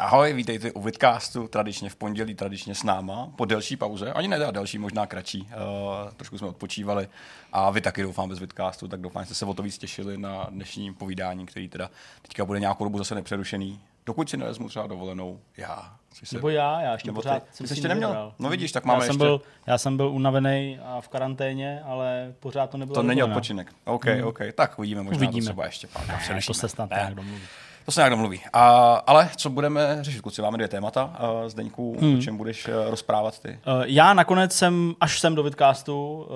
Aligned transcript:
Ahoj, 0.00 0.32
vítejte 0.32 0.72
u 0.72 0.80
Vidcastu, 0.80 1.48
tradičně 1.48 1.90
v 1.90 1.96
pondělí, 1.96 2.34
tradičně 2.34 2.74
s 2.74 2.82
náma, 2.82 3.32
po 3.36 3.44
delší 3.44 3.76
pauze, 3.76 4.12
ani 4.12 4.28
ne 4.28 4.38
delší, 4.50 4.78
možná 4.78 5.06
kratší, 5.06 5.40
uh, 5.42 6.12
trošku 6.16 6.38
jsme 6.38 6.48
odpočívali 6.48 7.08
a 7.52 7.70
vy 7.70 7.80
taky 7.80 8.02
doufám 8.02 8.28
bez 8.28 8.38
Vidcastu, 8.38 8.88
tak 8.88 9.00
doufám, 9.00 9.22
že 9.22 9.26
jste 9.26 9.34
se 9.34 9.44
o 9.44 9.54
to 9.54 9.62
víc 9.62 9.78
těšili 9.78 10.18
na 10.18 10.46
dnešní 10.50 10.94
povídání, 10.94 11.46
který 11.46 11.68
teda 11.68 11.90
teďka 12.22 12.44
bude 12.44 12.60
nějakou 12.60 12.84
dobu 12.84 12.98
zase 12.98 13.14
nepřerušený, 13.14 13.80
dokud 14.06 14.30
si 14.30 14.36
nevezmu 14.36 14.68
třeba 14.68 14.86
dovolenou 14.86 15.40
já. 15.56 15.96
Se, 16.24 16.36
nebo 16.36 16.48
já, 16.48 16.80
já 16.80 16.92
ještě 16.92 17.08
nebo 17.08 17.22
pořád 17.22 17.42
ty. 17.42 17.48
jsem 17.52 17.66
jsi 17.66 17.74
si 17.74 17.78
ještě 17.78 17.88
neměl? 17.88 18.34
No 18.38 18.48
vidíš, 18.48 18.72
tak 18.72 18.84
máme 18.84 19.04
já 19.04 19.06
jsem 19.06 19.14
ještě... 19.14 19.24
Byl, 19.24 19.40
já 19.66 19.78
jsem 19.78 19.96
byl 19.96 20.08
unavený 20.08 20.78
a 20.84 21.00
v 21.00 21.08
karanténě, 21.08 21.82
ale 21.84 22.34
pořád 22.40 22.70
to 22.70 22.78
nebylo 22.78 22.94
To 22.94 23.02
není 23.02 23.22
odpočinek. 23.22 23.72
OK, 23.84 24.06
hmm. 24.06 24.24
OK, 24.24 24.38
tak 24.54 24.78
uvidíme, 24.78 25.02
možná 25.02 25.16
Uvidíme. 25.16 25.44
to 25.44 25.52
třeba 25.52 25.66
ještě 25.66 25.86
pár. 25.86 26.08
Ne, 26.08 26.40
to 26.46 26.54
se 26.54 26.68
snad 26.68 26.90
nějak 26.90 27.14
domluví. 27.14 27.42
To 27.90 27.94
se 27.94 28.00
nějak 28.00 28.10
domluví. 28.10 28.40
A, 28.52 28.94
ale 29.06 29.30
co 29.36 29.50
budeme 29.50 29.98
řešit, 30.00 30.20
kluci? 30.20 30.42
Máme 30.42 30.56
dvě 30.56 30.68
témata. 30.68 31.04
Uh, 31.04 31.48
Zdeňku, 31.48 31.96
hmm. 32.00 32.18
o 32.18 32.22
čem 32.22 32.36
budeš 32.36 32.68
uh, 32.68 32.74
rozprávat 32.90 33.38
ty? 33.38 33.48
Uh, 33.48 33.82
já 33.84 34.14
nakonec 34.14 34.52
jsem, 34.52 34.94
až 35.00 35.20
jsem 35.20 35.34
do 35.34 35.42
vidcastu, 35.42 36.26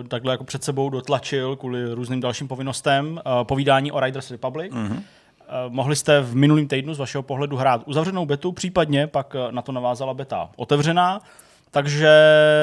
uh, 0.00 0.06
takhle 0.08 0.32
jako 0.32 0.44
před 0.44 0.64
sebou 0.64 0.90
dotlačil 0.90 1.56
kvůli 1.56 1.94
různým 1.94 2.20
dalším 2.20 2.48
povinnostem 2.48 3.20
uh, 3.26 3.44
povídání 3.44 3.92
o 3.92 4.00
Riders 4.00 4.30
Republic. 4.30 4.72
Mm-hmm. 4.72 4.96
Uh, 4.96 5.02
mohli 5.68 5.96
jste 5.96 6.20
v 6.20 6.36
minulým 6.36 6.68
týdnu 6.68 6.94
z 6.94 6.98
vašeho 6.98 7.22
pohledu 7.22 7.56
hrát 7.56 7.82
uzavřenou 7.86 8.26
betu, 8.26 8.52
případně 8.52 9.06
pak 9.06 9.36
na 9.50 9.62
to 9.62 9.72
navázala 9.72 10.14
beta 10.14 10.50
otevřená. 10.56 11.20
Takže 11.74 12.10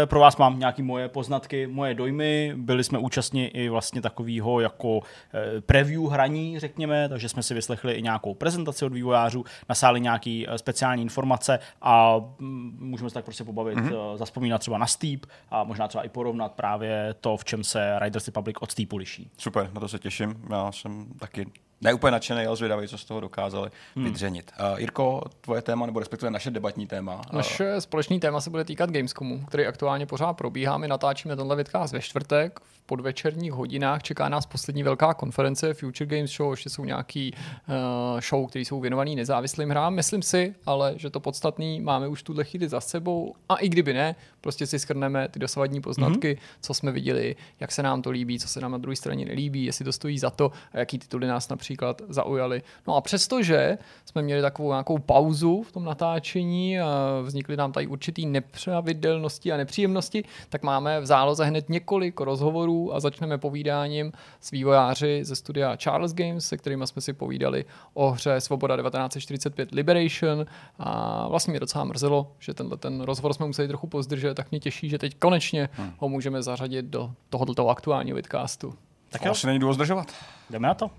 pro 0.05 0.19
vás 0.19 0.37
mám 0.37 0.59
nějaké 0.59 0.83
moje 0.83 1.09
poznatky, 1.09 1.67
moje 1.67 1.93
dojmy. 1.93 2.53
Byli 2.57 2.83
jsme 2.83 2.99
účastní 2.99 3.47
i 3.47 3.69
vlastně 3.69 4.01
takového 4.01 4.59
jako 4.59 4.99
eh, 5.33 5.61
preview 5.61 6.03
hraní, 6.03 6.59
řekněme, 6.59 7.09
takže 7.09 7.29
jsme 7.29 7.43
si 7.43 7.53
vyslechli 7.53 7.93
i 7.93 8.01
nějakou 8.01 8.33
prezentaci 8.33 8.85
od 8.85 8.93
vývojářů, 8.93 9.45
nasáli 9.69 10.01
nějaké 10.01 10.43
speciální 10.55 11.01
informace 11.01 11.59
a 11.81 12.17
mm, 12.39 12.77
můžeme 12.79 13.09
se 13.09 13.13
tak 13.13 13.25
prostě 13.25 13.43
pobavit, 13.43 13.77
mm-hmm. 13.77 14.17
zaspomínat 14.17 14.61
třeba 14.61 14.77
na 14.77 14.87
Steep 14.87 15.25
a 15.49 15.63
možná 15.63 15.87
třeba 15.87 16.03
i 16.03 16.09
porovnat 16.09 16.51
právě 16.51 17.15
to, 17.21 17.37
v 17.37 17.45
čem 17.45 17.63
se 17.63 17.99
Riders 17.99 18.27
Republic 18.27 18.55
od 18.59 18.71
Steepu 18.71 18.97
liší. 18.97 19.29
Super, 19.37 19.69
na 19.73 19.79
to 19.79 19.87
se 19.87 19.99
těším. 19.99 20.35
Já 20.49 20.71
jsem 20.71 21.05
taky 21.19 21.45
ne 21.81 21.93
úplně 21.93 22.11
nadšený, 22.11 22.45
ale 22.45 22.55
zvědavý, 22.55 22.87
co 22.87 22.97
z 22.97 23.05
toho 23.05 23.19
dokázali 23.19 23.71
hmm. 23.95 24.05
vydřenit. 24.05 24.51
Uh, 24.73 24.79
Jirko, 24.79 25.21
tvoje 25.41 25.61
téma, 25.61 25.85
nebo 25.85 25.99
respektive 25.99 26.31
naše 26.31 26.51
debatní 26.51 26.87
téma? 26.87 27.21
Naše 27.31 27.81
společný 27.81 28.19
téma 28.19 28.41
se 28.41 28.49
bude 28.49 28.63
týkat 28.63 28.91
Gamescomu, 28.91 29.45
který 29.47 29.65
aktuálně 29.65 30.05
pořád 30.05 30.33
probíhá. 30.33 30.77
My 30.77 30.87
natáčíme 30.87 31.35
tenhle 31.35 31.55
vidcast 31.55 31.93
ve 31.93 32.01
čtvrtek, 32.01 32.59
v 32.59 32.80
podvečerních 32.91 33.51
hodinách 33.51 34.03
čeká 34.03 34.29
nás 34.29 34.45
poslední 34.45 34.83
velká 34.83 35.13
konference 35.13 35.73
Future 35.73 36.17
Games 36.17 36.31
Show, 36.31 36.51
ještě 36.51 36.69
jsou 36.69 36.85
nějaký 36.85 37.33
uh, 37.33 38.19
show, 38.19 38.49
které 38.49 38.65
jsou 38.65 38.79
věnovaný 38.79 39.15
nezávislým 39.15 39.69
hrám. 39.69 39.93
Myslím 39.93 40.21
si, 40.21 40.55
ale 40.65 40.93
že 40.97 41.09
to 41.09 41.19
podstatný 41.19 41.81
máme 41.81 42.07
už 42.07 42.23
tuhle 42.23 42.43
chvíli 42.43 42.69
za 42.69 42.81
sebou 42.81 43.35
a 43.49 43.55
i 43.55 43.69
kdyby 43.69 43.93
ne, 43.93 44.15
prostě 44.41 44.67
si 44.67 44.79
skrneme 44.79 45.27
ty 45.27 45.39
dosavadní 45.39 45.81
poznatky, 45.81 46.33
mm-hmm. 46.33 46.57
co 46.61 46.73
jsme 46.73 46.91
viděli, 46.91 47.35
jak 47.59 47.71
se 47.71 47.83
nám 47.83 48.01
to 48.01 48.09
líbí, 48.09 48.39
co 48.39 48.47
se 48.47 48.61
nám 48.61 48.71
na 48.71 48.77
druhé 48.77 48.95
straně 48.95 49.25
nelíbí, 49.25 49.65
jestli 49.65 49.85
to 49.85 49.91
stojí 49.91 50.19
za 50.19 50.29
to 50.29 50.51
a 50.73 50.79
jaký 50.79 50.99
tituly 50.99 51.27
nás 51.27 51.49
například 51.49 52.01
zaujaly. 52.09 52.61
No 52.87 52.95
a 52.95 53.01
přestože 53.01 53.77
jsme 54.05 54.21
měli 54.21 54.41
takovou 54.41 54.69
nějakou 54.69 54.97
pauzu 54.97 55.63
v 55.63 55.71
tom 55.71 55.83
natáčení, 55.83 56.79
a 56.79 57.21
vznikly 57.23 57.57
nám 57.57 57.71
tady 57.71 57.87
určitý 57.87 58.25
nepravidelnosti 58.25 59.51
a 59.51 59.57
nepříjemnosti, 59.57 60.23
tak 60.49 60.63
máme 60.63 60.99
v 60.99 61.05
záloze 61.05 61.45
hned 61.45 61.69
několik 61.69 62.19
rozhovorů 62.19 62.80
a 62.89 62.99
začneme 62.99 63.37
povídáním 63.37 64.11
s 64.39 64.51
vývojáři 64.51 65.19
ze 65.23 65.35
studia 65.35 65.77
Charles 65.77 66.13
Games, 66.13 66.47
se 66.47 66.57
kterými 66.57 66.87
jsme 66.87 67.01
si 67.01 67.13
povídali 67.13 67.65
o 67.93 68.11
hře 68.11 68.41
Svoboda 68.41 68.77
1945 68.77 69.71
Liberation 69.71 70.45
a 70.79 71.27
vlastně 71.27 71.51
mě 71.51 71.59
docela 71.59 71.83
mrzelo, 71.83 72.31
že 72.39 72.53
tenhle 72.53 72.77
ten 72.77 73.01
rozhovor 73.01 73.33
jsme 73.33 73.45
museli 73.45 73.67
trochu 73.67 73.87
pozdržet, 73.87 74.33
tak 74.33 74.51
mě 74.51 74.59
těší, 74.59 74.89
že 74.89 74.97
teď 74.97 75.15
konečně 75.19 75.69
hmm. 75.73 75.93
ho 75.97 76.09
můžeme 76.09 76.43
zařadit 76.43 76.85
do 76.85 77.11
tohoto 77.29 77.69
aktuálního 77.69 78.15
vidcastu. 78.15 78.73
Tak 79.09 79.25
jo. 79.25 79.31
Asi 79.31 79.47
není 79.47 79.59
důvod 79.59 79.73
zdržovat. 79.73 80.07
Jdeme 80.49 80.67
na 80.67 80.73
to. 80.73 80.89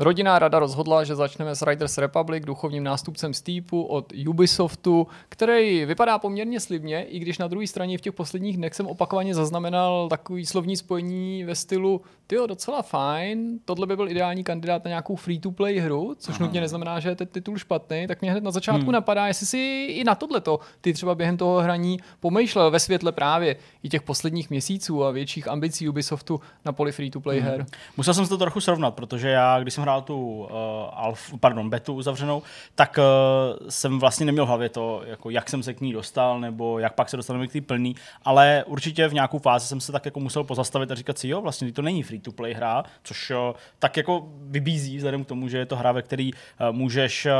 Rodinná 0.00 0.38
rada 0.38 0.58
rozhodla, 0.58 1.04
že 1.04 1.14
začneme 1.14 1.54
s 1.54 1.62
Riders 1.62 1.98
Republic, 1.98 2.44
duchovním 2.44 2.84
nástupcem 2.84 3.34
Steepu 3.34 3.82
od 3.82 4.12
Ubisoftu, 4.28 5.06
který 5.28 5.84
vypadá 5.84 6.18
poměrně 6.18 6.60
slibně, 6.60 7.02
i 7.02 7.18
když 7.18 7.38
na 7.38 7.48
druhé 7.48 7.66
straně 7.66 7.98
v 7.98 8.00
těch 8.00 8.12
posledních 8.12 8.56
dnech 8.56 8.74
jsem 8.74 8.86
opakovaně 8.86 9.34
zaznamenal 9.34 10.08
takový 10.08 10.46
slovní 10.46 10.76
spojení 10.76 11.44
ve 11.44 11.54
stylu 11.54 12.00
tyjo, 12.26 12.46
docela 12.46 12.82
fajn, 12.82 13.58
tohle 13.64 13.86
by 13.86 13.96
byl 13.96 14.08
ideální 14.08 14.44
kandidát 14.44 14.84
na 14.84 14.88
nějakou 14.88 15.16
free-to-play 15.16 15.78
hru, 15.78 16.14
což 16.18 16.34
Aha. 16.34 16.44
nutně 16.44 16.60
neznamená, 16.60 17.00
že 17.00 17.08
je 17.08 17.16
ten 17.16 17.26
titul 17.26 17.58
špatný, 17.58 18.06
tak 18.06 18.20
mě 18.20 18.30
hned 18.30 18.44
na 18.44 18.50
začátku 18.50 18.82
hmm. 18.82 18.92
napadá, 18.92 19.26
jestli 19.26 19.46
si 19.46 19.58
i 19.90 20.04
na 20.04 20.14
tohleto 20.14 20.60
ty 20.80 20.92
třeba 20.92 21.14
během 21.14 21.36
toho 21.36 21.60
hraní 21.60 22.00
pomýšlel 22.20 22.70
ve 22.70 22.80
světle 22.80 23.12
právě 23.12 23.56
i 23.82 23.88
těch 23.88 24.02
posledních 24.02 24.50
měsíců 24.50 25.04
a 25.04 25.10
větších 25.10 25.48
ambicí 25.48 25.88
Ubisoftu 25.88 26.40
na 26.64 26.72
poli 26.72 26.92
free-to-play 26.92 27.40
hmm. 27.40 27.48
her. 27.48 27.66
Musel 27.96 28.14
jsem 28.14 28.24
si 28.24 28.30
to 28.30 28.38
trochu 28.38 28.60
srovnat, 28.60 28.90
protože 28.90 29.28
já, 29.28 29.60
když 29.60 29.74
jsem 29.74 29.84
hrál 29.90 30.02
tu 30.02 30.38
uh, 30.38 30.48
alf, 30.92 31.34
pardon, 31.40 31.70
betu 31.70 31.94
uzavřenou, 31.94 32.42
tak 32.74 32.98
uh, 32.98 33.68
jsem 33.68 33.98
vlastně 33.98 34.26
neměl 34.26 34.44
v 34.44 34.48
hlavě 34.48 34.68
to, 34.68 35.02
jako 35.06 35.30
jak 35.30 35.50
jsem 35.50 35.62
se 35.62 35.74
k 35.74 35.80
ní 35.80 35.92
dostal, 35.92 36.40
nebo 36.40 36.78
jak 36.78 36.94
pak 36.94 37.08
se 37.08 37.16
dostaneme 37.16 37.46
k 37.46 37.52
té 37.52 37.60
plný, 37.60 37.96
ale 38.22 38.64
určitě 38.66 39.08
v 39.08 39.14
nějakou 39.14 39.38
fázi 39.38 39.66
jsem 39.66 39.80
se 39.80 39.92
tak 39.92 40.04
jako 40.04 40.20
musel 40.20 40.44
pozastavit 40.44 40.90
a 40.90 40.94
říkat 40.94 41.18
si, 41.18 41.28
jo, 41.28 41.40
vlastně 41.40 41.72
to 41.72 41.82
není 41.82 42.02
free 42.02 42.20
to 42.20 42.32
play 42.32 42.52
hra, 42.52 42.84
což 43.02 43.30
uh, 43.30 43.36
tak 43.78 43.96
jako 43.96 44.28
vybízí 44.40 44.96
vzhledem 44.96 45.24
k 45.24 45.28
tomu, 45.28 45.48
že 45.48 45.58
je 45.58 45.66
to 45.66 45.76
hra, 45.76 45.92
ve 45.92 46.02
který 46.02 46.32
uh, 46.32 46.38
můžeš 46.76 47.26
uh, 47.26 47.32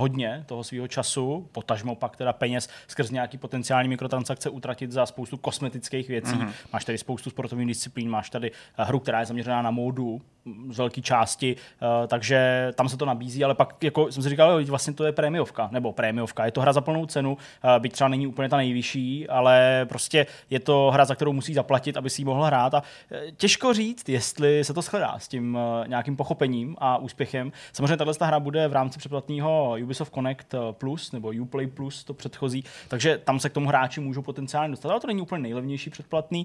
hodně 0.00 0.44
toho 0.46 0.64
svého 0.64 0.88
času, 0.88 1.48
potažmo 1.52 1.94
pak 1.94 2.16
teda 2.16 2.32
peněz 2.32 2.68
skrz 2.86 3.10
nějaký 3.10 3.38
potenciální 3.38 3.88
mikrotransakce 3.88 4.50
utratit 4.50 4.92
za 4.92 5.06
spoustu 5.06 5.36
kosmetických 5.36 6.08
věcí. 6.08 6.32
Mm-hmm. 6.32 6.52
Máš 6.72 6.84
tady 6.84 6.98
spoustu 6.98 7.30
sportovních 7.30 7.68
disciplín, 7.68 8.10
máš 8.10 8.30
tady 8.30 8.50
hru, 8.76 8.98
která 8.98 9.20
je 9.20 9.26
zaměřená 9.26 9.62
na 9.62 9.70
módu, 9.70 10.20
z 10.70 10.78
velké 10.78 11.00
části, 11.00 11.56
takže 12.06 12.68
tam 12.74 12.88
se 12.88 12.96
to 12.96 13.04
nabízí, 13.04 13.44
ale 13.44 13.54
pak 13.54 13.84
jako 13.84 14.12
jsem 14.12 14.22
si 14.22 14.28
říkal, 14.28 14.64
vlastně 14.64 14.92
to 14.92 15.04
je 15.04 15.12
prémiovka, 15.12 15.68
nebo 15.72 15.92
prémiovka, 15.92 16.44
je 16.44 16.52
to 16.52 16.60
hra 16.60 16.72
za 16.72 16.80
plnou 16.80 17.06
cenu, 17.06 17.32
uh, 17.32 17.70
byť 17.78 17.92
třeba 17.92 18.08
není 18.08 18.26
úplně 18.26 18.48
ta 18.48 18.56
nejvyšší, 18.56 19.28
ale 19.28 19.86
prostě 19.88 20.26
je 20.50 20.60
to 20.60 20.90
hra, 20.92 21.04
za 21.04 21.14
kterou 21.14 21.32
musí 21.32 21.54
zaplatit, 21.54 21.96
aby 21.96 22.10
si 22.10 22.20
ji 22.20 22.24
mohl 22.24 22.42
hrát 22.42 22.74
a 22.74 22.80
uh, 22.80 23.18
těžko 23.36 23.72
říct, 23.72 24.08
jestli 24.08 24.64
se 24.64 24.74
to 24.74 24.82
shledá 24.82 25.18
s 25.18 25.28
tím 25.28 25.58
nějakým 25.86 26.16
pochopením 26.16 26.76
a 26.78 26.96
úspěchem. 26.96 27.52
Samozřejmě 27.72 27.96
tahle 27.96 28.14
hra 28.22 28.40
bude 28.40 28.68
v 28.68 28.72
rámci 28.72 28.98
předplatného 28.98 29.76
Ubisoft 29.82 30.14
Connect 30.14 30.54
Plus 30.72 31.12
nebo 31.12 31.32
Uplay 31.40 31.66
Plus, 31.66 32.04
to 32.04 32.14
předchozí, 32.14 32.64
takže 32.88 33.18
tam 33.18 33.40
se 33.40 33.48
k 33.48 33.52
tomu 33.52 33.68
hráči 33.68 34.00
můžou 34.00 34.22
potenciálně 34.22 34.70
dostat, 34.70 34.90
ale 34.90 35.00
to 35.00 35.06
není 35.06 35.22
úplně 35.22 35.42
nejlevnější 35.42 35.90
předplatný, 35.90 36.44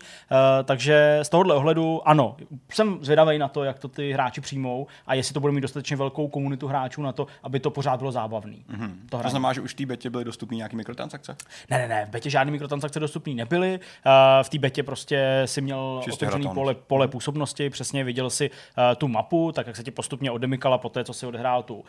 takže 0.64 1.20
z 1.22 1.30
tohohle 1.30 1.56
ohledu 1.56 2.08
ano, 2.08 2.36
jsem 2.72 2.98
zvědavý 3.02 3.38
na 3.38 3.48
to, 3.48 3.64
jak 3.64 3.80
to 3.80 3.88
ty 3.88 4.12
hráči 4.12 4.42
přijmou 4.42 4.88
a 5.08 5.14
jestli 5.24 5.34
to 5.34 5.40
bude 5.40 5.54
mít 5.54 5.62
dostatečně 5.62 5.98
velkou 5.98 6.28
komunitu 6.28 6.68
hráčů 6.68 7.02
na 7.02 7.12
to, 7.12 7.28
aby 7.44 7.60
to 7.60 7.72
pořád 7.72 7.98
bylo 7.98 8.12
zábavný. 8.12 8.66
Mm-hmm. 8.70 8.92
To, 9.10 9.18
to 9.24 9.30
znamená, 9.30 9.54
že 9.54 9.62
už 9.62 9.74
v 9.74 9.76
té 9.76 9.86
betě 9.86 10.10
byly 10.10 10.24
dostupné 10.24 10.58
nějaké 10.58 10.78
mikrotransakce? 10.78 11.36
Ne, 11.70 11.78
ne, 11.78 11.88
ne, 11.88 12.06
v 12.06 12.10
betě 12.10 12.30
žádné 12.30 12.52
mikrotransakce 12.52 13.00
dostupné 13.00 13.34
nebyly. 13.34 13.80
Uh, 13.80 14.12
v 14.44 14.50
té 14.50 14.60
betě 14.60 14.84
prostě 14.84 15.42
si 15.46 15.62
měl 15.62 16.02
Čistě 16.04 16.26
otevřený 16.26 16.54
pole, 16.54 16.76
pole 16.76 17.08
působnosti, 17.08 17.70
přesně 17.70 18.04
viděl 18.04 18.30
si 18.30 18.50
uh, 18.50 18.56
tu 18.98 19.08
mapu, 19.08 19.52
tak 19.52 19.68
jak 19.68 19.76
se 19.76 19.84
ti 19.84 19.92
postupně 19.92 20.32
odemykala 20.32 20.78
po 20.78 20.90
té, 20.90 21.04
co 21.04 21.14
si 21.14 21.26
odehrál 21.26 21.64
tu, 21.64 21.76
uh, 21.76 21.84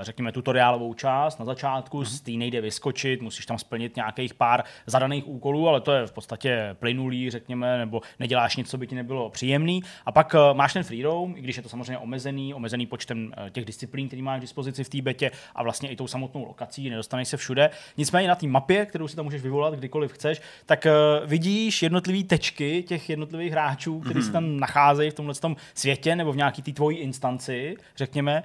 řekněme, 0.00 0.32
tutoriálovou 0.32 0.94
část 0.94 1.38
na 1.38 1.44
začátku, 1.44 2.00
mm-hmm. 2.00 2.16
z 2.16 2.20
té 2.20 2.30
nejde 2.30 2.60
vyskočit, 2.60 3.22
musíš 3.22 3.46
tam 3.46 3.58
splnit 3.58 3.96
nějakých 3.96 4.34
pár 4.34 4.64
zadaných 4.86 5.28
úkolů, 5.28 5.68
ale 5.68 5.80
to 5.80 5.92
je 5.92 6.06
v 6.06 6.12
podstatě 6.12 6.76
plynulý, 6.78 7.30
řekněme, 7.30 7.78
nebo 7.78 8.00
neděláš 8.18 8.56
nic, 8.56 8.70
co 8.70 8.78
by 8.78 8.86
ti 8.86 8.94
nebylo 8.94 9.30
příjemný. 9.30 9.82
A 10.06 10.12
pak 10.12 10.34
uh, 10.34 10.56
máš 10.56 10.72
ten 10.72 10.82
free 10.82 11.02
roam, 11.02 11.34
i 11.36 11.40
když 11.40 11.56
je 11.56 11.62
to 11.62 11.68
samozřejmě 11.68 11.98
omezený, 11.98 12.54
omezený 12.62 12.86
počtem 12.86 13.32
těch 13.50 13.64
disciplín, 13.64 14.06
který 14.06 14.22
máš 14.22 14.38
k 14.38 14.40
dispozici 14.40 14.84
v 14.84 14.88
té 14.88 15.02
betě 15.02 15.30
a 15.54 15.62
vlastně 15.62 15.90
i 15.90 15.96
tou 15.96 16.06
samotnou 16.06 16.44
lokací, 16.46 16.90
nedostaneš 16.90 17.28
se 17.28 17.36
všude. 17.36 17.70
Nicméně 17.96 18.28
na 18.28 18.34
té 18.34 18.46
mapě, 18.46 18.86
kterou 18.86 19.08
si 19.08 19.16
tam 19.16 19.24
můžeš 19.24 19.42
vyvolat 19.42 19.74
kdykoliv 19.74 20.12
chceš, 20.12 20.40
tak 20.66 20.86
uh, 20.86 21.28
vidíš 21.28 21.82
jednotlivé 21.82 22.24
tečky 22.24 22.82
těch 22.82 23.10
jednotlivých 23.10 23.52
hráčů, 23.52 24.00
kteří 24.00 24.20
mm-hmm. 24.20 24.26
se 24.26 24.32
tam 24.32 24.56
nacházejí 24.56 25.10
v 25.10 25.14
tomhle 25.14 25.34
tom 25.34 25.56
světě 25.74 26.16
nebo 26.16 26.32
v 26.32 26.36
nějaký 26.36 26.62
té 26.62 26.72
tvojí 26.72 26.98
instanci, 26.98 27.76
řekněme. 27.96 28.42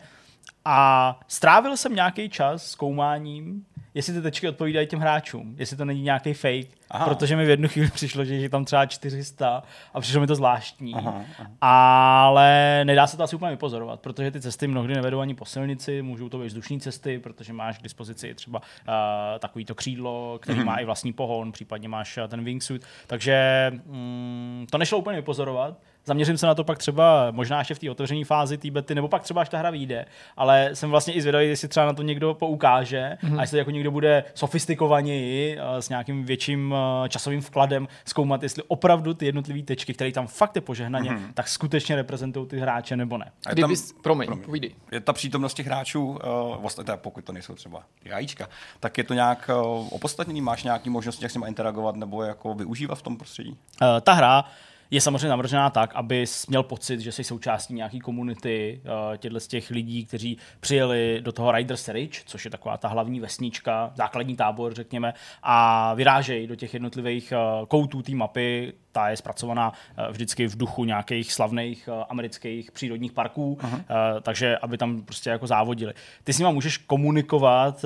A 0.65 1.19
strávil 1.27 1.77
jsem 1.77 1.95
nějaký 1.95 2.29
čas 2.29 2.71
zkoumáním, 2.71 3.65
jestli 3.97 4.13
ty 4.13 4.21
tečky 4.21 4.49
odpovídají 4.49 4.87
těm 4.87 4.99
hráčům, 4.99 5.55
jestli 5.57 5.77
to 5.77 5.85
není 5.85 6.01
nějaký 6.01 6.33
fake, 6.33 6.67
aha. 6.89 7.05
protože 7.05 7.35
mi 7.35 7.45
v 7.45 7.49
jednu 7.49 7.67
chvíli 7.67 7.89
přišlo, 7.93 8.25
že 8.25 8.35
je 8.35 8.49
tam 8.49 8.65
třeba 8.65 8.85
400 8.85 9.63
a 9.93 10.01
přišlo 10.01 10.21
mi 10.21 10.27
to 10.27 10.35
zvláštní. 10.35 10.93
Aha, 10.93 11.21
aha. 11.39 11.51
Ale 11.61 12.81
nedá 12.83 13.07
se 13.07 13.17
to 13.17 13.23
asi 13.23 13.35
úplně 13.35 13.51
vypozorovat, 13.51 13.99
protože 13.99 14.31
ty 14.31 14.41
cesty 14.41 14.67
mnohdy 14.67 14.93
nevedou 14.93 15.19
ani 15.19 15.35
po 15.35 15.45
silnici, 15.45 16.01
můžou 16.01 16.29
to 16.29 16.37
být 16.39 16.47
vzdušní 16.47 16.79
cesty, 16.79 17.19
protože 17.19 17.53
máš 17.53 17.77
k 17.77 17.83
dispozici 17.83 18.33
třeba 18.33 18.59
uh, 18.59 18.95
takovýto 19.39 19.75
křídlo, 19.75 20.39
který 20.41 20.59
mm-hmm. 20.59 20.65
má 20.65 20.75
i 20.75 20.85
vlastní 20.85 21.13
pohon, 21.13 21.51
případně 21.51 21.89
máš 21.89 22.19
ten 22.27 22.43
wingsuit, 22.43 22.85
takže 23.07 23.71
mm, 23.85 24.67
to 24.71 24.77
nešlo 24.77 24.97
úplně 24.97 25.17
vypozorovat. 25.17 25.77
Zaměřím 26.07 26.37
se 26.37 26.47
na 26.47 26.55
to 26.55 26.63
pak 26.63 26.77
třeba 26.77 27.31
možná 27.31 27.59
ještě 27.59 27.75
v 27.75 27.79
té 27.79 27.91
otevřené 27.91 28.25
fázi 28.25 28.57
té 28.57 28.71
bety, 28.71 28.95
nebo 28.95 29.07
pak 29.07 29.23
třeba 29.23 29.41
až 29.41 29.49
ta 29.49 29.57
hra 29.57 29.69
vyjde, 29.69 30.05
ale 30.37 30.69
jsem 30.73 30.89
vlastně 30.89 31.13
i 31.13 31.21
zvědavý, 31.21 31.47
jestli 31.47 31.67
třeba 31.67 31.85
na 31.85 31.93
to 31.93 32.01
někdo 32.01 32.33
poukáže 32.33 33.17
mm-hmm. 33.23 33.37
a 33.37 33.41
jestli 33.41 33.57
jako 33.57 33.71
někdo 33.71 33.91
bude 33.91 34.23
sofistikovaněji 34.33 35.57
uh, 35.57 35.77
s 35.77 35.89
nějakým 35.89 36.25
větším 36.25 36.71
uh, 36.71 37.07
časovým 37.07 37.41
vkladem 37.41 37.87
zkoumat, 38.05 38.43
jestli 38.43 38.63
opravdu 38.67 39.13
ty 39.13 39.25
jednotlivé 39.25 39.61
tečky, 39.61 39.93
které 39.93 40.11
tam 40.11 40.27
fakt 40.27 40.55
je 40.55 40.61
požehnaně, 40.61 41.09
mm-hmm. 41.09 41.33
tak 41.33 41.47
skutečně 41.47 41.95
reprezentují 41.95 42.47
ty 42.47 42.59
hráče 42.59 42.97
nebo 42.97 43.17
ne. 43.17 43.31
A 43.45 43.53
Kdyby, 43.53 43.75
tam, 43.75 44.01
promiň, 44.01 44.27
promiň, 44.27 44.69
Je 44.91 44.99
ta 44.99 45.13
přítomnost 45.13 45.53
těch 45.53 45.65
hráčů, 45.65 46.05
uh, 46.05 46.17
vlastně, 46.61 46.83
pokud 46.95 47.23
to 47.23 47.31
nejsou 47.31 47.55
třeba 47.55 47.83
jajíčka, 48.05 48.49
tak 48.79 48.97
je 48.97 49.03
to 49.03 49.13
nějak 49.13 49.49
uh, 49.53 49.87
opodstatněný? 49.93 50.41
Máš 50.41 50.63
nějaký 50.63 50.89
možnosti, 50.89 51.25
jak 51.25 51.31
s 51.31 51.35
nimi 51.35 51.47
interagovat 51.47 51.95
nebo 51.95 52.23
jako 52.23 52.53
využívat 52.53 52.95
v 52.95 53.01
tom 53.01 53.17
prostředí? 53.17 53.49
Uh, 53.51 53.87
ta 54.01 54.13
hra 54.13 54.45
je 54.91 55.01
samozřejmě 55.01 55.27
navržená 55.27 55.69
tak, 55.69 55.95
aby 55.95 56.25
měl 56.47 56.63
pocit, 56.63 56.99
že 56.99 57.11
jsi 57.11 57.23
součástí 57.23 57.73
nějaký 57.73 57.99
komunity 57.99 58.81
uh, 58.83 59.17
těchto 59.17 59.39
z 59.39 59.47
těch 59.47 59.69
lidí, 59.69 60.05
kteří 60.05 60.37
přijeli 60.59 61.21
do 61.21 61.31
toho 61.31 61.51
Riders 61.51 61.87
Ridge, 61.87 62.23
což 62.25 62.45
je 62.45 62.51
taková 62.51 62.77
ta 62.77 62.87
hlavní 62.87 63.19
vesnička, 63.19 63.91
základní 63.95 64.35
tábor, 64.35 64.73
řekněme, 64.73 65.13
a 65.43 65.93
vyrážejí 65.93 66.47
do 66.47 66.55
těch 66.55 66.73
jednotlivých 66.73 67.33
uh, 67.59 67.65
koutů 67.65 68.01
té 68.01 68.11
mapy, 68.11 68.73
ta 68.97 69.09
je 69.09 69.17
zpracovaná 69.17 69.73
eh, 69.97 70.11
vždycky 70.11 70.47
v 70.47 70.57
duchu 70.57 70.85
nějakých 70.85 71.33
slavných 71.33 71.89
eh, 71.91 72.05
amerických 72.09 72.71
přírodních 72.71 73.11
parků, 73.11 73.57
uh-huh. 73.61 73.83
takže 74.21 74.57
aby 74.57 74.77
tam 74.77 75.01
prostě 75.01 75.29
jako 75.29 75.47
závodili. 75.47 75.93
Ty 76.23 76.33
s 76.33 76.39
nimi 76.39 76.53
můžeš 76.53 76.77
komunikovat 76.77 77.85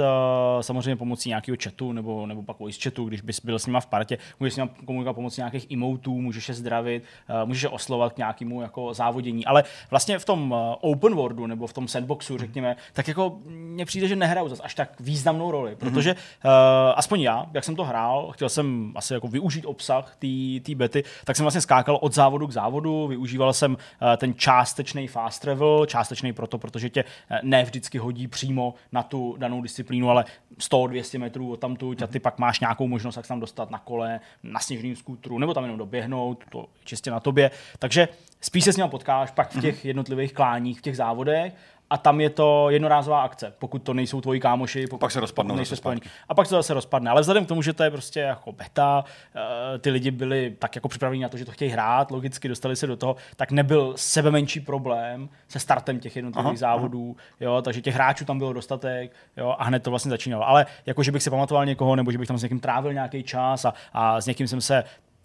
samozřejmě 0.61 0.95
pomocí 0.95 1.29
nějakého 1.29 1.57
chatu 1.63 1.91
nebo, 1.93 2.25
nebo 2.25 2.43
pak 2.43 2.59
voice 2.59 2.79
chatu, 2.83 3.05
když 3.05 3.21
bys 3.21 3.39
byl 3.39 3.59
s 3.59 3.65
nimi 3.65 3.77
v 3.81 3.85
partě, 3.85 4.17
můžeš 4.39 4.53
s 4.53 4.57
nimi 4.57 4.69
komunikovat 4.85 5.13
pomocí 5.13 5.41
nějakých 5.41 5.71
emotů, 5.71 6.21
můžeš 6.21 6.49
je 6.49 6.53
zdravit, 6.53 7.03
můžeš 7.45 7.63
je 7.63 7.69
oslovat 7.69 8.13
k 8.13 8.17
nějakému 8.17 8.61
jako 8.61 8.93
závodění, 8.93 9.45
ale 9.45 9.63
vlastně 9.89 10.19
v 10.19 10.25
tom 10.25 10.55
open 10.81 11.15
worldu 11.15 11.47
nebo 11.47 11.67
v 11.67 11.73
tom 11.73 11.87
sandboxu, 11.87 12.37
řekněme, 12.37 12.75
tak 12.93 13.07
jako 13.07 13.39
mně 13.45 13.85
přijde, 13.85 14.07
že 14.07 14.15
nehraju 14.15 14.47
zase 14.47 14.63
až 14.63 14.75
tak 14.75 14.99
významnou 14.99 15.51
roli, 15.51 15.71
mhm. 15.71 15.79
protože 15.79 16.13
uh, 16.13 16.51
aspoň 16.95 17.21
já, 17.21 17.45
jak 17.53 17.63
jsem 17.63 17.75
to 17.75 17.83
hrál, 17.83 18.31
chtěl 18.31 18.49
jsem 18.49 18.91
asi 18.95 19.13
jako 19.13 19.27
využít 19.27 19.65
obsah 19.65 20.15
té 20.63 20.75
bety, 20.75 21.00
tak 21.25 21.35
jsem 21.35 21.43
vlastně 21.43 21.61
skákal 21.61 21.97
od 22.01 22.13
závodu 22.13 22.47
k 22.47 22.51
závodu, 22.51 23.07
využíval 23.07 23.53
jsem 23.53 23.77
eh, 24.13 24.17
ten 24.17 24.33
částečný 24.33 25.07
fast 25.07 25.41
travel, 25.41 25.85
částečný 25.85 26.33
proto, 26.33 26.57
protože 26.57 26.89
tě 26.89 27.03
eh, 27.29 27.39
ne 27.43 27.63
vždycky 27.63 27.97
hodí 27.97 28.27
přímo 28.27 28.73
na 28.91 29.03
tu 29.03 29.35
danou 29.37 29.61
disciplínu, 29.61 30.09
ale 30.09 30.25
100-200 30.59 31.19
metrů 31.19 31.51
od 31.51 31.59
tamtu, 31.59 31.95
a 32.03 32.07
ty 32.07 32.19
pak 32.19 32.39
máš 32.39 32.59
nějakou 32.59 32.87
možnost, 32.87 33.15
jak 33.15 33.25
se 33.25 33.29
tam 33.29 33.39
dostat 33.39 33.71
na 33.71 33.79
kole, 33.79 34.19
na 34.43 34.59
sněžným 34.59 34.95
skútru, 34.95 35.39
nebo 35.39 35.53
tam 35.53 35.63
jenom 35.63 35.77
doběhnout, 35.77 36.43
to 36.49 36.65
čistě 36.83 37.11
na 37.11 37.19
tobě. 37.19 37.51
Takže 37.79 38.07
spíš 38.41 38.63
se 38.63 38.73
s 38.73 38.77
ním 38.77 38.89
potkáš 38.89 39.31
pak 39.31 39.51
v 39.51 39.61
těch 39.61 39.75
mhm. 39.75 39.87
jednotlivých 39.87 40.33
kláních, 40.33 40.79
v 40.79 40.81
těch 40.81 40.97
závodech 40.97 41.53
a 41.91 41.97
tam 41.97 42.21
je 42.21 42.29
to 42.29 42.69
jednorázová 42.69 43.21
akce, 43.21 43.53
pokud 43.59 43.83
to 43.83 43.93
nejsou 43.93 44.21
tvoji 44.21 44.39
kámoši, 44.39 44.87
pokud 44.87 44.99
pak 44.99 45.11
se 45.11 45.19
rozpadnou 45.19 45.55
nejsou 45.55 45.75
spojení. 45.75 46.01
A 46.29 46.33
pak 46.33 46.47
se 46.47 46.55
zase 46.55 46.73
rozpadne. 46.73 47.11
Ale 47.11 47.21
vzhledem 47.21 47.45
k 47.45 47.47
tomu, 47.47 47.61
že 47.61 47.73
to 47.73 47.83
je 47.83 47.91
prostě 47.91 48.19
jako 48.19 48.51
beta, 48.51 49.03
eh, 49.35 49.79
ty 49.79 49.89
lidi 49.89 50.11
byli 50.11 50.55
tak 50.59 50.75
jako 50.75 50.87
připraveni 50.87 51.21
na 51.21 51.29
to, 51.29 51.37
že 51.37 51.45
to 51.45 51.51
chtějí 51.51 51.71
hrát, 51.71 52.11
logicky 52.11 52.47
dostali 52.47 52.75
se 52.75 52.87
do 52.87 52.97
toho, 52.97 53.15
tak 53.35 53.51
nebyl 53.51 53.93
sebe 53.95 54.31
menší 54.31 54.59
problém 54.59 55.29
se 55.47 55.59
startem 55.59 55.99
těch 55.99 56.15
jednotlivých 56.15 56.47
aha, 56.47 56.57
závodů, 56.57 57.15
aha. 57.17 57.25
jo, 57.39 57.61
takže 57.61 57.81
těch 57.81 57.95
hráčů 57.95 58.25
tam 58.25 58.37
bylo 58.37 58.53
dostatek, 58.53 59.11
jo, 59.37 59.55
a 59.57 59.63
hned 59.63 59.83
to 59.83 59.89
vlastně 59.89 60.09
začínalo. 60.09 60.47
Ale 60.47 60.65
jako, 60.85 61.03
že 61.03 61.11
bych 61.11 61.23
si 61.23 61.29
pamatoval 61.29 61.65
někoho, 61.65 61.95
nebo 61.95 62.11
že 62.11 62.17
bych 62.17 62.27
tam 62.27 62.37
s 62.37 62.43
někým 62.43 62.59
trávil 62.59 62.93
nějaký 62.93 63.23
čas 63.23 63.65
a, 63.65 63.73
a 63.93 64.21
s 64.21 64.25
někým 64.25 64.47
jsem 64.47 64.61
se 64.61 64.83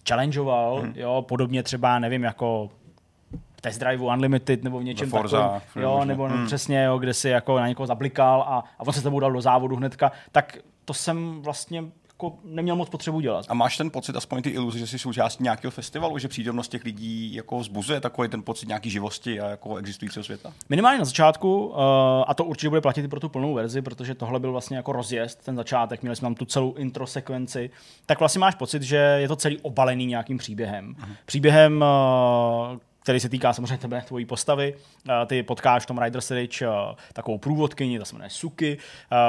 challengeoval, 0.08 0.76
hmm. 0.76 0.92
jo, 0.96 1.24
podobně 1.28 1.62
třeba, 1.62 1.98
nevím, 1.98 2.22
jako 2.22 2.70
test 3.66 3.78
drive 3.78 4.04
Unlimited 4.04 4.64
nebo 4.64 4.78
v 4.78 4.84
něčem 4.84 5.10
Forza, 5.10 5.48
takovém, 5.48 5.84
jo, 5.84 6.04
nebo 6.04 6.28
hmm. 6.28 6.46
přesně, 6.46 6.84
jo, 6.84 6.98
kde 6.98 7.14
si 7.14 7.28
jako 7.28 7.58
na 7.58 7.68
někoho 7.68 7.86
zablikal 7.86 8.42
a, 8.42 8.64
a 8.78 8.86
on 8.86 8.92
se 8.92 9.00
s 9.00 9.02
tebou 9.02 9.20
dal 9.20 9.32
do 9.32 9.40
závodu 9.40 9.76
hnedka, 9.76 10.12
tak 10.32 10.58
to 10.84 10.94
jsem 10.94 11.42
vlastně 11.42 11.84
jako 12.08 12.38
neměl 12.44 12.76
moc 12.76 12.88
potřebu 12.88 13.20
dělat. 13.20 13.46
A 13.48 13.54
máš 13.54 13.76
ten 13.76 13.90
pocit, 13.90 14.16
aspoň 14.16 14.42
ty 14.42 14.50
iluze, 14.50 14.78
že 14.78 14.86
jsi 14.86 14.98
součástí 14.98 15.42
nějakého 15.42 15.70
festivalu, 15.70 16.18
že 16.18 16.28
přítomnost 16.28 16.68
těch 16.68 16.84
lidí 16.84 17.34
jako 17.34 17.58
vzbuzuje 17.58 18.00
takový 18.00 18.28
ten 18.28 18.42
pocit 18.42 18.68
nějaký 18.68 18.90
živosti 18.90 19.40
a 19.40 19.48
jako 19.48 19.76
existujícího 19.76 20.24
světa? 20.24 20.52
Minimálně 20.68 20.98
na 20.98 21.04
začátku, 21.04 21.66
uh, 21.66 21.74
a 22.26 22.34
to 22.34 22.44
určitě 22.44 22.68
bude 22.68 22.80
platit 22.80 23.04
i 23.04 23.08
pro 23.08 23.20
tu 23.20 23.28
plnou 23.28 23.54
verzi, 23.54 23.82
protože 23.82 24.14
tohle 24.14 24.40
byl 24.40 24.52
vlastně 24.52 24.76
jako 24.76 24.92
rozjezd, 24.92 25.44
ten 25.44 25.56
začátek, 25.56 26.02
měli 26.02 26.16
jsme 26.16 26.26
tam 26.26 26.34
tu 26.34 26.44
celou 26.44 26.74
intro 26.74 27.06
sekvenci, 27.06 27.70
tak 28.06 28.18
vlastně 28.18 28.38
máš 28.38 28.54
pocit, 28.54 28.82
že 28.82 28.96
je 28.96 29.28
to 29.28 29.36
celý 29.36 29.58
obalený 29.58 30.06
nějakým 30.06 30.38
příběhem. 30.38 30.94
Uh-huh. 30.94 31.16
Příběhem, 31.26 31.84
uh, 32.72 32.78
který 33.06 33.20
se 33.20 33.28
týká 33.28 33.52
samozřejmě 33.52 33.78
tebe, 33.78 34.02
tvojí 34.06 34.24
postavy. 34.24 34.74
Ty 35.26 35.42
potkáš 35.42 35.82
v 35.82 35.86
tom 35.86 35.98
Riders 35.98 36.30
Ridge 36.30 36.62
takovou 37.12 37.38
průvodkyni, 37.38 37.98
ta 37.98 38.04
se 38.04 38.14
jmenuje 38.14 38.30
Suki. 38.30 38.78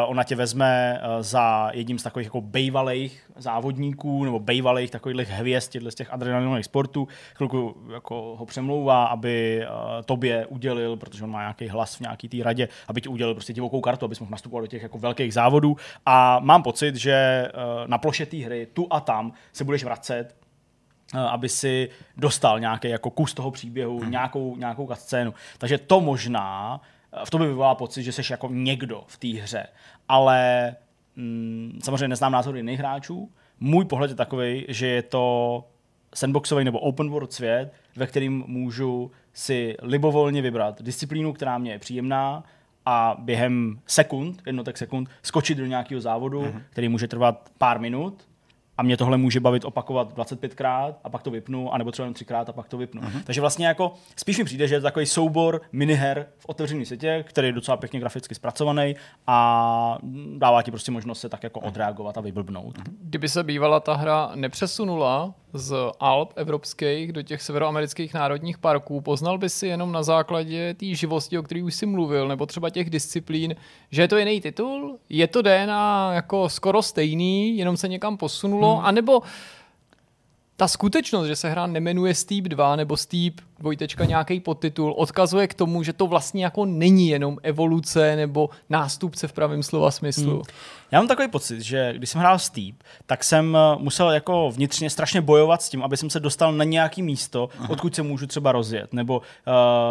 Ona 0.05 0.23
tě 0.23 0.35
vezme 0.35 1.01
za 1.19 1.69
jedním 1.73 1.99
z 1.99 2.03
takových 2.03 2.25
jako 2.25 2.41
bejvalejch 2.41 3.31
závodníků, 3.35 4.25
nebo 4.25 4.39
bejvalejch 4.39 4.91
takových 4.91 5.29
hvězd 5.29 5.75
z 5.89 5.95
těch 5.95 6.13
adrenalinových 6.13 6.65
sportů. 6.65 7.07
Chvilku 7.35 7.77
jako 7.93 8.35
ho 8.35 8.45
přemlouvá, 8.45 9.05
aby 9.05 9.65
tobě 10.05 10.45
udělil, 10.45 10.95
protože 10.95 11.23
on 11.23 11.31
má 11.31 11.39
nějaký 11.39 11.67
hlas 11.67 11.95
v 11.95 11.99
nějaký 11.99 12.29
té 12.29 12.37
radě, 12.43 12.67
aby 12.87 13.01
ti 13.01 13.09
udělil 13.09 13.33
prostě 13.33 13.53
divokou 13.53 13.81
kartu, 13.81 14.05
abys 14.05 14.19
mohl 14.19 14.31
nastupovat 14.31 14.63
do 14.63 14.67
těch 14.67 14.83
jako 14.83 14.97
velkých 14.97 15.33
závodů. 15.33 15.77
A 16.05 16.39
mám 16.39 16.63
pocit, 16.63 16.95
že 16.95 17.47
na 17.85 17.97
ploše 17.97 18.25
té 18.25 18.37
hry 18.37 18.67
tu 18.73 18.87
a 18.89 18.99
tam 18.99 19.33
se 19.53 19.63
budeš 19.63 19.83
vracet 19.83 20.46
Eh, 20.46 20.46
aby 21.13 21.49
si 21.49 21.89
dostal 22.17 22.59
nějaký 22.59 22.89
jako 22.89 23.09
kus 23.09 23.33
toho 23.33 23.51
příběhu, 23.51 23.99
hmm. 23.99 24.11
nějakou, 24.11 24.55
nějakou 24.55 24.89
scénu. 24.93 25.33
Takže 25.57 25.77
to 25.77 26.01
možná, 26.01 26.81
eh, 27.13 27.25
v 27.25 27.29
tobě 27.29 27.47
vyvolá 27.47 27.75
pocit, 27.75 28.03
že 28.03 28.11
jsi 28.11 28.21
jako 28.29 28.49
někdo 28.51 29.03
v 29.07 29.17
té 29.17 29.27
hře. 29.27 29.67
Ale 30.09 30.75
mm, 31.15 31.79
samozřejmě 31.83 32.07
neznám 32.07 32.31
názory 32.31 32.59
jiných 32.59 32.79
hráčů. 32.79 33.31
Můj 33.59 33.85
pohled 33.85 34.09
je 34.09 34.15
takový, 34.15 34.65
že 34.67 34.87
je 34.87 35.01
to 35.01 35.63
sandboxový 36.15 36.63
nebo 36.63 36.79
open 36.79 37.09
world 37.09 37.33
svět, 37.33 37.73
ve 37.95 38.07
kterým 38.07 38.43
můžu 38.47 39.11
si 39.33 39.75
libovolně 39.81 40.41
vybrat 40.41 40.81
disciplínu, 40.81 41.33
která 41.33 41.57
mě 41.57 41.71
je 41.71 41.79
příjemná, 41.79 42.43
a 42.89 43.15
během 43.19 43.79
sekund, 43.85 44.41
jednotek 44.45 44.77
sekund, 44.77 45.09
skočit 45.23 45.57
do 45.57 45.65
nějakého 45.65 46.01
závodu, 46.01 46.41
mm-hmm. 46.41 46.61
který 46.69 46.89
může 46.89 47.07
trvat 47.07 47.51
pár 47.57 47.79
minut 47.79 48.27
a 48.77 48.83
mě 48.83 48.97
tohle 48.97 49.17
může 49.17 49.39
bavit 49.39 49.65
opakovat 49.65 50.17
25krát 50.17 50.93
a 51.03 51.09
pak 51.09 51.23
to 51.23 51.31
vypnu, 51.31 51.73
anebo 51.73 51.91
třeba 51.91 52.05
jen 52.05 52.13
třikrát 52.13 52.49
a 52.49 52.53
pak 52.53 52.67
to 52.67 52.77
vypnu. 52.77 53.01
Uh-huh. 53.01 53.23
Takže 53.23 53.41
vlastně 53.41 53.67
jako 53.67 53.93
spíš 54.15 54.37
mi 54.37 54.43
přijde, 54.43 54.67
že 54.67 54.75
je 54.75 54.79
to 54.79 54.83
takový 54.83 55.05
soubor 55.05 55.61
miniher 55.71 56.25
v 56.37 56.45
otevřeném 56.45 56.85
světě, 56.85 57.23
který 57.27 57.47
je 57.47 57.53
docela 57.53 57.77
pěkně 57.77 57.99
graficky 57.99 58.35
zpracovaný 58.35 58.95
a 59.27 59.97
dává 60.37 60.61
ti 60.61 60.71
prostě 60.71 60.91
možnost 60.91 61.19
se 61.19 61.29
tak 61.29 61.43
jako 61.43 61.59
odreagovat 61.59 62.17
a 62.17 62.21
vyblbnout. 62.21 62.79
Kdyby 63.01 63.29
se 63.29 63.43
bývala 63.43 63.79
ta 63.79 63.93
hra 63.93 64.31
nepřesunula 64.35 65.33
z 65.53 65.75
Alp 65.99 66.33
evropských 66.35 67.11
do 67.11 67.21
těch 67.21 67.41
severoamerických 67.41 68.13
národních 68.13 68.57
parků, 68.57 69.01
poznal 69.01 69.37
by 69.37 69.49
si 69.49 69.67
jenom 69.67 69.91
na 69.91 70.03
základě 70.03 70.73
té 70.73 70.85
živosti, 70.85 71.37
o 71.37 71.43
které 71.43 71.63
už 71.63 71.75
si 71.75 71.85
mluvil, 71.85 72.27
nebo 72.27 72.45
třeba 72.45 72.69
těch 72.69 72.89
disciplín, 72.89 73.55
že 73.91 74.01
je 74.01 74.07
to 74.07 74.17
jiný 74.17 74.41
titul? 74.41 74.97
Je 75.09 75.27
to 75.27 75.41
DNA 75.41 76.13
jako 76.13 76.49
skoro 76.49 76.81
stejný, 76.81 77.57
jenom 77.57 77.77
se 77.77 77.87
někam 77.87 78.17
posunulo, 78.17 78.75
hmm. 78.75 78.85
anebo 78.85 79.21
ta 80.55 80.67
skutečnost, 80.67 81.27
že 81.27 81.35
se 81.35 81.49
hra 81.49 81.67
nemenuje 81.67 82.15
Steep 82.15 82.43
2 82.43 82.75
nebo 82.75 82.97
Steep 82.97 83.33
dvojtečka 83.59 84.05
nějaký 84.05 84.39
podtitul, 84.39 84.93
odkazuje 84.97 85.47
k 85.47 85.53
tomu, 85.53 85.83
že 85.83 85.93
to 85.93 86.07
vlastně 86.07 86.43
jako 86.43 86.65
není 86.65 87.09
jenom 87.09 87.37
evoluce 87.43 88.15
nebo 88.15 88.49
nástupce 88.69 89.27
v 89.27 89.33
pravém 89.33 89.63
slova 89.63 89.91
smyslu. 89.91 90.33
Hmm. 90.33 90.41
Já 90.91 90.99
mám 90.99 91.07
takový 91.07 91.27
pocit, 91.27 91.61
že 91.61 91.93
když 91.97 92.09
jsem 92.09 92.21
hrál 92.21 92.39
Steep, 92.39 92.75
tak 93.05 93.23
jsem 93.23 93.57
eh, 93.57 93.75
musel 93.79 94.11
jako 94.11 94.51
vnitřně 94.51 94.89
strašně 94.89 95.21
bojovat 95.21 95.61
s 95.61 95.69
tím, 95.69 95.83
aby 95.83 95.97
jsem 95.97 96.09
se 96.09 96.19
dostal 96.19 96.53
na 96.53 96.63
nějaký 96.63 97.01
místo, 97.01 97.49
Aha. 97.59 97.69
odkud 97.69 97.95
se 97.95 98.03
můžu 98.03 98.27
třeba 98.27 98.51
rozjet, 98.51 98.93
nebo 98.93 99.17
uh, 99.17 99.23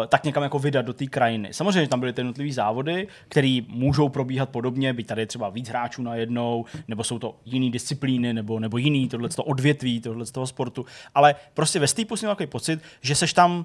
tak 0.09 0.25
někam 0.25 0.43
jako 0.43 0.59
vydat 0.59 0.87
do 0.87 0.93
té 0.93 1.07
krajiny. 1.07 1.49
Samozřejmě 1.53 1.89
tam 1.89 2.01
byly 2.01 2.13
ty 2.13 2.21
jednotlivé 2.21 2.53
závody, 2.53 3.09
které 3.29 3.61
můžou 3.69 4.09
probíhat 4.09 4.49
podobně, 4.49 4.93
byť 4.93 5.07
tady 5.07 5.23
je 5.23 5.27
třeba 5.27 5.49
víc 5.49 5.69
hráčů 5.69 6.03
na 6.03 6.15
jednou, 6.15 6.65
nebo 6.89 7.05
jsou 7.05 7.19
to 7.19 7.35
jiné 7.45 7.71
disciplíny, 7.71 8.35
nebo, 8.35 8.61
nebo 8.61 8.79
jiný 8.79 9.09
tohle 9.09 9.29
odvětví, 9.45 10.01
tohle 10.01 10.27
toho 10.27 10.47
sportu. 10.47 10.87
Ale 11.15 11.35
prostě 11.55 11.79
ve 11.79 11.87
Steepu 11.87 12.17
jsem 12.17 12.29
takový 12.29 12.47
pocit, 12.47 12.81
že 13.01 13.15
seš 13.15 13.33
tam 13.33 13.56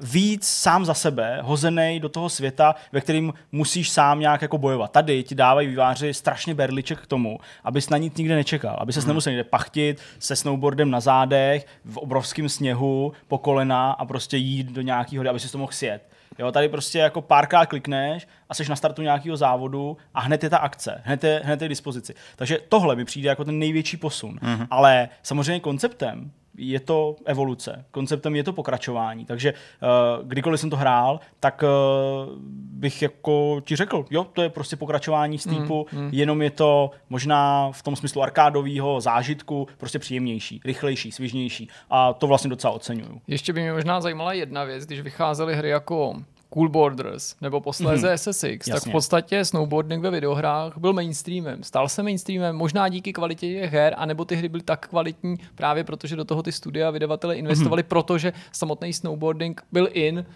víc 0.00 0.46
sám 0.46 0.84
za 0.84 0.94
sebe, 0.94 1.38
hozený 1.42 2.00
do 2.00 2.08
toho 2.08 2.28
světa, 2.28 2.74
ve 2.92 3.00
kterým 3.00 3.32
musíš 3.52 3.90
sám 3.90 4.20
nějak 4.20 4.42
jako 4.42 4.58
bojovat. 4.58 4.92
Tady 4.92 5.22
ti 5.22 5.34
dávají 5.34 5.68
výváři 5.68 6.14
strašně 6.14 6.54
berliček 6.54 7.00
k 7.00 7.06
tomu, 7.06 7.38
abys 7.64 7.88
na 7.90 7.98
nic 7.98 8.16
nikde 8.16 8.34
nečekal, 8.34 8.76
aby 8.80 8.92
se 8.92 9.00
hmm. 9.00 9.08
nemusel 9.08 9.30
někde 9.30 9.44
pachtit 9.44 10.00
se 10.18 10.36
snowboardem 10.36 10.90
na 10.90 11.00
zádech, 11.00 11.66
v 11.84 11.98
obrovském 11.98 12.48
sněhu, 12.48 13.12
po 13.28 13.38
kolena 13.38 13.92
a 13.92 14.04
prostě 14.04 14.36
jít 14.36 14.66
do 14.66 14.82
nějakého, 14.82 15.30
aby 15.30 15.40
si 15.40 15.52
to 15.52 15.58
mohl 15.58 15.72
sjet. 15.72 16.02
Jo, 16.38 16.52
tady 16.52 16.68
prostě 16.68 16.98
jako 16.98 17.22
párkrát 17.22 17.66
klikneš 17.66 18.26
a 18.48 18.54
jsi 18.54 18.68
na 18.68 18.76
startu 18.76 19.02
nějakého 19.02 19.36
závodu 19.36 19.96
a 20.14 20.20
hned 20.20 20.42
je 20.42 20.50
ta 20.50 20.58
akce, 20.58 21.02
hned 21.04 21.24
je, 21.24 21.40
hned 21.44 21.62
je 21.62 21.68
k 21.68 21.70
dispozici. 21.70 22.14
Takže 22.36 22.58
tohle 22.68 22.96
mi 22.96 23.04
přijde 23.04 23.28
jako 23.28 23.44
ten 23.44 23.58
největší 23.58 23.96
posun. 23.96 24.38
Mm-hmm. 24.42 24.66
Ale 24.70 25.08
samozřejmě 25.22 25.60
konceptem 25.60 26.30
je 26.58 26.80
to 26.80 27.16
evoluce, 27.24 27.84
konceptem 27.90 28.36
je 28.36 28.44
to 28.44 28.52
pokračování, 28.52 29.24
takže 29.24 29.52
uh, 29.52 30.28
kdykoliv 30.28 30.60
jsem 30.60 30.70
to 30.70 30.76
hrál, 30.76 31.20
tak 31.40 31.62
uh, 31.62 32.32
bych 32.56 33.02
jako 33.02 33.60
ti 33.64 33.76
řekl, 33.76 34.04
jo, 34.10 34.24
to 34.24 34.42
je 34.42 34.48
prostě 34.48 34.76
pokračování 34.76 35.38
Steepu, 35.38 35.86
mm, 35.92 36.00
mm. 36.00 36.10
jenom 36.12 36.42
je 36.42 36.50
to 36.50 36.90
možná 37.10 37.70
v 37.72 37.82
tom 37.82 37.96
smyslu 37.96 38.22
arkádového 38.22 39.00
zážitku 39.00 39.68
prostě 39.78 39.98
příjemnější, 39.98 40.60
rychlejší, 40.64 41.12
svižnější 41.12 41.68
a 41.90 42.12
to 42.12 42.26
vlastně 42.26 42.50
docela 42.50 42.72
oceňuju. 42.72 43.20
Ještě 43.26 43.52
by 43.52 43.60
mě 43.60 43.72
možná 43.72 44.00
zajímala 44.00 44.32
jedna 44.32 44.64
věc, 44.64 44.86
když 44.86 45.00
vycházely 45.00 45.56
hry 45.56 45.68
jako 45.68 46.16
Cool 46.56 46.68
Borders 46.68 47.36
nebo 47.40 47.60
posléze 47.60 48.14
mm-hmm. 48.14 48.30
SSX, 48.32 48.42
Jasně. 48.42 48.72
tak 48.72 48.82
v 48.82 48.92
podstatě 48.92 49.44
snowboarding 49.44 50.02
ve 50.02 50.10
videohrách 50.10 50.78
byl 50.78 50.92
mainstreamem. 50.92 51.62
Stal 51.62 51.88
se 51.88 52.02
mainstreamem 52.02 52.56
možná 52.56 52.88
díky 52.88 53.12
kvalitě 53.12 53.52
těch 53.52 53.72
her, 53.72 53.94
anebo 53.96 54.24
ty 54.24 54.36
hry 54.36 54.48
byly 54.48 54.62
tak 54.62 54.88
kvalitní 54.88 55.36
právě 55.54 55.84
protože 55.84 56.16
do 56.16 56.24
toho 56.24 56.42
ty 56.42 56.52
studia 56.52 56.88
a 56.88 56.90
vydavatele 56.90 57.36
investovali, 57.36 57.82
mm-hmm. 57.82 57.88
protože 57.88 58.32
samotný 58.52 58.92
snowboarding 58.92 59.62
byl 59.72 59.88
in, 59.92 60.26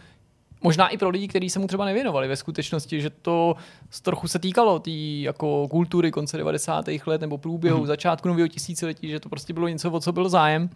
možná 0.63 0.89
i 0.89 0.99
pro 0.99 1.09
lidi, 1.09 1.29
kteří 1.29 1.51
se 1.51 1.59
mu 1.59 1.67
třeba 1.67 1.85
nevěnovali 1.85 2.29
ve 2.29 2.37
skutečnosti, 2.37 3.01
že 3.01 3.11
to 3.11 3.57
trochu 4.03 4.29
se 4.29 4.39
týkalo 4.39 4.79
té 4.79 4.91
jako 5.21 5.69
kultury 5.69 6.11
konce 6.11 6.37
90. 6.37 6.85
let 7.07 7.21
nebo 7.21 7.39
průběhu, 7.39 7.83
mm-hmm. 7.83 7.87
začátku 7.87 8.29
nového 8.29 8.49
tisíciletí, 8.49 9.09
že 9.09 9.21
to 9.21 9.29
prostě 9.29 9.53
bylo 9.53 9.69
něco, 9.69 9.91
o 9.91 10.01
co 10.01 10.13
byl 10.13 10.29
zájem. 10.29 10.71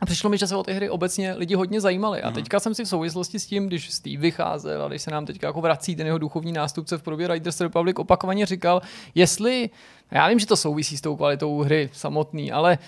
A 0.00 0.06
přišlo 0.06 0.30
mi, 0.30 0.38
že 0.38 0.46
se 0.46 0.56
o 0.56 0.62
ty 0.62 0.72
hry 0.72 0.90
obecně 0.90 1.34
lidi 1.34 1.54
hodně 1.54 1.80
zajímali. 1.80 2.22
A 2.22 2.26
mhm. 2.26 2.34
teďka 2.34 2.60
jsem 2.60 2.74
si 2.74 2.84
v 2.84 2.88
souvislosti 2.88 3.38
s 3.38 3.46
tím, 3.46 3.66
když 3.66 3.90
Steve 3.90 4.20
vycházel 4.22 4.84
a 4.84 4.88
když 4.88 5.02
se 5.02 5.10
nám 5.10 5.26
teďka 5.26 5.46
jako 5.46 5.60
vrací 5.60 5.96
ten 5.96 6.06
jeho 6.06 6.18
duchovní 6.18 6.52
nástupce 6.52 6.98
v 6.98 7.02
podobě 7.02 7.28
Riders 7.28 7.60
Republic, 7.60 7.96
opakovaně 7.98 8.46
říkal, 8.46 8.82
jestli, 9.14 9.70
já 10.10 10.28
vím, 10.28 10.38
že 10.38 10.46
to 10.46 10.56
souvisí 10.56 10.96
s 10.96 11.00
tou 11.00 11.16
kvalitou 11.16 11.60
hry 11.60 11.90
samotný, 11.92 12.52
ale 12.52 12.78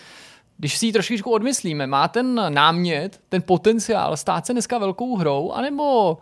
když 0.58 0.78
si 0.78 0.86
ji 0.86 0.92
trošičku 0.92 1.30
odmyslíme, 1.30 1.86
má 1.86 2.08
ten 2.08 2.40
námět, 2.48 3.20
ten 3.28 3.42
potenciál 3.42 4.16
stát 4.16 4.46
se 4.46 4.52
dneska 4.52 4.78
velkou 4.78 5.16
hrou, 5.16 5.52
anebo 5.52 6.18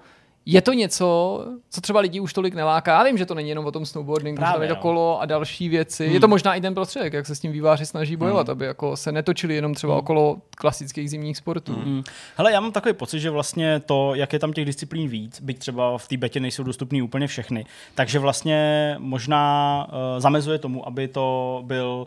je 0.46 0.62
to 0.62 0.72
něco, 0.72 1.40
co 1.70 1.80
třeba 1.80 2.00
lidi 2.00 2.20
už 2.20 2.32
tolik 2.32 2.54
neláká. 2.54 2.98
Já 2.98 3.04
vím, 3.04 3.18
že 3.18 3.26
to 3.26 3.34
není 3.34 3.48
jenom 3.48 3.66
o 3.66 3.72
tom 3.72 3.86
snowboardingu, 3.86 4.36
Právě, 4.36 4.52
tam 4.52 4.62
je 4.62 4.68
to 4.68 4.74
no. 4.74 4.80
kolo 4.80 5.20
a 5.20 5.26
další 5.26 5.68
věci. 5.68 6.04
Hmm. 6.04 6.14
Je 6.14 6.20
to 6.20 6.28
možná 6.28 6.54
i 6.54 6.60
ten 6.60 6.74
prostředek, 6.74 7.12
jak 7.12 7.26
se 7.26 7.34
s 7.34 7.40
tím 7.40 7.52
výváři 7.52 7.86
snaží 7.86 8.16
bojovat, 8.16 8.48
hmm. 8.48 8.52
aby 8.52 8.64
jako 8.64 8.96
se 8.96 9.12
netočili 9.12 9.54
jenom 9.54 9.74
třeba 9.74 9.92
hmm. 9.92 10.00
okolo 10.00 10.36
klasických 10.56 11.10
zimních 11.10 11.36
sportů. 11.36 11.72
Hmm. 11.72 12.02
Hele, 12.36 12.52
já 12.52 12.60
mám 12.60 12.72
takový 12.72 12.94
pocit, 12.94 13.20
že 13.20 13.30
vlastně 13.30 13.80
to, 13.80 14.14
jak 14.14 14.32
je 14.32 14.38
tam 14.38 14.52
těch 14.52 14.64
disciplín 14.64 15.08
víc, 15.08 15.40
byť 15.40 15.58
třeba 15.58 15.98
v 15.98 16.08
té 16.08 16.16
betě 16.16 16.40
nejsou 16.40 16.62
dostupné 16.62 17.02
úplně 17.02 17.26
všechny, 17.26 17.66
takže 17.94 18.18
vlastně 18.18 18.96
možná 18.98 19.86
uh, 19.88 20.20
zamezuje 20.20 20.58
tomu, 20.58 20.88
aby 20.88 21.08
to 21.08 21.62
byl 21.66 22.06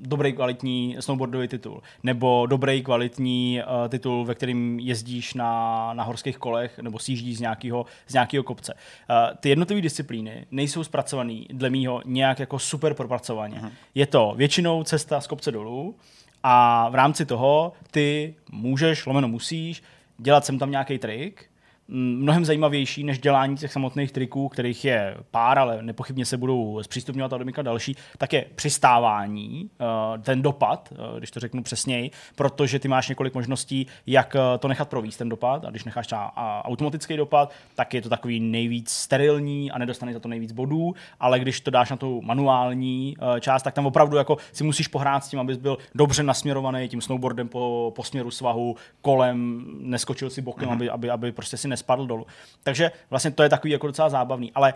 dobrý 0.00 0.32
kvalitní 0.32 0.96
snowboardový 1.00 1.48
titul, 1.48 1.82
nebo 2.02 2.46
dobrý 2.46 2.82
kvalitní 2.82 3.62
uh, 3.66 3.88
titul, 3.88 4.24
ve 4.24 4.34
kterým 4.34 4.80
jezdíš 4.80 5.34
na, 5.34 5.90
na 5.94 6.04
horských 6.04 6.38
kolech, 6.38 6.78
nebo 6.78 6.98
sjíždíš 6.98 7.36
z 7.36 7.40
nějakého 7.40 7.83
z 8.06 8.12
nějakého 8.12 8.44
kopce. 8.44 8.74
Uh, 8.74 9.36
ty 9.40 9.48
jednotlivé 9.48 9.82
disciplíny 9.82 10.46
nejsou 10.50 10.84
zpracované 10.84 11.40
dle 11.50 11.70
mýho 11.70 12.02
nějak 12.04 12.38
jako 12.38 12.58
super 12.58 12.94
propracovaně. 12.94 13.58
Uh-huh. 13.58 13.70
Je 13.94 14.06
to 14.06 14.34
většinou 14.36 14.84
cesta 14.84 15.20
z 15.20 15.26
kopce 15.26 15.52
dolů 15.52 15.94
a 16.42 16.88
v 16.88 16.94
rámci 16.94 17.26
toho 17.26 17.72
ty 17.90 18.34
můžeš, 18.52 19.06
lomeno 19.06 19.28
musíš, 19.28 19.82
dělat 20.18 20.44
sem 20.44 20.58
tam 20.58 20.70
nějaký 20.70 20.98
trik, 20.98 21.50
mnohem 21.88 22.44
zajímavější 22.44 23.04
než 23.04 23.18
dělání 23.18 23.56
těch 23.56 23.72
samotných 23.72 24.12
triků, 24.12 24.48
kterých 24.48 24.84
je 24.84 25.16
pár, 25.30 25.58
ale 25.58 25.82
nepochybně 25.82 26.26
se 26.26 26.36
budou 26.36 26.82
zpřístupňovat 26.82 27.32
a 27.32 27.38
domykat 27.38 27.66
další, 27.66 27.96
tak 28.18 28.32
je 28.32 28.44
přistávání, 28.54 29.70
eh, 29.80 30.18
ten 30.18 30.42
dopad, 30.42 30.92
eh, 30.92 31.18
když 31.18 31.30
to 31.30 31.40
řeknu 31.40 31.62
přesněji, 31.62 32.10
protože 32.34 32.78
ty 32.78 32.88
máš 32.88 33.08
několik 33.08 33.34
možností, 33.34 33.86
jak 34.06 34.36
eh, 34.36 34.58
to 34.58 34.68
nechat 34.68 34.88
províst 34.88 35.18
ten 35.18 35.28
dopad 35.28 35.64
a 35.64 35.70
když 35.70 35.84
necháš 35.84 36.06
třeba 36.06 36.32
automatický 36.64 37.16
dopad, 37.16 37.52
tak 37.74 37.94
je 37.94 38.02
to 38.02 38.08
takový 38.08 38.40
nejvíc 38.40 38.90
sterilní 38.90 39.70
a 39.70 39.78
nedostaneš 39.78 40.14
za 40.14 40.20
to 40.20 40.28
nejvíc 40.28 40.52
bodů, 40.52 40.94
ale 41.20 41.38
když 41.40 41.60
to 41.60 41.70
dáš 41.70 41.90
na 41.90 41.96
tu 41.96 42.22
manuální 42.22 43.16
část, 43.40 43.62
tak 43.62 43.74
tam 43.74 43.86
opravdu 43.86 44.16
jako 44.16 44.36
si 44.52 44.64
musíš 44.64 44.88
pohrát 44.88 45.24
s 45.24 45.28
tím, 45.28 45.40
abys 45.40 45.56
byl 45.56 45.78
dobře 45.94 46.22
nasměrovaný 46.22 46.88
tím 46.88 47.00
snowboardem 47.00 47.48
po, 47.48 47.92
po 47.96 48.04
směru 48.04 48.30
svahu, 48.30 48.76
kolem, 49.02 49.64
neskočil 49.80 50.30
si 50.30 50.42
bokem, 50.42 50.68
mm-hmm. 50.68 50.72
aby, 50.72 50.90
aby, 50.90 51.10
aby 51.10 51.32
prostě 51.32 51.56
si 51.56 51.68
nespadl 51.74 52.06
dolů. 52.06 52.26
Takže 52.62 52.92
vlastně 53.10 53.30
to 53.30 53.42
je 53.42 53.48
takový 53.48 53.72
jako 53.72 53.86
docela 53.86 54.08
zábavný. 54.08 54.52
Ale 54.54 54.74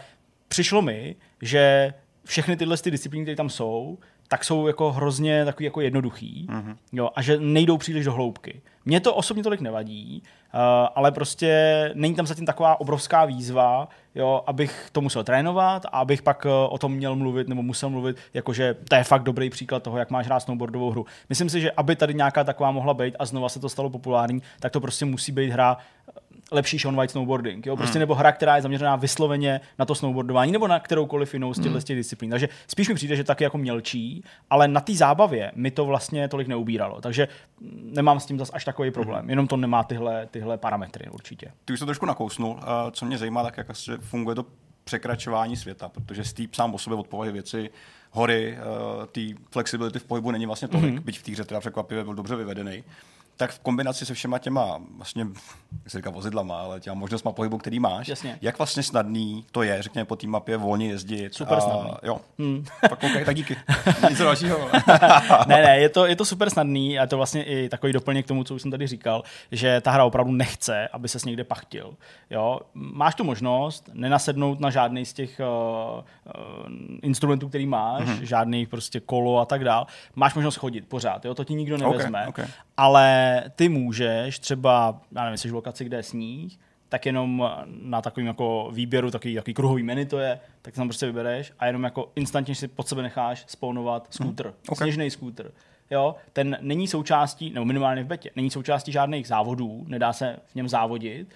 přišlo 0.48 0.82
mi, 0.82 1.16
že 1.42 1.94
všechny 2.24 2.56
tyhle 2.56 2.76
ty 2.76 2.90
disciplíny, 2.90 3.24
které 3.24 3.36
tam 3.36 3.50
jsou, 3.50 3.98
tak 4.28 4.44
jsou 4.44 4.66
jako 4.66 4.92
hrozně 4.92 5.44
takový 5.44 5.64
jako 5.64 5.80
jednoduchý 5.80 6.46
mm-hmm. 6.50 6.76
jo, 6.92 7.10
a 7.14 7.22
že 7.22 7.38
nejdou 7.40 7.76
příliš 7.76 8.04
do 8.04 8.12
hloubky. 8.12 8.60
Mně 8.84 9.00
to 9.00 9.14
osobně 9.14 9.42
tolik 9.42 9.60
nevadí, 9.60 10.22
uh, 10.54 10.60
ale 10.94 11.12
prostě 11.12 11.90
není 11.94 12.14
tam 12.14 12.26
zatím 12.26 12.46
taková 12.46 12.80
obrovská 12.80 13.24
výzva, 13.24 13.88
jo, 14.14 14.42
abych 14.46 14.88
to 14.92 15.00
musel 15.00 15.24
trénovat 15.24 15.84
a 15.84 15.88
abych 15.88 16.22
pak 16.22 16.44
uh, 16.44 16.50
o 16.74 16.78
tom 16.78 16.92
měl 16.92 17.16
mluvit 17.16 17.48
nebo 17.48 17.62
musel 17.62 17.90
mluvit, 17.90 18.16
jakože 18.34 18.74
to 18.88 18.94
je 18.94 19.04
fakt 19.04 19.22
dobrý 19.22 19.50
příklad 19.50 19.82
toho, 19.82 19.98
jak 19.98 20.10
máš 20.10 20.26
hrát 20.26 20.40
snowboardovou 20.40 20.90
hru. 20.90 21.06
Myslím 21.28 21.50
si, 21.50 21.60
že 21.60 21.72
aby 21.72 21.96
tady 21.96 22.14
nějaká 22.14 22.44
taková 22.44 22.70
mohla 22.70 22.94
být 22.94 23.16
a 23.18 23.26
znova 23.26 23.48
se 23.48 23.60
to 23.60 23.68
stalo 23.68 23.90
populární, 23.90 24.42
tak 24.60 24.72
to 24.72 24.80
prostě 24.80 25.04
musí 25.04 25.32
být 25.32 25.50
hra 25.50 25.76
lepší 26.50 26.78
Sean 26.78 26.96
White 26.96 27.10
snowboarding, 27.10 27.66
jo? 27.66 27.76
Prostě 27.76 27.98
hmm. 27.98 28.00
nebo 28.00 28.14
hra, 28.14 28.32
která 28.32 28.56
je 28.56 28.62
zaměřená 28.62 28.96
vysloveně 28.96 29.60
na 29.78 29.84
to 29.84 29.94
snowboardování, 29.94 30.52
nebo 30.52 30.68
na 30.68 30.80
kteroukoliv 30.80 31.34
jinou 31.34 31.54
z 31.54 31.56
těchto 31.56 31.78
hmm. 31.78 31.96
disciplín. 31.96 32.30
Takže 32.30 32.48
spíš 32.68 32.88
mi 32.88 32.94
přijde, 32.94 33.16
že 33.16 33.24
taky 33.24 33.44
jako 33.44 33.58
mělčí, 33.58 34.24
ale 34.50 34.68
na 34.68 34.80
té 34.80 34.94
zábavě 34.94 35.52
mi 35.54 35.70
to 35.70 35.84
vlastně 35.84 36.28
tolik 36.28 36.48
neubíralo. 36.48 37.00
Takže 37.00 37.28
nemám 37.82 38.20
s 38.20 38.26
tím 38.26 38.38
zase 38.38 38.52
až 38.52 38.64
takový 38.64 38.90
problém. 38.90 39.20
Hmm. 39.20 39.30
Jenom 39.30 39.46
to 39.46 39.56
nemá 39.56 39.84
tyhle, 39.84 40.26
tyhle 40.26 40.58
parametry 40.58 41.10
určitě. 41.10 41.52
Ty 41.64 41.72
už 41.72 41.78
to 41.78 41.86
trošku 41.86 42.06
nakousnul. 42.06 42.60
Co 42.90 43.06
mě 43.06 43.18
zajímá, 43.18 43.42
tak 43.42 43.56
jak 43.56 43.70
asi 43.70 43.92
funguje 44.00 44.34
to 44.34 44.44
překračování 44.84 45.56
světa, 45.56 45.88
protože 45.88 46.24
Steep 46.24 46.54
sám 46.54 46.74
o 46.74 46.78
sobě 46.78 46.98
odpověď 46.98 47.32
věci, 47.32 47.70
hory, 48.10 48.58
uh, 48.98 49.06
ty 49.06 49.34
flexibility 49.50 49.98
v 49.98 50.04
pohybu 50.04 50.30
není 50.30 50.46
vlastně 50.46 50.68
tolik, 50.68 50.94
mm-hmm. 50.94 51.04
byť 51.04 51.18
v 51.18 51.22
té 51.22 51.32
hře 51.32 51.44
teda 51.44 51.60
překvapivě 51.60 52.04
byl 52.04 52.14
dobře 52.14 52.36
vyvedený 52.36 52.84
tak 53.38 53.50
v 53.50 53.58
kombinaci 53.58 54.06
se 54.06 54.14
všema 54.14 54.38
těma 54.38 54.80
vlastně, 54.96 55.26
jak 55.82 55.90
se 55.90 55.98
říká 55.98 56.10
vozidlama, 56.10 56.60
ale 56.60 56.80
těma 56.80 56.94
možnostma 56.94 57.32
pohybu, 57.32 57.58
který 57.58 57.80
máš, 57.80 58.08
Jasně. 58.08 58.38
jak 58.42 58.58
vlastně 58.58 58.82
snadný 58.82 59.44
to 59.52 59.62
je, 59.62 59.82
řekněme, 59.82 60.04
po 60.04 60.16
té 60.16 60.26
mapě 60.26 60.56
volně 60.56 60.86
jezdit. 60.86 61.34
Super 61.34 61.58
a, 61.58 61.60
snadný. 61.60 61.90
Jo, 62.02 62.20
hmm. 62.38 62.64
tak, 62.80 62.92
okay, 62.92 63.24
tak 63.24 63.36
díky. 63.36 63.56
Nic 64.08 64.18
dalšího. 64.18 64.70
ne, 65.46 65.62
ne, 65.62 65.78
je 65.78 65.88
to, 65.88 66.06
je 66.06 66.16
to 66.16 66.24
super 66.24 66.50
snadný 66.50 66.98
a 66.98 67.06
to 67.06 67.16
vlastně 67.16 67.44
i 67.44 67.68
takový 67.68 67.92
doplněk 67.92 68.24
k 68.24 68.28
tomu, 68.28 68.44
co 68.44 68.54
už 68.54 68.62
jsem 68.62 68.70
tady 68.70 68.86
říkal, 68.86 69.22
že 69.52 69.80
ta 69.80 69.90
hra 69.90 70.04
opravdu 70.04 70.32
nechce, 70.32 70.88
aby 70.88 71.08
ses 71.08 71.24
někde 71.24 71.44
pachtil. 71.44 71.94
Jo? 72.30 72.60
Máš 72.74 73.14
tu 73.14 73.24
možnost 73.24 73.90
nenasednout 73.92 74.60
na 74.60 74.70
žádný 74.70 75.06
z 75.06 75.12
těch 75.12 75.40
uh, 75.40 75.98
uh, 75.98 76.66
instrumentů, 77.02 77.48
který 77.48 77.66
máš, 77.66 78.04
mm-hmm. 78.04 78.22
žádný 78.22 78.66
prostě 78.66 79.00
kolo 79.00 79.38
a 79.38 79.44
tak 79.44 79.64
dál. 79.64 79.86
Máš 80.14 80.34
možnost 80.34 80.56
chodit 80.56 80.88
pořád, 80.88 81.24
jo? 81.24 81.34
to 81.34 81.44
ti 81.44 81.54
nikdo 81.54 81.76
nevezme, 81.76 82.26
okay, 82.26 82.44
okay. 82.44 82.46
ale 82.76 83.27
ty 83.56 83.68
můžeš 83.68 84.38
třeba, 84.38 85.00
já 85.12 85.24
nevím, 85.24 85.36
jsi 85.36 85.50
v 85.50 85.54
lokaci, 85.54 85.84
kde 85.84 85.96
je 85.96 86.02
sníh, 86.02 86.58
tak 86.88 87.06
jenom 87.06 87.50
na 87.82 88.02
takovým 88.02 88.26
jako 88.26 88.70
výběru, 88.72 89.10
takový, 89.10 89.34
takový 89.34 89.54
kruhový 89.54 89.82
menu 89.82 90.06
to 90.06 90.18
je, 90.18 90.40
tak 90.62 90.74
tam 90.74 90.88
prostě 90.88 91.06
vybereš 91.06 91.52
a 91.58 91.66
jenom 91.66 91.84
jako 91.84 92.12
instantně 92.16 92.54
si 92.54 92.68
pod 92.68 92.88
sebe 92.88 93.02
necháš 93.02 93.44
spawnovat 93.46 94.06
skútr, 94.10 94.46
mm, 94.46 94.52
okay. 94.68 94.86
sněžný 94.86 95.10
skútr. 95.10 95.52
Jo, 95.90 96.14
ten 96.32 96.58
není 96.60 96.88
součástí, 96.88 97.50
nebo 97.50 97.64
minimálně 97.64 98.04
v 98.04 98.06
betě, 98.06 98.30
není 98.36 98.50
součástí 98.50 98.92
žádných 98.92 99.28
závodů, 99.28 99.84
nedá 99.88 100.12
se 100.12 100.36
v 100.46 100.54
něm 100.54 100.68
závodit, 100.68 101.28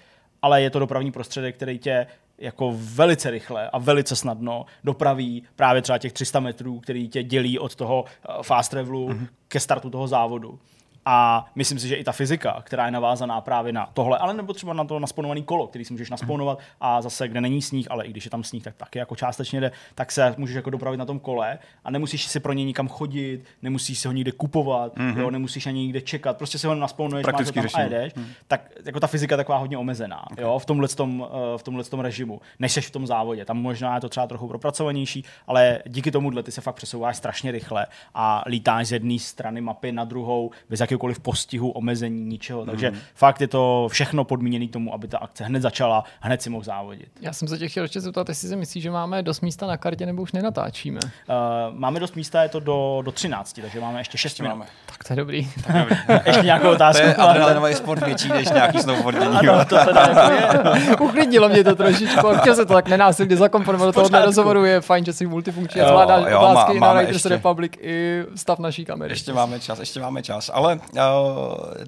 ale 0.43 0.63
je 0.63 0.71
to 0.71 0.79
dopravní 0.79 1.13
prostředek, 1.13 1.57
který 1.57 1.79
tě 1.79 2.07
jako 2.39 2.75
velice 2.77 3.31
rychle 3.31 3.71
a 3.71 3.79
velice 3.79 4.17
snadno 4.17 4.67
dopraví 4.85 5.43
právě 5.57 5.83
třeba 5.83 5.99
těch 5.99 6.13
300 6.13 6.41
metrů, 6.41 6.81
který 6.81 7.09
tě 7.09 7.23
dělí 7.23 7.59
od 7.59 7.75
toho 7.75 8.05
eh, 8.05 8.33
fast 8.43 8.71
travelu 8.71 9.09
mm-hmm. 9.09 9.27
ke 9.49 9.61
startu 9.61 9.91
toho 9.91 10.09
závodu. 10.09 10.59
A 11.05 11.47
myslím 11.55 11.79
si, 11.79 11.89
že 11.89 11.97
i 11.97 12.05
ta 12.05 12.13
fyzika, 12.13 12.63
která 12.65 12.87
je 12.87 12.93
navázaná 12.93 13.41
právě 13.41 13.73
na 13.73 13.91
tohle, 13.95 14.19
ale 14.19 14.35
nebo 14.35 14.53
třeba 14.53 14.73
na 14.73 14.85
to 14.85 14.99
nasponovaný 14.99 15.43
kolo, 15.43 15.67
který 15.67 15.85
si 15.85 15.93
můžeš 15.93 16.11
nasponovat 16.11 16.59
a 16.81 17.03
zase, 17.03 17.29
kde 17.29 17.41
není 17.41 17.63
sníh, 17.63 17.87
ale 17.91 18.05
i 18.05 18.11
když 18.11 18.25
je 18.25 18.31
tam 18.31 18.45
sníh, 18.45 18.63
tak 18.63 18.75
taky 18.77 18.99
jako 18.99 19.17
částečně 19.17 19.61
jde, 19.61 19.73
tak 19.95 20.13
se 20.13 20.35
můžeš 20.39 20.57
jako 20.57 20.71
dopravit 20.71 20.97
na 20.97 21.05
tom 21.05 21.19
kole 21.19 21.59
a 21.85 21.91
nemusíš 21.91 22.27
si 22.27 22.41
pro 22.41 22.53
ně 22.53 22.65
nikam 22.65 22.89
chodit, 22.89 23.45
nemusíš 23.63 23.99
si 23.99 24.09
ho 24.09 24.13
nikde 24.13 24.33
kupovat, 24.33 24.97
mm-hmm. 24.97 25.19
jo, 25.19 25.31
nemusíš 25.31 25.67
ani 25.67 25.81
nikde 25.81 26.01
čekat, 26.01 26.37
prostě 26.37 26.59
si 26.59 26.67
ho 26.67 26.75
nasponuješ, 26.75 27.27
máš 27.27 27.51
tam 27.51 27.65
a 27.75 27.81
jedeš, 27.81 28.15
mm. 28.15 28.27
tak 28.49 28.71
jako 28.85 29.01
ta 29.01 29.07
fyzika 29.07 29.33
je 29.33 29.37
taková 29.37 29.59
hodně 29.59 29.79
omezená, 29.79 30.31
okay. 30.31 30.45
jo, 30.45 30.59
v 30.59 30.67
tomhle 30.67 30.89
tom, 30.89 31.27
eh, 31.31 31.59
v 31.59 31.63
tomhle 31.63 31.85
tom 31.85 32.01
režimu, 32.01 32.41
než 32.59 32.73
seš 32.73 32.87
v 32.87 32.91
tom 32.91 33.07
závodě. 33.07 33.45
Tam 33.45 33.59
možná 33.59 33.95
je 33.95 34.01
to 34.01 34.09
třeba 34.09 34.27
trochu 34.27 34.49
propracovanější, 34.49 35.25
ale 35.47 35.83
díky 35.87 36.11
tomuhle 36.11 36.43
ty 36.43 36.53
se 36.53 36.61
fakt 36.61 36.75
přesouváš 36.75 37.17
strašně 37.17 37.53
rychle 37.53 37.87
a 38.15 38.45
lítáš 38.47 38.87
z 38.87 38.93
jedné 38.93 39.19
strany 39.19 39.61
mapy 39.61 39.93
na 39.93 40.05
druhou 40.05 40.51
bez 40.71 40.81
jakékoliv 40.93 41.21
postihu, 41.21 41.71
omezení, 41.71 42.25
ničeho. 42.25 42.67
Takže 42.67 42.91
mm. 42.91 42.97
fakt 43.15 43.41
je 43.41 43.49
to 43.49 43.89
všechno 43.91 44.25
podmíněné 44.25 44.69
tomu, 44.69 44.95
aby 44.95 45.09
ta 45.09 45.19
akce 45.19 45.45
hned 45.45 45.63
začala, 45.63 46.05
hned 46.21 46.43
si 46.43 46.51
mohl 46.51 46.65
závodit. 46.65 47.09
Já 47.21 47.33
jsem 47.33 47.49
se 47.49 47.59
tě 47.59 47.69
chtěl 47.69 47.85
ještě 47.85 48.01
zeptat, 48.01 48.29
jestli 48.29 48.49
si 48.49 48.57
myslíš, 48.57 48.83
že 48.83 48.91
máme 48.91 49.23
dost 49.23 49.41
místa 49.41 49.67
na 49.67 49.77
kartě 49.77 50.07
nebo 50.07 50.23
už 50.23 50.33
nenatáčíme. 50.33 51.01
Uh, 51.03 51.79
máme 51.79 52.01
dost 52.01 52.17
místa, 52.17 52.43
je 52.43 52.49
to 52.49 52.61
do, 52.61 53.03
do 53.05 53.13
13, 53.13 53.61
takže 53.63 53.81
máme 53.81 54.01
ještě 54.01 54.19
6 54.19 54.41
minut. 54.41 54.55
Máme. 54.55 54.67
Tak 54.87 55.05
to 55.05 55.13
je 55.13 55.17
dobrý. 55.17 55.51
Tak 55.67 55.77
dobrý. 55.77 55.97
ještě 56.27 56.43
nějakou 56.43 56.71
otázku. 56.71 57.03
To 57.03 57.09
je 57.09 57.15
adrenalinový 57.15 57.75
sport 57.75 58.07
větší 58.07 58.29
než 58.29 58.49
nějaký 58.49 58.79
snowboardění. 58.79 59.37
ano, 59.37 59.65
to 59.65 59.77
teda 59.85 60.31
je. 60.31 60.97
Uklidnilo 61.01 61.49
mě 61.49 61.65
to 61.65 61.75
trošičku, 61.75 62.29
a 62.29 62.39
chtěl 62.39 62.55
se 62.55 62.67
to 62.67 62.75
tak 62.75 62.89
nenásilně 62.89 63.37
zakomponovat 63.37 63.89
do 63.89 63.93
tohohle 63.93 64.25
rozhovoru. 64.25 64.65
Je 64.65 64.81
fajn, 64.81 65.05
že 65.05 65.13
si 65.13 65.27
multifunkčně 65.27 65.81
Jo, 65.81 65.89
zvládáš 65.89 66.33
otázky 66.35 66.79
má- 66.79 66.95
na 66.95 67.01
ještě. 67.01 67.29
Republic 67.29 67.73
i 67.81 68.23
stav 68.35 68.59
naší 68.59 68.85
kamery. 68.85 69.13
Ještě 69.13 69.33
máme 69.33 69.61
čas, 69.61 69.79
ještě 69.79 70.01
máme 70.01 70.23
čas. 70.23 70.51
Ale 70.55 70.81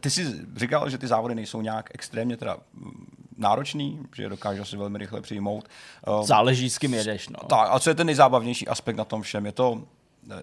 ty 0.01 0.11
jsi 0.11 0.47
říkal, 0.57 0.91
že 0.91 0.99
ty 0.99 1.07
závody 1.07 1.35
nejsou 1.35 1.61
nějak 1.61 1.91
extrémně 1.95 2.37
teda 2.37 2.57
mm, 2.75 3.07
náročný, 3.37 4.01
že 4.17 4.23
je 4.23 4.29
dokážeš 4.29 4.69
si 4.69 4.77
velmi 4.77 4.99
rychle 4.99 5.21
přijmout. 5.21 5.69
Záleží, 6.23 6.71
s 6.71 6.79
kým 6.79 6.95
jedeš. 6.95 7.29
No. 7.29 7.49
tak, 7.49 7.69
a 7.71 7.79
co 7.79 7.91
je 7.91 7.95
ten 7.95 8.07
nejzábavnější 8.07 8.69
aspekt 8.69 8.97
na 8.97 9.05
tom 9.05 9.23
všem? 9.23 9.47
Je 9.47 9.53
to 9.53 9.83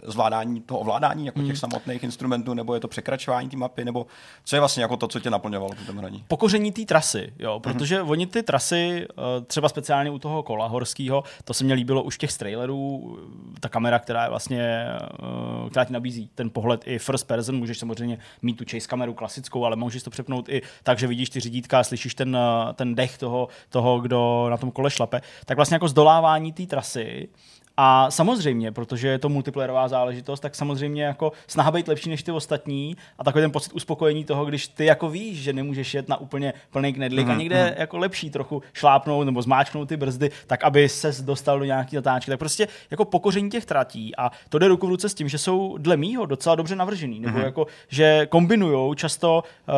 zvládání 0.04 0.62
toho 0.62 0.80
ovládání 0.80 1.26
jako 1.26 1.42
těch 1.42 1.58
samotných 1.58 2.04
instrumentů, 2.04 2.54
nebo 2.54 2.74
je 2.74 2.80
to 2.80 2.88
překračování 2.88 3.50
té 3.50 3.58
mapy, 3.58 3.86
nebo 3.86 4.06
co 4.46 4.56
je 4.56 4.60
vlastně 4.60 4.82
jako 4.82 4.98
to, 4.98 5.08
co 5.08 5.20
tě 5.20 5.30
naplňovalo 5.30 5.76
při 5.76 5.86
tom 5.86 5.98
hraní? 5.98 6.24
pokoření 6.28 6.72
té 6.72 6.86
trasy, 6.86 7.34
jo, 7.40 7.60
protože 7.60 8.02
mm-hmm. 8.02 8.12
oni 8.12 8.28
ty 8.28 8.44
trasy, 8.44 9.08
eh, 9.10 9.42
třeba 9.42 9.70
speciálně 9.70 10.12
u 10.12 10.20
toho 10.20 10.44
kola 10.44 10.68
horského, 10.68 11.24
to 11.44 11.54
se 11.54 11.64
mně 11.64 11.74
líbilo 11.74 12.04
už 12.04 12.18
těch 12.18 12.38
trailerů, 12.38 13.18
ta 13.60 13.70
kamera, 13.70 14.00
která 14.00 14.24
je 14.24 14.30
vlastně, 14.30 14.88
eh, 14.94 15.70
která 15.70 15.86
ti 15.86 15.94
nabízí 15.94 16.30
ten 16.36 16.50
pohled 16.50 16.82
i 16.86 17.00
first 17.00 17.28
person, 17.28 17.58
můžeš 17.58 17.80
samozřejmě 17.80 18.18
mít 18.42 18.54
tu 18.54 18.64
chase 18.72 18.88
kameru 18.88 19.14
klasickou, 19.14 19.66
ale 19.66 19.76
můžeš 19.76 20.04
to 20.04 20.10
přepnout 20.10 20.50
i 20.50 20.62
tak, 20.84 21.00
že 21.00 21.08
vidíš 21.08 21.30
ty 21.30 21.40
řídítka 21.40 21.80
a 21.80 21.84
slyšíš 21.84 22.16
ten, 22.16 22.38
eh, 22.38 22.74
ten 22.74 22.96
dech 22.96 23.18
toho, 23.18 23.48
toho, 23.70 24.00
kdo 24.00 24.48
na 24.50 24.58
tom 24.58 24.72
kole 24.72 24.92
šlape, 24.92 25.22
tak 25.46 25.58
vlastně 25.58 25.76
jako 25.76 25.88
zdolávání 25.88 26.54
té 26.54 26.66
trasy 26.66 27.30
a 27.78 28.12
samozřejmě, 28.12 28.72
protože 28.72 29.08
je 29.08 29.20
to 29.20 29.30
multiplayerová 29.30 29.88
záležitost, 29.88 30.40
tak 30.40 30.56
samozřejmě 30.56 31.04
jako 31.04 31.32
snaha 31.48 31.72
být 31.72 31.88
lepší 31.88 32.10
než 32.10 32.24
ty 32.24 32.32
ostatní 32.32 32.98
a 33.20 33.24
takový 33.24 33.42
ten 33.42 33.51
pocit 33.51 33.74
uspokojení 33.74 34.25
toho, 34.25 34.46
když 34.46 34.68
ty 34.68 34.86
jako 34.86 35.10
víš, 35.10 35.38
že 35.42 35.54
nemůžeš 35.54 35.94
jet 35.94 36.10
na 36.10 36.18
úplně 36.18 36.54
plný 36.72 36.94
knedlík 36.94 37.25
Mhm, 37.28 37.30
mm-hmm. 37.32 37.40
a 37.40 37.44
někde 37.44 37.75
jako 37.78 37.98
lepší 37.98 38.30
trochu 38.30 38.63
šlápnout 38.74 39.25
nebo 39.25 39.42
zmáčknout 39.42 39.90
ty 39.90 39.98
brzdy, 39.98 40.32
tak 40.48 40.63
aby 40.63 40.90
se 40.90 41.12
dostal 41.24 41.60
do 41.60 41.66
nějaký 41.66 41.96
zatáčky. 41.96 42.32
Tak 42.32 42.40
prostě 42.40 42.68
jako 42.92 43.06
pokoření 43.06 43.50
těch 43.50 43.66
tratí 43.66 44.16
a 44.18 44.32
to 44.50 44.60
jde 44.60 44.68
ruku 44.68 44.88
v 44.88 44.90
ruce 44.90 45.10
s 45.10 45.13
tím, 45.13 45.30
že 45.30 45.38
jsou 45.38 45.78
dle 45.78 45.98
mýho 45.98 46.25
docela 46.25 46.56
dobře 46.56 46.75
navržený, 46.75 47.20
nebo 47.20 47.38
Mhm. 47.38 47.46
jako, 47.46 47.68
že 47.90 48.25
kombinují 48.30 48.96
často 48.96 49.44
uh, 49.68 49.74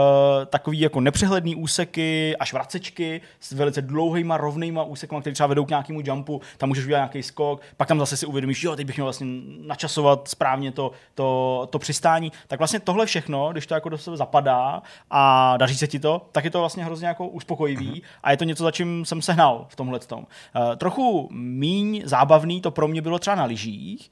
takový 0.46 0.80
jako 0.80 1.02
nepřehledný 1.02 1.56
úseky 1.56 2.36
až 2.40 2.54
vracečky 2.54 3.22
s 3.40 3.52
velice 3.52 3.82
dlouhýma, 3.82 4.38
rovnýma 4.38 4.84
úsekama, 4.84 5.22
které 5.22 5.34
třeba 5.34 5.48
vedou 5.48 5.66
k 5.66 5.70
nějakému 5.70 6.02
jumpu, 6.04 6.42
tam 6.58 6.70
můžeš 6.70 6.86
udělat 6.86 7.00
nějaký 7.00 7.24
skok, 7.24 7.62
pak 7.84 7.88
tam 7.88 8.00
zase 8.00 8.18
si 8.18 8.26
uvědomíš, 8.26 8.64
jo, 8.64 8.76
teď 8.76 8.88
bych 8.88 8.98
měl 8.98 9.06
vlastně 9.06 9.28
načasovat 9.62 10.28
správně 10.28 10.72
to, 10.72 10.92
to, 11.16 11.68
to 11.72 11.80
přistání. 11.80 12.32
Tak 12.48 12.60
vlastně 12.60 12.80
tohle 12.80 13.06
všechno, 13.06 13.52
když 13.52 13.68
to 13.68 13.74
jako 13.74 13.90
do 13.90 13.98
sebe 13.98 14.18
zapadá 14.18 14.82
a 15.12 15.58
daří 15.58 15.78
se 15.78 15.88
ti 15.88 16.00
to, 16.00 16.26
tak 16.32 16.44
je 16.44 16.50
to 16.50 16.60
vlastně 16.60 16.84
hrozně 16.86 17.08
jako 17.08 17.28
uspokojivý 17.28 18.04
a 18.24 18.32
je 18.32 18.38
to 18.38 18.44
něco, 18.44 18.64
za 18.64 18.72
čím 18.72 19.06
jsem 19.06 19.22
sehnal 19.22 19.66
v 19.70 19.76
tomhle 19.76 20.00
tom. 20.00 20.20
Uh, 20.20 20.76
trochu 20.76 21.30
míň 21.32 22.02
zábavný 22.06 22.62
to 22.62 22.72
pro 22.72 22.88
mě 22.88 23.02
bylo 23.02 23.20
třeba 23.20 23.36
na 23.36 23.46
lyžích, 23.46 24.12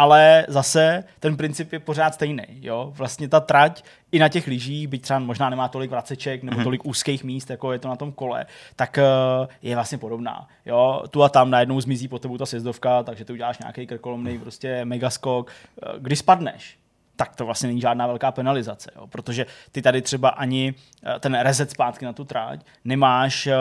ale 0.00 0.44
zase 0.48 1.04
ten 1.20 1.36
princip 1.36 1.72
je 1.72 1.78
pořád 1.78 2.14
stejný. 2.14 2.42
Jo? 2.48 2.92
Vlastně 2.96 3.28
ta 3.28 3.40
trať 3.40 3.84
i 4.12 4.18
na 4.18 4.28
těch 4.28 4.46
lyžích, 4.46 4.88
byť 4.88 5.02
třeba 5.02 5.18
možná 5.18 5.50
nemá 5.50 5.68
tolik 5.68 5.90
vraceček 5.90 6.42
nebo 6.42 6.62
tolik 6.64 6.86
úzkých 6.86 7.24
míst, 7.24 7.50
jako 7.50 7.72
je 7.72 7.78
to 7.78 7.88
na 7.88 7.96
tom 7.96 8.12
kole, 8.12 8.46
tak 8.76 8.98
eh, 8.98 9.04
je 9.62 9.74
vlastně 9.74 9.98
podobná. 9.98 10.48
Jo? 10.66 11.02
Tu 11.10 11.22
a 11.22 11.28
tam 11.28 11.50
najednou 11.50 11.80
zmizí 11.80 12.08
po 12.08 12.18
tebou 12.18 12.38
ta 12.38 12.46
sjezdovka, 12.46 13.02
takže 13.02 13.24
ty 13.24 13.32
uděláš 13.32 13.58
nějaký 13.58 13.86
krkolomný 13.86 14.38
prostě 14.38 14.84
megaskok. 14.84 15.50
Eh, 15.82 15.92
Když 15.98 16.18
spadneš, 16.18 16.76
tak 17.20 17.36
to 17.36 17.46
vlastně 17.46 17.66
není 17.66 17.80
žádná 17.80 18.06
velká 18.06 18.32
penalizace, 18.32 18.90
jo? 18.96 19.06
protože 19.06 19.46
ty 19.72 19.82
tady 19.82 20.02
třeba 20.02 20.28
ani 20.28 20.74
eh, 21.02 21.20
ten 21.20 21.38
reset 21.38 21.70
zpátky 21.70 22.04
na 22.04 22.12
tu 22.12 22.24
tráť 22.24 22.64
nemáš, 22.84 23.46
eh, 23.46 23.54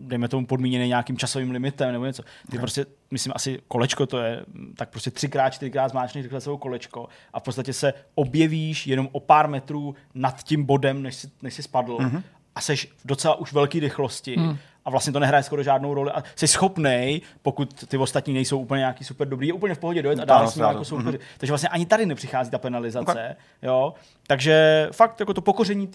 dejme 0.00 0.28
tomu 0.28 0.46
podmíněný 0.46 0.88
nějakým 0.88 1.16
časovým 1.16 1.50
limitem 1.50 1.92
nebo 1.92 2.04
něco. 2.04 2.22
Ty 2.50 2.58
prostě, 2.58 2.86
myslím 3.10 3.32
asi 3.36 3.58
kolečko 3.68 4.06
to 4.06 4.18
je, 4.18 4.44
mm, 4.46 4.74
tak 4.76 4.88
prostě 4.90 5.10
třikrát, 5.10 5.50
čtyřikrát 5.50 5.88
zmáčneš 5.88 6.22
rychle 6.22 6.40
svou 6.40 6.56
kolečko 6.56 7.08
a 7.32 7.40
v 7.40 7.42
podstatě 7.42 7.72
se 7.72 7.94
objevíš 8.14 8.86
jenom 8.86 9.08
o 9.12 9.20
pár 9.20 9.48
metrů 9.48 9.94
nad 10.14 10.42
tím 10.42 10.64
bodem, 10.64 11.02
než 11.02 11.14
jsi, 11.14 11.30
než 11.42 11.54
jsi 11.54 11.62
spadl 11.62 11.96
mm-hmm. 11.96 12.22
a 12.54 12.60
seš 12.60 12.92
v 12.96 13.06
docela 13.06 13.34
už 13.34 13.52
velké 13.52 13.80
rychlosti. 13.80 14.36
Mm 14.36 14.56
a 14.84 14.90
vlastně 14.90 15.12
to 15.12 15.20
nehraje 15.20 15.42
skoro 15.42 15.62
žádnou 15.62 15.94
roli 15.94 16.10
a 16.10 16.22
jsi 16.36 16.48
schopný, 16.48 17.22
pokud 17.42 17.84
ty 17.88 17.96
ostatní 17.98 18.34
nejsou 18.34 18.58
úplně 18.58 18.78
nějaký 18.78 19.04
super 19.04 19.28
dobrý, 19.28 19.46
je 19.46 19.52
úplně 19.52 19.74
v 19.74 19.78
pohodě 19.78 20.02
dojet 20.02 20.18
a 20.18 20.24
dál 20.24 20.38
Ano, 20.38 20.50
s 20.50 20.54
nimi 20.56 20.68
jako 20.68 20.84
soupeři. 20.84 21.18
Takže 21.38 21.52
vlastně 21.52 21.68
ani 21.68 21.86
tady 21.86 22.06
nepřichází 22.06 22.50
ta 22.50 22.58
penalizace, 22.58 23.12
okay. 23.12 23.34
jo. 23.62 23.94
Takže 24.26 24.88
fakt 24.92 25.20
jako 25.20 25.34
to 25.34 25.40
pokoření 25.40 25.86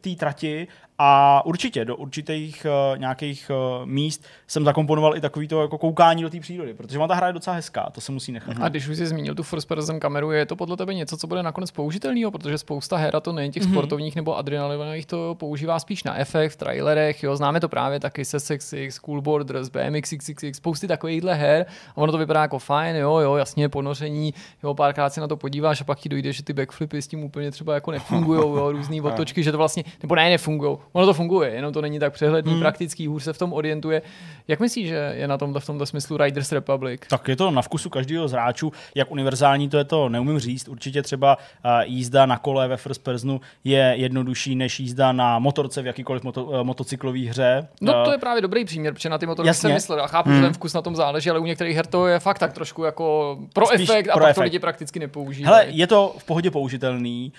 té 0.00 0.10
trati 0.18 0.68
a 0.98 1.42
určitě 1.46 1.84
do 1.84 1.96
určitých 1.96 2.66
uh, 2.92 2.98
nějakých 2.98 3.50
uh, 3.80 3.86
míst 3.86 4.24
jsem 4.46 4.64
zakomponoval 4.64 5.16
i 5.16 5.20
takový 5.20 5.48
to 5.48 5.62
jako 5.62 5.78
koukání 5.78 6.22
do 6.22 6.30
té 6.30 6.40
přírody, 6.40 6.74
protože 6.74 6.98
ona 6.98 7.08
ta 7.08 7.14
hra 7.14 7.26
je 7.26 7.32
docela 7.32 7.56
hezká, 7.56 7.90
to 7.92 8.00
se 8.00 8.12
musí 8.12 8.32
nechat. 8.32 8.56
A 8.60 8.68
když 8.68 8.88
už 8.88 8.96
jsi 8.96 9.06
zmínil 9.06 9.34
tu 9.34 9.42
first 9.42 9.68
person 9.68 10.00
kameru, 10.00 10.30
je 10.30 10.46
to 10.46 10.56
podle 10.56 10.76
tebe 10.76 10.94
něco, 10.94 11.16
co 11.16 11.26
bude 11.26 11.42
nakonec 11.42 11.70
použitelného, 11.70 12.30
protože 12.30 12.58
spousta 12.58 12.96
her, 12.96 13.16
a 13.16 13.20
to 13.20 13.32
nejen 13.32 13.52
těch 13.52 13.62
Mhm. 13.62 13.72
mm-hmm. 13.72 13.74
sportovních 13.74 14.16
nebo 14.16 14.36
adrenalinových, 14.38 15.06
to 15.06 15.34
používá 15.38 15.78
spíš 15.78 16.04
na 16.04 16.18
efekt, 16.18 16.52
v 16.52 16.56
trailerech, 16.56 17.22
jo, 17.22 17.36
známe 17.36 17.60
to 17.60 17.68
právě 17.68 18.00
taky 18.00 18.24
se 18.24 18.35
SXX, 18.40 18.98
Cool 18.98 19.20
Borders, 19.20 19.68
BMX 19.68 20.12
XXX, 20.12 20.56
spousty 20.56 20.88
takovýchhle 20.88 21.34
her 21.34 21.66
a 21.90 21.96
ono 21.96 22.12
to 22.12 22.18
vypadá 22.18 22.42
jako 22.42 22.58
fajn, 22.58 22.96
jo, 22.96 23.18
jo, 23.18 23.36
jasně, 23.36 23.68
ponoření, 23.68 24.34
jo, 24.62 24.74
párkrát 24.74 25.10
se 25.10 25.20
na 25.20 25.28
to 25.28 25.36
podíváš 25.36 25.80
a 25.80 25.84
pak 25.84 25.98
ti 25.98 26.08
dojde, 26.08 26.32
že 26.32 26.42
ty 26.42 26.52
backflipy 26.52 27.02
s 27.02 27.08
tím 27.08 27.24
úplně 27.24 27.50
třeba 27.50 27.74
jako 27.74 27.90
nefungují, 27.90 28.40
jo, 28.40 28.72
různý 28.72 29.00
otočky, 29.02 29.42
že 29.42 29.52
to 29.52 29.58
vlastně, 29.58 29.84
nebo 30.02 30.14
ne, 30.14 30.30
nefungují, 30.30 30.78
ono 30.92 31.06
to 31.06 31.14
funguje, 31.14 31.50
jenom 31.50 31.72
to 31.72 31.80
není 31.80 31.98
tak 31.98 32.12
přehledný, 32.12 32.54
mm. 32.54 32.60
praktický, 32.60 33.06
hůř 33.06 33.22
se 33.22 33.32
v 33.32 33.38
tom 33.38 33.52
orientuje. 33.52 34.02
Jak 34.48 34.60
myslíš, 34.60 34.88
že 34.88 35.12
je 35.16 35.28
na 35.28 35.38
tomto 35.38 35.60
v 35.60 35.66
tomto 35.66 35.86
smyslu 35.86 36.16
Riders 36.16 36.52
Republic? 36.52 37.00
Tak 37.08 37.28
je 37.28 37.36
to 37.36 37.50
na 37.50 37.62
vkusu 37.62 37.90
každého 37.90 38.28
z 38.28 38.32
hráčů, 38.32 38.72
jak 38.94 39.10
univerzální 39.10 39.68
to 39.68 39.78
je 39.78 39.84
to, 39.84 40.08
neumím 40.08 40.38
říct. 40.38 40.68
Určitě 40.68 41.02
třeba 41.02 41.36
uh, 41.36 41.70
jízda 41.84 42.26
na 42.26 42.38
kole 42.38 42.68
ve 42.68 42.76
first 42.76 43.04
personu 43.04 43.40
je 43.64 43.94
jednodušší 43.96 44.54
než 44.54 44.80
jízda 44.80 45.12
na 45.12 45.38
motorce 45.38 45.82
v 45.82 45.86
jakýkoliv 45.86 46.22
moto, 46.22 46.44
uh, 46.44 46.62
motocyklové 46.62 47.18
hře. 47.18 47.68
No 47.80 47.92
to 47.92 48.10
Eh, 48.10 48.14
je 48.14 48.18
právě 48.26 48.42
dobrý 48.42 48.64
příměr, 48.64 48.94
protože 48.94 49.08
na 49.08 49.18
ty 49.18 49.26
motorky 49.26 49.46
Jasně. 49.46 49.60
jsem 49.60 49.72
myslel. 49.72 50.02
A 50.02 50.06
chápu, 50.06 50.32
že 50.32 50.40
ten 50.40 50.52
vkus 50.52 50.74
na 50.74 50.82
tom 50.82 50.96
záleží, 50.96 51.30
ale 51.30 51.38
u 51.38 51.44
některých 51.44 51.76
her 51.76 51.86
to 51.86 52.06
je 52.06 52.18
fakt 52.18 52.38
tak 52.38 52.52
trošku 52.52 52.84
jako 52.84 53.38
pro 53.52 53.66
Spíš 53.66 53.88
efekt 53.88 54.08
a 54.08 54.12
pro 54.12 54.24
pak 54.24 54.34
to 54.34 54.42
lidi 54.42 54.58
prakticky 54.58 54.98
nepoužívají. 54.98 55.46
Hele, 55.46 55.66
je 55.68 55.86
to 55.86 56.14
v 56.18 56.24
pohodě 56.24 56.50
použitelný. 56.50 57.32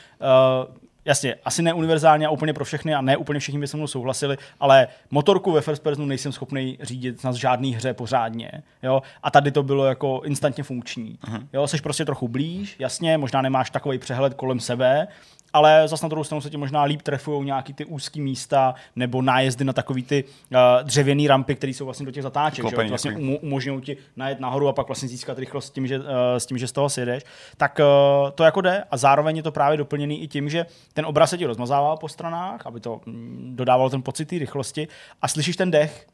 Uh, 0.67 0.75
jasně, 1.05 1.35
asi 1.45 1.61
ne 1.61 1.73
univerzálně 1.73 2.27
a 2.27 2.29
úplně 2.29 2.53
pro 2.53 2.65
všechny 2.65 2.93
a 2.93 3.01
ne 3.01 3.17
úplně 3.17 3.39
všichni 3.39 3.59
by 3.59 3.67
se 3.67 3.77
mnou 3.77 3.87
souhlasili, 3.87 4.37
ale 4.59 4.87
motorku 5.11 5.51
ve 5.51 5.61
first 5.61 5.83
personu 5.83 6.07
nejsem 6.07 6.31
schopný 6.31 6.77
řídit 6.81 7.23
na 7.23 7.31
žádný 7.31 7.75
hře 7.75 7.93
pořádně. 7.93 8.51
Jo? 8.83 9.01
A 9.23 9.31
tady 9.31 9.51
to 9.51 9.63
bylo 9.63 9.85
jako 9.85 10.21
instantně 10.25 10.63
funkční. 10.63 11.17
Uh-huh. 11.27 11.47
Jo, 11.53 11.67
jsi 11.67 11.81
prostě 11.81 12.05
trochu 12.05 12.27
blíž, 12.27 12.75
jasně, 12.79 13.17
možná 13.17 13.41
nemáš 13.41 13.69
takový 13.69 13.97
přehled 13.97 14.33
kolem 14.33 14.59
sebe, 14.59 15.07
ale 15.53 15.87
zase 15.87 16.05
na 16.05 16.09
druhou 16.09 16.23
stranu 16.23 16.41
se 16.41 16.49
ti 16.49 16.57
možná 16.57 16.83
líp 16.83 17.01
trefují 17.01 17.45
nějaký 17.45 17.73
ty 17.73 17.85
úzký 17.85 18.21
místa 18.21 18.75
nebo 18.95 19.21
nájezdy 19.21 19.65
na 19.65 19.73
takový 19.73 20.03
ty 20.03 20.23
uh, 20.23 20.57
dřevěné 20.83 21.27
rampy, 21.27 21.55
které 21.55 21.73
jsou 21.73 21.85
vlastně 21.85 22.05
do 22.05 22.11
těch 22.11 22.23
zatáček. 22.23 22.55
Že? 22.55 22.61
jo? 22.61 22.69
Klopení 22.69 22.89
Vlastně 22.89 23.11
umo- 23.11 23.39
umožňují 23.41 23.81
ti 23.81 23.97
najet 24.15 24.39
nahoru 24.39 24.67
a 24.67 24.73
pak 24.73 24.87
vlastně 24.87 25.09
získat 25.09 25.39
rychlost 25.39 25.65
s 25.65 25.69
tím, 25.69 25.87
že, 25.87 25.99
uh, 25.99 26.05
s 26.37 26.45
tím, 26.45 26.57
že 26.57 26.67
z 26.67 26.71
toho 26.71 26.89
sjedeš, 26.89 27.23
tak 27.57 27.79
uh, 27.79 28.29
to 28.31 28.43
jako 28.43 28.61
jde 28.61 28.83
a 28.91 28.97
zároveň 28.97 29.37
je 29.37 29.43
to 29.43 29.51
právě 29.51 29.77
doplněný 29.77 30.23
i 30.23 30.27
tím, 30.27 30.49
že 30.49 30.65
ten 30.93 31.05
obraz 31.05 31.29
se 31.29 31.37
ti 31.37 31.45
rozmazává 31.45 31.95
po 31.95 32.09
stranách, 32.09 32.65
aby 32.65 32.79
to 32.79 33.01
mm, 33.05 33.51
dodávalo 33.55 33.89
ten 33.89 34.01
pocit 34.01 34.25
té 34.25 34.37
rychlosti 34.37 34.87
a 35.21 35.27
slyšíš 35.27 35.55
ten 35.55 35.71
dech, 35.71 36.07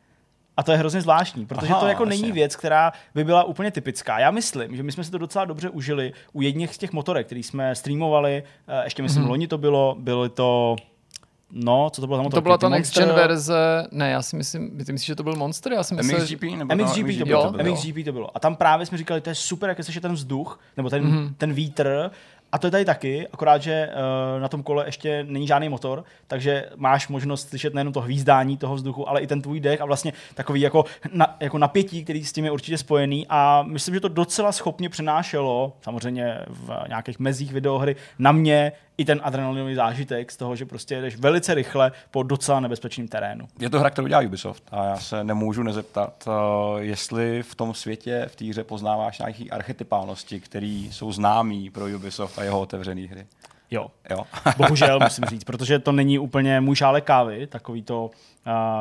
a 0.58 0.64
to 0.64 0.72
je 0.72 0.78
hrozně 0.78 1.02
zvláštní, 1.02 1.46
protože 1.46 1.72
Aha, 1.72 1.80
to 1.80 1.88
jako 1.88 2.06
není 2.06 2.32
věc, 2.32 2.56
která 2.56 2.92
by 3.16 3.24
byla 3.24 3.44
úplně 3.44 3.72
typická. 3.72 4.20
Já 4.20 4.32
myslím, 4.32 4.76
že 4.76 4.84
my 4.84 4.92
jsme 4.92 5.04
si 5.04 5.12
to 5.12 5.18
docela 5.18 5.46
dobře 5.46 5.70
užili 5.70 6.14
u 6.34 6.42
jedních 6.42 6.76
z 6.76 6.78
těch 6.78 6.94
motorek, 6.94 7.26
který 7.26 7.44
jsme 7.44 7.76
streamovali, 7.76 8.44
eh, 8.68 8.84
ještě 8.84 9.04
myslím, 9.04 9.24
mm-hmm. 9.24 9.30
loni 9.30 9.48
to 9.48 9.58
bylo, 9.58 9.96
byly 10.00 10.30
to 10.30 10.76
No, 11.56 11.90
co 11.90 12.02
to 12.02 12.08
bylo 12.08 12.18
za 12.18 12.24
motorky? 12.24 12.38
to 12.38 12.42
byla 12.42 12.58
ta 12.58 12.70
next 12.70 12.98
gen 12.98 13.10
verze, 13.10 13.88
ne, 13.92 14.10
já 14.10 14.22
si 14.22 14.36
myslím, 14.36 14.86
ty 14.86 14.92
myslíš, 14.92 15.08
že 15.08 15.16
to 15.16 15.24
byl 15.24 15.36
Monster? 15.36 15.74
Já 15.74 15.84
si 15.84 15.96
myslel, 15.96 16.26
že... 16.26 16.36
MXGP? 16.36 16.58
Nebo 16.58 16.76
MXGP 16.76 17.06
to 17.06 17.30
Jo, 17.30 17.52
bylo. 17.52 17.72
MXGP 17.72 18.06
to 18.06 18.12
bylo. 18.12 18.38
A 18.38 18.40
tam 18.40 18.56
právě 18.56 18.86
jsme 18.86 18.98
říkali, 18.98 19.22
to 19.22 19.30
je 19.30 19.36
super, 19.36 19.70
jak 19.70 19.78
je 19.78 19.84
slyšet 19.84 20.02
ten 20.02 20.14
vzduch, 20.14 20.60
nebo 20.78 20.90
ten, 20.90 21.04
mm-hmm. 21.04 21.34
ten 21.38 21.54
vítr. 21.54 22.12
A 22.54 22.58
to 22.58 22.68
je 22.68 22.72
tady 22.72 22.86
taky, 22.86 23.28
akorát, 23.34 23.62
že 23.62 23.90
uh, 23.90 24.42
na 24.42 24.48
tom 24.48 24.64
kole 24.64 24.86
ještě 24.86 25.26
není 25.30 25.48
žádný 25.48 25.70
motor, 25.70 26.04
takže 26.28 26.70
máš 26.76 27.08
možnost 27.08 27.50
slyšet 27.50 27.74
nejenom 27.74 27.94
to 27.94 28.02
hvízdání 28.02 28.58
toho 28.58 28.76
vzduchu, 28.76 29.10
ale 29.10 29.22
i 29.22 29.28
ten 29.28 29.42
tvůj 29.42 29.60
dech 29.60 29.82
a 29.82 29.86
vlastně 29.86 30.14
takový 30.36 30.62
jako, 30.62 30.86
na, 31.14 31.38
jako 31.40 31.58
napětí, 31.58 32.04
který 32.04 32.26
s 32.26 32.34
tím 32.34 32.46
je 32.46 32.52
určitě 32.52 32.78
spojený. 32.78 33.26
A 33.30 33.64
myslím, 33.68 33.94
že 33.94 34.00
to 34.00 34.08
docela 34.08 34.52
schopně 34.52 34.90
přenášelo, 34.90 35.74
samozřejmě 35.82 36.40
v 36.48 36.84
nějakých 36.88 37.20
mezích 37.20 37.54
videohry, 37.54 37.96
na 38.20 38.32
mě 38.32 38.72
i 38.98 39.06
ten 39.06 39.22
adrenalinový 39.24 39.76
zážitek 39.76 40.32
z 40.32 40.38
toho, 40.38 40.56
že 40.56 40.66
prostě 40.66 41.02
jdeš 41.02 41.16
velice 41.16 41.54
rychle 41.54 41.92
po 42.12 42.24
docela 42.24 42.60
nebezpečném 42.60 43.08
terénu. 43.08 43.48
Je 43.60 43.70
to 43.70 43.80
hra, 43.80 43.90
kterou 43.90 44.08
dělá 44.08 44.22
Ubisoft 44.22 44.64
a 44.72 44.86
já 44.86 44.98
se 44.98 45.24
nemůžu 45.24 45.64
nezeptat, 45.64 46.28
uh, 46.28 46.34
jestli 46.78 47.44
v 47.44 47.56
tom 47.56 47.74
světě, 47.74 48.26
v 48.28 48.36
té 48.36 48.46
hře 48.46 48.64
poznáváš 48.64 49.20
nějaké 49.20 49.44
archetypálnosti, 49.52 50.40
které 50.40 50.88
jsou 50.92 51.12
známé 51.12 51.56
pro 51.74 51.86
Ubisoft 51.96 52.40
a 52.40 52.43
jeho 52.44 52.60
otevřené 52.60 53.02
hry. 53.02 53.26
Jo. 53.72 53.88
Jo. 54.10 54.24
Bohužel 54.58 55.00
musím 55.04 55.26
říct, 55.26 55.44
protože 55.44 55.80
to 55.80 55.92
není 55.92 56.20
úplně 56.20 56.62
můj 56.62 56.76
šálek 56.76 57.04
kávy, 57.04 57.48
takový 57.48 57.84
to 57.84 58.12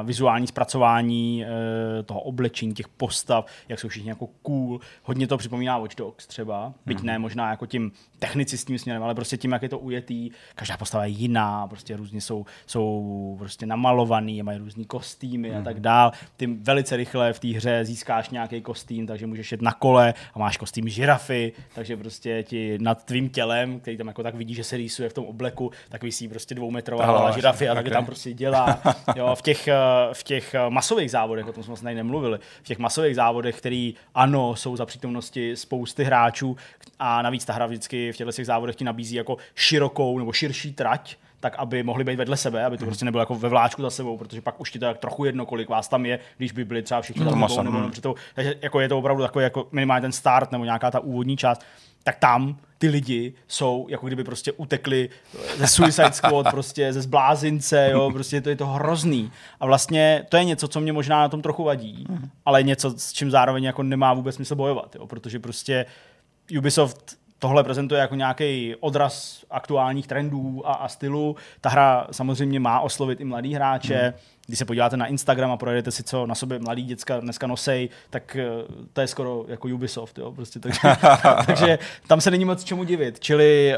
vizuální 0.02 0.46
zpracování 0.46 1.44
uh, 1.44 2.02
toho 2.02 2.20
oblečení, 2.20 2.74
těch 2.74 2.88
postav, 2.88 3.46
jak 3.68 3.80
jsou 3.80 3.88
všichni 3.88 4.08
jako 4.08 4.26
cool. 4.42 4.80
Hodně 5.02 5.26
to 5.26 5.38
připomíná 5.38 5.78
Watch 5.78 5.94
Dogs 5.96 6.26
třeba, 6.26 6.72
byť 6.86 7.00
mm. 7.00 7.06
ne 7.06 7.18
možná 7.18 7.50
jako 7.50 7.66
tím 7.66 7.92
technicistním 8.18 8.78
směrem, 8.78 9.02
ale 9.02 9.14
prostě 9.14 9.36
tím, 9.36 9.52
jak 9.52 9.62
je 9.62 9.68
to 9.68 9.78
ujetý. 9.78 10.30
Každá 10.54 10.76
postava 10.76 11.04
je 11.04 11.10
jiná, 11.10 11.66
prostě 11.66 11.96
různě 11.96 12.20
jsou, 12.20 12.46
jsou 12.66 13.36
prostě 13.38 13.66
namalovaný, 13.66 14.42
mají 14.42 14.58
různý 14.58 14.84
kostýmy 14.84 15.50
mm. 15.50 15.56
a 15.56 15.62
tak 15.62 15.80
dál. 15.80 16.12
Ty 16.36 16.46
velice 16.46 16.96
rychle 16.96 17.32
v 17.32 17.38
té 17.38 17.48
hře 17.48 17.84
získáš 17.84 18.30
nějaký 18.30 18.60
kostým, 18.60 19.06
takže 19.06 19.26
můžeš 19.26 19.52
jet 19.52 19.62
na 19.62 19.72
kole 19.72 20.14
a 20.34 20.38
máš 20.38 20.56
kostým 20.56 20.88
žirafy, 20.88 21.52
takže 21.74 21.96
prostě 21.96 22.42
ti 22.42 22.78
nad 22.78 23.04
tvým 23.04 23.28
tělem, 23.28 23.80
který 23.80 23.96
tam 23.96 24.06
jako 24.06 24.22
tak 24.22 24.34
vidí, 24.34 24.54
že 24.54 24.64
se 24.64 24.76
rýsuje 24.76 25.08
v 25.08 25.12
tom 25.12 25.24
obleku, 25.24 25.70
tak 25.88 26.02
vysí 26.02 26.28
prostě 26.28 26.54
dvoumetrová 26.54 27.06
hlava 27.06 27.30
žirafy 27.30 27.68
a 27.68 27.74
tak 27.74 27.86
okay. 27.86 27.92
tam 27.92 28.06
prostě 28.06 28.32
dělá. 28.32 28.82
Jo, 29.16 29.34
v 29.34 29.42
těch, 29.42 29.51
eh, 29.68 29.74
v 30.12 30.22
těch 30.22 30.54
eh, 30.54 30.70
masových 30.70 31.10
závodech, 31.10 31.48
o 31.48 31.52
tom 31.52 31.62
jsme 31.62 31.76
tady 31.76 31.94
nemluvili, 31.94 32.38
v 32.62 32.66
těch 32.66 32.78
masových 32.78 33.16
závodech, 33.16 33.58
který 33.58 33.94
ano, 34.14 34.56
jsou 34.56 34.76
za 34.76 34.86
přítomnosti 34.86 35.56
spousty 35.56 36.04
hráčů 36.04 36.56
a 36.98 37.22
navíc 37.22 37.44
ta 37.44 37.52
hra 37.52 37.66
vždycky 37.66 38.12
v 38.12 38.16
těchto 38.16 38.32
těch 38.32 38.46
závodech 38.46 38.76
ti 38.76 38.84
nabízí 38.84 39.16
jako 39.16 39.36
širokou 39.54 40.18
nebo 40.18 40.32
širší 40.32 40.72
trať, 40.72 41.16
tak 41.40 41.56
aby 41.58 41.82
mohli 41.82 42.04
být 42.04 42.16
vedle 42.16 42.36
sebe, 42.36 42.64
aby 42.64 42.78
to 42.78 42.84
prostě 42.84 43.04
nebylo 43.04 43.22
jako 43.22 43.34
ve 43.34 43.48
vláčku 43.48 43.82
za 43.82 43.90
sebou, 43.90 44.18
protože 44.18 44.40
pak 44.40 44.60
už 44.60 44.70
ti 44.70 44.78
to 44.78 44.86
tak 44.86 44.98
trochu 44.98 45.24
jedno, 45.24 45.46
kolik 45.46 45.68
vás 45.68 45.88
tam 45.88 46.06
je, 46.06 46.18
když 46.36 46.52
by 46.52 46.64
byli 46.64 46.82
třeba 46.82 47.00
všichni 47.00 47.24
tam 47.24 47.40
nebo, 47.40 47.62
nebo 47.62 47.90
to, 48.00 48.14
takže 48.34 48.54
jako 48.62 48.80
je 48.80 48.88
to 48.88 48.98
opravdu 48.98 49.22
takový 49.22 49.42
jako 49.42 49.68
minimálně 49.72 50.02
ten 50.02 50.12
start 50.12 50.52
nebo 50.52 50.64
nějaká 50.64 50.90
ta 50.90 51.00
úvodní 51.00 51.36
část, 51.36 51.62
tak 52.04 52.18
tam 52.18 52.56
ty 52.78 52.88
lidi 52.88 53.32
jsou, 53.48 53.86
jako 53.90 54.06
kdyby 54.06 54.24
prostě 54.24 54.52
utekli 54.52 55.08
ze 55.56 55.66
Suicide 55.66 56.12
Squad, 56.12 56.50
prostě 56.50 56.92
ze 56.92 57.02
zblázince, 57.02 57.88
jo, 57.90 58.10
prostě 58.12 58.40
to 58.40 58.48
je 58.48 58.56
to 58.56 58.66
hrozný. 58.66 59.32
A 59.60 59.66
vlastně 59.66 60.26
to 60.28 60.36
je 60.36 60.44
něco, 60.44 60.68
co 60.68 60.80
mě 60.80 60.92
možná 60.92 61.20
na 61.20 61.28
tom 61.28 61.42
trochu 61.42 61.64
vadí, 61.64 62.06
ale 62.46 62.62
něco, 62.62 62.90
s 62.90 63.12
čím 63.12 63.30
zároveň 63.30 63.64
jako 63.64 63.82
nemá 63.82 64.14
vůbec 64.14 64.34
smysl 64.34 64.54
bojovat, 64.54 64.94
jo, 64.94 65.06
protože 65.06 65.38
prostě 65.38 65.86
Ubisoft 66.58 67.16
tohle 67.42 67.64
prezentuje 67.64 68.00
jako 68.00 68.14
nějaký 68.14 68.74
odraz 68.80 69.44
aktuálních 69.50 70.06
trendů 70.06 70.68
a, 70.68 70.72
a 70.72 70.88
stylu. 70.88 71.36
Ta 71.60 71.68
hra 71.68 72.06
samozřejmě 72.10 72.60
má 72.60 72.80
oslovit 72.80 73.20
i 73.20 73.24
mladý 73.24 73.54
hráče. 73.54 74.00
Hmm. 74.00 74.12
Když 74.52 74.58
se 74.58 74.64
podíváte 74.64 74.96
na 74.96 75.06
Instagram 75.06 75.50
a 75.50 75.56
projedete 75.56 75.90
si, 75.90 76.02
co 76.02 76.26
na 76.26 76.34
sobě 76.34 76.58
mladí 76.58 76.82
děcka 76.82 77.20
dneska 77.20 77.46
nosej, 77.46 77.88
tak 78.10 78.36
eh, 78.36 78.46
to 78.92 79.00
je 79.00 79.06
skoro 79.06 79.44
jako 79.48 79.68
Ubisoft. 79.68 80.18
Jo? 80.18 80.32
Prostě, 80.32 80.60
takže, 80.60 80.80
takže 81.46 81.78
tam 82.06 82.20
se 82.20 82.30
není 82.30 82.44
moc 82.44 82.64
čemu 82.64 82.84
divit. 82.84 83.20
Čili 83.20 83.74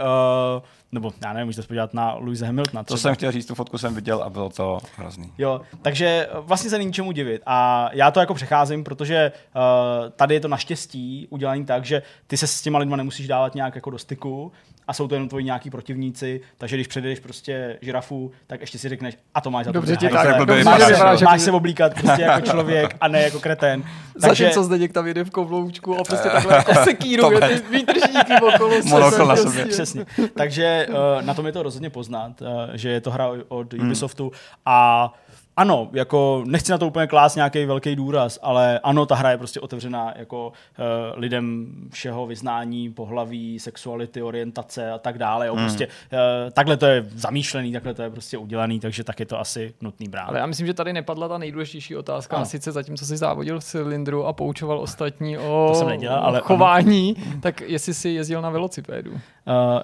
uh, 0.56 0.62
nebo 0.92 1.12
já 1.24 1.32
nevím, 1.32 1.46
můžete 1.46 1.62
se 1.62 1.68
podívat 1.68 1.94
na 1.94 2.14
Louise 2.14 2.46
Hamiltona. 2.46 2.84
To 2.84 2.96
jsem 2.96 3.14
chtěl 3.14 3.32
říct, 3.32 3.46
tu 3.46 3.54
fotku 3.54 3.78
jsem 3.78 3.94
viděl 3.94 4.22
a 4.22 4.30
bylo 4.30 4.50
to 4.50 4.78
hrozný. 4.96 5.32
Jo, 5.38 5.60
takže 5.82 6.28
vlastně 6.40 6.70
se 6.70 6.78
není 6.78 6.92
čemu 6.92 7.12
divit. 7.12 7.42
A 7.46 7.88
já 7.92 8.10
to 8.10 8.20
jako 8.20 8.34
přecházím, 8.34 8.84
protože 8.84 9.32
uh, 9.56 10.10
tady 10.10 10.34
je 10.34 10.40
to 10.40 10.48
naštěstí 10.48 11.26
udělané 11.30 11.64
tak, 11.64 11.84
že 11.84 12.02
ty 12.26 12.36
se 12.36 12.46
s 12.46 12.62
těma 12.62 12.78
lidma 12.78 12.96
nemusíš 12.96 13.28
dávat 13.28 13.54
nějak 13.54 13.74
jako 13.74 13.90
do 13.90 13.98
styku, 13.98 14.52
a 14.86 14.92
jsou 14.92 15.08
to 15.08 15.14
jenom 15.14 15.28
tvoji 15.28 15.44
nějaký 15.44 15.70
protivníci, 15.70 16.40
takže 16.58 16.76
když 16.76 16.86
předjdeš 16.86 17.20
prostě 17.20 17.78
žirafu, 17.82 18.32
tak 18.46 18.60
ještě 18.60 18.78
si 18.78 18.88
řekneš, 18.88 19.16
a 19.34 19.40
to 19.40 19.50
máš 19.50 19.66
za 19.66 19.72
Dobře, 19.72 19.96
to. 19.96 20.08
tak, 20.08 20.26
jako 20.26 20.44
máš, 20.64 20.98
máš, 20.98 21.22
máš 21.22 21.40
se 21.42 21.52
oblíkat 21.52 21.94
prostě 21.94 22.22
jako 22.22 22.40
člověk 22.40 22.96
a 23.00 23.08
ne 23.08 23.22
jako 23.22 23.40
kreten. 23.40 23.84
Takže... 24.20 24.44
Zatímco 24.44 24.64
Zdeněk 24.64 24.92
tam 24.92 25.06
jede 25.06 25.24
v 25.24 25.30
kovloučku 25.30 25.94
a 25.94 26.04
prostě 26.04 26.28
takhle 26.28 26.54
jako 26.54 26.74
sekíruje 26.74 27.40
ty 27.40 27.62
výtržníky 27.70 28.32
okolo 28.54 28.74
Monokol 28.84 29.26
na 29.26 29.36
sobě. 29.36 29.66
Přesně. 29.66 30.06
Takže 30.34 30.86
uh, 30.88 31.26
na 31.26 31.34
tom 31.34 31.46
je 31.46 31.52
to 31.52 31.62
rozhodně 31.62 31.90
poznat, 31.90 32.40
uh, 32.40 32.48
že 32.74 32.88
je 32.88 33.00
to 33.00 33.10
hra 33.10 33.28
od 33.48 33.74
Ubisoftu 33.74 34.32
a 34.66 35.12
ano, 35.56 35.88
jako 35.92 36.42
nechci 36.46 36.72
na 36.72 36.78
to 36.78 36.86
úplně 36.86 37.06
klást 37.06 37.36
nějaký 37.36 37.64
velký 37.64 37.96
důraz, 37.96 38.38
ale 38.42 38.78
ano, 38.78 39.06
ta 39.06 39.14
hra 39.14 39.30
je 39.30 39.38
prostě 39.38 39.60
otevřená 39.60 40.12
jako 40.16 40.46
uh, 40.46 40.84
lidem 41.20 41.66
všeho 41.90 42.26
vyznání, 42.26 42.90
pohlaví, 42.90 43.58
sexuality, 43.58 44.22
orientace 44.22 44.92
a 44.92 44.98
tak 44.98 45.18
dále. 45.18 45.46
Jo. 45.46 45.56
Mm. 45.56 45.62
Prostě, 45.62 45.86
uh, 45.86 46.50
takhle 46.52 46.76
to 46.76 46.86
je 46.86 47.04
zamýšlený, 47.14 47.72
takhle 47.72 47.94
to 47.94 48.02
je 48.02 48.10
prostě 48.10 48.38
udělaný, 48.38 48.80
takže 48.80 49.04
tak 49.04 49.20
je 49.20 49.26
to 49.26 49.40
asi 49.40 49.74
nutný 49.80 50.08
brát. 50.08 50.24
Ale 50.24 50.38
já 50.38 50.46
myslím, 50.46 50.66
že 50.66 50.74
tady 50.74 50.92
nepadla 50.92 51.28
ta 51.28 51.38
nejdůležitější 51.38 51.96
otázka, 51.96 52.36
a 52.36 52.44
sice 52.44 52.72
zatím, 52.72 52.96
co 52.96 53.06
jsi 53.06 53.16
závodil 53.16 53.60
v 53.60 53.64
cylindru 53.64 54.26
a 54.26 54.32
poučoval 54.32 54.78
ostatní 54.78 55.38
o 55.38 55.68
to 55.68 55.74
jsem 55.74 55.88
nedělal, 55.88 56.24
ale 56.24 56.40
chování, 56.40 57.16
ano. 57.16 57.40
tak 57.40 57.60
jestli 57.60 57.94
jsi 57.94 58.08
jezdil 58.08 58.42
na 58.42 58.50
velocipédu. 58.50 59.10
Uh, 59.12 59.18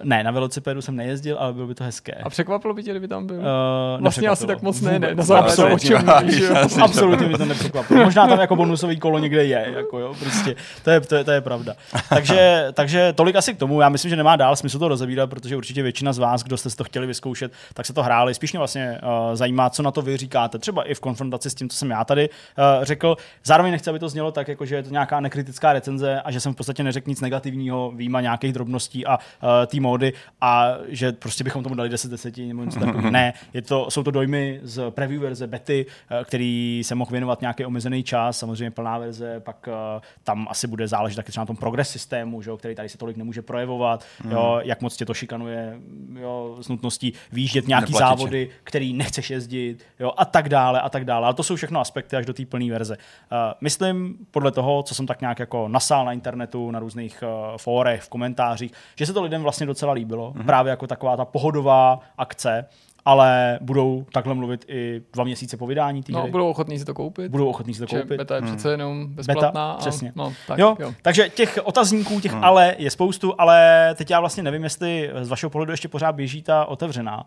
ne, 0.03 0.25
na 0.25 0.31
velocipédu 0.31 0.83
jsem 0.83 0.97
nejezdil, 0.97 1.37
ale 1.39 1.53
bylo 1.53 1.67
by 1.67 1.75
to 1.75 1.85
hezké. 1.85 2.13
A 2.13 2.31
překvapilo 2.31 2.75
by 2.75 2.83
tě, 2.83 2.91
kdyby 2.91 3.09
tam 3.09 3.27
byl? 3.27 3.37
Uh, 3.37 4.01
vlastně 4.01 4.29
asi 4.29 4.47
tak 4.47 4.63
moc 4.63 4.81
ne, 4.81 4.99
ne. 4.99 5.15
Na 5.15 5.23
absolutně, 5.67 6.83
absolutně 6.83 7.27
mi 7.27 7.39
to 7.39 7.45
nepřekvapilo. 7.45 8.05
Možná 8.05 8.27
tam 8.27 8.41
jako 8.41 8.57
bonusový 8.57 8.99
kolo 8.99 9.19
někde 9.19 9.45
je, 9.45 9.73
jako 9.77 9.99
jo, 9.99 10.15
prostě, 10.21 10.57
to 10.85 10.91
je, 10.91 11.01
to 11.01 11.15
je, 11.15 11.25
to 11.25 11.31
je 11.31 11.41
pravda. 11.41 11.75
Takže, 12.09 12.69
takže 12.73 13.13
tolik 13.13 13.37
asi 13.37 13.55
k 13.55 13.59
tomu, 13.59 13.81
já 13.81 13.89
myslím, 13.89 14.09
že 14.09 14.17
nemá 14.17 14.37
dál 14.37 14.57
smysl 14.57 14.79
to 14.79 14.89
rozebírat, 14.89 15.31
protože 15.31 15.57
určitě 15.57 15.83
většina 15.83 16.13
z 16.13 16.19
vás, 16.19 16.43
kdo 16.43 16.57
jste 16.57 16.71
si 16.71 16.77
to 16.77 16.85
chtěli 16.85 17.07
vyzkoušet, 17.07 17.53
tak 17.75 17.87
se 17.87 17.93
to 17.93 18.03
hráli. 18.03 18.35
Spíš 18.35 18.53
mě 18.53 18.59
vlastně 18.59 19.01
uh, 19.03 19.35
zajímá, 19.35 19.71
co 19.71 19.83
na 19.83 19.91
to 19.91 20.03
vy 20.03 20.17
říkáte, 20.17 20.59
třeba 20.59 20.83
i 20.83 20.95
v 20.95 21.01
konfrontaci 21.01 21.51
s 21.51 21.55
tím, 21.55 21.69
co 21.69 21.77
jsem 21.77 21.91
já 21.91 22.05
tady 22.05 22.29
uh, 22.29 22.85
řekl. 22.85 23.17
Zároveň 23.45 23.73
nechci, 23.73 23.91
aby 23.91 23.99
to 23.99 24.09
znělo 24.09 24.33
tak, 24.33 24.49
jako 24.49 24.67
že 24.67 24.75
je 24.75 24.83
to 24.83 24.91
nějaká 24.91 25.21
nekritická 25.21 25.73
recenze 25.73 26.21
a 26.21 26.31
že 26.31 26.41
jsem 26.41 26.53
v 26.53 26.57
podstatě 26.57 26.83
neřekl 26.83 27.11
nic 27.11 27.21
negativního, 27.21 27.93
výjima 27.97 28.21
nějakých 28.21 28.53
drobností 28.53 29.07
a 29.07 29.17
uh, 29.17 29.49
té 29.67 29.81
módy 29.81 30.13
a 30.41 30.75
že 30.89 31.13
prostě 31.13 31.45
bychom 31.45 31.63
tomu 31.63 31.75
dali 31.75 31.89
10 31.89 32.11
10 32.11 32.37
nebo 32.37 32.65
něco 32.65 32.81
takového. 32.81 33.11
ne, 33.11 33.33
je 33.55 33.63
to, 33.63 33.91
jsou 33.91 34.03
to 34.03 34.11
dojmy 34.11 34.61
z 34.63 34.91
preview 34.91 35.23
verze, 35.23 35.47
bety, 35.51 35.87
Eh, 36.11 36.25
který 36.25 36.83
se 36.85 36.95
mohl 36.95 37.11
věnovat 37.11 37.41
nějaký 37.41 37.65
omezený 37.65 38.03
čas, 38.03 38.39
samozřejmě 38.39 38.71
plná 38.71 38.99
verze, 38.99 39.41
pak 39.41 39.69
uh, 39.69 40.03
tam 40.25 40.47
asi 40.51 40.67
bude 40.67 40.89
záležet 40.89 41.17
taky 41.17 41.31
třeba 41.31 41.43
na 41.43 41.47
tom 41.47 41.57
progres 41.57 41.91
systému, 41.91 42.43
že 42.43 42.51
jo, 42.51 42.57
který 42.57 42.75
tady 42.75 42.89
se 42.89 42.99
tolik 42.99 43.17
nemůže 43.17 43.43
projevovat, 43.43 44.05
mm. 44.25 44.31
jo, 44.31 44.61
jak 44.63 44.81
moc 44.81 44.97
tě 44.97 45.07
to 45.07 45.15
šikanuje 45.15 45.81
jo, 46.21 46.57
s 46.61 46.69
nutností 46.69 47.13
výjíždět 47.33 47.69
nějaký 47.69 47.93
Neplatiče. 47.93 48.19
závody, 48.19 48.51
který 48.65 48.93
nechceš 48.93 49.31
jezdit 49.31 49.85
jo, 50.01 50.13
a 50.17 50.25
tak 50.25 50.49
dále 50.49 50.81
a 50.81 50.89
tak 50.89 51.05
dále. 51.05 51.29
A 51.29 51.33
to 51.33 51.43
jsou 51.43 51.57
všechno 51.57 51.81
aspekty 51.81 52.17
až 52.17 52.27
do 52.27 52.33
té 52.33 52.47
plné 52.47 52.71
verze. 52.71 52.97
Uh, 52.97 53.39
myslím, 53.61 54.17
podle 54.31 54.53
toho, 54.53 54.83
co 54.83 54.95
jsem 54.95 55.07
tak 55.07 55.21
nějak 55.21 55.39
jako 55.39 55.69
nasál 55.69 56.05
na 56.05 56.13
internetu, 56.13 56.71
na 56.71 56.79
různých 56.79 57.23
uh, 57.23 57.59
fórech, 57.59 58.03
v 58.03 58.09
komentářích, 58.09 58.73
že 58.97 59.07
se 59.07 59.13
to 59.13 59.23
lidem 59.23 59.43
vlastně 59.43 59.67
docela 59.67 59.93
líbilo. 59.93 60.33
Mm. 60.37 60.45
Právě 60.45 60.71
jako 60.71 60.87
taková 60.87 61.17
ta 61.17 61.25
pohodová 61.25 62.01
akce, 62.19 62.67
ale 63.05 63.59
budou 63.61 64.07
takhle 64.13 64.35
mluvit 64.35 64.65
i 64.69 65.03
dva 65.13 65.25
měsíce 65.25 65.57
po 65.57 65.67
vydání 65.67 66.03
té 66.03 66.13
No, 66.13 66.29
budou 66.29 66.51
ochotní 66.51 66.79
si 66.79 66.85
to 66.85 66.95
koupit. 66.95 67.31
Budou 67.31 67.49
ochotní 67.49 67.75
si 67.75 67.81
to 67.81 67.87
koupit. 67.87 68.17
Beta 68.17 68.37
je 68.37 68.43
přece 68.43 68.69
hmm. 68.69 68.81
jenom 68.81 69.07
bezplatná. 69.07 69.51
Beta, 69.51 69.77
přesně. 69.79 70.09
A, 70.09 70.13
no, 70.17 70.33
tak, 70.47 70.59
jo, 70.59 70.77
jo. 70.81 70.95
Takže 71.03 71.29
těch 71.29 71.59
otazníků, 71.65 72.21
těch 72.21 72.33
hmm. 72.33 72.45
ale 72.45 72.75
je 72.79 72.91
spoustu, 72.91 73.35
ale 73.39 73.91
teď 73.95 74.11
já 74.11 74.21
vlastně 74.21 74.43
nevím, 74.43 74.65
jestli 74.65 75.11
z 75.23 75.29
vašeho 75.29 75.51
pohledu 75.51 75.73
ještě 75.73 75.89
pořád 75.89 76.13
běží 76.13 76.43
ta 76.43 76.65
otevřená. 76.65 77.27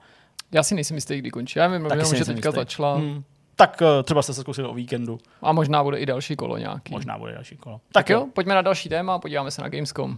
Já 0.51 0.63
si 0.63 0.75
nejsem 0.75 0.97
jistý, 0.97 1.17
kdy 1.17 1.31
končí. 1.31 1.59
Já 1.59 1.67
vím, 1.67 1.85
jenom, 1.85 2.15
že 2.15 2.25
teďka 2.25 2.49
jistý. 2.49 2.59
začala. 2.59 2.95
Hmm. 2.95 3.23
Tak 3.55 3.81
uh, 3.81 4.03
třeba 4.03 4.21
jste 4.21 4.33
se 4.33 4.41
zkusili 4.41 4.67
o 4.67 4.73
víkendu. 4.73 5.17
A 5.41 5.51
možná 5.51 5.83
bude 5.83 5.97
i 5.97 6.05
další 6.05 6.35
kolo 6.35 6.57
nějaký. 6.57 6.93
Možná 6.93 7.17
bude 7.17 7.33
další 7.33 7.57
kolo. 7.57 7.77
Tak, 7.77 7.93
tak 7.93 8.09
jo, 8.09 8.27
pojďme 8.33 8.55
na 8.55 8.61
další 8.61 8.89
téma 8.89 9.15
a 9.15 9.19
podíváme 9.19 9.51
se 9.51 9.61
na 9.61 9.69
Gamescom. 9.69 10.17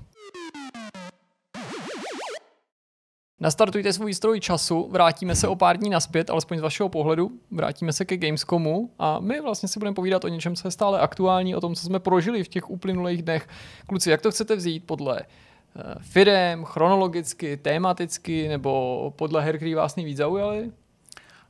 Nastartujte 3.40 3.94
svůj 3.94 4.14
stroj 4.14 4.40
času, 4.40 4.88
vrátíme 4.92 5.36
se 5.36 5.48
o 5.48 5.56
pár 5.56 5.78
dní 5.78 5.90
naspět, 5.90 6.30
alespoň 6.30 6.58
z 6.58 6.62
vašeho 6.62 6.90
pohledu, 6.90 7.32
vrátíme 7.52 7.94
se 7.94 8.06
ke 8.06 8.18
Gamescomu 8.18 8.92
a 9.00 9.20
my 9.20 9.42
vlastně 9.42 9.70
si 9.70 9.80
budeme 9.80 9.96
povídat 9.96 10.24
o 10.24 10.28
něčem, 10.28 10.56
co 10.56 10.68
je 10.68 10.72
stále 10.72 11.00
aktuální, 11.00 11.56
o 11.56 11.62
tom, 11.62 11.76
co 11.76 11.86
jsme 11.86 12.00
prožili 12.00 12.44
v 12.44 12.48
těch 12.48 12.70
uplynulých 12.70 13.24
dnech. 13.24 13.48
Kluci, 13.88 14.10
jak 14.10 14.22
to 14.22 14.32
chcete 14.32 14.56
vzít 14.56 14.86
podle 14.86 15.22
uh, 15.22 15.82
firem, 16.02 16.64
chronologicky, 16.66 17.58
tematicky, 17.58 18.48
nebo 18.48 19.14
podle 19.16 19.42
her, 19.42 19.58
který 19.58 19.74
vás 19.74 19.96
nejvíc 19.96 20.18
zaujaly? 20.18 20.72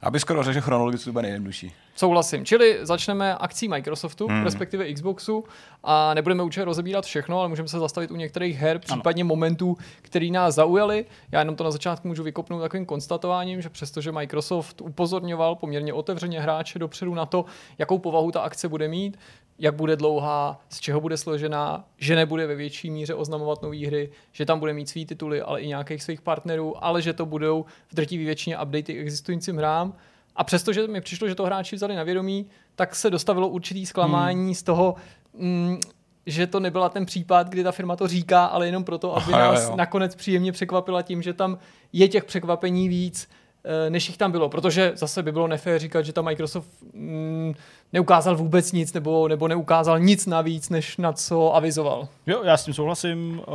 Aby 0.02 0.20
skoro 0.20 0.44
řekl, 0.44 0.54
že 0.54 0.62
chronologicky 0.62 1.06
to 1.06 1.12
bude 1.12 1.22
nejjednodušší. 1.22 1.72
Souhlasím. 1.96 2.46
Čili 2.46 2.80
začneme 2.82 3.36
akcí 3.36 3.68
Microsoftu, 3.68 4.28
hmm. 4.28 4.44
respektive 4.44 4.94
Xboxu 4.94 5.44
a 5.84 6.14
nebudeme 6.14 6.44
určitě 6.44 6.66
rozebírat 6.66 7.06
všechno, 7.06 7.40
ale 7.40 7.50
můžeme 7.50 7.68
se 7.68 7.80
zastavit 7.80 8.12
u 8.12 8.16
některých 8.16 8.58
her, 8.58 8.80
případně 8.80 9.24
ano. 9.24 9.28
momentů, 9.28 9.78
který 10.02 10.32
nás 10.32 10.56
zaujaly. 10.56 11.06
Já 11.32 11.40
jenom 11.40 11.56
to 11.56 11.64
na 11.64 11.72
začátku 11.72 12.08
můžu 12.08 12.24
vykopnout 12.24 12.62
takovým 12.62 12.86
konstatováním, 12.86 13.62
že 13.62 13.70
přestože 13.70 14.12
Microsoft 14.12 14.82
upozorňoval 14.82 15.56
poměrně 15.56 15.94
otevřeně 15.94 16.42
hráče 16.42 16.80
dopředu 16.80 17.16
na 17.16 17.26
to, 17.26 17.46
jakou 17.78 18.00
povahu 18.00 18.32
ta 18.32 18.42
akce 18.42 18.70
bude 18.70 18.88
mít, 18.88 19.18
jak 19.60 19.76
bude 19.76 19.96
dlouhá, 19.96 20.62
z 20.70 20.80
čeho 20.80 21.02
bude 21.02 21.18
složená, 21.18 21.86
že 21.98 22.16
nebude 22.16 22.48
ve 22.48 22.56
větší 22.56 22.90
míře 22.90 23.14
oznamovat 23.14 23.62
nové 23.62 23.88
hry, 23.88 24.12
že 24.32 24.46
tam 24.46 24.60
bude 24.60 24.74
mít 24.74 24.90
svý 24.90 25.06
tituly, 25.06 25.42
ale 25.42 25.62
i 25.62 25.68
nějakých 25.68 26.04
svých 26.04 26.22
partnerů, 26.22 26.84
ale 26.84 27.02
že 27.02 27.14
to 27.14 27.26
budou 27.26 27.66
v 27.88 27.96
drtivé 27.96 28.24
většině 28.24 28.60
updaty 28.60 29.00
existujícím 29.00 29.58
hrám. 29.58 29.94
A 30.36 30.44
přestože 30.44 30.88
mi 30.88 31.02
přišlo, 31.02 31.28
že 31.28 31.36
to 31.36 31.46
hráči 31.46 31.76
vzali 31.76 31.96
na 31.96 32.04
vědomí, 32.04 32.46
tak 32.76 32.96
se 32.96 33.10
dostavilo 33.10 33.48
určitý 33.48 33.86
zklamání 33.86 34.46
hmm. 34.46 34.56
z 34.56 34.64
toho, 34.64 34.96
mm, 35.34 35.80
že 36.26 36.48
to 36.48 36.60
nebyla 36.60 36.90
ten 36.90 37.06
případ, 37.06 37.50
kdy 37.50 37.64
ta 37.64 37.72
firma 37.72 37.96
to 37.96 38.08
říká, 38.08 38.46
ale 38.46 38.66
jenom 38.66 38.84
proto, 38.84 39.18
aby 39.18 39.34
Aha, 39.34 39.52
nás 39.52 39.70
jo, 39.70 39.76
nakonec 39.76 40.16
příjemně 40.16 40.52
překvapila 40.52 41.02
tím, 41.02 41.22
že 41.22 41.34
tam 41.34 41.58
je 41.94 42.08
těch 42.08 42.26
překvapení 42.26 42.90
víc, 42.90 43.30
eh, 43.64 43.90
než 43.90 44.08
jich 44.08 44.18
tam 44.18 44.32
bylo. 44.32 44.50
Protože 44.50 44.92
zase 44.96 45.24
by 45.24 45.32
bylo 45.32 45.48
nefér 45.48 45.80
říkat, 45.80 46.02
že 46.02 46.14
ta 46.14 46.22
Microsoft 46.22 46.70
mm, 46.94 47.54
neukázal 47.94 48.36
vůbec 48.36 48.72
nic 48.72 48.94
nebo, 48.94 49.28
nebo 49.28 49.48
neukázal 49.48 50.00
nic 50.00 50.26
navíc, 50.26 50.70
než 50.70 50.98
na 50.98 51.14
co 51.14 51.56
avizoval. 51.56 52.08
Jo, 52.28 52.44
já 52.44 52.58
s 52.58 52.66
tím 52.66 52.74
souhlasím. 52.74 53.42
Uh, 53.48 53.54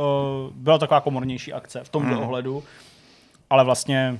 byla 0.55 0.77
taková 0.77 1.01
komornější 1.01 1.53
akce 1.53 1.83
v 1.83 1.89
tomto 1.89 2.15
hmm. 2.15 2.23
ohledu, 2.23 2.63
ale 3.49 3.63
vlastně 3.63 4.19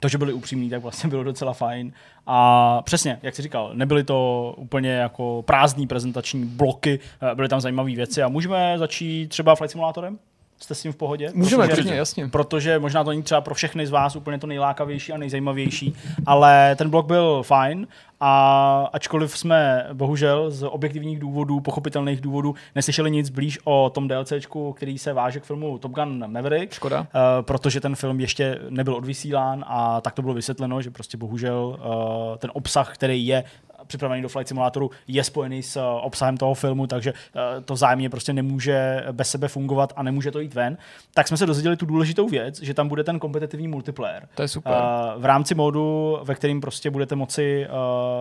to, 0.00 0.08
že 0.08 0.18
byli 0.18 0.32
upřímní, 0.32 0.70
tak 0.70 0.82
vlastně 0.82 1.10
bylo 1.10 1.24
docela 1.24 1.52
fajn. 1.52 1.92
A 2.26 2.82
přesně, 2.82 3.18
jak 3.22 3.34
jsi 3.34 3.42
říkal, 3.42 3.70
nebyly 3.74 4.04
to 4.04 4.54
úplně 4.56 4.90
jako 4.90 5.42
prázdní 5.46 5.86
prezentační 5.86 6.44
bloky, 6.44 7.00
eh, 7.32 7.34
byly 7.34 7.48
tam 7.48 7.60
zajímavé 7.60 7.90
věci 7.94 8.22
a 8.22 8.28
můžeme 8.28 8.78
začít 8.78 9.28
třeba 9.28 9.54
Flight 9.54 9.70
Simulatorem? 9.70 10.18
Jste 10.60 10.74
s 10.74 10.82
tím 10.82 10.92
v 10.92 10.96
pohodě? 10.96 11.30
Můžeme, 11.34 11.68
protože, 11.68 11.94
jasně. 11.94 12.28
Protože 12.28 12.78
možná 12.78 13.04
to 13.04 13.10
není 13.10 13.22
třeba 13.22 13.40
pro 13.40 13.54
všechny 13.54 13.86
z 13.86 13.90
vás 13.90 14.16
úplně 14.16 14.38
to 14.38 14.46
nejlákavější 14.46 15.12
a 15.12 15.16
nejzajímavější, 15.16 15.94
ale 16.26 16.76
ten 16.76 16.90
blok 16.90 17.06
byl 17.06 17.42
fajn 17.42 17.86
a 18.20 18.90
ačkoliv 18.92 19.38
jsme 19.38 19.86
bohužel 19.92 20.50
z 20.50 20.66
objektivních 20.66 21.18
důvodů, 21.18 21.60
pochopitelných 21.60 22.20
důvodů, 22.20 22.54
neslyšeli 22.74 23.10
nic 23.10 23.30
blíž 23.30 23.58
o 23.64 23.90
tom 23.94 24.08
DLCčku, 24.08 24.72
který 24.72 24.98
se 24.98 25.12
váže 25.12 25.40
k 25.40 25.44
filmu 25.44 25.78
Top 25.78 25.92
Gun 25.92 26.32
Maverick. 26.32 26.72
Škoda. 26.72 27.00
Uh, 27.00 27.06
protože 27.40 27.80
ten 27.80 27.96
film 27.96 28.20
ještě 28.20 28.58
nebyl 28.70 28.94
odvysílán 28.94 29.64
a 29.68 30.00
tak 30.00 30.14
to 30.14 30.22
bylo 30.22 30.34
vysvětleno, 30.34 30.82
že 30.82 30.90
prostě 30.90 31.16
bohužel 31.16 31.78
uh, 31.78 32.36
ten 32.36 32.50
obsah, 32.54 32.94
který 32.94 33.26
je 33.26 33.44
připravený 33.86 34.22
do 34.22 34.28
Flight 34.28 34.48
Simulatoru, 34.48 34.90
je 35.08 35.24
spojený 35.24 35.62
s 35.62 35.76
uh, 35.76 35.82
obsahem 36.02 36.36
toho 36.36 36.54
filmu, 36.54 36.86
takže 36.86 37.12
uh, 37.12 37.64
to 37.64 37.76
zájemně 37.76 38.10
prostě 38.10 38.32
nemůže 38.32 39.04
bez 39.12 39.30
sebe 39.30 39.48
fungovat 39.48 39.92
a 39.96 40.02
nemůže 40.02 40.30
to 40.30 40.40
jít 40.40 40.54
ven. 40.54 40.78
Tak 41.14 41.28
jsme 41.28 41.36
se 41.36 41.46
dozvěděli 41.46 41.76
tu 41.76 41.86
důležitou 41.86 42.28
věc, 42.28 42.62
že 42.62 42.74
tam 42.74 42.88
bude 42.88 43.04
ten 43.04 43.18
kompetitivní 43.18 43.68
multiplayer. 43.68 44.28
To 44.34 44.42
je 44.42 44.48
super. 44.48 44.72
Uh, 44.72 45.22
v 45.22 45.24
rámci 45.24 45.54
modu, 45.54 46.18
ve 46.22 46.34
kterým 46.34 46.60
prostě 46.60 46.90
budete 46.90 47.16
moci 47.16 47.66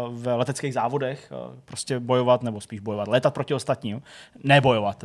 v 0.10 0.38
leteckých 0.38 0.74
závodech 0.74 1.32
prostě 1.66 2.00
bojovat, 2.00 2.44
nebo 2.44 2.62
spíš 2.62 2.80
bojovat, 2.80 3.08
létat 3.08 3.34
proti 3.34 3.54
ostatním. 3.54 4.02
Ne 4.44 4.62
bojovat, 4.62 5.04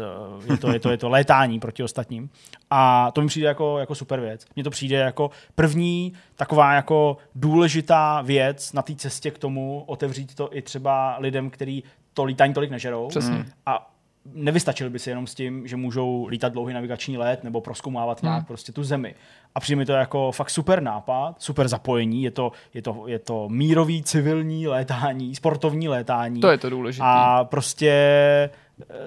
je 0.51 0.57
to, 0.57 0.73
je 0.73 0.81
to, 0.81 0.91
je 0.91 0.97
to 0.97 1.09
létání 1.21 1.61
proti 1.61 1.83
ostatním. 1.83 2.31
A 2.71 3.11
to 3.11 3.21
mi 3.21 3.27
přijde 3.27 3.49
jako, 3.49 3.79
jako 3.79 3.95
super 3.95 4.21
věc. 4.21 4.47
Mně 4.57 4.65
to 4.65 4.71
přijde 4.71 4.97
jako 4.97 5.31
první 5.55 6.13
taková 6.37 6.73
jako 6.73 7.17
důležitá 7.35 8.23
věc 8.23 8.73
na 8.73 8.83
té 8.83 8.95
cestě 8.95 9.31
k 9.31 9.39
tomu 9.39 9.85
otevřít 9.87 10.35
to 10.35 10.57
i 10.57 10.63
třeba 10.63 11.17
lidem, 11.19 11.51
kteří 11.51 11.85
to 12.15 12.25
lítání 12.25 12.55
tolik 12.55 12.71
nežerou. 12.71 13.09
Přesně. 13.09 13.45
A 13.67 13.91
nevystačili 14.35 14.91
by 14.91 14.99
si 14.99 15.11
jenom 15.11 15.27
s 15.27 15.35
tím, 15.35 15.67
že 15.67 15.77
můžou 15.77 16.27
lítat 16.27 16.53
dlouhý 16.53 16.75
navigační 16.75 17.19
let 17.19 17.45
nebo 17.45 17.61
proskoumávat 17.61 18.23
nějak 18.23 18.39
hmm. 18.39 18.45
prostě 18.45 18.73
tu 18.73 18.85
zemi. 18.85 19.15
A 19.55 19.61
přijde 19.61 19.77
mi 19.77 19.87
to 19.87 19.93
jako 19.93 20.33
fakt 20.33 20.51
super 20.51 20.83
nápad, 20.83 21.35
super 21.39 21.69
zapojení, 21.69 22.23
je 22.23 22.31
to, 22.31 22.53
je 22.75 22.83
to, 22.83 23.05
je 23.07 23.19
to 23.19 23.49
mírový 23.49 24.03
civilní 24.03 24.69
létání, 24.69 25.35
sportovní 25.35 25.89
létání. 25.89 26.41
To 26.41 26.51
je 26.51 26.59
to 26.59 26.71
důležité. 26.71 27.05
A 27.07 27.45
prostě 27.45 28.51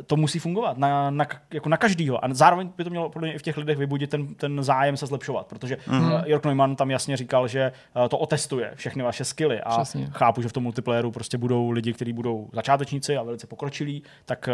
to 0.05 0.15
musí 0.15 0.39
fungovat 0.39 0.77
na, 0.77 1.09
na, 1.09 1.25
jako 1.53 1.69
na 1.69 1.77
každýho. 1.77 2.25
A 2.25 2.27
zároveň 2.31 2.69
by 2.77 2.83
to 2.83 2.89
mělo 2.89 3.09
podle 3.09 3.27
mě 3.27 3.35
i 3.35 3.37
v 3.37 3.41
těch 3.41 3.57
lidech 3.57 3.77
vybudit 3.77 4.09
ten, 4.09 4.35
ten 4.35 4.63
zájem 4.63 4.97
se 4.97 5.05
zlepšovat, 5.05 5.47
protože 5.47 5.77
mm-hmm. 5.87 6.23
Jörg 6.25 6.45
Neumann 6.45 6.75
tam 6.75 6.91
jasně 6.91 7.17
říkal, 7.17 7.47
že 7.47 7.71
eh, 8.05 8.09
to 8.09 8.17
otestuje 8.17 8.71
všechny 8.75 9.03
vaše 9.03 9.25
skily 9.25 9.61
a 9.61 9.77
Přesně. 9.77 10.07
chápu, 10.11 10.41
že 10.41 10.47
v 10.47 10.53
tom 10.53 10.63
multiplayeru 10.63 11.11
prostě 11.11 11.37
budou 11.37 11.69
lidi, 11.69 11.93
kteří 11.93 12.13
budou 12.13 12.49
začátečníci 12.53 13.17
a 13.17 13.23
velice 13.23 13.47
pokročilí, 13.47 14.03
tak 14.25 14.49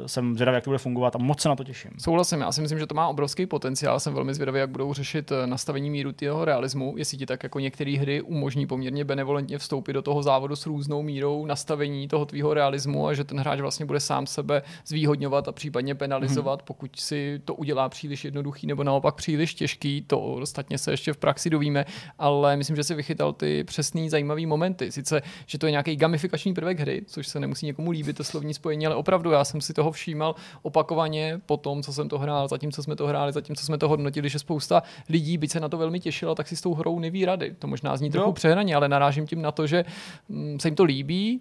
uh, 0.00 0.06
jsem 0.06 0.34
zvědavý, 0.34 0.54
jak 0.54 0.64
to 0.64 0.70
bude 0.70 0.78
fungovat 0.78 1.16
a 1.16 1.18
moc 1.18 1.40
se 1.40 1.48
na 1.48 1.56
to 1.56 1.64
těším. 1.64 1.90
Souhlasím, 1.98 2.40
já 2.40 2.52
si 2.52 2.60
myslím, 2.60 2.78
že 2.78 2.86
to 2.86 2.94
má 2.94 3.08
obrovský 3.08 3.46
potenciál, 3.46 4.00
jsem 4.00 4.14
velmi 4.14 4.34
zvědavý, 4.34 4.58
jak 4.58 4.70
budou 4.70 4.92
řešit 4.92 5.32
nastavení 5.46 5.90
míru 5.90 6.12
toho 6.12 6.44
realismu, 6.44 6.94
jestli 6.96 7.18
ti 7.18 7.26
tak 7.26 7.42
jako 7.42 7.60
některé 7.60 7.98
hry 7.98 8.22
umožní 8.22 8.66
poměrně 8.66 9.04
benevolentně 9.04 9.58
vstoupit 9.58 9.92
do 9.92 10.02
toho 10.02 10.22
závodu 10.22 10.56
s 10.56 10.66
různou 10.66 11.02
mírou 11.02 11.46
nastavení 11.46 12.08
toho 12.08 12.26
tvýho 12.26 12.54
realismu 12.54 13.06
a 13.06 13.14
že 13.14 13.24
ten 13.24 13.40
hráč 13.40 13.60
vlastně 13.60 13.86
bude 13.86 14.00
sám 14.00 14.26
sebe 14.26 14.55
sebe 14.56 14.62
zvýhodňovat 14.86 15.48
a 15.48 15.52
případně 15.52 15.94
penalizovat, 15.94 16.60
hmm. 16.60 16.66
pokud 16.66 16.96
si 16.96 17.40
to 17.44 17.54
udělá 17.54 17.88
příliš 17.88 18.24
jednoduchý 18.24 18.66
nebo 18.66 18.84
naopak 18.84 19.14
příliš 19.14 19.54
těžký. 19.54 20.02
To 20.06 20.20
ostatně 20.20 20.78
se 20.78 20.90
ještě 20.90 21.12
v 21.12 21.16
praxi 21.16 21.50
dovíme, 21.50 21.84
ale 22.18 22.56
myslím, 22.56 22.76
že 22.76 22.84
si 22.84 22.94
vychytal 22.94 23.32
ty 23.32 23.64
přesný 23.64 24.10
zajímavý 24.10 24.46
momenty. 24.46 24.92
Sice, 24.92 25.22
že 25.46 25.58
to 25.58 25.66
je 25.66 25.70
nějaký 25.70 25.96
gamifikační 25.96 26.54
prvek 26.54 26.80
hry, 26.80 27.02
což 27.06 27.28
se 27.28 27.40
nemusí 27.40 27.66
někomu 27.66 27.90
líbit, 27.90 28.16
to 28.16 28.24
slovní 28.24 28.54
spojení, 28.54 28.86
ale 28.86 28.94
opravdu 28.94 29.30
já 29.30 29.44
jsem 29.44 29.60
si 29.60 29.74
toho 29.74 29.92
všímal 29.92 30.34
opakovaně 30.62 31.40
po 31.46 31.56
tom, 31.56 31.82
co 31.82 31.92
jsem 31.92 32.08
to 32.08 32.18
hrál, 32.18 32.48
zatím, 32.48 32.72
co 32.72 32.82
jsme 32.82 32.96
to 32.96 33.06
hráli, 33.06 33.32
zatím, 33.32 33.56
co 33.56 33.64
jsme 33.66 33.78
to 33.78 33.88
hodnotili, 33.88 34.28
že 34.28 34.38
spousta 34.38 34.82
lidí, 35.08 35.38
by 35.38 35.48
se 35.48 35.60
na 35.60 35.68
to 35.68 35.78
velmi 35.78 36.00
těšila, 36.00 36.34
tak 36.34 36.48
si 36.48 36.56
s 36.56 36.60
tou 36.60 36.74
hrou 36.74 36.98
neví 36.98 37.24
rady. 37.24 37.54
To 37.58 37.66
možná 37.66 37.96
zní 37.96 38.10
trochu 38.10 38.32
přehraně, 38.32 38.76
ale 38.76 38.88
narážím 38.88 39.26
tím 39.26 39.42
na 39.42 39.52
to, 39.52 39.66
že 39.66 39.84
mm, 40.28 40.60
se 40.60 40.68
jim 40.68 40.74
to 40.74 40.84
líbí, 40.84 41.40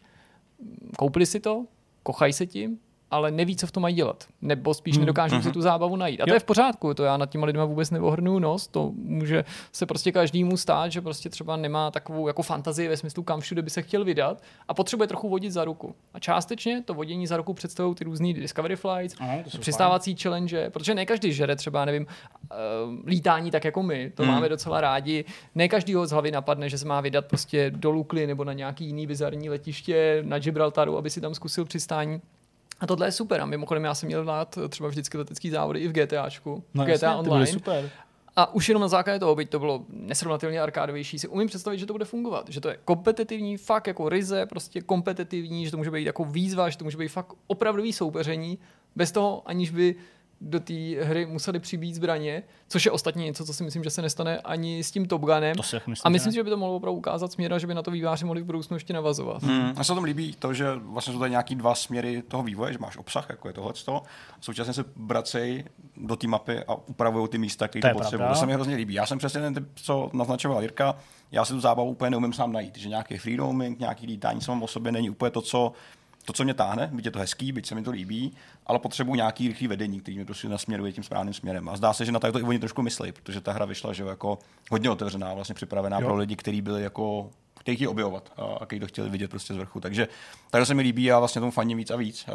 koupili 0.97 1.25
si 1.25 1.39
to, 1.39 1.65
kochají 2.04 2.34
se 2.34 2.45
tím, 2.45 2.80
ale 3.15 3.32
neví, 3.32 3.56
co 3.56 3.67
v 3.67 3.71
tom 3.71 3.82
mají 3.82 3.95
dělat. 3.95 4.23
Nebo 4.41 4.73
spíš 4.73 4.95
hmm. 4.95 5.01
nedokážou 5.01 5.36
si 5.41 5.47
mhm. 5.47 5.54
tu 5.54 5.62
zábavu 5.62 5.95
najít. 5.95 6.21
A 6.21 6.25
to 6.25 6.34
je 6.34 6.39
v 6.39 6.43
pořádku, 6.43 6.93
to 6.93 7.04
já 7.04 7.17
nad 7.17 7.30
těma 7.30 7.45
lidma 7.45 7.65
vůbec 7.65 7.91
neohrnu 7.91 8.39
nos, 8.39 8.67
to 8.67 8.91
může 8.95 9.45
se 9.71 9.86
prostě 9.86 10.12
každému 10.12 10.58
stát, 10.58 10.91
že 10.91 11.01
prostě 11.01 11.30
třeba 11.30 11.56
nemá 11.56 11.91
takovou 11.91 12.28
jako 12.28 12.43
fantazii 12.43 12.88
ve 12.88 12.97
smyslu, 12.97 13.23
kam 13.23 13.39
všude 13.39 13.62
by 13.62 13.69
se 13.69 13.82
chtěl 13.82 14.06
vydat 14.06 14.43
a 14.67 14.73
potřebuje 14.73 15.08
trochu 15.08 15.30
vodit 15.30 15.51
za 15.51 15.65
ruku. 15.65 15.95
A 16.13 16.19
částečně 16.19 16.82
to 16.86 16.93
vodění 16.93 17.28
za 17.28 17.38
ruku 17.38 17.54
představují 17.54 17.95
ty 17.95 18.04
různé 18.04 18.34
Discovery 18.34 18.75
Flights, 18.75 19.15
Aha, 19.19 19.38
přistávací 19.60 20.12
fajn. 20.12 20.17
challenge, 20.17 20.69
protože 20.69 20.95
ne 20.95 21.06
každý 21.06 21.34
žere 21.34 21.56
třeba, 21.56 21.86
nevím, 21.86 22.08
uh, 22.08 22.99
lítání 23.06 23.51
tak 23.51 23.65
jako 23.65 23.84
my, 23.84 24.12
to 24.15 24.23
hmm. 24.23 24.32
máme 24.32 24.49
docela 24.49 24.82
rádi. 24.82 25.25
Ne 25.56 25.67
každý 25.67 25.93
ho 25.93 26.08
z 26.08 26.12
hlavy 26.12 26.32
napadne, 26.32 26.69
že 26.69 26.78
se 26.78 26.86
má 26.86 27.01
vydat 27.01 27.25
prostě 27.25 27.71
do 27.71 27.91
Lukly 27.91 28.28
nebo 28.28 28.43
na 28.43 28.54
nějaký 28.54 28.86
jiný 28.86 29.08
bizarní 29.08 29.49
letiště 29.49 30.23
na 30.25 30.39
Gibraltaru, 30.39 30.97
aby 30.97 31.10
si 31.10 31.21
tam 31.21 31.36
zkusil 31.36 31.65
přistání. 31.65 32.21
A 32.80 32.88
tohle 32.88 33.08
je 33.08 33.12
super. 33.12 33.42
A 33.42 33.46
mimochodem 33.46 33.84
já 33.84 33.96
jsem 33.96 34.08
měl 34.08 34.26
dát 34.26 34.58
třeba 34.70 34.90
vždycky 34.90 35.18
letecký 35.18 35.50
závody 35.50 35.80
i 35.80 35.88
v 35.88 35.92
GTAčku. 35.92 36.64
No, 36.74 36.84
GTA 36.84 36.92
jasně, 36.92 37.10
Online. 37.10 37.48
super. 37.48 37.90
A 38.36 38.54
už 38.54 38.70
jenom 38.70 38.82
na 38.82 38.88
základě 38.88 39.20
toho, 39.20 39.36
byť 39.36 39.50
to 39.50 39.60
bylo 39.60 39.86
nesrovnatelně 39.90 40.62
arkádovější, 40.62 41.20
si 41.20 41.28
umím 41.28 41.48
představit, 41.48 41.78
že 41.78 41.86
to 41.86 41.94
bude 41.94 42.06
fungovat. 42.06 42.50
Že 42.50 42.62
to 42.62 42.70
je 42.70 42.78
kompetitivní, 42.86 43.58
fakt 43.58 43.88
jako 43.88 44.10
ryze, 44.10 44.46
prostě 44.46 44.82
kompetitivní, 44.82 45.66
že 45.66 45.72
to 45.72 45.78
může 45.78 45.92
být 45.92 46.06
jako 46.06 46.26
výzva, 46.26 46.70
že 46.70 46.78
to 46.78 46.84
může 46.84 46.98
být 46.98 47.08
fakt 47.08 47.34
opravdový 47.48 47.94
soupeření, 47.94 48.60
bez 48.96 49.12
toho, 49.12 49.44
aniž 49.46 49.72
by 49.72 49.96
do 50.45 50.60
té 50.60 50.73
hry 51.01 51.25
museli 51.25 51.60
přibít 51.60 51.95
zbraně, 51.95 52.43
což 52.67 52.86
je 52.86 52.91
ostatně 52.91 53.25
něco, 53.25 53.45
co 53.45 53.53
si 53.53 53.63
myslím, 53.63 53.84
že 53.84 53.89
se 53.89 54.01
nestane 54.01 54.39
ani 54.39 54.84
s 54.84 54.91
tím 54.91 55.05
Top 55.05 55.21
Gunem. 55.21 55.55
To 55.55 55.63
si 55.63 55.75
myslím, 55.75 56.01
a 56.03 56.10
myslím, 56.10 56.34
že 56.34 56.43
by 56.43 56.49
to 56.49 56.58
mohlo 56.58 56.75
opravdu 56.75 56.97
ukázat 56.97 57.31
směr, 57.31 57.60
že 57.60 57.67
by 57.67 57.73
na 57.73 57.81
to 57.81 57.91
výváři 57.91 58.25
mohli 58.25 58.41
v 58.41 58.45
budoucnu 58.45 58.75
ještě 58.75 58.93
navazovat. 58.93 59.43
Hmm, 59.43 59.73
a 59.77 59.84
se 59.84 59.93
tom 59.93 60.03
líbí 60.03 60.36
to, 60.39 60.53
že 60.53 60.65
vlastně 60.75 61.13
jsou 61.13 61.19
tady 61.19 61.31
nějaký 61.31 61.55
dva 61.55 61.75
směry 61.75 62.23
toho 62.27 62.43
vývoje, 62.43 62.73
že 62.73 62.79
máš 62.79 62.97
obsah, 62.97 63.25
jako 63.29 63.47
je 63.47 63.53
tohle, 63.53 63.73
současně 64.41 64.73
se 64.73 64.86
bracej 64.95 65.63
do 65.97 66.15
té 66.15 66.27
mapy 66.27 66.63
a 66.67 66.75
upravují 66.75 67.27
ty 67.27 67.38
místa, 67.38 67.67
které 67.67 67.93
potřebují. 67.93 68.29
To 68.29 68.36
se 68.36 68.45
mi 68.45 68.53
hrozně 68.53 68.75
líbí. 68.75 68.93
Já 68.93 69.05
jsem 69.05 69.17
přesně 69.17 69.41
ten 69.41 69.53
typ, 69.53 69.67
co 69.75 70.10
naznačoval 70.13 70.62
Jirka, 70.62 70.95
já 71.31 71.45
si 71.45 71.53
tu 71.53 71.60
zábavu 71.60 71.89
úplně 71.89 72.10
neumím 72.10 72.34
sám 72.34 72.51
najít, 72.51 72.77
že 72.77 72.89
nějaký 72.89 73.17
freeroaming, 73.17 73.79
nějaký 73.79 74.08
lítání 74.08 74.41
samo 74.41 74.65
o 74.65 74.67
sobě 74.67 74.91
není 74.91 75.10
úplně 75.10 75.31
to, 75.31 75.41
co 75.41 75.71
to, 76.26 76.34
co 76.34 76.44
mě 76.44 76.54
táhne, 76.54 76.90
byť 76.94 77.06
je 77.06 77.12
to 77.12 77.20
hezký, 77.20 77.52
byť 77.52 77.66
se 77.66 77.76
mi 77.76 77.84
to 77.84 77.92
líbí, 77.92 78.34
ale 78.66 78.80
potřebuji 78.80 79.16
nějaký 79.16 79.48
rychlý 79.48 79.68
vedení, 79.68 80.00
který 80.00 80.18
mě 80.18 80.26
prostě 80.26 80.50
nasměruje 80.50 80.92
tím 80.92 81.04
správným 81.04 81.34
směrem. 81.34 81.70
A 81.70 81.78
zdá 81.78 81.94
se, 81.94 82.06
že 82.06 82.12
na 82.12 82.20
to 82.20 82.40
i 82.40 82.44
oni 82.44 82.60
trošku 82.60 82.82
myslí, 82.82 83.12
protože 83.12 83.42
ta 83.42 83.52
hra 83.52 83.66
vyšla 83.66 83.94
že 83.94 84.04
jako 84.04 84.40
hodně 84.72 84.90
otevřená, 84.90 85.34
vlastně 85.34 85.56
připravená 85.56 86.00
jo. 86.00 86.08
pro 86.08 86.16
lidi, 86.16 86.36
kteří 86.36 86.62
byli 86.62 86.84
jako 86.84 87.30
chtějí 87.73 87.88
objevovat 87.88 88.34
a 88.60 88.65
který 88.65 88.80
to 88.80 88.88
chtěli 88.88 89.10
vidět 89.10 89.30
prostě 89.30 89.54
z 89.54 89.58
vrchu. 89.58 89.80
Takže 89.80 90.08
tady 90.51 90.65
se 90.65 90.73
mi 90.73 90.82
líbí 90.82 91.12
a 91.12 91.19
vlastně 91.19 91.39
tomu 91.39 91.51
faním 91.51 91.78
víc 91.78 91.91
a 91.91 91.95
víc. 91.95 92.25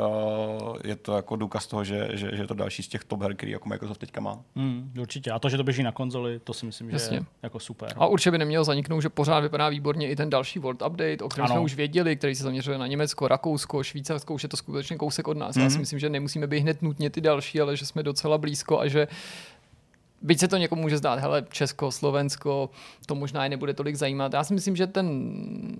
Je 0.84 0.96
to 0.96 1.16
jako 1.16 1.36
důkaz 1.36 1.66
toho, 1.66 1.84
že, 1.84 2.08
že, 2.12 2.30
že 2.36 2.42
je 2.42 2.46
to 2.46 2.54
další 2.54 2.82
z 2.82 2.88
těch 2.88 3.04
top 3.04 3.22
her, 3.22 3.34
který 3.34 3.52
jako 3.52 3.68
Microsoft 3.68 3.98
teďka 3.98 4.20
má. 4.20 4.38
Mm, 4.54 4.92
určitě. 5.00 5.30
A 5.30 5.38
to, 5.38 5.48
že 5.48 5.56
to 5.56 5.64
běží 5.64 5.82
na 5.82 5.92
konzoli, 5.92 6.38
to 6.38 6.54
si 6.54 6.66
myslím, 6.66 6.90
Jasně. 6.90 7.16
že 7.16 7.22
je 7.22 7.26
jako 7.42 7.58
super. 7.60 7.92
A 7.96 8.06
určitě 8.06 8.30
by 8.30 8.38
nemělo 8.38 8.64
zaniknout, 8.64 9.00
že 9.00 9.08
pořád 9.08 9.40
vypadá 9.40 9.68
výborně 9.68 10.08
i 10.08 10.16
ten 10.16 10.30
další 10.30 10.58
World 10.58 10.82
Update, 10.82 11.24
o 11.24 11.28
kterém 11.28 11.44
ano. 11.44 11.54
jsme 11.54 11.60
už 11.60 11.74
věděli, 11.74 12.16
který 12.16 12.34
se 12.34 12.42
zaměřuje 12.42 12.78
na 12.78 12.86
Německo, 12.86 13.28
Rakousko, 13.28 13.82
Švýcarsko, 13.82 14.34
už 14.34 14.42
je 14.42 14.48
to 14.48 14.56
skutečně 14.56 14.96
kousek 14.96 15.28
od 15.28 15.36
nás. 15.36 15.56
Mm. 15.56 15.62
Já 15.62 15.70
si 15.70 15.78
myslím, 15.78 15.98
že 15.98 16.08
nemusíme 16.08 16.46
být 16.46 16.60
hned 16.60 16.82
nutně 16.82 17.10
ty 17.10 17.20
další, 17.20 17.60
ale 17.60 17.76
že 17.76 17.86
jsme 17.86 18.02
docela 18.02 18.38
blízko 18.38 18.80
a 18.80 18.88
že 18.88 19.08
Byť 20.22 20.40
se 20.40 20.48
to 20.48 20.56
někomu 20.56 20.82
může 20.82 20.98
zdát, 20.98 21.18
hele, 21.18 21.44
Česko, 21.50 21.90
Slovensko, 21.90 22.70
to 23.06 23.14
možná 23.14 23.46
i 23.46 23.48
nebude 23.48 23.74
tolik 23.74 23.96
zajímat. 23.96 24.32
Já 24.32 24.44
si 24.44 24.54
myslím, 24.54 24.76
že 24.76 24.86
ten 24.86 25.34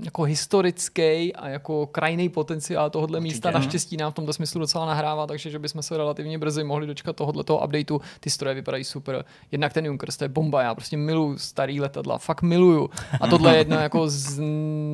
jako 0.04 0.22
historický 0.22 1.34
a 1.34 1.48
jako 1.48 1.86
krajný 1.86 2.28
potenciál 2.28 2.90
tohohle 2.90 3.18
Určitě. 3.18 3.32
místa 3.32 3.50
naštěstí 3.50 3.96
nám 3.96 4.12
v 4.12 4.14
tomto 4.14 4.32
smyslu 4.32 4.60
docela 4.60 4.86
nahrává, 4.86 5.26
takže 5.26 5.50
že 5.50 5.58
bychom 5.58 5.82
se 5.82 5.96
relativně 5.96 6.38
brzy 6.38 6.64
mohli 6.64 6.86
dočkat 6.86 7.16
tohohle 7.16 7.44
toho 7.44 7.64
updateu. 7.64 8.00
Ty 8.20 8.30
stroje 8.30 8.54
vypadají 8.54 8.84
super. 8.84 9.24
Jednak 9.52 9.72
ten 9.72 9.86
Junkers, 9.86 10.16
to 10.16 10.24
je 10.24 10.28
bomba, 10.28 10.62
já 10.62 10.74
prostě 10.74 10.96
miluju 10.96 11.38
starý 11.38 11.80
letadla, 11.80 12.18
fakt 12.18 12.42
miluju. 12.42 12.90
A 13.20 13.26
tohle 13.26 13.52
je 13.52 13.58
jedna 13.58 13.82
jako 13.82 14.08
z 14.08 14.40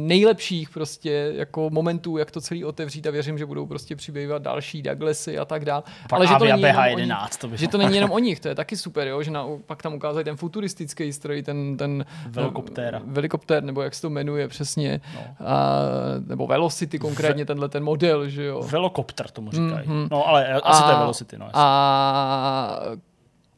nejlepších 0.06 0.70
prostě 0.70 1.32
jako 1.36 1.70
momentů, 1.70 2.16
jak 2.16 2.30
to 2.30 2.40
celý 2.40 2.64
otevřít 2.64 3.06
a 3.06 3.10
věřím, 3.10 3.38
že 3.38 3.46
budou 3.46 3.66
prostě 3.66 3.96
přibývat 3.96 4.42
další 4.42 4.82
Douglasy 4.82 5.38
a 5.38 5.44
tak 5.44 5.64
dále. 5.64 5.82
Ale 6.12 6.26
že 6.26 6.34
to, 6.38 6.44
není 6.44 6.62
jenom 6.62 6.84
11, 6.84 7.36
to 7.36 7.56
že 7.56 7.68
to 7.68 7.78
není 7.78 7.94
jenom 7.94 8.10
o 8.10 8.18
nich, 8.18 8.40
to 8.40 8.48
je 8.48 8.54
taky 8.54 8.76
super, 8.76 9.08
jo, 9.08 9.22
že 9.22 9.35
na, 9.36 9.46
pak 9.66 9.82
tam 9.82 9.94
ukázali 9.94 10.24
ten 10.24 10.36
futuristický 10.36 11.12
stroj, 11.12 11.42
ten, 11.42 11.76
ten 11.76 12.04
velikoptér. 12.28 13.00
velikoptér, 13.04 13.62
nebo 13.62 13.82
jak 13.82 13.94
se 13.94 14.02
to 14.02 14.10
jmenuje 14.10 14.48
přesně, 14.48 15.00
no. 15.14 15.46
a, 15.46 15.78
nebo 16.26 16.46
Velocity 16.46 16.98
konkrétně, 16.98 17.44
Ve, 17.44 17.46
tenhle 17.46 17.68
ten 17.68 17.84
model, 17.84 18.28
že 18.28 18.44
jo. 18.44 18.62
Velokopter 18.62 19.30
tomu 19.30 19.50
říkají. 19.50 19.88
Mm-hmm. 19.88 20.08
No 20.10 20.28
ale 20.28 20.46
asi 20.52 20.82
a, 20.82 20.86
to 20.86 20.90
je 20.90 20.98
Velocity, 20.98 21.38
no. 21.38 21.48
A 21.52 22.80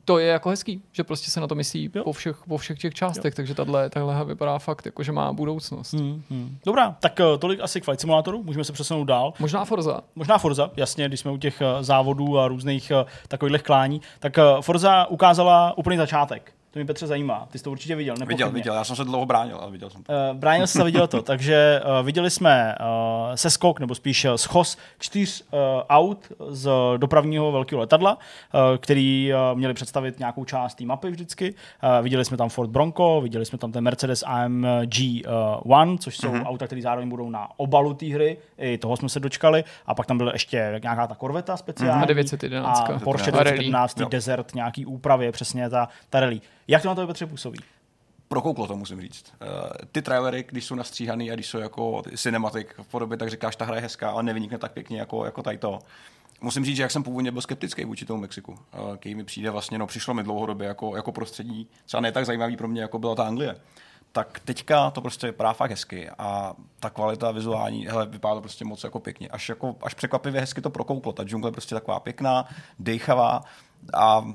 to 0.08 0.18
je 0.18 0.26
jako 0.26 0.48
hezký, 0.48 0.82
že 0.92 1.04
prostě 1.04 1.30
se 1.30 1.40
na 1.40 1.46
to 1.46 1.54
myslí 1.54 1.90
jo. 1.94 2.04
po 2.04 2.12
všech, 2.12 2.36
po 2.48 2.58
všech 2.58 2.78
těch 2.78 2.94
částech, 2.94 3.32
jo. 3.32 3.36
takže 3.36 3.54
tahle, 3.54 3.90
tahle 3.90 4.24
vypadá 4.24 4.58
fakt 4.58 4.86
jako, 4.86 5.02
že 5.02 5.12
má 5.12 5.32
budoucnost. 5.32 5.92
Hmm, 5.92 6.22
hmm. 6.30 6.58
Dobrá, 6.66 6.96
tak 7.00 7.20
uh, 7.20 7.38
tolik 7.38 7.60
asi 7.60 7.80
k 7.80 7.84
Flight 7.84 8.00
Simulatoru, 8.00 8.42
můžeme 8.42 8.64
se 8.64 8.72
přesunout 8.72 9.04
dál. 9.04 9.32
Možná 9.38 9.64
Forza. 9.64 10.00
Možná 10.14 10.38
Forza, 10.38 10.70
jasně, 10.76 11.08
když 11.08 11.20
jsme 11.20 11.30
u 11.30 11.36
těch 11.36 11.60
uh, 11.60 11.82
závodů 11.82 12.38
a 12.38 12.48
různých 12.48 12.92
uh, 12.94 13.08
takových 13.28 13.62
klání, 13.62 14.00
tak 14.18 14.32
Forza 14.60 15.06
ukázala 15.06 15.78
úplný 15.78 15.96
začátek. 15.96 16.52
To 16.78 16.80
mě 16.80 16.86
Petře 16.86 17.06
zajímá. 17.06 17.48
Ty 17.50 17.58
jsi 17.58 17.64
to 17.64 17.70
určitě 17.70 17.96
viděl, 17.96 18.14
nepochybně. 18.14 18.34
Viděl, 18.34 18.50
viděl. 18.50 18.74
Já 18.74 18.84
jsem 18.84 18.96
se 18.96 19.04
dlouho 19.04 19.26
bránil, 19.26 19.56
ale 19.56 19.70
viděl 19.70 19.90
jsem 19.90 20.02
to. 20.02 20.12
Uh, 20.12 20.36
bránil 20.38 20.66
se 20.66 20.84
viděl 20.84 21.06
to, 21.06 21.22
takže 21.32 21.80
uh, 21.84 22.06
viděli 22.06 22.30
jsme 22.30 22.74
uh, 22.80 23.34
seskok, 23.34 23.80
nebo 23.80 23.94
spíš 23.94 24.24
uh, 24.24 24.34
schos 24.34 24.76
čtyř 24.98 25.42
uh, 25.42 25.58
aut 25.88 26.32
z 26.48 26.66
uh, 26.66 27.52
velkého 27.52 27.80
letadla, 27.80 28.14
uh, 28.14 28.60
který 28.78 29.30
uh, 29.32 29.58
měli 29.58 29.74
představit 29.74 30.18
nějakou 30.18 30.44
část 30.44 30.74
té 30.74 30.84
mapy 30.84 31.10
vždycky. 31.10 31.54
Uh, 31.82 32.02
viděli 32.02 32.24
jsme 32.24 32.36
tam 32.36 32.48
Ford 32.48 32.70
Bronco, 32.70 33.20
viděli 33.20 33.46
jsme 33.46 33.58
tam 33.58 33.72
ten 33.72 33.84
Mercedes 33.84 34.24
AMG 34.26 34.98
uh, 35.26 35.72
One, 35.78 35.98
což 35.98 36.16
jsou 36.16 36.28
uh-huh. 36.28 36.46
auta, 36.46 36.66
které 36.66 36.82
zároveň 36.82 37.08
budou 37.08 37.30
na 37.30 37.48
obalu 37.56 37.94
té 37.94 38.06
hry. 38.06 38.36
I 38.58 38.78
toho 38.78 38.96
jsme 38.96 39.08
se 39.08 39.20
dočkali. 39.20 39.64
A 39.86 39.94
pak 39.94 40.06
tam 40.06 40.18
byla 40.18 40.32
ještě 40.32 40.80
nějaká 40.82 41.06
ta 41.06 41.14
korveta 41.14 41.56
speciální. 41.56 42.00
Uh-huh. 42.00 42.02
A 42.02 42.06
911. 42.06 42.90
A 42.90 42.98
Porsche 42.98 43.30
911, 43.30 44.00
Desert, 44.08 44.54
nějaký 44.54 44.86
úpravy, 44.86 45.32
přesně 45.32 45.70
ta, 45.70 45.88
ta 46.10 46.20
rally. 46.20 46.40
Jak 46.68 46.82
to 46.82 46.88
na 46.88 46.94
to 46.94 47.06
Petře 47.06 47.26
působí? 47.26 47.58
prokouklo 48.28 48.66
to, 48.66 48.76
musím 48.76 49.00
říct. 49.00 49.32
Uh, 49.42 49.48
ty 49.92 50.02
trailery, 50.02 50.44
když 50.48 50.64
jsou 50.64 50.74
nastříhaný 50.74 51.30
a 51.30 51.34
když 51.34 51.46
jsou 51.46 51.58
jako 51.58 52.02
cinematic 52.16 52.68
v 52.82 52.86
podobě, 52.86 53.16
tak 53.16 53.30
říkáš, 53.30 53.56
ta 53.56 53.64
hra 53.64 53.76
je 53.76 53.82
hezká, 53.82 54.10
ale 54.10 54.22
nevynikne 54.22 54.58
tak 54.58 54.72
pěkně 54.72 54.98
jako, 54.98 55.24
jako 55.24 55.42
tady 55.42 55.58
to. 55.58 55.78
Musím 56.40 56.64
říct, 56.64 56.76
že 56.76 56.82
jak 56.82 56.90
jsem 56.90 57.02
původně 57.02 57.30
byl 57.30 57.42
skeptický 57.42 57.84
vůči 57.84 58.04
tomu 58.04 58.20
Mexiku, 58.20 58.52
uh, 58.52 58.96
který 58.96 59.14
mi 59.14 59.24
přijde 59.24 59.50
vlastně, 59.50 59.78
no 59.78 59.86
přišlo 59.86 60.14
mi 60.14 60.22
dlouhodobě 60.22 60.68
jako, 60.68 60.96
jako 60.96 61.12
prostředí, 61.12 61.68
třeba 61.86 62.00
ne 62.00 62.12
tak 62.12 62.26
zajímavý 62.26 62.56
pro 62.56 62.68
mě, 62.68 62.82
jako 62.82 62.98
byla 62.98 63.14
ta 63.14 63.26
Anglie. 63.26 63.56
Tak 64.12 64.40
teďka 64.44 64.90
to 64.90 65.00
prostě 65.00 65.26
vypadá 65.26 65.52
fakt 65.52 65.70
hezky 65.70 66.10
a 66.18 66.54
ta 66.80 66.90
kvalita 66.90 67.30
vizuální, 67.30 67.86
hele, 67.86 68.06
vypadá 68.06 68.34
to 68.34 68.40
prostě 68.40 68.64
moc 68.64 68.84
jako 68.84 69.00
pěkně. 69.00 69.28
Až, 69.28 69.48
jako, 69.48 69.76
až 69.82 69.94
překvapivě 69.94 70.40
hezky 70.40 70.60
to 70.60 70.70
prokouklo. 70.70 71.12
Ta 71.12 71.24
džungle 71.24 71.48
je 71.48 71.52
prostě 71.52 71.74
taková 71.74 72.00
pěkná, 72.00 72.48
dejchavá 72.78 73.40
a 73.94 74.32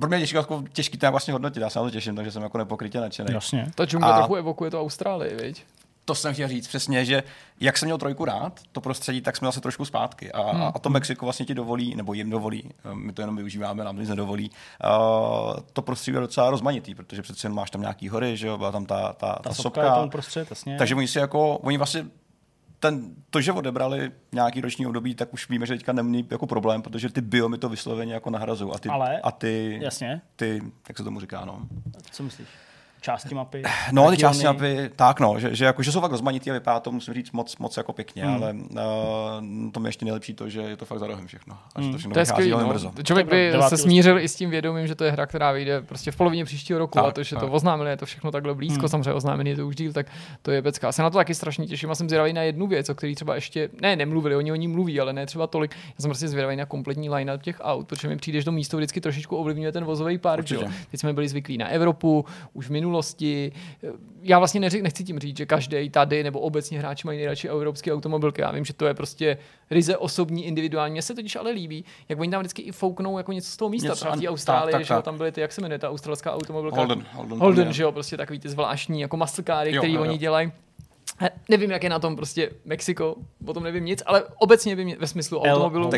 pro 0.00 0.08
mě 0.08 0.16
je 0.16 0.20
těžké, 0.20 0.38
jako 0.38 0.64
těžký 0.72 0.98
to 0.98 1.10
vlastně 1.10 1.32
hodnotit, 1.32 1.60
já 1.60 1.70
se 1.70 1.78
na 1.78 1.84
to 1.84 1.90
těším, 1.90 2.16
takže 2.16 2.30
jsem 2.30 2.42
jako 2.42 2.58
nepokrytě 2.58 3.00
nadšený. 3.00 3.34
Jasně. 3.34 3.70
Ta 3.74 3.84
džungle 3.84 4.12
a... 4.12 4.16
trochu 4.16 4.34
evokuje 4.34 4.70
to 4.70 4.80
Austrálii, 4.80 5.34
viď? 5.34 5.64
To 6.04 6.14
jsem 6.14 6.34
chtěl 6.34 6.48
říct 6.48 6.68
přesně, 6.68 7.04
že 7.04 7.22
jak 7.60 7.78
jsem 7.78 7.86
měl 7.86 7.98
trojku 7.98 8.24
rád, 8.24 8.60
to 8.72 8.80
prostředí, 8.80 9.20
tak 9.20 9.36
jsme 9.36 9.48
zase 9.48 9.60
trošku 9.60 9.84
zpátky. 9.84 10.32
A, 10.32 10.52
hmm. 10.52 10.62
a 10.74 10.78
to 10.78 10.90
Mexiko 10.90 11.26
vlastně 11.26 11.46
ti 11.46 11.54
dovolí, 11.54 11.94
nebo 11.94 12.14
jim 12.14 12.30
dovolí, 12.30 12.70
eh, 12.84 12.94
my 12.94 13.12
to 13.12 13.22
jenom 13.22 13.36
využíváme, 13.36 13.84
nám 13.84 13.98
nic 13.98 14.08
nedovolí, 14.08 14.50
uh, 14.50 15.56
to 15.72 15.82
prostředí 15.82 16.14
je 16.14 16.20
docela 16.20 16.50
rozmanitý, 16.50 16.94
protože 16.94 17.22
přece 17.22 17.46
jen 17.46 17.54
máš 17.54 17.70
tam 17.70 17.80
nějaký 17.80 18.08
hory, 18.08 18.36
že 18.36 18.46
jo, 18.46 18.58
byla 18.58 18.72
tam 18.72 18.86
ta, 18.86 19.12
ta, 19.12 19.32
ta, 19.32 19.42
ta 19.42 19.54
sopka. 19.54 19.84
Je 19.84 19.90
tam 19.90 20.10
prostřed, 20.10 20.50
jasně. 20.50 20.76
Takže 20.78 20.94
oni 20.94 21.08
si 21.08 21.18
jako, 21.18 21.58
oni 21.58 21.76
vlastně 21.76 22.06
ten, 22.90 23.14
to, 23.30 23.40
že 23.40 23.52
odebrali 23.52 24.12
nějaký 24.32 24.60
roční 24.60 24.86
období, 24.86 25.14
tak 25.14 25.34
už 25.34 25.48
víme, 25.48 25.66
že 25.66 25.74
teďka 25.74 25.92
nemní 25.92 26.26
jako 26.30 26.46
problém, 26.46 26.82
protože 26.82 27.08
ty 27.08 27.20
biomy 27.20 27.58
to 27.58 27.68
vysloveně 27.68 28.14
jako 28.14 28.30
nahrazují. 28.30 28.72
A 28.74 28.78
ty, 28.78 28.88
Ale, 28.88 29.20
a 29.20 29.30
ty, 29.30 29.78
jasně. 29.82 30.20
ty, 30.36 30.62
jak 30.88 30.98
se 30.98 31.04
tomu 31.04 31.20
říká, 31.20 31.44
no. 31.44 31.68
Co 32.10 32.22
myslíš? 32.22 32.48
Části 33.06 33.34
mapy. 33.34 33.62
No, 33.92 34.10
ty 34.10 34.16
části 34.16 34.44
mapy, 34.44 34.90
tak 34.96 35.20
no, 35.20 35.38
že, 35.38 35.54
že, 35.54 35.64
jako, 35.64 35.82
že 35.82 35.92
jsou 35.92 36.00
fakt 36.00 36.10
rozmanitý 36.10 36.50
a 36.50 36.54
vypadá 36.54 36.80
to, 36.80 36.92
musím 36.92 37.14
říct, 37.14 37.32
moc, 37.32 37.56
moc 37.58 37.76
jako 37.76 37.92
pěkně, 37.92 38.24
hmm. 38.24 38.34
ale 38.34 38.52
uh, 38.52 39.70
to 39.72 39.80
mi 39.80 39.88
ještě 39.88 40.04
nejlepší 40.04 40.34
to, 40.34 40.48
že 40.48 40.60
je 40.60 40.76
to 40.76 40.84
fakt 40.84 40.98
za 40.98 41.06
rohem 41.06 41.26
všechno. 41.26 41.56
Až 41.74 41.84
hmm. 41.84 41.92
to 41.92 41.98
všechno 41.98 42.14
to 42.14 42.18
je 42.18 42.26
skvělý, 42.26 42.50
no. 42.50 42.68
brzo. 42.68 42.92
Člověk 43.02 43.28
by 43.28 43.52
se 43.68 43.76
smířil 43.76 44.18
i 44.18 44.28
s 44.28 44.34
tím 44.34 44.50
vědomím, 44.50 44.86
že 44.86 44.94
to 44.94 45.04
je 45.04 45.10
hra, 45.10 45.26
která 45.26 45.52
vyjde 45.52 45.82
prostě 45.82 46.10
v 46.10 46.16
polovině 46.16 46.44
příštího 46.44 46.78
roku 46.78 46.98
tak, 46.98 47.04
a 47.04 47.10
to, 47.10 47.22
že 47.22 47.36
tak. 47.36 47.44
to 47.44 47.50
oznámili, 47.50 47.90
je 47.90 47.96
to 47.96 48.06
všechno 48.06 48.30
takhle 48.30 48.54
blízko, 48.54 48.80
hmm. 48.80 48.88
samozřejmě 48.88 49.12
oznámený 49.12 49.50
je 49.50 49.56
to 49.56 49.66
už 49.66 49.76
díl, 49.76 49.92
tak 49.92 50.06
to 50.42 50.50
je 50.50 50.62
pecka. 50.62 50.92
Se 50.92 51.02
na 51.02 51.10
to 51.10 51.18
taky 51.18 51.34
strašně 51.34 51.66
těším 51.66 51.90
a 51.90 51.94
jsem 51.94 52.08
zvědavý 52.08 52.32
na 52.32 52.42
jednu 52.42 52.66
věc, 52.66 52.90
o 52.90 52.94
který 52.94 53.14
třeba 53.14 53.34
ještě, 53.34 53.68
ne, 53.80 53.96
nemluvili, 53.96 54.36
oni 54.36 54.52
o 54.52 54.54
ní 54.54 54.68
mluví, 54.68 55.00
ale 55.00 55.12
ne 55.12 55.26
třeba 55.26 55.46
tolik. 55.46 55.70
Já 55.74 55.94
jsem 55.98 56.08
prostě 56.08 56.28
zvědavý 56.28 56.56
na 56.56 56.66
kompletní 56.66 57.10
line 57.10 57.38
těch 57.38 57.56
aut, 57.60 57.88
protože 57.88 58.08
mi 58.08 58.16
přijdeš 58.16 58.44
do 58.44 58.52
místa 58.52 58.76
vždycky 58.76 59.00
trošičku 59.00 59.36
ovlivňuje 59.36 59.72
ten 59.72 59.84
vozový 59.84 60.18
park. 60.18 60.48
Teď 60.90 61.00
jsme 61.00 61.12
byli 61.12 61.28
zvyklí 61.28 61.58
na 61.58 61.68
Evropu, 61.68 62.24
už 62.52 62.68
v 62.68 62.70
minulosti, 62.96 63.52
já 64.22 64.38
vlastně 64.38 64.60
neři, 64.60 64.82
nechci 64.82 65.04
tím 65.04 65.18
říct, 65.18 65.36
že 65.36 65.46
každý 65.46 65.90
tady 65.90 66.22
nebo 66.22 66.40
obecně 66.40 66.78
hráči 66.78 67.06
mají 67.06 67.18
nejradši 67.18 67.48
evropské 67.48 67.92
automobilky. 67.92 68.42
Já 68.42 68.50
vím, 68.50 68.64
že 68.64 68.72
to 68.72 68.86
je 68.86 68.94
prostě 68.94 69.38
ryze 69.70 69.96
osobní, 69.96 70.46
individuální. 70.46 70.92
Mně 70.92 71.02
se 71.02 71.14
totiž 71.14 71.36
ale 71.36 71.50
líbí, 71.50 71.84
jak 72.08 72.20
oni 72.20 72.30
tam 72.30 72.40
vždycky 72.40 72.62
i 72.62 72.72
fouknou 72.72 73.18
jako 73.18 73.32
něco 73.32 73.50
z 73.50 73.56
toho 73.56 73.68
místa. 73.68 73.88
Něco, 73.88 73.96
třeba 73.96 74.16
v 74.16 74.28
Austrálii, 74.28 74.72
tak, 74.72 74.80
tak, 74.80 74.86
že 74.86 74.94
jo, 74.94 75.02
tam 75.02 75.16
byly 75.16 75.32
ty, 75.32 75.40
jak 75.40 75.52
se 75.52 75.60
jmenuje 75.60 75.78
ta 75.78 75.90
australská 75.90 76.34
automobilka? 76.34 76.76
Holden. 76.76 77.06
Holden, 77.12 77.38
Holden 77.38 77.72
že 77.72 77.82
jo, 77.82 77.92
prostě 77.92 78.16
takový 78.16 78.38
ty 78.38 78.48
zvláštní 78.48 79.00
jako 79.00 79.16
muscle 79.16 79.44
který 79.78 79.98
oni 79.98 80.18
dělají. 80.18 80.52
Nevím, 81.48 81.70
jak 81.70 81.82
je 81.82 81.90
na 81.90 81.98
tom 81.98 82.16
prostě 82.16 82.50
Mexiko, 82.64 83.16
o 83.46 83.54
tom 83.54 83.62
nevím 83.62 83.84
nic, 83.84 84.02
ale 84.06 84.24
obecně 84.38 84.76
by 84.76 84.84
mě 84.84 84.96
ve 84.98 85.06
smyslu 85.06 85.40
automobilu. 85.40 85.90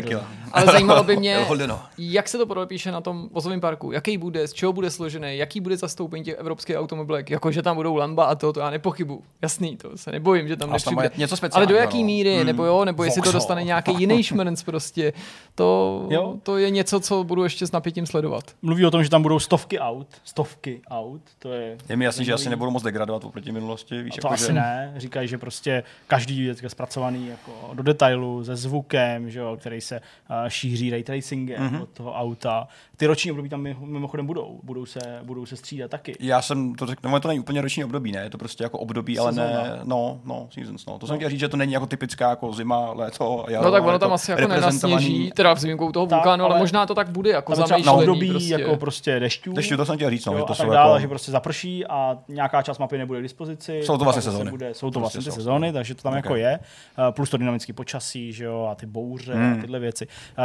Ale 0.51 0.65
zajímalo 0.65 1.03
by 1.03 1.17
mě, 1.17 1.47
jak 1.97 2.29
se 2.29 2.37
to 2.37 2.45
podepíše 2.45 2.91
na 2.91 3.01
tom 3.01 3.29
vozovém 3.31 3.61
parku, 3.61 3.91
jaký 3.91 4.17
bude, 4.17 4.47
z 4.47 4.53
čeho 4.53 4.73
bude 4.73 4.89
složený, 4.89 5.37
jaký 5.37 5.59
bude 5.59 5.77
zastoupení 5.77 6.23
těch 6.23 6.35
evropských 6.37 6.75
automobilek, 6.75 7.29
jako 7.29 7.51
že 7.51 7.61
tam 7.61 7.75
budou 7.75 7.95
lamba 7.95 8.25
a 8.25 8.35
to, 8.35 8.53
to 8.53 8.59
já 8.59 8.69
nepochybu. 8.69 9.23
Jasný, 9.41 9.77
to 9.77 9.97
se 9.97 10.11
nebojím, 10.11 10.47
že 10.47 10.55
tam 10.55 10.71
nepřijde. 10.71 11.11
Něco 11.17 11.35
ale 11.51 11.65
do 11.65 11.75
jaký 11.75 12.03
míry, 12.03 12.35
hmm. 12.35 12.45
nebo 12.45 12.65
jo, 12.65 12.85
nebo 12.85 13.03
jestli 13.03 13.21
to 13.21 13.31
dostane 13.31 13.63
nějaký 13.63 13.95
jiný 13.97 14.23
šmrnc 14.23 14.63
prostě, 14.63 15.13
to, 15.55 16.07
jo. 16.09 16.35
to 16.43 16.57
je 16.57 16.69
něco, 16.69 16.99
co 16.99 17.23
budu 17.23 17.43
ještě 17.43 17.67
s 17.67 17.71
napětím 17.71 18.05
sledovat. 18.05 18.43
Mluví 18.61 18.85
o 18.85 18.91
tom, 18.91 19.03
že 19.03 19.09
tam 19.09 19.21
budou 19.21 19.39
stovky 19.39 19.79
aut, 19.79 20.07
stovky 20.23 20.81
aut, 20.87 21.21
to 21.39 21.53
je... 21.53 21.77
Je 21.89 21.95
mi 21.95 22.05
jasný, 22.05 22.25
že 22.25 22.33
asi 22.33 22.49
nebudou 22.49 22.71
moc 22.71 22.83
degradovat 22.83 23.23
oproti 23.23 23.51
minulosti, 23.51 24.01
víš, 24.01 24.15
to 24.15 24.27
jako, 24.27 24.33
asi 24.33 24.45
že... 24.45 24.53
ne, 24.53 24.93
říkají, 24.99 25.27
že 25.27 25.37
prostě 25.37 25.83
každý 26.07 26.45
je 26.45 26.55
zpracovaný 26.67 27.27
jako 27.27 27.73
do 27.73 27.83
detailu, 27.83 28.43
se 28.43 28.55
zvukem, 28.55 29.29
že 29.29 29.39
jo, 29.39 29.57
který 29.59 29.81
se 29.81 29.99
uh, 29.99 30.35
šíří 30.47 30.89
ray 30.89 31.03
tracingem 31.03 31.69
mm-hmm. 31.69 31.81
od 31.81 31.89
toho 31.89 32.13
auta. 32.13 32.67
Ty 32.97 33.05
roční 33.05 33.31
období 33.31 33.49
tam 33.49 33.61
mimochodem 33.79 34.25
budou, 34.25 34.59
budou 34.63 34.85
se, 34.85 34.99
budou 35.23 35.45
se 35.45 35.55
střídat 35.55 35.91
taky. 35.91 36.15
Já 36.19 36.41
jsem 36.41 36.75
to 36.75 36.85
řekl, 36.85 37.09
no 37.09 37.19
to 37.19 37.27
není 37.27 37.39
úplně 37.39 37.61
roční 37.61 37.83
období, 37.83 38.11
ne, 38.11 38.23
je 38.23 38.29
to 38.29 38.37
prostě 38.37 38.63
jako 38.63 38.79
období, 38.79 39.15
Sezóna. 39.15 39.43
ale 39.43 39.69
ne, 39.69 39.79
no, 39.83 40.19
no, 40.25 40.47
seasons, 40.51 40.85
no. 40.85 40.93
To 40.93 41.05
no. 41.05 41.07
jsem 41.07 41.17
chtěl 41.17 41.29
říct, 41.29 41.39
že 41.39 41.47
to 41.47 41.57
není 41.57 41.73
jako 41.73 41.85
typická 41.85 42.29
jako 42.29 42.53
zima, 42.53 42.91
léto, 42.93 43.45
jaro, 43.49 43.65
No 43.65 43.71
tak 43.71 43.83
ono 43.83 43.99
tam 43.99 44.13
asi 44.13 44.31
jako 44.31 44.47
nenasněží, 44.47 45.31
teda 45.35 45.53
v 45.53 45.59
zimkou 45.59 45.91
toho 45.91 46.05
vulkánu, 46.05 46.45
ale, 46.45 46.53
ale 46.53 46.59
možná 46.59 46.85
to 46.85 46.95
tak 46.95 47.09
bude, 47.09 47.29
jako 47.29 47.53
na 47.85 47.91
období 47.91 48.29
prostě. 48.29 48.53
jako 48.53 48.77
prostě 48.77 49.19
dešťů. 49.19 49.53
Dešťů, 49.53 49.77
to 49.77 49.85
jsem 49.85 49.95
chtěl 49.95 50.09
říct, 50.09 50.25
no, 50.25 50.33
jo, 50.33 50.39
že 50.39 50.43
to 50.45 50.53
a 50.53 50.55
tak 50.55 50.69
dále, 50.69 50.91
jako... 50.91 51.01
že 51.01 51.07
prostě 51.07 51.31
zaprší 51.31 51.85
a 51.85 52.17
nějaká 52.27 52.61
část 52.61 52.77
mapy 52.77 52.97
nebude 52.97 53.19
k 53.19 53.23
dispozici. 53.23 53.81
Jsou 53.83 53.97
to 53.97 54.03
vlastně 54.03 54.21
sezóny. 54.21 54.51
Bude, 54.51 54.73
jsou 54.73 54.88
to 54.89 54.93
to 54.93 54.99
vlastně 54.99 55.17
prostě 55.17 55.29
ty 55.29 55.33
jsou. 55.33 55.35
sezóny, 55.35 55.73
takže 55.73 55.95
to 55.95 56.01
tam 56.03 56.11
Ok. 56.13 56.15
jako 56.15 56.35
je. 56.35 56.59
Uh, 56.97 57.11
plus 57.11 57.29
to 57.29 57.37
dynamické 57.37 57.73
počasí, 57.73 58.33
že 58.33 58.43
jo, 58.45 58.67
a 58.71 58.75
ty 58.75 58.85
bouře 58.85 59.33
Hmm. 59.33 59.53
a 59.53 59.61
tyhle 59.61 59.79
věci. 59.79 60.07
Uh, 60.37 60.43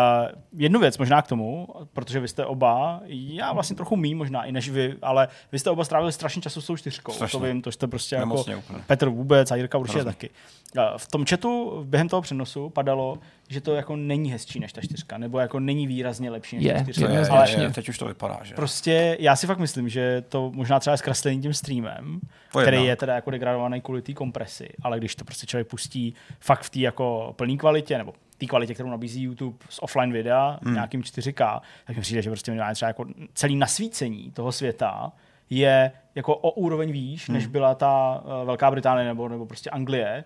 jednu 0.60 0.80
věc 0.80 0.98
možná 0.98 1.22
k 1.22 1.26
tomu, 1.26 1.68
protože 1.92 2.20
vy 2.20 2.28
jste 2.28 2.44
oba, 2.46 3.00
já 3.06 3.52
vlastně 3.52 3.76
trochu 3.76 3.96
mý 3.96 4.14
možná 4.14 4.44
i 4.44 4.52
než 4.52 4.68
vy, 4.70 4.94
ale 5.02 5.28
vy 5.52 5.58
jste 5.58 5.70
oba 5.70 5.84
strávili 5.84 6.12
strašně 6.12 6.42
času 6.42 6.60
s 6.60 6.66
tou 6.66 6.76
čtyřkou. 6.76 7.12
Strašně. 7.12 7.38
To 7.40 7.46
vím, 7.46 7.62
to 7.62 7.72
jste 7.72 7.86
prostě 7.86 8.14
jako 8.16 8.28
Nemocně 8.28 8.56
úplně. 8.56 8.78
Petr 8.86 9.08
vůbec 9.08 9.50
a 9.50 9.56
Jirka 9.56 9.78
určitě 9.78 9.98
Hrozně. 9.98 10.12
taky. 10.12 10.30
Uh, 10.78 10.82
v 10.96 11.08
tom 11.08 11.24
chatu 11.26 11.82
během 11.84 12.08
toho 12.08 12.22
přenosu 12.22 12.70
padalo, 12.70 13.18
že 13.48 13.60
to 13.60 13.74
jako 13.74 13.96
není 13.96 14.32
hezčí 14.32 14.60
než 14.60 14.72
ta 14.72 14.80
čtyřka, 14.80 15.18
nebo 15.18 15.38
jako 15.38 15.60
není 15.60 15.86
výrazně 15.86 16.30
lepší 16.30 16.56
než 16.56 16.64
Je, 16.64 16.74
ta 16.74 16.82
čtyřka. 16.82 17.00
je, 17.00 17.06
Jednoznačně. 17.10 17.62
je, 17.62 17.62
je, 17.62 17.70
teď 17.70 17.88
už 17.88 17.98
to 17.98 18.06
vypadá, 18.06 18.40
že? 18.42 18.54
Prostě 18.54 19.16
já 19.20 19.36
si 19.36 19.46
fakt 19.46 19.58
myslím, 19.58 19.88
že 19.88 20.24
to 20.28 20.50
možná 20.54 20.80
třeba 20.80 20.94
je 20.94 20.98
zkreslený 20.98 21.40
tím 21.42 21.54
streamem, 21.54 22.20
To 22.52 22.58
který 22.60 22.76
jedna. 22.76 22.90
je 22.90 22.96
teda 22.96 23.14
jako 23.14 23.30
degradovaný 23.30 23.80
kvůli 23.80 24.02
té 24.02 24.12
kompresi, 24.12 24.68
ale 24.82 24.98
když 24.98 25.14
to 25.16 25.24
prostě 25.24 25.46
člověk 25.46 25.68
pustí 25.68 26.14
fakt 26.40 26.62
v 26.62 26.70
té 26.70 26.78
jako 26.78 27.32
plné 27.36 27.56
kvalitě, 27.56 27.98
nebo 27.98 28.14
té 28.38 28.46
kvalitě, 28.46 28.74
kterou 28.74 28.90
nabízí 28.90 29.22
YouTube 29.22 29.56
z 29.68 29.78
offline 29.82 30.12
videa, 30.12 30.58
hmm. 30.62 30.74
nějakým 30.74 31.00
4K, 31.00 31.60
tak 31.86 31.96
mi 31.96 32.02
přijde, 32.02 32.22
že 32.22 32.30
prostě 32.30 32.50
minimálně 32.50 32.74
třeba 32.74 32.88
jako 32.88 33.04
celý 33.34 33.56
nasvícení 33.56 34.30
toho 34.30 34.52
světa 34.52 35.12
je 35.50 35.92
jako 36.14 36.36
o 36.36 36.50
úroveň 36.50 36.92
výš, 36.92 37.28
než 37.28 37.46
byla 37.46 37.74
ta 37.74 38.22
uh, 38.24 38.46
Velká 38.46 38.70
Británie 38.70 39.06
nebo, 39.08 39.28
nebo 39.28 39.46
prostě 39.46 39.70
Anglie 39.70 40.24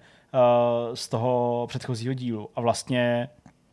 z 0.94 1.08
toho 1.08 1.66
předchozího 1.68 2.14
dílu. 2.14 2.48
A 2.56 2.60
vlastně 2.60 3.28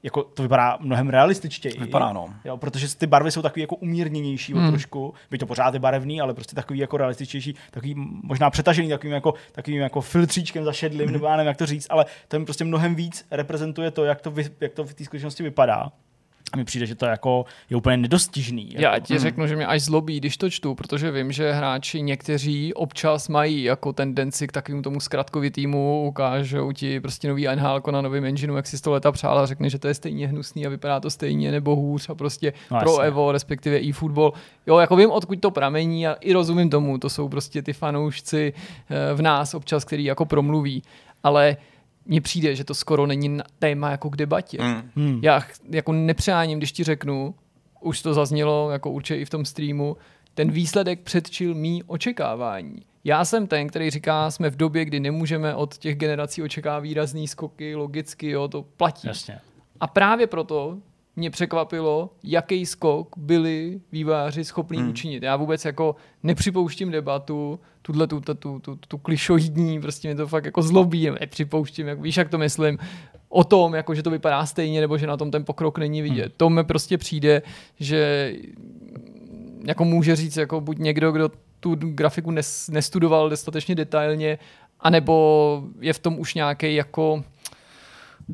jako 0.06 0.24
to 0.24 0.44
vypadá 0.44 0.78
mnohem 0.82 1.10
realističtěji. 1.10 1.80
Vypadá, 1.80 2.14
no. 2.14 2.34
Jo, 2.46 2.58
protože 2.58 2.98
ty 2.98 3.08
barvy 3.08 3.32
jsou 3.32 3.42
takový 3.42 3.62
jako 3.62 3.76
umírněnější 3.76 4.54
hmm. 4.54 4.70
trošku, 4.70 5.14
by 5.32 5.38
to 5.38 5.46
pořád 5.46 5.74
je 5.74 5.80
barevný, 5.80 6.22
ale 6.22 6.34
prostě 6.34 6.56
takový 6.56 6.80
jako 6.80 6.98
realističtější, 6.98 7.56
takový 7.72 7.96
možná 8.24 8.50
přetažený 8.50 8.90
takovým 8.90 9.14
jako, 9.14 9.34
takovým 9.52 9.80
jako 9.80 10.02
filtříčkem 10.02 10.64
zašedlým, 10.64 11.12
nebo 11.12 11.26
já 11.26 11.36
nevím, 11.36 11.48
jak 11.48 11.58
to 11.58 11.66
říct, 11.66 11.88
ale 11.90 12.06
to 12.28 12.40
mi 12.40 12.46
prostě 12.46 12.64
mnohem 12.64 12.96
víc 12.96 13.26
reprezentuje 13.32 13.92
to, 13.92 14.06
jak 14.06 14.22
to, 14.22 14.32
vy, 14.32 14.46
jak 14.62 14.74
to 14.74 14.84
v 14.84 14.94
té 14.94 15.04
skutečnosti 15.04 15.44
vypadá. 15.44 15.92
A 16.54 16.58
mi 16.58 16.66
přijde, 16.66 16.86
že 16.86 16.96
to 16.96 17.06
jako 17.06 17.46
je 17.70 17.78
úplně 17.78 17.98
nedostižný. 17.98 18.70
Já 18.74 18.94
jako. 18.94 19.06
ti 19.06 19.20
řeknu, 19.20 19.48
že 19.48 19.56
mě 19.56 19.66
až 19.66 19.82
zlobí, 19.82 20.18
když 20.20 20.38
to 20.38 20.50
čtu, 20.50 20.76
protože 20.76 21.12
vím, 21.12 21.32
že 21.32 21.52
hráči 21.52 22.02
někteří 22.02 22.74
občas 22.74 23.30
mají 23.30 23.64
jako 23.64 23.94
tendenci 23.94 24.48
k 24.48 24.52
takovému 24.52 24.82
tomu 24.82 25.00
zkratkovitýmu, 25.00 26.08
ukážou 26.08 26.72
ti 26.72 27.00
prostě 27.00 27.28
nový 27.28 27.48
NHL 27.56 27.82
na 27.92 28.02
novém 28.02 28.26
engineu, 28.26 28.56
jak 28.56 28.68
si 28.68 28.78
sto 28.78 28.92
leta 28.92 29.12
přál 29.12 29.40
a 29.40 29.46
řekne, 29.46 29.70
že 29.70 29.80
to 29.80 29.88
je 29.88 29.94
stejně 29.94 30.28
hnusný 30.28 30.66
a 30.66 30.70
vypadá 30.70 31.00
to 31.00 31.10
stejně 31.10 31.52
nebo 31.52 31.76
hůř 31.76 32.10
a 32.10 32.16
prostě 32.16 32.54
No 32.72 32.80
pro 32.80 32.92
jasně. 32.92 33.06
Evo, 33.06 33.32
respektive 33.32 33.80
e-football. 33.82 34.34
Jo, 34.68 34.78
jako 34.78 34.96
vím, 34.96 35.12
odkud 35.12 35.40
to 35.40 35.52
pramení 35.52 36.08
a 36.08 36.14
i 36.14 36.34
rozumím 36.34 36.70
tomu, 36.70 36.98
to 36.98 37.10
jsou 37.10 37.30
prostě 37.30 37.62
ty 37.62 37.74
fanoušci 37.74 38.54
eh, 38.90 39.14
v 39.14 39.22
nás 39.22 39.54
občas, 39.54 39.86
který 39.86 40.04
jako 40.04 40.26
promluví, 40.26 40.84
ale 41.24 41.58
mně 42.06 42.22
přijde, 42.22 42.56
že 42.56 42.64
to 42.64 42.74
skoro 42.74 43.06
není 43.08 43.30
na- 43.30 43.44
téma 43.60 43.92
jako 43.92 44.10
k 44.10 44.16
debatě. 44.16 44.58
Mm. 44.96 45.20
Já 45.24 45.40
ch- 45.40 45.60
jako 45.70 45.92
nepřáním, 45.94 46.58
když 46.58 46.72
ti 46.72 46.84
řeknu, 46.84 47.36
už 47.82 48.02
to 48.02 48.14
zaznělo 48.14 48.70
jako 48.72 48.92
určitě 48.92 49.16
i 49.20 49.26
v 49.26 49.30
tom 49.30 49.46
streamu, 49.46 49.98
ten 50.34 50.52
výsledek 50.52 51.00
předčil 51.00 51.54
mý 51.56 51.84
očekávání. 51.84 52.76
Já 53.04 53.26
jsem 53.26 53.48
ten, 53.48 53.68
který 53.68 53.90
říká, 53.90 54.32
jsme 54.32 54.50
v 54.50 54.56
době, 54.56 54.86
kdy 54.86 55.00
nemůžeme 55.00 55.56
od 55.56 55.78
těch 55.78 55.96
generací 55.96 56.44
očekávat 56.44 56.80
výrazný 56.80 57.28
skoky, 57.28 57.76
logicky, 57.76 58.30
jo, 58.30 58.48
to 58.48 58.64
platí. 58.64 59.08
Jasně. 59.08 59.40
A 59.80 59.88
právě 59.88 60.28
proto 60.28 60.78
mě 61.16 61.30
překvapilo, 61.30 62.10
jaký 62.24 62.66
skok 62.66 63.18
byli 63.18 63.82
výváři 63.92 64.44
schopní 64.44 64.78
hmm. 64.78 64.90
učinit. 64.90 65.24
Já 65.24 65.36
vůbec 65.36 65.66
jako 65.66 65.96
nepřipouštím 66.24 66.92
debatu, 66.92 67.60
tuhle 67.82 68.08
tu, 68.08 68.22
tu, 68.22 68.34
tu, 68.34 68.60
tu, 68.60 68.80
tu 68.88 68.98
klišoidní, 68.98 69.82
prostě 69.82 70.08
mě 70.08 70.16
to 70.16 70.28
fakt 70.28 70.46
jako 70.46 70.62
zlobí, 70.62 71.10
nepřipouštím, 71.20 71.88
jak, 71.88 72.02
víš, 72.02 72.18
jak 72.18 72.30
to 72.30 72.38
myslím, 72.38 72.78
o 73.30 73.44
tom, 73.44 73.74
jako, 73.74 73.96
že 73.96 74.04
to 74.04 74.10
vypadá 74.10 74.46
stejně, 74.46 74.82
nebo 74.82 74.98
že 74.98 75.08
na 75.08 75.18
tom 75.18 75.32
ten 75.32 75.46
pokrok 75.46 75.78
není 75.78 76.02
vidět. 76.02 76.24
Hmm. 76.24 76.34
To 76.38 76.50
mi 76.50 76.64
prostě 76.64 76.98
přijde, 76.98 77.42
že 77.80 78.34
jako 79.66 79.86
může 79.86 80.16
říct 80.16 80.38
jako 80.38 80.62
buď 80.62 80.78
někdo, 80.78 81.12
kdo 81.12 81.30
tu 81.60 81.76
grafiku 81.76 82.32
nes, 82.32 82.70
nestudoval 82.70 83.30
dostatečně 83.30 83.76
detailně, 83.76 84.38
anebo 84.80 85.64
je 85.80 85.94
v 85.94 86.00
tom 86.00 86.20
už 86.20 86.34
nějaký 86.34 86.76
jako 86.76 87.24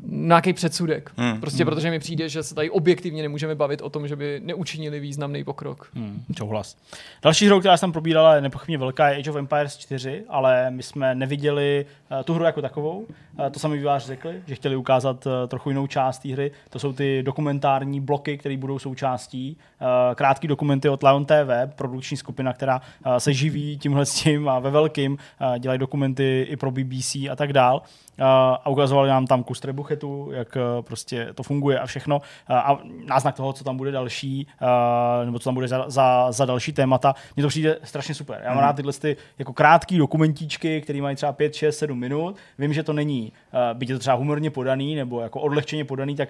nějaký 0.06 0.52
předsudek. 0.52 1.12
Hmm. 1.16 1.40
Prostě 1.40 1.64
protože 1.64 1.90
mi 1.90 1.98
přijde, 1.98 2.28
že 2.28 2.42
se 2.42 2.54
tady 2.54 2.70
objektivně 2.70 3.22
nemůžeme 3.22 3.54
bavit 3.54 3.82
o 3.82 3.90
tom, 3.90 4.08
že 4.08 4.16
by 4.16 4.40
neučinili 4.44 5.00
významný 5.00 5.44
pokrok. 5.44 5.90
Hmm, 5.94 6.24
souhlas. 6.38 6.76
Další 7.22 7.46
hrou, 7.46 7.60
která 7.60 7.76
se 7.76 7.80
tam 7.80 7.92
probírala, 7.92 8.34
je 8.34 8.40
nepochybně 8.40 8.78
velká, 8.78 9.08
je 9.08 9.18
Age 9.18 9.30
of 9.30 9.36
Empires 9.36 9.76
4, 9.76 10.24
ale 10.28 10.70
my 10.70 10.82
jsme 10.82 11.14
neviděli 11.14 11.86
uh, 12.10 12.22
tu 12.22 12.34
hru 12.34 12.44
jako 12.44 12.62
takovou. 12.62 12.98
Uh, 12.98 13.46
to 13.50 13.58
sami 13.58 13.78
výváři 13.78 14.06
řekli, 14.06 14.42
že 14.46 14.54
chtěli 14.54 14.76
ukázat 14.76 15.26
uh, 15.26 15.32
trochu 15.48 15.70
jinou 15.70 15.86
část 15.86 16.18
té 16.18 16.28
hry. 16.28 16.50
To 16.70 16.78
jsou 16.78 16.92
ty 16.92 17.22
dokumentární 17.22 18.00
bloky, 18.00 18.38
které 18.38 18.56
budou 18.56 18.78
součástí. 18.78 19.56
Uh, 19.80 20.14
krátký 20.14 20.48
dokumenty 20.48 20.88
od 20.88 21.02
Lion 21.02 21.24
TV, 21.24 21.74
produkční 21.76 22.16
skupina, 22.16 22.52
která 22.52 22.80
uh, 23.06 23.16
se 23.16 23.32
živí 23.32 23.78
tímhle 23.78 24.06
s 24.06 24.14
tím 24.14 24.48
a 24.48 24.58
ve 24.58 24.70
velkým 24.70 25.12
uh, 25.12 25.58
dělají 25.58 25.78
dokumenty 25.78 26.46
i 26.50 26.56
pro 26.56 26.70
BBC 26.70 27.14
a 27.14 27.36
tak 27.36 27.52
dál. 27.52 27.82
A 28.24 28.68
ukazovali 28.68 29.08
nám 29.08 29.26
tam 29.26 29.42
kus 29.44 29.60
trebuchetu, 29.60 30.28
jak 30.32 30.56
uh, 30.56 30.82
prostě 30.82 31.28
to 31.34 31.42
funguje 31.42 31.78
a 31.80 31.86
všechno. 31.86 32.20
A 32.48 32.78
náznak 33.06 33.34
toho, 33.34 33.52
co 33.52 33.64
tam 33.64 33.76
bude 33.76 33.90
další, 33.90 34.46
uh, 34.62 35.26
nebo 35.26 35.38
co 35.38 35.44
tam 35.44 35.54
bude 35.54 35.68
za, 35.68 35.84
za, 35.90 36.32
za 36.32 36.44
další 36.44 36.72
témata. 36.72 37.14
Mně 37.36 37.42
to 37.42 37.48
přijde 37.48 37.78
strašně 37.84 38.14
super. 38.14 38.40
Já 38.42 38.48
mám 38.48 38.56
Mhm. 38.56 38.64
rád 38.66 38.76
tyhle 38.76 38.92
ty 38.92 39.16
jako 39.38 39.52
krátký 39.52 39.98
dokumentíčky, 39.98 40.80
které 40.80 41.00
mají 41.02 41.16
třeba 41.16 41.32
5, 41.32 41.54
6, 41.54 41.78
7 41.78 41.98
minut. 41.98 42.36
Vím, 42.58 42.72
že 42.72 42.82
to 42.82 42.92
není, 42.92 43.32
uh, 43.52 43.78
byť 43.78 43.88
je 43.88 43.94
to 43.94 43.98
třeba 43.98 44.16
humorně 44.16 44.50
podaný 44.50 44.94
nebo 44.94 45.20
jako 45.20 45.40
odlehčeně 45.40 45.84
podaný, 45.84 46.16
tak 46.16 46.28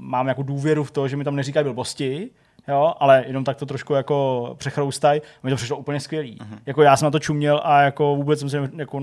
mám 0.00 0.28
jako 0.28 0.42
důvěru 0.42 0.84
v 0.84 0.90
to, 0.90 1.08
že 1.08 1.16
mi 1.16 1.24
tam 1.24 1.36
neříkají 1.36 1.64
blbosti, 1.64 2.30
jo, 2.68 2.94
ale 2.98 3.24
jenom 3.26 3.44
tak 3.44 3.56
to 3.56 3.66
trošku 3.66 3.94
jako 3.94 4.48
přechroustaj. 4.58 5.20
Mi 5.42 5.50
to 5.50 5.56
přišlo 5.56 5.76
úplně 5.76 6.00
skvělý. 6.00 6.36
Mhm. 6.40 6.54
Uh-huh. 6.54 6.58
Jako 6.66 6.82
já 6.82 6.96
jsem 6.96 7.06
na 7.06 7.10
to 7.10 7.18
čuměl 7.18 7.60
a 7.64 7.80
jako 7.80 8.16
vůbec 8.16 8.40
jsem 8.40 8.48
si 8.48 8.56
jako, 8.76 9.00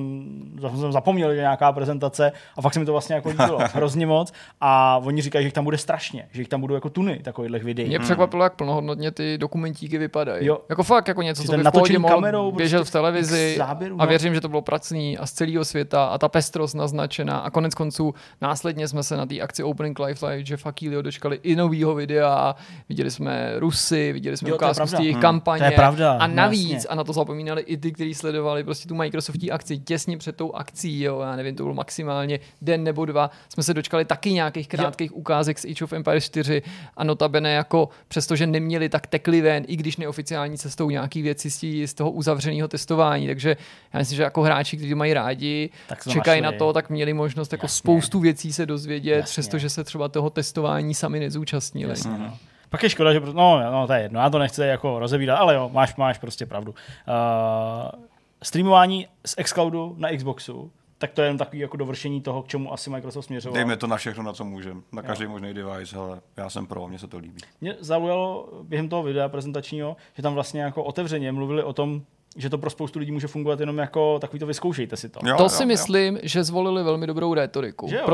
jsem 0.76 0.92
zapomněl, 0.92 1.30
že 1.32 1.38
je 1.38 1.42
nějaká 1.42 1.72
prezentace 1.72 2.32
a 2.58 2.62
fakt 2.62 2.74
se 2.74 2.80
mi 2.80 2.86
to 2.86 2.92
vlastně 2.92 3.16
jako 3.16 3.30
líbilo 3.30 3.60
hrozně 3.74 4.08
moc 4.08 4.34
a 4.62 4.98
oni 5.04 5.22
říkají, 5.22 5.44
že 5.44 5.48
jich 5.48 5.54
tam 5.54 5.64
bude 5.64 5.78
strašně, 5.78 6.28
že 6.32 6.42
jich 6.42 6.48
tam 6.48 6.62
budou 6.62 6.76
jako 6.76 6.90
tuny 6.90 7.20
takových 7.24 7.64
videí. 7.64 7.88
Mě 7.88 8.00
překvapilo, 8.00 8.44
jak 8.44 8.54
plnohodnotně 8.54 9.12
ty 9.12 9.38
dokumentíky 9.38 9.98
vypadají. 9.98 10.46
Jo. 10.46 10.60
Jako 10.70 10.84
fakt 10.84 11.08
jako 11.08 11.22
něco, 11.22 11.42
Že 11.42 11.48
co 11.48 11.58
by 11.58 11.64
v 11.64 12.06
kamerou 12.08 12.52
prostě 12.52 12.78
v 12.78 12.92
televizi 12.92 13.48
x 13.50 13.58
záběrů, 13.58 13.96
a 14.00 14.04
no. 14.04 14.10
věřím, 14.10 14.34
že 14.34 14.42
to 14.42 14.50
bylo 14.50 14.62
pracný 14.62 15.18
a 15.18 15.26
z 15.26 15.32
celého 15.32 15.66
světa 15.66 16.06
a 16.06 16.18
ta 16.18 16.30
pestrost 16.30 16.76
naznačená 16.76 17.38
a 17.38 17.50
konec 17.50 17.76
konců 17.76 18.14
následně 18.42 18.88
jsme 18.88 19.04
se 19.04 19.18
na 19.18 19.26
té 19.26 19.40
akci 19.40 19.64
Opening 19.64 20.00
Life 20.00 20.28
Live 20.28 20.44
Jeffa 20.50 20.72
Keelyho 20.72 21.02
dočkali 21.02 21.40
i 21.44 21.56
novýho 21.56 21.96
videa 21.96 22.34
a 22.34 22.56
viděli 22.90 23.12
jsme 23.12 23.55
Rusy, 23.60 24.14
viděli 24.14 24.38
jsme 24.38 24.50
Jo, 24.50 24.54
je 24.54 24.58
ukázku 24.58 24.88
z 24.88 24.94
jejich 24.94 25.12
Hmm. 25.14 25.22
kampaně 25.22 25.60
To 25.60 25.66
je 25.66 25.72
pravda, 25.72 26.12
a 26.14 26.28
navíc, 26.28 26.72
jasně. 26.74 26.88
a 26.90 26.96
na 26.96 27.04
to 27.04 27.14
zapomínali 27.14 27.62
i 27.62 27.78
ty, 27.78 27.92
kteří 27.92 28.14
sledovali 28.14 28.64
prostě 28.64 28.88
tu 28.88 28.96
Microsoftí 28.96 29.52
akci 29.52 29.78
těsně 29.78 30.18
před 30.18 30.36
tou 30.36 30.54
akcí, 30.54 31.02
jo, 31.02 31.20
já 31.20 31.36
nevím, 31.36 31.56
to 31.56 31.64
bylo 31.64 31.76
maximálně 31.76 32.40
den 32.62 32.84
nebo 32.84 33.06
dva, 33.06 33.32
jsme 33.50 33.64
se 33.64 33.74
dočkali 33.74 34.06
taky 34.06 34.32
nějakých 34.34 34.68
krátkých 34.68 35.16
ukázek 35.16 35.60
z 35.60 35.66
Age 35.66 35.84
of 35.84 35.94
Empires 35.94 36.26
4 36.26 36.62
a 36.98 37.04
notabene 37.04 37.52
jako 37.54 37.90
přestože 38.08 38.48
neměli 38.48 38.90
tak 38.90 39.08
tekli 39.08 39.42
ven, 39.42 39.64
i 39.68 39.76
když 39.76 39.98
neoficiální 39.98 40.58
cestou 40.58 40.90
nějaký 40.90 41.22
věci 41.22 41.52
z, 41.52 41.58
tí- 41.58 41.88
z 41.88 41.94
toho 41.94 42.12
uzavřeného 42.12 42.68
testování, 42.68 43.28
takže 43.28 43.58
já 43.94 44.00
myslím, 44.00 44.16
že 44.16 44.24
jako 44.24 44.42
hráči, 44.42 44.78
kteří 44.78 44.96
mají 44.96 45.14
rádi, 45.14 45.70
Tak 45.90 46.04
čekají 46.10 46.42
našli. 46.42 46.54
na 46.56 46.60
to, 46.60 46.74
tak 46.74 46.90
měli 46.90 47.14
možnost 47.14 47.52
jako 47.52 47.66
Jasně. 47.66 47.78
spoustu 47.78 48.20
věcí 48.20 48.54
se 48.54 48.66
dozvědět, 48.66 49.16
Jasně. 49.16 49.32
přestože 49.32 49.70
se 49.70 49.84
třeba 49.84 50.08
toho 50.08 50.30
testování 50.30 50.94
sami 50.94 51.20
nezúčastnili. 51.20 51.90
Jasně, 51.90 52.12
no. 52.18 52.38
Pak 52.70 52.84
je 52.84 52.90
škoda, 52.90 53.14
že 53.14 53.20
prostě, 53.20 53.38
no, 53.38 53.72
no, 53.72 53.88
to 53.88 53.94
je 53.94 54.02
jedno, 54.02 54.20
já 54.20 54.30
to 54.30 54.40
nechci 54.40 54.62
jako 54.62 55.00
rozebírat, 55.00 55.40
ale 55.40 55.56
jo, 55.56 55.70
máš, 55.74 55.96
máš 55.96 56.18
prostě 56.18 56.46
pravdu. 56.46 56.72
Uh, 56.72 58.02
streamování 58.44 59.08
z 59.26 59.36
xCloudu 59.44 59.96
na 59.98 60.10
Xboxu, 60.18 60.72
tak 60.98 61.12
to 61.12 61.22
je 61.22 61.28
jen 61.28 61.38
takový 61.38 61.60
jako 61.60 61.78
dovršení 61.78 62.22
toho, 62.22 62.44
k 62.44 62.48
čemu 62.48 62.74
asi 62.74 62.90
Microsoft 62.90 63.26
směřoval. 63.26 63.56
Dejme 63.56 63.78
to 63.78 63.88
na 63.88 63.98
všechno, 63.98 64.24
na 64.24 64.34
co 64.34 64.46
můžeme. 64.46 64.82
Na 64.92 65.02
každý 65.02 65.28
možný 65.28 65.54
device, 65.54 65.98
ale 65.98 66.20
já 66.38 66.50
jsem 66.50 66.68
pro, 66.68 66.88
mně 66.88 67.00
se 67.00 67.08
to 67.08 67.18
líbí. 67.18 67.42
Mě 67.62 67.76
zaujalo 67.80 68.50
během 68.64 68.90
toho 68.90 69.04
videa 69.04 69.30
prezentačního, 69.30 69.98
že 70.14 70.24
tam 70.24 70.34
vlastně 70.34 70.62
jako 70.62 70.84
otevřeně 70.84 71.32
mluvili 71.32 71.64
o 71.64 71.74
tom, 71.74 72.02
že 72.38 72.50
to 72.50 72.58
pro 72.58 72.70
spoustu 72.70 73.00
lidí 73.00 73.12
může 73.12 73.28
fungovat 73.28 73.60
jenom 73.60 73.78
jako 73.78 74.20
takový 74.20 74.40
to 74.40 74.46
vyzkoušejte 74.46 74.98
si 74.98 75.10
to. 75.10 75.20
Jo, 75.24 75.38
To 75.38 75.44
jo, 75.44 75.50
si 75.50 75.64
jo. 75.64 75.68
myslím, 75.68 76.20
že 76.24 76.44
zvolili 76.44 76.84
velmi 76.84 77.08
dobrou 77.08 77.34
rétoriku, 77.34 77.88
Že 77.90 77.96
jo? 77.96 78.06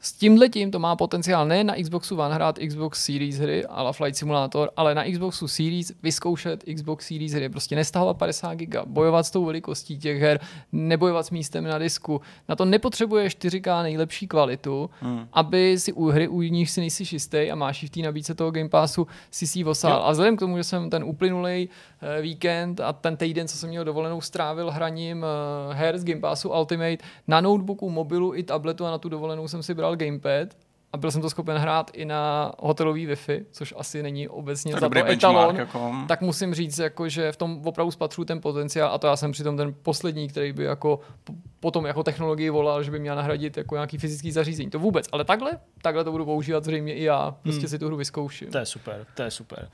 S 0.00 0.12
tímhle 0.12 0.48
tím 0.48 0.70
to 0.70 0.78
má 0.78 0.96
potenciál 0.96 1.46
ne 1.46 1.64
na 1.64 1.74
Xboxu 1.82 2.16
One 2.16 2.34
hrát 2.34 2.58
Xbox 2.58 3.04
Series 3.04 3.38
hry 3.38 3.64
a 3.64 3.92
Flight 3.92 4.16
Simulator, 4.16 4.70
ale 4.76 4.94
na 4.94 5.04
Xboxu 5.04 5.48
Series 5.48 5.92
vyzkoušet 6.02 6.64
Xbox 6.74 7.06
Series 7.06 7.32
hry, 7.32 7.48
prostě 7.48 7.76
nestahovat 7.76 8.16
50 8.16 8.54
giga, 8.54 8.84
bojovat 8.86 9.26
s 9.26 9.30
tou 9.30 9.44
velikostí 9.44 9.98
těch 9.98 10.20
her, 10.20 10.40
nebojovat 10.72 11.26
s 11.26 11.30
místem 11.30 11.64
na 11.64 11.78
disku. 11.78 12.20
Na 12.48 12.56
to 12.56 12.64
nepotřebuje 12.64 13.28
4K 13.28 13.82
nejlepší 13.82 14.28
kvalitu, 14.28 14.90
hmm. 15.00 15.28
aby 15.32 15.78
si 15.78 15.92
u 15.92 16.06
hry, 16.06 16.28
u 16.28 16.42
nich 16.42 16.70
si 16.70 16.80
nejsi 16.80 17.06
šistý 17.06 17.50
a 17.50 17.54
máš 17.54 17.84
v 17.84 17.90
té 17.90 18.00
nabídce 18.00 18.34
toho 18.34 18.50
Game 18.50 18.68
Passu 18.68 19.06
si 19.30 19.46
si 19.46 19.62
vosal. 19.62 20.02
A 20.02 20.10
vzhledem 20.10 20.36
k 20.36 20.40
tomu, 20.40 20.56
že 20.56 20.64
jsem 20.64 20.90
ten 20.90 21.04
uplynulý 21.04 21.68
eh, 22.00 22.22
víkend 22.22 22.80
a 22.80 22.92
ten 22.92 23.16
týden, 23.16 23.48
co 23.48 23.56
jsem 23.56 23.68
měl 23.68 23.84
dovolenou, 23.84 24.20
strávil 24.20 24.70
hraním 24.70 25.24
eh, 25.24 25.74
her 25.74 25.98
z 25.98 26.04
Game 26.04 26.20
Passu 26.20 26.50
Ultimate 26.50 26.98
na 27.28 27.40
notebooku, 27.40 27.90
mobilu 27.90 28.34
i 28.34 28.42
tabletu 28.42 28.86
a 28.86 28.90
na 28.90 28.98
tu 28.98 29.08
dovolenou 29.08 29.48
jsem 29.48 29.62
si 29.62 29.74
bral 29.74 29.85
gamepad 29.94 30.48
a 30.92 30.96
byl 30.96 31.10
jsem 31.10 31.22
to 31.22 31.30
schopen 31.30 31.56
hrát 31.56 31.90
i 31.94 32.04
na 32.04 32.52
hotelový 32.58 33.08
Wi-Fi, 33.08 33.44
což 33.50 33.74
asi 33.76 34.02
není 34.02 34.28
obecně 34.28 34.72
To 34.72 34.76
je 34.76 34.80
za 34.80 34.86
dobrý 34.86 35.02
to 35.02 35.08
etalon, 35.08 35.56
jako. 35.56 35.92
tak 36.08 36.20
musím 36.20 36.54
říct, 36.54 36.78
jako, 36.78 37.08
že 37.08 37.32
v 37.32 37.36
tom 37.36 37.60
opravdu 37.64 37.90
spatřuju 37.90 38.24
ten 38.24 38.40
potenciál 38.40 38.90
a 38.94 38.98
to 38.98 39.06
já 39.06 39.16
jsem 39.16 39.32
přitom 39.32 39.56
ten 39.56 39.74
poslední, 39.82 40.28
který 40.28 40.52
by 40.52 40.64
jako 40.64 41.00
potom 41.60 41.86
jako 41.86 42.02
technologii 42.02 42.50
volal, 42.50 42.82
že 42.82 42.90
by 42.90 42.98
měl 42.98 43.16
nahradit 43.16 43.56
jako 43.56 43.74
nějaký 43.74 43.98
fyzický 43.98 44.32
zařízení. 44.32 44.70
To 44.70 44.78
vůbec, 44.78 45.06
ale 45.12 45.24
takhle, 45.24 45.52
takhle 45.82 46.04
to 46.04 46.12
budu 46.12 46.24
používat 46.24 46.64
zřejmě 46.64 46.94
i 46.94 47.02
já. 47.04 47.36
Prostě 47.42 47.60
Hmm. 47.60 47.68
si 47.68 47.78
tu 47.78 47.86
hru 47.86 47.96
vyzkouším. 47.96 48.50
To 48.50 48.58
je 48.58 48.66
super, 48.66 49.06
to 49.14 49.22
je 49.22 49.30
super. 49.30 49.68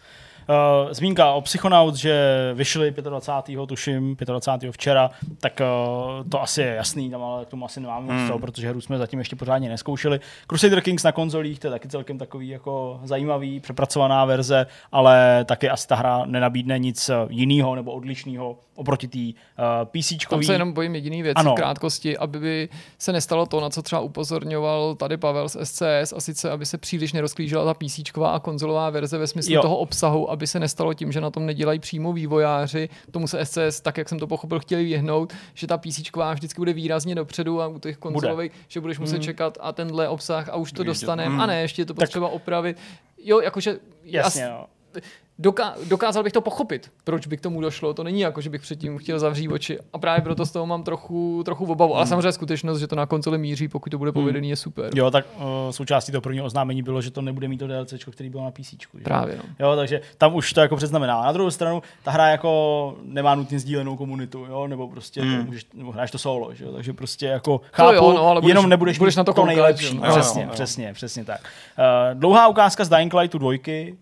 Uh, 0.49 0.93
zmínka 0.93 1.33
o 1.33 1.41
Psychonauts, 1.41 1.99
že 1.99 2.51
vyšli 2.55 2.91
25. 2.91 3.67
tuším, 3.67 4.17
25. 4.27 4.73
včera, 4.73 5.11
tak 5.41 5.61
uh, 5.61 6.29
to 6.31 6.43
asi 6.43 6.61
je 6.63 6.75
jasný, 6.75 7.11
tam 7.11 7.23
ale 7.23 7.45
k 7.45 7.49
tomu 7.49 7.65
asi 7.65 7.81
nemáme 7.81 8.07
moc 8.07 8.13
Hmm. 8.13 8.29
co, 8.29 8.39
protože 8.39 8.69
hru 8.69 8.81
jsme 8.81 8.99
zatím 8.99 9.19
ještě 9.19 9.37
pořádně 9.37 9.69
neskoušeli. 9.69 10.21
Crusader 10.49 10.81
Kings 10.81 11.03
na 11.03 11.13
konzolích, 11.13 11.59
to 11.59 11.67
je 11.67 11.71
taky 11.71 11.89
celkem 11.89 12.19
takový 12.19 12.49
jako 12.49 13.01
zajímavý, 13.05 13.61
přepracovaná 13.61 14.25
verze, 14.25 14.67
ale 14.93 15.45
taky 15.45 15.69
asi 15.71 15.89
ta 15.89 15.95
hra 15.97 16.23
nenabídne 16.27 16.79
nic 16.79 17.11
jiného 17.29 17.75
nebo 17.75 17.93
odlišného 17.93 18.57
oproti 18.75 19.09
té 19.09 19.19
uh, 19.19 19.85
PC. 19.85 20.13
Tam 20.31 20.43
se 20.43 20.53
jenom 20.53 20.73
bojím 20.73 20.95
jediný 20.95 21.23
věc 21.23 21.35
Ano. 21.37 21.53
v 21.53 21.55
krátkosti, 21.55 22.19
aby 22.19 22.39
by 22.39 22.69
se 22.99 23.13
nestalo 23.13 23.47
to, 23.47 23.61
na 23.61 23.71
co 23.71 23.83
třeba 23.83 24.01
upozorňoval 24.01 24.95
tady 24.95 25.17
Pavel 25.17 25.49
z 25.49 25.57
SCS, 25.65 26.13
a 26.17 26.21
sice, 26.21 26.51
aby 26.51 26.67
se 26.67 26.79
příliš 26.79 27.13
nerozklížila 27.13 27.65
ta 27.65 27.75
PC 27.75 27.99
a 28.27 28.39
konzolová 28.39 28.91
verze 28.91 29.19
ve 29.19 29.27
smyslu 29.27 29.55
Jo. 29.55 29.63
toho 29.63 29.77
obsahu, 29.77 30.31
aby 30.33 30.47
se 30.47 30.61
nestalo 30.61 30.95
tím, 30.95 31.13
že 31.13 31.21
na 31.21 31.31
tom 31.31 31.47
nedělají 31.47 31.79
přímo 31.79 32.13
vývojáři. 32.13 32.89
Tomu 33.11 33.29
se 33.29 33.45
SCS, 33.47 33.81
tak 33.83 33.99
jak 33.99 34.09
jsem 34.09 34.19
to 34.19 34.27
pochopil, 34.27 34.61
chtěli 34.61 34.85
vyhnout, 34.85 35.33
že 35.55 35.67
ta 35.67 35.79
PC 35.79 36.01
vždycky 36.35 36.61
bude 36.61 36.73
výrazně 36.73 37.15
dopředu 37.15 37.63
a 37.63 37.67
u 37.67 37.79
těch 37.79 37.97
konzolových, 37.99 38.53
že 38.69 38.81
budeš 38.81 38.99
muset 38.99 39.17
Mm. 39.17 39.23
čekat 39.23 39.59
a 39.61 39.73
tenhle 39.73 40.09
obsah 40.09 40.49
a 40.49 40.57
už 40.57 40.73
to 40.73 40.85
dostaneme 40.85 41.35
Mm. 41.35 41.41
a 41.41 41.47
ne, 41.47 41.61
ještě 41.61 41.83
je 41.83 41.87
to 41.87 41.95
Tak- 41.95 42.07
potřeba 42.07 42.29
opravit. 42.29 42.77
Jo, 43.25 43.41
jakože 43.41 43.79
Jasně, 44.05 44.43
jas- 44.45 44.51
no. 44.51 44.67
Doká- 45.39 45.75
dokázal 45.89 46.23
bych 46.23 46.33
to 46.33 46.41
pochopit, 46.41 46.91
proč 47.05 47.27
by 47.27 47.37
k 47.37 47.41
tomu 47.41 47.61
došlo. 47.61 47.95
To 47.95 48.05
není 48.05 48.21
jako, 48.21 48.41
že 48.41 48.51
bych 48.51 48.61
předtím 48.63 48.99
chtěl 48.99 49.19
zavřít 49.19 49.49
oči. 49.49 49.79
A 49.93 49.99
právě 49.99 50.23
proto 50.23 50.47
z 50.47 50.51
toho 50.51 50.67
mám 50.67 50.83
trochu, 50.83 51.43
trochu 51.45 51.65
obavu. 51.73 51.97
Ale 51.97 52.07
samozřejmě 52.07 52.33
skutečnost, 52.33 52.79
že 52.79 52.87
to 52.87 52.97
na 52.97 53.07
konzoli 53.07 53.39
míří, 53.39 53.69
pokud 53.69 53.91
to 53.91 53.99
bude 53.99 54.13
povedený, 54.13 54.51
je 54.51 54.57
super. 54.57 54.91
Jo, 54.95 55.11
tak 55.11 55.27
uh, 55.37 55.43
součástí 55.71 56.13
toho 56.13 56.23
prvního 56.23 56.47
oznámení 56.47 56.83
bylo, 56.83 57.03
že 57.03 57.11
to 57.11 57.23
nebude 57.23 57.49
mít 57.49 57.59
to 57.59 57.67
DLC, 57.67 57.95
který 58.11 58.31
bylo 58.31 58.45
na 58.45 58.51
PC. 58.51 58.71
Že? 58.71 59.05
Právě, 59.05 59.37
no. 59.37 59.43
Jo, 59.67 59.77
takže 59.77 60.01
tam 60.19 60.35
už 60.35 60.53
to 60.53 60.61
jako 60.61 60.77
předznamená. 60.77 61.23
Na 61.23 61.33
druhou 61.33 61.51
stranu, 61.51 61.83
ta 62.03 62.11
hra 62.11 62.29
jako 62.29 62.95
nemá 63.03 63.35
nutně 63.35 63.59
sdílenou 63.59 63.97
komunitu, 63.97 64.45
jo, 64.49 64.67
nebo 64.67 64.89
prostě 64.89 65.23
Hmm. 65.23 65.39
mm. 65.39 65.47
můžeš, 65.47 65.67
nebo 65.75 65.93
hráš 65.93 66.11
to 66.11 66.19
solo, 66.19 66.55
že 66.55 66.65
jo, 66.65 66.73
takže 66.73 66.93
prostě 66.93 67.27
jako 67.27 67.61
chápu, 67.73 67.95
jo, 67.95 68.13
no, 68.13 68.27
ale 68.29 68.41
budeš- 68.41 68.49
jenom 68.51 68.69
nebudeš 68.69 68.99
budeš 68.99 69.15
mít 69.15 69.19
na 69.19 69.25
to 69.25 69.33
to 69.33 69.47
nejlepší. 69.47 69.97
jo. 69.97 70.03
Přesně, 70.11 70.43
jo, 70.43 70.49
jo. 70.49 70.53
přesně, 70.55 70.93
přesně 70.93 71.25
tak. 71.25 71.41
Uh, 71.79 72.19
dlouhá 72.21 72.49
ukázka 72.49 72.85
z 72.85 72.89
Dying 72.89 73.15
Lightu 73.15 73.39
dvojky, 73.39 73.97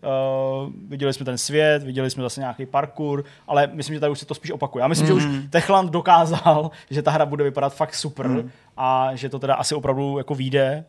uh, 0.64 0.72
viděli 0.88 1.12
jsme 1.12 1.19
ten 1.24 1.38
svět, 1.38 1.82
viděli 1.82 2.10
jsme 2.10 2.22
zase 2.22 2.40
nějaký 2.40 2.66
parkour, 2.66 3.24
ale 3.48 3.70
myslím, 3.72 3.94
že 3.94 4.00
tady 4.00 4.12
už 4.12 4.18
se 4.18 4.26
to 4.26 4.34
spíš 4.34 4.50
opakuje. 4.50 4.82
Já 4.82 4.88
myslím, 4.88 5.08
mm. 5.08 5.20
že 5.20 5.26
už 5.26 5.34
Techland 5.50 5.90
dokázal, 5.90 6.70
že 6.90 7.02
ta 7.02 7.10
hra 7.10 7.26
bude 7.26 7.44
vypadat 7.44 7.74
fakt 7.74 7.94
super 7.94 8.30
Mm. 8.30 8.50
A 8.82 9.10
že 9.14 9.28
to 9.28 9.38
teda 9.38 9.54
asi 9.54 9.74
opravdu 9.74 10.18
jako 10.18 10.34
vyjde 10.34 10.84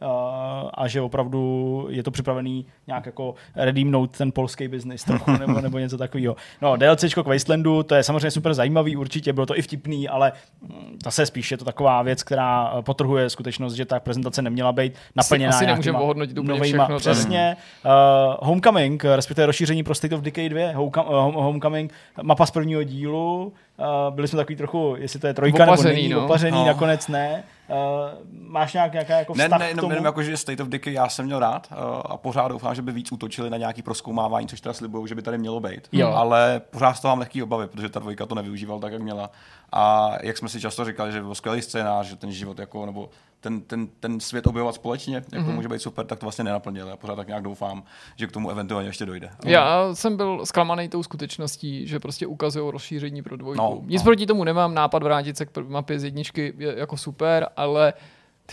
a 0.73 0.87
že 0.87 1.01
opravdu 1.01 1.87
je 1.89 2.03
to 2.03 2.11
připravený 2.11 2.65
nějak 2.87 3.05
jako 3.05 3.35
redeemnout 3.55 4.17
ten 4.17 4.31
polský 4.31 4.67
biznis 4.67 5.03
trochu 5.03 5.31
nebo, 5.39 5.61
nebo 5.61 5.79
něco 5.79 5.97
takového. 5.97 6.35
No, 6.61 6.77
DLCčko 6.77 7.23
k 7.23 7.27
Wastelandu, 7.27 7.83
to 7.83 7.95
je 7.95 8.03
samozřejmě 8.03 8.31
super 8.31 8.53
zajímavý, 8.53 8.97
určitě 8.97 9.33
bylo 9.33 9.45
to 9.45 9.57
i 9.57 9.61
vtipný, 9.61 10.09
ale 10.09 10.31
mm, 10.61 10.97
zase 11.03 11.25
spíš 11.25 11.51
je 11.51 11.57
to 11.57 11.65
taková 11.65 12.01
věc, 12.01 12.23
která 12.23 12.73
eh, 12.79 12.81
potrhuje 12.81 13.29
skutečnost, 13.29 13.73
že 13.73 13.85
ta 13.85 13.99
prezentace 13.99 14.41
neměla 14.41 14.71
být 14.71 14.93
naplněná 15.15 15.49
asi 15.49 15.65
nějakýma 15.65 15.71
nemůžeme 15.73 15.99
ohodnotit 15.99 16.37
úplně 16.37 16.59
novejma, 16.59 16.83
všechno. 16.83 16.99
Přesně. 16.99 17.57
Uh, 17.85 17.91
Homecoming, 18.47 19.03
respektive 19.15 19.45
rozšíření 19.45 19.83
pro 19.83 19.95
State 19.95 20.13
of 20.13 20.21
Decay 20.21 20.49
2, 20.49 20.73
Homecom- 20.73 21.05
uh, 21.07 21.13
Home- 21.13 21.43
Homecoming, 21.43 21.93
mapa 22.21 22.45
z 22.45 22.51
prvního 22.51 22.83
dílu, 22.83 23.53
uh, 23.78 24.15
byli 24.15 24.28
jsme 24.28 24.38
takový 24.38 24.55
trochu, 24.55 24.95
jestli 24.97 25.19
to 25.19 25.28
je 25.28 25.34
trojka 25.34 25.63
Opařený, 25.63 25.84
nebo 25.93 25.95
není, 26.01 26.09
no. 26.09 26.26
opařený, 26.26 26.57
No. 26.57 26.65
nakonec 26.65 27.07
ne. 27.07 27.43
Uh, 27.67 27.76
máš 28.47 28.74
nějak, 28.74 28.91
nějaká 28.93 29.17
jako 29.17 29.34
Ne, 29.38 29.43
vztah 29.43 29.59
ne, 29.59 29.65
k 29.65 29.69
jenom, 29.69 29.82
tomu? 29.82 29.91
jenom 29.91 30.05
jako, 30.05 30.24
že 30.24 30.38
State 30.38 30.59
of 30.59 30.67
Decay 30.67 30.93
já 30.93 31.09
jsem 31.09 31.26
měl 31.26 31.39
rád 31.39 31.67
uh, 31.72 31.78
a 32.05 32.17
pořád 32.17 32.47
doufám, 32.47 32.76
že 32.76 32.82
by 32.82 32.91
víc 32.91 33.11
útočili 33.11 33.49
na 33.49 33.57
nějaký 33.57 33.82
proskoumávání, 33.82 34.47
což 34.47 34.61
teda 34.61 34.74
slibují, 34.74 35.07
že 35.07 35.15
by 35.15 35.22
tady 35.22 35.38
mělo 35.38 35.59
být. 35.59 35.88
Jo. 35.91 36.07
Ale 36.07 36.61
pořád 36.69 36.93
z 36.93 36.99
toho 36.99 37.11
mám 37.11 37.19
lehký 37.19 37.43
obavy, 37.43 37.67
protože 37.67 37.89
ta 37.89 37.99
dvojka 37.99 38.26
to 38.26 38.36
nevyužíval 38.36 38.80
tak, 38.80 38.93
jak 38.93 39.01
měla. 39.01 39.30
A 39.72 40.11
jak 40.22 40.38
jsme 40.38 40.49
si 40.49 40.61
často 40.61 40.86
říkali, 40.86 41.11
že 41.11 41.22
byl 41.22 41.36
skvělý 41.36 41.61
scénář, 41.61 42.05
že 42.05 42.15
ten 42.15 42.32
život 42.32 42.59
jako, 42.59 42.86
nebo 42.86 43.09
ten, 43.41 43.61
ten, 43.61 43.87
ten 43.99 44.19
svět 44.19 44.47
objevovat 44.47 44.75
společně, 44.75 45.15
jak 45.15 45.31
Mhm. 45.31 45.45
to 45.45 45.51
může 45.51 45.67
být 45.69 45.81
super, 45.81 46.05
tak 46.05 46.19
to 46.19 46.25
vlastně 46.25 46.43
nenaplnil. 46.43 46.87
Já 46.87 46.97
pořád 46.97 47.15
tak 47.15 47.27
nějak 47.27 47.43
doufám, 47.43 47.83
že 48.15 48.27
k 48.27 48.31
tomu 48.31 48.49
eventuálně 48.49 48.89
ještě 48.89 49.05
dojde. 49.05 49.29
Já 49.45 49.89
jsem 49.93 50.17
byl 50.17 50.45
zklamaný 50.45 50.89
tou 50.89 51.03
skutečností, 51.03 51.87
že 51.87 51.99
prostě 51.99 52.27
ukazují 52.27 52.71
rozšíření 52.71 53.21
pro 53.23 53.37
dvojku. 53.37 53.57
No, 53.63 53.81
Nic 53.85 54.01
no. 54.01 54.05
proti 54.05 54.25
tomu 54.25 54.43
nemám, 54.43 54.73
nápad 54.73 55.03
vrátit 55.03 55.37
se 55.37 55.45
k 55.45 55.57
mapě 55.57 55.99
z 55.99 56.03
jedničky 56.03 56.53
je 56.57 56.73
jako 56.77 56.97
super, 56.97 57.47
ale 57.57 57.93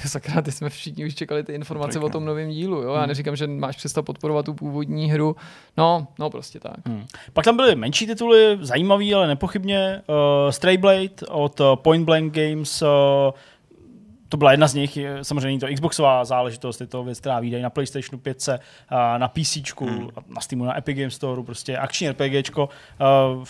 ty 0.02 0.08
sakra, 0.08 0.42
ty 0.42 0.52
jsme 0.52 0.68
všichni 0.70 1.06
už 1.06 1.14
čekali 1.14 1.42
ty 1.44 1.52
informace 1.52 1.92
Trojka. 1.92 2.06
o 2.06 2.10
tom 2.10 2.24
novém 2.24 2.50
dílu. 2.50 2.82
Jo? 2.82 2.92
Já 2.92 2.98
Hmm. 2.98 3.08
neříkám, 3.08 3.36
že 3.36 3.46
máš 3.46 3.76
přestat 3.76 4.02
podporovat 4.02 4.44
tu 4.46 4.54
původní 4.54 5.10
hru. 5.10 5.36
No, 5.76 6.06
no 6.18 6.30
prostě 6.30 6.60
tak. 6.60 6.76
Hmm. 6.86 7.06
Pak 7.32 7.44
tam 7.44 7.56
byly 7.56 7.74
menší 7.76 8.06
tituly, 8.06 8.58
zajímavý, 8.60 9.14
ale 9.14 9.26
nepochybně. 9.26 10.02
Uh, 10.06 10.50
Stray 10.50 10.76
Blade 10.76 11.08
od 11.28 11.60
uh, 11.60 11.66
Point 11.76 12.04
Blank 12.04 12.32
Games, 12.34 12.82
uh, 12.82 12.88
to 14.28 14.36
byla 14.36 14.50
jedna 14.50 14.68
z 14.68 14.74
nich, 14.74 14.98
samozřejmě 15.22 15.60
to 15.60 15.74
Xboxová 15.74 16.24
záležitost, 16.24 16.80
je 16.80 16.86
to 16.86 17.04
věc, 17.04 17.20
která 17.20 17.40
vyjde 17.40 17.58
i 17.58 17.62
na 17.62 17.70
PlayStationu 17.70 18.18
5, 18.18 18.48
uh, 18.48 18.56
na 19.18 19.28
PC, 19.28 19.56
hmm. 19.80 20.08
na 20.28 20.40
Steamu, 20.40 20.64
na 20.64 20.78
Epic 20.78 20.98
Games 20.98 21.14
Store, 21.14 21.42
prostě 21.42 21.78
akční 21.78 22.08
RPGčko. 22.08 22.68
Uh, 23.38 23.44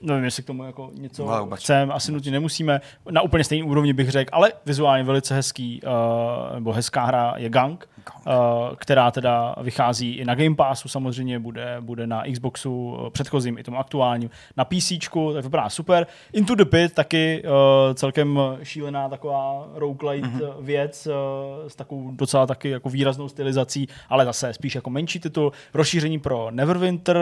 nevím, 0.00 0.24
jestli 0.24 0.42
k 0.42 0.46
tomu 0.46 0.64
jako 0.64 0.90
něco 0.94 1.26
No, 1.26 1.50
chcem, 1.56 1.92
asi 1.92 2.12
nutně 2.12 2.32
nemusíme. 2.32 2.80
Na 3.10 3.22
úplně 3.22 3.44
stejné 3.44 3.66
úrovni 3.66 3.92
bych 3.92 4.10
řekl, 4.10 4.30
ale 4.32 4.52
vizuálně 4.66 5.04
velice 5.04 5.34
hezký, 5.34 5.80
uh, 5.82 6.54
nebo 6.54 6.72
hezká 6.72 7.04
hra 7.04 7.34
je 7.36 7.48
Gang, 7.48 7.88
která 8.76 9.10
teda 9.10 9.54
vychází 9.62 10.12
i 10.14 10.24
na 10.24 10.34
Game 10.34 10.54
Passu 10.56 10.88
samozřejmě, 10.88 11.38
bude, 11.38 11.76
bude 11.80 12.06
na 12.06 12.22
Xboxu 12.32 12.90
uh, 12.90 13.10
předchozím 13.10 13.58
i 13.58 13.62
tomu 13.62 13.78
aktuálním, 13.78 14.30
na 14.56 14.64
PC, 14.64 14.88
tak 15.34 15.44
vypadá 15.44 15.68
super. 15.68 16.06
Into 16.32 16.54
the 16.54 16.64
Pit 16.64 16.94
taky 16.94 17.42
uh, 17.44 17.94
celkem 17.94 18.38
šílená 18.62 19.08
taková 19.08 19.68
roguelite 19.74 20.28
mm-hmm. 20.28 20.54
věc 20.60 21.06
uh, 21.06 21.68
s 21.68 21.76
takovou 21.76 22.10
docela 22.10 22.46
taky 22.46 22.70
jako 22.70 22.88
výraznou 22.88 23.28
stylizací, 23.28 23.88
ale 24.08 24.24
zase 24.24 24.52
spíš 24.52 24.74
jako 24.74 24.90
menší 24.90 25.20
titul. 25.20 25.52
Rozšíření 25.74 26.18
pro 26.18 26.50
Neverwinter, 26.50 27.18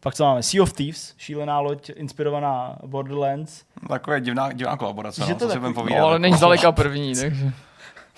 pak 0.00 0.14
co 0.14 0.24
máme 0.24 0.42
Sea 0.42 0.62
of 0.62 0.72
Thieves, 0.72 1.14
šílená 1.18 1.60
loď 1.60 1.90
inspirovaná 1.94 2.76
Borderlands. 2.86 3.64
Takové 3.88 4.20
divná, 4.20 4.52
divná 4.52 4.76
kolaborace, 4.76 5.20
Že 5.26 5.32
no, 5.32 5.38
to 5.38 5.44
co 5.46 5.50
si 5.52 5.58
takový- 5.58 5.60
budeme 5.60 5.74
No, 5.76 5.82
povídat. 5.82 6.02
ale 6.02 6.12
jako. 6.12 6.18
není 6.22 6.36
zdaleka 6.36 6.72
první, 6.82 7.14
takže... 7.14 7.52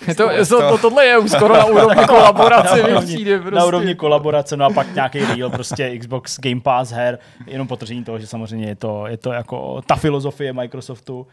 To, 0.05 0.13
to- 0.15 0.45
to, 0.45 0.69
to, 0.69 0.77
tohle 0.77 1.05
je 1.05 1.17
už 1.17 1.31
skoro 1.31 1.53
na 1.57 1.65
úrovni 1.75 2.05
kolaborace, 2.07 2.75
mi 2.75 2.81
úrovni, 2.91 3.13
přijde 3.15 3.39
prostě. 3.39 3.55
na 3.55 3.65
úrovni 3.65 3.95
kolaborace, 3.95 4.57
no 4.57 4.65
a 4.65 4.69
pak 4.69 4.95
nějaký 4.95 5.19
real, 5.19 5.49
prostě 5.49 5.97
Xbox 5.99 6.39
Game 6.39 6.61
Pass 6.61 6.91
her, 6.91 7.19
jenom 7.47 7.67
potržení 7.67 8.03
toho, 8.03 8.19
že 8.19 8.27
samozřejmě 8.27 8.67
je 8.67 8.75
to, 8.75 9.07
je 9.07 9.17
to 9.17 9.31
jako 9.31 9.81
ta 9.85 9.95
filozofie 9.95 10.53
Microsoftu, 10.53 11.19
uh, 11.19 11.27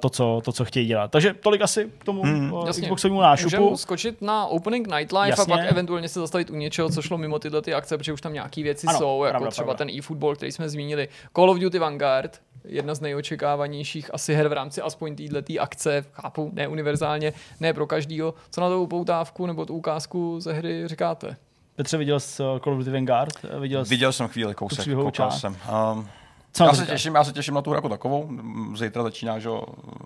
to, 0.00 0.08
co, 0.08 0.40
to, 0.44 0.52
co 0.52 0.64
chtějí 0.64 0.86
dělat. 0.86 1.10
Takže 1.10 1.34
tolik 1.34 1.62
asi 1.62 1.90
k 1.98 2.04
tomu 2.04 2.22
Jasně. 2.66 2.82
Xboxovému 2.82 3.20
nášupu. 3.20 3.56
Můžeme 3.56 3.76
skočit 3.76 4.22
na 4.22 4.46
Opening 4.46 4.86
Nightlife 4.94 5.28
Jasně. 5.28 5.54
a 5.54 5.56
pak 5.56 5.66
eventuálně 5.70 6.08
se 6.08 6.20
zastavit 6.20 6.50
u 6.50 6.54
něčeho, 6.54 6.88
co 6.90 7.02
šlo 7.02 7.18
mimo 7.18 7.38
tyhle 7.38 7.62
ty 7.62 7.74
akce, 7.74 7.98
protože 7.98 8.12
už 8.12 8.20
tam 8.20 8.32
nějaký 8.32 8.62
věci 8.62 8.86
Ano, 8.86 8.98
jsou, 8.98 9.24
jako 9.24 9.32
pravda, 9.32 9.50
třeba 9.50 9.64
pravda. 9.66 9.78
ten 9.78 9.90
e-football, 9.90 10.36
který 10.36 10.52
jsme 10.52 10.68
zmínili. 10.68 11.08
Call 11.36 11.50
of 11.50 11.58
Duty 11.58 11.78
Vanguard, 11.78 12.40
jedna 12.68 12.94
z 12.94 13.00
nejočekávanějších 13.00 14.14
asi 14.14 14.34
her 14.34 14.48
v 14.48 14.52
rámci 14.52 14.82
aspoň 14.82 15.16
této 15.16 15.52
akce, 15.60 16.04
chápu, 16.12 16.50
ne 16.54 16.68
univerzálně, 16.68 17.32
ne 17.60 17.72
pro 17.72 17.86
každýho. 17.86 18.34
Co 18.50 18.60
na 18.60 18.68
tu 18.68 18.82
upoutávku 18.82 19.46
nebo 19.46 19.66
tu 19.66 19.74
ukázku 19.74 20.40
ze 20.40 20.52
hry 20.52 20.88
říkáte? 20.88 21.36
Petře, 21.76 21.96
viděl 21.96 22.20
jsi 22.20 22.42
uh, 22.42 22.58
Call 22.58 22.72
of 22.72 22.78
Duty 22.78 22.90
Vanguard? 22.90 23.34
Viděl 23.60 23.84
jsi, 23.84 23.90
Viděl 23.90 24.12
jsem 24.12 24.28
chvíli 24.28 24.54
kousek, 24.54 24.94
koukal 24.94 25.10
část? 25.10 25.40
jsem. 25.40 25.56
Um, 25.92 26.08
co 26.52 26.64
já 26.64 26.70
se, 26.70 26.76
říkáš? 26.76 26.88
těším, 26.94 27.14
já 27.14 27.24
se 27.24 27.32
těším 27.32 27.54
na 27.54 27.62
tu 27.62 27.70
hru 27.70 27.76
jako 27.76 27.88
takovou. 27.88 28.30
Zítra 28.76 29.02
začíná, 29.02 29.38
že 29.38 29.48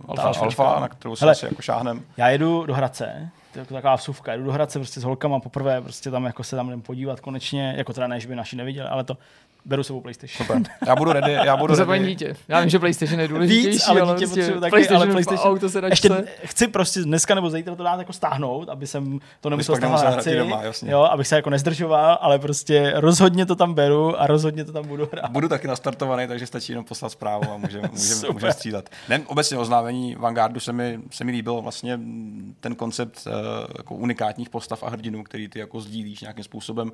Alfa 0.08 0.22
alfa, 0.22 0.40
čtyřka. 0.46 0.80
na 0.80 0.88
kterou 0.88 1.16
se 1.16 1.24
Hele. 1.24 1.34
jako 1.42 1.62
šáhnem. 1.62 2.02
Já 2.16 2.28
jedu 2.28 2.66
do 2.66 2.74
Hradce 2.74 3.30
jako 3.54 3.74
taková 3.74 3.94
vsuvka, 3.94 4.34
jdu 4.34 4.44
do 4.44 4.52
Hradce 4.52 4.78
prostě 4.78 5.00
s 5.00 5.04
holkama 5.04 5.40
poprvé, 5.40 5.80
prostě 5.80 6.10
tam 6.10 6.24
jako 6.24 6.44
se 6.44 6.56
tam 6.56 6.68
jdem 6.68 6.82
podívat 6.82 7.20
konečně, 7.20 7.74
jako 7.76 7.92
teda 7.92 8.06
ne, 8.06 8.20
že 8.20 8.28
by 8.28 8.36
naši 8.36 8.56
neviděli, 8.56 8.88
ale 8.88 9.04
to 9.04 9.16
beru 9.64 9.82
sebou 9.82 10.00
PlayStation. 10.00 10.46
Super. 10.46 10.62
Já 10.86 10.96
budu 10.96 11.12
ready, 11.12 11.32
já 11.32 11.56
budu 11.56 11.74
Zapomeň 11.74 12.00
ready. 12.02 12.12
dítě. 12.14 12.36
Já 12.48 12.60
vím, 12.60 12.68
že 12.68 12.78
PlayStation 12.78 13.20
je 13.20 13.28
důležitější, 13.28 13.68
Víc, 13.70 13.88
ale 13.88 14.00
dítě 14.00 14.06
prostě 14.08 14.26
potřebuji 14.26 14.60
taky, 14.60 14.70
PlayStation, 14.70 15.02
ale 15.02 15.12
PlayStation, 15.12 15.52
auto 15.52 15.68
se 15.68 15.82
ještě 15.90 16.24
chci 16.44 16.68
prostě 16.68 17.02
dneska 17.02 17.34
nebo 17.34 17.50
zítra 17.50 17.74
to 17.74 17.82
dát 17.82 17.98
jako 17.98 18.12
stáhnout, 18.12 18.68
aby 18.68 18.86
jsem 18.86 19.18
to 19.40 19.50
nemusel 19.50 19.76
stahovat 19.76 20.00
hrát 20.12 20.26
doma, 20.38 20.62
jasně. 20.62 20.92
jo, 20.92 21.02
abych 21.02 21.26
se 21.26 21.36
jako 21.36 21.50
nezdržoval, 21.50 22.18
ale 22.20 22.38
prostě 22.38 22.92
rozhodně 22.96 23.46
to 23.46 23.54
tam 23.56 23.74
beru 23.74 24.20
a 24.20 24.26
rozhodně 24.26 24.64
to 24.64 24.72
tam 24.72 24.86
budu 24.86 25.08
hrát. 25.12 25.30
Budu 25.30 25.48
taky 25.48 25.68
nastartovaný, 25.68 26.28
takže 26.28 26.46
stačí 26.46 26.72
jenom 26.72 26.84
poslat 26.84 27.12
zprávu 27.12 27.44
a 27.52 27.56
můžeme 27.56 27.88
můžem, 27.92 28.32
můžem 28.32 28.52
střílet. 28.52 28.90
Ne, 29.08 29.22
obecně 29.26 29.58
oznámení 29.58 30.14
Vanguardu 30.18 30.60
se 30.60 30.72
mi, 30.72 30.98
se 31.10 31.24
mi 31.24 31.32
líbil 31.32 31.60
vlastně 31.60 32.00
ten 32.60 32.74
koncept 32.74 33.26
uh, 33.26 33.32
jako 33.78 33.94
unikátních 33.94 34.50
postav 34.50 34.82
a 34.82 34.88
hrdinů, 34.88 35.24
který 35.24 35.48
ty 35.48 35.58
jako 35.58 35.80
sdílíš 35.80 36.20
nějakým 36.20 36.44
způsobem. 36.44 36.92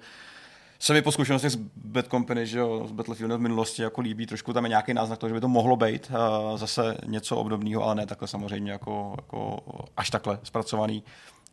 Se 0.80 0.92
mi 0.92 1.02
po 1.02 1.12
zkušenostech 1.12 1.50
z 1.50 1.56
Bad 1.76 2.06
Company, 2.06 2.46
že 2.46 2.58
jo, 2.58 2.86
z 2.88 2.92
Battlefieldem 2.92 3.38
v 3.38 3.42
minulosti 3.42 3.82
jako 3.82 4.00
líbí, 4.00 4.26
trošku 4.26 4.52
tam 4.52 4.64
je 4.64 4.68
nějaký 4.68 4.94
náznak 4.94 5.18
toho, 5.18 5.28
že 5.28 5.34
by 5.34 5.40
to 5.40 5.48
mohlo 5.48 5.76
být 5.76 6.10
uh, 6.10 6.58
zase 6.58 6.96
něco 7.06 7.36
obdobného, 7.36 7.84
ale 7.84 7.94
ne 7.94 8.06
takhle 8.06 8.28
samozřejmě 8.28 8.72
jako, 8.72 9.14
jako 9.16 9.58
až 9.96 10.10
takhle 10.10 10.38
zpracovaný. 10.42 11.02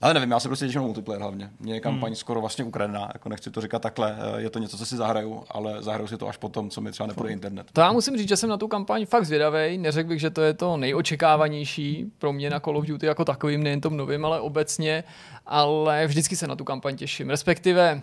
Ale 0.02 0.14
nevím, 0.14 0.32
já 0.32 0.40
se 0.40 0.50
prostě 0.50 0.66
těším 0.66 0.82
na 0.82 0.86
multiplayer 0.86 1.22
hlavně. 1.22 1.50
Mně 1.60 1.74
je 1.74 1.80
kampaň 1.80 2.10
hmm. 2.10 2.16
skoro 2.16 2.42
vlastně 2.42 2.66
ukradená, 2.66 3.10
jako 3.14 3.30
nechci 3.30 3.52
to 3.52 3.62
říkat 3.62 3.82
takhle, 3.82 4.18
eh, 4.18 4.42
je 4.42 4.50
to 4.50 4.60
něco, 4.60 4.78
co 4.78 4.86
si 4.86 4.96
zahraju, 4.96 5.44
ale 5.50 5.84
zahraju 5.84 6.08
si 6.08 6.18
to 6.18 6.28
až 6.28 6.38
potom, 6.38 6.70
co 6.70 6.82
mi 6.82 6.92
třeba 6.92 7.08
nepůjde 7.08 7.34
internet. 7.34 7.68
To 7.74 7.82
já 7.82 7.92
musím 7.92 8.18
říct, 8.18 8.30
že 8.30 8.38
jsem 8.38 8.50
na 8.50 8.58
tu 8.58 8.68
kampaň 8.68 9.06
fakt 9.06 9.26
zvědavý. 9.26 9.78
Neřekl 9.78 10.10
bych, 10.10 10.20
že 10.20 10.30
to 10.30 10.42
je 10.42 10.54
to 10.54 10.78
nejočekávanější 10.78 12.12
pro 12.18 12.34
mě 12.34 12.50
na 12.50 12.60
Call 12.60 12.78
of 12.78 12.86
Duty 12.86 13.06
jako 13.06 13.26
takovým, 13.26 13.64
nejen 13.64 13.82
tom 13.82 13.98
novým, 13.98 14.26
ale 14.26 14.40
obecně. 14.40 15.04
Ale 15.46 16.08
vždycky 16.08 16.36
se 16.36 16.48
na 16.48 16.56
tu 16.56 16.64
kampaň 16.64 16.96
těším. 16.96 17.30
Respektive 17.30 18.02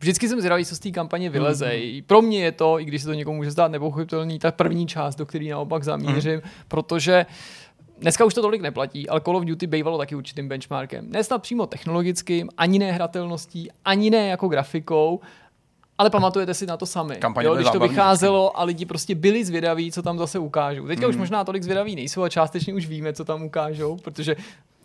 Vždycky 0.00 0.28
jsem 0.28 0.40
zvědavý, 0.40 0.64
co 0.64 0.76
z 0.76 0.78
té 0.78 0.90
kampaně 0.90 1.30
vyleze. 1.30 1.66
Mm-hmm. 1.66 2.04
Pro 2.06 2.22
mě 2.22 2.44
je 2.44 2.52
to, 2.52 2.80
i 2.80 2.84
když 2.84 3.02
se 3.02 3.08
to 3.08 3.14
někomu 3.14 3.36
může 3.36 3.50
zdát 3.50 3.70
nepochopitelný, 3.70 4.38
ta 4.38 4.52
první 4.52 4.86
část, 4.86 5.16
do 5.16 5.26
které 5.26 5.44
naopak 5.44 5.84
zamířím, 5.84 6.40
mm-hmm. 6.40 6.64
protože 6.68 7.26
Dneska 7.98 8.24
už 8.24 8.34
to 8.34 8.42
tolik 8.42 8.62
neplatí, 8.62 9.08
ale 9.08 9.20
Call 9.20 9.36
of 9.36 9.44
Duty 9.44 9.66
bývalo 9.66 9.98
taky 9.98 10.14
určitým 10.14 10.48
benchmarkem. 10.48 11.10
Ne 11.10 11.24
snad 11.24 11.42
přímo 11.42 11.66
technologickým, 11.66 12.48
ani 12.58 12.78
ne 12.78 12.92
hratelností, 12.92 13.68
ani 13.84 14.10
ne 14.10 14.28
jako 14.28 14.48
grafikou, 14.48 15.20
ale 15.98 16.10
pamatujete 16.10 16.54
si 16.54 16.66
na 16.66 16.76
to 16.76 16.86
sami. 16.86 17.16
Kampaně 17.16 17.46
jo, 17.46 17.54
když 17.54 17.70
to 17.70 17.78
vycházelo 17.78 18.58
a 18.58 18.64
lidi 18.64 18.86
prostě 18.86 19.14
byli 19.14 19.44
zvědaví, 19.44 19.92
co 19.92 20.02
tam 20.02 20.18
zase 20.18 20.38
ukážou. 20.38 20.86
Teďka 20.86 21.06
mm. 21.06 21.10
už 21.10 21.16
možná 21.16 21.44
tolik 21.44 21.62
zvědaví 21.62 21.96
nejsou 21.96 22.22
a 22.22 22.28
částečně 22.28 22.74
už 22.74 22.86
víme, 22.86 23.12
co 23.12 23.24
tam 23.24 23.42
ukážou, 23.42 23.96
protože 23.96 24.36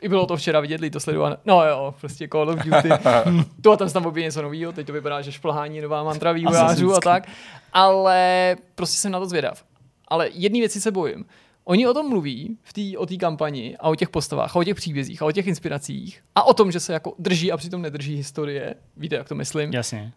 i 0.01 0.09
bylo 0.09 0.25
to 0.25 0.37
včera 0.37 0.59
vidět, 0.59 0.91
to 0.91 0.99
sledovat. 0.99 1.39
No 1.45 1.65
jo, 1.65 1.95
prostě 1.99 2.27
Call 2.27 2.49
of 2.49 2.59
Duty. 2.59 2.89
to 3.61 3.71
a 3.71 3.77
tam 3.77 3.87
se 3.87 3.93
tam 3.93 4.05
objeví 4.05 4.25
něco 4.25 4.41
nového, 4.41 4.71
teď 4.71 4.87
to 4.87 4.93
vypadá, 4.93 5.21
že 5.21 5.31
šplhání 5.31 5.81
nová 5.81 6.03
mantra 6.03 6.31
vývojářů 6.31 6.93
a 6.95 6.99
tak. 6.99 7.27
Ale 7.73 8.55
prostě 8.75 8.97
jsem 8.97 9.11
na 9.11 9.19
to 9.19 9.25
zvědav. 9.25 9.63
Ale 10.07 10.29
jedné 10.33 10.59
věci 10.59 10.81
se 10.81 10.91
bojím. 10.91 11.25
Oni 11.63 11.87
o 11.87 11.93
tom 11.93 12.09
mluví 12.09 12.57
v 12.63 12.73
tý, 12.73 12.97
o 12.97 13.05
té 13.05 13.17
kampani 13.17 13.77
a 13.79 13.89
o 13.89 13.95
těch 13.95 14.09
postavách 14.09 14.55
a 14.55 14.59
o 14.59 14.63
těch 14.63 14.75
příbězích 14.75 15.21
a 15.21 15.25
o 15.25 15.31
těch 15.31 15.47
inspiracích 15.47 16.21
a 16.35 16.43
o 16.43 16.53
tom, 16.53 16.71
že 16.71 16.79
se 16.79 16.93
jako 16.93 17.13
drží 17.19 17.51
a 17.51 17.57
přitom 17.57 17.81
nedrží 17.81 18.15
historie. 18.15 18.75
Víte, 18.97 19.15
jak 19.15 19.29
to 19.29 19.35
myslím? 19.35 19.73
Jasně. 19.73 20.13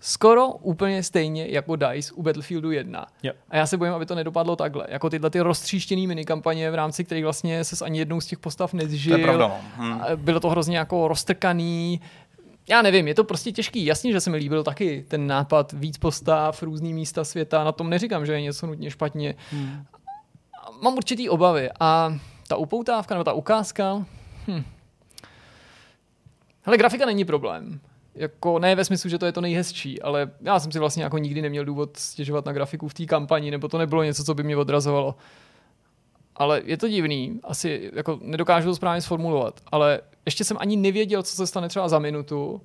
Skoro 0.00 0.48
úplně 0.48 1.02
stejně 1.02 1.46
jako 1.46 1.76
DICE 1.76 2.12
u 2.14 2.22
Battlefieldu 2.22 2.70
1. 2.70 3.06
Jo. 3.22 3.32
A 3.50 3.56
já 3.56 3.66
se 3.66 3.76
bojím, 3.76 3.94
aby 3.94 4.06
to 4.06 4.14
nedopadlo 4.14 4.56
takhle. 4.56 4.86
Jako 4.88 5.10
tyhle 5.10 5.30
ty 5.30 5.40
roztříštěné 5.40 6.06
minikampaně, 6.06 6.70
v 6.70 6.74
rámci 6.74 7.04
kterých 7.04 7.24
vlastně 7.24 7.64
se 7.64 7.84
ani 7.84 7.98
jednou 7.98 8.20
z 8.20 8.26
těch 8.26 8.38
postav 8.38 8.72
nezžil. 8.72 9.14
To 9.14 9.18
je 9.18 9.24
pravda, 9.24 9.48
no. 9.48 9.60
Hmm. 9.76 9.92
A 9.92 10.16
Bylo 10.16 10.40
to 10.40 10.50
hrozně 10.50 10.78
jako 10.78 11.08
roztrkaný. 11.08 12.00
Já 12.68 12.82
nevím, 12.82 13.08
je 13.08 13.14
to 13.14 13.24
prostě 13.24 13.52
těžký. 13.52 13.84
Jasně, 13.84 14.12
že 14.12 14.20
se 14.20 14.30
mi 14.30 14.36
líbil 14.36 14.64
taky 14.64 15.04
ten 15.08 15.26
nápad 15.26 15.72
víc 15.72 15.98
postav, 15.98 16.62
různý 16.62 16.94
místa 16.94 17.24
světa. 17.24 17.64
Na 17.64 17.72
tom 17.72 17.90
neříkám, 17.90 18.26
že 18.26 18.32
je 18.32 18.40
něco 18.40 18.66
nutně 18.66 18.90
špatně. 18.90 19.34
Hmm. 19.50 19.84
Mám 20.82 20.94
určitý 20.94 21.28
obavy 21.28 21.70
a 21.80 22.18
ta 22.48 22.56
upoutávka 22.56 23.14
nebo 23.14 23.24
ta 23.24 23.32
ukázka, 23.32 24.04
hm. 24.48 24.62
Hele, 26.62 26.78
grafika 26.78 27.06
není 27.06 27.24
problém. 27.24 27.80
Jako 28.14 28.58
ne 28.58 28.74
ve 28.74 28.84
smyslu, 28.84 29.10
že 29.10 29.18
to 29.18 29.26
je 29.26 29.32
to 29.32 29.40
nejhezčí, 29.40 30.02
ale 30.02 30.30
já 30.40 30.60
jsem 30.60 30.72
si 30.72 30.78
vlastně 30.78 31.04
jako 31.04 31.18
nikdy 31.18 31.42
neměl 31.42 31.64
důvod 31.64 31.96
stěžovat 31.96 32.46
na 32.46 32.52
grafiku 32.52 32.88
v 32.88 32.94
té 32.94 33.06
kampani, 33.06 33.50
nebo 33.50 33.68
to 33.68 33.78
nebylo 33.78 34.02
něco, 34.02 34.24
co 34.24 34.34
by 34.34 34.42
mě 34.42 34.56
odrazovalo. 34.56 35.14
Ale 36.36 36.62
je 36.64 36.76
to 36.76 36.88
divný, 36.88 37.40
asi 37.44 37.90
jako 37.94 38.18
nedokážu 38.22 38.68
to 38.68 38.74
správně 38.74 39.02
sformulovat, 39.02 39.60
ale 39.72 40.00
ještě 40.26 40.44
jsem 40.44 40.56
ani 40.60 40.76
nevěděl, 40.76 41.22
co 41.22 41.36
se 41.36 41.46
stane 41.46 41.68
třeba 41.68 41.88
za 41.88 41.98
minutu 41.98 42.60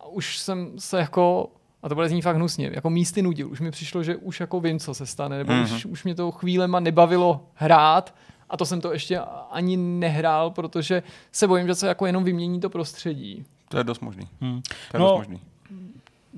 a 0.00 0.06
už 0.06 0.38
jsem 0.38 0.78
se 0.78 0.98
jako, 0.98 1.50
a 1.82 1.88
to 1.88 1.94
bude 1.94 2.08
znít 2.08 2.22
fakt 2.22 2.36
hnusně, 2.36 2.70
jako 2.74 2.90
místy 2.90 3.22
nudil. 3.22 3.50
Už 3.50 3.60
mi 3.60 3.70
přišlo, 3.70 4.02
že 4.02 4.16
už 4.16 4.40
jako 4.40 4.60
vím, 4.60 4.78
co 4.78 4.94
se 4.94 5.06
stane, 5.06 5.38
nebo 5.38 5.52
mm-hmm. 5.52 5.76
už, 5.76 5.86
už 5.86 6.04
mě 6.04 6.14
to 6.14 6.30
chvílema 6.30 6.80
nebavilo 6.80 7.46
hrát 7.54 8.14
a 8.50 8.56
to 8.56 8.66
jsem 8.66 8.80
to 8.80 8.92
ještě 8.92 9.18
ani 9.50 9.76
nehrál, 9.76 10.50
protože 10.50 11.02
se 11.32 11.48
bojím, 11.48 11.66
že 11.66 11.74
se 11.74 11.88
jako 11.88 12.06
jenom 12.06 12.24
vymění 12.24 12.60
to 12.60 12.70
prostředí. 12.70 13.44
To 13.68 13.78
je 13.78 13.84
dost 13.84 14.00
možný. 14.00 14.28
Hmm. 14.40 14.62
To 14.90 14.96
je 14.96 15.00
No, 15.00 15.06
dost 15.08 15.16
možný. 15.18 15.40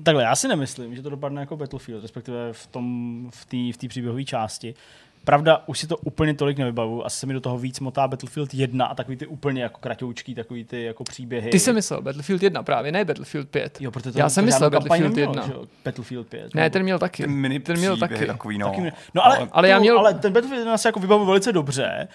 Takhle, 0.03 0.23
já 0.23 0.35
si 0.35 0.47
nemyslím, 0.47 0.95
že 0.95 1.01
to 1.01 1.09
dopadne 1.09 1.41
jako 1.41 1.57
Battlefield, 1.57 2.01
respektive 2.01 2.53
v 2.53 2.67
tom, 2.67 3.29
v 3.33 3.45
té 3.45 3.57
v 3.73 3.77
té 3.81 3.87
příběhové 3.87 4.23
části. 4.23 4.73
Pravda, 5.23 5.63
už 5.67 5.79
si 5.79 5.87
to 5.87 5.97
úplně 5.97 6.33
tolik 6.33 6.57
nevybavu, 6.57 7.05
asi 7.05 7.17
se 7.17 7.25
mi 7.25 7.33
do 7.33 7.41
toho 7.41 7.57
víc 7.57 7.79
motá 7.79 8.07
Battlefield 8.07 8.53
1 8.53 8.85
a 8.85 8.95
takový 8.95 9.17
ty 9.17 9.27
úplně 9.27 9.63
jako 9.63 9.79
kratoučký, 9.79 10.35
takový 10.35 10.63
ty 10.63 10.83
jako 10.83 11.03
příběhy. 11.03 11.49
Ty 11.51 11.59
jsi 11.59 11.73
myslel 11.73 12.01
Battlefield 12.01 12.43
1 12.43 12.63
právě, 12.63 12.91
ne 12.91 13.05
Battlefield 13.05 13.49
5. 13.49 13.77
Jo, 13.81 13.91
protože 13.91 14.11
to, 14.11 14.19
Já 14.19 14.29
jsem 14.29 14.43
to 14.43 14.45
myslel 14.45 14.69
Battlefield 14.69 15.15
nemělo, 15.15 15.31
1. 15.31 15.47
že 15.47 15.53
jo? 15.53 15.65
Battlefield 15.85 16.27
5. 16.27 16.55
Ne, 16.55 16.69
ten 16.69 16.83
měl 16.83 16.99
taky. 16.99 17.23
Ty 17.23 17.29
mini 17.29 17.59
ten 17.59 17.77
měl 17.77 17.97
taky. 17.97 18.25
takový, 18.25 18.57
no. 18.57 18.69
Taky 18.69 18.81
mě- 18.81 18.93
No 19.13 19.25
ale, 19.25 19.47
Ale 19.51 19.69
já 19.69 19.77
tu- 19.77 19.81
měl- 19.81 19.99
ale 19.99 20.13
ten 20.13 20.33
Battlefield 20.33 20.59
1 20.59 20.77
si 20.77 20.87
jako 20.87 20.99
vybavu 20.99 21.25
velice 21.25 21.51
dobře 21.51 22.07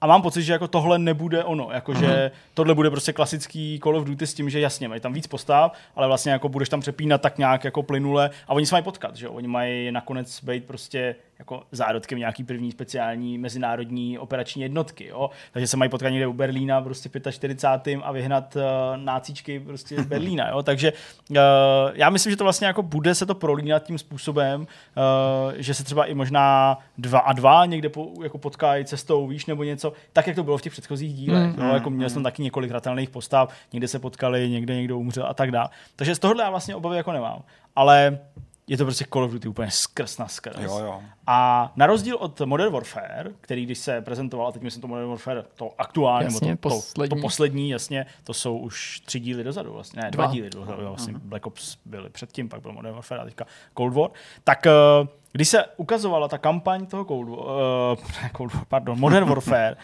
a 0.00 0.06
mám 0.06 0.22
pocit, 0.22 0.42
že 0.42 0.52
jako 0.52 0.68
tohle 0.68 0.98
nebude 0.98 1.44
ono, 1.44 1.68
jakože 1.72 2.06
Mhm. 2.06 2.30
tohle 2.54 2.74
bude 2.74 2.90
prostě 2.90 3.12
klasický 3.12 3.80
Call 3.82 3.96
of 3.96 4.04
Duty 4.04 4.26
s 4.26 4.34
tím, 4.34 4.50
že 4.50 4.60
jasně, 4.60 4.88
mají 4.88 5.00
tam 5.00 5.12
víc 5.12 5.26
postav, 5.26 5.72
ale 5.96 6.06
vlastně 6.06 6.32
jako 6.32 6.48
budeš 6.48 6.68
tam 6.68 6.80
přepínat 6.80 7.20
tak 7.20 7.38
nějak 7.38 7.64
jako 7.64 7.82
plynule 7.82 8.30
a 8.48 8.52
oni 8.54 8.66
se 8.66 8.74
mají 8.74 8.84
potkat, 8.84 9.16
že 9.16 9.26
jo? 9.26 9.32
Oni 9.32 9.48
mají 9.48 9.92
nakonec 9.92 10.44
být 10.44 10.64
prostě 10.64 11.14
jako 11.38 11.62
zárodkem 11.72 12.18
nějaký 12.18 12.44
první 12.44 12.72
speciální 12.72 13.38
mezinárodní 13.38 14.18
operační 14.18 14.62
jednotky, 14.62 15.06
jo? 15.06 15.30
Takže 15.52 15.66
se 15.66 15.76
mají 15.76 15.90
potkat 15.90 16.08
někde 16.08 16.26
u 16.26 16.32
Berlína 16.32 16.80
prostě 16.82 17.08
v 17.08 17.30
45. 17.30 18.00
a 18.02 18.12
vyhnat 18.12 18.56
uh, 18.56 18.62
nácíčky 18.96 19.60
prostě 19.60 20.02
z 20.02 20.06
Berlína, 20.06 20.48
jo? 20.48 20.62
Takže 20.62 20.92
uh, 21.30 21.36
já 21.94 22.10
myslím, 22.10 22.30
že 22.30 22.36
to 22.36 22.44
vlastně 22.44 22.66
jako 22.66 22.82
bude 22.82 23.14
se 23.14 23.26
to 23.26 23.34
prolínat 23.34 23.82
tím 23.82 23.98
způsobem, 23.98 24.60
uh, 24.60 25.52
že 25.56 25.74
se 25.74 25.84
třeba 25.84 26.04
i 26.04 26.14
možná 26.14 26.78
dva 26.98 27.18
a 27.18 27.32
dva 27.32 27.66
někde 27.66 27.88
po, 27.88 28.12
jako 28.22 28.38
potkají 28.38 28.84
cestou, 28.84 29.26
víš, 29.26 29.46
nebo 29.46 29.64
něco, 29.64 29.92
tak 30.12 30.26
jak 30.26 30.36
to 30.36 30.42
bylo 30.42 30.58
v 30.58 30.62
těch 30.62 30.72
předchozích 30.72 31.14
dílech. 31.14 31.56
Mm, 31.56 31.58
Mm, 31.58 31.68
jo? 31.68 31.74
Jako 31.74 31.90
měl 31.90 32.10
jsem 32.10 32.22
taky 32.22 32.42
několik 32.42 32.70
hratelných 32.70 33.10
postav, 33.10 33.52
někde 33.72 33.88
se 33.88 33.98
potkali, 33.98 34.50
někde 34.50 34.74
někdo 34.74 34.98
umřel 34.98 35.26
a 35.26 35.34
tak 35.34 35.50
dále. 35.50 35.68
Takže 35.96 36.14
z 36.14 36.18
tohohle 36.18 36.44
já 36.44 36.50
vlastně 36.50 36.74
obavy 36.74 36.96
jako 36.96 37.12
nemám. 37.12 37.42
Ale 37.76 38.18
je 38.68 38.76
to 38.76 38.84
prostě 38.84 39.04
Call 39.12 39.24
of 39.24 39.32
Duty 39.32 39.48
úplně 39.48 39.70
skrz 39.70 40.18
na 40.18 40.28
skrz. 40.28 40.56
Jo, 40.60 40.78
jo. 40.78 41.02
A 41.26 41.72
na 41.76 41.86
rozdíl 41.86 42.16
od 42.16 42.40
Modern 42.40 42.72
Warfare, 42.72 43.30
který 43.40 43.64
když 43.64 43.78
se 43.78 44.00
prezentoval, 44.00 44.46
a 44.46 44.52
teď 44.52 44.62
myslím 44.62 44.80
to 44.80 44.88
Modern 44.88 45.08
Warfare, 45.08 45.42
to 45.54 45.70
aktuálně, 45.78 46.24
Jasně, 46.24 46.48
nebo 46.48 46.56
to, 46.56 46.68
poslední. 46.68 47.08
To, 47.08 47.16
to 47.16 47.22
poslední, 47.22 47.70
jasně, 47.70 48.06
to 48.24 48.34
jsou 48.34 48.58
už 48.58 49.00
tři 49.00 49.20
díly 49.20 49.44
dozadu, 49.44 49.72
vlastně, 49.72 50.02
ne, 50.02 50.10
dva, 50.10 50.24
Dva. 50.24 50.32
díly 50.32 50.50
dozadu, 50.50 50.82
jo, 50.82 50.88
vlastně 50.88 51.14
Black 51.18 51.46
Ops 51.46 51.76
byly 51.84 52.10
předtím, 52.10 52.48
pak 52.48 52.60
byl 52.62 52.72
Modern 52.72 52.94
Warfare 52.94 53.20
a 53.20 53.24
teďka 53.24 53.46
Cold 53.76 53.94
War. 53.94 54.10
Tak 54.44 54.66
eh, 54.66 54.70
když 55.32 55.48
se 55.48 55.64
ukazovala 55.76 56.28
ta 56.28 56.38
kampaň 56.38 56.86
toho 56.86 57.04
Cold 57.04 57.28
War, 57.28 57.38
uh, 57.38 58.04
ne, 58.22 58.30
Cold 58.36 58.54
War 58.54 58.64
pardon, 58.68 58.98
Modern 58.98 59.28
Warfare, 59.28 59.76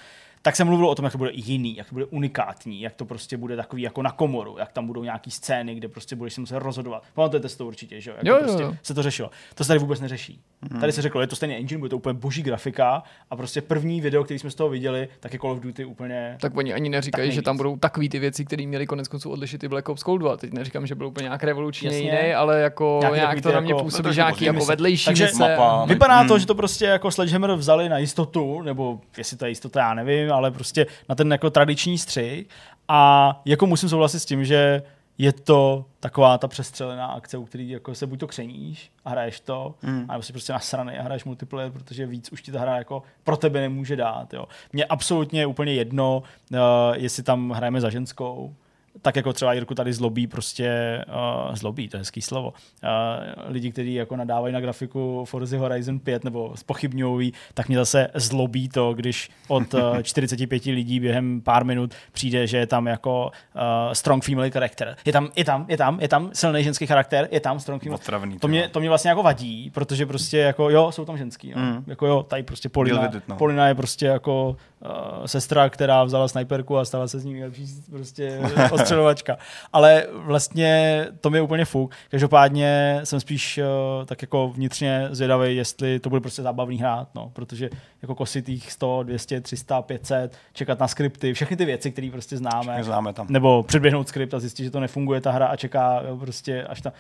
tak 0.44 0.56
se 0.56 0.64
mluvilo 0.64 0.88
o 0.90 0.94
tom, 0.94 1.04
jak 1.04 1.12
to 1.12 1.18
bude 1.18 1.30
jiný, 1.34 1.76
jak 1.76 1.88
to 1.88 1.94
bude 1.94 2.04
unikátní, 2.04 2.80
jak 2.80 2.94
to 2.94 3.04
prostě 3.04 3.36
bude 3.36 3.56
takový 3.56 3.82
jako 3.82 4.02
na 4.02 4.10
komoru, 4.10 4.56
jak 4.58 4.72
tam 4.72 4.86
budou 4.86 5.04
nějaký 5.04 5.30
scény, 5.30 5.74
kde 5.74 5.88
prostě 5.88 6.16
budeš 6.16 6.34
si 6.34 6.40
muset 6.40 6.58
rozhodovat. 6.58 7.02
Pamatujete 7.14 7.48
si 7.48 7.58
to 7.58 7.66
určitě, 7.66 8.00
že 8.00 8.10
jo? 8.10 8.16
Jak 8.16 8.26
Jo, 8.26 8.38
prostě 8.44 8.62
jo. 8.62 8.74
se 8.82 8.94
to 8.94 9.02
řešilo. 9.02 9.30
To 9.54 9.64
se 9.64 9.68
tady 9.68 9.78
vůbec 9.80 10.00
neřeší. 10.00 10.40
Mm. 10.72 10.80
Tady 10.80 10.92
se 10.92 11.02
řeklo, 11.02 11.20
je 11.20 11.26
to 11.26 11.36
stejný 11.36 11.56
engine, 11.56 11.78
bude 11.78 11.88
to 11.90 11.96
úplně 11.96 12.14
boží 12.14 12.42
grafika 12.42 13.02
a 13.30 13.36
prostě 13.36 13.60
první 13.62 14.00
video, 14.00 14.24
který 14.24 14.38
jsme 14.38 14.50
z 14.50 14.54
toho 14.54 14.70
viděli, 14.70 15.08
tak 15.20 15.32
je 15.32 15.38
Call 15.38 15.52
of 15.52 15.60
Duty 15.60 15.84
úplně... 15.84 16.36
Tak 16.40 16.56
oni 16.56 16.74
ani 16.74 16.88
neříkají, 16.88 17.32
že 17.32 17.42
tam 17.42 17.56
budou 17.56 17.76
takový 17.76 18.08
ty 18.08 18.18
věci, 18.18 18.44
které 18.44 18.66
měly 18.66 18.86
konec 18.86 19.08
konců 19.08 19.30
odlišit 19.30 19.64
i 19.64 19.68
Black 19.68 19.88
Ops 19.88 20.02
Cold 20.02 20.20
2. 20.20 20.36
Teď 20.36 20.52
neříkám, 20.52 20.86
že 20.86 20.94
byl 20.94 21.06
úplně 21.06 21.24
nějak 21.24 21.44
revolučně 21.44 21.88
Jasně. 21.88 22.00
jiný, 22.02 22.34
ale 22.34 22.60
jako 22.60 23.00
nějak 23.14 23.40
to 23.40 23.52
na 23.52 23.60
mě 23.60 23.72
jako- 23.72 23.84
působí, 23.84 24.02
trošku 24.02 24.14
že 24.14 24.20
nějaký 24.20 24.44
jako 24.44 24.64
vedlejší 24.64 25.04
Takže 25.04 25.28
mapa, 25.38 25.84
Vypadá 25.84 26.18
Hmm. 26.18 26.28
to, 26.28 26.38
že 26.38 26.46
to 26.46 26.54
prostě 26.54 26.84
jako 26.84 27.10
Sledgehammer 27.10 27.52
vzali 27.54 27.88
na 27.88 27.98
jistotu, 27.98 28.62
nebo 28.62 29.00
jestli 29.18 29.36
to 29.36 29.44
je 29.44 29.48
jistota, 29.48 29.80
já 29.80 29.94
nevím, 29.94 30.33
ale 30.34 30.50
prostě 30.50 30.86
na 31.08 31.14
ten 31.14 31.32
jako 31.32 31.50
tradiční 31.50 31.98
střih. 31.98 32.48
A 32.88 33.42
jako 33.44 33.66
musím 33.66 33.88
souhlasit 33.88 34.20
s 34.20 34.24
tím, 34.24 34.44
že 34.44 34.82
je 35.18 35.32
to 35.32 35.84
taková 36.00 36.38
ta 36.38 36.48
přestřelená 36.48 37.06
akce, 37.06 37.38
u 37.38 37.44
který 37.44 37.70
jako 37.70 37.94
se 37.94 38.06
buď 38.06 38.20
to 38.20 38.26
křeníš 38.26 38.90
a 39.04 39.10
hraješ 39.10 39.40
to, 39.40 39.74
mm. 39.82 40.06
anebo 40.08 40.22
si 40.22 40.32
prostě 40.32 40.52
nasraný 40.52 40.98
a 40.98 41.02
hraješ 41.02 41.24
multiplayer, 41.24 41.72
protože 41.72 42.06
víc 42.06 42.32
už 42.32 42.42
ti 42.42 42.52
ta 42.52 42.60
hra 42.60 42.76
jako 42.76 43.02
pro 43.24 43.36
tebe 43.36 43.60
nemůže 43.60 43.96
dát. 43.96 44.34
Jo. 44.34 44.44
Mně 44.72 44.84
absolutně 44.84 45.40
je 45.40 45.46
úplně 45.46 45.74
jedno, 45.74 46.22
uh, 46.50 46.58
jestli 46.94 47.22
tam 47.22 47.50
hrajeme 47.50 47.80
za 47.80 47.90
ženskou, 47.90 48.54
tak 49.02 49.16
jako 49.16 49.32
třeba 49.32 49.52
Jirku 49.52 49.74
tady 49.74 49.92
zlobí 49.92 50.26
prostě, 50.26 51.00
uh, 51.48 51.54
zlobí, 51.54 51.88
to 51.88 51.96
je 51.96 51.98
hezký 51.98 52.22
slovo, 52.22 52.48
uh, 52.48 53.52
lidi, 53.52 53.72
kteří 53.72 53.94
jako 53.94 54.16
nadávají 54.16 54.54
na 54.54 54.60
grafiku 54.60 55.24
Forza 55.24 55.58
Horizon 55.58 55.98
5 55.98 56.24
nebo 56.24 56.52
spochybňují, 56.56 57.32
tak 57.54 57.68
mě 57.68 57.76
zase 57.76 58.08
zlobí 58.14 58.68
to, 58.68 58.94
když 58.94 59.30
od 59.48 59.74
uh, 59.94 60.02
45 60.02 60.64
lidí 60.64 61.00
během 61.00 61.40
pár 61.40 61.64
minut 61.64 61.94
přijde, 62.12 62.46
že 62.46 62.56
je 62.56 62.66
tam 62.66 62.86
jako 62.86 63.30
uh, 63.54 63.92
strong 63.92 64.24
female 64.24 64.50
character. 64.50 64.96
Je 65.04 65.12
tam, 65.12 65.28
je 65.36 65.44
tam, 65.44 65.66
je 65.68 65.76
tam, 65.76 66.00
je 66.00 66.08
tam 66.08 66.30
silný 66.32 66.64
ženský 66.64 66.86
charakter, 66.86 67.28
je 67.30 67.40
tam 67.40 67.60
strong 67.60 67.82
female. 67.82 68.00
Otravný, 68.02 68.38
to, 68.38 68.48
mě, 68.48 68.68
to 68.68 68.80
mě 68.80 68.88
vlastně 68.88 69.08
jako 69.08 69.22
vadí, 69.22 69.70
protože 69.70 70.06
prostě 70.06 70.38
jako 70.38 70.70
jo, 70.70 70.92
jsou 70.92 71.04
tam 71.04 71.18
ženský. 71.18 71.52
No. 71.56 71.62
Mm. 71.62 71.84
Jako 71.86 72.06
jo, 72.06 72.22
tady 72.22 72.42
prostě 72.42 72.68
Polina, 72.68 73.02
vidět, 73.02 73.28
no. 73.28 73.36
Polina 73.36 73.68
je 73.68 73.74
prostě 73.74 74.06
jako 74.06 74.56
uh, 74.84 75.26
sestra, 75.26 75.68
která 75.68 76.04
vzala 76.04 76.28
snajperku 76.28 76.78
a 76.78 76.84
stala 76.84 77.08
se 77.08 77.18
z 77.18 77.24
ní 77.24 77.32
nejlepší 77.32 77.66
prostě 77.90 78.40
ostřelovačka. 78.84 79.36
Ale 79.72 80.06
vlastně 80.12 81.06
to 81.20 81.30
mi 81.30 81.38
je 81.38 81.42
úplně 81.42 81.64
fuk. 81.64 81.94
Každopádně 82.10 83.00
jsem 83.04 83.20
spíš 83.20 83.58
uh, 83.58 84.04
tak 84.06 84.22
jako 84.22 84.48
vnitřně 84.48 85.08
zvědavý, 85.10 85.56
jestli 85.56 86.00
to 86.00 86.08
bude 86.08 86.20
prostě 86.20 86.42
zábavný 86.42 86.78
hrát, 86.78 87.08
no, 87.14 87.30
protože 87.32 87.70
jako 88.02 88.14
kositých 88.14 88.72
100, 88.72 89.02
200, 89.02 89.40
300, 89.40 89.82
500, 89.82 90.36
čekat 90.52 90.80
na 90.80 90.88
skripty, 90.88 91.34
všechny 91.34 91.56
ty 91.56 91.64
věci, 91.64 91.90
které 91.90 92.08
prostě 92.12 92.36
známe. 92.36 92.62
Všechny 92.62 92.84
známe 92.84 93.12
tam. 93.12 93.26
Nebo 93.30 93.62
předběhnout 93.62 94.08
skript 94.08 94.34
a 94.34 94.40
zjistit, 94.40 94.64
že 94.64 94.70
to 94.70 94.80
nefunguje 94.80 95.20
ta 95.20 95.30
hra 95.30 95.46
a 95.46 95.56
čeká 95.56 96.02
jo, 96.08 96.16
prostě 96.16 96.64
až 96.64 96.80
ta 96.80 96.92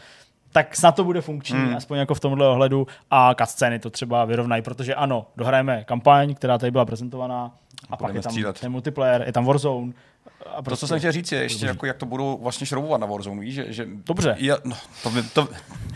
tak 0.52 0.76
snad 0.76 0.96
to 0.96 1.04
bude 1.04 1.20
funkční, 1.20 1.58
mm. 1.58 1.76
aspoň 1.76 1.98
jako 1.98 2.14
v 2.14 2.20
tomhle 2.20 2.48
ohledu 2.48 2.86
a 3.10 3.34
cutscény 3.34 3.78
to 3.78 3.90
třeba 3.90 4.24
vyrovnají, 4.24 4.62
protože 4.62 4.94
ano, 4.94 5.26
dohrajeme 5.36 5.84
kampaň, 5.84 6.34
která 6.34 6.58
tady 6.58 6.70
byla 6.70 6.84
prezentovaná 6.84 7.50
a 7.90 7.96
pak 7.96 8.14
je 8.14 8.20
tam 8.20 8.34
ten 8.60 8.72
multiplayer, 8.72 9.22
je 9.26 9.32
tam 9.32 9.44
Warzone. 9.44 9.92
A 10.56 10.62
To, 10.62 10.76
co 10.76 10.88
jsem 10.88 10.98
chtěl 10.98 11.12
říct, 11.12 11.32
je 11.32 11.42
ještě, 11.42 11.66
jako, 11.66 11.86
jak 11.86 11.96
to 11.96 12.06
budou 12.06 12.38
vlastně 12.42 12.66
šroubovat 12.66 13.00
na 13.00 13.06
Warzone, 13.06 13.40
víš, 13.40 13.54
že, 13.54 13.72
že 13.72 13.86
Dobře. 13.88 14.36
Ja, 14.38 14.56
no, 14.64 14.76
to, 15.02 15.10
by, 15.10 15.22
to, 15.22 15.48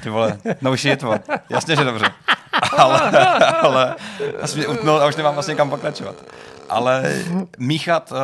ty 0.03 0.11
vole, 0.11 0.39
no 0.61 0.73
už 0.73 0.85
je 0.85 0.97
to, 0.97 1.15
jasně, 1.51 1.77
že 1.77 1.85
dobře. 1.85 2.07
Ale, 2.77 3.11
ale, 3.61 3.97
asi 4.41 4.59
mě 4.59 4.67
utnul 4.67 5.03
a 5.03 5.07
už 5.07 5.17
nemám 5.17 5.35
vlastně 5.35 5.55
kam 5.55 5.71
pokračovat. 5.71 6.17
Ale 6.69 7.25
míchat 7.59 8.13
uh, 8.13 8.19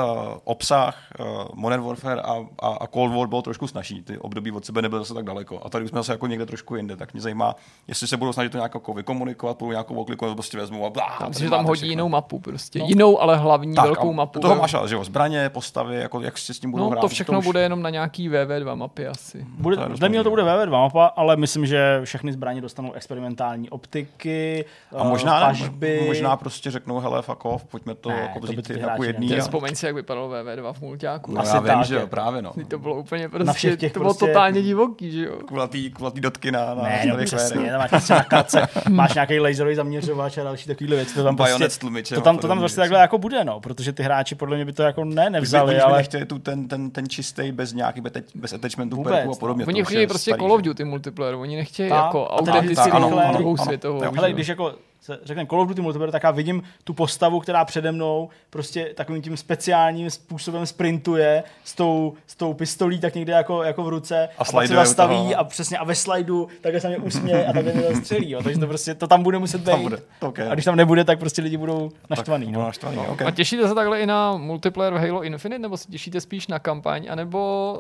obsah 0.45 0.97
uh, 1.21 1.27
Modern 1.55 1.83
Warfare 1.83 2.21
a, 2.21 2.35
a, 2.63 2.69
a 2.69 2.87
Cold 2.87 3.15
War 3.17 3.27
bylo 3.29 3.43
trošku 3.43 3.67
snažší. 3.67 4.03
Ty 4.03 4.19
období 4.19 4.53
od 4.53 4.65
sebe 4.65 4.83
nebyly 4.83 5.01
zase 5.01 5.15
tak 5.15 5.25
daleko. 5.25 5.61
A 5.65 5.69
tady 5.69 5.85
už 5.85 5.91
jsme 5.91 5.99
zase 5.99 6.13
jako 6.13 6.27
někde 6.27 6.47
trošku 6.47 6.77
jinde. 6.77 6.97
Tak 6.97 7.13
mě 7.13 7.23
zajímá, 7.23 7.55
jestli 7.89 8.07
se 8.09 8.17
budou 8.17 8.33
snažit 8.33 8.51
to 8.51 8.59
nějak 8.59 8.75
jako 8.75 8.93
vykomunikovat, 8.93 9.59
budou 9.59 9.71
nějakou 9.71 9.95
okliku, 9.95 10.35
prostě 10.35 10.57
vezmu 10.59 10.87
a 10.87 10.91
blá, 10.91 11.07
Já 11.13 11.19
tady 11.19 11.29
myslím, 11.29 11.47
že 11.47 11.51
tam 11.51 11.65
hodí 11.65 11.79
všechno. 11.79 11.91
jinou 11.93 12.09
mapu 12.09 12.39
prostě. 12.41 12.79
No. 12.79 12.85
Jinou, 12.89 13.21
ale 13.21 13.37
hlavní 13.37 13.75
tak, 13.75 13.85
velkou 13.85 14.13
mapu. 14.13 14.41
Toho 14.41 14.55
máš 14.57 14.75
ale, 14.75 14.89
že 14.89 14.95
jo, 14.95 15.05
zbraně, 15.05 15.49
postavy, 15.49 15.97
jako 15.97 16.21
jak 16.21 16.39
si 16.39 16.55
s 16.55 16.59
tím 16.59 16.71
budou 16.71 16.85
no 16.85 16.91
hrát. 16.91 17.01
to 17.01 17.09
všechno 17.09 17.39
už- 17.39 17.45
bude 17.45 17.63
jenom 17.63 17.83
na 17.83 17.91
nějaký 17.91 18.31
VV2 18.31 18.75
mapy 18.77 19.07
asi. 19.07 19.47
Bude, 19.49 19.77
To 19.77 19.83
je 19.83 19.89
dost 19.89 19.99
dle 19.99 20.09
mě 20.09 20.23
to 20.25 20.31
bude 20.31 20.43
VV2 20.43 20.71
mapa, 20.71 21.07
ale 21.07 21.37
myslím, 21.37 21.67
že 21.67 22.01
všechny 22.05 22.33
zbraně 22.33 22.61
dostanou 22.61 22.93
experimentální 22.93 23.71
optiky, 23.71 24.65
A 24.97 25.05
možná, 25.05 25.41
eh, 25.43 25.45
pažby. 25.47 26.03
možná 26.07 26.37
prostě 26.37 26.71
řeknou, 26.71 26.99
hele, 26.99 27.23
fuck 27.23 27.45
off, 27.45 27.65
pojďme 27.65 27.95
to 27.95 28.09
ne, 28.09 28.31
to 28.41 28.47
jako 28.47 28.47
by 28.47 28.53
vzít 28.53 28.67
ty 28.67 28.75
ty 28.75 28.81
hráči 28.81 28.93
jako 28.93 29.05
jedný. 29.05 29.39
A... 29.39 29.41
Vzpomeň 29.41 29.75
si, 29.75 29.87
jak 29.87 29.95
vypadalo 29.95 30.31
VV2 30.31 30.73
v 30.73 30.81
mulťáku. 30.81 31.33
No, 31.33 31.41
Asi 31.41 31.57
já 31.57 31.61
vím, 31.61 31.67
tak, 31.67 31.85
že 31.85 31.95
jo, 31.95 32.07
právě 32.07 32.43
no. 32.43 32.53
To 32.69 32.79
bylo 32.79 32.95
úplně 32.95 33.23
Na 33.23 33.29
prostě, 33.29 33.53
všech 33.53 33.79
těch 33.79 33.93
to 33.93 34.01
bylo 34.01 34.11
prostě- 34.15 34.27
totálně 34.27 34.63
divoký, 34.63 35.11
že 35.11 35.25
jo. 35.25 35.39
Kulatý, 35.49 35.91
kulatý 35.91 36.21
dotky 36.21 36.53
na, 36.53 36.75
na 36.75 36.83
Ne, 36.83 37.05
no 37.09 37.25
přesně, 37.25 37.71
tam 37.71 37.79
máš 37.79 37.91
prostě 37.91 38.15
na 38.15 38.25
kace, 38.25 38.67
máš 38.89 39.15
nějaký 39.15 39.41
laserový 39.41 39.75
zaměřovač 39.75 40.39
a 40.39 40.45
další 40.45 40.67
takovýhle 40.67 40.97
věci. 40.97 41.15
To 41.15 41.25
tam 41.25 41.37
prostě, 41.37 41.71
s 41.71 41.79
tlumičem 41.79 42.15
to 42.17 42.21
a 42.21 42.25
tam, 42.25 42.39
to 42.39 42.49
tam 42.49 42.59
prostě 42.59 42.81
takhle 42.81 43.01
jako 43.01 43.19
bude, 43.19 43.45
no, 43.45 43.61
protože 43.61 43.93
ty 43.93 44.03
hráči 44.03 44.35
podle 44.35 44.57
mě 44.57 44.65
by 44.65 44.73
to 44.73 44.83
jako 44.83 45.05
ne, 45.05 45.23
Oni 45.23 45.31
nevzali, 45.31 45.75
by 45.75 45.81
ale 45.81 45.99
nechtěli 45.99 46.27
tu 46.27 46.39
ten, 46.39 46.69
ten, 46.69 46.91
ten 46.91 47.09
čistý 47.09 47.53
bez 47.53 47.73
nějakých, 47.73 48.03
bez, 48.35 48.53
attachmentů, 48.53 49.03
perků 49.03 49.19
a 49.19 49.25
no. 49.25 49.35
podobně. 49.35 49.67
Oni 49.67 49.83
to 49.83 49.87
chtějí 49.87 50.07
prostě 50.07 50.35
Call 50.39 50.53
of? 50.53 50.63
Duty 50.63 50.85
multiplayer, 50.85 51.35
oni 51.35 51.57
nechtějí 51.57 51.91
jako 51.91 52.33
a 52.33 52.39
teď 52.39 52.49
autenticky 52.49 52.85
tak, 52.85 52.95
ano, 52.95 53.19
ano, 53.19 53.33
druhou 53.33 53.57
světovou. 53.57 54.01
Hele, 54.15 54.33
když 54.33 54.49
jako 54.49 54.75
se 55.05 55.19
řekne 55.25 55.47
Call 55.47 55.61
of 55.61 55.69
Duty 55.69 55.81
multiplayer, 55.81 56.13
tak 56.13 56.23
já 56.23 56.31
vidím 56.31 56.63
tu 56.85 56.95
postavu, 56.95 57.41
která 57.41 57.65
přede 57.65 57.93
mnou 57.93 58.29
prostě 58.51 58.93
takovým 58.97 59.23
tím 59.23 59.37
speciálním 59.37 60.11
způsobem 60.11 60.67
sprintuje 60.67 61.43
s 61.65 61.75
tou, 61.75 62.15
s 62.27 62.37
tou 62.37 62.55
pistolí 62.55 63.01
tak 63.01 63.15
někde 63.15 63.33
jako, 63.33 63.63
jako 63.63 63.83
v 63.83 63.89
ruce 63.89 64.29
A 64.39 64.45
pak 64.45 64.67
se 64.67 64.75
zastaví 64.75 65.17
toho. 65.17 65.39
a 65.39 65.45
přesně 65.45 65.79
a 65.79 65.85
ve 65.85 65.95
slajdu 65.95 66.49
takhle 66.61 66.81
se 66.81 66.89
mě 66.89 66.99
usměje 66.99 67.47
a 67.47 67.53
takhle 67.53 67.73
mě 67.73 67.83
zastřelí. 67.83 68.31
Jo. 68.31 68.43
Takže 68.43 68.61
to 68.61 68.67
prostě 68.67 68.95
to 68.95 69.07
tam 69.07 69.23
bude 69.23 69.39
muset 69.39 69.59
být. 69.59 69.65
Tam 69.65 69.83
bude, 69.83 69.99
okay. 70.21 70.49
A 70.49 70.55
když 70.55 70.65
tam 70.65 70.77
nebude, 70.77 71.05
tak 71.05 71.19
prostě 71.19 71.43
lidi 71.43 71.57
budou 71.57 71.91
naštvaný. 72.11 72.47
Tak, 72.47 72.55
no. 72.55 72.63
naštvaný, 72.63 72.99
okay. 72.99 73.27
A 73.27 73.31
těšíte 73.31 73.69
se 73.69 73.75
takhle 73.75 74.01
i 74.01 74.07
na 74.07 74.37
multiplayer 74.37 74.95
v 74.95 74.97
Halo 74.97 75.25
Infinite, 75.25 75.59
nebo 75.59 75.77
se 75.77 75.91
těšíte 75.91 76.21
spíš 76.21 76.47
na 76.47 76.59
kampaň, 76.59 77.07
anebo 77.11 77.79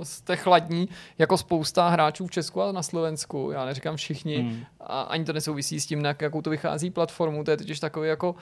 eh, 0.00 0.04
jste 0.04 0.36
chladní 0.36 0.88
jako 1.18 1.38
spousta 1.38 1.88
hráčů 1.88 2.26
v 2.26 2.30
Česku 2.30 2.62
a 2.62 2.72
na 2.72 2.82
Slovensku, 2.82 3.50
já 3.52 3.64
neříkám 3.64 3.96
všichni, 3.96 4.36
hmm. 4.36 4.64
A 4.86 5.02
ani 5.02 5.24
to 5.24 5.32
nesouvisí 5.32 5.80
s 5.80 5.86
tím, 5.86 6.02
na 6.02 6.16
jakou 6.20 6.42
to 6.42 6.50
vychází 6.50 6.90
platformu, 6.90 7.44
to 7.44 7.50
je 7.50 7.56
totiž 7.56 7.80
takový 7.80 8.08
jako 8.08 8.34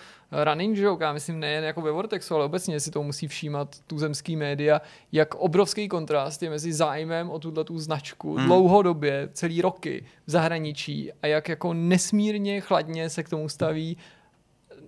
running 0.44 0.76
joke, 0.78 1.04
já 1.04 1.12
myslím 1.12 1.40
nejen 1.40 1.64
jako 1.64 1.80
ve 1.80 1.90
Vortexu, 1.90 2.34
ale 2.34 2.44
obecně 2.44 2.80
si 2.80 2.90
to 2.90 3.02
musí 3.02 3.28
všímat 3.28 3.76
tuzemský 3.86 4.36
média, 4.36 4.80
jak 5.12 5.34
obrovský 5.34 5.88
kontrast 5.88 6.42
je 6.42 6.50
mezi 6.50 6.72
zájmem 6.72 7.30
o 7.30 7.38
tuhle 7.38 7.64
tu 7.64 7.78
značku 7.78 8.36
hmm. 8.36 8.46
dlouhodobě, 8.46 9.28
celý 9.32 9.62
roky 9.62 10.04
v 10.26 10.30
zahraničí 10.30 11.12
a 11.22 11.26
jak 11.26 11.48
jako 11.48 11.74
nesmírně 11.74 12.60
chladně 12.60 13.10
se 13.10 13.22
k 13.22 13.28
tomu 13.28 13.48
staví 13.48 13.96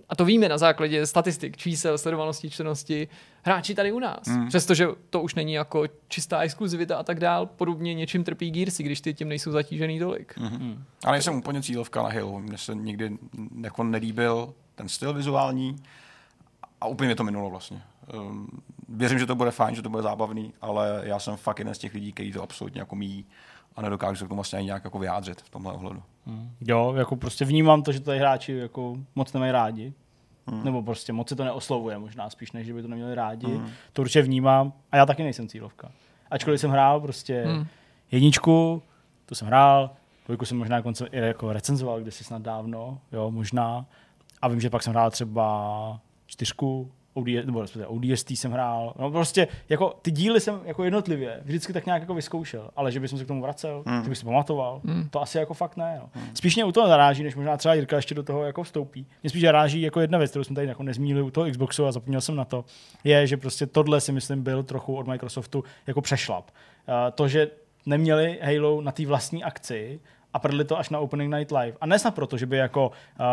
a 0.09 0.15
to 0.15 0.25
víme 0.25 0.49
na 0.49 0.57
základě 0.57 1.05
statistik, 1.05 1.57
čísel, 1.57 1.97
sledovanosti, 1.97 2.49
čtenosti, 2.49 3.07
hráči 3.45 3.75
tady 3.75 3.91
u 3.91 3.99
nás. 3.99 4.27
Mm. 4.27 4.47
Přestože 4.47 4.87
to 5.09 5.21
už 5.21 5.35
není 5.35 5.53
jako 5.53 5.83
čistá 6.07 6.39
exkluzivita 6.39 6.97
a 6.97 7.03
tak 7.03 7.19
dál, 7.19 7.45
podobně 7.45 7.93
něčím 7.93 8.23
trpí 8.23 8.51
Gearsy, 8.51 8.83
když 8.83 9.01
ty 9.01 9.13
tím 9.13 9.29
nejsou 9.29 9.51
zatížený 9.51 9.99
tolik. 9.99 10.37
Mm. 10.37 10.83
Ale 11.03 11.15
nejsem 11.15 11.35
úplně 11.35 11.61
cílovka 11.61 12.03
na 12.03 12.09
Halo. 12.09 12.39
Mně 12.39 12.57
se 12.57 12.75
nikdy 12.75 13.17
jako 13.61 13.83
nelíbil 13.83 14.53
ten 14.75 14.89
styl 14.89 15.13
vizuální 15.13 15.75
a 16.81 16.87
úplně 16.87 17.07
mě 17.07 17.15
to 17.15 17.23
minulo 17.23 17.49
vlastně. 17.49 17.81
Um, 18.13 18.47
věřím, 18.89 19.19
že 19.19 19.25
to 19.25 19.35
bude 19.35 19.51
fajn, 19.51 19.75
že 19.75 19.81
to 19.81 19.89
bude 19.89 20.03
zábavný, 20.03 20.53
ale 20.61 21.01
já 21.03 21.19
jsem 21.19 21.37
fakt 21.37 21.59
jeden 21.59 21.75
z 21.75 21.77
těch 21.77 21.93
lidí, 21.93 22.11
kteří 22.11 22.31
to 22.31 22.43
absolutně 22.43 22.81
jako 22.81 22.95
míjí 22.95 23.25
a 23.75 23.81
nedokážu 23.81 24.15
se 24.15 24.25
k 24.25 24.27
tomu 24.27 24.37
vlastně 24.37 24.57
ani 24.57 24.65
nějak 24.65 24.83
jako 24.83 24.99
vyjádřit 24.99 25.41
v 25.41 25.49
tomhle 25.49 25.73
ohledu. 25.73 26.03
Jo, 26.61 26.93
jako 26.97 27.15
prostě 27.15 27.45
vnímám 27.45 27.83
to, 27.83 27.91
že 27.91 27.99
tady 27.99 28.19
hráči 28.19 28.53
jako 28.53 28.97
moc 29.15 29.33
nemají 29.33 29.51
rádi. 29.51 29.93
Hmm. 30.47 30.63
Nebo 30.63 30.83
prostě 30.83 31.13
moc 31.13 31.29
se 31.29 31.35
to 31.35 31.43
neoslovuje 31.43 31.97
možná 31.97 32.29
spíš, 32.29 32.51
než 32.51 32.67
že 32.67 32.73
by 32.73 32.81
to 32.81 32.87
neměli 32.87 33.15
rádi. 33.15 33.47
Hmm. 33.47 33.69
To 33.93 34.01
určitě 34.01 34.21
vnímám 34.21 34.73
a 34.91 34.97
já 34.97 35.05
taky 35.05 35.23
nejsem 35.23 35.47
cílovka. 35.47 35.91
Ačkoliv 36.31 36.59
jsem 36.59 36.71
hrál 36.71 37.01
prostě 37.01 37.43
hmm. 37.47 37.67
jedničku, 38.11 38.83
to 39.25 39.35
jsem 39.35 39.47
hrál, 39.47 39.89
dvojku 40.25 40.45
jsem 40.45 40.57
možná 40.57 40.81
konce, 40.81 41.07
i 41.07 41.17
jako 41.17 41.53
recenzoval 41.53 42.01
kdysi 42.01 42.23
snad 42.23 42.41
dávno, 42.41 42.99
jo, 43.11 43.31
možná. 43.31 43.85
A 44.41 44.47
vím, 44.47 44.61
že 44.61 44.69
pak 44.69 44.83
jsem 44.83 44.93
hrál 44.93 45.11
třeba 45.11 45.99
čtyřku, 46.25 46.91
ODS, 47.15 47.45
nebo 47.45 47.61
respektive 47.61 47.87
ODST 47.87 48.31
jsem 48.31 48.51
hrál. 48.51 48.93
No 48.99 49.11
prostě 49.11 49.47
jako 49.69 49.93
ty 50.01 50.11
díly 50.11 50.39
jsem 50.39 50.59
jako 50.65 50.83
jednotlivě 50.83 51.39
vždycky 51.43 51.73
tak 51.73 51.85
nějak 51.85 52.01
jako 52.01 52.13
vyzkoušel, 52.13 52.69
ale 52.75 52.91
že 52.91 52.99
bych 52.99 53.09
se 53.09 53.23
k 53.23 53.27
tomu 53.27 53.41
vracel, 53.41 53.83
mm. 53.85 54.03
že 54.03 54.09
bych 54.09 54.17
si 54.17 54.25
pamatoval, 54.25 54.81
mm. 54.83 55.09
to 55.09 55.21
asi 55.21 55.37
jako 55.37 55.53
fakt 55.53 55.77
ne. 55.77 55.99
No. 55.99 56.09
Mm. 56.15 56.35
Spíš 56.35 56.55
mě 56.55 56.65
u 56.65 56.71
toho 56.71 56.87
zaráží, 56.87 57.23
než 57.23 57.35
možná 57.35 57.57
třeba 57.57 57.73
Jirka 57.73 57.95
ještě 57.95 58.15
do 58.15 58.23
toho 58.23 58.43
jako 58.43 58.63
vstoupí. 58.63 59.07
Mě 59.23 59.29
spíš 59.29 59.41
zaráží 59.41 59.81
jako 59.81 60.01
jedna 60.01 60.17
věc, 60.17 60.29
kterou 60.29 60.43
jsme 60.43 60.55
tady 60.55 60.67
jako 60.67 60.83
nezmínili 60.83 61.21
u 61.21 61.31
toho 61.31 61.51
Xboxu 61.51 61.85
a 61.85 61.91
zapomněl 61.91 62.21
jsem 62.21 62.35
na 62.35 62.45
to, 62.45 62.65
je, 63.03 63.27
že 63.27 63.37
prostě 63.37 63.65
tohle 63.65 64.01
si 64.01 64.11
myslím 64.11 64.43
byl 64.43 64.63
trochu 64.63 64.95
od 64.95 65.07
Microsoftu 65.07 65.63
jako 65.87 66.01
přešlap. 66.01 66.51
Uh, 66.51 66.93
to, 67.15 67.27
že 67.27 67.47
neměli 67.85 68.39
Halo 68.41 68.81
na 68.81 68.91
té 68.91 69.05
vlastní 69.05 69.43
akci, 69.43 69.99
a 70.35 70.39
prdli 70.39 70.65
to 70.65 70.79
až 70.79 70.89
na 70.89 70.99
Opening 70.99 71.35
Night 71.35 71.51
Live. 71.51 71.77
A 71.81 71.85
ne 71.85 71.99
snad 71.99 72.15
proto, 72.15 72.37
že 72.37 72.45
by 72.45 72.57
jako 72.57 72.87
uh, 72.87 73.25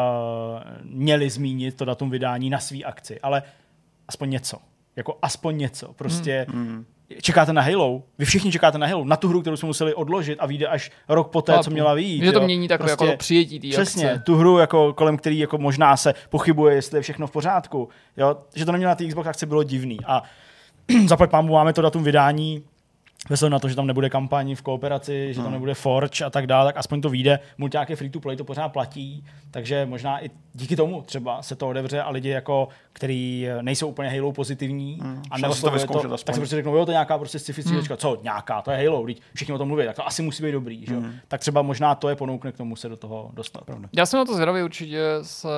měli 0.83 1.30
zmínit 1.30 1.76
to 1.76 1.85
datum 1.85 2.11
vydání 2.11 2.51
na 2.51 2.59
svý 2.59 2.85
akci, 2.85 3.20
ale 3.20 3.43
aspoň 4.09 4.30
něco. 4.30 4.59
Jako 4.96 5.18
aspoň 5.22 5.59
něco. 5.59 5.92
Prostě 5.92 6.46
mm. 6.53 6.84
čekáte 7.22 7.53
na 7.53 7.62
Halo, 7.62 8.03
vy 8.18 8.24
všichni 8.24 8.53
čekáte 8.53 8.78
na 8.78 8.86
Halo, 8.86 9.05
na 9.05 9.16
tu 9.16 9.28
hru, 9.28 9.40
kterou 9.40 9.57
jsme 9.57 9.66
museli 9.66 9.94
odložit 9.94 10.38
a 10.40 10.46
vyjde 10.46 10.66
až 10.66 10.90
rok 11.09 11.28
poté, 11.28 11.59
co 11.62 11.70
měla 11.70 11.94
vyjít. 11.94 12.24
Že 12.24 12.32
to 12.32 12.38
jo. 12.38 12.44
mění 12.44 12.68
takové 12.68 12.86
prostě, 12.86 13.05
jako 13.05 13.18
přijetí 13.18 13.61
té 13.61 13.68
Přesně, 13.68 14.11
akce. 14.11 14.22
tu 14.22 14.36
hru, 14.36 14.59
jako, 14.59 14.92
kolem 14.92 15.16
který 15.16 15.38
jako 15.38 15.59
možná 15.59 15.96
se 15.96 16.14
pochybuje, 16.30 16.74
jestli 16.74 16.98
je 16.98 17.03
všechno 17.03 17.26
v 17.26 17.30
pořádku. 17.30 17.88
Jo? 18.16 18.36
Že 18.55 18.64
to 18.64 18.72
nemělo 18.72 18.90
na 18.90 18.94
té 18.94 19.07
Xbox 19.07 19.26
akci 19.28 19.46
bylo 19.46 19.62
divný. 19.62 19.98
A 20.07 20.22
zaplať 21.07 21.30
pámu 21.30 21.53
máme 21.53 21.72
to 21.72 21.82
datum 21.82 22.05
vydání 22.05 22.64
bez 23.28 23.40
na 23.42 23.58
to, 23.58 23.68
že 23.68 23.76
tam 23.76 23.86
nebude 23.86 24.10
kampaň 24.10 24.54
v 24.54 24.62
kooperaci, 24.62 25.28
že 25.30 25.34
tam 25.36 25.44
Hmm. 25.44 25.52
nebude 25.52 25.74
Forge 25.74 26.24
a 26.24 26.30
tak 26.30 26.46
dále, 26.46 26.68
tak 26.68 26.76
aspoň 26.76 27.00
to 27.00 27.10
vyjde. 27.10 27.38
Multiák 27.58 27.88
free 27.94 28.10
to 28.10 28.20
play, 28.20 28.36
to 28.36 28.44
pořád 28.44 28.68
platí, 28.68 29.24
takže 29.50 29.86
možná 29.86 30.24
i 30.24 30.30
díky 30.54 30.76
tomu 30.76 31.02
třeba 31.02 31.42
se 31.42 31.56
to 31.56 31.68
odevře 31.68 32.02
a 32.02 32.10
lidi, 32.10 32.28
jako, 32.28 32.68
který 32.92 33.46
nejsou 33.60 33.88
úplně 33.88 34.08
Halo 34.08 34.32
pozitivní 34.32 34.98
a 35.00 35.04
Hmm. 35.04 35.22
to 35.22 35.38
neoslovuje 35.42 35.80
to, 35.86 35.86
vyzkoušet 35.86 36.24
tak 36.24 36.34
si 36.34 36.40
prostě 36.40 36.56
řeknou, 36.56 36.76
jo, 36.76 36.84
to 36.84 36.90
je 36.90 36.94
nějaká 36.94 37.18
prostě 37.18 37.38
sci-fi 37.38 37.62
Hmm. 37.62 37.82
Co, 37.96 38.18
nějaká, 38.22 38.62
to 38.62 38.70
je 38.70 38.86
Halo, 38.88 39.06
teď 39.06 39.20
všichni 39.34 39.54
o 39.54 39.58
tom 39.58 39.68
mluví, 39.68 39.84
tak 39.86 39.96
to 39.96 40.06
asi 40.06 40.22
musí 40.22 40.42
být 40.42 40.52
dobrý, 40.52 40.86
že? 40.86 40.94
jo? 40.94 41.00
Hmm. 41.00 41.12
Tak 41.28 41.40
třeba 41.40 41.62
možná 41.62 41.94
to 41.94 42.08
je 42.08 42.16
ponoukne 42.16 42.52
k 42.52 42.56
tomu 42.56 42.76
se 42.76 42.88
do 42.88 42.96
toho 42.96 43.30
dostat. 43.34 43.64
Pravda. 43.64 43.88
Já 43.96 44.06
jsem 44.06 44.18
na 44.18 44.24
to 44.24 44.34
zvědavý, 44.34 44.62
určitě 44.62 45.00
se 45.22 45.48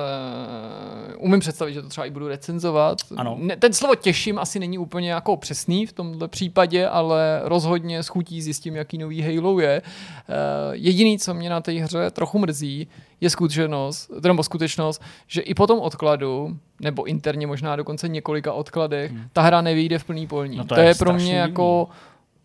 umím 1.19 1.39
představit, 1.39 1.73
že 1.73 1.81
to 1.81 1.89
třeba 1.89 2.05
i 2.05 2.09
budu 2.09 2.27
recenzovat. 2.27 2.97
Ano. 3.17 3.37
Ne, 3.39 3.55
ten 3.57 3.73
slovo 3.73 3.95
těším 3.95 4.39
asi 4.39 4.59
není 4.59 4.77
úplně 4.77 5.11
jako 5.11 5.37
přesný 5.37 5.85
v 5.85 5.93
tomhle 5.93 6.27
případě, 6.27 6.87
ale 6.87 7.41
rozhodně 7.55 8.03
s 8.03 8.07
chutí 8.07 8.41
zjistím, 8.41 8.75
jaký 8.75 8.97
nový 8.97 9.21
Halo 9.21 9.59
je. 9.59 9.81
Uh, 9.81 10.35
jediný, 10.71 11.19
co 11.19 11.33
mě 11.33 11.49
na 11.49 11.61
té 11.61 11.71
hře 11.71 12.11
trochu 12.11 12.39
mrzí, 12.39 12.87
je 13.21 13.29
skutečnost, 13.29 14.11
nebo 14.23 14.43
skutečnost, 14.43 15.01
že 15.27 15.41
i 15.41 15.53
po 15.53 15.67
tom 15.67 15.79
odkladu, 15.79 16.57
nebo 16.81 17.03
interně 17.03 17.47
možná 17.47 17.75
dokonce 17.75 18.07
několika 18.07 18.53
odkladech, 18.53 19.11
hmm. 19.11 19.23
ta 19.33 19.41
hra 19.41 19.61
nevyjde 19.61 19.99
v 19.99 20.03
plný 20.03 20.27
polní. 20.27 20.57
No 20.57 20.63
to, 20.63 20.75
to 20.75 20.81
je 20.81 20.87
je 20.87 20.95
pro 20.95 21.13
mě 21.13 21.25
divný. 21.25 21.39
jako 21.39 21.87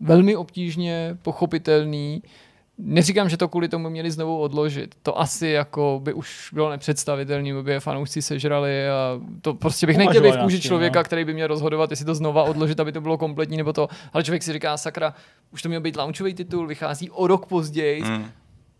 velmi 0.00 0.36
obtížně 0.36 1.18
pochopitelný. 1.22 2.22
Neříkám, 2.82 3.28
že 3.28 3.36
to 3.36 3.48
kvůli 3.48 3.68
tomu 3.68 3.90
měli 3.90 4.10
znovu 4.10 4.38
odložit. 4.38 4.94
To 5.02 5.20
asi 5.20 5.48
jako 5.48 6.00
by 6.04 6.12
už 6.12 6.50
bylo 6.52 6.70
nepředstavitelné, 6.70 7.62
by 7.62 7.72
je 7.72 7.80
fanoušci 7.80 8.22
sežrali 8.22 8.88
a 8.88 9.20
to 9.42 9.54
prostě 9.54 9.86
bych 9.86 9.96
nechtěl 9.96 10.22
být 10.22 10.34
v 10.34 10.42
kůži 10.42 10.60
člověka, 10.60 11.00
no. 11.00 11.04
který 11.04 11.24
by 11.24 11.34
měl 11.34 11.46
rozhodovat, 11.46 11.90
jestli 11.90 12.06
to 12.06 12.14
znova 12.14 12.42
odložit, 12.42 12.80
aby 12.80 12.92
to 12.92 13.00
bylo 13.00 13.18
kompletní 13.18 13.56
nebo 13.56 13.72
to. 13.72 13.88
Ale 14.12 14.24
člověk 14.24 14.42
si 14.42 14.52
říká, 14.52 14.76
sakra, 14.76 15.14
už 15.52 15.62
to 15.62 15.68
měl 15.68 15.80
být 15.80 15.96
launchový 15.96 16.34
titul, 16.34 16.66
vychází 16.66 17.10
o 17.10 17.26
rok 17.26 17.46
později. 17.46 18.02
Mm. 18.02 18.30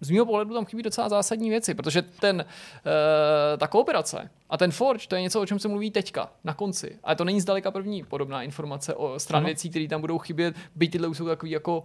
Z 0.01 0.11
mého 0.11 0.27
pohledu 0.27 0.55
tam 0.55 0.65
chybí 0.65 0.83
docela 0.83 1.09
zásadní 1.09 1.51
věci, 1.51 1.75
protože 1.75 2.03
ten, 2.03 2.37
uh, 2.37 3.59
ta 3.59 3.67
kooperace 3.67 4.31
a 4.51 4.57
ten 4.57 4.71
Forge, 4.71 5.07
to 5.09 5.15
je 5.15 5.23
něco, 5.23 5.41
o 5.41 5.47
čem 5.47 5.59
se 5.59 5.69
mluví 5.69 5.91
teďka, 5.91 6.31
na 6.45 6.55
konci. 6.55 6.99
Ale 7.05 7.17
to 7.17 7.25
není 7.25 7.41
zdaleka 7.41 7.71
první 7.71 8.05
podobná 8.05 8.43
informace 8.43 8.95
o 8.95 9.19
stran 9.19 9.45
věcí, 9.45 9.71
které 9.71 9.89
tam 9.89 10.01
budou 10.01 10.19
chybět, 10.19 10.55
byť 10.75 10.93
tyhle 10.93 11.09
už 11.09 11.17
jsou 11.17 11.27
takový 11.27 11.51
jako 11.51 11.85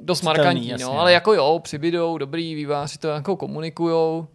dost 0.00 0.22
markantní, 0.22 0.68
jasně, 0.68 0.84
no, 0.86 0.92
no. 0.92 1.00
ale 1.00 1.12
jako 1.12 1.34
jo, 1.34 1.60
přibydou, 1.62 2.18
dobrý 2.18 2.54
výváři 2.54 2.98
to 2.98 3.08
jako 3.08 3.36
komunikujou, 3.36 4.26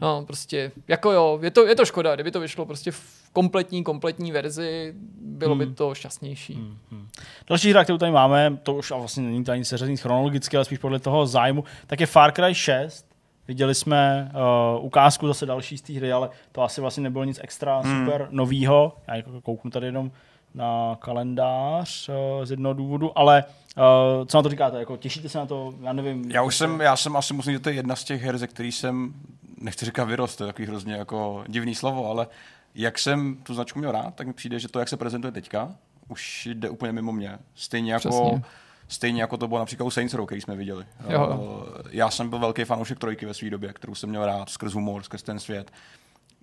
No, 0.00 0.24
prostě, 0.26 0.72
jako 0.88 1.12
jo, 1.12 1.38
je 1.42 1.50
to, 1.50 1.66
je 1.66 1.74
to 1.74 1.84
škoda, 1.84 2.14
kdyby 2.14 2.30
to 2.30 2.40
vyšlo 2.40 2.66
prostě 2.66 2.90
v 2.90 3.00
kompletní, 3.32 3.84
kompletní 3.84 4.32
verzi, 4.32 4.94
bylo 5.20 5.54
by 5.54 5.64
Hmm. 5.64 5.74
to 5.74 5.94
šťastnější. 5.94 6.54
Hmm. 6.54 7.08
Další 7.48 7.70
hra, 7.70 7.84
kterou 7.84 7.98
tady 7.98 8.12
máme, 8.12 8.58
to 8.62 8.74
už 8.74 8.90
a 8.90 8.96
vlastně 8.96 9.22
není 9.22 9.44
ani 9.48 9.64
seřazení 9.64 9.96
chronologicky, 9.96 10.56
ale 10.56 10.64
spíš 10.64 10.78
podle 10.78 10.98
toho 10.98 11.26
zájmu, 11.26 11.64
tak 11.86 12.00
je 12.00 12.06
Far 12.06 12.32
Cry 12.32 12.54
6. 12.54 13.06
Viděli 13.48 13.74
jsme 13.74 14.30
uh, 14.78 14.84
ukázku 14.84 15.26
zase 15.26 15.46
další 15.46 15.78
z 15.78 15.82
té 15.82 15.92
hry, 15.92 16.12
ale 16.12 16.30
to 16.52 16.62
asi 16.62 16.80
vlastně 16.80 17.02
nebylo 17.02 17.24
nic 17.24 17.40
extra 17.42 17.78
Hmm. 17.80 18.06
super 18.06 18.28
novýho. 18.30 18.96
Já 19.08 19.16
jako 19.16 19.40
kouknu 19.40 19.70
tady 19.70 19.86
jenom 19.86 20.10
na 20.54 20.96
kalendář 21.00 22.08
uh, 22.08 22.44
z 22.44 22.50
jednoho 22.50 22.74
důvodu, 22.74 23.18
ale 23.18 23.44
uh, 23.76 24.26
co 24.26 24.38
na 24.38 24.42
to 24.42 24.48
říkáte? 24.48 24.78
Jako, 24.78 24.96
těšíte 24.96 25.28
se 25.28 25.38
na 25.38 25.46
to? 25.46 25.74
Já 25.82 25.92
nevím. 25.92 26.30
Já 26.30 26.42
už 26.42 26.56
jsem, 26.56 26.80
já 26.80 26.96
jsem 26.96 27.16
asi 27.16 27.34
musím, 27.34 27.52
že 27.52 27.58
to 27.58 27.68
je 27.68 27.74
jedna 27.74 27.96
z 27.96 28.04
těch 28.04 28.22
her, 28.22 28.38
ze 28.38 28.46
který 28.46 28.72
jsem, 28.72 29.14
nechci 29.60 29.84
říkat 29.84 30.04
vyrost, 30.04 30.38
to 30.38 30.44
je 30.44 30.46
takový 30.52 30.68
hrozně 30.68 30.94
jako 30.94 31.44
divný 31.48 31.74
slovo, 31.74 32.10
ale 32.10 32.26
jak 32.74 32.98
jsem 32.98 33.36
tu 33.42 33.54
značku 33.54 33.78
měl 33.78 33.92
rád, 33.92 34.14
tak 34.14 34.26
mi 34.26 34.32
přijde, 34.32 34.58
že 34.58 34.68
to, 34.68 34.78
jak 34.78 34.88
se 34.88 34.96
prezentuje 34.96 35.32
teďka, 35.32 35.72
už 36.08 36.46
jde 36.46 36.70
úplně 36.70 36.92
mimo 36.92 37.12
mě. 37.12 37.38
Stejně 37.54 37.92
jako, 37.92 38.08
Přesně. 38.08 38.42
stejně 38.88 39.20
jako 39.20 39.36
to 39.36 39.48
bylo 39.48 39.58
například 39.58 39.86
u 39.86 39.90
Saints 39.90 40.14
Row, 40.14 40.26
který 40.26 40.40
jsme 40.40 40.56
viděli. 40.56 40.84
Jo. 41.08 41.26
Uh, 41.28 41.64
Já 41.90 42.10
jsem 42.10 42.28
byl 42.30 42.38
velký 42.38 42.64
fanoušek 42.64 42.98
trojky 42.98 43.26
ve 43.26 43.34
své 43.34 43.50
době, 43.50 43.72
kterou 43.72 43.94
jsem 43.94 44.10
měl 44.10 44.26
rád 44.26 44.48
skrz 44.48 44.72
humor, 44.72 45.02
skrz 45.02 45.22
ten 45.22 45.38
svět. 45.38 45.70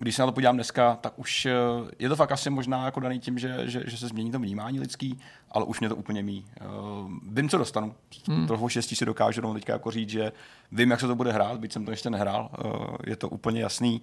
Když 0.02 0.16
se 0.16 0.22
na 0.22 0.26
to 0.26 0.32
podívám 0.32 0.56
dneska, 0.56 0.98
tak 1.00 1.18
už 1.18 1.46
eh, 1.46 1.52
je 1.98 2.08
to 2.08 2.16
fakt 2.16 2.32
asi 2.32 2.50
možná 2.50 2.84
jako 2.84 3.00
daný 3.00 3.20
tím, 3.20 3.38
že, 3.38 3.56
že, 3.64 3.82
že 3.86 3.96
se 3.96 4.08
změní 4.08 4.30
to 4.30 4.38
vnímání 4.38 4.80
lidský, 4.80 5.18
ale 5.50 5.64
už 5.64 5.80
mě 5.80 5.88
to 5.88 5.96
úplně 5.96 6.22
mí. 6.22 6.44
Uh, 6.60 7.10
vím, 7.28 7.48
co 7.48 7.58
dostanu. 7.58 7.94
Hmm. 8.28 8.46
Toho 8.46 8.68
štěstí 8.68 8.96
si 8.96 9.04
dokážu 9.04 9.54
teďka 9.54 9.72
jako 9.72 9.90
říct, 9.90 10.08
že 10.08 10.32
vím, 10.72 10.90
jak 10.90 11.00
se 11.00 11.06
to 11.06 11.14
bude 11.14 11.32
hrát, 11.32 11.60
byť 11.60 11.72
jsem 11.72 11.84
to 11.84 11.90
ještě 11.90 12.10
nehrál. 12.10 12.50
Uh, 12.64 12.96
je 13.06 13.16
to 13.16 13.28
úplně 13.28 13.60
jasný. 13.60 14.02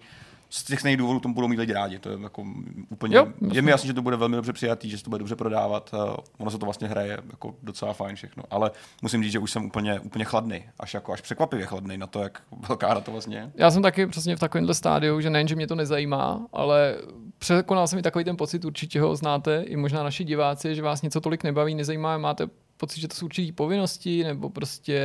Z 0.50 0.64
těch 0.64 0.80
stejných 0.80 0.98
důvodů 0.98 1.20
tomu 1.20 1.34
budou 1.34 1.48
mít 1.48 1.60
lidi 1.60 1.74
rádi. 1.74 2.00
To 2.00 2.10
je 2.10 2.18
jako 2.24 2.46
úplně, 2.90 3.16
Jo, 3.16 3.28
je 3.52 3.62
mi 3.62 3.72
jasný, 3.72 3.88
že 3.88 3.94
to 3.94 4.02
bude 4.02 4.16
velmi 4.16 4.36
dobře 4.36 4.54
přijatý, 4.54 4.90
že 4.90 4.98
se 4.98 5.04
to 5.04 5.10
bude 5.10 5.20
dobře 5.20 5.36
prodávat. 5.36 5.92
Uh, 5.94 6.16
ono 6.38 6.52
se 6.52 6.58
to 6.58 6.66
vlastně 6.66 6.88
hraje 6.88 7.18
jako 7.32 7.56
docela 7.64 7.94
fajn 7.94 8.16
všechno. 8.16 8.44
Ale 8.50 8.72
musím 9.02 9.24
říct, 9.24 9.32
že 9.32 9.40
už 9.40 9.52
jsem 9.52 9.66
úplně, 9.66 10.00
úplně 10.00 10.26
chladný, 10.26 10.64
až 10.80 10.94
jako 10.94 11.14
až 11.14 11.22
překvapivě 11.22 11.66
chladný 11.66 11.98
na 11.98 12.08
to, 12.08 12.22
jak 12.24 12.42
velká 12.68 12.90
hra 12.90 13.02
to 13.02 13.12
vlastně 13.12 13.38
je. 13.38 13.52
Já 13.56 13.72
jsem 13.72 13.82
taky 13.82 14.08
přesně 14.08 14.36
v 14.36 14.40
takovémhle 14.40 14.74
stádiu, 14.74 15.22
že 15.22 15.30
nejen, 15.30 15.48
že 15.48 15.56
mě 15.56 15.68
to 15.68 15.76
nezajímá, 15.76 16.48
ale 16.54 16.98
překonal 17.38 17.88
jsem 17.88 17.98
mi 17.98 18.04
takový 18.04 18.26
ten 18.26 18.38
pocit, 18.38 18.66
určitě 18.66 19.02
ho 19.02 19.16
znáte, 19.16 19.62
i 19.62 19.76
možná 19.76 20.04
naši 20.04 20.24
diváci, 20.24 20.76
že 20.76 20.82
vás 20.82 21.02
něco 21.02 21.22
tolik 21.22 21.44
nebaví, 21.44 21.76
nezajímá, 21.76 22.18
máte 22.18 22.48
pocit, 22.80 23.02
že 23.02 23.08
to 23.08 23.16
jsou 23.16 23.26
určitý 23.26 23.52
povinnosti, 23.52 24.24
nebo 24.24 24.50
prostě 24.50 25.02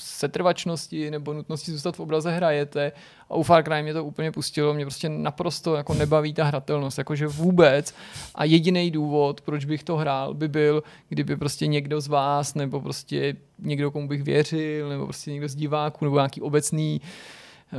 setrvačnosti, 0.00 1.10
nebo 1.10 1.32
nutnosti 1.32 1.72
zůstat 1.72 1.96
v 1.96 2.00
obraze 2.00 2.30
hrajete. 2.30 2.92
A 3.30 3.34
u 3.34 3.42
Far 3.42 3.64
Cry 3.64 3.82
mě 3.82 3.92
to 3.92 4.04
úplně 4.04 4.32
pustilo, 4.32 4.74
mě 4.74 4.84
prostě 4.84 5.08
naprosto 5.08 5.74
jako 5.74 5.94
nebaví 5.94 6.34
ta 6.34 6.44
hratelnost, 6.44 6.98
jakože 6.98 7.26
vůbec. 7.26 7.94
A 8.34 8.44
jediný 8.44 8.90
důvod, 8.90 9.40
proč 9.40 9.64
bych 9.64 9.84
to 9.84 9.96
hrál, 9.96 10.34
by 10.34 10.48
byl, 10.48 10.82
kdyby 11.08 11.36
prostě 11.36 11.66
někdo 11.66 12.00
z 12.00 12.08
vás, 12.08 12.54
nebo 12.54 12.80
prostě 12.80 13.36
někdo, 13.58 13.90
komu 13.90 14.08
bych 14.08 14.22
věřil, 14.22 14.88
nebo 14.88 15.04
prostě 15.04 15.30
někdo 15.30 15.48
z 15.48 15.54
diváků, 15.54 16.04
nebo 16.04 16.16
nějaký 16.16 16.40
obecný 16.40 17.00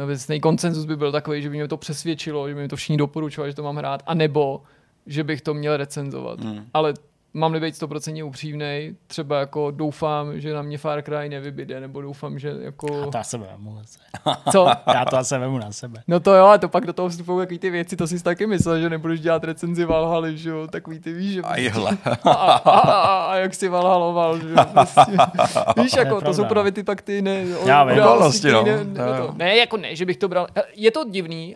obecný 0.03 0.39
koncenzus 0.39 0.85
by 0.85 0.95
byl 0.95 1.11
takový, 1.11 1.41
že 1.41 1.49
by 1.49 1.55
mě 1.55 1.67
to 1.67 1.77
přesvědčilo, 1.77 2.49
že 2.49 2.55
by 2.55 2.61
mi 2.61 2.67
to 2.67 2.75
všichni 2.75 2.97
doporučovali, 2.97 3.51
že 3.51 3.55
to 3.55 3.63
mám 3.63 3.75
hrát, 3.75 4.03
anebo 4.05 4.61
že 5.05 5.23
bych 5.23 5.41
to 5.41 5.53
měl 5.53 5.77
recenzovat. 5.77 6.39
Mm. 6.39 6.65
Ale 6.73 6.93
mám-li 7.33 7.59
být 7.59 7.75
100% 7.75 8.25
upřímnej, 8.25 8.95
třeba 9.07 9.39
jako 9.39 9.71
doufám, 9.71 10.39
že 10.39 10.53
na 10.53 10.61
mě 10.61 10.77
Far 10.77 11.01
Cry 11.01 11.29
nevybyde, 11.29 11.79
nebo 11.79 12.01
doufám, 12.01 12.39
že 12.39 12.51
A 12.51 12.61
jako... 12.61 13.11
to 13.11 13.17
já 13.17 13.23
se 13.23 13.37
vemu 13.37 13.77
zase. 13.77 13.99
Co? 14.51 14.67
Já 14.93 15.05
to 15.05 15.17
asi 15.17 15.37
vemu 15.37 15.57
na 15.57 15.71
sebe. 15.71 16.03
No 16.07 16.19
to 16.19 16.33
jo, 16.33 16.45
a 16.45 16.57
to 16.57 16.69
pak 16.69 16.85
do 16.85 16.93
toho 16.93 17.09
vstupují 17.09 17.39
takový 17.39 17.59
ty 17.59 17.69
věci, 17.69 17.95
to 17.95 18.07
jsi 18.07 18.23
taky 18.23 18.47
myslel, 18.47 18.79
že 18.79 18.89
nebudeš 18.89 19.19
dělat 19.19 19.43
recenzi 19.43 19.85
Valhaly, 19.85 20.37
že 20.37 20.49
jo, 20.49 20.67
takový 20.67 20.99
ty 20.99 21.13
víš, 21.13 21.33
že... 21.33 21.41
A 21.41 21.57
jehle. 21.57 21.97
a, 22.23 22.31
a, 22.31 22.55
a, 22.71 23.25
a, 23.25 23.35
jak 23.35 23.53
si 23.53 23.69
valhaloval, 23.69 24.39
že 24.39 24.49
jo, 24.49 24.55
prostě. 24.71 25.01
Víš, 25.81 25.93
jako, 25.93 26.21
to 26.21 26.33
jsou 26.33 26.45
právě 26.45 26.71
ty 26.71 26.83
pak 26.83 27.01
ty 27.01 27.21
ne, 27.21 27.45
Já 27.65 27.83
vím. 27.83 27.97
No. 27.97 28.63
ne, 28.63 28.85
to, 29.17 29.33
ne, 29.35 29.57
jako 29.57 29.77
ne, 29.77 29.95
že 29.95 30.05
bych 30.05 30.17
to 30.17 30.27
bral, 30.27 30.47
je 30.75 30.91
to 30.91 31.03
divný, 31.09 31.55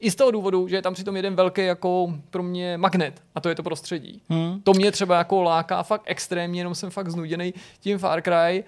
i 0.00 0.10
z 0.10 0.14
toho 0.14 0.30
důvodu, 0.30 0.68
že 0.68 0.76
je 0.76 0.82
tam 0.82 0.94
přitom 0.94 1.16
jeden 1.16 1.34
velký 1.34 1.64
jako 1.64 2.14
pro 2.30 2.42
mě 2.42 2.78
magnet 2.78 3.22
a 3.34 3.40
to 3.40 3.48
je 3.48 3.54
to 3.54 3.62
prostředí. 3.62 4.22
Hmm. 4.28 4.60
To 4.60 4.72
mě 4.72 4.92
třeba 4.92 5.18
jako 5.18 5.42
láká 5.42 5.82
fakt 5.82 6.02
extrémně, 6.04 6.60
jenom 6.60 6.74
jsem 6.74 6.90
fakt 6.90 7.10
znuděný 7.10 7.54
tím 7.80 7.98
Far 7.98 8.22
Cry, 8.22 8.64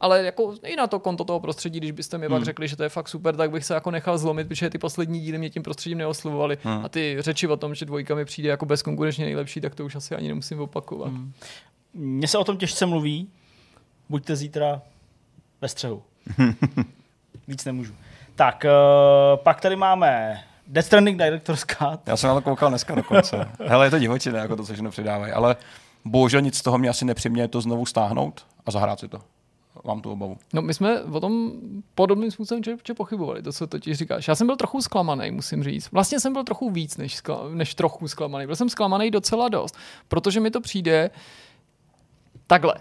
ale 0.00 0.24
jako 0.24 0.54
i 0.62 0.76
na 0.76 0.86
to 0.86 0.98
konto 0.98 1.24
toho 1.24 1.40
prostředí, 1.40 1.80
když 1.80 1.90
byste 1.90 2.18
mi 2.18 2.26
hmm. 2.26 2.36
pak 2.36 2.44
řekli, 2.44 2.68
že 2.68 2.76
to 2.76 2.82
je 2.82 2.88
fakt 2.88 3.08
super, 3.08 3.36
tak 3.36 3.50
bych 3.50 3.64
se 3.64 3.74
jako 3.74 3.90
nechal 3.90 4.18
zlomit, 4.18 4.48
protože 4.48 4.70
ty 4.70 4.78
poslední 4.78 5.20
díly 5.20 5.38
mě 5.38 5.50
tím 5.50 5.62
prostředím 5.62 5.98
neoslovovaly. 5.98 6.58
Hmm. 6.62 6.84
A 6.84 6.88
ty 6.88 7.16
řeči 7.20 7.48
o 7.48 7.56
tom, 7.56 7.74
že 7.74 7.84
dvojka 7.84 8.14
mi 8.14 8.24
přijde 8.24 8.48
jako 8.48 8.66
bezkonkurenčně 8.66 9.24
nejlepší, 9.24 9.60
tak 9.60 9.74
to 9.74 9.84
už 9.84 9.94
asi 9.94 10.14
ani 10.14 10.28
nemusím 10.28 10.60
opakovat. 10.60 11.08
Hmm. 11.08 11.32
Mně 11.94 12.28
se 12.28 12.38
o 12.38 12.44
tom 12.44 12.56
těžce 12.56 12.86
mluví. 12.86 13.28
Buďte 14.08 14.36
zítra 14.36 14.82
ve 15.60 15.68
střehu. 15.68 16.02
Víc 17.48 17.64
nemůžu. 17.64 17.94
Tak, 18.34 18.64
uh, 18.64 19.42
pak 19.42 19.60
tady 19.60 19.76
máme 19.76 20.40
Death 20.66 20.86
Stranding 20.86 21.18
Director's 21.18 21.64
Cut. 21.64 22.00
Já 22.06 22.16
jsem 22.16 22.28
na 22.28 22.34
to 22.34 22.40
koukal 22.42 22.68
dneska 22.68 22.94
dokonce. 22.94 23.48
Hele, 23.66 23.86
je 23.86 23.90
to 23.90 23.98
divočina, 23.98 24.38
jako 24.38 24.56
to, 24.56 24.64
co 24.64 24.72
všechno 24.72 24.90
přidávají, 24.90 25.32
ale 25.32 25.56
bohužel 26.04 26.40
nic 26.40 26.56
z 26.56 26.62
toho 26.62 26.78
mě 26.78 26.88
asi 26.88 27.04
nepřiměje 27.04 27.48
to 27.48 27.60
znovu 27.60 27.86
stáhnout 27.86 28.46
a 28.66 28.70
zahrát 28.70 29.00
si 29.00 29.08
to. 29.08 29.18
Mám 29.84 30.00
tu 30.00 30.10
obavu. 30.12 30.36
No 30.52 30.62
my 30.62 30.74
jsme 30.74 31.02
o 31.02 31.20
tom 31.20 31.52
podobným 31.94 32.30
způsobem 32.30 32.62
če 32.82 32.94
pochybovali, 32.94 33.42
to, 33.42 33.52
co 33.52 33.66
totiž 33.66 33.98
říkáš. 33.98 34.28
Já 34.28 34.34
jsem 34.34 34.46
byl 34.46 34.56
trochu 34.56 34.82
zklamaný, 34.82 35.30
musím 35.30 35.64
říct. 35.64 35.90
Vlastně 35.92 36.20
jsem 36.20 36.32
byl 36.32 36.44
trochu 36.44 36.70
víc 36.70 36.96
než, 36.96 37.22
skla- 37.22 37.54
než 37.54 37.74
trochu 37.74 38.08
zklamaný. 38.08 38.46
Byl 38.46 38.56
jsem 38.56 38.68
zklamaný 38.68 39.10
docela 39.10 39.48
dost, 39.48 39.76
protože 40.08 40.40
mi 40.40 40.50
to 40.50 40.60
přijde 40.60 41.10
takhle. 42.46 42.74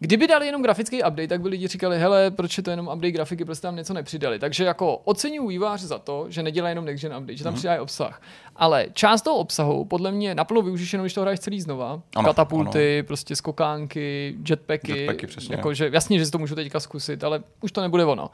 Kdyby 0.00 0.26
dali 0.26 0.46
jenom 0.46 0.62
grafický 0.62 0.96
update, 0.96 1.28
tak 1.28 1.40
by 1.40 1.48
lidi 1.48 1.66
říkali, 1.66 1.98
hele, 1.98 2.30
proč 2.30 2.56
je 2.56 2.62
to 2.62 2.70
jenom 2.70 2.86
update 2.86 3.10
grafiky, 3.10 3.44
prostě 3.44 3.62
tam 3.62 3.76
něco 3.76 3.94
nepřidali. 3.94 4.38
Takže 4.38 4.64
jako 4.64 4.96
oceňuji 4.96 5.48
vývář 5.48 5.80
za 5.80 5.98
to, 5.98 6.26
že 6.28 6.42
nedělají 6.42 6.70
jenom 6.70 6.84
next 6.84 7.02
gen 7.02 7.16
update, 7.16 7.36
že 7.36 7.44
tam 7.44 7.54
mm-hmm. 7.54 7.56
přidají 7.56 7.80
obsah. 7.80 8.22
Ale 8.56 8.86
část 8.92 9.22
toho 9.22 9.36
obsahu 9.36 9.84
podle 9.84 10.12
mě 10.12 10.34
naplno 10.34 10.62
využiješ 10.62 10.92
jenom, 10.92 11.04
když 11.04 11.14
to 11.14 11.20
hraješ 11.20 11.40
celý 11.40 11.60
znova. 11.60 12.02
Ano, 12.16 12.28
Katapulty, 12.28 13.02
prostě 13.02 13.36
skokánky, 13.36 14.36
jetpacky. 14.48 14.98
Jetpacky, 14.98 15.26
přesně. 15.26 15.56
Jako, 15.56 15.74
že, 15.74 15.90
jasně, 15.92 16.18
že 16.18 16.26
si 16.26 16.32
to 16.32 16.38
můžu 16.38 16.54
teďka 16.54 16.80
zkusit, 16.80 17.24
ale 17.24 17.42
už 17.60 17.72
to 17.72 17.80
nebude 17.80 18.04
ono. 18.04 18.30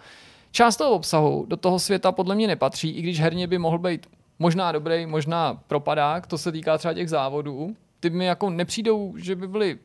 Část 0.51 0.77
toho 0.77 0.91
obsahu 0.91 1.47
do 1.49 1.57
toho 1.57 1.79
světa 1.79 2.13
podle 2.13 2.35
mě 2.35 2.47
nepatří, 2.47 2.91
i 2.91 3.03
když 3.03 3.21
herně 3.21 3.47
by 3.47 3.59
mohl 3.59 3.79
být 3.79 4.07
možná 4.39 4.73
dobrý, 4.73 5.07
možná 5.07 5.61
propadák, 5.67 6.27
to 6.27 6.39
se 6.39 6.53
týká 6.53 6.79
třeba 6.79 6.95
těch 6.95 7.11
závodů. 7.11 7.77
Ty 8.01 8.11
mi 8.11 8.25
jako 8.25 8.51
nepřijdou, 8.51 9.15
že 9.17 9.37
by 9.37 9.49
byly 9.49 9.79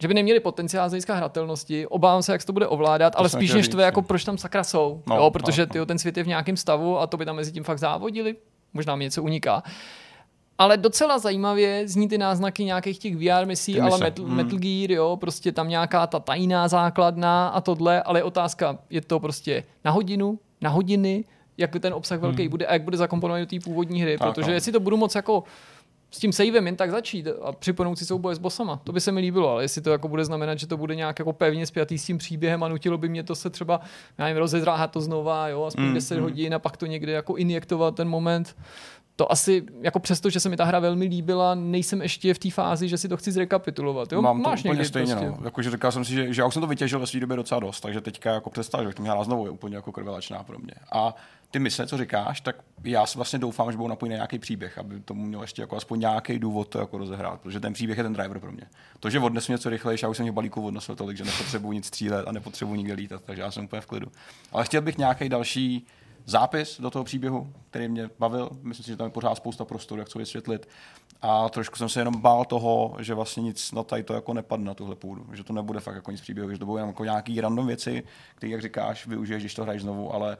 že 0.00 0.08
by 0.08 0.14
neměli 0.14 0.40
potenciál 0.40 0.88
z 0.88 0.92
hlediska 0.92 1.14
hratelnosti. 1.14 1.86
Obávám 1.86 2.22
se, 2.22 2.32
jak 2.32 2.40
se 2.40 2.46
to 2.46 2.52
bude 2.52 2.66
ovládat, 2.66 3.12
ale 3.16 3.28
jsem 3.28 3.38
spíš 3.38 3.54
než 3.54 3.68
to 3.68 3.80
jako 3.80 4.00
no. 4.00 4.06
proč 4.06 4.24
tam 4.24 4.38
sakra 4.38 4.64
jsou. 4.64 5.02
No, 5.06 5.16
jo, 5.16 5.30
protože 5.30 5.62
no, 5.62 5.66
no. 5.66 5.72
tyjo, 5.72 5.86
ten 5.86 5.98
svět 5.98 6.16
je 6.16 6.24
v 6.24 6.26
nějakém 6.26 6.56
stavu 6.56 6.98
a 6.98 7.06
to 7.06 7.16
by 7.16 7.24
tam 7.24 7.36
mezi 7.36 7.52
tím 7.52 7.64
fakt 7.64 7.78
závodili. 7.78 8.36
Možná 8.74 8.96
mi 8.96 9.04
něco 9.04 9.22
uniká. 9.22 9.62
Ale 10.58 10.76
docela 10.76 11.18
zajímavě 11.18 11.88
zní 11.88 12.08
ty 12.08 12.18
náznaky 12.18 12.64
nějakých 12.64 12.98
těch 12.98 13.16
VR 13.16 13.46
misí, 13.46 13.72
Ty 13.72 13.80
ale 13.80 13.90
mise, 13.90 14.04
Metal, 14.04 14.24
mm. 14.24 14.36
Metal 14.36 14.58
Gear, 14.58 14.90
jo, 14.90 15.16
prostě 15.20 15.52
tam 15.52 15.68
nějaká 15.68 16.06
ta 16.06 16.20
tajná 16.20 16.68
základna 16.68 17.48
a 17.48 17.60
tohle, 17.60 18.02
ale 18.02 18.18
je 18.18 18.24
otázka, 18.24 18.78
je 18.90 19.00
to 19.00 19.20
prostě 19.20 19.64
na 19.84 19.90
hodinu, 19.90 20.38
na 20.60 20.70
hodiny, 20.70 21.24
jak 21.58 21.70
ten 21.80 21.94
obsah 21.94 22.20
velký 22.20 22.48
bude 22.48 22.66
a 22.66 22.72
jak 22.72 22.82
bude 22.82 22.96
zakomponovaný 22.96 23.46
do 23.46 23.50
té 23.50 23.64
původní 23.64 24.02
hry, 24.02 24.18
Tak, 24.18 24.28
protože 24.28 24.50
no. 24.50 24.54
jestli 24.54 24.72
to 24.72 24.80
budu 24.80 24.96
moc 24.96 25.14
jako 25.14 25.44
s 26.10 26.18
tím 26.18 26.32
savem 26.32 26.66
jen 26.66 26.76
tak 26.76 26.90
začít 26.90 27.28
a 27.42 27.52
připomenout 27.52 27.96
si 27.96 28.06
souboje 28.06 28.36
s 28.36 28.38
bosama. 28.38 28.80
To 28.84 28.92
by 28.92 29.00
se 29.00 29.12
mi 29.12 29.20
líbilo, 29.20 29.50
ale 29.50 29.64
jestli 29.64 29.80
to 29.80 29.90
jako 29.90 30.08
bude 30.08 30.24
znamenat, 30.24 30.58
že 30.58 30.66
to 30.66 30.76
bude 30.76 30.94
nějak 30.94 31.18
jako 31.18 31.32
pevně 31.32 31.66
spjatý 31.66 31.98
s 31.98 32.04
tím 32.04 32.18
příběhem 32.18 32.62
a 32.62 32.68
nutilo 32.68 32.98
by 32.98 33.08
mě 33.08 33.22
to 33.22 33.34
se 33.34 33.50
třeba, 33.50 33.80
já 34.18 34.24
nevím, 34.24 34.38
rozezráhat 34.38 34.90
to 34.90 35.00
znova, 35.00 35.48
jo, 35.48 35.64
aspoň 35.64 35.84
Mm, 35.84 35.94
10 35.94 36.16
mm. 36.16 36.22
hodin 36.22 36.54
a 36.54 36.58
pak 36.58 36.76
to 36.76 36.86
někde 36.86 37.12
jako 37.12 37.36
injektovat 37.36 37.94
ten 37.94 38.08
moment. 38.08 38.56
To 39.20 39.32
asi, 39.32 39.66
jako 39.80 39.98
přesto, 39.98 40.30
že 40.30 40.40
se 40.40 40.48
mi 40.48 40.56
ta 40.56 40.64
hra 40.64 40.78
velmi 40.78 41.04
líbila, 41.04 41.54
nejsem 41.54 42.02
ještě 42.02 42.34
v 42.34 42.38
té 42.38 42.50
fázi, 42.50 42.88
že 42.88 42.98
si 42.98 43.08
to 43.08 43.16
chci 43.16 43.32
zrekapitulovat. 43.32 44.12
Jo? 44.12 44.22
Mám 44.22 44.42
to 44.42 44.50
Máš 44.50 44.64
úplně 44.64 44.84
stejně, 44.84 45.14
prostě. 45.14 45.30
no. 45.30 45.38
Jakože 45.44 45.70
říkal 45.70 45.92
jsem 45.92 46.04
si, 46.04 46.12
že, 46.12 46.32
že 46.32 46.42
já 46.42 46.46
už 46.46 46.54
jsem 46.54 46.60
to 46.60 46.66
vytěžil 46.66 47.00
ve 47.00 47.06
své 47.06 47.20
době 47.20 47.36
docela 47.36 47.60
dost, 47.60 47.80
takže 47.80 48.00
teďka 48.00 48.34
jako 48.34 48.50
představ, 48.50 48.86
že 48.86 48.94
to 48.94 49.02
měla 49.02 49.24
znovu, 49.24 49.44
je 49.44 49.50
úplně 49.50 49.76
jako 49.76 49.92
krvelačná 49.92 50.42
pro 50.42 50.58
mě. 50.58 50.74
A 50.92 51.14
ty 51.50 51.58
mise, 51.58 51.86
co 51.86 51.98
říkáš, 51.98 52.40
tak 52.40 52.56
já 52.84 53.06
si 53.06 53.18
vlastně 53.18 53.38
doufám, 53.38 53.70
že 53.70 53.76
budou 53.76 53.88
napojit 53.88 54.10
na 54.10 54.16
nějaký 54.16 54.38
příběh, 54.38 54.78
aby 54.78 55.00
tomu 55.00 55.24
měl 55.24 55.40
ještě 55.42 55.62
jako 55.62 55.76
aspoň 55.76 56.00
nějaký 56.00 56.38
důvod 56.38 56.68
to 56.68 56.78
jako 56.78 56.98
rozehrát, 56.98 57.40
protože 57.40 57.60
ten 57.60 57.72
příběh 57.72 57.98
je 57.98 58.04
ten 58.04 58.12
driver 58.12 58.40
pro 58.40 58.52
mě. 58.52 58.62
To, 59.00 59.10
že 59.10 59.18
odnesu 59.18 59.52
něco 59.52 59.70
rychlejší, 59.70 60.04
já 60.04 60.08
už 60.08 60.16
jsem 60.16 60.26
těch 60.26 60.34
balíků 60.34 60.66
odnosil 60.66 60.96
tolik, 60.96 61.16
že 61.16 61.24
nepotřebuji 61.24 61.72
nic 61.72 61.86
střílet 61.86 62.28
a 62.28 62.32
nepotřebuji 62.32 62.74
nikde 62.74 62.94
lítat, 62.94 63.22
takže 63.24 63.42
já 63.42 63.50
jsem 63.50 63.64
úplně 63.64 63.80
v 63.80 63.86
klidu. 63.86 64.06
Ale 64.52 64.64
chtěl 64.64 64.82
bych 64.82 64.98
nějaký 64.98 65.28
další 65.28 65.86
zápis 66.26 66.80
do 66.80 66.90
toho 66.90 67.04
příběhu, 67.04 67.52
který 67.70 67.88
mě 67.88 68.10
bavil. 68.18 68.50
Myslím 68.62 68.84
si, 68.84 68.90
že 68.90 68.96
tam 68.96 69.04
je 69.04 69.10
pořád 69.10 69.34
spousta 69.34 69.64
prostoru, 69.64 70.00
jak 70.00 70.08
to 70.08 70.18
vysvětlit. 70.18 70.68
A 71.22 71.48
trošku 71.48 71.76
jsem 71.76 71.88
se 71.88 72.00
jenom 72.00 72.20
bál 72.20 72.44
toho, 72.44 72.96
že 72.98 73.14
vlastně 73.14 73.42
nic 73.42 73.72
na 73.72 73.82
tady 73.82 74.02
to 74.02 74.14
jako 74.14 74.34
nepadne 74.34 74.66
na 74.66 74.74
tuhle 74.74 74.96
půdu. 74.96 75.26
Že 75.32 75.44
to 75.44 75.52
nebude 75.52 75.80
fakt 75.80 75.94
jako 75.94 76.10
nic 76.10 76.20
příběhu, 76.20 76.50
že 76.50 76.58
to 76.58 76.66
budou 76.66 76.76
jenom 76.76 76.88
jako 76.88 77.04
nějaký 77.04 77.40
random 77.40 77.66
věci, 77.66 78.02
které, 78.34 78.50
jak 78.50 78.62
říkáš, 78.62 79.06
využiješ, 79.06 79.42
když 79.42 79.54
to 79.54 79.62
hraješ 79.62 79.82
znovu, 79.82 80.14
ale 80.14 80.36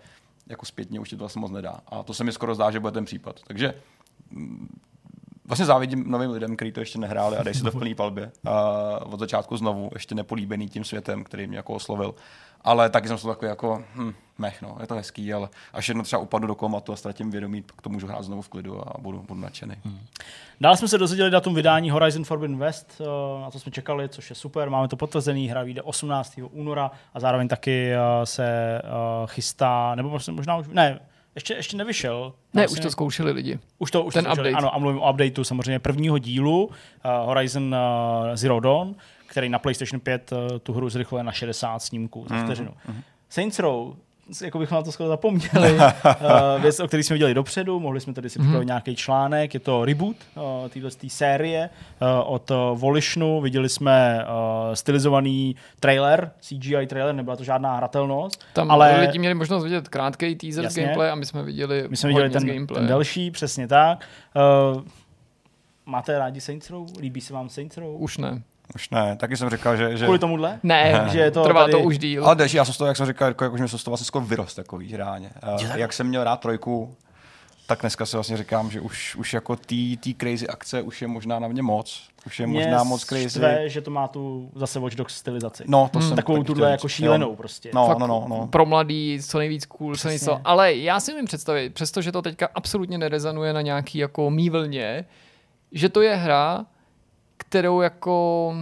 jako 0.47 0.67
zpětně 0.67 1.01
už 1.01 1.09
ti 1.09 1.17
to 1.17 1.21
vlastně 1.21 1.41
moc 1.41 1.51
nedá. 1.51 1.81
A 1.87 2.03
to 2.03 2.15
se 2.15 2.25
mi 2.25 2.33
skoro 2.33 2.55
zdá, 2.55 2.71
že 2.71 2.81
bude 2.81 2.93
ten 2.93 3.05
případ. 3.05 3.41
Takže 3.47 3.75
mm, 4.31 4.69
vlastně 5.45 5.67
závidím 5.67 6.05
novým 6.11 6.31
lidem, 6.31 6.57
kteří 6.57 6.73
to 6.73 6.81
ještě 6.81 6.99
nehráli 6.99 7.37
a 7.37 7.43
dají 7.43 7.57
si 7.57 7.63
to 7.63 7.71
v 7.71 7.79
plný 7.79 7.95
palbě. 7.95 8.33
A 8.45 9.07
od 9.07 9.21
začátku 9.21 9.57
znovu, 9.57 9.91
ještě 9.93 10.15
nepolíbený 10.15 10.69
tím 10.69 10.85
světem, 10.85 11.25
který 11.25 11.47
mě 11.47 11.57
jako 11.57 11.75
oslovil. 11.75 12.15
Ale 12.65 12.91
taky 12.91 13.09
jsem 13.09 13.19
to 13.19 13.29
takový 13.29 13.49
jako, 13.49 13.83
hm, 13.95 14.13
mech, 14.39 14.63
no, 14.63 14.77
je 14.81 14.87
to 14.87 14.95
hezký, 14.95 15.33
ale 15.35 15.49
až 15.73 15.89
jedno 15.89 16.03
třeba 16.03 16.23
upadnu 16.23 16.49
do 16.49 16.55
komatu 16.55 16.93
a 16.93 16.97
ztratím 16.97 17.31
vědomí, 17.31 17.63
pak 17.63 17.83
to 17.83 17.91
můžu 17.91 18.07
hrát 18.07 18.23
znovu 18.23 18.43
v 18.43 18.49
klidu 18.49 18.89
a 18.89 19.01
budu, 19.01 19.25
budu 19.29 19.41
nadšený. 19.41 19.75
Hmm. 19.85 19.99
Dále 20.61 20.77
jsme 20.77 20.89
se 20.89 20.99
dozvěděli 20.99 21.31
datum 21.31 21.55
vydání 21.55 21.91
Horizon 21.91 22.25
Forbidden 22.25 22.59
West, 22.59 23.01
eh, 23.01 23.43
na 23.43 23.51
to 23.51 23.59
jsme 23.59 23.73
čekali, 23.73 24.09
což 24.09 24.31
je 24.31 24.37
super, 24.37 24.71
máme 24.71 24.89
to 24.89 24.97
potvrzený, 24.97 25.49
hra 25.49 25.63
vyjde 25.63 25.83
18. 25.83 26.49
února 26.53 26.91
a 27.15 27.21
zároveň 27.21 27.49
taky 27.49 27.93
eh, 27.93 28.27
se 28.27 28.79
eh, 28.79 28.83
chystá, 29.27 29.95
nebo 29.95 30.09
vlastně 30.09 30.33
možná 30.33 30.57
už, 30.57 30.67
ne, 30.69 31.01
ještě, 31.35 31.55
ještě 31.55 31.77
nevyšel. 31.77 32.33
Ne, 32.55 32.63
Vlastně- 32.63 32.79
už 32.79 32.83
to 32.83 32.91
zkoušeli 32.91 33.33
lidi. 33.33 33.59
už 33.79 33.91
to, 33.91 34.03
už 34.05 34.15
ten 34.15 34.25
to 34.25 34.31
zkoušeli, 34.31 34.51
update. 34.51 34.65
Ano, 34.65 34.75
a 34.75 34.79
mluvím 34.79 35.03
o 35.03 35.11
updateu 35.11 35.45
samozřejmě 35.45 35.79
prvního 35.79 36.19
dílu 36.19 36.65
uh, 36.65 36.73
Horizon 37.27 37.75
uh, 37.75 38.35
Zero 38.35 38.61
Dawn, 38.61 38.95
který 39.31 39.49
na 39.49 39.59
PlayStation 39.59 40.01
5 40.01 40.33
uh, 40.33 40.59
tu 40.59 40.73
hru 40.73 40.89
zrychluje 40.89 41.25
na 41.25 41.33
60 41.33 41.79
snímků 41.79 42.27
za 42.29 42.45
vteřinu. 42.45 42.71
Mm-hmm. 42.71 43.03
Saints 43.29 43.59
Row, 43.59 43.95
jako 44.43 44.59
bychom 44.59 44.77
na 44.77 44.83
to 44.83 44.93
skoro 44.93 45.09
zapomněli, 45.09 45.75
uh, 45.75 46.63
věc, 46.63 46.81
o 46.81 46.89
které 46.89 47.03
jsme 47.03 47.15
viděli 47.15 47.35
dopředu, 47.35 47.81
mohli 47.81 48.01
jsme 48.01 48.13
tady 48.13 48.31
si 48.31 48.39
připravit 48.39 48.67
nějaký 48.67 48.97
článek, 48.97 49.55
je 49.55 49.61
to 49.61 49.85
reboot 49.85 50.17
uh, 50.35 50.69
téhle 50.69 50.91
série 51.09 51.71
uh, 52.03 52.09
od 52.35 52.51
uh, 52.51 52.57
Volitionu, 52.79 53.41
viděli 53.41 53.69
jsme 53.69 54.25
uh, 54.25 54.75
stylizovaný 54.75 55.57
trailer, 55.81 56.31
CGI 56.41 56.87
trailer, 56.87 57.15
nebyla 57.15 57.37
to 57.37 57.45
žádná 57.45 57.77
hratelnost, 57.77 58.45
Tam 58.53 58.71
ale 58.71 59.01
lidi 59.01 59.19
měli 59.19 59.35
možnost 59.35 59.65
vidět 59.65 59.89
krátký 59.89 60.35
teaser 60.35 60.65
Jasně. 60.65 60.83
z 60.83 60.85
gameplay 60.85 61.11
a 61.11 61.15
my 61.15 61.27
jsme 61.27 61.43
viděli 61.43 61.85
my 61.89 61.97
jsme 61.97 62.09
viděli 62.09 62.31
ten, 62.31 62.47
gameplay. 62.47 62.81
ten 62.81 62.89
delší, 62.89 63.31
přesně 63.31 63.69
tak. 63.69 64.07
Uh, 64.75 64.83
máte 65.87 66.19
rádi 66.19 66.41
Saints 66.41 66.71
Row? 66.71 66.87
Líbí 67.01 67.21
se 67.21 67.33
vám 67.33 67.49
Saints 67.49 67.77
Row? 67.77 68.03
Už 68.03 68.19
ne. 68.19 68.43
Už 68.75 68.91
ne, 68.91 69.17
taky 69.17 69.37
jsem 69.37 69.51
říkal, 69.51 69.77
že... 69.77 69.97
že... 69.97 70.05
Kvůli 70.05 70.19
tomuhle? 70.19 70.59
Ne, 70.63 71.09
Že 71.13 71.19
je 71.19 71.31
to 71.31 71.43
trvá 71.45 71.61
tady- 71.61 71.73
to 71.73 71.81
už 71.81 71.99
díl. 71.99 72.27
Ale 72.27 72.37
další, 72.37 72.57
já 72.57 72.65
jsem 72.65 72.75
z 72.75 72.79
toho, 72.79 72.89
jak 72.89 72.97
jsem 72.97 73.07
říkal, 73.07 73.29
jako, 73.29 73.45
jako 73.45 73.57
že 73.57 73.69
se 73.69 73.79
z 73.79 73.85
toho 73.85 73.93
vlastně 73.93 74.05
skoro 74.07 74.25
vyrost 74.25 74.57
takový 74.57 74.97
reálně. 74.97 75.31
Uh, 75.63 75.77
jak 75.77 75.93
jsem 75.93 76.07
měl 76.07 76.25
rád 76.25 76.41
trojku, 76.41 76.95
tak 77.67 77.81
dneska 77.81 78.07
si 78.07 78.17
vlastně 78.17 78.37
říkám, 78.37 78.71
že 78.71 78.81
už, 78.81 79.17
už 79.17 79.33
jako 79.35 79.57
tý, 79.57 79.97
tý 79.97 80.15
crazy 80.15 80.49
akce 80.49 80.83
už 80.83 81.03
je 81.03 81.09
možná 81.09 81.39
na 81.39 81.49
mě 81.49 81.63
moc. 81.63 82.03
Už 82.27 82.41
je 82.41 82.47
Mě 82.47 82.61
možná 82.61 82.85
moc 82.85 83.05
crazy. 83.05 83.29
štve, 83.31 83.69
že 83.69 83.81
to 83.81 83.91
má 83.91 84.09
tu 84.09 84.51
zase 84.55 84.79
Watch 84.79 84.95
Dogs 84.97 85.15
stylizaci. 85.15 85.65
No, 85.67 85.91
to 85.93 86.01
jsem 86.01 86.17
Takovou 86.17 86.43
tuhle 86.43 86.71
jako 86.71 86.89
šílenou 86.89 87.29
jo. 87.31 87.37
prostě. 87.37 87.71
No, 87.75 87.87
Fakt 87.87 87.99
no, 87.99 88.07
no, 88.07 88.27
no. 88.29 88.47
pro 88.47 88.67
mladý, 88.67 89.19
co 89.27 89.39
nejvíc 89.39 89.67
cool, 89.67 89.95
co 89.95 89.99
Přesně. 89.99 90.13
něco. 90.13 90.41
Ale 90.45 90.75
já 90.75 91.01
si 91.01 91.13
umím 91.13 91.25
představit, 91.25 91.75
přestože 91.75 92.13
to 92.13 92.23
teďka 92.23 92.49
absolutně 92.55 92.99
nerezanuje 92.99 93.53
na 93.53 93.61
nějaký 93.61 93.99
jako 93.99 94.31
mý 94.31 94.51
vlně, 94.51 95.05
že 95.73 95.89
to 95.89 96.01
je 96.03 96.17
hra, 96.17 96.67
kterou 97.51 97.81
jako 97.81 98.55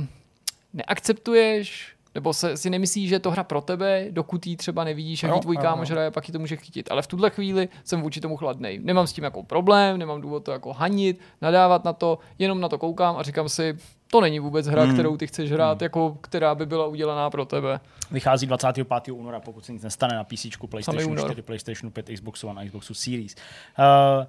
neakceptuješ, 0.73 1.93
nebo 2.15 2.35
se, 2.35 2.57
si 2.57 2.71
nemyslíš, 2.71 3.09
že 3.09 3.15
je 3.15 3.19
to 3.21 3.31
hra 3.31 3.45
pro 3.45 3.61
tebe, 3.61 4.07
dokud 4.11 4.47
ji 4.47 4.57
třeba 4.57 4.85
nevidíš, 4.85 5.23
jak 5.23 5.35
ji 5.35 5.41
tvůj 5.41 5.57
kámoš 5.57 5.91
hraje, 5.91 6.11
pak 6.11 6.29
ji 6.29 6.33
to 6.33 6.39
může 6.39 6.57
chytit. 6.57 6.91
Ale 6.91 7.03
v 7.03 7.07
tuhle 7.07 7.31
chvíli 7.31 7.69
jsem 7.85 8.01
vůči 8.03 8.21
tomu 8.21 8.37
chladnej. 8.37 8.79
Nemám 8.83 9.07
s 9.07 9.13
tím 9.13 9.25
jako 9.25 9.43
problém, 9.43 9.99
nemám 9.99 10.21
důvod 10.21 10.45
to 10.45 10.53
jako 10.53 10.73
hanit, 10.73 11.21
nadávat 11.43 11.85
na 11.85 11.93
to, 11.93 12.19
jenom 12.39 12.61
na 12.61 12.69
to 12.69 12.79
koukám 12.79 13.17
a 13.17 13.23
říkám 13.23 13.49
si, 13.49 13.77
to 14.11 14.21
není 14.21 14.41
vůbec 14.41 14.67
hra, 14.67 14.83
Hmm. 14.83 14.93
kterou 14.93 15.17
ty 15.17 15.27
chceš 15.27 15.53
hrát, 15.53 15.83
jako 15.83 16.19
která 16.21 16.55
by 16.55 16.67
byla 16.67 16.87
udělaná 16.87 17.31
pro 17.31 17.45
tebe. 17.45 17.81
Vychází 18.11 18.47
25. 18.47 19.13
února, 19.13 19.41
pokud 19.41 19.65
se 19.65 19.73
nic 19.73 19.83
nestane 19.83 20.17
na 20.17 20.25
PC, 20.25 20.47
PlayStation 20.71 21.13
únor. 21.13 21.27
4, 21.27 21.43
PlayStation 21.43 21.93
5, 21.93 22.07
Xbox 22.15 22.45
One 22.45 22.63
a 22.63 22.65
Xboxu 22.67 22.95
Series. 22.95 23.37
Uh, 23.79 24.25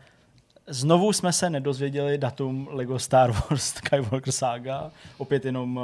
Znovu 0.70 1.14
jsme 1.14 1.34
se 1.34 1.50
nedozvěděli 1.50 2.18
datum 2.18 2.68
Lego 2.72 3.00
Star 3.00 3.32
Wars 3.32 3.64
Skywalker 3.76 4.32
Saga, 4.32 4.92
opět 5.18 5.46
jenom 5.46 5.78
uh, 5.78 5.84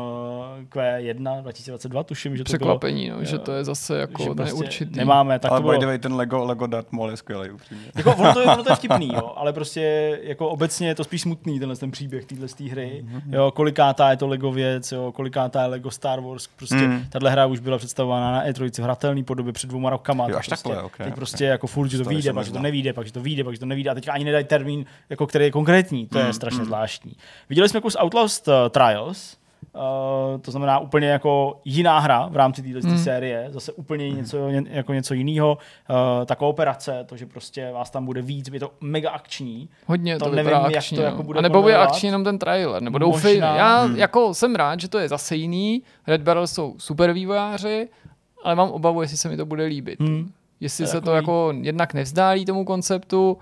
Q1 0.70 1.42
2022, 1.42 2.04
tuším, 2.04 2.38
že 2.38 2.44
to 2.44 2.48
bylo. 2.58 2.58
Překvapení, 2.58 3.10
no, 3.10 3.24
že 3.24 3.38
to 3.38 3.52
je 3.52 3.64
zase 3.64 3.98
jako 3.98 4.34
prostě 4.36 4.54
neurčitý. 4.54 4.98
Nemáme, 5.00 5.40
tak 5.40 5.52
ale 5.52 5.62
to 5.62 5.68
by 5.68 5.78
bylo. 5.78 5.98
ten 5.98 6.14
Lego, 6.16 6.44
Lego 6.46 6.68
Darth 6.68 6.92
Maul 6.92 7.10
je 7.12 7.18
skvělý, 7.18 7.50
upřímně. 7.50 7.86
Jako, 7.96 8.16
ono, 8.16 8.34
to 8.34 8.40
je, 8.40 8.46
ono 8.46 8.64
to 8.64 8.70
je 8.72 8.76
vtipný, 8.86 9.14
jo, 9.14 9.34
ale 9.36 9.54
prostě 9.54 10.20
jako 10.24 10.50
obecně 10.50 10.88
je 10.88 10.96
to 10.96 11.04
spíš 11.04 11.22
smutný, 11.22 11.60
tenhle 11.60 11.76
ten 11.76 11.92
příběh 11.92 12.26
téhle 12.26 12.48
hry. 12.72 13.06
Jo, 13.30 13.52
kolikátá 13.52 14.12
je 14.12 14.18
to 14.18 14.28
Lego 14.28 14.52
věc, 14.52 14.92
jo, 14.92 15.12
kolikátá 15.12 15.62
je 15.62 15.68
Lego 15.68 15.92
Star 15.92 16.20
Wars. 16.20 16.48
Prostě 16.48 16.76
Mm. 16.76 17.06
tahle 17.10 17.32
hra 17.32 17.46
už 17.46 17.60
byla 17.60 17.78
představována 17.78 18.32
na 18.32 18.46
E3 18.46 18.82
v 18.82 18.84
hratelné 18.84 19.24
podobě 19.24 19.54
před 19.54 19.68
dvěma 19.68 19.90
rokama. 19.90 20.24
Jo, 20.24 20.30
tak 20.30 20.40
až 20.40 20.48
prostě, 20.48 20.70
takhle, 20.70 20.84
ok, 20.84 20.98
teď 20.98 21.08
ok. 21.08 21.16
prostě 21.16 21.46
jako 21.46 21.68
furt, 21.68 21.88
že 21.88 21.98
to 21.98 22.04
To 22.04 22.10
vyjde, 22.10 22.34
pak 22.34 22.46
že 22.46 22.52
to 22.52 22.60
nevíde, 22.60 22.94
pak 22.94 23.06
že 23.06 23.14
to 23.14 23.22
vyjde, 23.22 23.44
pak 23.44 23.54
že 23.54 23.60
to 23.60 23.66
nevíde. 23.66 23.90
A 23.90 23.94
teďka 23.94 24.14
ani 24.14 24.24
nedají 24.26 24.46
termín, 24.46 24.75
jako 25.10 25.28
který 25.28 25.46
je 25.46 25.52
konkrétní. 25.52 26.08
To 26.08 26.20
je 26.20 26.26
Mm, 26.26 26.34
strašně 26.34 26.60
mm. 26.60 26.66
zvláštní. 26.66 27.14
Viděli 27.50 27.70
jsme 27.70 27.82
kus 27.82 27.98
Outlast 28.04 28.48
uh, 28.48 28.54
Trials, 28.70 29.38
Uh, 29.76 30.42
to 30.42 30.52
znamená 30.52 30.80
úplně 30.80 31.08
jako 31.08 31.62
jiná 31.66 32.00
hra 32.00 32.28
v 32.28 32.36
rámci 32.36 32.62
této 32.62 32.88
Mm. 32.88 32.94
mm. 32.94 33.00
série, 33.04 33.48
zase 33.52 33.72
úplně 33.72 34.10
něco, 34.12 34.50
ně- 34.50 34.64
jako 34.70 34.94
něco 34.94 35.14
jiného. 35.14 35.58
Uh, 35.90 36.26
ta 36.26 36.36
kooperace, 36.36 37.04
to, 37.06 37.18
že 37.18 37.26
prostě 37.26 37.72
vás 37.72 37.90
tam 37.90 38.06
bude 38.06 38.22
víc, 38.22 38.50
je 38.54 38.60
to 38.60 38.72
mega 38.82 39.10
akční. 39.12 39.70
Hodně 39.86 40.20
to, 40.20 40.26
To 40.26 40.36
nevím, 40.36 40.52
jak 40.54 40.76
akční, 40.76 40.96
to 40.98 41.02
no. 41.04 41.10
jako 41.10 41.24
bude 41.24 41.40
A 41.40 41.42
nebo 41.42 41.58
je 41.58 41.62
konvenovat. 41.64 41.90
akční 41.90 42.08
jenom 42.08 42.24
ten 42.24 42.40
trailer, 42.40 42.82
nebo 42.82 43.00
Možná. 43.00 43.12
doufej. 43.14 43.38
Já 43.38 43.82
Hmm. 43.82 43.96
jako 43.98 44.34
jsem 44.34 44.56
rád, 44.56 44.80
že 44.80 44.88
to 44.88 45.00
je 45.00 45.10
zase 45.10 45.36
jiný. 45.36 45.82
Red 46.08 46.22
Barrel 46.22 46.48
jsou 46.48 46.76
super 46.78 47.12
vývojáři, 47.14 47.88
ale 48.44 48.56
mám 48.56 48.70
obavu, 48.70 49.02
jestli 49.02 49.18
se 49.18 49.30
mi 49.30 49.38
to 49.38 49.46
bude 49.46 49.64
líbit. 49.66 50.00
Hmm. 50.00 50.32
Jestli 50.60 50.86
To 50.86 50.92
se 50.92 51.02
to 51.02 51.12
jako 51.16 51.54
jednak 51.62 51.94
nevzdálí 51.94 52.46
tomu 52.46 52.66
konceptu, 52.66 53.38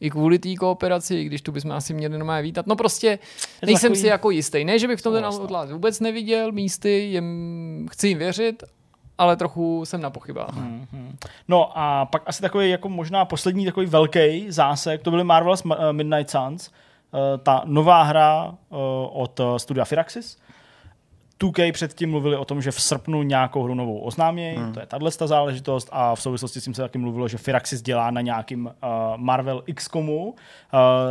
i 0.00 0.10
kvůli 0.10 0.38
té 0.38 0.54
kooperaci, 0.54 1.14
i 1.14 1.24
když 1.24 1.42
tu 1.42 1.52
bychom 1.52 1.72
asi 1.72 1.94
měli 1.94 2.18
normálně 2.18 2.42
vítat. 2.42 2.66
No 2.66 2.76
prostě 2.76 3.18
nejsem 3.66 3.90
takový- 3.90 4.00
si 4.00 4.06
jako 4.06 4.30
jistý. 4.30 4.64
Ne, 4.64 4.78
že 4.78 4.88
bych 4.88 4.98
v 4.98 5.02
tom 5.02 5.14
ten. 5.14 5.24
Outlast 5.24 5.72
vůbec 5.72 6.00
neviděl 6.00 6.52
místy, 6.52 6.90
jim, 6.90 7.88
chci 7.90 8.08
jim 8.08 8.18
věřit, 8.18 8.62
ale 9.18 9.36
trochu 9.36 9.84
jsem 9.84 10.00
na 10.00 10.10
pochybách. 10.10 10.56
Mhm. 10.56 11.16
No 11.48 11.78
a 11.78 12.06
pak 12.06 12.22
asi 12.26 12.42
takový 12.42 12.70
jako 12.70 12.88
možná 12.88 13.24
poslední 13.24 13.64
takový 13.64 13.86
velký 13.86 14.46
zásek, 14.50 15.02
to 15.02 15.10
byly 15.10 15.24
Marvel's 15.24 15.64
Ma- 15.64 15.92
Midnight 15.92 16.30
Suns, 16.30 16.70
eh, 17.14 17.38
ta 17.38 17.62
nová 17.64 18.02
hra 18.02 18.54
eh, 18.54 18.76
od 19.12 19.40
eh, 19.40 19.58
studia 19.58 19.84
Firaxis. 19.84 20.38
2K 21.42 21.72
předtím 21.72 22.10
mluvili 22.10 22.36
o 22.36 22.44
tom, 22.44 22.62
že 22.62 22.70
v 22.70 22.80
srpnu 22.80 23.22
nějakou 23.22 23.62
hru 23.62 23.74
novou 23.74 23.98
oznámí, 23.98 24.50
hmm. 24.50 24.72
to 24.72 24.80
je 24.80 24.86
tahle 24.86 25.10
ta 25.10 25.26
záležitost 25.26 25.88
a 25.92 26.14
v 26.14 26.22
souvislosti 26.22 26.60
s 26.60 26.64
tím 26.64 26.74
se 26.74 26.82
taky 26.82 26.98
mluvilo, 26.98 27.28
že 27.28 27.38
Firaxis 27.38 27.82
dělá 27.82 28.10
na 28.10 28.20
nějakým 28.20 28.66
uh, 28.66 28.72
Marvel 29.16 29.62
XCOMu. 29.74 30.24
Uh, 30.24 30.34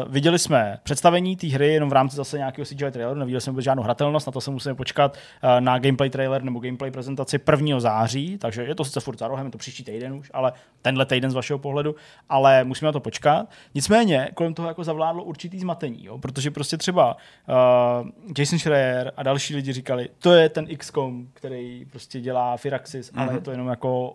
viděli 0.07 0.39
jsme 0.39 0.79
představení 0.83 1.35
té 1.35 1.47
hry 1.47 1.73
jenom 1.73 1.89
v 1.89 1.93
rámci 1.93 2.15
zase 2.15 2.37
nějakého 2.37 2.65
CGI 2.65 2.91
traileru, 2.91 3.19
neviděli 3.19 3.41
jsme 3.41 3.51
vůbec 3.51 3.65
žádnou 3.65 3.83
hratelnost, 3.83 4.27
na 4.27 4.31
to 4.31 4.41
se 4.41 4.51
musíme 4.51 4.75
počkat 4.75 5.17
uh, 5.43 5.61
na 5.61 5.79
gameplay 5.79 6.09
trailer 6.09 6.43
nebo 6.43 6.59
gameplay 6.59 6.91
prezentaci 6.91 7.39
1. 7.51 7.79
září, 7.79 8.37
takže 8.37 8.63
je 8.63 8.75
to 8.75 8.85
sice 8.85 8.99
furt 8.99 9.19
za 9.19 9.27
rohem, 9.27 9.45
je 9.45 9.51
to 9.51 9.57
příští 9.57 9.83
týden 9.83 10.13
už, 10.13 10.31
ale 10.33 10.53
tenhle 10.81 11.05
týden 11.05 11.31
z 11.31 11.33
vašeho 11.33 11.59
pohledu, 11.59 11.95
ale 12.29 12.63
musíme 12.63 12.87
na 12.87 12.91
to 12.91 12.99
počkat. 12.99 13.49
Nicméně 13.75 14.29
kolem 14.33 14.53
toho 14.53 14.67
jako 14.67 14.83
zavládlo 14.83 15.23
určitý 15.23 15.59
zmatení, 15.59 16.05
jo? 16.05 16.17
protože 16.17 16.51
prostě 16.51 16.77
třeba 16.77 17.17
uh, 17.47 18.09
Jason 18.37 18.59
Schreier 18.59 19.11
a 19.17 19.23
další 19.23 19.55
lidi 19.55 19.73
říkali, 19.73 20.09
to 20.19 20.33
je 20.33 20.49
ten 20.49 20.67
XCOM, 20.77 21.27
který 21.33 21.85
prostě 21.85 22.19
dělá 22.19 22.57
Firaxis, 22.57 23.11
mm-hmm. 23.11 23.21
ale 23.21 23.33
je 23.33 23.41
to 23.41 23.51
jenom 23.51 23.67
jako 23.67 24.09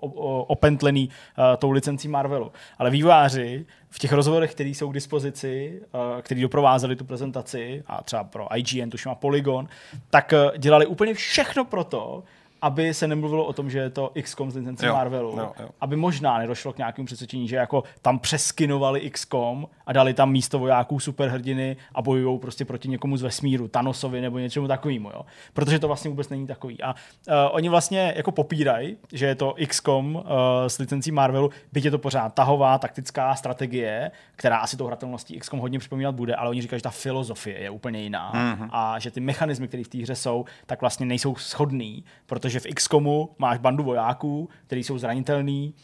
opentlený 0.47 1.09
uh, 1.09 1.45
tou 1.59 1.71
licencí 1.71 2.09
Marvelu. 2.09 2.53
Ale 2.79 2.91
výváři 2.91 3.67
v 3.91 3.99
těch 3.99 4.13
rozhovorech, 4.13 4.55
které 4.55 4.69
jsou 4.69 4.91
k 4.91 4.95
dispozici, 4.95 5.81
uh, 5.95 6.21
který 6.21 6.43
doprovázeli 6.43 6.97
tu 6.97 7.05
prezentaci, 7.05 7.83
a 7.87 8.03
třeba 8.03 8.25
pro 8.25 8.57
IGN, 8.57 8.91
tuším 8.91 9.13
a 9.13 9.15
Polygon, 9.15 9.69
tak 10.11 10.33
uh, 10.33 10.59
dělali 10.59 10.87
úplně 10.87 11.15
všechno 11.15 11.65
pro 11.65 11.85
to, 11.85 12.25
aby 12.65 12.95
se 12.95 13.09
nemluvilo 13.09 13.45
o 13.45 13.53
tom, 13.53 13.71
že 13.71 13.79
je 13.79 13.91
to 13.91 14.13
XCOM 14.23 14.51
z 14.51 14.57
licenci 14.57 14.87
Marvelu. 14.87 15.39
Jo, 15.39 15.53
jo. 15.61 15.69
Aby 15.81 15.97
možná 15.97 16.39
nedošlo 16.39 16.73
k 16.73 16.79
nějakému 16.79 17.07
přesvědčení, 17.07 17.49
že 17.49 17.57
jako 17.57 17.85
tam 18.03 18.19
přeskinovali 18.19 19.11
XCOM 19.11 19.69
a 19.87 19.93
dali 19.93 20.15
tam 20.15 20.33
místo 20.33 20.59
vojáků 20.59 21.01
superhrdiny 21.01 21.77
a 21.95 22.03
bojují 22.03 22.39
prostě 22.39 22.65
proti 22.65 22.89
někomu 22.89 23.17
z 23.17 23.23
vesmíru, 23.23 23.69
Thanosovi 23.69 24.21
nebo 24.21 24.39
něčemu 24.39 24.69
takovému, 24.69 25.11
jo. 25.11 25.27
Protože 25.53 25.79
to 25.79 25.87
vlastně 25.87 26.11
vůbec 26.11 26.29
není 26.29 26.47
takový. 26.47 26.83
A 26.83 26.95
uh, 26.95 27.35
oni 27.51 27.69
vlastně 27.69 28.15
jako 28.17 28.33
popírají, 28.33 28.97
že 29.13 29.27
je 29.27 29.35
to 29.35 29.55
XCOM 29.67 30.15
uh, 30.15 30.23
s 30.67 30.79
licencí 30.79 31.13
Marvelu, 31.13 31.51
byť 31.73 31.85
je 31.85 31.91
to 31.91 31.99
pořád 31.99 32.35
tahová 32.35 32.79
taktická 32.79 33.35
strategie, 33.35 34.11
která 34.37 34.57
asi 34.57 34.77
tou 34.77 34.87
hratelností 34.87 35.39
XCOM 35.39 35.61
hodně 35.61 35.79
připomínat 35.79 36.15
bude, 36.15 36.35
ale 36.35 36.51
oni 36.51 36.63
říkají, 36.63 36.79
že 36.79 36.83
ta 36.83 36.91
filozofie 36.91 37.59
je 37.59 37.71
úplně 37.71 38.03
jiná 38.03 38.33
mm-hmm. 38.33 38.69
a 38.73 38.99
že 38.99 39.11
ty 39.11 39.21
mechanismy, 39.21 39.69
které 39.69 39.85
v 39.85 39.89
té 39.89 39.99
hře 39.99 40.15
jsou, 40.15 40.45
tak 40.67 40.81
vlastně 40.81 41.07
nejsou 41.07 41.35
shodný, 41.35 42.05
protože 42.27 42.54
protože 42.55 42.71
v 42.71 42.75
XCOMu 42.75 43.31
máš 43.39 43.59
bandu 43.59 43.85
vojáků, 43.85 44.49
kteří 44.67 44.85
jsou 44.85 44.99
zranitelní, 44.99 45.75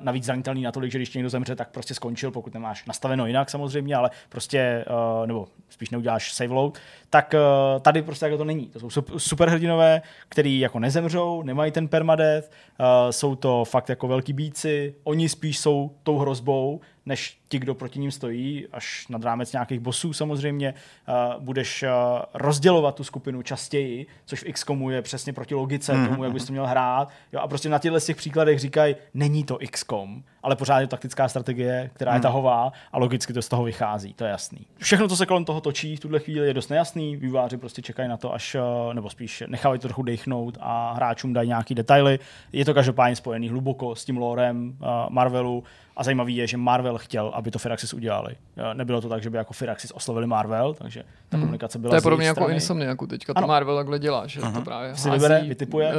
navíc 0.00 0.24
zranitelný 0.24 0.62
natolik, 0.62 0.92
že 0.92 0.98
když 0.98 1.14
někdo 1.14 1.30
zemře, 1.30 1.56
tak 1.56 1.70
prostě 1.70 1.94
skončil, 1.94 2.30
pokud 2.30 2.54
nemáš 2.54 2.84
nastaveno 2.86 3.26
jinak 3.26 3.50
samozřejmě, 3.50 3.96
ale 3.96 4.10
prostě, 4.28 4.58
eh, 4.58 5.26
nebo 5.26 5.48
spíš 5.68 5.90
neuděláš 5.90 6.32
save 6.32 6.54
load, 6.54 6.78
tak 7.10 7.34
eh, 7.34 7.40
tady 7.80 8.02
prostě 8.02 8.24
jako 8.24 8.38
to 8.38 8.44
není. 8.44 8.66
To 8.66 8.90
jsou 8.90 9.02
superhrdinové, 9.18 10.02
který 10.28 10.60
jako 10.60 10.78
nezemřou, 10.78 11.42
nemají 11.42 11.72
ten 11.72 11.88
permadeath, 11.88 12.50
eh, 12.50 13.12
jsou 13.12 13.34
to 13.34 13.64
fakt 13.64 13.88
jako 13.88 14.08
velký 14.08 14.32
bíci, 14.32 14.94
oni 15.04 15.28
spíš 15.28 15.58
jsou 15.58 15.90
tou 16.02 16.18
hrozbou, 16.18 16.80
než 17.06 17.37
ti, 17.48 17.58
kdo 17.58 17.74
proti 17.74 17.98
ním 17.98 18.10
stojí, 18.10 18.66
až 18.72 19.08
nad 19.08 19.24
rámec 19.24 19.52
nějakých 19.52 19.80
bossů 19.80 20.12
samozřejmě, 20.12 20.74
uh, 21.08 21.42
budeš 21.42 21.82
uh, 21.82 21.88
rozdělovat 22.34 22.94
tu 22.94 23.04
skupinu 23.04 23.42
častěji, 23.42 24.06
což 24.24 24.42
v 24.42 24.52
XCOMu 24.52 24.90
je 24.90 25.02
přesně 25.02 25.32
proti 25.32 25.54
logice 25.54 25.92
mm-hmm. 25.92 26.08
tomu, 26.08 26.24
jak 26.24 26.32
bys 26.32 26.44
to 26.44 26.52
měl 26.52 26.66
hrát. 26.66 27.08
Jo, 27.32 27.40
a 27.40 27.48
prostě 27.48 27.68
na 27.68 27.78
těchto 27.78 28.00
těch 28.00 28.16
příkladech 28.16 28.58
říkají, 28.58 28.96
není 29.14 29.44
to 29.44 29.58
XCOM, 29.70 30.22
ale 30.42 30.56
pořád 30.56 30.80
je 30.80 30.86
to 30.86 30.90
taktická 30.90 31.28
strategie, 31.28 31.90
která 31.92 32.12
je 32.12 32.18
mm. 32.18 32.22
tahová 32.22 32.72
a 32.92 32.98
logicky 32.98 33.32
to 33.32 33.42
z 33.42 33.48
toho 33.48 33.64
vychází, 33.64 34.14
to 34.14 34.24
je 34.24 34.30
jasný. 34.30 34.66
Všechno, 34.78 35.08
co 35.08 35.16
se 35.16 35.26
kolem 35.26 35.44
toho 35.44 35.60
točí 35.60 35.96
v 35.96 36.00
tuhle 36.00 36.18
chvíli, 36.18 36.46
je 36.46 36.54
dost 36.54 36.68
nejasný. 36.68 37.16
Výváři 37.16 37.56
prostě 37.56 37.82
čekají 37.82 38.08
na 38.08 38.16
to, 38.16 38.34
až, 38.34 38.54
uh, 38.54 38.94
nebo 38.94 39.10
spíš 39.10 39.44
nechávají 39.46 39.80
to 39.80 39.88
trochu 39.88 40.02
dechnout 40.02 40.58
a 40.60 40.92
hráčům 40.92 41.32
dají 41.32 41.48
nějaký 41.48 41.74
detaily. 41.74 42.18
Je 42.52 42.64
to 42.64 42.74
každopádně 42.74 43.16
spojený 43.16 43.48
hluboko 43.48 43.94
s 43.94 44.04
tím 44.04 44.16
lorem 44.16 44.76
uh, 44.80 44.88
Marvelu 45.10 45.64
a 45.96 46.04
zajímavý 46.04 46.36
je, 46.36 46.46
že 46.46 46.56
Marvel 46.56 46.98
chtěl, 46.98 47.32
aby 47.38 47.50
to 47.50 47.58
Firaxis 47.58 47.94
udělali. 47.94 48.36
Nebylo 48.74 49.00
to 49.00 49.08
tak, 49.08 49.22
že 49.22 49.30
by 49.30 49.36
jako 49.36 49.52
Firaxis 49.52 49.90
oslovili 49.90 50.26
Marvel, 50.26 50.74
takže 50.74 51.04
ta 51.28 51.36
hmm. 51.36 51.42
komunikace 51.42 51.78
byla 51.78 51.90
To 51.90 51.96
je 51.96 52.00
podobně 52.00 52.26
jako 52.26 52.48
Insomniac, 52.48 52.98
teďka 53.08 53.34
to 53.34 53.46
Marvel 53.46 53.76
takhle 53.76 53.98
dělá, 53.98 54.26
že 54.26 54.40
uh-huh. 54.40 54.54
to 54.54 54.60
právě 54.60 54.96
si 54.96 55.10
vybere, 55.10 55.44
vytipuje. 55.44 55.92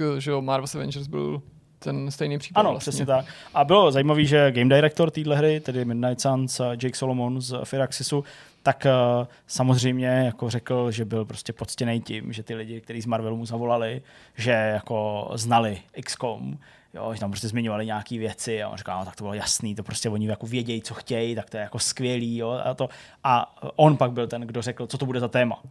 Uh, 0.00 0.18
že 0.18 0.30
jo, 0.30 0.42
Marvel's 0.42 0.74
Avengers 0.74 1.06
byl 1.06 1.42
ten 1.78 2.10
stejný 2.10 2.38
případ. 2.38 2.60
Ano, 2.60 2.70
vlastně. 2.70 2.90
přesně 2.90 3.06
tak. 3.06 3.24
A 3.54 3.64
bylo 3.64 3.90
zajímavé, 3.90 4.24
že 4.24 4.52
game 4.52 4.74
director 4.74 5.10
téhle 5.10 5.36
hry, 5.36 5.60
tedy 5.60 5.84
Midnight 5.84 6.20
Suns, 6.20 6.60
Jake 6.70 6.96
Solomon 6.96 7.40
z 7.40 7.56
Firaxisu, 7.64 8.24
tak 8.62 8.86
uh, 8.86 9.26
samozřejmě 9.46 10.06
jako 10.06 10.50
řekl, 10.50 10.90
že 10.90 11.04
byl 11.04 11.24
prostě 11.24 11.52
poctěný 11.52 12.00
tím, 12.00 12.32
že 12.32 12.42
ty 12.42 12.54
lidi, 12.54 12.80
kteří 12.80 13.00
z 13.00 13.06
Marvelu 13.06 13.36
mu 13.36 13.46
zavolali, 13.46 14.02
že 14.36 14.50
jako 14.50 15.30
znali 15.34 15.78
XCOM, 16.04 16.58
jo, 16.96 17.14
že 17.14 17.20
tam 17.20 17.30
prostě 17.30 17.48
zmiňovali 17.48 17.86
nějaké 17.86 18.18
věci 18.18 18.62
a 18.62 18.68
on 18.68 18.76
říkal, 18.76 18.98
no, 18.98 19.04
tak 19.04 19.16
to 19.16 19.24
bylo 19.24 19.34
jasný, 19.34 19.74
to 19.74 19.82
prostě 19.82 20.08
oni 20.08 20.28
jako 20.28 20.46
vědějí, 20.46 20.82
co 20.82 20.94
chtějí, 20.94 21.34
tak 21.34 21.50
to 21.50 21.56
je 21.56 21.62
jako 21.62 21.78
skvělý, 21.78 22.36
jo, 22.36 22.60
a 22.64 22.74
to. 22.74 22.88
A 23.24 23.56
on 23.76 23.96
pak 23.96 24.12
byl 24.12 24.26
ten, 24.26 24.42
kdo 24.42 24.62
řekl, 24.62 24.86
co 24.86 24.98
to 24.98 25.06
bude 25.06 25.20
za 25.20 25.28
téma. 25.28 25.62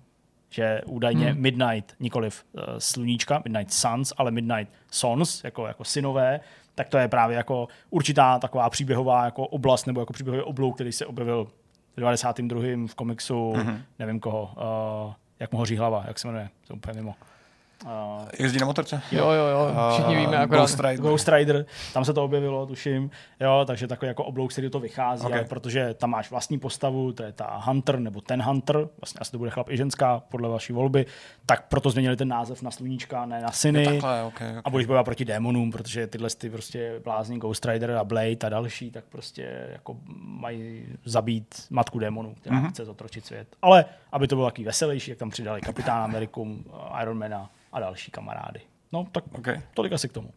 Že 0.50 0.82
údajně 0.86 1.32
hmm. 1.32 1.42
Midnight, 1.42 1.96
nikoliv 2.00 2.46
uh, 2.54 2.62
sluníčka, 2.78 3.42
Midnight 3.46 3.74
Suns, 3.74 4.14
ale 4.18 4.32
Midnight 4.32 4.74
Sons, 4.92 5.44
jako, 5.44 5.68
jako 5.68 5.84
synové, 5.84 6.40
tak 6.76 6.90
to 6.90 6.98
je 6.98 7.08
právě 7.08 7.38
jako 7.38 7.68
určitá 7.90 8.40
taková 8.40 8.70
příběhová 8.70 9.26
jako 9.26 9.48
oblast 9.48 9.88
nebo 9.88 10.00
jako 10.00 10.14
příběhový 10.14 10.44
oblouk, 10.44 10.76
který 10.76 10.92
se 10.92 11.06
objevil 11.06 11.48
v 11.96 12.00
92. 12.00 12.62
v 12.88 12.96
komiksu, 12.96 13.54
mm-hmm. 13.54 13.82
nevím 14.00 14.20
koho, 14.20 14.54
uh, 15.08 15.14
jak 15.40 15.52
mu 15.52 15.58
hoří 15.58 15.78
hlava, 15.78 16.04
jak 16.08 16.20
se 16.20 16.28
jmenuje, 16.28 16.50
to 16.68 16.74
úplně 16.74 16.94
mimo. 16.94 17.16
Uh, 17.84 17.92
Jezdí 18.40 18.60
na 18.60 18.66
motorce? 18.66 19.02
Jo, 19.12 19.32
jo, 19.32 19.46
jo, 19.48 19.76
všichni 19.92 20.16
uh, 20.16 20.22
víme. 20.22 20.38
Akorát... 20.38 20.60
Ghost 20.60 20.80
Rider. 20.80 21.02
Ghost 21.02 21.28
Rider, 21.28 21.66
tam 21.94 22.06
se 22.06 22.14
to 22.14 22.24
objevilo, 22.24 22.66
tuším. 22.66 23.10
Jo, 23.40 23.64
takže 23.68 23.88
takový 23.88 24.08
jako 24.08 24.24
oblouk, 24.24 24.52
který 24.52 24.70
to 24.70 24.80
vychází, 24.80 25.26
okay. 25.26 25.40
ale 25.40 25.48
protože 25.48 25.94
tam 25.94 26.10
máš 26.10 26.32
vlastní 26.32 26.60
postavu, 26.60 27.12
to 27.12 27.24
je 27.24 27.32
ta 27.32 27.62
Hunter 27.64 28.00
nebo 28.00 28.22
ten 28.22 28.42
Hunter, 28.42 28.76
vlastně 28.76 29.20
asi 29.20 29.32
to 29.32 29.38
bude 29.38 29.50
chlap 29.50 29.70
i 29.70 29.78
ženská, 29.78 30.24
podle 30.30 30.50
vaší 30.50 30.74
volby, 30.74 31.06
tak 31.46 31.68
proto 31.68 31.90
změnili 31.90 32.16
ten 32.16 32.28
název 32.28 32.62
na 32.62 32.72
sluníčka, 32.72 33.26
ne 33.26 33.42
na 33.42 33.52
syny. 33.52 33.86
takhle, 33.86 34.24
okay, 34.24 34.50
okay. 34.50 34.62
A 34.66 34.70
budeš 34.70 34.88
bojovat 34.88 35.04
proti 35.04 35.26
démonům, 35.26 35.72
protože 35.72 36.08
tyhle 36.08 36.30
ty 36.30 36.50
prostě 36.50 37.02
blázni 37.04 37.38
Ghost 37.38 37.66
Rider 37.66 37.92
a 37.92 38.04
Blade 38.04 38.38
a 38.46 38.50
další, 38.50 38.92
tak 38.92 39.06
prostě 39.06 39.68
jako 39.72 39.98
mají 40.18 40.86
zabít 41.06 41.68
matku 41.70 42.00
démonů, 42.00 42.36
která 42.36 42.56
mm-hmm. 42.56 42.70
chce 42.70 42.86
zotročit 42.86 43.26
svět. 43.26 43.48
Ale 43.62 43.86
aby 44.12 44.28
to 44.28 44.36
bylo 44.36 44.48
takový 44.48 44.66
veselější, 44.66 45.12
jak 45.12 45.20
tam 45.20 45.30
přidali 45.30 45.62
Kapitán 45.62 46.04
Ameriku, 46.04 46.64
Ironmana, 47.02 47.52
a 47.72 47.80
další 47.80 48.12
kamarády. 48.12 48.62
No, 48.92 49.08
tak 49.12 49.24
okay. 49.38 49.62
tolik 49.74 49.94
asi 49.94 50.10
k 50.10 50.14
tomu. 50.14 50.30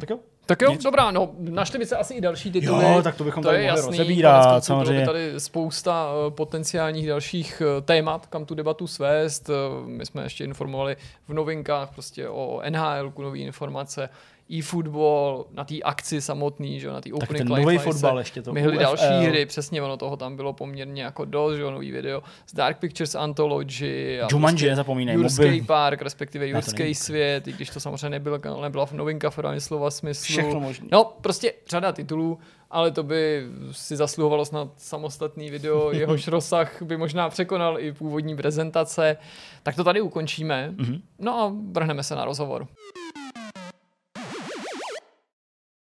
Tak 0.00 0.10
jo. 0.10 0.18
Tak 0.46 0.62
jo, 0.62 0.70
Nic. 0.70 0.82
dobrá, 0.82 1.10
no, 1.10 1.30
našli 1.38 1.78
by 1.78 1.86
se 1.86 1.96
asi 1.96 2.14
i 2.14 2.20
další 2.20 2.52
tituly. 2.52 2.84
Jo, 2.84 3.02
tak 3.02 3.16
to 3.16 3.24
bychom 3.24 3.42
to 3.42 3.48
tady 3.48 3.66
mohli 3.66 3.80
rozebírat, 3.80 4.64
samozřejmě. 4.64 5.00
Je 5.00 5.06
tady 5.06 5.40
spousta 5.40 6.08
uh, 6.12 6.34
potenciálních 6.34 7.08
dalších 7.08 7.62
uh, 7.64 7.84
témat, 7.84 8.26
kam 8.26 8.44
tu 8.44 8.54
debatu 8.54 8.86
svést. 8.86 9.48
Uh, 9.48 9.88
my 9.88 10.06
jsme 10.06 10.22
ještě 10.22 10.44
informovali 10.44 10.96
v 11.28 11.34
novinkách 11.34 11.90
prostě 11.94 12.28
o 12.28 12.62
NHL, 12.70 13.12
nové 13.18 13.38
informace, 13.38 14.08
e-football, 14.50 15.46
na 15.50 15.64
té 15.64 15.74
akci 15.80 16.20
samotný, 16.20 16.80
že 16.80 16.88
na 16.88 17.00
té 17.00 17.12
opening 17.12 17.28
tak 17.28 17.56
ten 17.56 17.64
nový 17.64 17.78
fotbal 17.78 18.18
ještě 18.18 18.42
to. 18.42 18.52
Myhli 18.52 18.78
další 18.78 19.26
hry, 19.26 19.46
přesně 19.46 19.82
ono 19.82 19.96
toho 19.96 20.16
tam 20.16 20.36
bylo 20.36 20.52
poměrně 20.52 21.02
jako 21.02 21.24
dost, 21.24 21.56
že 21.56 21.62
nový 21.62 21.90
video 21.90 22.22
z 22.46 22.54
Dark 22.54 22.78
Pictures 22.78 23.14
Anthology. 23.14 24.20
A 24.20 24.28
Jumanji, 24.30 24.54
prostě 24.54 24.70
nezapomínej. 24.70 25.14
Jurský 25.14 25.62
park, 25.62 26.02
respektive 26.02 26.48
Jurský 26.48 26.94
svět, 26.94 27.48
i 27.48 27.52
když 27.52 27.70
to 27.70 27.80
samozřejmě 27.80 28.10
nebylo, 28.10 28.40
nebyla 28.62 28.88
novinka 28.92 29.30
v 29.30 29.38
slova 29.58 29.90
smyslu. 29.90 30.32
Všechno 30.32 30.60
možný. 30.60 30.88
No, 30.92 31.04
prostě 31.20 31.52
řada 31.68 31.92
titulů, 31.92 32.38
ale 32.70 32.90
to 32.90 33.02
by 33.02 33.46
si 33.72 33.96
zasluhovalo 33.96 34.44
snad 34.44 34.68
samostatný 34.76 35.50
video, 35.50 35.90
jehož 35.92 36.28
rozsah 36.28 36.82
by 36.82 36.96
možná 36.96 37.28
překonal 37.28 37.80
i 37.80 37.92
původní 37.92 38.36
prezentace. 38.36 39.16
Tak 39.62 39.76
to 39.76 39.84
tady 39.84 40.00
ukončíme. 40.00 40.72
Mm-hmm. 40.76 41.00
No 41.18 41.40
a 41.40 41.52
vrhneme 41.72 42.02
se 42.02 42.14
na 42.14 42.24
rozhovor. 42.24 42.66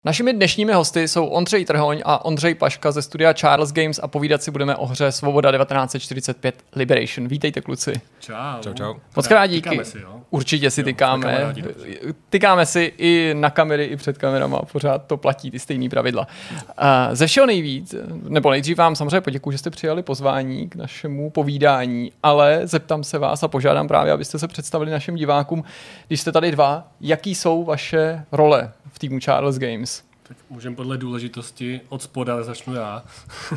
Našimi 0.08 0.32
dnešními 0.32 0.72
hosty 0.72 1.08
jsou 1.08 1.26
Ondřej 1.26 1.64
Trhoň 1.64 2.02
a 2.04 2.24
Ondřej 2.24 2.54
Paška 2.54 2.92
ze 2.92 3.02
studia 3.02 3.32
Charles 3.32 3.72
Games 3.72 4.00
a 4.02 4.08
povídat 4.08 4.42
si 4.42 4.50
budeme 4.50 4.76
o 4.76 4.86
hře 4.86 5.12
Svoboda 5.12 5.52
1945 5.52 6.54
Liberation. 6.76 7.28
Vítejte 7.28 7.60
kluci. 7.60 7.92
Čau. 8.20 8.34
Čau, 8.60 8.72
čau. 8.72 8.94
Moc 9.16 9.28
krát 9.28 9.46
díky. 9.46 9.84
Si, 9.84 9.98
jo? 9.98 10.20
Určitě 10.30 10.70
si 10.70 10.80
jo, 10.80 10.84
tykáme. 10.84 11.54
Tykáme 12.30 12.66
si 12.66 12.92
i 12.98 13.34
na 13.34 13.50
kamery, 13.50 13.84
i 13.84 13.96
před 13.96 14.18
kamerama. 14.18 14.58
Pořád 14.72 15.06
to 15.06 15.16
platí, 15.16 15.50
ty 15.50 15.58
stejné 15.58 15.88
pravidla. 15.88 16.26
Uh, 16.50 16.56
ze 17.12 17.26
všeho 17.26 17.46
nejvíc, 17.46 17.94
nebo 18.28 18.50
nejdřív 18.50 18.76
vám 18.76 18.96
samozřejmě 18.96 19.20
poděkuji, 19.20 19.52
že 19.52 19.58
jste 19.58 19.70
přijali 19.70 20.02
pozvání 20.02 20.68
k 20.68 20.74
našemu 20.76 21.30
povídání, 21.30 22.12
ale 22.22 22.60
zeptám 22.64 23.04
se 23.04 23.18
vás 23.18 23.42
a 23.42 23.48
požádám 23.48 23.88
právě, 23.88 24.12
abyste 24.12 24.38
se 24.38 24.48
představili 24.48 24.90
našim 24.90 25.14
divákům, 25.14 25.64
když 26.06 26.20
jste 26.20 26.32
tady 26.32 26.50
dva, 26.50 26.88
jaký 27.00 27.34
jsou 27.34 27.64
vaše 27.64 28.24
role 28.32 28.72
v 28.98 29.00
týmu 29.00 29.20
Charles 29.20 29.58
Games? 29.58 30.04
Tak 30.22 30.36
můžeme 30.50 30.76
podle 30.76 30.98
důležitosti 30.98 31.80
od 31.88 32.02
spoda 32.02 32.42
začnu 32.42 32.74
já. 32.74 33.04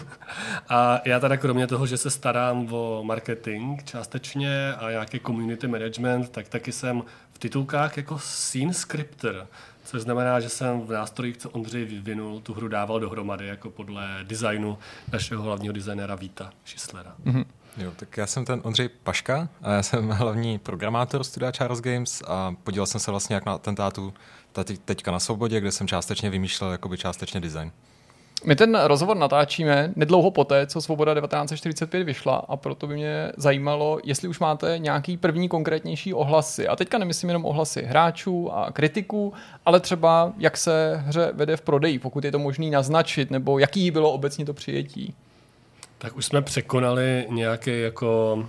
a 0.70 1.02
já 1.06 1.20
teda 1.20 1.38
kromě 1.38 1.68
toho, 1.68 1.88
že 1.88 1.98
se 1.98 2.10
starám 2.10 2.74
o 2.74 3.04
marketing 3.04 3.84
částečně 3.84 4.74
a 4.74 4.92
nějaký 4.92 5.20
community 5.20 5.68
management, 5.68 6.30
tak 6.30 6.48
taky 6.48 6.72
jsem 6.72 7.04
v 7.34 7.39
titulkách 7.39 7.98
jako 7.98 8.20
scene 8.20 8.74
scripter, 8.74 9.48
což 9.84 10.02
znamená, 10.02 10.39
že 10.39 10.50
jsem 10.50 10.82
v 10.82 10.92
nástrojích, 10.92 11.38
co 11.38 11.50
Ondřej 11.50 11.86
vyvinul, 11.86 12.39
tu 12.39 12.54
hru 12.54 12.68
dával 12.68 13.00
dohromady 13.00 13.48
jako 13.48 13.70
podle 13.70 14.20
designu 14.24 14.78
našeho 15.12 15.44
hlavního 15.44 15.74
designéra 15.74 16.16
Víta 16.16 16.50
Šislera. 16.64 17.16
Mm-hmm. 17.26 17.46
Jo, 17.78 17.92
tak 17.96 18.18
já 18.18 18.28
jsem 18.28 18.46
ten 18.46 18.62
Ondřej 18.64 18.89
Paška 18.89 19.50
a 19.62 19.72
já 19.72 19.84
jsem 19.84 20.10
hlavní 20.10 20.60
programátor 20.60 21.24
studia 21.24 21.52
Charles 21.52 21.82
Games 21.82 22.24
a 22.28 22.56
podílel 22.64 22.86
jsem 22.86 23.00
se 23.00 23.12
vlastně 23.12 23.36
jak 23.36 23.46
na 23.46 23.54
atentátu 23.54 24.14
teďka 24.86 25.12
na 25.12 25.20
Svobodě, 25.20 25.60
kde 25.60 25.72
jsem 25.72 25.88
částečně 25.88 26.30
vymýšlel 26.30 26.72
jakoby 26.72 26.97
částečně 26.97 27.39
design. 27.39 27.72
My 28.45 28.56
ten 28.56 28.80
rozhovor 28.84 29.18
natáčíme 29.18 29.93
nedlouho 29.95 30.32
poté, 30.32 30.68
co 30.68 30.82
Svoboda 30.82 31.14
1945 31.14 32.04
vyšla 32.04 32.36
a 32.36 32.58
proto 32.58 32.88
by 32.88 32.93
mě 32.93 33.32
zajímalo, 33.38 33.99
jestli 34.04 34.28
už 34.28 34.39
máte 34.39 34.78
nějaký 34.78 35.18
první 35.18 35.49
konkrétnější 35.49 36.14
ohlasy. 36.14 36.68
A 36.68 36.76
teďka 36.76 36.97
nemyslím 36.97 37.30
jenom 37.30 37.45
ohlasy 37.45 37.82
hráčů 37.82 38.54
a 38.54 38.72
kritiků, 38.72 39.34
ale 39.66 39.80
třeba 39.80 40.34
jak 40.38 40.58
se 40.58 41.04
hře 41.06 41.32
vede 41.34 41.58
v 41.58 41.62
prodeji, 41.62 41.99
pokud 41.99 42.24
je 42.24 42.32
to 42.32 42.39
možný 42.39 42.70
naznačit, 42.70 43.32
nebo 43.32 43.60
jaký 43.60 43.91
bylo 43.91 44.12
obecně 44.12 44.45
to 44.45 44.54
přijetí. 44.54 45.14
Tak 45.97 46.18
už 46.18 46.26
jsme 46.26 46.41
překonali 46.41 47.26
nějaký 47.30 47.82
jako, 47.82 48.45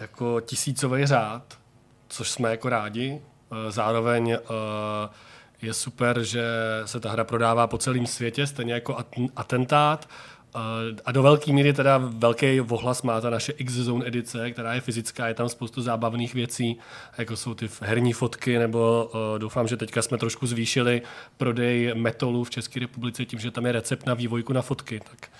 jako 0.00 0.40
tisícový 0.40 1.06
řád, 1.06 1.42
což 2.08 2.30
jsme 2.30 2.50
jako 2.50 2.68
rádi. 2.68 3.20
Eh, 3.52 3.70
zároveň 3.70 4.32
uh, 4.32 4.36
je 5.62 5.74
super, 5.74 6.22
že 6.22 6.44
se 6.84 7.00
ta 7.00 7.10
hra 7.10 7.24
prodává 7.24 7.66
po 7.66 7.78
celém 7.78 8.06
světě, 8.06 8.46
stejně 8.46 8.72
jako 8.72 8.96
atentát. 9.36 10.08
A 11.04 11.12
do 11.12 11.22
velké 11.22 11.52
míry 11.52 11.72
teda 11.72 11.98
velký 11.98 12.60
ohlas 12.60 13.02
má 13.02 13.20
ta 13.20 13.30
naše 13.30 13.52
X-Zone 13.52 14.06
edice, 14.06 14.50
která 14.50 14.74
je 14.74 14.80
fyzická, 14.80 15.28
je 15.28 15.34
tam 15.34 15.48
spoustu 15.48 15.82
zábavných 15.82 16.34
věcí, 16.34 16.78
jako 17.18 17.36
jsou 17.36 17.54
ty 17.54 17.68
herní 17.80 18.12
fotky, 18.12 18.58
nebo 18.58 19.10
uh, 19.14 19.38
doufám, 19.38 19.68
že 19.68 19.76
teďka 19.76 20.02
jsme 20.02 20.18
trošku 20.18 20.46
zvýšili 20.46 21.02
prodej 21.36 21.92
metolu 21.94 22.44
v 22.44 22.50
České 22.50 22.80
republice 22.80 23.24
tím, 23.24 23.38
že 23.38 23.50
tam 23.50 23.66
je 23.66 23.72
recept 23.72 24.06
na 24.06 24.14
vývojku 24.14 24.52
na 24.52 24.62
fotky. 24.62 25.00
Tak, 25.10 25.30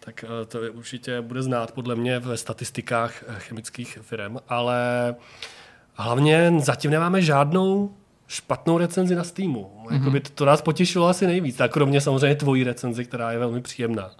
tak 0.00 0.24
uh, 0.28 0.46
to 0.46 0.62
je 0.62 0.70
určitě 0.70 1.20
bude 1.20 1.42
znát 1.42 1.72
podle 1.72 1.94
mě 1.94 2.18
ve 2.18 2.36
statistikách 2.36 3.24
chemických 3.38 3.98
firm, 4.02 4.36
ale 4.48 5.14
hlavně 5.96 6.52
zatím 6.58 6.90
nemáme 6.90 7.22
žádnou 7.22 7.90
špatnou 8.28 8.78
recenzi 8.78 9.14
na 9.14 9.24
Steamu. 9.24 9.70
Mm-hmm. 9.84 9.94
Jakoby 9.94 10.20
to, 10.20 10.30
to 10.34 10.44
nás 10.44 10.62
potěšilo 10.62 11.08
asi 11.08 11.26
nejvíc. 11.26 11.56
Tak 11.56 11.72
kromě 11.72 12.00
samozřejmě 12.00 12.34
tvojí 12.36 12.64
recenzi, 12.64 13.04
která 13.04 13.32
je 13.32 13.38
velmi 13.38 13.60
příjemná. 13.60 14.06
Uh, 14.06 14.12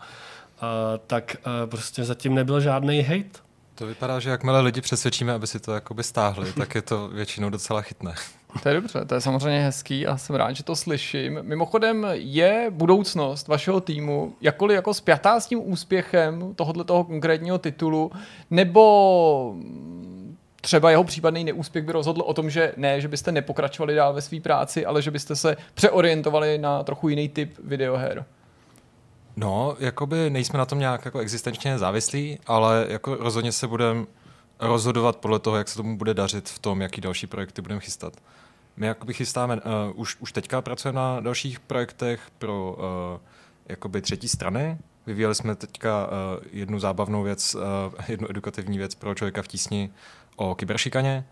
tak 1.07 1.37
uh, 1.47 1.71
prostě 1.71 2.05
zatím 2.05 2.35
nebyl 2.35 2.61
žádný 2.61 3.03
hate. 3.03 3.47
To 3.75 3.87
vypadá, 3.87 4.21
že 4.21 4.31
jakmile 4.31 4.61
lidi 4.61 4.81
přesvědčíme, 4.81 5.33
aby 5.33 5.47
si 5.47 5.61
to 5.61 5.73
jakoby 5.73 6.03
stáhli, 6.03 6.53
tak 6.53 6.75
je 6.75 6.83
to 6.83 7.09
většinou 7.09 7.51
docela 7.51 7.83
chytné. 7.83 8.15
To 8.63 8.69
je 8.69 8.75
dobře, 8.75 9.05
to 9.05 9.15
je 9.15 9.21
samozřejmě 9.21 9.61
hezký 9.61 10.07
a 10.07 10.17
jsem 10.17 10.37
rád, 10.37 10.53
že 10.53 10.63
to 10.63 10.77
slyším. 10.77 11.39
Mimochodem 11.43 12.07
je 12.13 12.67
budoucnost 12.71 13.49
vašeho 13.49 13.81
týmu 13.81 14.35
jakkoliv 14.41 14.75
jako 14.75 14.95
spjatá 14.95 15.41
s 15.41 15.47
tím 15.47 15.61
úspěchem 15.65 16.55
tohoto 16.55 16.85
toho 16.85 17.05
konkrétního 17.05 17.59
titulu, 17.59 18.13
nebo 18.51 19.55
třeba 20.67 20.91
jeho 20.91 21.05
případný 21.05 21.45
neúspěch 21.45 21.85
by 21.85 21.93
rozhodl 21.93 22.21
o 22.21 22.35
tom, 22.35 22.51
že 22.51 22.73
ne, 22.77 23.01
že 23.01 23.09
byste 23.09 23.33
nepokračovali 23.33 23.95
dál 23.95 24.13
ve 24.13 24.23
své 24.23 24.41
práci, 24.41 24.87
ale 24.87 25.03
že 25.03 25.11
byste 25.11 25.37
se 25.37 25.57
přeorientovali 25.75 26.59
na 26.59 26.83
trochu 26.83 27.09
jiný 27.09 27.29
typ 27.29 27.59
videoher? 27.65 28.25
No, 29.37 29.77
jakoby 29.79 30.31
nejsme 30.31 30.59
na 30.59 30.65
tom 30.65 30.79
nějak 30.79 31.05
jako 31.05 31.19
existenčně 31.19 31.79
závislí, 31.79 32.39
ale 32.47 32.87
jako 32.89 33.15
rozhodně 33.15 33.53
se 33.53 33.67
budeme 33.67 34.07
rozhodovat 34.61 35.17
podle 35.17 35.39
toho, 35.39 35.57
jak 35.57 35.69
se 35.69 35.77
tomu 35.77 35.99
bude 35.99 36.15
dařit 36.15 36.49
v 36.49 36.59
tom, 36.59 36.81
jaký 36.81 37.01
další 37.01 37.27
projekty 37.27 37.63
budeme 37.63 37.81
chystat. 37.81 38.13
My 38.77 38.87
jakoby 38.87 39.15
chystáme, 39.15 39.57
uh, 39.57 39.61
už, 39.95 40.17
už 40.21 40.33
teďka 40.33 40.63
pracujeme 40.63 40.97
na 40.97 41.21
dalších 41.21 41.61
projektech 41.61 42.21
pro 42.39 42.77
uh, 42.79 43.21
jakoby 43.67 44.03
třetí 44.03 44.29
strany. 44.29 44.79
Vyvíjeli 45.07 45.35
jsme 45.35 45.55
teďka 45.55 46.07
uh, 46.07 46.13
jednu 46.53 46.79
zábavnou 46.79 47.23
věc, 47.23 47.55
uh, 47.55 47.63
jednu 48.09 48.31
edukativní 48.31 48.79
věc 48.79 48.95
pro 48.95 49.15
člověka 49.15 49.43
v 49.43 49.49
tísni 49.49 49.91
o 50.37 50.55
kyberšikaně 50.55 51.25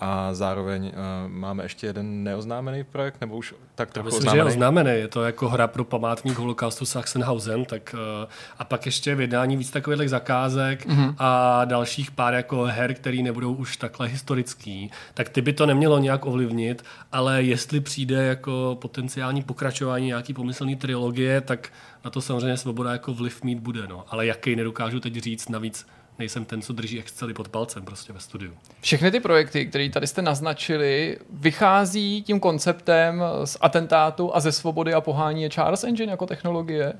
a 0.00 0.34
zároveň 0.34 0.86
uh, 0.86 0.92
máme 1.26 1.62
ještě 1.62 1.86
jeden 1.86 2.24
neoznámený 2.24 2.84
projekt, 2.84 3.20
nebo 3.20 3.36
už 3.36 3.54
tak 3.74 3.90
trochu 3.90 4.06
Myslím, 4.06 4.18
oznámený. 4.18 4.36
že 4.36 4.40
je 4.40 4.54
oznámený. 4.54 4.90
Je 4.90 5.08
to 5.08 5.22
jako 5.22 5.48
hra 5.48 5.66
pro 5.66 5.84
památník 5.84 6.38
holokaustu 6.38 6.86
Sachsenhausen, 6.86 7.64
tak 7.64 7.94
uh, 8.22 8.28
a 8.58 8.64
pak 8.64 8.86
ještě 8.86 9.14
vydání 9.14 9.56
víc 9.56 9.70
takových 9.70 10.10
zakázek 10.10 10.86
mm-hmm. 10.86 11.14
a 11.18 11.64
dalších 11.64 12.10
pár 12.10 12.34
jako 12.34 12.62
her, 12.62 12.94
které 12.94 13.22
nebudou 13.22 13.54
už 13.54 13.76
takhle 13.76 14.08
historický, 14.08 14.90
tak 15.14 15.28
ty 15.28 15.42
by 15.42 15.52
to 15.52 15.66
nemělo 15.66 15.98
nějak 15.98 16.26
ovlivnit, 16.26 16.84
ale 17.12 17.42
jestli 17.42 17.80
přijde 17.80 18.24
jako 18.26 18.78
potenciální 18.80 19.42
pokračování 19.42 20.06
nějaký 20.06 20.34
pomyslný 20.34 20.76
trilogie, 20.76 21.40
tak 21.40 21.68
na 22.04 22.10
to 22.10 22.20
samozřejmě 22.20 22.56
svoboda 22.56 22.92
jako 22.92 23.14
vliv 23.14 23.42
mít 23.42 23.58
bude, 23.58 23.86
no. 23.86 24.04
Ale 24.08 24.26
jaký 24.26 24.56
nedokážu 24.56 25.00
teď 25.00 25.16
říct, 25.16 25.48
navíc 25.48 25.86
nejsem 26.20 26.44
ten, 26.44 26.62
co 26.62 26.72
drží 26.72 26.98
Excely 26.98 27.34
pod 27.34 27.48
palcem 27.48 27.84
prostě 27.84 28.12
ve 28.12 28.20
studiu. 28.20 28.52
Všechny 28.80 29.10
ty 29.10 29.20
projekty, 29.20 29.66
které 29.66 29.90
tady 29.90 30.06
jste 30.06 30.22
naznačili, 30.22 31.18
vychází 31.30 32.22
tím 32.22 32.40
konceptem 32.40 33.22
z 33.44 33.56
atentátu 33.60 34.36
a 34.36 34.40
ze 34.40 34.52
svobody 34.52 34.94
a 34.94 35.00
pohání 35.00 35.42
je 35.42 35.50
Charles 35.50 35.84
Engine 35.84 36.10
jako 36.10 36.26
technologie? 36.26 36.92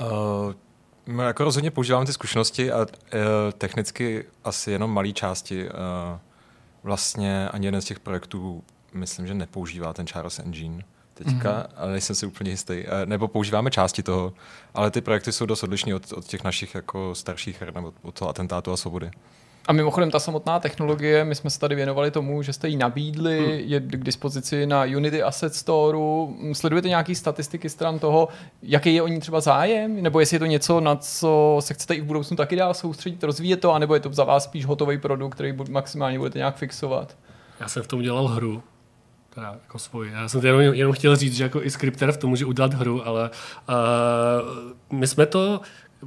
Uh, 0.00 0.52
my 1.06 1.22
jako 1.22 1.44
rozhodně 1.44 1.70
používáme 1.70 2.06
ty 2.06 2.12
zkušenosti 2.12 2.72
a 2.72 2.78
uh, 2.80 2.86
technicky 3.58 4.24
asi 4.44 4.70
jenom 4.70 4.90
malé 4.90 5.12
části. 5.12 5.64
Uh, 5.64 5.70
vlastně 6.82 7.48
ani 7.48 7.66
jeden 7.66 7.80
z 7.80 7.84
těch 7.84 8.00
projektů 8.00 8.64
myslím, 8.92 9.26
že 9.26 9.34
nepoužívá 9.34 9.92
ten 9.92 10.06
Charles 10.06 10.38
Engine 10.38 10.84
teďka, 11.14 11.50
mm-hmm. 11.50 11.72
ale 11.76 11.92
nejsem 11.92 12.16
si 12.16 12.26
úplně 12.26 12.50
jistý. 12.50 12.74
Eh, 12.74 13.06
nebo 13.06 13.28
používáme 13.28 13.70
části 13.70 14.02
toho, 14.02 14.32
ale 14.74 14.90
ty 14.90 15.00
projekty 15.00 15.32
jsou 15.32 15.46
dost 15.46 15.62
odlišné 15.62 15.94
od, 15.94 16.12
od 16.12 16.24
těch 16.24 16.44
našich 16.44 16.74
jako 16.74 17.14
starších 17.14 17.60
her, 17.60 17.74
nebo 17.74 17.92
od 18.02 18.18
toho 18.18 18.28
atentátu 18.28 18.72
a 18.72 18.76
svobody. 18.76 19.10
A 19.68 19.72
mimochodem 19.72 20.10
ta 20.10 20.18
samotná 20.18 20.60
technologie, 20.60 21.24
my 21.24 21.34
jsme 21.34 21.50
se 21.50 21.60
tady 21.60 21.74
věnovali 21.74 22.10
tomu, 22.10 22.42
že 22.42 22.52
jste 22.52 22.68
ji 22.68 22.76
nabídli, 22.76 23.38
hmm. 23.38 23.70
je 23.70 23.80
k 23.80 24.04
dispozici 24.04 24.66
na 24.66 24.84
Unity 24.84 25.22
Asset 25.22 25.54
Store. 25.54 25.98
Sledujete 26.52 26.88
nějaké 26.88 27.14
statistiky 27.14 27.68
stran 27.68 27.98
toho, 27.98 28.28
jaký 28.62 28.94
je 28.94 29.02
o 29.02 29.08
ní 29.08 29.20
třeba 29.20 29.40
zájem? 29.40 30.02
Nebo 30.02 30.20
jestli 30.20 30.34
je 30.34 30.38
to 30.38 30.46
něco, 30.46 30.80
na 30.80 30.96
co 30.96 31.56
se 31.60 31.74
chcete 31.74 31.94
i 31.94 32.00
v 32.00 32.04
budoucnu 32.04 32.36
taky 32.36 32.56
dál 32.56 32.74
soustředit, 32.74 33.24
rozvíjet 33.24 33.60
to, 33.60 33.72
anebo 33.72 33.94
je 33.94 34.00
to 34.00 34.12
za 34.12 34.24
vás 34.24 34.44
spíš 34.44 34.66
hotový 34.66 34.98
produkt, 34.98 35.34
který 35.34 35.54
maximálně 35.70 36.18
budete 36.18 36.38
nějak 36.38 36.56
fixovat? 36.56 37.16
Já 37.60 37.68
jsem 37.68 37.82
v 37.82 37.86
tom 37.86 38.02
dělal 38.02 38.28
hru, 38.28 38.62
teda 39.34 39.56
jako 39.62 39.78
svůj. 39.78 40.10
Já 40.10 40.28
jsem 40.28 40.46
jenom, 40.46 40.60
jenom 40.60 40.92
chtěl 40.92 41.16
říct, 41.16 41.36
že 41.36 41.44
jako 41.44 41.62
i 41.62 41.70
skripter 41.70 42.12
v 42.12 42.16
tom 42.16 42.30
může 42.30 42.46
udělat 42.46 42.74
hru, 42.74 43.06
ale 43.06 43.30
uh, 43.68 44.98
my 44.98 45.06
jsme 45.06 45.26
to 45.26 45.60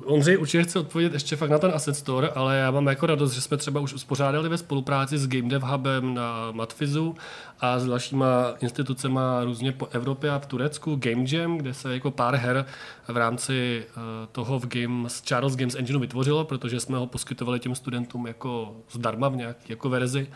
Ondřej 0.04 0.38
určitě 0.38 0.64
chce 0.64 0.80
odpovědět 0.80 1.14
ještě 1.14 1.36
fakt 1.36 1.50
na 1.50 1.58
ten 1.58 1.72
Asset 1.76 1.96
Store, 1.96 2.30
ale 2.30 2.58
já 2.58 2.72
mám 2.72 2.88
jako 2.88 3.06
radost, 3.06 3.34
že 3.34 3.42
jsme 3.42 3.58
třeba 3.58 3.80
už 3.80 3.94
uspořádali 3.94 4.50
ve 4.50 4.58
spolupráci 4.58 5.18
s 5.18 5.28
Game 5.28 5.50
Dev 5.50 5.64
Hubem 5.64 6.14
na 6.14 6.52
Matfizu 6.52 7.16
a 7.60 7.80
s 7.80 7.86
dalšíma 7.86 8.54
institucemi 8.60 9.20
různě 9.44 9.72
po 9.72 9.88
Evropě 9.92 10.32
a 10.32 10.40
v 10.40 10.46
Turecku 10.46 10.96
Game 10.96 11.26
Jam, 11.32 11.58
kde 11.58 11.74
se 11.74 11.94
jako 11.94 12.12
pár 12.12 12.36
her 12.36 12.66
v 13.08 13.18
rámci 13.18 13.86
uh, 13.98 14.04
toho 14.32 14.60
v 14.60 14.68
Games, 14.68 15.22
Charles 15.22 15.56
Games 15.56 15.76
Engineu 15.76 16.00
vytvořilo, 16.00 16.46
protože 16.46 16.80
jsme 16.80 16.98
ho 16.98 17.08
poskytovali 17.08 17.60
těm 17.60 17.76
studentům 17.76 18.28
jako 18.28 18.76
zdarma 18.92 19.30
v 19.30 19.36
nějaké 19.36 19.64
jako 19.68 19.90
verzi 19.90 20.28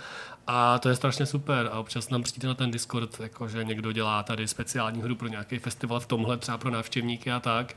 a 0.52 0.80
to 0.80 0.90
je 0.90 0.96
strašně 0.96 1.26
super. 1.26 1.70
A 1.72 1.80
občas 1.80 2.10
nám 2.10 2.24
přijde 2.24 2.48
na 2.48 2.54
ten 2.54 2.72
Discord, 2.72 3.20
jako 3.20 3.48
že 3.48 3.64
někdo 3.64 3.92
dělá 3.92 4.24
tady 4.24 4.48
speciální 4.48 5.02
hru 5.02 5.16
pro 5.16 5.28
nějaký 5.28 5.60
festival 5.60 6.00
v 6.00 6.06
tomhle, 6.06 6.38
třeba 6.38 6.58
pro 6.58 6.70
návštěvníky 6.70 7.32
a 7.32 7.40
tak. 7.40 7.76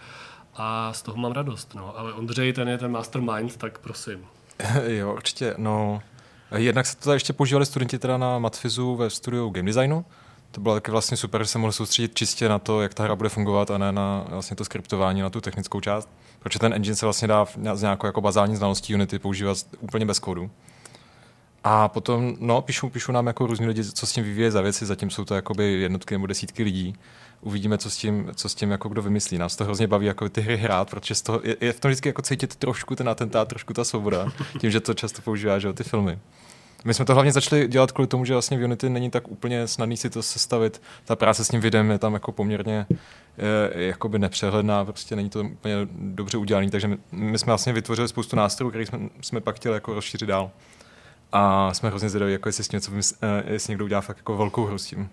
A 0.54 0.92
z 0.92 1.02
toho 1.02 1.16
mám 1.16 1.32
radost. 1.32 1.74
No. 1.74 1.98
Ale 1.98 2.12
Ondřej, 2.12 2.52
ten 2.52 2.68
je 2.68 2.78
ten 2.78 2.90
mastermind, 2.90 3.56
tak 3.56 3.78
prosím. 3.78 4.26
jo, 4.86 5.14
určitě. 5.14 5.54
No, 5.58 6.02
jednak 6.56 6.86
se 6.86 6.96
to 6.96 7.04
tady 7.04 7.16
ještě 7.16 7.32
používali 7.32 7.66
studenti 7.66 7.98
teda 7.98 8.18
na 8.18 8.38
Matfizu 8.38 8.96
ve 8.96 9.10
studiu 9.10 9.50
game 9.50 9.66
designu. 9.66 10.04
To 10.50 10.60
bylo 10.60 10.74
taky 10.74 10.90
vlastně 10.90 11.16
super, 11.16 11.42
že 11.42 11.48
se 11.48 11.58
mohl 11.58 11.72
soustředit 11.72 12.14
čistě 12.14 12.48
na 12.48 12.58
to, 12.58 12.82
jak 12.82 12.94
ta 12.94 13.04
hra 13.04 13.16
bude 13.16 13.28
fungovat 13.28 13.70
a 13.70 13.78
ne 13.78 13.92
na 13.92 14.24
vlastně 14.28 14.56
to 14.56 14.64
skriptování, 14.64 15.20
na 15.20 15.30
tu 15.30 15.40
technickou 15.40 15.80
část. 15.80 16.08
Protože 16.38 16.58
ten 16.58 16.72
engine 16.74 16.96
se 16.96 17.06
vlastně 17.06 17.28
dá 17.28 17.46
z 17.74 17.82
nějakou 17.82 18.06
jako 18.06 18.20
bazální 18.20 18.56
znalostí 18.56 18.94
Unity 18.94 19.18
používat 19.18 19.58
úplně 19.80 20.06
bez 20.06 20.18
kódu. 20.18 20.50
A 21.64 21.88
potom, 21.88 22.36
no, 22.40 22.62
píšu, 22.62 22.88
píšu 22.88 23.12
nám 23.12 23.26
jako 23.26 23.46
různí 23.46 23.66
lidi, 23.66 23.84
co 23.84 24.06
s 24.06 24.12
tím 24.12 24.24
vyvíje 24.24 24.50
za 24.50 24.60
věci, 24.60 24.86
zatím 24.86 25.10
jsou 25.10 25.24
to 25.24 25.34
jakoby 25.34 25.72
jednotky 25.72 26.14
nebo 26.14 26.26
desítky 26.26 26.62
lidí. 26.62 26.94
Uvidíme, 27.40 27.78
co 27.78 27.90
s 27.90 27.96
tím, 27.96 28.30
co 28.34 28.48
s 28.48 28.54
tím 28.54 28.70
jako 28.70 28.88
kdo 28.88 29.02
vymyslí. 29.02 29.38
Nás 29.38 29.56
to 29.56 29.64
hrozně 29.64 29.86
baví 29.86 30.06
jako 30.06 30.28
ty 30.28 30.40
hry 30.40 30.56
hrát, 30.56 30.90
protože 30.90 31.14
z 31.14 31.22
toho, 31.22 31.40
je, 31.44 31.56
je 31.60 31.72
v 31.72 31.80
tom 31.80 31.88
vždycky 31.88 32.08
jako 32.08 32.22
cítit 32.22 32.56
trošku 32.56 32.96
ten 32.96 33.08
atentát, 33.08 33.48
trošku 33.48 33.74
ta 33.74 33.84
svoboda, 33.84 34.32
tím, 34.58 34.70
že 34.70 34.80
to 34.80 34.94
často 34.94 35.22
používá, 35.22 35.58
že 35.58 35.72
ty 35.72 35.84
filmy. 35.84 36.18
My 36.84 36.94
jsme 36.94 37.04
to 37.04 37.14
hlavně 37.14 37.32
začali 37.32 37.68
dělat 37.68 37.92
kvůli 37.92 38.08
tomu, 38.08 38.24
že 38.24 38.32
vlastně 38.32 38.58
v 38.58 38.64
Unity 38.64 38.90
není 38.90 39.10
tak 39.10 39.28
úplně 39.28 39.68
snadný 39.68 39.96
si 39.96 40.10
to 40.10 40.22
sestavit. 40.22 40.82
Ta 41.04 41.16
práce 41.16 41.44
s 41.44 41.48
tím 41.48 41.60
videem 41.60 41.90
je 41.90 41.98
tam 41.98 42.14
jako 42.14 42.32
poměrně 42.32 42.86
je, 43.38 43.86
jakoby 43.86 44.18
nepřehledná, 44.18 44.84
prostě 44.84 45.16
není 45.16 45.30
to 45.30 45.40
úplně 45.40 45.74
dobře 45.92 46.38
udělané, 46.38 46.70
takže 46.70 46.88
my, 46.88 46.98
my, 47.12 47.38
jsme 47.38 47.50
vlastně 47.50 47.72
vytvořili 47.72 48.08
spoustu 48.08 48.36
nástrojů, 48.36 48.70
které 48.70 48.86
jsme, 48.86 48.98
jsme 49.20 49.40
pak 49.40 49.56
chtěli 49.56 49.74
jako 49.74 49.94
rozšířit 49.94 50.28
dál. 50.28 50.50
A 51.32 51.74
jsme 51.74 51.88
hrozně 51.88 52.08
zvědaví, 52.08 52.32
jako 52.32 52.48
jestli 52.48 52.64
s 52.64 52.72
něco 52.72 52.90
vymysl, 52.90 53.14
jestli 53.46 53.70
někdo 53.70 53.84
udělá 53.84 54.00
fakt 54.00 54.16
jako 54.16 54.36
velkou 54.36 54.64
hru 54.64 54.78
s 54.78 54.86
tím. 54.86 55.08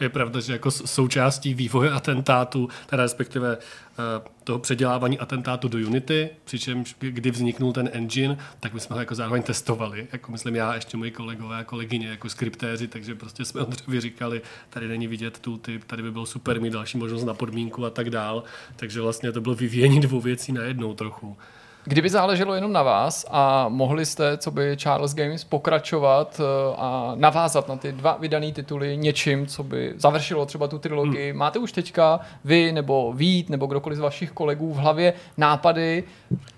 Je 0.00 0.08
pravda, 0.08 0.40
že 0.40 0.52
jako 0.52 0.70
součástí 0.70 1.54
vývoje 1.54 1.90
atentátu, 1.90 2.68
teda 2.86 3.02
respektive 3.02 3.56
uh, 3.56 4.04
toho 4.44 4.58
předělávání 4.58 5.18
atentátu 5.18 5.68
do 5.68 5.78
Unity, 5.78 6.30
přičemž 6.44 6.96
kdy 7.00 7.30
vzniknul 7.30 7.72
ten 7.72 7.90
engine, 7.92 8.38
tak 8.60 8.74
my 8.74 8.80
jsme 8.80 8.94
ho 8.94 9.00
jako 9.00 9.14
zároveň 9.14 9.42
testovali. 9.42 10.06
Jako 10.12 10.32
myslím 10.32 10.56
já, 10.56 10.74
ještě 10.74 10.96
moji 10.96 11.10
kolegové 11.10 11.56
a 11.56 11.64
kolegyně 11.64 12.08
jako 12.08 12.28
skriptéři, 12.28 12.88
takže 12.88 13.14
prostě 13.14 13.44
jsme 13.44 13.60
Ondřejovi 13.60 14.00
říkali, 14.00 14.42
tady 14.70 14.88
není 14.88 15.06
vidět 15.06 15.38
tooltip, 15.38 15.84
tady 15.84 16.02
by 16.02 16.10
byl 16.10 16.26
super 16.26 16.60
mít 16.60 16.72
další 16.72 16.98
možnost 16.98 17.24
na 17.24 17.34
podmínku 17.34 17.86
a 17.86 17.90
tak 17.90 18.10
dál. 18.10 18.44
Takže 18.76 19.00
vlastně 19.00 19.32
to 19.32 19.40
bylo 19.40 19.54
vyvíjení 19.54 20.00
dvou 20.00 20.20
věcí 20.20 20.52
najednou 20.52 20.94
trochu. 20.94 21.36
Kdyby 21.86 22.10
záleželo 22.10 22.54
jenom 22.54 22.72
na 22.72 22.82
vás 22.82 23.26
a 23.30 23.68
mohli 23.68 24.06
jste, 24.06 24.36
co 24.38 24.50
by 24.50 24.76
Charles 24.76 25.14
Games, 25.14 25.44
pokračovat 25.44 26.40
eh, 26.40 26.74
a 26.76 27.12
navázat 27.14 27.68
na 27.68 27.76
ty 27.76 27.92
dva 27.92 28.16
vydané 28.20 28.52
tituly 28.52 28.96
něčím, 28.96 29.46
co 29.46 29.62
by 29.62 29.94
završilo 29.96 30.46
třeba 30.46 30.68
tu 30.68 30.78
trilogii, 30.78 31.30
hmm. 31.30 31.38
máte 31.38 31.58
už 31.58 31.72
teďka 31.72 32.20
vy 32.44 32.72
nebo 32.72 33.12
Vít 33.16 33.50
nebo 33.50 33.66
kdokoliv 33.66 33.98
z 33.98 34.00
vašich 34.00 34.30
kolegů 34.30 34.72
v 34.72 34.76
hlavě 34.76 35.12
nápady 35.36 36.04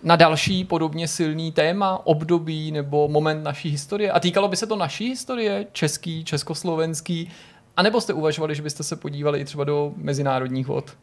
na 0.03 0.16
další 0.16 0.65
podobně 0.65 1.09
silný 1.09 1.53
téma, 1.53 2.07
období 2.07 2.73
nebo 2.73 3.09
moment 3.09 3.43
naší 3.43 3.70
historie? 3.70 4.12
A 4.12 4.20
týkalo 4.20 4.48
by 4.48 4.57
se 4.57 4.66
to 4.66 4.77
naší 4.77 5.09
historie, 5.09 5.66
český, 5.73 6.24
československý, 6.24 7.31
a 7.77 7.82
nebo 7.82 8.01
jste 8.01 8.12
uvažovali, 8.12 8.55
že 8.55 8.62
byste 8.62 8.82
se 8.82 8.97
podívali 8.97 9.40
i 9.40 9.44
třeba 9.44 9.65
do 9.65 9.93
mezinárodních 9.97 10.66
vod? 10.66 10.97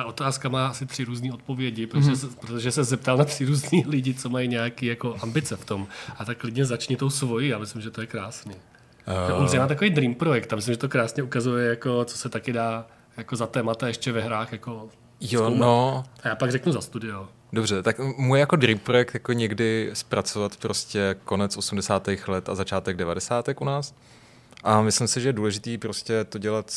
Ta 0.00 0.06
otázka 0.06 0.48
má 0.48 0.66
asi 0.66 0.86
tři 0.86 1.04
různé 1.04 1.32
odpovědi, 1.32 1.86
protože, 1.86 2.10
mm-hmm. 2.10 2.30
se, 2.30 2.36
protože 2.40 2.72
se 2.72 2.84
zeptal 2.84 3.16
na 3.16 3.24
tři 3.24 3.44
různý 3.44 3.84
lidi, 3.88 4.14
co 4.14 4.28
mají 4.28 4.48
nějaké 4.48 4.86
jako 4.86 5.16
ambice 5.22 5.56
v 5.56 5.64
tom. 5.64 5.86
A 6.18 6.24
tak 6.24 6.38
klidně 6.38 6.64
začni 6.64 6.96
tou 6.96 7.10
svojí, 7.10 7.48
já 7.48 7.58
myslím, 7.58 7.82
že 7.82 7.90
to 7.90 8.00
je 8.00 8.06
krásný. 8.06 8.54
Uh... 9.30 9.44
On 9.44 9.58
má 9.58 9.66
takový 9.66 9.90
dream 9.90 10.14
projekt 10.14 10.52
a 10.52 10.56
myslím, 10.56 10.74
že 10.74 10.78
to 10.78 10.88
krásně 10.88 11.22
ukazuje, 11.22 11.68
jako, 11.68 12.04
co 12.04 12.18
se 12.18 12.28
taky 12.28 12.52
dá 12.52 12.86
jako 13.16 13.36
za 13.36 13.46
témata 13.46 13.88
ještě 13.88 14.12
ve 14.12 14.20
hrách 14.20 14.52
jako 14.52 14.88
Jo, 15.20 15.40
zkoumat. 15.40 15.58
no. 15.58 16.04
A 16.22 16.28
já 16.28 16.34
pak 16.34 16.50
řeknu 16.50 16.72
za 16.72 16.80
studio. 16.80 17.28
Dobře, 17.52 17.82
tak 17.82 17.98
můj 17.98 18.40
jako 18.40 18.56
dream 18.56 18.78
projekt 18.78 19.14
jako 19.14 19.32
někdy 19.32 19.90
zpracovat 19.92 20.56
prostě 20.56 21.16
konec 21.24 21.56
80. 21.56 22.08
let 22.26 22.48
a 22.48 22.54
začátek 22.54 22.96
90. 22.96 23.48
u 23.60 23.64
nás. 23.64 23.94
A 24.64 24.82
myslím 24.82 25.08
si, 25.08 25.20
že 25.20 25.28
je 25.28 25.32
důležitý 25.32 25.78
prostě 25.78 26.24
to 26.24 26.38
dělat 26.38 26.70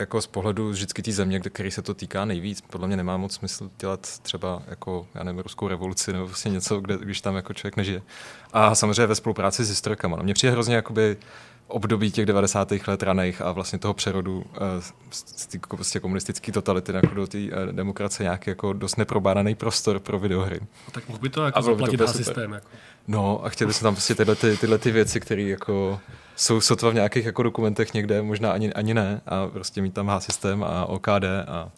jako 0.00 0.20
z 0.20 0.26
pohledu 0.26 0.70
vždycky 0.70 1.02
té 1.02 1.12
země, 1.12 1.40
který 1.40 1.70
se 1.70 1.82
to 1.82 1.94
týká 1.94 2.24
nejvíc, 2.24 2.60
podle 2.60 2.86
mě 2.86 2.96
nemá 2.96 3.16
moc 3.16 3.34
smysl 3.34 3.70
dělat 3.78 4.18
třeba 4.22 4.62
jako, 4.66 5.06
já 5.14 5.24
nevím, 5.24 5.40
ruskou 5.40 5.68
revoluci 5.68 6.12
nebo 6.12 6.26
prostě 6.26 6.48
něco, 6.48 6.80
kde, 6.80 6.98
když 6.98 7.20
tam 7.20 7.36
jako 7.36 7.54
člověk 7.54 7.76
nežije. 7.76 8.02
A 8.52 8.74
samozřejmě 8.74 9.06
ve 9.06 9.14
spolupráci 9.14 9.64
s 9.64 9.68
historikama. 9.68 10.16
No, 10.16 10.22
mně 10.22 10.34
přijde 10.34 10.52
hrozně 10.52 10.74
jakoby 10.74 11.16
období 11.70 12.10
těch 12.10 12.26
90. 12.26 12.72
let 12.86 13.02
raných 13.02 13.40
a 13.40 13.52
vlastně 13.52 13.78
toho 13.78 13.94
přerodu 13.94 14.38
uh, 14.38 14.44
z 15.10 15.46
té 15.46 15.58
prostě 15.58 16.00
komunistické 16.00 16.52
totality 16.52 16.92
jako 16.92 17.14
do 17.14 17.26
té 17.26 17.38
uh, 17.38 17.72
demokracie 17.72 18.24
nějaký 18.24 18.50
jako 18.50 18.72
dost 18.72 18.96
neprobádaný 18.96 19.54
prostor 19.54 19.98
pro 19.98 20.18
videohry. 20.18 20.60
A 20.88 20.90
tak 20.90 21.08
mohl 21.08 21.20
by 21.20 21.28
to 21.28 21.44
jako 21.44 21.62
zaplatit 21.62 22.00
na 22.00 22.06
systém. 22.06 22.52
Jako. 22.52 22.66
No 23.08 23.44
a 23.44 23.48
chtěli 23.48 23.72
jsme 23.72 23.84
tam 23.84 23.94
prostě 23.94 24.14
tyhle, 24.14 24.34
ty, 24.34 24.56
tyhle 24.56 24.78
ty 24.78 24.90
věci, 24.90 25.20
které 25.20 25.42
jako 25.42 26.00
jsou 26.36 26.60
sotva 26.60 26.90
v 26.90 26.94
nějakých 26.94 27.24
jako 27.24 27.42
dokumentech 27.42 27.94
někde, 27.94 28.22
možná 28.22 28.52
ani, 28.52 28.72
ani 28.72 28.94
ne, 28.94 29.20
a 29.26 29.46
prostě 29.46 29.82
mít 29.82 29.94
tam 29.94 30.08
H-systém 30.08 30.64
a 30.64 30.86
OKD 30.86 31.24
a, 31.48 31.68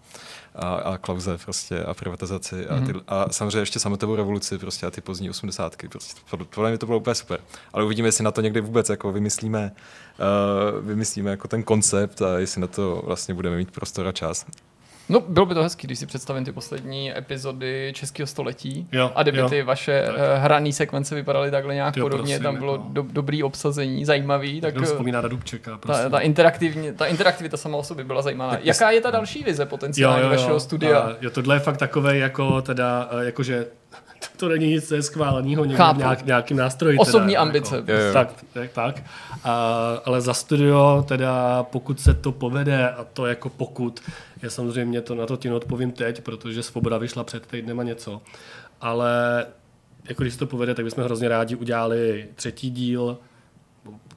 a, 0.55 0.75
a 0.75 0.99
klauze 0.99 1.39
prostě 1.39 1.85
a 1.85 1.95
privatizaci 1.95 2.69
a, 2.69 2.81
ty, 2.81 2.93
mm-hmm. 2.93 3.03
a 3.09 3.33
samozřejmě 3.33 3.59
ještě 3.59 3.79
sametovou 3.79 4.17
revoluci 4.17 4.59
prostě 4.59 4.87
a 4.87 4.91
ty 4.91 5.01
pozdní 5.01 5.31
osmdesátky. 5.31 5.89
Prostě, 5.89 6.21
podle 6.55 6.71
mě 6.71 6.79
to 6.79 6.87
bylo 6.87 6.99
úplně 6.99 7.15
super. 7.15 7.41
Ale 7.73 7.85
uvidíme, 7.85 8.09
jestli 8.09 8.25
na 8.25 8.31
to 8.31 8.41
někdy 8.41 8.61
vůbec 8.61 8.89
jako 8.89 9.13
vymyslíme, 9.13 9.73
uh, 10.73 10.87
vymyslíme 10.87 11.31
jako 11.31 11.49
ten 11.49 11.63
koncept 11.63 12.23
a 12.23 12.39
jestli 12.39 12.61
na 12.61 12.67
to 12.67 13.03
vlastně 13.07 13.35
budeme 13.35 13.57
mít 13.57 13.71
prostor 13.71 14.07
a 14.07 14.13
čas. 14.13 14.47
No, 15.09 15.21
bylo 15.21 15.47
by 15.47 15.55
to 15.55 15.63
hezký, 15.63 15.87
když 15.87 15.99
si 15.99 16.07
představím 16.07 16.45
ty 16.45 16.53
poslední 16.53 17.19
epizody 17.19 17.93
Českého 17.95 18.27
století 18.27 18.89
jo, 18.93 19.13
a 19.15 19.23
kdyby 19.23 19.39
jo. 19.39 19.49
ty 19.49 19.63
vaše 19.63 20.03
tak. 20.07 20.15
Eh, 20.19 20.39
hraný 20.39 20.73
sekvence 20.73 21.15
vypadaly 21.15 21.51
takhle 21.51 21.75
nějak 21.75 21.97
jo, 21.97 22.05
podobně, 22.05 22.35
prosím, 22.35 22.43
tam 22.43 22.57
bylo 22.57 22.73
jako. 22.73 22.87
do, 22.89 23.07
dobrý 23.13 23.43
obsazení, 23.43 24.05
zajímavý. 24.05 24.61
Tak, 24.61 24.75
tak 24.75 24.85
vzpomíná 24.85 25.21
na 25.21 25.29
Dubčeka, 25.29 25.79
ta, 25.87 26.09
ta, 26.09 26.19
interaktivní, 26.19 26.93
ta 26.93 27.07
interaktivita 27.07 27.57
sama 27.57 27.79
o 27.79 27.83
sobě 27.83 28.05
byla 28.05 28.23
zajímavá. 28.23 28.51
Tak 28.51 28.65
Jaká 28.65 28.91
je 28.91 29.01
ta 29.01 29.11
další 29.11 29.45
vize 29.45 29.67
potenciální 29.67 30.29
vašeho 30.29 30.61
studia? 30.61 30.99
A, 30.99 31.17
jo, 31.21 31.31
tohle 31.31 31.57
je 31.57 31.61
fakt 31.61 31.77
takové 31.77 32.17
jako 32.17 32.63
teda, 32.63 33.09
eh, 33.21 33.25
jakože 33.25 33.67
to 34.37 34.49
není 34.49 34.67
nic 34.67 34.91
je 34.91 35.03
schváleného 35.03 35.65
nějak, 35.65 36.27
nějakým 36.27 36.57
nástroji. 36.57 36.99
Osobní 36.99 37.33
teda, 37.33 37.41
ambice. 37.41 37.77
Jako, 37.77 37.93
jo, 37.93 37.99
jo. 37.99 38.13
Tak, 38.13 38.45
tak, 38.53 38.71
tak. 38.73 39.03
A, 39.45 39.55
ale 40.05 40.21
za 40.21 40.35
studio 40.35 41.05
teda, 41.09 41.63
pokud 41.63 42.01
se 42.01 42.15
to 42.15 42.33
povede, 42.33 42.91
a 42.91 43.05
to 43.05 43.27
jako 43.27 43.49
pokud, 43.49 44.01
je 44.43 44.51
samozřejmě 44.51 45.01
to 45.01 45.15
na 45.15 45.27
to 45.27 45.37
ti 45.37 45.51
odpovím 45.51 45.93
teď, 45.93 46.21
protože 46.21 46.63
Svoboda 46.63 46.99
vyšla 46.99 47.25
před 47.25 47.47
týdnem 47.47 47.81
a 47.81 47.83
něco, 47.83 48.23
ale 48.81 49.47
jako 50.09 50.23
když 50.23 50.33
se 50.33 50.39
to 50.39 50.47
povede, 50.47 50.75
tak 50.75 50.85
bychom 50.85 51.05
hrozně 51.05 51.29
rádi 51.29 51.55
udělali 51.55 52.29
třetí 52.35 52.71
díl, 52.71 53.19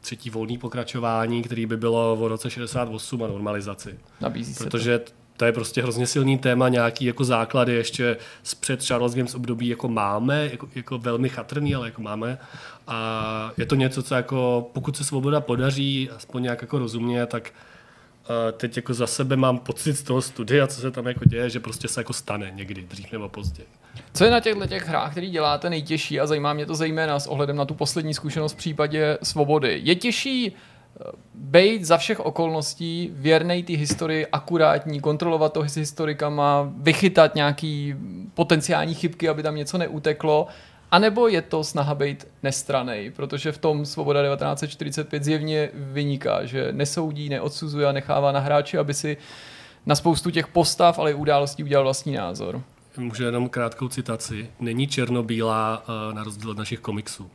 třetí 0.01 0.29
volný 0.29 0.57
pokračování, 0.57 1.43
který 1.43 1.65
by 1.65 1.77
bylo 1.77 2.15
v 2.15 2.27
roce 2.27 2.49
68 2.49 3.23
a 3.23 3.27
normalizaci. 3.27 3.99
Nabízí 4.21 4.53
Protože 4.53 4.93
se 4.93 4.99
to 4.99 5.14
to 5.37 5.45
je 5.45 5.51
prostě 5.51 5.81
hrozně 5.81 6.07
silný 6.07 6.37
téma, 6.37 6.69
nějaký 6.69 7.05
jako 7.05 7.23
základy 7.23 7.73
ještě 7.73 8.17
z 8.43 8.55
před 8.55 8.83
Charles 8.83 9.15
Games 9.15 9.35
období 9.35 9.67
jako 9.67 9.87
máme, 9.87 10.49
jako, 10.51 10.69
jako 10.75 10.97
velmi 10.97 11.29
chatrný, 11.29 11.75
ale 11.75 11.87
jako 11.87 12.01
máme. 12.01 12.37
A 12.87 13.51
je 13.57 13.65
to 13.65 13.75
něco, 13.75 14.03
co 14.03 14.15
jako, 14.15 14.69
pokud 14.73 14.97
se 14.97 15.03
svoboda 15.03 15.41
podaří, 15.41 16.09
aspoň 16.09 16.43
nějak 16.43 16.61
jako 16.61 16.79
rozumně, 16.79 17.25
tak 17.25 17.51
teď 18.57 18.75
jako 18.75 18.93
za 18.93 19.07
sebe 19.07 19.35
mám 19.35 19.57
pocit 19.57 19.93
z 19.93 20.03
toho 20.03 20.21
studia, 20.21 20.67
co 20.67 20.81
se 20.81 20.91
tam 20.91 21.07
jako 21.07 21.25
děje, 21.25 21.49
že 21.49 21.59
prostě 21.59 21.87
se 21.87 21.99
jako 21.99 22.13
stane 22.13 22.51
někdy, 22.55 22.81
dřív 22.81 23.11
nebo 23.11 23.29
později. 23.29 23.67
Co 24.13 24.25
je 24.25 24.31
na 24.31 24.39
těchto 24.39 24.67
těch 24.67 24.87
hrách, 24.87 25.11
který 25.11 25.29
děláte 25.29 25.69
nejtěžší 25.69 26.19
a 26.19 26.27
zajímá 26.27 26.53
mě 26.53 26.65
to 26.65 26.75
zejména 26.75 27.19
s 27.19 27.27
ohledem 27.27 27.55
na 27.55 27.65
tu 27.65 27.73
poslední 27.73 28.13
zkušenost 28.13 28.53
v 28.53 28.55
případě 28.55 29.17
svobody. 29.23 29.81
Je 29.83 29.95
těžší 29.95 30.55
být 31.33 31.85
za 31.85 31.97
všech 31.97 32.19
okolností 32.19 33.09
věrnej 33.13 33.63
té 33.63 33.73
historii, 33.73 34.27
akurátní, 34.27 35.01
kontrolovat 35.01 35.53
to 35.53 35.63
s 35.63 35.77
historikama, 35.77 36.73
vychytat 36.77 37.35
nějaký 37.35 37.95
potenciální 38.33 38.93
chybky, 38.93 39.29
aby 39.29 39.43
tam 39.43 39.55
něco 39.55 39.77
neuteklo, 39.77 40.47
anebo 40.91 41.27
je 41.27 41.41
to 41.41 41.63
snaha 41.63 41.95
být 41.95 42.27
nestranej, 42.43 43.11
protože 43.11 43.51
v 43.51 43.57
tom 43.57 43.85
Svoboda 43.85 44.23
1945 44.23 45.23
zjevně 45.23 45.69
vyniká, 45.73 46.45
že 46.45 46.71
nesoudí, 46.71 47.29
neodsuzuje 47.29 47.87
a 47.87 47.91
nechává 47.91 48.31
na 48.31 48.39
hráči, 48.39 48.77
aby 48.77 48.93
si 48.93 49.17
na 49.85 49.95
spoustu 49.95 50.31
těch 50.31 50.47
postav, 50.47 50.99
ale 50.99 51.11
i 51.11 51.13
událostí 51.13 51.63
udělal 51.63 51.83
vlastní 51.83 52.13
názor. 52.13 52.61
Můžu 52.97 53.23
jenom 53.23 53.49
krátkou 53.49 53.87
citaci. 53.87 54.49
Není 54.59 54.87
černobílá 54.87 55.83
uh, 55.87 56.15
na 56.15 56.23
rozdíl 56.23 56.51
od 56.51 56.57
našich 56.57 56.79
komiksů. 56.79 57.31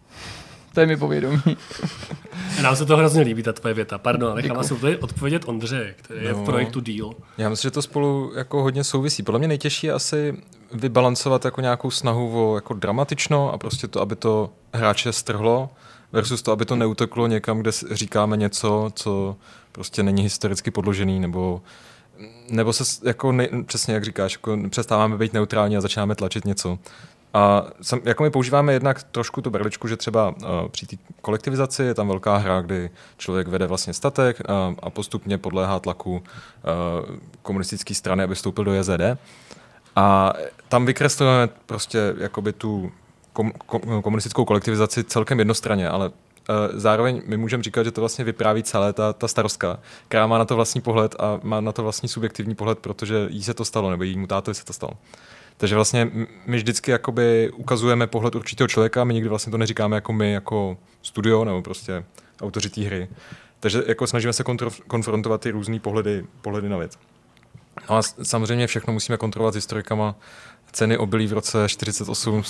To 0.74 0.80
je 0.80 0.86
mi 0.86 0.96
povědomí. 0.96 1.42
Nám 2.62 2.76
se 2.76 2.86
to 2.86 2.96
hrozně 2.96 3.22
líbí, 3.22 3.42
ta 3.42 3.52
tvoje 3.52 3.74
věta. 3.74 3.98
Pardon, 3.98 4.36
nechám 4.36 4.58
asi 4.58 4.74
odpovědět 5.00 5.42
Ondře, 5.46 5.94
který 5.96 6.20
no, 6.20 6.28
je 6.28 6.34
v 6.34 6.38
no. 6.38 6.44
projektu 6.44 6.80
Deal. 6.80 7.14
Já 7.38 7.48
myslím, 7.48 7.68
že 7.68 7.72
to 7.72 7.82
spolu 7.82 8.32
jako 8.36 8.62
hodně 8.62 8.84
souvisí. 8.84 9.22
Podle 9.22 9.38
mě 9.38 9.48
nejtěžší 9.48 9.86
je 9.86 9.92
asi 9.92 10.36
vybalancovat 10.72 11.44
jako 11.44 11.60
nějakou 11.60 11.90
snahu 11.90 12.50
o 12.50 12.54
jako 12.54 12.74
dramatično 12.74 13.52
a 13.52 13.58
prostě 13.58 13.88
to, 13.88 14.00
aby 14.00 14.16
to 14.16 14.50
hráče 14.74 15.12
strhlo 15.12 15.70
versus 16.12 16.42
to, 16.42 16.52
aby 16.52 16.64
to 16.64 16.76
neuteklo 16.76 17.26
někam, 17.26 17.58
kde 17.58 17.70
říkáme 17.90 18.36
něco, 18.36 18.90
co 18.94 19.36
prostě 19.72 20.02
není 20.02 20.22
historicky 20.22 20.70
podložený, 20.70 21.20
nebo 21.20 21.62
nebo 22.50 22.72
se 22.72 23.08
jako 23.08 23.32
ne, 23.32 23.48
přesně 23.66 23.94
jak 23.94 24.04
říkáš, 24.04 24.32
jako 24.32 24.58
přestáváme 24.70 25.18
být 25.18 25.32
neutrální 25.32 25.76
a 25.76 25.80
začínáme 25.80 26.14
tlačit 26.14 26.44
něco. 26.44 26.78
A 27.34 27.66
sam, 27.82 28.00
jako 28.04 28.22
my 28.22 28.30
používáme 28.30 28.72
jednak 28.72 29.02
trošku 29.02 29.42
tu 29.42 29.50
berličku, 29.50 29.88
že 29.88 29.96
třeba 29.96 30.28
uh, 30.28 30.68
při 30.68 30.86
té 30.86 30.96
kolektivizaci 31.22 31.82
je 31.82 31.94
tam 31.94 32.08
velká 32.08 32.36
hra, 32.36 32.60
kdy 32.60 32.90
člověk 33.16 33.48
vede 33.48 33.66
vlastně 33.66 33.92
statek 33.92 34.40
uh, 34.40 34.74
a 34.82 34.90
postupně 34.90 35.38
podléhá 35.38 35.80
tlaku 35.80 36.12
uh, 36.12 37.16
komunistické 37.42 37.94
strany, 37.94 38.22
aby 38.22 38.34
vstoupil 38.34 38.64
do 38.64 38.74
JZD. 38.74 39.18
A 39.96 40.32
tam 40.68 40.86
vykreslujeme 40.86 41.48
prostě 41.66 42.14
jakoby 42.18 42.52
tu 42.52 42.92
kom, 43.32 43.52
kom, 43.66 44.02
komunistickou 44.02 44.44
kolektivizaci 44.44 45.04
celkem 45.04 45.38
jednostranně, 45.38 45.88
ale 45.88 46.10
zároveň 46.72 47.22
my 47.26 47.36
můžeme 47.36 47.62
říkat, 47.62 47.82
že 47.82 47.90
to 47.90 48.00
vlastně 48.00 48.24
vypráví 48.24 48.62
celé 48.62 48.92
ta, 48.92 49.12
ta 49.12 49.28
starostka, 49.28 49.78
která 50.08 50.26
má 50.26 50.38
na 50.38 50.44
to 50.44 50.56
vlastní 50.56 50.80
pohled 50.80 51.14
a 51.18 51.40
má 51.42 51.60
na 51.60 51.72
to 51.72 51.82
vlastní 51.82 52.08
subjektivní 52.08 52.54
pohled, 52.54 52.78
protože 52.78 53.26
jí 53.30 53.42
se 53.42 53.54
to 53.54 53.64
stalo, 53.64 53.90
nebo 53.90 54.02
jejímu 54.02 54.26
tátovi 54.26 54.54
se 54.54 54.64
to 54.64 54.72
stalo. 54.72 54.92
Takže 55.60 55.74
vlastně 55.74 56.10
my 56.46 56.56
vždycky 56.56 56.90
jakoby 56.90 57.50
ukazujeme 57.50 58.06
pohled 58.06 58.34
určitého 58.34 58.68
člověka, 58.68 59.04
my 59.04 59.14
nikdy 59.14 59.28
vlastně 59.28 59.50
to 59.50 59.58
neříkáme 59.58 59.96
jako 59.96 60.12
my, 60.12 60.32
jako 60.32 60.76
studio 61.02 61.44
nebo 61.44 61.62
prostě 61.62 62.04
autoři 62.42 62.70
té 62.70 62.80
hry. 62.80 63.08
Takže 63.60 63.82
jako 63.86 64.06
snažíme 64.06 64.32
se 64.32 64.44
konfrontovat 64.86 65.40
ty 65.40 65.50
různé 65.50 65.80
pohledy, 65.80 66.26
pohledy 66.42 66.68
na 66.68 66.76
věc. 66.76 66.98
No 67.90 67.96
a 67.96 68.02
samozřejmě 68.02 68.66
všechno 68.66 68.92
musíme 68.92 69.18
kontrolovat 69.18 69.54
s 69.54 69.56
historikama. 69.56 70.14
Ceny 70.72 70.98
obilí 70.98 71.26
v 71.26 71.32
roce 71.32 71.68
48, 71.68 72.34
uh, 72.34 72.42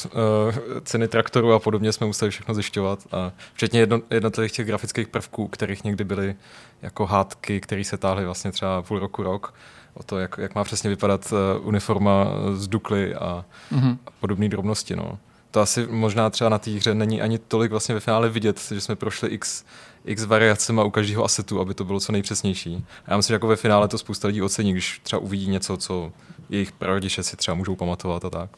ceny 0.84 1.08
traktoru 1.08 1.52
a 1.52 1.58
podobně 1.58 1.92
jsme 1.92 2.06
museli 2.06 2.30
všechno 2.30 2.54
zjišťovat. 2.54 3.06
A 3.12 3.32
včetně 3.54 3.80
jedno, 3.80 4.00
jednotlivých 4.10 4.52
těch 4.52 4.66
grafických 4.66 5.08
prvků, 5.08 5.48
kterých 5.48 5.84
někdy 5.84 6.04
byly 6.04 6.34
jako 6.82 7.06
hádky, 7.06 7.60
které 7.60 7.84
se 7.84 7.98
táhly 7.98 8.24
vlastně 8.24 8.52
třeba 8.52 8.82
půl 8.82 8.98
roku, 8.98 9.22
rok. 9.22 9.54
O 9.94 10.02
to, 10.02 10.18
jak, 10.18 10.38
jak 10.38 10.54
má 10.54 10.64
přesně 10.64 10.90
vypadat 10.90 11.32
uh, 11.32 11.66
uniforma 11.68 12.26
z 12.54 12.68
Dukly 12.68 13.14
a, 13.14 13.44
Mhm. 13.70 13.98
a 14.06 14.10
podobné 14.20 14.48
drobnosti. 14.48 14.96
No. 14.96 15.18
To 15.50 15.60
asi 15.60 15.86
možná 15.90 16.30
třeba 16.30 16.50
na 16.50 16.58
té 16.58 16.70
hře 16.70 16.94
není 16.94 17.22
ani 17.22 17.38
tolik 17.38 17.70
vlastně 17.70 17.94
ve 17.94 18.00
finále 18.00 18.28
vidět, 18.28 18.60
že 18.74 18.80
jsme 18.80 18.96
prošli 18.96 19.28
x, 19.28 19.64
x 20.04 20.24
variacema 20.24 20.84
u 20.84 20.90
každého 20.90 21.24
asetu, 21.24 21.60
aby 21.60 21.74
to 21.74 21.84
bylo 21.84 22.00
co 22.00 22.12
nejpřesnější. 22.12 22.84
A 23.06 23.10
já 23.10 23.16
myslím, 23.16 23.32
že 23.32 23.34
jako 23.34 23.46
ve 23.46 23.56
finále 23.56 23.88
to 23.88 23.98
spousta 23.98 24.28
lidí 24.28 24.42
ocení, 24.42 24.72
když 24.72 25.00
třeba 25.02 25.20
uvidí 25.22 25.46
něco, 25.50 25.76
co 25.76 26.12
jejich 26.50 26.72
prarodiče 26.72 27.22
si 27.22 27.36
třeba 27.36 27.54
můžou 27.54 27.76
pamatovat 27.76 28.24
a 28.24 28.30
tak. 28.30 28.50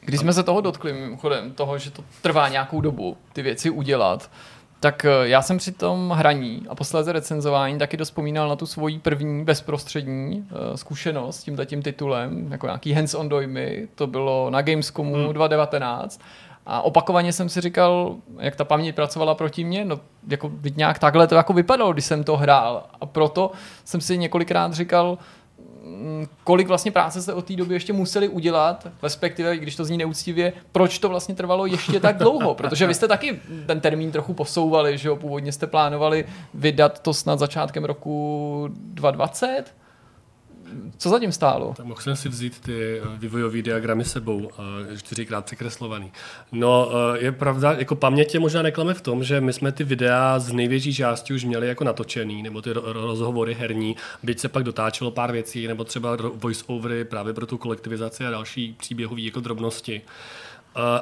Když 0.00 0.20
jsme 0.20 0.32
se 0.32 0.42
toho 0.42 0.60
dotkli, 0.60 0.92
mimochodem, 0.92 1.52
toho, 1.52 1.78
že 1.78 1.90
to 1.90 2.04
trvá 2.22 2.48
nějakou 2.48 2.80
dobu 2.80 3.16
ty 3.32 3.42
věci 3.42 3.70
udělat, 3.70 4.30
tak 4.80 5.04
eh, 5.04 5.28
já 5.28 5.42
jsem 5.42 5.58
při 5.58 5.72
tom 5.72 6.10
hraní 6.10 6.62
a 6.68 6.74
posléze 6.74 7.12
recenzování 7.12 7.78
taky 7.78 7.96
dost 7.96 8.08
vzpomínal 8.08 8.48
na 8.48 8.56
tu 8.56 8.66
svoji 8.66 8.98
první 8.98 9.44
bezprostřední 9.44 10.40
uh, 10.40 10.76
zkušenost 10.76 11.40
s 11.40 11.44
tím 11.66 11.82
titulem, 11.82 12.52
jako 12.52 12.66
nějaký 12.66 12.92
hands-on 12.92 13.28
dojmy, 13.28 13.88
to 13.94 14.06
bylo 14.06 14.50
na 14.50 14.62
Gamescomu 14.62 15.14
hmm. 15.14 15.32
2019 15.32 16.20
a 16.70 16.82
opakovaně 16.82 17.32
jsem 17.32 17.48
si 17.48 17.60
říkal, 17.60 18.16
jak 18.38 18.56
ta 18.56 18.64
paměť 18.64 18.94
pracovala 18.94 19.34
proti 19.34 19.64
mně, 19.64 19.84
no 19.84 20.00
jako 20.28 20.50
nějak 20.76 20.98
takhle 20.98 21.26
to 21.26 21.34
jako 21.34 21.52
vypadalo, 21.52 21.92
když 21.92 22.04
jsem 22.04 22.24
to 22.24 22.36
hrál. 22.36 22.84
A 23.00 23.06
proto 23.06 23.52
jsem 23.84 24.00
si 24.00 24.18
několikrát 24.18 24.72
říkal, 24.72 25.18
kolik 26.44 26.68
vlastně 26.68 26.92
práce 26.92 27.22
jste 27.22 27.32
od 27.32 27.44
té 27.44 27.56
doby 27.56 27.74
ještě 27.74 27.92
museli 27.92 28.28
udělat, 28.28 28.86
respektive, 29.02 29.56
když 29.56 29.76
to 29.76 29.84
zní 29.84 29.98
neúctivě, 29.98 30.52
proč 30.72 30.98
to 30.98 31.08
vlastně 31.08 31.34
trvalo 31.34 31.66
ještě 31.66 32.00
tak 32.00 32.16
dlouho, 32.16 32.54
protože 32.54 32.86
vy 32.86 32.94
jste 32.94 33.08
taky 33.08 33.40
ten 33.66 33.80
termín 33.80 34.12
trochu 34.12 34.34
posouvali, 34.34 34.98
že 34.98 35.08
jo, 35.08 35.16
původně 35.16 35.52
jste 35.52 35.66
plánovali 35.66 36.24
vydat 36.54 36.98
to 36.98 37.14
snad 37.14 37.38
začátkem 37.38 37.84
roku 37.84 38.68
2020, 38.70 39.64
co 40.98 41.08
zatím 41.08 41.32
stálo? 41.32 41.74
Tak 41.76 41.86
mohl 41.86 42.00
jsem 42.00 42.16
si 42.16 42.28
vzít 42.28 42.60
ty 42.60 42.98
eh, 42.98 43.02
vývojové 43.18 43.62
diagramy 43.62 44.04
sebou, 44.04 44.50
eh, 44.92 44.96
čtyřikrát 44.96 45.44
překreslovaný. 45.44 46.12
No, 46.52 46.90
eh, 47.14 47.24
je 47.24 47.32
pravda, 47.32 47.72
jako 47.72 47.94
pamětě 47.94 48.38
možná 48.38 48.62
neklame 48.62 48.94
v 48.94 49.00
tom, 49.00 49.24
že 49.24 49.40
my 49.40 49.52
jsme 49.52 49.72
ty 49.72 49.84
videa 49.84 50.38
z 50.38 50.52
největší 50.52 50.94
části 50.94 51.34
už 51.34 51.44
měli 51.44 51.68
jako 51.68 51.84
natočený, 51.84 52.42
nebo 52.42 52.62
ty 52.62 52.70
ro- 52.70 52.92
rozhovory 52.92 53.54
herní, 53.54 53.96
byť 54.22 54.40
se 54.40 54.48
pak 54.48 54.64
dotáčelo 54.64 55.10
pár 55.10 55.32
věcí, 55.32 55.66
nebo 55.66 55.84
třeba 55.84 56.16
voice-overy 56.16 57.04
právě 57.04 57.34
pro 57.34 57.46
tu 57.46 57.58
kolektivizaci 57.58 58.26
a 58.26 58.30
další 58.30 58.76
příběhové 58.78 59.20
jako 59.20 59.40
drobnosti. 59.40 60.02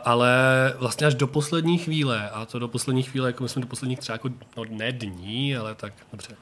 Ale 0.04 0.74
vlastně 0.78 1.06
až 1.06 1.14
do 1.14 1.26
poslední 1.26 1.78
chvíle, 1.78 2.30
a 2.30 2.46
to 2.46 2.58
do 2.58 2.68
poslední 2.68 3.02
chvíle, 3.02 3.28
jako 3.28 3.42
myslím 3.42 3.60
do 3.60 3.66
posledních 3.66 3.98
třeba 3.98 4.14
jako, 4.14 4.28
no 4.56 4.64
ne 4.70 4.92
dní, 4.92 5.56
ale 5.56 5.74
tak 5.74 5.92
dobře, 6.12 6.36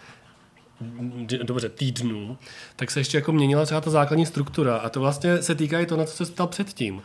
dobře, 1.42 1.68
týdnů, 1.68 2.38
tak 2.76 2.90
se 2.90 3.00
ještě 3.00 3.18
jako 3.18 3.32
měnila 3.32 3.64
třeba 3.64 3.80
ta 3.80 3.90
základní 3.90 4.26
struktura. 4.26 4.76
A 4.76 4.88
to 4.88 5.00
vlastně 5.00 5.42
se 5.42 5.54
týká 5.54 5.80
i 5.80 5.86
toho, 5.86 5.98
na 5.98 6.04
co 6.04 6.26
se 6.26 6.32
ptal 6.32 6.46
předtím. 6.46 6.94
Uh, 6.94 7.02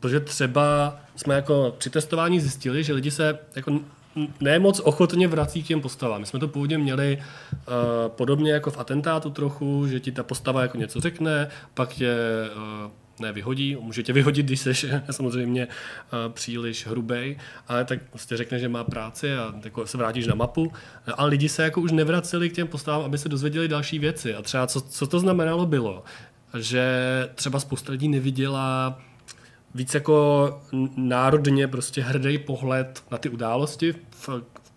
protože 0.00 0.20
třeba 0.20 0.96
jsme 1.16 1.34
jako 1.34 1.74
při 1.78 1.90
testování 1.90 2.40
zjistili, 2.40 2.84
že 2.84 2.92
lidi 2.92 3.10
se 3.10 3.38
jako 3.56 3.70
n- 3.70 3.80
ne 4.40 4.58
moc 4.58 4.80
ochotně 4.80 5.28
vrací 5.28 5.62
k 5.62 5.66
těm 5.66 5.80
postavám. 5.80 6.20
My 6.20 6.26
jsme 6.26 6.40
to 6.40 6.48
původně 6.48 6.78
měli 6.78 7.18
uh, 7.52 7.62
podobně 8.08 8.52
jako 8.52 8.70
v 8.70 8.78
atentátu 8.78 9.30
trochu, 9.30 9.86
že 9.86 10.00
ti 10.00 10.12
ta 10.12 10.22
postava 10.22 10.62
jako 10.62 10.78
něco 10.78 11.00
řekne, 11.00 11.48
pak 11.74 11.94
tě 11.94 12.14
uh, 12.56 12.90
ne 13.20 13.32
vyhodí, 13.32 13.76
může 13.80 14.02
tě 14.02 14.12
vyhodit, 14.12 14.46
když 14.46 14.60
seš 14.60 14.86
samozřejmě 15.10 15.66
uh, 15.66 16.32
příliš 16.32 16.86
hrubej, 16.86 17.36
ale 17.68 17.84
tak 17.84 17.98
prostě 18.10 18.36
řekne, 18.36 18.58
že 18.58 18.68
má 18.68 18.84
práci 18.84 19.34
a 19.34 19.54
jako 19.64 19.86
se 19.86 19.98
vrátíš 19.98 20.26
na 20.26 20.34
mapu. 20.34 20.72
A 21.16 21.24
lidi 21.24 21.48
se 21.48 21.62
jako 21.62 21.80
už 21.80 21.92
nevraceli 21.92 22.50
k 22.50 22.54
těm 22.54 22.66
postavám, 22.66 23.02
aby 23.02 23.18
se 23.18 23.28
dozvěděli 23.28 23.68
další 23.68 23.98
věci. 23.98 24.34
A 24.34 24.42
třeba 24.42 24.66
co, 24.66 24.80
co 24.80 25.06
to 25.06 25.20
znamenalo 25.20 25.66
bylo, 25.66 26.04
že 26.58 26.88
třeba 27.34 27.60
spousta 27.60 27.92
lidí 27.92 28.08
neviděla 28.08 28.98
víc 29.74 29.94
jako 29.94 30.60
národně 30.96 31.68
prostě 31.68 32.02
hrdý 32.02 32.38
pohled 32.38 33.02
na 33.10 33.18
ty 33.18 33.28
události 33.28 33.94
v, 34.10 34.28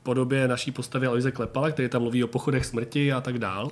podobě 0.03 0.47
naší 0.47 0.71
postavy 0.71 1.07
Aloise 1.07 1.31
Klepala, 1.31 1.71
který 1.71 1.89
tam 1.89 2.01
mluví 2.01 2.23
o 2.23 2.27
pochodech 2.27 2.65
smrti 2.65 3.13
a 3.13 3.21
tak 3.21 3.37
dál. 3.37 3.71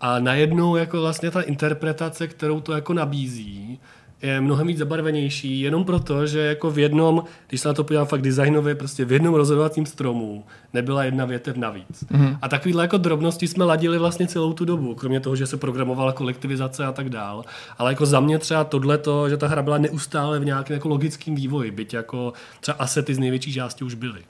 A 0.00 0.18
najednou 0.18 0.76
jako 0.76 1.00
vlastně 1.00 1.30
ta 1.30 1.40
interpretace, 1.40 2.28
kterou 2.28 2.60
to 2.60 2.72
jako 2.72 2.94
nabízí, 2.94 3.80
je 4.22 4.40
mnohem 4.40 4.66
víc 4.66 4.78
zabarvenější, 4.78 5.60
jenom 5.60 5.84
proto, 5.84 6.26
že 6.26 6.40
jako 6.40 6.70
v 6.70 6.78
jednom, 6.78 7.24
když 7.48 7.60
se 7.60 7.68
na 7.68 7.74
to 7.74 7.84
podívám 7.84 8.06
fakt 8.06 8.22
designově, 8.22 8.74
prostě 8.74 9.04
v 9.04 9.12
jednom 9.12 9.34
rozhodovacím 9.34 9.86
stromu 9.86 10.44
nebyla 10.72 11.04
jedna 11.04 11.24
větev 11.24 11.56
navíc. 11.56 12.04
Mm-hmm. 12.04 12.38
A 12.42 12.48
takovýhle 12.48 12.84
jako 12.84 12.98
drobnosti 12.98 13.48
jsme 13.48 13.64
ladili 13.64 13.98
vlastně 13.98 14.26
celou 14.26 14.52
tu 14.52 14.64
dobu, 14.64 14.94
kromě 14.94 15.20
toho, 15.20 15.36
že 15.36 15.46
se 15.46 15.56
programovala 15.56 16.12
kolektivizace 16.12 16.84
a 16.84 16.92
tak 16.92 17.10
dál. 17.10 17.44
Ale 17.78 17.92
jako 17.92 18.06
za 18.06 18.20
mě 18.20 18.38
třeba 18.38 18.64
tohleto, 18.64 19.28
že 19.28 19.36
ta 19.36 19.48
hra 19.48 19.62
byla 19.62 19.78
neustále 19.78 20.40
v 20.40 20.44
nějakém 20.44 20.74
jako 20.74 20.88
logickém 20.88 21.34
vývoji, 21.34 21.70
byť 21.70 21.94
jako 21.94 22.32
třeba 22.60 22.76
asety 22.78 23.14
z 23.14 23.18
největší 23.18 23.52
části 23.52 23.84
už 23.84 23.94
byly. 23.94 24.20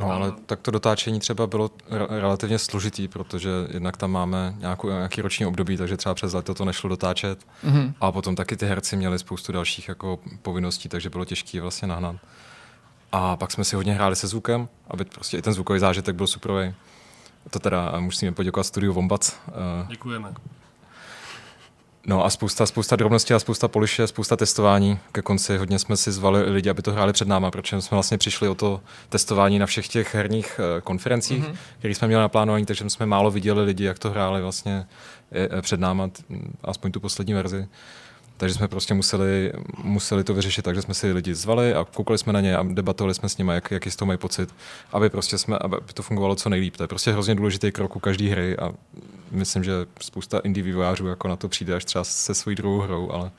No 0.00 0.10
ale 0.10 0.32
tak 0.46 0.60
to 0.60 0.70
dotáčení 0.70 1.20
třeba 1.20 1.46
bylo 1.46 1.70
re- 1.90 2.20
relativně 2.20 2.58
složitý, 2.58 3.08
protože 3.08 3.50
jednak 3.70 3.96
tam 3.96 4.10
máme 4.10 4.54
nějakou, 4.58 4.88
nějaký 4.88 5.20
roční 5.20 5.46
období, 5.46 5.76
takže 5.76 5.96
třeba 5.96 6.14
přes 6.14 6.32
leto 6.32 6.54
to 6.54 6.64
nešlo 6.64 6.88
dotáčet. 6.88 7.46
Mm-hmm. 7.64 7.92
A 8.00 8.12
potom 8.12 8.36
taky 8.36 8.56
ty 8.56 8.66
herci 8.66 8.96
měli 8.96 9.18
spoustu 9.18 9.52
dalších 9.52 9.88
jako 9.88 10.18
povinností, 10.42 10.88
takže 10.88 11.10
bylo 11.10 11.24
těžké 11.24 11.56
je 11.56 11.62
vlastně 11.62 11.88
nahnat. 11.88 12.16
A 13.12 13.36
pak 13.36 13.50
jsme 13.52 13.64
si 13.64 13.76
hodně 13.76 13.94
hráli 13.94 14.16
se 14.16 14.26
zvukem, 14.26 14.68
aby 14.88 15.04
prostě 15.04 15.38
i 15.38 15.42
ten 15.42 15.52
zvukový 15.52 15.78
zážitek 15.80 16.16
byl 16.16 16.26
superový. 16.26 16.74
To 17.50 17.58
teda 17.58 17.92
musíme 18.00 18.32
poděkovat 18.32 18.64
studiu 18.64 18.92
Vombac. 18.92 19.36
eh, 19.48 19.86
Děkujeme. 19.88 20.34
No 22.06 22.24
a 22.24 22.30
spousta, 22.30 22.66
spousta 22.66 22.96
drobností 22.96 23.34
a 23.34 23.38
spousta 23.38 23.68
poliše, 23.68 24.06
spousta 24.06 24.36
testování. 24.36 24.98
Ke 25.12 25.22
konci 25.22 25.56
hodně 25.56 25.78
jsme 25.78 25.96
si 25.96 26.12
zvali 26.12 26.42
lidi, 26.42 26.70
aby 26.70 26.82
to 26.82 26.92
hráli 26.92 27.12
před 27.12 27.28
náma, 27.28 27.50
protože 27.50 27.80
jsme 27.80 27.94
vlastně 27.94 28.18
přišli 28.18 28.48
o 28.48 28.54
to 28.54 28.80
testování 29.08 29.58
na 29.58 29.66
všech 29.66 29.88
těch 29.88 30.14
herních 30.14 30.60
eh, 30.60 30.80
konferencích, 30.80 31.44
mm-hmm. 31.44 31.56
které 31.78 31.94
jsme 31.94 32.08
měli 32.08 32.20
naplánovaný, 32.20 32.66
takže 32.66 32.90
jsme 32.90 33.06
málo 33.06 33.30
viděli 33.30 33.64
lidi, 33.64 33.84
jak 33.84 33.98
to 33.98 34.10
hráli 34.10 34.42
vlastně 34.42 34.86
eh, 35.32 35.48
eh, 35.58 35.62
před 35.62 35.80
náma, 35.80 36.10
aspoň 36.64 36.92
tu 36.92 37.00
poslední 37.00 37.34
verzi. 37.34 37.68
Takže 38.36 38.54
jsme 38.54 38.68
prostě 38.68 38.94
museli, 38.94 39.52
museli 39.82 40.24
to 40.24 40.34
vyřešit 40.34 40.62
tak, 40.62 40.74
že 40.74 40.82
jsme 40.82 40.94
si 40.94 41.12
lidi 41.12 41.34
zvali 41.34 41.74
a 41.74 41.86
koukali 41.94 42.18
jsme 42.18 42.32
na 42.32 42.40
ně 42.40 42.56
a 42.56 42.62
debatovali 42.62 43.14
jsme 43.14 43.28
s 43.28 43.36
nimi, 43.36 43.52
jak, 43.54 43.70
jaký 43.70 43.90
z 43.90 43.96
toho 43.96 44.06
mají 44.06 44.18
pocit, 44.18 44.54
aby 44.92 45.10
prostě 45.10 45.38
jsme, 45.38 45.58
aby 45.58 45.76
to 45.94 46.02
fungovalo 46.02 46.34
co 46.34 46.48
nejlíp. 46.48 46.76
To 46.76 46.84
je 46.84 46.88
prostě 46.88 47.12
hrozně 47.12 47.34
důležitý 47.34 47.72
krok 47.72 47.96
u 47.96 47.98
každé 47.98 48.30
hry 48.30 48.56
a 48.56 48.72
myslím, 49.34 49.64
že 49.64 49.72
spousta 50.00 50.38
indie 50.38 50.64
vývojářů 50.64 51.06
jako 51.06 51.28
na 51.28 51.36
to 51.36 51.48
přijde 51.48 51.74
až 51.74 51.84
třeba 51.84 52.04
se 52.04 52.34
svojí 52.34 52.56
druhou 52.56 52.80
hrou, 52.80 53.10
ale 53.10 53.30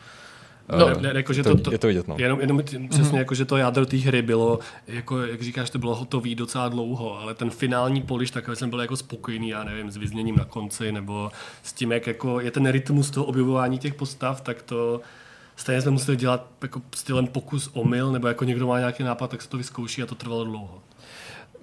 No, 0.70 0.90
eh, 0.90 1.02
ne, 1.02 1.12
jako, 1.16 1.34
že 1.34 1.44
to, 1.44 1.56
to, 1.56 1.62
to, 1.62 1.72
je 1.72 1.78
to 1.78 1.88
vidět. 1.88 2.08
No. 2.08 2.16
Jenom, 2.18 2.42
jenom 2.42 2.62
přesně 2.90 3.20
jako, 3.20 3.36
že 3.36 3.46
to 3.46 3.58
jádro 3.58 3.86
té 3.86 3.98
hry 3.98 4.22
bylo, 4.22 4.60
jako, 4.88 5.22
jak 5.22 5.42
říkáš, 5.42 5.70
to 5.70 5.80
bylo 5.80 5.96
hotový 5.96 6.36
docela 6.36 6.70
dlouho, 6.70 7.20
ale 7.20 7.34
ten 7.34 7.50
finální 7.50 8.02
poliš, 8.02 8.32
takový 8.32 8.58
jsem 8.58 8.70
byl 8.70 8.82
jako 8.82 8.98
spokojený, 8.98 9.50
já 9.50 9.64
nevím, 9.64 9.92
s 9.92 9.98
vyzněním 9.98 10.36
na 10.36 10.46
konci, 10.46 10.92
nebo 10.92 11.32
s 11.64 11.74
tím, 11.74 11.92
jak 11.92 12.08
jako 12.08 12.40
je 12.40 12.52
ten 12.52 12.70
rytmus 12.70 13.12
toho 13.12 13.26
objevování 13.26 13.80
těch 13.80 13.94
postav, 13.94 14.42
tak 14.42 14.62
to 14.62 15.02
stejně 15.56 15.82
jsme 15.82 15.92
museli 15.92 16.18
dělat 16.18 16.48
jako 16.62 16.82
stylem 16.96 17.28
pokus 17.28 17.70
omyl, 17.74 18.12
nebo 18.12 18.28
jako 18.28 18.44
někdo 18.44 18.68
má 18.68 18.80
nějaký 18.80 19.04
nápad, 19.04 19.30
tak 19.32 19.42
se 19.42 19.50
to 19.50 19.58
vyzkouší 19.58 20.04
a 20.04 20.06
to 20.06 20.16
trvalo 20.16 20.44
dlouho. 20.44 20.82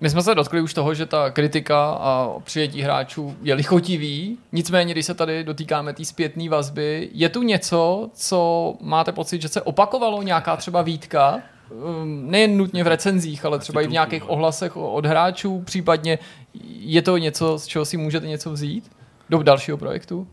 My 0.02 0.10
jsme 0.10 0.22
se 0.22 0.34
dotkli 0.34 0.60
už 0.60 0.74
toho, 0.74 0.94
že 0.94 1.06
ta 1.06 1.30
kritika 1.30 1.90
a 1.90 2.28
přijetí 2.44 2.82
hráčů 2.82 3.36
je 3.42 3.54
lichotivý, 3.54 4.38
nicméně, 4.52 4.94
když 4.94 5.06
se 5.06 5.14
tady 5.14 5.44
dotýkáme 5.44 5.92
té 5.92 6.04
zpětné 6.04 6.48
vazby, 6.48 7.10
je 7.12 7.28
tu 7.28 7.42
něco, 7.42 8.10
co 8.14 8.74
máte 8.80 9.12
pocit, 9.12 9.42
že 9.42 9.48
se 9.48 9.62
opakovalo, 9.62 10.22
nějaká 10.22 10.56
třeba 10.56 10.82
výtka, 10.82 11.40
um, 11.70 12.30
nejen 12.30 12.56
nutně 12.56 12.84
v 12.84 12.86
recenzích, 12.86 13.44
ale 13.44 13.58
třeba 13.58 13.80
i 13.80 13.86
v 13.86 13.90
nějakých 13.90 14.30
ohlasech 14.30 14.76
od 14.76 15.06
hráčů, 15.06 15.60
případně 15.60 16.18
je 16.64 17.02
to 17.02 17.16
něco, 17.16 17.58
z 17.58 17.66
čeho 17.66 17.84
si 17.84 17.96
můžete 17.96 18.26
něco 18.26 18.52
vzít 18.52 18.90
do 19.30 19.42
dalšího 19.42 19.78
projektu? 19.78 20.26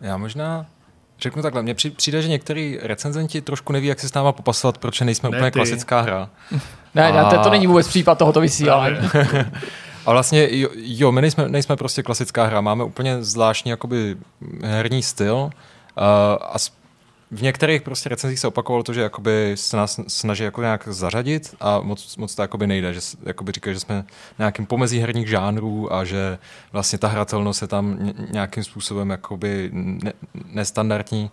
Já 0.00 0.16
možná 0.16 0.66
řeknu 1.20 1.42
takhle, 1.42 1.62
mně 1.62 1.74
při- 1.74 1.90
přijde, 1.90 2.22
že 2.22 2.28
některý 2.28 2.78
recenzenti 2.82 3.40
trošku 3.40 3.72
neví, 3.72 3.86
jak 3.86 4.00
se 4.00 4.08
s 4.08 4.14
náma 4.14 4.32
popasovat, 4.32 4.78
protože 4.78 5.04
nejsme 5.04 5.30
Ne 5.30 5.36
úplně 5.38 5.50
ty. 5.50 5.58
klasická 5.58 6.00
hra. 6.00 6.30
Ne, 6.94 7.12
ne, 7.12 7.24
to, 7.24 7.30
to 7.30 7.46
A- 7.48 7.50
není 7.50 7.66
vůbec 7.66 7.88
případ 7.88 8.18
tohoto 8.18 8.40
vysílání. 8.40 8.96
A 10.06 10.12
vlastně, 10.12 10.48
jo, 10.50 10.68
jo 10.74 11.12
my 11.12 11.20
nejsme, 11.20 11.48
nejsme 11.48 11.76
prostě 11.76 12.02
klasická 12.02 12.44
hra, 12.44 12.60
máme 12.60 12.84
úplně 12.84 13.22
zvláštní 13.22 13.70
jakoby 13.70 14.16
herní 14.62 15.02
styl 15.02 15.34
uh, 15.34 15.50
a 16.42 16.54
v 17.30 17.42
některých 17.42 17.82
prostě 17.82 18.08
recenzích 18.08 18.38
se 18.38 18.46
opakovalo 18.48 18.82
to, 18.82 18.92
že 18.92 19.00
jakoby 19.00 19.52
se 19.54 19.76
nás 19.76 20.00
snaží 20.08 20.44
jako 20.44 20.60
nějak 20.60 20.88
zařadit 20.88 21.54
a 21.60 21.80
moc, 21.80 22.16
moc 22.16 22.34
to 22.34 22.42
jakoby 22.42 22.66
nejde, 22.66 22.94
že 22.94 23.00
jakoby 23.22 23.52
říkají, 23.52 23.76
že 23.76 23.80
jsme 23.80 24.04
nějakým 24.38 24.66
pomezí 24.66 24.98
herních 24.98 25.28
žánrů 25.28 25.94
a 25.94 26.04
že 26.04 26.38
vlastně 26.72 26.98
ta 26.98 27.08
hratelnost 27.08 27.62
je 27.62 27.68
tam 27.68 28.04
ně- 28.04 28.14
nějakým 28.30 28.64
způsobem 28.64 29.10
jakoby 29.10 29.70
ne, 29.72 30.12
nestandardní, 30.52 31.30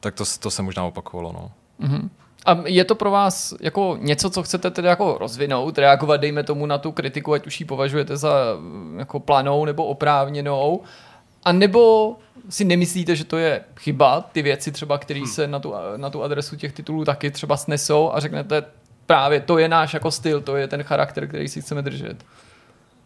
tak 0.00 0.14
to, 0.14 0.24
to 0.40 0.50
se 0.50 0.62
možná 0.62 0.84
opakovalo, 0.84 1.32
no. 1.32 1.50
A 2.46 2.58
je 2.66 2.84
to 2.84 2.94
pro 2.94 3.10
vás 3.10 3.54
jako 3.60 3.98
něco, 4.00 4.30
co 4.30 4.42
chcete 4.42 4.70
tedy 4.70 4.88
jako 4.88 5.18
rozvinout, 5.18 5.78
reagovat, 5.78 6.16
dejme 6.16 6.42
tomu 6.42 6.66
na 6.66 6.78
tu 6.78 6.92
kritiku, 6.92 7.32
ať 7.32 7.46
už 7.46 7.60
ji 7.60 7.66
považujete 7.66 8.16
za 8.16 8.30
jako 8.98 9.20
planou 9.20 9.64
nebo 9.64 9.84
oprávněnou, 9.84 10.82
a 11.44 11.52
nebo 11.52 12.16
si 12.48 12.64
nemyslíte, 12.64 13.16
že 13.16 13.24
to 13.24 13.36
je 13.36 13.64
chyba, 13.76 14.20
ty 14.20 14.42
věci 14.42 14.72
třeba, 14.72 14.98
které 14.98 15.26
se 15.26 15.46
na 15.46 15.58
tu, 15.58 15.74
na 15.96 16.10
tu 16.10 16.22
adresu 16.22 16.56
těch 16.56 16.72
titulů 16.72 17.04
taky 17.04 17.30
třeba 17.30 17.56
snesou 17.56 18.12
a 18.12 18.20
řeknete, 18.20 18.64
právě 19.06 19.40
to 19.40 19.58
je 19.58 19.68
náš 19.68 19.94
jako 19.94 20.10
styl, 20.10 20.40
to 20.40 20.56
je 20.56 20.68
ten 20.68 20.82
charakter, 20.82 21.28
který 21.28 21.48
si 21.48 21.60
chceme 21.60 21.82
držet. 21.82 22.24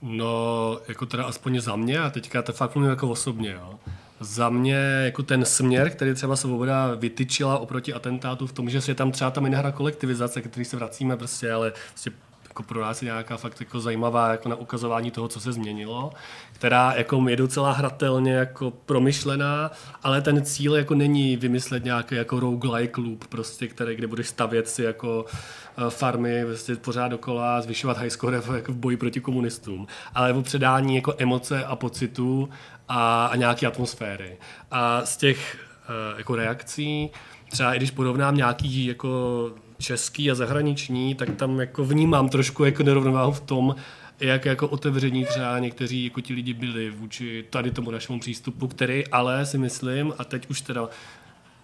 No, 0.02 0.78
jako 0.88 1.06
teda 1.06 1.24
aspoň 1.24 1.60
za 1.60 1.76
mě, 1.76 1.98
a 1.98 2.10
teďka 2.10 2.42
to 2.42 2.52
fakt 2.52 2.74
mluvím 2.74 2.90
jako 2.90 3.08
osobně, 3.08 3.50
jo. 3.50 3.74
Za 4.20 4.48
mě 4.48 4.76
jako 5.04 5.22
ten 5.22 5.44
směr, 5.44 5.90
který 5.90 6.14
třeba 6.14 6.36
Svoboda 6.36 6.94
vytyčila 6.94 7.58
oproti 7.58 7.94
atentátu 7.94 8.46
v 8.46 8.52
tom, 8.52 8.70
že 8.70 8.80
je 8.88 8.94
tam 8.94 9.12
třeba 9.12 9.30
ta 9.30 9.40
minihra 9.40 9.72
kolektivizace, 9.72 10.42
který 10.42 10.64
se 10.64 10.76
vracíme 10.76 11.16
prostě, 11.16 11.52
ale 11.52 11.72
prostě 11.88 12.10
jako 12.52 12.62
pro 12.62 12.80
nás 12.80 13.02
je 13.02 13.06
nějaká 13.06 13.36
fakt 13.36 13.60
jako 13.60 13.80
zajímavá 13.80 14.30
jako 14.30 14.48
na 14.48 14.56
ukazování 14.56 15.10
toho, 15.10 15.28
co 15.28 15.40
se 15.40 15.52
změnilo, 15.52 16.12
která 16.52 16.92
jako 16.96 17.28
je 17.28 17.36
docela 17.36 17.72
hratelně 17.72 18.32
jako 18.32 18.70
promyšlená, 18.70 19.70
ale 20.02 20.20
ten 20.20 20.44
cíl 20.44 20.74
jako 20.76 20.94
není 20.94 21.36
vymyslet 21.36 21.84
nějaký 21.84 22.14
jako 22.14 22.40
roguelike 22.40 23.00
loop, 23.00 23.26
prostě, 23.26 23.68
který, 23.68 23.96
kde 23.96 24.06
budeš 24.06 24.28
stavět 24.28 24.68
si 24.68 24.82
jako 24.82 25.24
eh, 25.26 25.90
farmy 25.90 26.44
prostě 26.44 26.76
pořád 26.76 27.08
dokola, 27.08 27.60
zvyšovat 27.60 27.98
high 27.98 28.10
score 28.10 28.40
v- 28.40 28.54
jako 28.54 28.72
v 28.72 28.76
boji 28.76 28.96
proti 28.96 29.20
komunistům, 29.20 29.86
ale 30.14 30.32
o 30.32 30.42
předání 30.42 30.96
jako 30.96 31.14
emoce 31.18 31.64
a 31.64 31.76
pocitů 31.76 32.48
a, 32.88 33.26
a 33.26 33.36
nějaké 33.36 33.66
atmosféry. 33.66 34.36
A 34.70 35.04
z 35.04 35.16
těch 35.16 35.56
eh, 35.84 36.18
jako 36.18 36.36
reakcí, 36.36 37.10
třeba 37.50 37.74
i 37.74 37.76
když 37.76 37.90
porovnám 37.90 38.36
nějaký 38.36 38.86
jako 38.86 39.50
český 39.82 40.30
a 40.30 40.34
zahraniční, 40.34 41.14
tak 41.14 41.36
tam 41.36 41.60
jako 41.60 41.84
vnímám 41.84 42.28
trošku 42.28 42.64
jako 42.64 42.82
nerovnováhu 42.82 43.32
v 43.32 43.40
tom, 43.40 43.74
jak 44.20 44.44
jako 44.44 44.68
otevření 44.68 45.24
třeba 45.24 45.58
někteří 45.58 46.04
jako 46.04 46.20
ti 46.20 46.34
lidi 46.34 46.54
byli 46.54 46.90
vůči 46.90 47.44
tady 47.50 47.70
tomu 47.70 47.90
našemu 47.90 48.20
přístupu, 48.20 48.68
který 48.68 49.06
ale 49.06 49.46
si 49.46 49.58
myslím, 49.58 50.12
a 50.18 50.24
teď 50.24 50.50
už 50.50 50.60
teda 50.60 50.88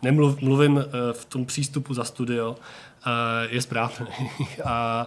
nemluv, 0.03 0.41
mluvím 0.41 0.79
eh, 0.79 1.13
v 1.13 1.25
tom 1.25 1.47
přístupu 1.47 1.95
za 1.95 2.05
studio, 2.05 2.57
eh, 3.07 3.11
je 3.51 3.63
správný. 3.63 4.07
a 4.65 5.07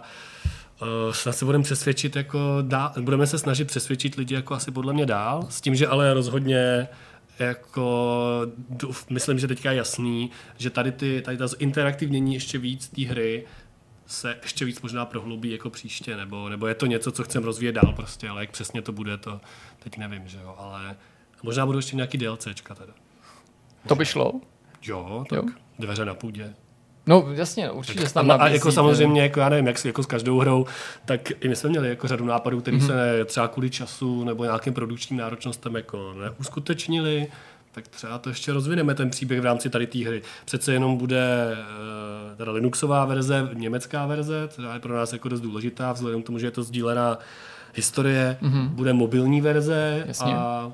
eh, 0.82 0.86
snad 1.12 1.32
se 1.32 1.44
budeme 1.44 1.64
přesvědčit 1.64 2.16
jako 2.16 2.38
dál, 2.62 2.92
budeme 3.00 3.26
se 3.26 3.38
snažit 3.38 3.64
přesvědčit 3.64 4.14
lidi 4.14 4.34
jako 4.34 4.54
asi 4.54 4.70
podle 4.70 4.92
mě 4.92 5.06
dál, 5.06 5.46
s 5.48 5.60
tím, 5.60 5.74
že 5.74 5.86
ale 5.86 6.14
rozhodně 6.14 6.88
jako 7.42 8.46
myslím, 9.10 9.38
že 9.38 9.48
teďka 9.48 9.70
je 9.70 9.76
jasný, 9.76 10.30
že 10.58 10.70
tady, 10.70 10.92
ty, 10.92 11.22
tady 11.22 11.36
ta 11.36 11.46
interaktivnění 11.58 12.34
ještě 12.34 12.58
víc 12.58 12.88
té 12.88 13.02
hry 13.02 13.46
se 14.06 14.38
ještě 14.42 14.64
víc 14.64 14.82
možná 14.82 15.04
prohloubí 15.04 15.50
jako 15.50 15.70
příště, 15.70 16.16
nebo, 16.16 16.48
nebo 16.48 16.66
je 16.66 16.74
to 16.74 16.86
něco, 16.86 17.12
co 17.12 17.24
chcem 17.24 17.44
rozvíjet 17.44 17.72
dál 17.72 17.92
prostě, 17.96 18.28
ale 18.28 18.42
jak 18.42 18.50
přesně 18.50 18.82
to 18.82 18.92
bude, 18.92 19.18
to 19.18 19.40
teď 19.78 19.98
nevím, 19.98 20.28
že 20.28 20.38
jo, 20.38 20.54
ale 20.58 20.96
možná 21.42 21.66
budou 21.66 21.78
ještě 21.78 21.96
nějaký 21.96 22.18
DLCčka 22.18 22.74
teda. 22.74 22.92
To 23.88 23.94
by 23.94 24.06
šlo? 24.06 24.40
Jo, 24.82 25.24
tak 25.28 25.36
jo. 25.36 25.44
dveře 25.78 26.04
na 26.04 26.14
půdě. 26.14 26.54
No 27.06 27.26
jasně, 27.32 27.70
určitě 27.70 28.08
tam 28.08 28.30
A, 28.30 28.48
jako 28.48 28.72
samozřejmě, 28.72 29.22
jako 29.22 29.40
já 29.40 29.48
nevím, 29.48 29.66
jak, 29.66 29.84
jako 29.84 30.02
s 30.02 30.06
každou 30.06 30.38
hrou, 30.38 30.66
tak 31.04 31.30
i 31.44 31.48
my 31.48 31.56
jsme 31.56 31.70
měli 31.70 31.88
jako 31.88 32.08
řadu 32.08 32.24
nápadů, 32.24 32.60
které 32.60 32.76
mm-hmm. 32.76 32.86
se 32.86 33.24
třeba 33.24 33.48
kvůli 33.48 33.70
času 33.70 34.24
nebo 34.24 34.44
nějakým 34.44 34.74
produkčním 34.74 35.18
náročnostem 35.18 35.74
jako 35.74 36.14
neuskutečnili, 36.20 37.26
tak 37.72 37.88
třeba 37.88 38.18
to 38.18 38.28
ještě 38.28 38.52
rozvineme 38.52 38.94
ten 38.94 39.10
příběh 39.10 39.40
v 39.40 39.44
rámci 39.44 39.70
tady 39.70 39.86
té 39.86 39.98
hry. 39.98 40.22
Přece 40.44 40.72
jenom 40.72 40.96
bude 40.96 41.52
eh, 41.52 42.36
teda 42.36 42.52
Linuxová 42.52 43.04
verze, 43.04 43.48
německá 43.54 44.06
verze, 44.06 44.48
která 44.52 44.74
je 44.74 44.80
pro 44.80 44.96
nás 44.96 45.12
jako 45.12 45.28
dost 45.28 45.40
důležitá, 45.40 45.92
vzhledem 45.92 46.22
k 46.22 46.26
tomu, 46.26 46.38
že 46.38 46.46
je 46.46 46.50
to 46.50 46.62
sdílená 46.62 47.18
historie, 47.74 48.36
mm-hmm. 48.42 48.68
bude 48.68 48.92
mobilní 48.92 49.40
verze 49.40 50.04
Jasně. 50.06 50.34
a 50.34 50.72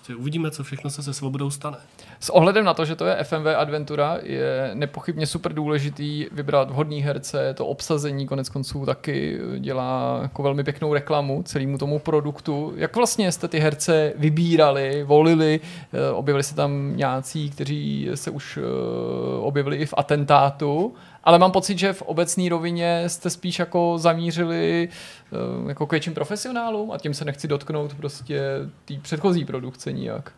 prostě 0.00 0.14
uvidíme, 0.14 0.50
co 0.50 0.64
všechno 0.64 0.90
se 0.90 1.02
se 1.02 1.14
svobodou 1.14 1.50
stane. 1.50 1.76
S 2.20 2.30
ohledem 2.30 2.64
na 2.64 2.74
to, 2.74 2.84
že 2.84 2.96
to 2.96 3.04
je 3.04 3.24
FMV 3.24 3.46
adventura, 3.56 4.18
je 4.22 4.70
nepochybně 4.74 5.26
super 5.26 5.52
důležitý 5.52 6.26
vybrat 6.32 6.70
vhodný 6.70 7.02
herce, 7.02 7.54
to 7.54 7.66
obsazení 7.66 8.26
konec 8.26 8.48
konců 8.48 8.86
taky 8.86 9.38
dělá 9.58 10.18
jako 10.22 10.42
velmi 10.42 10.64
pěknou 10.64 10.94
reklamu 10.94 11.42
celému 11.42 11.78
tomu 11.78 11.98
produktu. 11.98 12.72
Jak 12.76 12.96
vlastně 12.96 13.32
jste 13.32 13.48
ty 13.48 13.58
herce 13.58 14.12
vybírali, 14.16 15.02
volili, 15.02 15.60
eh, 15.92 16.10
objevili 16.10 16.42
se 16.42 16.54
tam 16.54 16.96
nějací, 16.96 17.50
kteří 17.50 18.08
se 18.14 18.30
už 18.30 18.58
eh, 18.58 19.40
objevili 19.40 19.76
i 19.76 19.86
v 19.86 19.94
atentátu, 19.96 20.94
ale 21.24 21.38
mám 21.38 21.52
pocit, 21.52 21.78
že 21.78 21.92
v 21.92 22.02
obecné 22.02 22.48
rovině 22.48 23.08
jste 23.08 23.30
spíš 23.30 23.58
jako 23.58 23.98
zamířili 23.98 24.88
eh, 25.32 25.68
jako 25.68 25.86
k 25.86 25.90
větším 25.90 26.14
profesionálům 26.14 26.90
a 26.90 26.98
tím 26.98 27.14
se 27.14 27.24
nechci 27.24 27.48
dotknout 27.48 27.94
prostě 27.94 28.40
té 28.84 28.94
předchozí 29.02 29.44
produkce 29.44 29.92
nijak. 29.92 30.32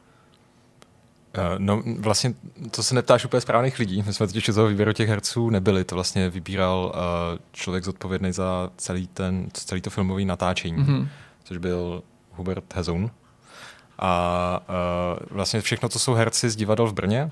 Uh, 1.38 1.44
no 1.59 1.82
vlastně 1.98 2.34
to 2.70 2.82
se 2.82 2.94
neptáš 2.94 3.24
úplně 3.24 3.40
správných 3.40 3.78
lidí. 3.78 4.02
My 4.06 4.12
jsme 4.12 4.26
totiž 4.26 4.46
toho 4.46 4.68
výběru 4.68 4.92
těch 4.92 5.09
herců 5.09 5.50
nebyli. 5.50 5.84
To 5.84 5.94
vlastně 5.94 6.30
vybíral 6.30 6.92
uh, 6.94 7.38
člověk 7.52 7.84
zodpovědný 7.84 8.32
za 8.32 8.70
celý, 8.76 9.06
ten, 9.06 9.48
celý 9.52 9.80
to 9.80 9.90
filmové 9.90 10.24
natáčení, 10.24 10.76
mm-hmm. 10.76 11.09
což 11.44 11.56
byl 11.56 12.02
Hubert 12.30 12.74
Hezoun. 12.74 13.10
A 13.98 14.60
uh, 14.68 15.26
vlastně 15.30 15.60
všechno 15.60 15.88
to 15.88 15.98
jsou 15.98 16.14
herci 16.14 16.50
z 16.50 16.56
divadel 16.56 16.86
v 16.86 16.92
Brně, 16.92 17.30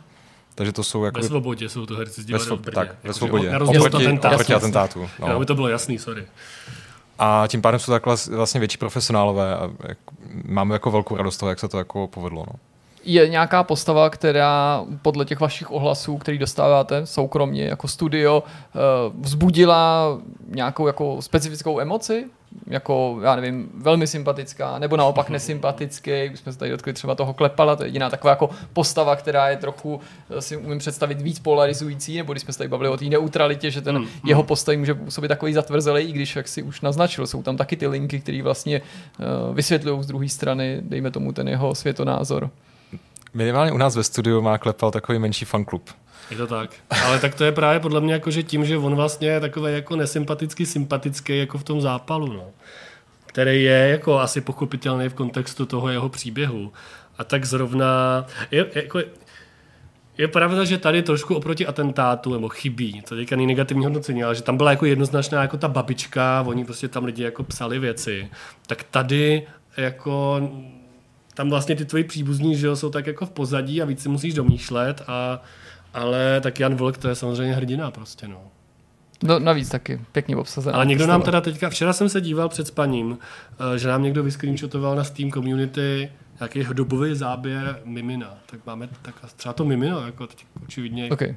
takže 0.55 0.73
to 0.73 0.83
jsou 0.85 1.01
Ve 1.01 1.07
jako 1.07 1.23
svobodě 1.23 1.69
jsou 1.69 1.87
to 1.87 1.97
herci 1.97 2.23
z 2.23 2.25
ve, 2.25 2.27
divadel 2.27 2.47
svo, 2.47 2.57
v 2.57 2.61
Brně. 2.61 2.75
tak, 2.75 2.97
ve 3.05 3.13
svobodě. 3.13 3.51
Na 3.51 3.59
rozdíl 3.59 3.83
od 3.83 3.87
Oproti, 3.87 4.07
atentátu. 4.07 4.35
oproti 4.35 4.55
atentátu. 4.55 5.09
No. 5.19 5.27
Aby 5.27 5.47
to 5.47 5.55
bylo 5.55 5.69
jasný, 5.69 5.99
sorry. 5.99 6.27
A 7.19 7.45
tím 7.49 7.63
pádem 7.63 7.81
jsou 7.81 7.93
takhle 7.93 8.17
vlastně 8.31 8.59
větší 8.61 8.79
profesionálové 8.79 9.57
a 9.57 9.71
jako, 9.89 10.15
máme 10.45 10.75
jako 10.75 10.91
velkou 10.91 11.17
radost 11.17 11.37
toho, 11.37 11.51
jak 11.51 11.61
se 11.61 11.69
to 11.69 11.79
jako 11.79 12.09
povedlo. 12.09 12.45
No. 12.47 12.53
Je 13.05 13.29
nějaká 13.29 13.63
postava, 13.65 14.11
která 14.11 14.85
podle 15.03 15.25
těch 15.25 15.41
vašich 15.41 15.71
ohlasů, 15.71 16.19
který 16.19 16.39
dostáváte 16.39 17.07
soukromně 17.07 17.65
jako 17.65 17.89
studio, 17.89 18.43
eh, 18.47 18.79
vzbudila 19.21 20.19
nějakou 20.49 20.87
jako 20.87 21.23
specifickou 21.23 21.81
emoci? 21.81 22.25
Jako, 22.67 23.19
já 23.23 23.37
nevím, 23.37 23.69
velmi 23.75 24.07
sympatická, 24.07 24.79
nebo 24.79 24.97
naopak 24.97 25.31
nesympatický, 25.31 26.31
už 26.33 26.39
jsme 26.39 26.53
se 26.53 26.59
tady 26.59 26.71
dotkli 26.71 26.93
třeba 26.93 27.15
toho 27.15 27.35
Klepala, 27.35 27.77
to 27.77 27.83
je 27.83 27.89
jediná 27.89 28.11
taková 28.11 28.31
jako 28.31 28.51
postava, 28.73 29.17
která 29.17 29.49
je 29.49 29.57
trochu, 29.57 30.01
eh, 30.31 30.43
si 30.43 30.57
umím 30.57 30.79
představit, 30.79 31.21
víc 31.21 31.39
polarizující, 31.39 32.17
nebo 32.17 32.33
když 32.33 32.43
jsme 32.43 32.53
se 32.53 32.59
tady 32.59 32.69
bavili 32.69 32.91
o 32.91 32.97
té 32.97 33.05
neutralitě, 33.05 33.71
že 33.71 33.81
ten 33.81 33.97
Hmm, 33.97 34.09
jeho 34.25 34.43
postoj 34.43 34.77
může 34.77 34.95
působit 34.95 35.29
takový 35.29 35.53
zatvrzelý, 35.53 36.03
i 36.03 36.13
když, 36.13 36.37
jak 36.37 36.49
si 36.49 36.63
už 36.63 36.81
naznačil, 36.81 37.27
jsou 37.27 37.43
tam 37.43 37.57
taky 37.57 37.77
ty 37.77 37.87
linky, 37.87 38.21
které 38.21 38.43
vlastně 38.43 38.81
uh, 38.81 39.55
vysvětlují 39.55 40.03
z 40.03 40.07
druhé 40.07 40.29
strany, 40.29 40.81
dejme 40.83 41.11
tomu 41.11 41.33
ten 41.33 41.49
jeho 41.49 41.75
světonázor. 41.75 42.51
Minimálně 43.35 43.73
u 43.73 43.77
nás 43.79 43.97
ve 43.97 44.05
studiu 44.05 44.43
má 44.43 44.59
Klepal 44.59 44.91
takový 44.91 45.19
menší 45.19 45.45
fanklub. 45.45 45.91
Je 46.31 46.37
to 46.37 46.47
tak. 46.47 46.71
Ale 47.05 47.19
tak 47.19 47.35
to 47.35 47.45
je 47.45 47.53
právě 47.53 47.81
podle 47.81 48.01
mě 48.01 48.13
jako, 48.13 48.31
že 48.31 48.43
tím, 48.43 48.65
že 48.65 48.79
on 48.79 48.95
vlastně 48.95 49.29
je 49.29 49.41
takový 49.41 49.73
jako 49.73 49.97
nesympaticky 49.97 50.67
sympatický 50.67 51.39
jako 51.39 51.59
v 51.59 51.65
tom 51.65 51.81
zápalu, 51.81 52.33
no. 52.33 52.45
který 53.27 53.63
je 53.63 53.89
jako 53.89 54.19
asi 54.19 54.41
pochopitelný 54.41 55.09
v 55.09 55.15
kontextu 55.15 55.67
toho 55.67 55.89
jeho 55.89 56.09
příběhu. 56.09 56.73
A 57.19 57.25
tak 57.25 57.45
zrovna 57.45 57.87
je, 58.51 58.67
jako, 58.75 59.01
je 60.19 60.29
pravda, 60.29 60.65
že 60.65 60.79
tady 60.79 61.03
trošku 61.03 61.35
oproti 61.35 61.67
atentátu, 61.67 62.33
nebo 62.33 62.49
chybí, 62.49 63.03
to 63.09 63.17
teďka 63.17 63.37
není 63.37 63.47
negativní 63.47 63.85
hodnocení, 63.85 64.25
ale 64.25 64.35
že 64.35 64.43
tam 64.43 64.57
byla 64.57 64.71
jako 64.71 64.87
jednoznačná 64.87 65.43
jako 65.43 65.57
ta 65.57 65.69
babička, 65.69 66.45
oni 66.47 66.65
prostě 66.65 66.89
tam 66.89 67.05
lidi 67.05 67.23
jako 67.23 67.43
psali 67.43 67.79
věci. 67.79 68.31
Tak 68.67 68.85
tady 68.91 69.47
jako 69.77 70.41
tam 71.41 71.51
vlastně 71.51 71.77
ty 71.77 71.85
tvoji 71.85 72.05
příbuzní, 72.05 72.57
že 72.57 72.67
jo, 72.67 72.77
jsou 72.77 72.91
tak 72.91 73.07
jako 73.07 73.27
v 73.27 73.31
pozadí 73.31 73.83
a 73.83 73.85
víc 73.85 74.03
si 74.03 74.09
musíš 74.09 74.35
domýšlet, 74.35 75.03
a, 75.07 75.43
ale 75.95 76.41
tak 76.41 76.61
Jan 76.61 76.75
Volk 76.75 76.99
to 76.99 77.09
je 77.09 77.15
samozřejmě 77.15 77.55
hrdina 77.55 77.91
prostě, 77.91 78.29
no. 78.29 78.43
No, 79.23 79.39
navíc 79.39 79.69
taky, 79.69 80.01
pěkně 80.13 80.37
obsazená. 80.37 80.77
Ale 80.77 80.87
někdo 80.87 81.07
nám 81.07 81.23
teda 81.23 81.41
teďka, 81.41 81.71
včera 81.71 81.93
jsem 81.93 82.09
se 82.09 82.21
díval 82.21 82.49
před 82.49 82.67
spaním, 82.67 83.19
eh, 83.75 83.79
že 83.79 83.89
nám 83.89 84.03
někdo 84.03 84.23
vyscreenshotoval 84.23 84.97
na 84.97 85.05
Steam 85.05 85.31
Community 85.31 86.13
nějaký 86.41 86.75
dobový 86.75 87.15
záběr 87.15 87.81
Mimina. 87.85 88.35
Tak 88.47 88.67
máme 88.67 88.89
tak 89.03 89.15
třeba 89.37 89.53
to 89.53 89.65
Mimino, 89.65 90.07
jako 90.07 90.27
teď 90.27 90.47
očividně 90.63 91.09
Okay. 91.11 91.37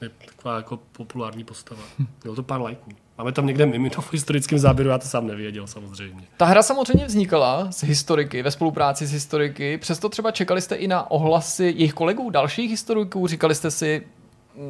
je 0.00 0.10
taková 0.26 0.56
jako 0.56 0.76
populární 0.92 1.44
postava. 1.44 1.82
Bylo 2.22 2.34
to 2.34 2.42
pár 2.42 2.60
lajků. 2.60 2.90
Máme 3.18 3.32
tam 3.32 3.46
někde 3.46 3.66
Mimino 3.66 4.00
v 4.00 4.12
historickém 4.12 4.58
záběru, 4.58 4.90
já 4.90 4.98
to 4.98 5.06
sám 5.06 5.26
nevěděl 5.26 5.66
samozřejmě. 5.66 6.22
Ta 6.36 6.44
hra 6.44 6.62
samozřejmě 6.62 7.06
vznikala 7.06 7.72
z 7.72 7.84
historiky, 7.84 8.42
ve 8.42 8.50
spolupráci 8.50 9.06
s 9.06 9.12
historiky, 9.12 9.78
přesto 9.78 10.08
třeba 10.08 10.30
čekali 10.30 10.60
jste 10.60 10.74
i 10.74 10.88
na 10.88 11.10
ohlasy 11.10 11.64
jejich 11.64 11.94
kolegů, 11.94 12.30
dalších 12.30 12.70
historiků, 12.70 13.26
říkali 13.26 13.54
jste 13.54 13.70
si, 13.70 14.02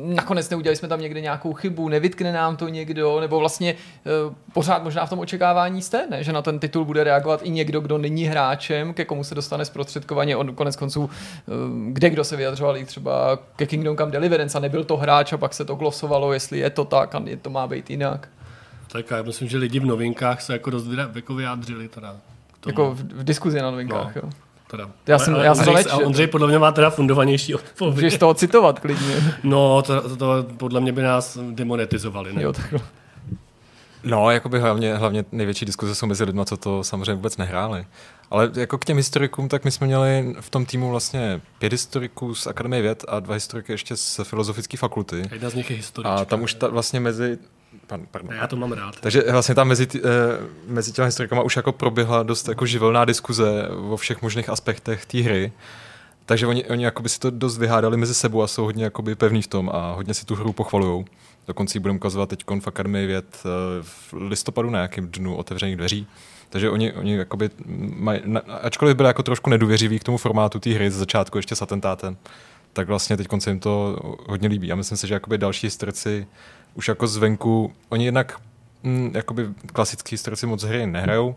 nakonec 0.05 0.51
neudělali 0.51 0.77
jsme 0.77 0.89
tam 0.89 1.01
někde 1.01 1.21
nějakou 1.21 1.53
chybu, 1.53 1.89
nevytkne 1.89 2.33
nám 2.33 2.57
to 2.57 2.69
někdo, 2.69 3.21
nebo 3.21 3.39
vlastně 3.39 3.75
uh, 3.75 4.35
pořád 4.53 4.83
možná 4.85 5.07
v 5.07 5.11
tom 5.11 5.19
očekávání 5.19 5.83
jste, 5.83 6.07
ne? 6.11 6.25
že 6.25 6.33
na 6.33 6.43
ten 6.43 6.59
titul 6.59 6.85
bude 6.85 7.05
reagovat 7.05 7.41
i 7.43 7.51
někdo, 7.51 7.81
kdo 7.81 7.99
není 7.99 8.25
hráčem, 8.25 8.95
ke 8.95 9.05
komu 9.05 9.25
se 9.25 9.35
dostane 9.35 9.65
zprostředkovaně, 9.65 10.37
on 10.37 10.55
konec 10.55 10.77
konců, 10.77 11.01
uh, 11.01 11.11
kde 11.93 12.11
kdo 12.11 12.25
se 12.25 12.37
vyjadřoval 12.37 12.77
i 12.77 12.85
třeba 12.85 13.39
ke 13.57 13.67
Kingdom 13.67 13.97
Come 13.97 14.13
Deliverance 14.13 14.59
a 14.59 14.61
nebyl 14.61 14.85
to 14.85 14.97
hráč 14.97 15.33
a 15.33 15.37
pak 15.37 15.55
se 15.55 15.65
to 15.65 15.75
glosovalo, 15.75 16.33
jestli 16.33 16.59
je 16.59 16.71
to 16.71 16.85
tak 16.85 17.15
a 17.15 17.23
to 17.43 17.51
má 17.51 17.67
být 17.67 17.91
jinak. 17.91 18.29
Tak 18.97 19.11
já 19.11 19.23
myslím, 19.23 19.49
že 19.49 19.59
lidi 19.59 19.81
v 19.81 19.87
novinkách 19.87 20.43
se 20.43 20.53
jako 20.53 20.71
dost 20.71 20.87
jako 21.15 21.35
vyjádřili 21.35 21.89
teda. 21.89 22.17
Jako 22.67 22.95
v, 22.95 23.01
v 23.01 23.25
diskuzi 23.25 23.61
na 23.61 23.71
novinkách, 23.71 24.17
no. 24.17 24.23
jo. 24.25 24.31
Teda. 24.71 24.91
Já 25.07 25.19
jsem, 25.19 25.35
já 25.35 25.55
jsem 25.55 25.69
Ondřej, 25.69 26.05
Ondřej 26.05 26.27
podle 26.27 26.49
mě 26.49 26.59
má 26.59 26.73
teda 26.73 26.91
fundovanější 26.91 27.55
odpověď. 27.55 27.95
Můžeš 27.95 28.19
toho 28.19 28.35
citovat 28.35 28.81
klidně. 28.81 29.35
No, 29.43 29.83
to, 29.83 30.09
to, 30.09 30.17
to, 30.17 30.47
podle 30.57 30.81
mě 30.81 30.93
by 30.93 31.03
nás 31.03 31.39
demonetizovali. 31.51 32.33
Ne? 32.33 32.43
Jo, 32.43 32.53
takhle. 32.53 32.81
No, 34.05 34.31
jakoby 34.31 34.61
hlavně, 34.61 34.95
hlavně 34.95 35.25
největší 35.33 35.65
diskuze 35.65 35.95
jsou 35.95 36.07
mezi 36.07 36.25
lidmi, 36.25 36.41
co 36.45 36.57
to 36.57 36.85
samozřejmě 36.85 37.15
vůbec 37.15 37.37
nehráli. 37.37 37.87
Ale 38.31 38.51
jako 38.55 38.79
k 38.79 38.85
těm 38.85 38.97
historikům, 38.97 39.49
tak 39.49 39.65
my 39.65 39.71
jsme 39.71 39.87
měli 39.87 40.35
v 40.41 40.51
tom 40.51 40.67
týmu 40.67 40.91
vlastně 40.91 41.41
pět 41.59 41.73
historiků 41.73 42.35
z 42.35 42.47
Akademie 42.47 42.83
věd 42.83 43.05
a 43.09 43.21
dva 43.21 43.35
historiky 43.35 43.73
ještě 43.73 43.97
z 43.97 44.21
Filozofické 44.23 44.77
fakulty. 44.77 45.23
Jedna 45.33 45.51
z 45.51 45.55
nich 45.55 45.71
je 45.71 45.77
historička. 45.77 46.15
A 46.15 46.25
tam 46.25 46.43
už 46.43 46.55
ta, 46.55 46.69
vlastně 46.69 47.01
mezi 47.01 47.39
Pardon. 48.11 48.35
Já 48.35 48.47
to 48.47 48.57
mám 48.57 48.73
rád. 48.73 49.01
Takže 49.01 49.25
vlastně 49.33 49.55
tam 49.55 49.69
mezi, 49.69 49.87
tý, 49.87 49.99
eh, 49.99 50.03
mezi 50.69 50.93
těmi 50.93 51.07
historikama 51.07 51.43
už 51.43 51.57
jako 51.57 51.73
proběhla 51.73 52.23
dost 52.23 52.49
jako 52.49 52.67
živelná 52.67 53.05
diskuze 53.05 53.69
o 53.69 53.97
všech 53.97 54.23
možných 54.23 54.49
aspektech 54.49 55.07
té 55.07 55.19
hry. 55.19 55.53
Takže 56.27 56.47
oni, 56.47 56.65
oni 56.65 56.85
jakoby 56.85 57.09
si 57.09 57.21
to 57.21 57.31
dost 57.31 57.59
vyhádali 57.59 57.97
mezi 57.97 58.15
sebou 58.15 58.43
a 58.43 58.47
jsou 58.47 58.65
hodně 58.65 58.85
jakoby 58.85 59.15
pevní 59.15 59.43
v 59.43 59.47
tom 59.47 59.71
a 59.73 59.93
hodně 59.93 60.15
si 60.15 60.27
tu 60.27 60.35
hru 60.35 60.53
pochvalují. 60.53 61.05
Dokonce 61.47 61.77
ji 61.77 61.81
budeme 61.81 61.97
ukazovat 61.97 62.29
teď 62.29 62.45
v 62.61 62.67
Akademii 62.67 63.07
věd 63.07 63.27
eh, 63.45 63.49
v 63.83 64.13
listopadu 64.13 64.71
na 64.71 64.79
nějakém 64.79 65.07
dnu 65.07 65.37
otevřených 65.37 65.77
dveří. 65.77 66.07
Takže 66.51 66.71
oni, 66.71 66.93
oni 66.93 67.17
jakoby 67.17 67.51
maj, 67.97 68.23
ačkoliv 68.63 68.97
byli 68.97 69.07
jako 69.07 69.23
trošku 69.23 69.51
nedůvěřiví 69.51 69.99
k 69.99 70.05
tomu 70.05 70.19
formátu 70.19 70.59
té 70.59 70.71
hry 70.71 70.91
z 70.91 70.95
začátku 70.95 71.39
ještě 71.39 71.57
s 71.57 71.63
atentátem, 71.63 72.17
tak 72.73 72.89
vlastně 72.89 73.17
teď 73.17 73.29
se 73.39 73.51
jim 73.51 73.61
to 73.61 73.99
hodně 74.29 74.49
líbí. 74.49 74.73
A 74.73 74.77
myslím 74.77 74.99
si, 74.99 75.07
že 75.07 75.15
jakoby 75.15 75.39
další 75.39 75.67
historici 75.67 76.27
už 76.77 76.89
jako 76.89 77.07
zvenku, 77.07 77.73
oni 77.89 78.05
jednak 78.05 78.41
hm, 78.85 79.11
jakoby 79.15 79.49
klasický 79.73 80.15
historici 80.15 80.47
moc 80.47 80.63
hry 80.63 80.87
nehrajou, 80.87 81.29
uh, 81.29 81.35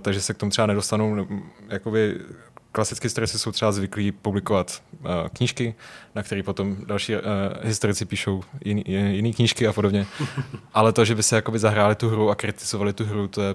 takže 0.00 0.20
se 0.20 0.34
k 0.34 0.36
tomu 0.36 0.50
třeba 0.50 0.66
nedostanou, 0.66 1.26
jakoby 1.68 2.20
klasické 2.72 3.06
historici 3.06 3.38
jsou 3.38 3.52
třeba 3.52 3.72
zvyklí 3.72 4.12
publikovat 4.12 4.82
uh, 5.00 5.08
knížky, 5.32 5.74
na 6.14 6.22
které 6.22 6.42
potom 6.42 6.76
další 6.86 7.14
uh, 7.14 7.20
historici 7.62 8.04
píšou 8.04 8.42
jiný, 8.64 8.84
jiný 8.86 9.34
knížky 9.34 9.66
a 9.66 9.72
podobně. 9.72 10.06
Ale 10.74 10.92
to, 10.92 11.04
že 11.04 11.14
by 11.14 11.22
se 11.22 11.36
jakoby 11.36 11.58
zahráli 11.58 11.94
tu 11.94 12.08
hru 12.08 12.30
a 12.30 12.34
kritizovali 12.34 12.92
tu 12.92 13.04
hru, 13.04 13.28
to 13.28 13.42
je 13.42 13.54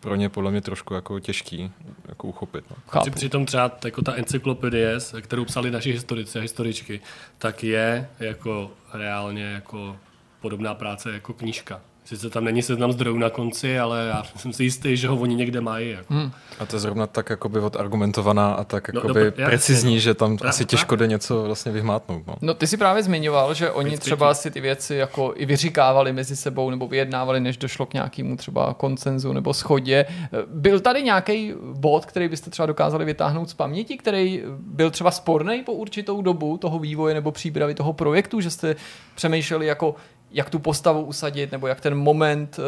pro 0.00 0.16
ně 0.16 0.28
podle 0.28 0.50
mě 0.50 0.60
trošku 0.60 0.94
jako 0.94 1.20
těžký 1.20 1.72
jako 2.08 2.28
uchopit. 2.28 2.64
No. 2.70 2.76
Chápu. 2.88 3.10
Přitom 3.10 3.46
třeba 3.46 3.78
jako 3.84 4.02
ta 4.02 4.14
encyklopedie, 4.14 4.98
kterou 5.20 5.44
psali 5.44 5.70
naši 5.70 5.92
historici 5.92 6.38
a 6.38 6.42
historičky, 6.42 7.00
tak 7.38 7.64
je 7.64 8.08
jako 8.20 8.70
reálně 8.92 9.44
jako 9.44 9.96
podobná 10.40 10.74
práce 10.74 11.12
jako 11.12 11.32
knížka. 11.32 11.80
Sice 12.04 12.30
tam 12.30 12.44
není 12.44 12.62
seznam 12.62 12.92
zdrojů 12.92 13.18
na 13.18 13.30
konci, 13.30 13.78
ale 13.78 14.06
já 14.06 14.22
jsem 14.36 14.52
si 14.52 14.64
jistý, 14.64 14.96
že 14.96 15.08
ho 15.08 15.16
oni 15.16 15.34
někde 15.34 15.60
mají. 15.60 15.90
Jako. 15.90 16.14
Hmm. 16.14 16.32
A 16.58 16.66
to 16.66 16.76
je 16.76 16.80
zrovna 16.80 17.06
tak 17.06 17.30
jakoby 17.30 17.60
odargumentovaná 17.60 18.52
a 18.52 18.64
tak 18.64 18.92
no, 18.92 18.98
jakoby 18.98 19.24
no, 19.24 19.32
no, 19.38 19.46
precizní, 19.46 19.94
no. 19.94 20.00
že 20.00 20.14
tam 20.14 20.36
právě, 20.36 20.50
asi 20.50 20.64
těžko 20.64 20.96
jde 20.96 21.06
něco 21.06 21.42
vlastně 21.42 21.72
vyhmátnout. 21.72 22.26
No. 22.26 22.34
no 22.40 22.54
ty 22.54 22.66
si 22.66 22.76
právě 22.76 23.02
zmiňoval, 23.02 23.54
že 23.54 23.70
oni 23.70 23.98
třeba 23.98 24.34
si 24.34 24.50
ty 24.50 24.60
věci 24.60 24.94
jako 24.94 25.32
i 25.36 25.46
vyříkávali 25.46 26.12
mezi 26.12 26.36
sebou 26.36 26.70
nebo 26.70 26.88
vyjednávali, 26.88 27.40
než 27.40 27.56
došlo 27.56 27.86
k 27.86 27.94
nějakému 27.94 28.36
třeba 28.36 28.74
koncenzu 28.74 29.32
nebo 29.32 29.54
schodě. 29.54 30.06
Byl 30.46 30.80
tady 30.80 31.02
nějaký 31.02 31.54
bod, 31.72 32.06
který 32.06 32.28
byste 32.28 32.50
třeba 32.50 32.66
dokázali 32.66 33.04
vytáhnout 33.04 33.50
z 33.50 33.54
paměti, 33.54 33.96
který 33.96 34.42
byl 34.58 34.90
třeba 34.90 35.10
sporný 35.10 35.62
po 35.62 35.72
určitou 35.72 36.22
dobu 36.22 36.56
toho 36.56 36.78
vývoje 36.78 37.14
nebo 37.14 37.32
přípravy 37.32 37.74
toho 37.74 37.92
projektu, 37.92 38.40
že 38.40 38.50
jste 38.50 38.76
přemýšleli 39.14 39.66
jako 39.66 39.94
jak 40.32 40.50
tu 40.50 40.58
postavu 40.58 41.02
usadit, 41.02 41.52
nebo 41.52 41.66
jak 41.66 41.80
ten 41.80 41.94
moment 41.94 42.58
uh, 42.58 42.64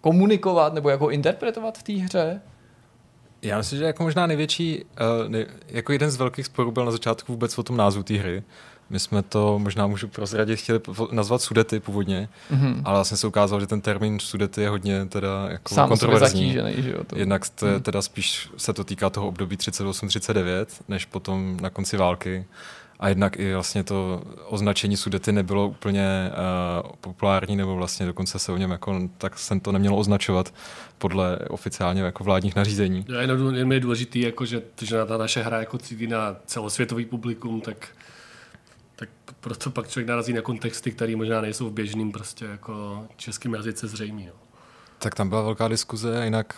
komunikovat, 0.00 0.74
nebo 0.74 0.88
jak 0.90 1.00
ho 1.00 1.10
interpretovat 1.10 1.78
v 1.78 1.82
té 1.82 1.92
hře? 1.92 2.40
Já 3.42 3.58
myslím, 3.58 3.78
že 3.78 3.84
jako 3.84 4.02
možná 4.02 4.26
největší, 4.26 4.84
nej, 5.28 5.46
jako 5.68 5.92
jeden 5.92 6.10
z 6.10 6.16
velkých 6.16 6.46
sporů 6.46 6.70
byl 6.70 6.84
na 6.84 6.90
začátku 6.90 7.32
vůbec 7.32 7.58
o 7.58 7.62
tom 7.62 7.76
názvu 7.76 8.02
té 8.02 8.14
hry. 8.14 8.42
My 8.90 8.98
jsme 8.98 9.22
to, 9.22 9.58
možná 9.58 9.86
můžu 9.86 10.08
prozradit, 10.08 10.58
chtěli 10.58 10.80
nazvat 11.12 11.42
sudety 11.42 11.80
původně, 11.80 12.28
mm-hmm. 12.50 12.82
ale 12.84 12.96
vlastně 12.96 13.16
se 13.16 13.26
ukázalo, 13.26 13.60
že 13.60 13.66
ten 13.66 13.80
termín 13.80 14.18
sudety 14.18 14.60
je 14.60 14.68
hodně 14.68 15.06
teda 15.06 15.48
jako 15.48 15.74
Sám 15.74 15.88
kontroverzní. 15.88 16.54
Zatížený, 16.54 16.82
že 16.82 16.90
jo, 16.90 17.04
to... 17.04 17.18
Jednak 17.18 17.48
te, 17.48 17.74
mm. 17.74 17.82
teda 17.82 18.02
spíš 18.02 18.50
se 18.56 18.72
to 18.72 18.84
týká 18.84 19.10
toho 19.10 19.28
období 19.28 19.56
38-39, 19.56 20.66
než 20.88 21.04
potom 21.04 21.56
na 21.60 21.70
konci 21.70 21.96
války 21.96 22.46
a 23.00 23.08
jednak 23.08 23.38
i 23.38 23.54
vlastně 23.54 23.84
to 23.84 24.22
označení 24.46 24.96
Sudety 24.96 25.32
nebylo 25.32 25.68
úplně 25.68 26.30
uh, 26.30 26.90
populární, 27.00 27.56
nebo 27.56 27.76
vlastně 27.76 28.06
dokonce 28.06 28.38
se 28.38 28.52
o 28.52 28.56
něm 28.56 28.70
jako, 28.70 29.08
tak 29.18 29.38
jsem 29.38 29.60
to 29.60 29.72
nemělo 29.72 29.96
označovat 29.96 30.54
podle 30.98 31.38
oficiálně 31.38 32.02
jako 32.02 32.24
vládních 32.24 32.56
nařízení. 32.56 33.04
Já 33.08 33.20
jenom, 33.20 33.54
jenom 33.54 33.72
je 33.72 33.80
důležitý, 33.80 34.20
jako, 34.20 34.44
že, 34.44 34.62
že 34.82 35.04
ta 35.06 35.16
naše 35.16 35.42
hra 35.42 35.58
jako 35.58 35.78
cítí 35.78 36.06
na 36.06 36.36
celosvětový 36.46 37.04
publikum, 37.04 37.60
tak 37.60 37.88
tak 38.96 39.08
proto 39.40 39.70
pak 39.70 39.88
člověk 39.88 40.08
narazí 40.08 40.32
na 40.32 40.42
kontexty, 40.42 40.90
které 40.90 41.16
možná 41.16 41.40
nejsou 41.40 41.70
v 41.70 41.72
běžným 41.72 42.12
prostě 42.12 42.44
jako 42.44 43.04
českým 43.16 43.54
jazyce 43.54 43.88
zřejmý. 43.88 44.26
No. 44.26 44.32
Tak 44.98 45.14
tam 45.14 45.28
byla 45.28 45.42
velká 45.42 45.68
diskuze, 45.68 46.24
jinak 46.24 46.54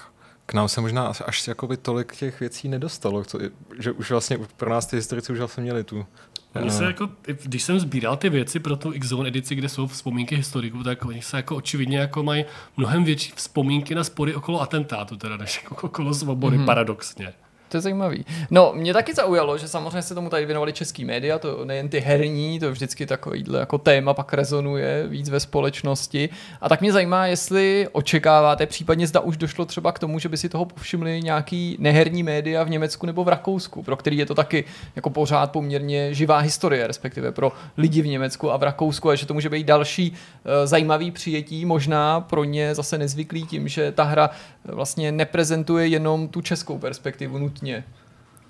k 0.46 0.54
nám 0.54 0.68
se 0.68 0.80
možná 0.80 1.12
až 1.26 1.48
jakoby 1.48 1.76
tolik 1.76 2.16
těch 2.16 2.40
věcí 2.40 2.68
nedostalo, 2.68 3.24
co, 3.24 3.38
že 3.78 3.92
už 3.92 4.10
vlastně 4.10 4.38
pro 4.56 4.70
nás 4.70 4.86
ty 4.86 4.96
historici 4.96 5.32
už 5.32 5.38
vlastně 5.38 5.62
měli 5.62 5.84
tu 5.84 6.06
Oni 6.54 6.70
se 6.70 6.84
jako, 6.84 7.08
když 7.42 7.62
jsem 7.62 7.80
sbíral 7.80 8.16
ty 8.16 8.28
věci 8.28 8.60
pro 8.60 8.76
tu 8.76 8.92
X-Zone 8.92 9.28
edici, 9.28 9.54
kde 9.54 9.68
jsou 9.68 9.86
vzpomínky 9.86 10.36
historiků, 10.36 10.82
tak 10.82 11.04
oni 11.04 11.22
se 11.22 11.36
jako 11.36 11.56
očividně 11.56 11.98
jako 11.98 12.22
mají 12.22 12.44
mnohem 12.76 13.04
větší 13.04 13.32
vzpomínky 13.36 13.94
na 13.94 14.04
spory 14.04 14.34
okolo 14.34 14.60
atentátu, 14.60 15.16
teda 15.16 15.36
než 15.36 15.60
jako 15.62 15.86
okolo 15.86 16.14
svobody, 16.14 16.58
mm-hmm. 16.58 16.66
paradoxně. 16.66 17.32
To 17.70 17.76
je 17.76 17.80
zajímavý. 17.80 18.24
No, 18.50 18.72
mě 18.74 18.92
taky 18.92 19.14
zaujalo, 19.14 19.58
že 19.58 19.68
samozřejmě 19.68 20.02
se 20.02 20.14
tomu 20.14 20.30
tady 20.30 20.46
věnovali 20.46 20.72
český 20.72 21.04
média, 21.04 21.38
to 21.38 21.64
nejen 21.64 21.88
ty 21.88 22.00
herní, 22.00 22.60
to 22.60 22.72
vždycky 22.72 23.06
takovýhle 23.06 23.60
jako 23.60 23.78
téma 23.78 24.14
pak 24.14 24.32
rezonuje 24.32 25.06
víc 25.08 25.28
ve 25.28 25.40
společnosti. 25.40 26.28
A 26.60 26.68
tak 26.68 26.80
mě 26.80 26.92
zajímá, 26.92 27.26
jestli 27.26 27.88
očekáváte, 27.92 28.66
případně 28.66 29.06
zda 29.06 29.20
už 29.20 29.36
došlo 29.36 29.64
třeba 29.64 29.92
k 29.92 29.98
tomu, 29.98 30.18
že 30.18 30.28
by 30.28 30.36
si 30.36 30.48
toho 30.48 30.64
povšimli 30.64 31.20
nějaký 31.22 31.76
neherní 31.78 32.22
média 32.22 32.62
v 32.62 32.70
Německu 32.70 33.06
nebo 33.06 33.24
v 33.24 33.28
Rakousku, 33.28 33.82
pro 33.82 33.96
který 33.96 34.18
je 34.18 34.26
to 34.26 34.34
taky 34.34 34.64
jako 34.96 35.10
pořád 35.10 35.52
poměrně 35.52 36.14
živá 36.14 36.38
historie, 36.38 36.86
respektive 36.86 37.32
pro 37.32 37.52
lidi 37.76 38.02
v 38.02 38.06
Německu 38.06 38.52
a 38.52 38.56
v 38.56 38.62
Rakousku, 38.62 39.10
a 39.10 39.14
že 39.14 39.26
to 39.26 39.34
může 39.34 39.48
být 39.48 39.66
další 39.66 40.10
uh, 40.10 40.16
zajímavý 40.64 41.10
přijetí, 41.10 41.64
možná 41.64 42.20
pro 42.20 42.44
ně 42.44 42.74
zase 42.74 42.98
nezvyklý 42.98 43.46
tím, 43.46 43.68
že 43.68 43.92
ta 43.92 44.04
hra 44.04 44.30
vlastně 44.64 45.12
neprezentuje 45.12 45.86
jenom 45.86 46.28
tu 46.28 46.40
českou 46.40 46.78
perspektivu 46.78 47.38
nutně. 47.60 47.84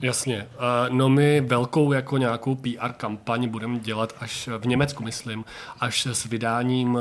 Jasně. 0.01 0.49
No 0.89 1.09
my 1.09 1.41
velkou 1.41 1.93
jako 1.93 2.17
nějakou 2.19 2.55
PR 2.55 2.93
kampaň 2.97 3.49
budeme 3.49 3.79
dělat 3.79 4.17
až 4.21 4.49
v 4.59 4.67
Německu, 4.67 5.03
myslím, 5.05 5.45
až 5.81 6.07
s 6.07 6.25
vydáním 6.25 6.99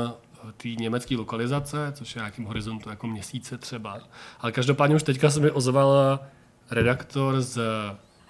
té 0.56 0.68
německé 0.68 1.16
lokalizace, 1.16 1.92
což 1.92 2.16
je 2.16 2.20
nějakým 2.20 2.44
horizontu 2.44 2.90
jako 2.90 3.06
měsíce 3.06 3.58
třeba. 3.58 3.98
Ale 4.40 4.52
každopádně 4.52 4.96
už 4.96 5.02
teďka 5.02 5.30
se 5.30 5.40
mi 5.40 5.50
ozval 5.50 6.20
redaktor 6.70 7.40
z 7.40 7.60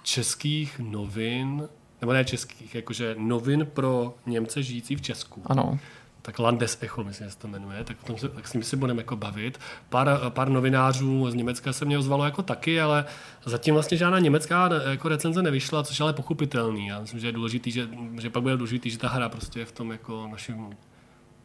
českých 0.03 0.79
novin, 0.79 1.67
nebo 2.01 2.13
ne 2.13 2.25
českých, 2.25 2.75
jakože 2.75 3.15
novin 3.17 3.67
pro 3.73 4.15
Němce 4.25 4.63
žijící 4.63 4.95
v 4.95 5.01
Česku. 5.01 5.41
Ano 5.45 5.79
tak 6.21 6.39
Landes 6.39 6.77
Echo, 6.81 7.03
myslím, 7.03 7.27
že 7.27 7.31
se 7.31 7.39
to 7.39 7.47
jmenuje, 7.47 7.83
tak, 7.83 8.03
tom 8.03 8.17
se, 8.17 8.29
tak 8.29 8.47
s 8.47 8.53
ním 8.53 8.63
si 8.63 8.75
budeme 8.75 8.99
jako 8.99 9.15
bavit. 9.15 9.59
Pár, 9.89 10.19
pár 10.29 10.49
novinářů 10.49 11.31
z 11.31 11.33
Německa 11.33 11.73
se 11.73 11.85
mě 11.85 11.97
ozvalo 11.97 12.25
jako 12.25 12.41
taky, 12.41 12.81
ale 12.81 13.05
zatím 13.45 13.73
vlastně 13.73 13.97
žádná 13.97 14.19
německá 14.19 14.69
jako 14.89 15.09
recenze 15.09 15.41
nevyšla, 15.41 15.83
což 15.83 15.99
je 15.99 16.03
ale 16.03 16.13
pochopitelný. 16.13 16.87
Já 16.87 17.01
myslím, 17.01 17.19
že 17.19 17.27
je 17.27 17.31
důležitý, 17.31 17.71
že, 17.71 17.89
že 18.21 18.29
pak 18.29 18.43
bude 18.43 18.57
důležitý, 18.57 18.89
že 18.89 18.97
ta 18.97 19.09
hra 19.09 19.29
prostě 19.29 19.59
je 19.59 19.65
v 19.65 19.71
tom 19.71 19.91
jako 19.91 20.27
našem 20.31 20.69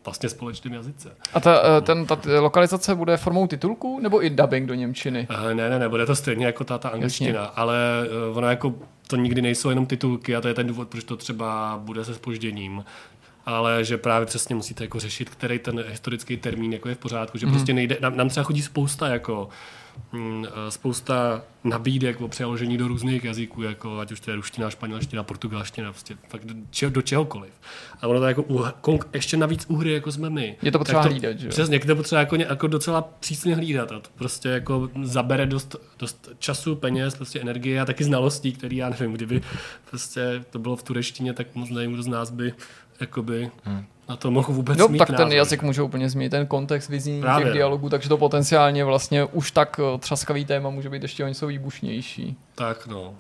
vlastně 0.05 0.29
společném 0.29 0.75
jazyce. 0.75 1.17
A 1.35 1.41
ta, 1.41 1.63
eh, 1.79 1.81
ten, 1.81 2.07
ta 2.07 2.19
lokalizace 2.41 2.95
bude 2.95 3.17
formou 3.17 3.47
titulku 3.47 4.01
nebo 4.01 4.25
i 4.25 4.31
dubbing 4.31 4.69
do 4.69 4.75
Němčiny? 4.75 5.29
Ne, 5.55 5.69
ne, 5.71 5.79
ne, 5.79 5.89
bude 5.89 6.07
to 6.07 6.17
stejně 6.17 6.47
jako 6.47 6.65
ta, 6.65 6.79
ta 6.79 6.89
angličtina, 6.89 7.41
Jasně. 7.41 7.53
ale 7.57 7.79
ono 8.35 8.51
jako 8.51 8.75
to 9.07 9.17
nikdy 9.17 9.43
nejsou 9.43 9.69
jenom 9.69 9.87
titulky 9.87 10.37
a 10.37 10.41
to 10.41 10.49
je 10.49 10.55
ten 10.55 10.67
důvod, 10.67 10.89
proč 10.89 11.05
to 11.05 11.17
třeba 11.17 11.81
bude 11.85 12.05
se 12.05 12.15
spožděním 12.15 12.85
ale 13.47 13.85
že 13.85 13.99
právě 13.99 14.27
přesně 14.27 14.55
musíte 14.55 14.85
jako 14.85 15.01
řešit, 15.01 15.31
který 15.31 15.59
ten 15.59 15.85
historický 15.89 16.37
termín 16.37 16.73
jako 16.73 16.89
je 16.89 16.95
v 16.95 16.99
pořádku, 16.99 17.39
že 17.39 17.47
Mhm. 17.47 17.55
prostě 17.55 17.73
nejde, 17.73 17.99
nám, 18.01 18.17
nám 18.17 18.29
třeba 18.29 18.45
chodí 18.45 18.63
spousta 18.63 19.09
jako 19.09 19.49
mm, 20.13 20.47
eh, 20.49 20.71
spousta 20.71 21.43
nabídek 21.65 22.21
o 22.21 22.29
přeložení 22.29 22.77
do 22.79 22.89
různých 22.89 23.25
jazyků, 23.25 23.63
jako 23.63 23.99
ať 24.01 24.13
už 24.13 24.21
to 24.21 24.31
je 24.31 24.37
ruština, 24.37 24.71
španělština, 24.71 25.23
portugalština, 25.23 25.93
prostě 25.93 26.17
fakt 26.29 26.45
do, 26.45 26.55
če, 26.71 26.91
do 26.91 27.03
čehokoliv. 27.03 27.53
A 28.03 28.07
ono 28.07 28.21
to 28.21 28.27
jako 28.27 28.43
uh, 28.43 28.69
konk, 28.81 29.07
ještě 29.13 29.37
navíc 29.37 29.65
u 29.69 29.77
hry, 29.77 29.93
jako 29.93 30.13
jsme 30.13 30.31
my. 30.31 30.57
Je 30.63 30.73
to 30.73 30.79
potřeba 30.79 31.03
tak 31.03 31.13
hlídat, 31.13 31.39
že 31.39 31.47
jo? 31.47 31.51
Přesně, 31.51 31.81
to 31.81 31.97
potřeba 31.97 32.21
jako, 32.21 32.37
jako 32.37 32.67
docela 32.67 33.03
přísně 33.21 33.55
hlídat 33.57 33.93
a 33.93 34.01
to 34.01 34.11
prostě 34.15 34.49
jako 34.49 34.91
zabere 35.03 35.47
dost, 35.47 35.77
dost 35.99 36.29
času, 36.39 36.77
peněz, 36.77 37.15
prostě 37.15 37.41
energie 37.41 37.81
a 37.81 37.85
taky 37.85 38.05
znalostí, 38.05 38.53
který 38.53 38.77
já 38.77 38.89
nevím, 38.89 39.13
kdyby 39.13 39.43
prostě 39.91 40.45
to 40.51 40.59
bylo 40.59 40.77
v 40.77 40.83
tureštině, 40.83 41.33
tak 41.33 41.47
moc 41.55 41.71
nevím, 41.71 41.93
kdo 41.93 42.03
z 42.03 42.07
nás 42.07 42.31
by 42.31 42.53
jakoby 43.01 43.51
Hmm. 43.65 43.85
na 44.09 44.17
to 44.17 44.31
mohl 44.31 44.53
vůbec 44.53 44.79
No, 44.79 44.89
mít 44.89 44.99
tak 44.99 45.09
ten 45.09 45.17
názor. 45.17 45.33
jazyk 45.35 45.63
může 45.63 45.83
úplně 45.83 46.09
změnit 46.11 46.31
ten 46.31 46.47
kontext 46.47 46.89
vyznění 46.89 47.21
Právě, 47.21 47.45
těch 47.45 47.53
dialogů, 47.55 47.89
takže 47.89 48.09
to 48.09 48.17
potenciálně 48.19 48.85
vlastně 48.85 49.25
už 49.25 49.51
tak 49.51 49.81
eh, 49.95 49.99
třaskavý 49.99 50.45
téma 50.45 50.71
může 50.71 50.91
být 50.91 51.03
ještě 51.03 51.25
o 51.25 51.29
něco 51.29 51.47
výbušnější. 51.47 52.37
Tak 52.55 52.87
no. 52.87 53.15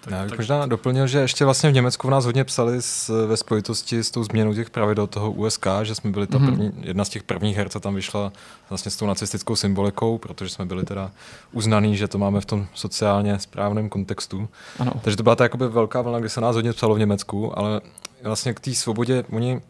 Tak, 0.00 0.12
Já 0.12 0.22
bych 0.22 0.30
tak, 0.30 0.38
možná 0.38 0.66
doplnil, 0.66 1.06
že 1.06 1.18
ještě 1.18 1.44
vlastně 1.44 1.70
v 1.70 1.74
Německu 1.74 2.06
v 2.08 2.10
nás 2.10 2.24
hodně 2.24 2.44
psali 2.44 2.82
s, 2.82 3.26
ve 3.26 3.36
spojitosti 3.36 4.04
s 4.04 4.10
tou 4.10 4.24
změnou 4.24 4.54
těch 4.54 4.70
pravidel 4.70 5.06
toho 5.06 5.32
USK, 5.32 5.66
že 5.82 5.94
jsme 5.94 6.10
byli 6.10 6.26
ta 6.26 6.38
Mhm. 6.38 6.46
první, 6.46 6.72
jedna 6.80 7.04
z 7.04 7.08
těch 7.08 7.22
prvních 7.22 7.56
her, 7.56 7.68
co 7.68 7.80
tam 7.80 7.94
vyšla 7.94 8.32
vlastně 8.70 8.90
s 8.90 8.96
tou 8.96 9.06
nacistickou 9.06 9.56
symbolikou, 9.56 10.18
protože 10.18 10.50
jsme 10.50 10.64
byli 10.66 10.84
teda 10.84 11.10
uznaný, 11.52 11.96
že 11.96 12.08
to 12.08 12.18
máme 12.18 12.40
v 12.40 12.44
tom 12.46 12.66
sociálně 12.74 13.38
správném 13.38 13.88
kontextu. 13.88 14.48
Ano. 14.78 14.92
Takže 15.02 15.16
to 15.16 15.22
byla 15.22 15.36
ta 15.36 15.44
jakoby 15.44 15.68
velká 15.68 16.02
vlna, 16.02 16.18
kdy 16.18 16.28
se 16.28 16.40
nás 16.40 16.56
hodně 16.56 16.72
psalo 16.72 16.94
v 16.94 16.98
Německu, 16.98 17.58
ale 17.58 17.80
vlastně 18.22 18.54
k 18.54 18.60
té 18.60 18.74
svobodě 18.74 19.24
oni 19.32 19.60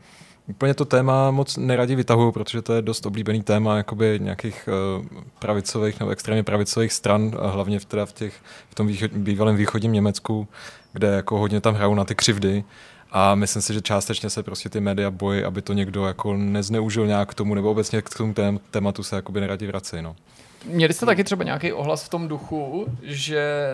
úplně 0.49 0.75
to 0.75 0.85
téma 0.85 1.31
moc 1.31 1.57
neradi 1.57 1.95
vytahují, 1.95 2.33
protože 2.33 2.63
to 2.63 2.73
je 2.73 2.83
dost 2.83 3.07
oblíbený 3.07 3.43
téma 3.43 3.77
jakoby 3.77 4.19
nějakých 4.23 4.69
uh, 4.99 5.07
pravicových 5.39 6.01
nebo 6.01 6.11
extrémně 6.11 6.43
pravicových 6.43 6.93
stran, 6.93 7.33
a 7.41 7.49
hlavně 7.49 7.79
v, 7.79 7.85
teda 7.85 8.07
v, 8.07 8.13
těch, 8.13 8.35
v 8.71 8.75
tom 8.75 8.87
východ, 8.87 9.11
bývalém 9.13 9.57
východním 9.57 9.93
Německu, 9.93 10.49
kde 10.93 11.09
jako 11.09 11.39
hodně 11.39 11.61
tam 11.61 11.75
hrajou 11.75 11.95
na 11.95 12.05
ty 12.05 12.15
křivdy. 12.15 12.65
A 13.11 13.35
myslím 13.35 13.63
si, 13.63 13.75
že 13.75 13.81
částečně 13.81 14.31
se 14.31 14.43
prostě 14.43 14.69
ty 14.69 14.81
média 14.81 15.11
bojí, 15.11 15.45
aby 15.45 15.63
to 15.63 15.73
někdo 15.73 16.07
jako 16.07 16.37
nezneužil 16.37 17.07
nějak 17.07 17.31
k 17.31 17.35
tomu, 17.35 17.55
nebo 17.55 17.71
obecně 17.71 18.03
k 18.03 18.17
tomu 18.17 18.35
tém, 18.35 18.61
tématu 18.71 19.03
se 19.03 19.17
jakoby 19.17 19.41
neradi 19.41 19.67
vracejí. 19.67 20.03
No. 20.03 20.17
Měli 20.65 20.95
jste 20.95 21.07
taky 21.07 21.25
třeba 21.25 21.45
nějaký 21.45 21.73
ohlas 21.73 22.05
v 22.05 22.09
tom 22.09 22.29
duchu, 22.29 22.87
že 23.03 23.73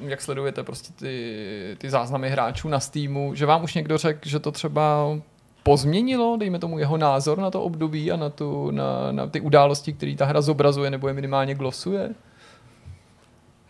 jak 0.00 0.22
sledujete 0.22 0.62
prostě 0.62 0.92
ty, 0.92 1.76
ty 1.78 1.90
záznamy 1.90 2.30
hráčů 2.30 2.68
na 2.68 2.80
Steamu, 2.80 3.34
že 3.34 3.46
vám 3.46 3.64
už 3.64 3.74
někdo 3.74 3.98
řekl, 3.98 4.28
že 4.28 4.38
to 4.38 4.52
třeba 4.52 5.08
pozměnilo, 5.64 6.36
dejme 6.36 6.58
tomu 6.58 6.78
jeho 6.78 6.96
názor 6.96 7.38
na 7.38 7.50
to 7.50 7.62
období 7.62 8.12
a 8.12 8.16
na, 8.16 8.30
tu, 8.30 8.70
na, 8.70 9.12
na 9.12 9.26
ty 9.26 9.40
události, 9.40 9.92
které 9.92 10.14
ta 10.16 10.24
hra 10.24 10.40
zobrazuje 10.40 10.90
nebo 10.90 11.08
je 11.08 11.14
minimálně 11.14 11.54
glosuje? 11.54 12.14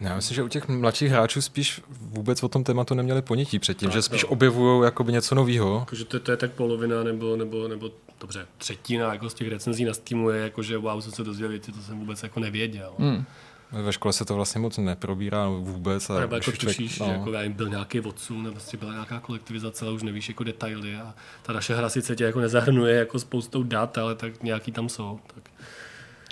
Já 0.01 0.17
myslím, 0.17 0.35
že 0.35 0.43
u 0.43 0.49
těch 0.49 0.69
mladších 0.69 1.11
hráčů 1.11 1.43
spíš 1.43 1.81
vůbec 1.89 2.43
o 2.43 2.49
tom 2.49 2.65
tématu 2.65 2.95
neměli 2.95 3.23
ponětí 3.23 3.59
předtím, 3.59 3.89
Tak, 3.89 3.95
že 3.95 4.03
spíš 4.03 4.23
no. 4.23 4.29
objevují 4.29 4.85
jakoby 4.85 5.13
něco 5.13 5.35
nového. 5.35 5.79
Jako, 5.79 5.97
že 5.97 6.05
to, 6.05 6.21
to, 6.21 6.31
je 6.31 6.37
tak 6.37 6.53
polovina 6.53 7.03
nebo, 7.03 7.37
nebo, 7.37 7.69
nebo 7.69 7.91
dobře, 8.21 8.47
třetina 8.59 9.13
jako 9.13 9.31
z 9.31 9.35
těch 9.35 9.49
recenzí 9.49 9.85
na 9.85 9.95
Steamu 9.95 10.31
je 10.31 10.41
jako, 10.41 10.63
že 10.63 10.77
wow, 10.79 11.03
co 11.03 11.11
se 11.11 11.25
dozvěděl 11.25 11.49
věci, 11.49 11.73
to 11.73 11.81
jsem 11.81 11.99
vůbec 11.99 12.23
jako 12.23 12.41
nevěděl. 12.41 12.93
Hmm. 12.99 13.25
Ve 13.83 13.93
škole 13.93 14.13
se 14.13 14.25
to 14.25 14.35
vlastně 14.35 14.61
moc 14.61 14.79
neprobírá 14.79 15.49
vůbec. 15.49 16.11
A 16.11 16.21
Nebo 16.21 16.35
jako 16.35 16.53
tušíš, 16.53 16.99
no. 16.99 17.07
že 17.07 17.13
jako, 17.13 17.33
já 17.33 17.49
byl 17.51 17.69
nějaký 17.69 18.01
odsun, 18.01 18.43
nebo 18.43 18.53
prostě 18.53 18.77
byla 18.77 18.93
nějaká 18.93 19.21
kolektivizace, 19.21 19.85
ale 19.85 19.95
už 19.95 20.03
nevíš 20.03 20.29
jako 20.29 20.45
detaily 20.45 20.97
a 20.97 21.15
ta 21.43 21.53
naše 21.53 21.75
hra 21.75 21.89
sice 21.89 22.17
tě 22.17 22.25
jako 22.25 22.41
nezahrnuje 22.41 22.95
jako 22.99 23.19
spoustou 23.19 23.63
dat, 23.63 23.99
ale 23.99 24.15
tak 24.15 24.43
nějaký 24.43 24.73
tam 24.73 24.89
jsou. 24.89 25.19
Tak. 25.35 25.45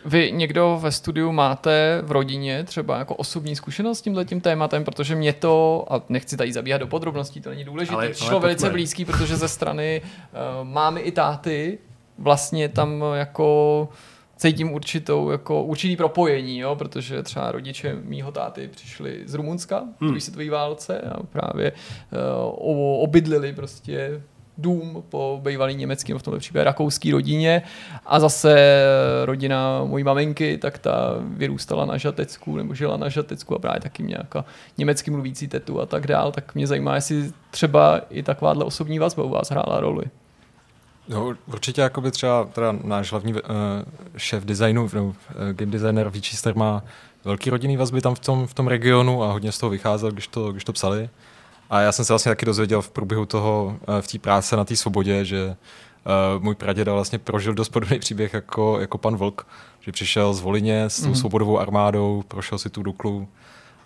Vy 0.05 0.33
někdo 0.33 0.79
ve 0.83 0.93
studiu 0.93 1.33
máte 1.33 2.01
v 2.05 2.13
rodině 2.13 2.65
třeba 2.65 2.99
jako 2.99 3.15
osobní 3.15 3.57
zkušenost 3.57 3.99
s 3.99 4.03
tímhle 4.03 4.25
tím 4.25 4.41
tématem, 4.41 4.85
protože 4.85 5.15
mě 5.15 5.33
to, 5.33 5.87
a 5.91 6.03
nechci 6.09 6.37
tady 6.37 6.53
zabíhat 6.53 6.79
do 6.79 6.87
podrobností, 6.87 7.41
to 7.41 7.51
není 7.51 7.65
důležité, 7.65 7.95
Ale- 7.95 8.09
přišlo 8.09 8.41
velice 8.41 8.61
pojďme. 8.61 8.73
blízký, 8.73 9.05
protože 9.05 9.37
ze 9.37 9.49
strany 9.49 10.03
uh, 10.05 10.69
mámy 10.69 11.01
i 11.01 11.13
táty 11.13 11.79
vlastně 12.19 12.69
tam 12.69 13.05
jako 13.15 13.89
cítím 14.37 14.73
určitou, 14.73 15.31
jako 15.31 15.63
určitý 15.65 15.97
propojení, 15.97 16.59
jo, 16.59 16.77
protože 16.77 17.23
třeba 17.23 17.53
rodiče 17.53 17.97
mýho 18.05 18.33
táty 18.33 18.69
přišli 18.69 19.23
z 19.27 19.35
Rumunska 19.35 19.79
v 19.81 19.83
Hmm. 19.83 20.09
druhé 20.09 20.21
světové 20.21 20.51
válce 20.51 21.01
a 21.01 21.23
právě 21.23 21.73
uh, 21.73 23.03
obydlili 23.03 23.53
prostě 23.53 24.23
dům 24.59 25.05
po 25.09 25.41
bývalý 25.43 25.75
německým, 25.75 26.19
v 26.19 26.23
tomto 26.23 26.39
případě 26.39 26.65
rakouský 26.65 27.13
rodině 27.13 27.63
a 28.07 28.21
zase 28.21 28.85
rodina 29.25 29.85
mojí 29.85 30.05
maminky, 30.05 30.59
tak 30.59 30.79
ta 30.79 31.15
vyrůstala 31.21 31.85
na 31.85 31.97
Žatecku 31.97 32.57
nebo 32.57 32.75
žila 32.75 32.97
na 32.97 33.09
Žatecku 33.09 33.55
a 33.55 33.59
právě 33.59 33.81
taky 33.81 34.03
nějaká 34.03 34.45
německy 34.79 35.11
mluvící 35.11 35.49
tetu 35.49 35.81
a 35.81 35.87
tak 35.87 36.07
dál, 36.07 36.33
tak 36.33 36.55
mě 36.55 36.67
zajímá, 36.67 36.95
jestli 36.95 37.33
třeba 37.51 38.01
i 38.11 38.23
takováhle 38.23 38.65
osobní 38.65 38.99
vazba 38.99 39.23
u 39.23 39.29
vás 39.29 39.51
hrála 39.51 39.81
roli. 39.81 40.05
No, 41.09 41.35
určitě 41.47 41.81
jakoby 41.81 42.11
třeba 42.11 42.45
teda 42.45 42.73
náš 42.85 43.11
hlavní 43.11 43.33
uh, 43.35 43.41
šéf 44.17 44.45
designu, 44.45 44.89
no, 44.95 45.05
uh, 45.05 45.15
game 45.53 45.73
designer 45.73 46.09
Víčister 46.11 46.57
má 46.57 46.83
velký 47.25 47.51
rodinný 47.51 47.77
vazby 47.77 48.01
tam 48.01 48.15
v 48.15 48.19
tom, 48.19 48.47
v 48.47 48.55
tom 48.55 48.67
regionu 48.69 49.23
a 49.23 49.33
hodně 49.33 49.53
z 49.53 49.59
toho 49.59 49.71
vycházel, 49.71 50.11
když 50.11 50.27
to, 50.29 50.53
když 50.53 50.65
to 50.65 50.73
psali. 50.73 51.09
A 51.71 51.81
já 51.81 51.93
jsem 51.93 52.05
se 52.05 52.13
vlastně 52.13 52.31
taky 52.31 52.47
dozvěděl 52.47 52.83
v 52.83 52.91
průběhu 52.91 53.27
toho, 53.27 53.77
uh, 53.89 53.99
v 54.01 54.07
té 54.07 54.19
práce 54.19 54.57
na 54.57 54.65
té 54.65 54.77
svobodě, 54.77 55.25
že 55.25 55.47
uh, 56.37 56.43
můj 56.43 56.55
praděda 56.55 56.93
vlastně 56.93 57.19
prožil 57.19 57.55
dost 57.55 57.69
podobný 57.69 57.99
příběh 57.99 58.35
jako, 58.35 58.81
jako 58.81 58.99
pan 58.99 59.17
Vlk, 59.17 59.47
že 59.81 59.93
přišel 59.93 60.35
z 60.35 60.41
Volině 60.41 60.85
s 60.85 61.01
tou 61.01 61.07
Mhm. 61.07 61.15
svobodovou 61.15 61.59
armádou, 61.59 62.25
prošel 62.29 62.59
si 62.59 62.71
tu 62.71 62.83
Duklu 62.83 63.29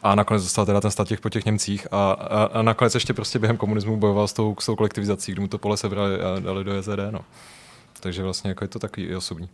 a 0.06 0.14
nakonec 0.14 0.42
dostal 0.42 0.66
teda 0.66 0.80
ten 0.80 0.90
statěk 0.90 1.20
po 1.20 1.28
těch 1.28 1.44
Němcích 1.44 1.86
a, 1.90 2.12
a, 2.12 2.44
a 2.44 2.62
nakonec 2.62 2.94
ještě 2.94 3.14
prostě 3.14 3.38
během 3.38 3.56
komunismu 3.56 3.96
bojoval 3.96 4.28
s 4.28 4.32
tou, 4.32 4.56
s 4.60 4.66
tou 4.66 4.76
kolektivizací, 4.76 5.32
kdy 5.32 5.40
mu 5.40 5.48
to 5.48 5.58
pole 5.58 5.76
sebrali 5.76 6.20
a 6.20 6.40
dali 6.40 6.64
do 6.64 6.74
JZD, 6.74 6.98
no. 7.10 7.20
Takže 8.00 8.22
vlastně 8.22 8.50
jako 8.50 8.64
je 8.64 8.68
to 8.68 8.78
takový 8.78 9.06
i 9.06 9.16
osobní. 9.16 9.48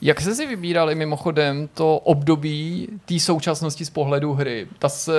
Jak 0.00 0.20
jste 0.20 0.34
si 0.34 0.46
vybírali 0.46 0.94
mimochodem 0.94 1.68
to 1.74 1.98
období 1.98 2.88
té 3.04 3.20
současnosti 3.20 3.84
z 3.84 3.90
pohledu 3.90 4.32
hry? 4.32 4.66
Ta 4.78 4.88
se, 4.88 5.12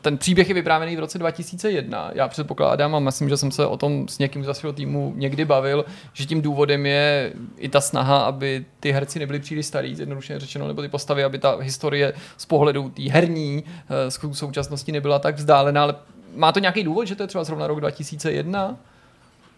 ten 0.00 0.18
příběh 0.18 0.48
je 0.48 0.54
vyprávěný 0.54 0.96
v 0.96 1.00
roce 1.00 1.18
2001. 1.18 2.10
Já 2.14 2.28
předpokládám 2.28 2.94
a 2.94 2.98
myslím, 2.98 3.28
že 3.28 3.36
jsem 3.36 3.50
se 3.50 3.66
o 3.66 3.76
tom 3.76 4.08
s 4.08 4.18
někým 4.18 4.44
z 4.44 4.46
vašeho 4.46 4.72
týmu 4.72 5.12
někdy 5.16 5.44
bavil, 5.44 5.84
že 6.12 6.26
tím 6.26 6.42
důvodem 6.42 6.86
je 6.86 7.32
i 7.56 7.68
ta 7.68 7.80
snaha, 7.80 8.18
aby 8.18 8.64
ty 8.80 8.92
herci 8.92 9.18
nebyli 9.18 9.38
příliš 9.38 9.66
starý, 9.66 9.94
zjednodušeně 9.96 10.40
řečeno, 10.40 10.68
nebo 10.68 10.82
ty 10.82 10.88
postavy, 10.88 11.24
aby 11.24 11.38
ta 11.38 11.56
historie 11.60 12.12
z 12.36 12.46
pohledu 12.46 12.88
té 12.88 13.02
herní 13.02 13.64
eh, 13.64 14.34
současnosti 14.34 14.92
nebyla 14.92 15.18
tak 15.18 15.36
vzdálená, 15.36 15.82
ale 15.82 15.94
má 16.34 16.52
to 16.52 16.60
nějaký 16.60 16.82
důvod, 16.82 17.04
že 17.04 17.14
to 17.14 17.22
je 17.22 17.26
třeba 17.26 17.44
zrovna 17.44 17.66
rok 17.66 17.80
2001? 17.80 18.76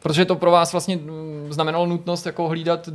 Protože 0.02 0.24
to 0.24 0.36
pro 0.36 0.50
vás 0.50 0.72
vlastně 0.72 0.96
mm, 0.96 1.46
znamenalo 1.50 1.86
nutnost 1.86 2.26
jako 2.26 2.48
hlídat 2.48 2.88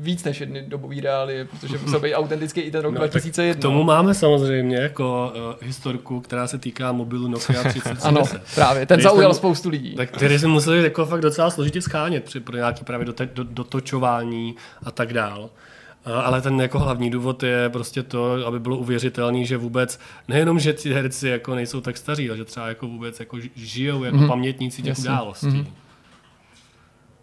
víc 0.00 0.24
než 0.24 0.40
jedny 0.40 0.64
dobový 0.68 1.00
reálie, 1.00 1.44
protože 1.44 1.78
musel 1.78 2.00
být 2.00 2.14
autentický 2.14 2.60
i 2.60 2.70
ten 2.70 2.80
rok 2.82 2.94
No, 2.94 3.00
tak 3.00 3.10
2001. 3.10 3.58
K 3.58 3.62
tomu 3.62 3.82
máme 3.84 4.14
samozřejmě 4.14 4.76
jako 4.76 5.32
uh, 5.36 5.66
historku, 5.66 6.20
která 6.20 6.46
se 6.46 6.58
týká 6.58 6.92
mobilu 6.92 7.28
Nokia 7.28 7.60
3030. 7.68 8.06
Ano, 8.08 8.22
právě. 8.54 8.86
Ten 8.86 9.00
zaujal 9.00 9.34
jsme- 9.34 9.38
spoustu 9.38 9.68
lidí. 9.68 9.94
Tak, 9.94 10.10
který 10.10 10.38
jsme 10.38 10.48
museli 10.48 10.82
jako 10.82 11.06
fakt 11.06 11.20
docela 11.20 11.50
složitě 11.50 11.82
schánět 11.82 12.24
při, 12.24 12.40
pro 12.40 12.56
nějaký 12.56 12.84
právě 12.84 13.06
dote, 13.06 13.28
do, 13.34 13.44
dotočování 13.44 14.54
a 14.82 14.90
tak 14.90 15.12
dál. 15.12 15.50
A, 16.04 16.20
Ale 16.20 16.40
ten 16.42 16.60
jako 16.60 16.78
hlavní 16.78 17.10
důvod 17.10 17.42
je 17.42 17.68
prostě 17.68 18.02
to, 18.02 18.46
aby 18.46 18.60
bylo 18.60 18.76
uvěřitelný, 18.76 19.46
že 19.46 19.56
vůbec 19.56 19.98
nejenom, 20.28 20.58
že 20.58 20.72
ti 20.72 20.92
herci 20.92 21.28
jako 21.28 21.54
nejsou 21.54 21.80
tak 21.80 21.96
staří, 21.96 22.28
ale 22.30 22.36
že 22.38 22.44
třeba 22.44 22.68
jako 22.68 22.86
vůbec 22.86 23.20
jako 23.20 23.36
ži- 23.36 23.50
žijou 23.56 24.04
jako 24.04 24.16
Mhm. 24.16 24.28
pamětníci 24.28 24.82
těch 24.82 24.88
Jasně. 24.88 25.04
událostí. 25.04 25.46
Mhm. 25.46 25.66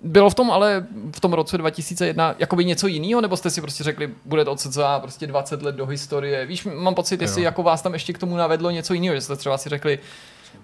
Bylo 0.06 0.30
v 0.30 0.36
tom 0.36 0.52
ale 0.52 0.86
v 1.16 1.20
tom 1.20 1.34
roce 1.34 1.58
2001 1.58 2.36
jakoby 2.40 2.66
něco 2.66 2.88
jiného, 2.88 3.22
nebo 3.22 3.38
jste 3.38 3.50
si 3.50 3.62
prostě 3.62 3.84
řekli, 3.84 4.10
bude 4.26 4.46
to 4.46 4.56
cca 4.56 5.00
prostě 5.00 5.28
20 5.28 5.62
let 5.62 5.76
do 5.76 5.86
historie. 5.86 6.46
Víš, 6.46 6.66
mám 6.66 6.96
pocit, 6.96 7.22
jestli 7.22 7.42
Jo. 7.42 7.46
jako 7.46 7.64
vás 7.64 7.82
tam 7.82 7.94
ještě 7.94 8.14
k 8.14 8.18
tomu 8.18 8.38
navedlo 8.38 8.70
něco 8.70 8.94
jiného, 8.94 9.16
že 9.16 9.22
jste 9.22 9.36
třeba 9.36 9.58
si 9.58 9.70
řekli, 9.70 10.00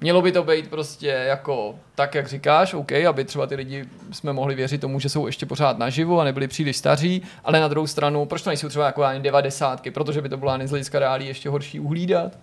Mělo 0.01 0.21
by 0.21 0.31
to 0.31 0.43
být 0.43 0.69
prostě 0.69 1.07
jako 1.07 1.75
tak, 1.95 2.15
jak 2.15 2.27
říkáš, 2.27 2.73
OK, 2.73 2.91
aby 2.91 3.25
třeba 3.25 3.47
ty 3.47 3.55
lidi 3.55 3.85
jsme 4.11 4.33
mohli 4.33 4.55
věřit 4.55 4.81
tomu, 4.81 4.99
že 4.99 5.09
jsou 5.09 5.25
ještě 5.25 5.45
pořád 5.45 5.77
naživu 5.77 6.19
a 6.19 6.23
nebyli 6.23 6.47
příliš 6.47 6.77
staří, 6.77 7.21
ale 7.43 7.59
na 7.59 7.67
druhou 7.67 7.87
stranu, 7.87 8.25
proč 8.25 8.41
to 8.41 8.49
nejsou 8.49 8.69
třeba 8.69 8.85
jako 8.85 9.03
ani 9.03 9.19
devadesátky, 9.19 9.91
protože 9.91 10.21
by 10.21 10.29
to 10.29 10.37
bylo 10.37 10.51
ani 10.51 10.67
z 10.67 10.69
hlediska 10.69 10.99
reálí 10.99 11.27
ještě 11.27 11.49
horší 11.49 11.79
uhlídat. 11.79 12.37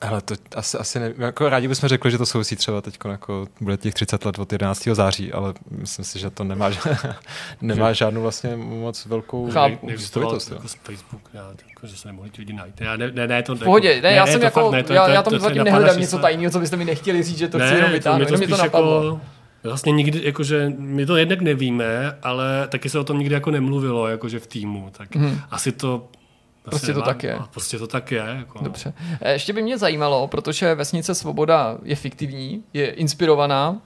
Ale 0.00 0.20
to 0.20 0.34
asi, 0.54 0.78
asi 0.78 1.00
ne, 1.00 1.12
jako 1.18 1.48
rádi 1.48 1.68
bychom 1.68 1.88
řekli, 1.88 2.10
že 2.10 2.18
to 2.18 2.26
souvisí 2.26 2.56
třeba 2.56 2.80
teď, 2.80 2.98
jako 3.10 3.46
bude 3.60 3.76
těch 3.76 3.94
30 3.94 4.24
let 4.24 4.38
od 4.38 4.52
11. 4.52 4.88
září, 4.92 5.32
ale 5.32 5.54
myslím 5.70 6.04
si, 6.04 6.18
že 6.18 6.30
to 6.30 6.44
nemá, 6.44 6.70
nemá 7.60 7.92
žádnou 7.92 8.22
vlastně 8.22 8.56
moc 8.56 9.06
velkou 9.06 9.48
jo. 9.48 9.68
jako 9.68 9.86
Facebook, 10.82 11.22
já, 11.34 11.46
jako, 11.68 11.86
že 11.86 11.96
se 11.96 12.08
nemohli 12.08 12.30
ti 12.30 12.42
lidi 12.42 12.52
najít. 12.52 12.80
Já, 12.80 12.96
ne, 12.96 13.10
ne, 13.12 13.26
ne, 13.26 13.42
to, 13.42 13.54
V 13.54 13.58
pohodě, 13.58 14.00
ne, 14.02 14.12
já 14.12 14.26
jsem 14.26 14.40
to 14.40 14.44
jako, 14.44 14.60
fakt 14.60 14.72
ne, 14.72 14.82
to- 14.82 14.92
já, 14.92 15.06
to- 15.06 15.12
já 15.12 15.22
tam 15.22 15.32
to- 15.32 15.38
zatím 15.38 15.58
to 15.58 15.64
nehledám 15.64 16.00
něco 16.00 16.18
tajného, 16.18 16.50
co 16.52 16.60
byste 16.60 16.76
mi 16.76 16.84
nechtěli 16.84 17.22
říct, 17.22 17.38
že 17.38 17.48
to 17.48 17.58
chci 17.58 17.66
ne, 17.66 17.74
jenom 17.74 17.82
to, 17.82 17.88
mě 17.88 17.98
vytáhnout, 17.98 18.28
to 18.28 18.34
jenom 18.34 18.38
mě 18.38 18.48
to 18.48 18.54
spíš 18.54 18.62
napadlo. 18.64 19.04
jako, 19.04 19.20
Vlastně 19.62 19.92
nikdy, 19.92 20.20
jakože 20.24 20.72
my 20.78 21.06
to 21.06 21.16
jednak 21.16 21.40
nevíme, 21.40 22.18
ale 22.22 22.68
taky 22.68 22.88
se 22.88 22.98
o 22.98 23.04
tom 23.04 23.18
nikdy 23.18 23.34
jako 23.34 23.50
nemluvilo, 23.50 24.08
jakože 24.08 24.38
v 24.38 24.46
týmu, 24.46 24.90
tak 24.96 25.16
hmm. 25.16 25.40
asi 25.50 25.72
to 25.72 26.08
Prostě 26.70 26.86
to 26.92 26.92
nemá- 26.92 27.06
tak 27.06 27.22
je. 27.22 27.38
Prostě 27.50 27.78
to 27.78 27.86
tak 27.86 28.12
je. 28.12 28.22
Jako, 28.38 28.58
no. 28.58 28.64
Dobře. 28.64 28.92
Eh, 29.20 29.32
Ještě 29.32 29.52
by 29.52 29.62
mě 29.62 29.78
zajímalo, 29.78 30.28
protože 30.28 30.74
Vesnice 30.74 31.14
Svoboda 31.14 31.78
je 31.82 31.96
fiktivní, 31.96 32.62
je 32.72 32.90
inspirovaná 32.90 33.76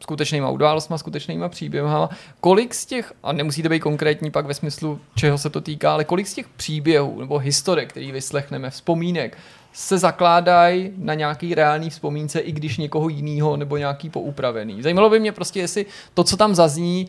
skutečnýma 0.00 0.50
událostma, 0.50 0.98
skutečnýma 0.98 1.48
příběhama. 1.48 2.08
Kolik 2.40 2.74
z 2.74 2.86
těch, 2.86 3.12
a 3.22 3.32
nemusíte 3.32 3.68
být 3.68 3.80
konkrétní 3.80 4.30
pak 4.30 4.46
ve 4.46 4.54
smyslu, 4.54 5.00
čeho 5.16 5.38
se 5.38 5.50
to 5.50 5.60
týká, 5.60 5.92
ale 5.92 6.04
kolik 6.04 6.26
z 6.26 6.34
těch 6.34 6.48
příběhů 6.48 7.20
nebo 7.20 7.38
historek, 7.38 7.88
který 7.90 8.12
vyslechneme, 8.12 8.70
vzpomínek, 8.70 9.38
se 9.72 9.98
zakládají 9.98 10.90
na 10.96 11.14
nějaký 11.14 11.54
reálný 11.54 11.90
vzpomínce, 11.90 12.40
i 12.40 12.52
když 12.52 12.76
někoho 12.78 13.08
jiného 13.08 13.56
nebo 13.56 13.76
nějaký 13.76 14.10
poupravený. 14.10 14.82
Zajímalo 14.82 15.10
by 15.10 15.20
mě 15.20 15.32
prostě, 15.32 15.60
jestli 15.60 15.86
to, 16.14 16.24
co 16.24 16.36
tam 16.36 16.54
zazní, 16.54 17.08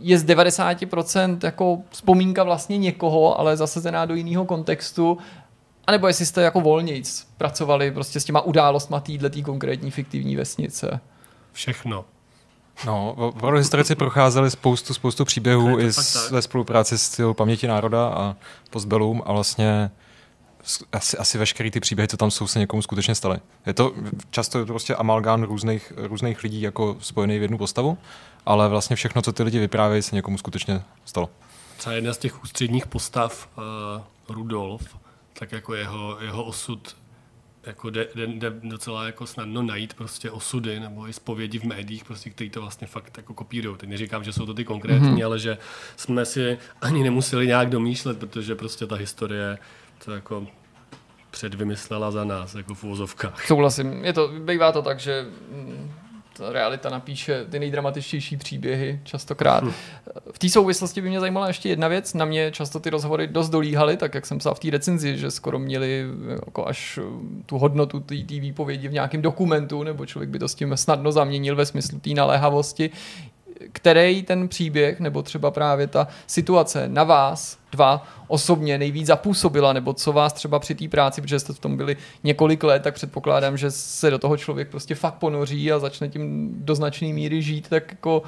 je 0.00 0.18
z 0.18 0.24
90% 0.24 1.38
jako 1.42 1.78
vzpomínka 1.90 2.42
vlastně 2.42 2.78
někoho, 2.78 3.40
ale 3.40 3.56
zasazená 3.56 4.06
do 4.06 4.14
jiného 4.14 4.44
kontextu, 4.44 5.18
anebo 5.86 6.06
jestli 6.06 6.26
jste 6.26 6.42
jako 6.42 6.60
volnějc 6.60 7.26
pracovali 7.36 7.90
prostě 7.90 8.20
s 8.20 8.24
těma 8.24 8.40
událostma 8.40 9.00
této 9.00 9.42
konkrétní 9.42 9.90
fiktivní 9.90 10.36
vesnice. 10.36 11.00
Všechno. 11.52 12.04
No, 12.86 13.12
opravdu 13.12 13.58
historici 13.58 13.94
procházeli 13.94 14.50
spoustu, 14.50 14.94
spoustu 14.94 15.24
příběhů 15.24 15.78
i 15.78 15.92
s, 15.92 16.30
ve 16.30 16.42
spolupráci 16.42 16.98
s 16.98 17.32
paměti 17.32 17.66
národa 17.66 18.08
a 18.08 18.36
Postbellum 18.70 19.22
a 19.26 19.32
vlastně 19.32 19.90
asi, 20.92 21.18
asi 21.18 21.38
veškerý 21.38 21.70
ty 21.70 21.80
příběhy, 21.80 22.08
co 22.08 22.16
tam 22.16 22.30
jsou, 22.30 22.46
se 22.46 22.58
někomu 22.58 22.82
skutečně 22.82 23.14
staly. 23.14 23.38
Je 23.66 23.74
to 23.74 23.92
často 24.30 24.58
je 24.58 24.64
to 24.64 24.72
prostě 24.72 24.94
amalgán 24.94 25.42
různých, 25.42 25.92
různých 25.96 26.42
lidí 26.42 26.60
jako 26.60 26.96
spojený 27.00 27.38
v 27.38 27.42
jednu 27.42 27.58
postavu, 27.58 27.98
ale 28.48 28.68
vlastně 28.68 28.96
všechno, 28.96 29.22
co 29.22 29.32
ty 29.32 29.42
lidi 29.42 29.58
vyprávějí, 29.58 30.02
se 30.02 30.16
někomu 30.16 30.38
skutečně 30.38 30.82
stalo. 31.04 31.30
Třeba 31.76 31.94
jedna 31.94 32.12
z 32.12 32.18
těch 32.18 32.42
ústředních 32.42 32.86
postav, 32.86 33.48
uh, 33.58 34.34
Rudolf, 34.34 34.96
tak 35.32 35.52
jako 35.52 35.74
jeho, 35.74 36.18
jeho 36.20 36.44
osud 36.44 36.96
jako 37.66 37.90
jde, 37.90 38.08
jde, 38.14 38.26
jde, 38.26 38.52
docela 38.62 39.06
jako 39.06 39.26
snadno 39.26 39.62
najít 39.62 39.94
prostě 39.94 40.30
osudy 40.30 40.80
nebo 40.80 41.08
i 41.08 41.12
zpovědi 41.12 41.58
v 41.58 41.64
médiích, 41.64 42.04
prostě, 42.04 42.30
který 42.30 42.50
to 42.50 42.60
vlastně 42.60 42.86
fakt 42.86 43.16
jako 43.16 43.34
kopírují. 43.34 43.76
Teď 43.76 43.88
neříkám, 43.88 44.24
že 44.24 44.32
jsou 44.32 44.46
to 44.46 44.54
ty 44.54 44.64
konkrétní, 44.64 45.08
mm-hmm. 45.08 45.26
ale 45.26 45.38
že 45.38 45.58
jsme 45.96 46.24
si 46.24 46.58
ani 46.80 47.02
nemuseli 47.02 47.46
nějak 47.46 47.70
domýšlet, 47.70 48.18
protože 48.18 48.54
prostě 48.54 48.86
ta 48.86 48.94
historie 48.94 49.58
to 50.04 50.12
jako 50.12 50.46
předvymyslela 51.30 52.10
za 52.10 52.24
nás, 52.24 52.54
jako 52.54 52.74
v 52.74 52.84
úvozovkách. 52.84 53.46
Souhlasím. 53.46 54.04
Je 54.04 54.12
to, 54.12 54.28
bývá 54.44 54.72
to 54.72 54.82
tak, 54.82 55.00
že 55.00 55.26
mm, 55.50 55.92
ta 56.38 56.52
realita 56.52 56.90
napíše 56.90 57.44
ty 57.44 57.58
nejdramatičtější 57.58 58.36
příběhy 58.36 59.00
častokrát. 59.04 59.64
V 60.32 60.38
té 60.38 60.48
souvislosti 60.48 61.00
by 61.00 61.08
mě 61.08 61.20
zajímala 61.20 61.46
ještě 61.46 61.68
jedna 61.68 61.88
věc. 61.88 62.14
Na 62.14 62.24
mě 62.24 62.50
často 62.50 62.80
ty 62.80 62.90
rozhovory 62.90 63.26
dost 63.26 63.50
dolíhaly, 63.50 63.96
tak 63.96 64.14
jak 64.14 64.26
jsem 64.26 64.38
psal 64.38 64.54
v 64.54 64.58
té 64.58 64.70
recenzi, 64.70 65.18
že 65.18 65.30
skoro 65.30 65.58
měli 65.58 66.06
jako 66.46 66.68
až 66.68 66.98
mm, 67.02 67.42
tu 67.46 67.58
hodnotu 67.58 68.00
té 68.00 68.14
výpovědi 68.14 68.88
v 68.88 68.92
nějakém 68.92 69.22
dokumentu, 69.22 69.82
nebo 69.82 70.06
člověk 70.06 70.30
by 70.30 70.38
to 70.38 70.48
s 70.48 70.54
tím 70.54 70.76
snadno 70.76 71.12
zaměnil 71.12 71.56
ve 71.56 71.66
smyslu 71.66 71.98
té 71.98 72.10
naléhavosti 72.10 72.90
který 73.72 74.22
ten 74.22 74.48
příběh 74.48 75.00
nebo 75.00 75.22
třeba 75.22 75.50
právě 75.50 75.86
ta 75.86 76.08
situace 76.26 76.88
na 76.88 77.04
vás 77.04 77.58
dva 77.72 78.06
osobně 78.28 78.78
nejvíc 78.78 79.06
zapůsobila, 79.06 79.72
nebo 79.72 79.92
co 79.92 80.12
vás 80.12 80.32
třeba 80.32 80.58
při 80.58 80.74
té 80.74 80.88
práci, 80.88 81.20
protože 81.20 81.40
jste 81.40 81.52
v 81.52 81.58
tom 81.58 81.76
byli 81.76 81.96
několik 82.24 82.64
let, 82.64 82.82
tak 82.82 82.94
předpokládám, 82.94 83.56
že 83.56 83.70
se 83.70 84.10
do 84.10 84.18
toho 84.18 84.36
člověk 84.36 84.68
prostě 84.68 84.94
fakt 84.94 85.14
ponoří 85.14 85.72
a 85.72 85.78
začne 85.78 86.08
tím 86.08 86.50
do 86.64 86.74
značné 86.74 87.08
míry 87.08 87.42
žít, 87.42 87.68
tak 87.68 87.90
jako 87.90 88.22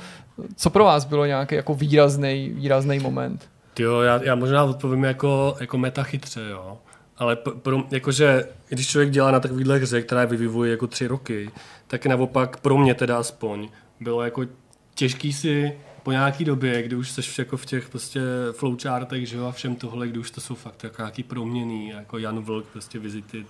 co 0.56 0.70
pro 0.70 0.84
vás 0.84 1.04
bylo 1.04 1.26
nějaký 1.26 1.54
jako 1.54 1.74
výrazný, 1.74 2.50
výrazný 2.54 2.98
moment? 2.98 3.48
Jo, 3.78 4.00
já, 4.00 4.22
já 4.22 4.34
možná 4.34 4.64
odpovím 4.64 5.04
jako, 5.04 5.56
jako 5.60 5.78
meta 5.78 6.02
chytře, 6.02 6.40
jo. 6.50 6.78
Ale 7.18 7.36
pro, 7.36 7.82
jakože, 7.90 8.44
když 8.68 8.88
člověk 8.88 9.10
dělá 9.10 9.30
na 9.30 9.40
takovýhle 9.40 9.78
hře, 9.78 10.02
která 10.02 10.20
je 10.20 10.26
vyvivuje 10.26 10.70
jako 10.70 10.86
tři 10.86 11.06
roky, 11.06 11.50
tak 11.86 12.06
naopak 12.06 12.56
pro 12.56 12.78
mě 12.78 12.94
teda 12.94 13.18
aspoň 13.18 13.68
bylo 14.00 14.22
jako 14.22 14.42
těžký 14.94 15.32
si 15.32 15.72
po 16.02 16.10
nějaký 16.10 16.44
době, 16.44 16.82
kdy 16.82 16.96
už 16.96 17.10
jsi 17.10 17.20
jako 17.38 17.56
v 17.56 17.66
těch 17.66 17.88
prostě 17.88 18.20
flowchartech, 18.52 19.28
že 19.28 19.36
jo, 19.36 19.46
a 19.46 19.52
všem 19.52 19.74
tohle, 19.74 20.08
kdy 20.08 20.18
už 20.18 20.30
to 20.30 20.40
jsou 20.40 20.54
fakt 20.54 20.84
jako 20.84 21.02
nějaký 21.02 21.22
proměný, 21.22 21.88
jako 21.88 22.18
Jan 22.18 22.40
Vlk, 22.40 22.66
prostě 22.66 22.98
Visited, 22.98 23.46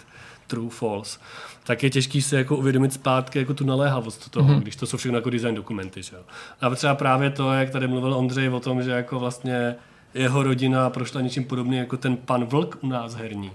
True, 0.46 0.70
False, 0.70 1.18
tak 1.64 1.82
je 1.82 1.90
těžký 1.90 2.22
si 2.22 2.34
jako 2.34 2.56
uvědomit 2.56 2.92
zpátky 2.92 3.38
jako 3.38 3.54
tu 3.54 3.64
naléhavost 3.64 4.30
toho, 4.30 4.48
mm-hmm. 4.48 4.60
když 4.60 4.76
to 4.76 4.86
jsou 4.86 4.96
všechno 4.96 5.18
jako 5.18 5.30
design 5.30 5.54
dokumenty, 5.54 6.02
že 6.02 6.16
jo. 6.16 6.22
A 6.60 6.74
třeba 6.74 6.94
právě 6.94 7.30
to, 7.30 7.52
jak 7.52 7.70
tady 7.70 7.88
mluvil 7.88 8.14
Ondřej 8.14 8.48
o 8.48 8.60
tom, 8.60 8.82
že 8.82 8.90
jako 8.90 9.18
vlastně 9.18 9.76
jeho 10.14 10.42
rodina 10.42 10.90
prošla 10.90 11.20
něčím 11.20 11.44
podobným 11.44 11.78
jako 11.78 11.96
ten 11.96 12.16
pan 12.16 12.44
Vlk 12.44 12.78
u 12.80 12.86
nás 12.86 13.14
herní. 13.14 13.52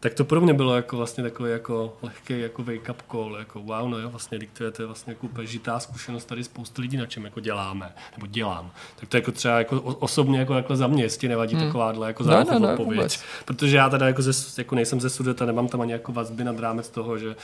Tak 0.00 0.14
to 0.14 0.24
pro 0.24 0.40
mě 0.40 0.54
bylo 0.54 0.76
jako 0.76 0.96
vlastně 0.96 1.24
takový 1.24 1.50
jako 1.50 1.96
lehký 2.02 2.40
jako 2.40 2.62
wake 2.62 2.88
up 2.90 3.02
call, 3.10 3.36
jako 3.38 3.60
wow, 3.60 3.88
no 3.88 3.98
jo, 3.98 4.10
vlastně 4.10 4.38
to 4.52 4.64
je, 4.64 4.70
to 4.70 4.82
je 4.82 4.86
vlastně 4.86 5.16
jako 5.22 5.44
žitá 5.44 5.80
zkušenost 5.80 6.24
tady 6.24 6.44
spoustu 6.44 6.82
lidí, 6.82 6.96
na 6.96 7.06
čem 7.06 7.24
jako 7.24 7.40
děláme, 7.40 7.92
nebo 8.16 8.26
dělám. 8.26 8.70
Tak 8.96 9.08
to 9.08 9.16
jako 9.16 9.32
třeba 9.32 9.58
jako 9.58 9.80
osobně 9.80 10.38
jako, 10.38 10.54
jako 10.54 10.76
za 10.76 10.86
mě, 10.86 11.02
jestli 11.02 11.28
nevadí 11.28 11.54
hmm. 11.54 11.66
takováhle 11.66 12.06
jako 12.06 12.24
zároveň 12.24 12.60
ne, 12.60 12.66
ne, 12.66 12.72
odpověď. 12.72 12.98
vůbec. 12.98 13.22
Protože 13.44 13.76
já 13.76 13.88
teda 13.90 14.06
jako, 14.06 14.22
ze, 14.22 14.60
jako 14.60 14.74
nejsem 14.74 15.00
ze 15.00 15.10
Sudeta, 15.10 15.46
nemám 15.46 15.68
tam 15.68 15.80
ani 15.80 15.92
jako 15.92 16.12
vazby 16.12 16.44
nad 16.44 16.58
rámec 16.58 16.88
toho, 16.88 17.18
že 17.18 17.36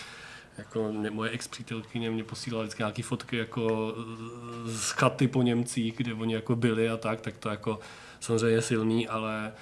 jako 0.58 0.92
mě, 0.92 1.10
moje 1.10 1.30
ex 1.30 1.48
přítelkyně 1.48 2.10
mě 2.10 2.24
posílala 2.24 2.62
vždycky 2.62 2.82
nějaké 2.82 3.02
fotky 3.02 3.36
jako 3.36 3.94
z 4.64 4.90
chaty 4.90 5.28
po 5.28 5.42
Němcích, 5.42 5.96
kde 5.96 6.14
oni 6.14 6.34
jako 6.34 6.56
byli 6.56 6.88
a 6.90 6.96
tak, 6.96 7.20
tak 7.20 7.36
to 7.36 7.48
jako 7.48 7.78
samozřejmě 8.20 8.56
je 8.56 8.62
silný, 8.62 9.08
ale 9.08 9.52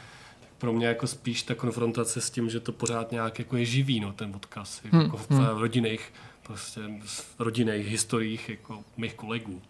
pro 0.62 0.72
mě 0.72 0.86
jako 0.86 1.06
spíš 1.06 1.42
ta 1.42 1.54
konfrontace 1.54 2.20
s 2.20 2.30
tím, 2.30 2.50
že 2.50 2.60
to 2.60 2.72
pořád 2.72 3.12
nějak 3.12 3.38
jako 3.38 3.56
je 3.56 3.64
živý, 3.64 4.00
no, 4.00 4.12
ten 4.12 4.32
odkaz, 4.36 4.80
jako 4.84 4.96
Hmm, 4.96 5.10
v 5.10 5.54
v 5.54 5.58
rodinných, 5.58 6.12
prostě 6.42 6.80
v 7.04 7.34
rodinných 7.38 7.86
historiích 7.86 8.48
jako 8.48 8.84
mých 8.96 9.14
kolegů. 9.14 9.62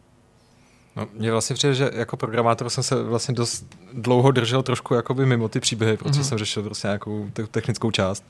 No, 0.96 1.08
mně 1.12 1.32
vlastně 1.32 1.54
přijde, 1.54 1.74
že 1.74 1.90
jako 1.94 2.16
programátor 2.16 2.70
jsem 2.70 2.84
se 2.84 3.02
vlastně 3.02 3.34
dost 3.34 3.66
dlouho 3.92 4.30
držel 4.30 4.62
trošku 4.62 4.94
jakoby 4.94 5.26
mimo 5.26 5.48
ty 5.48 5.60
příběhy, 5.60 5.96
protože 5.96 6.20
mm-hmm. 6.20 6.24
jsem 6.24 6.38
řešil 6.38 6.62
prostě 6.62 6.88
nějakou 6.88 7.30
te- 7.32 7.46
technickou 7.46 7.90
část. 7.90 8.24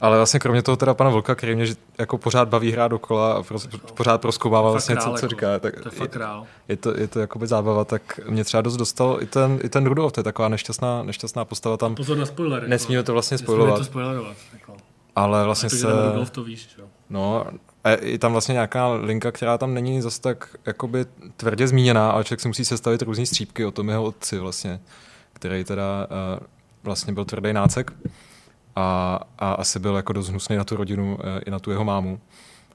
Ale 0.00 0.16
vlastně 0.16 0.40
kromě 0.40 0.62
toho 0.62 0.76
teda 0.76 0.94
pana 0.94 1.10
Vlka, 1.10 1.34
který 1.34 1.54
mě 1.54 1.66
jako 1.98 2.18
pořád 2.18 2.48
baví 2.48 2.72
hrát 2.72 2.88
dokola 2.88 3.32
a 3.32 3.42
pro, 3.42 3.58
pořád 3.94 4.20
proskoumává 4.20 4.70
vlastně, 4.70 4.96
co, 4.96 5.02
co 5.02 5.10
jako. 5.10 5.28
říká, 5.28 5.58
tak 5.58 5.80
To 5.80 5.88
je 5.88 5.98
fakt 5.98 6.10
král. 6.10 6.46
je 6.68 6.76
to, 6.76 7.00
je 7.00 7.08
to 7.08 7.20
jakoby 7.20 7.46
zábava, 7.46 7.84
tak 7.84 8.20
mě 8.28 8.44
třeba 8.44 8.60
dost 8.60 8.76
dostal 8.76 9.18
i 9.20 9.26
ten, 9.26 9.58
i 9.62 9.68
ten 9.68 9.86
Rudolf, 9.86 10.12
to 10.12 10.20
je 10.20 10.24
taková 10.24 10.48
nešťastná, 10.48 11.02
nešťastná 11.02 11.44
postava 11.44 11.76
tam, 11.76 11.94
Pozor 11.94 12.16
na 12.18 12.26
spoiler. 12.26 12.58
Jako. 12.58 12.70
nesmíme 12.70 13.02
to 13.02 13.12
vlastně 13.12 13.34
Nesmíme 13.34 13.46
spojovat, 13.46 13.78
to 13.78 13.84
spoilerovat. 13.84 14.36
Jako. 14.52 14.76
ale 15.16 15.44
vlastně 15.44 15.68
Protože 15.68 15.80
se... 15.80 16.08
Rudolf 16.08 16.30
to 16.30 16.44
víš, 16.44 16.68
že 16.76 16.82
jo. 16.82 16.88
No, 17.10 17.44
a 17.84 17.90
je 17.90 18.18
tam 18.18 18.32
vlastně 18.32 18.52
nějaká 18.52 18.88
linka, 18.88 19.32
která 19.32 19.58
tam 19.58 19.74
není 19.74 20.00
zase 20.02 20.20
tak 20.20 20.56
jakoby 20.66 21.06
tvrdě 21.36 21.68
zmíněná, 21.68 22.10
ale 22.10 22.24
člověk 22.24 22.40
si 22.40 22.48
musí 22.48 22.64
sestavit 22.64 23.02
různý 23.02 23.26
střípky 23.26 23.64
o 23.64 23.70
tom 23.70 23.88
jeho 23.88 24.04
otci 24.04 24.38
vlastně, 24.38 24.80
který 25.32 25.64
teda 25.64 26.06
uh, 26.10 26.46
vlastně 26.82 27.12
byl 27.12 27.24
tvrdý 27.24 27.52
nácek 27.52 27.92
a, 28.76 29.20
a 29.38 29.52
asi 29.52 29.78
byl 29.78 29.96
jako 29.96 30.12
dost 30.12 30.28
hnusný 30.28 30.56
na 30.56 30.64
tu 30.64 30.76
rodinu 30.76 31.14
uh, 31.14 31.20
i 31.46 31.50
na 31.50 31.58
tu 31.58 31.70
jeho 31.70 31.84
mámu. 31.84 32.20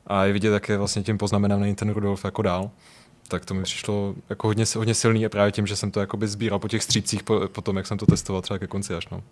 A 0.08 0.24
je 0.26 0.34
vidět, 0.34 0.54
jak 0.54 0.70
je 0.70 0.78
vlastně 0.78 1.04
tím 1.04 1.18
poznamenaný 1.18 1.76
ten 1.76 1.90
Rudolf 1.90 2.26
jako 2.26 2.42
dál. 2.42 2.72
Tak 3.28 3.46
to 3.46 3.54
mi 3.54 3.64
přišlo 3.64 4.16
jako 4.30 4.48
hodně, 4.48 4.66
hodně 4.78 4.94
silný 4.94 5.26
a 5.26 5.30
právě 5.30 5.52
tím, 5.52 5.68
že 5.68 5.76
jsem 5.76 5.92
to 5.92 6.00
jakoby 6.00 6.28
sbíral 6.28 6.60
po 6.60 6.68
těch 6.68 6.84
střípcích 6.84 7.24
po, 7.24 7.48
po 7.48 7.62
tom, 7.62 7.78
jak 7.78 7.88
jsem 7.88 7.98
to 7.98 8.06
testoval 8.06 8.42
třeba 8.42 8.58
ke 8.58 8.68
konci 8.68 8.96
až. 8.96 9.08
No. 9.10 9.24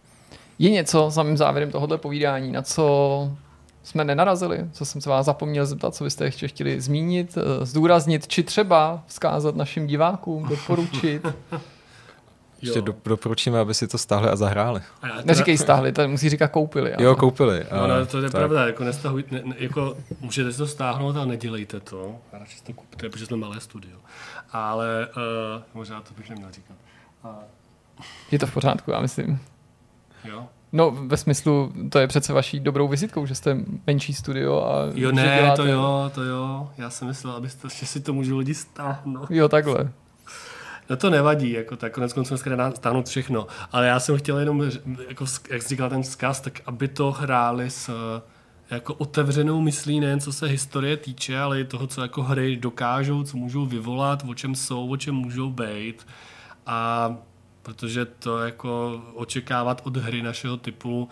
Je 0.59 0.69
něco 0.69 1.11
samým 1.11 1.37
závěrem 1.37 1.71
tohohle 1.71 1.97
povídání, 1.97 2.51
na 2.51 2.61
co 2.61 3.31
jsme 3.83 4.03
nenarazili, 4.03 4.65
co 4.71 4.85
jsem 4.85 5.01
se 5.01 5.09
vás 5.09 5.25
zapomněl 5.25 5.65
zeptat, 5.65 5.95
co 5.95 6.03
byste 6.03 6.25
ještě 6.25 6.47
chtěli 6.47 6.81
zmínit, 6.81 7.37
eh, 7.37 7.65
zdůraznit, 7.65 8.27
či 8.27 8.43
třeba 8.43 9.03
vzkázat 9.07 9.55
našim 9.55 9.87
divákům, 9.87 10.47
doporučit. 10.47 11.21
Ještě 12.61 12.81
do, 12.81 12.95
doporučíme, 13.05 13.59
aby 13.59 13.73
si 13.73 13.87
to 13.87 13.97
stáhli 13.97 14.29
a 14.29 14.35
zahráli. 14.35 14.81
A 15.01 15.07
teda- 15.07 15.21
Neříkej 15.25 15.57
stáhli, 15.57 15.91
tady 15.91 16.07
musí 16.07 16.29
říkat 16.29 16.47
koupili. 16.47 16.93
ale- 16.93 17.03
Jo, 17.03 17.15
koupili. 17.15 17.65
No, 17.71 17.81
a- 17.83 17.87
no, 17.87 18.05
to 18.05 18.17
je 18.17 18.23
tak. 18.23 18.31
pravda, 18.31 18.65
jako 18.67 18.83
nestahuj, 18.83 19.23
ne, 19.31 19.41
ne, 19.45 19.55
jako 19.59 19.97
můžete 20.21 20.51
si 20.51 20.57
to 20.57 20.67
stáhnout, 20.67 21.15
ale 21.15 21.25
nedělejte 21.25 21.79
to. 21.79 22.15
A 22.33 22.37
radši 22.37 22.57
si 22.57 22.63
to 22.63 22.73
kupte, 22.73 23.09
protože 23.09 23.25
jsme 23.25 23.37
malé 23.37 23.59
studio. 23.59 23.97
Ale 24.51 25.07
uh, 25.55 25.61
možná 25.73 26.01
to 26.01 26.13
bych 26.17 26.29
neměl 26.29 26.51
říkat. 26.51 26.75
Uh, 27.23 27.31
Je 28.31 28.39
to 28.39 28.47
v 28.47 28.53
pořádku, 28.53 28.91
já 28.91 29.01
myslím. 29.01 29.39
jo. 30.25 30.45
No, 30.71 30.91
ve 30.91 31.17
smyslu, 31.17 31.73
to 31.89 31.99
je 31.99 32.07
přece 32.07 32.33
vaší 32.33 32.59
dobrou 32.59 32.87
vizitkou, 32.87 33.25
že 33.25 33.35
jste 33.35 33.57
menší 33.87 34.13
studio 34.13 34.63
a 34.63 34.75
Jo, 34.93 35.11
ne, 35.11 35.37
děláte... 35.41 35.55
to 35.61 35.67
jo, 35.67 36.11
to 36.15 36.23
jo. 36.23 36.69
Já 36.77 36.89
jsem 36.89 37.07
myslel, 37.07 37.33
abyste, 37.33 37.67
že 37.69 37.85
si 37.85 37.99
to 38.01 38.13
můžu 38.13 38.37
lidi 38.37 38.53
stáhnout. 38.53 39.27
Jo, 39.31 39.49
takhle. 39.49 39.91
No 40.89 40.97
to 40.97 41.09
nevadí, 41.09 41.51
jako 41.51 41.75
tak 41.75 41.93
konec 41.93 42.13
konců 42.13 42.29
dneska 42.29 42.55
dá 42.55 42.71
stáhnout 42.71 43.07
všechno. 43.07 43.47
Ale 43.71 43.87
já 43.87 43.99
jsem 43.99 44.17
chtěl 44.17 44.39
jenom, 44.39 44.63
jako, 45.09 45.25
jak 45.49 45.61
jsi 45.61 45.77
ten 45.77 46.03
vzkaz, 46.03 46.41
tak 46.41 46.61
aby 46.65 46.87
to 46.87 47.11
hráli 47.11 47.69
s, 47.69 47.89
jako 48.69 48.93
otevřenou 48.93 49.61
myslí 49.61 49.99
nejen 49.99 50.19
co 50.19 50.33
se 50.33 50.47
historie 50.47 50.97
týče, 50.97 51.39
ale 51.39 51.61
i 51.61 51.65
toho, 51.65 51.87
co 51.87 52.01
jako 52.01 52.23
hry 52.23 52.55
dokážou, 52.55 53.23
co 53.23 53.37
můžou 53.37 53.65
vyvolat, 53.65 54.23
o 54.27 54.33
čem 54.33 54.55
jsou, 54.55 54.89
o 54.89 54.97
čem 54.97 55.15
můžou 55.15 55.49
být. 55.49 56.07
A 56.65 57.15
protože 57.61 58.05
to 58.05 58.37
jako 58.37 59.01
očekávat 59.13 59.81
od 59.85 59.97
hry 59.97 60.21
našeho 60.21 60.57
typu, 60.57 61.09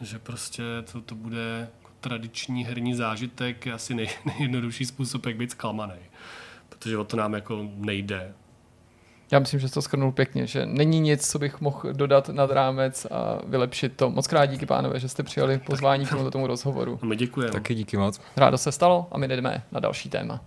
že 0.00 0.18
prostě 0.18 0.62
to, 0.92 1.00
to 1.00 1.14
bude 1.14 1.68
jako 1.78 1.90
tradiční 2.00 2.64
herní 2.64 2.94
zážitek, 2.94 3.66
je 3.66 3.72
asi 3.72 3.94
nej, 3.94 4.08
nejjednodušší 4.24 4.84
způsob, 4.84 5.26
jak 5.26 5.36
být 5.36 5.50
zklamaný. 5.50 6.00
Protože 6.68 6.98
o 6.98 7.04
to 7.04 7.16
nám 7.16 7.34
jako 7.34 7.68
nejde. 7.74 8.34
Já 9.34 9.40
myslím, 9.40 9.60
že 9.60 9.68
jsi 9.68 9.74
to 9.74 9.82
skrnul 9.82 10.12
pěkně, 10.12 10.46
že 10.46 10.66
není 10.66 11.00
nic, 11.00 11.30
co 11.30 11.38
bych 11.38 11.60
mohl 11.60 11.92
dodat 11.92 12.28
nad 12.28 12.50
rámec 12.50 13.06
a 13.10 13.38
vylepšit 13.46 13.96
to. 13.96 14.10
Moc 14.10 14.26
krát 14.26 14.46
díky, 14.46 14.66
pánové, 14.66 15.00
že 15.00 15.08
jste 15.08 15.22
přijali 15.22 15.58
pozvání 15.58 16.06
k 16.06 16.08
tomuto 16.10 16.30
tomu 16.30 16.46
rozhovoru. 16.46 16.98
No 17.02 17.08
my 17.08 17.16
děkujeme. 17.16 17.52
Taky 17.52 17.74
díky 17.74 17.96
moc. 17.96 18.20
Rádo 18.36 18.58
se 18.58 18.72
stalo 18.72 19.06
a 19.12 19.18
my 19.18 19.28
jdeme 19.28 19.62
na 19.72 19.80
další 19.80 20.08
téma. 20.10 20.40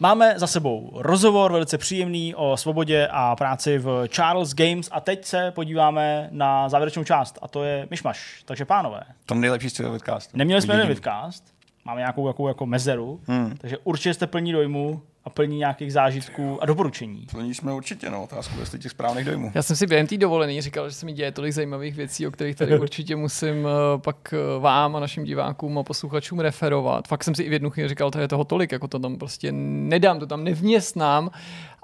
Máme 0.00 0.34
za 0.38 0.46
sebou 0.46 0.90
rozhovor 0.94 1.52
velice 1.52 1.78
příjemný 1.78 2.34
o 2.34 2.56
svobodě 2.56 3.08
a 3.10 3.36
práci 3.36 3.78
v 3.78 4.08
Charles 4.08 4.54
Games 4.54 4.88
a 4.92 5.00
teď 5.00 5.24
se 5.24 5.50
podíváme 5.54 6.28
na 6.32 6.68
závěrečnou 6.68 7.04
část 7.04 7.38
a 7.42 7.48
to 7.48 7.64
je 7.64 7.86
myšmaš. 7.90 8.42
Takže 8.44 8.64
pánové, 8.64 9.00
To 9.26 9.34
nejlepší 9.34 9.68
z 9.70 9.78
vidcastu. 9.78 10.36
neměli 10.38 10.62
jsme 10.62 10.74
jeden 10.74 10.88
vidcast, 10.88 11.44
máme 11.84 12.00
nějakou 12.00 12.26
jako, 12.28 12.48
jako 12.48 12.66
mezeru, 12.66 13.20
Hmm. 13.26 13.56
takže 13.60 13.76
určitě 13.84 14.14
jste 14.14 14.26
plní 14.26 14.52
dojmu 14.52 15.02
a 15.26 15.30
plní 15.30 15.58
nějakých 15.58 15.92
zážitků 15.92 16.62
a 16.62 16.66
doporučení. 16.66 17.26
Plní 17.30 17.54
jsme 17.54 17.72
určitě, 17.72 18.10
no, 18.10 18.24
otázku, 18.24 18.60
jestli 18.60 18.78
těch 18.78 18.92
správných 18.92 19.24
dojmů. 19.24 19.52
Já 19.54 19.62
jsem 19.62 19.76
si 19.76 19.86
během 19.86 20.06
té 20.06 20.16
dovolený 20.16 20.60
říkal, 20.60 20.88
že 20.88 20.94
se 20.94 21.06
mi 21.06 21.12
děje 21.12 21.32
tolik 21.32 21.52
zajímavých 21.52 21.94
věcí, 21.94 22.26
o 22.26 22.30
kterých 22.30 22.56
tady 22.56 22.78
určitě 22.80 23.16
musím 23.16 23.66
eh, 23.66 23.98
pak 23.98 24.16
eh, 24.32 24.60
vám 24.60 24.96
a 24.96 25.00
našim 25.00 25.24
divákům 25.24 25.78
a 25.78 25.82
posluchačům 25.82 26.40
referovat. 26.40 27.08
Fakt 27.08 27.24
jsem 27.24 27.34
si 27.34 27.42
i 27.42 27.48
v 27.48 27.52
jednu 27.52 27.70
chvíli 27.70 27.88
říkal, 27.88 28.10
to 28.10 28.18
je 28.18 28.28
toho 28.28 28.44
tolik, 28.44 28.72
jako 28.72 28.88
to 28.88 28.98
tam 28.98 29.16
prostě 29.16 29.52
nedám, 29.52 30.18
to 30.18 30.26
tam 30.26 30.44
nevměstnám. 30.44 31.30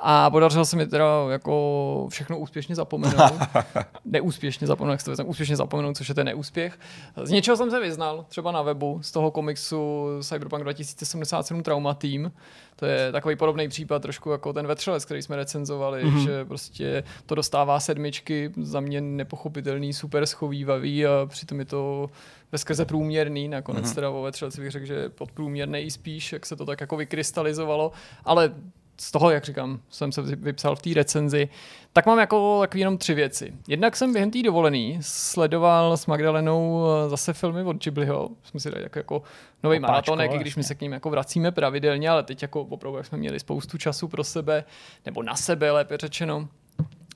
A 0.05 0.31
podařilo 0.31 0.65
se 0.65 0.77
mi 0.77 0.87
teda 0.87 1.07
jako 1.31 2.07
všechno 2.11 2.39
úspěšně 2.39 2.75
zapomenout. 2.75 3.33
Neúspěšně 4.05 4.67
zapomenout, 4.67 4.93
jak 4.93 5.01
se 5.01 5.05
to 5.05 5.11
vezme, 5.11 5.25
úspěšně 5.25 5.57
zapomenout, 5.57 5.97
což 5.97 6.09
je 6.09 6.15
ten 6.15 6.27
neúspěch. 6.27 6.79
Z 7.23 7.31
něčeho 7.31 7.57
jsem 7.57 7.71
se 7.71 7.81
vyznal, 7.81 8.25
třeba 8.29 8.53
na 8.53 8.63
webu, 8.63 8.99
z 9.03 9.13
toho 9.13 9.31
komiksu 9.31 10.07
Cyberpunk 10.23 10.63
2077 10.63 11.63
Trauma 11.63 11.95
Team. 11.95 12.33
To 12.77 12.87
je 12.87 13.13
takový 13.13 13.37
podobný 13.37 13.69
případ, 13.69 14.03
trošku 14.03 14.31
jako 14.31 14.53
ten 14.53 14.67
vetřelec, 14.67 15.05
který 15.05 15.23
jsme 15.23 15.37
recenzovali, 15.37 16.05
mm-hmm. 16.05 16.25
že 16.25 16.45
prostě 16.45 17.05
to 17.27 17.35
dostává 17.35 17.81
sedmičky, 17.81 18.53
za 18.57 18.81
mě 18.81 19.01
nepochopitelný, 19.01 19.93
super 19.93 20.27
schovývavý 20.27 21.07
a 21.07 21.27
přitom 21.27 21.59
je 21.59 21.65
to 21.65 22.11
veskrze 22.53 22.85
průměrný, 22.85 23.49
nakonec 23.49 23.85
mm-hmm. 23.85 23.95
teda 23.95 24.11
o 24.11 24.23
vetřelci 24.23 24.61
bych 24.61 24.71
řekl, 24.71 24.87
že 24.87 25.09
podprůměrný 25.09 25.91
spíš, 25.91 26.33
jak 26.33 26.47
se 26.47 26.57
to 26.57 26.67
tak 26.67 26.81
jako 26.81 26.97
vykrystalizovalo, 26.97 27.93
ale 28.25 28.55
z 29.01 29.13
toho, 29.13 29.31
jak 29.31 29.45
říkám, 29.45 29.81
jsem 29.91 30.13
se 30.13 30.23
vypsal 30.23 30.77
v 30.77 30.83
té 30.83 30.91
recenzi, 30.95 31.49
tak 31.93 32.07
mám 32.07 32.19
jako 32.19 32.61
takový 32.61 32.81
jenom 32.81 32.99
tři 32.99 33.15
věci. 33.15 33.53
Jednak 33.69 33.97
jsem 33.97 34.13
během 34.13 34.31
té 34.31 34.43
dovolený 34.43 34.99
sledoval 35.01 35.97
s 35.97 36.07
Magdalenou 36.07 36.85
eh, 36.87 37.09
zase 37.09 37.33
filmy 37.33 37.63
od 37.63 37.85
Ghibliho. 37.85 38.29
Jsme 38.43 38.61
si 38.61 38.71
dali 38.71 38.83
jako, 38.83 38.99
jako 38.99 39.23
nový 39.63 39.79
Opáčko, 39.79 39.93
maratonek, 39.93 40.33
i 40.35 40.39
když 40.39 40.57
my 40.57 40.65
se 40.65 40.75
k 40.75 40.81
ním 40.81 40.93
jako 40.93 41.11
vracíme 41.11 41.53
pravidelně, 41.53 42.11
ale 42.11 42.23
teď 42.23 42.43
jako 42.43 42.61
opravdu, 42.63 42.97
jak 42.97 43.07
jsme 43.07 43.19
měli 43.19 43.41
spoustu 43.41 43.79
času 43.79 44.09
pro 44.09 44.25
sebe, 44.25 44.65
nebo 45.07 45.23
na 45.23 45.37
sebe, 45.37 45.71
lépe 45.71 45.97
řečeno, 45.97 46.49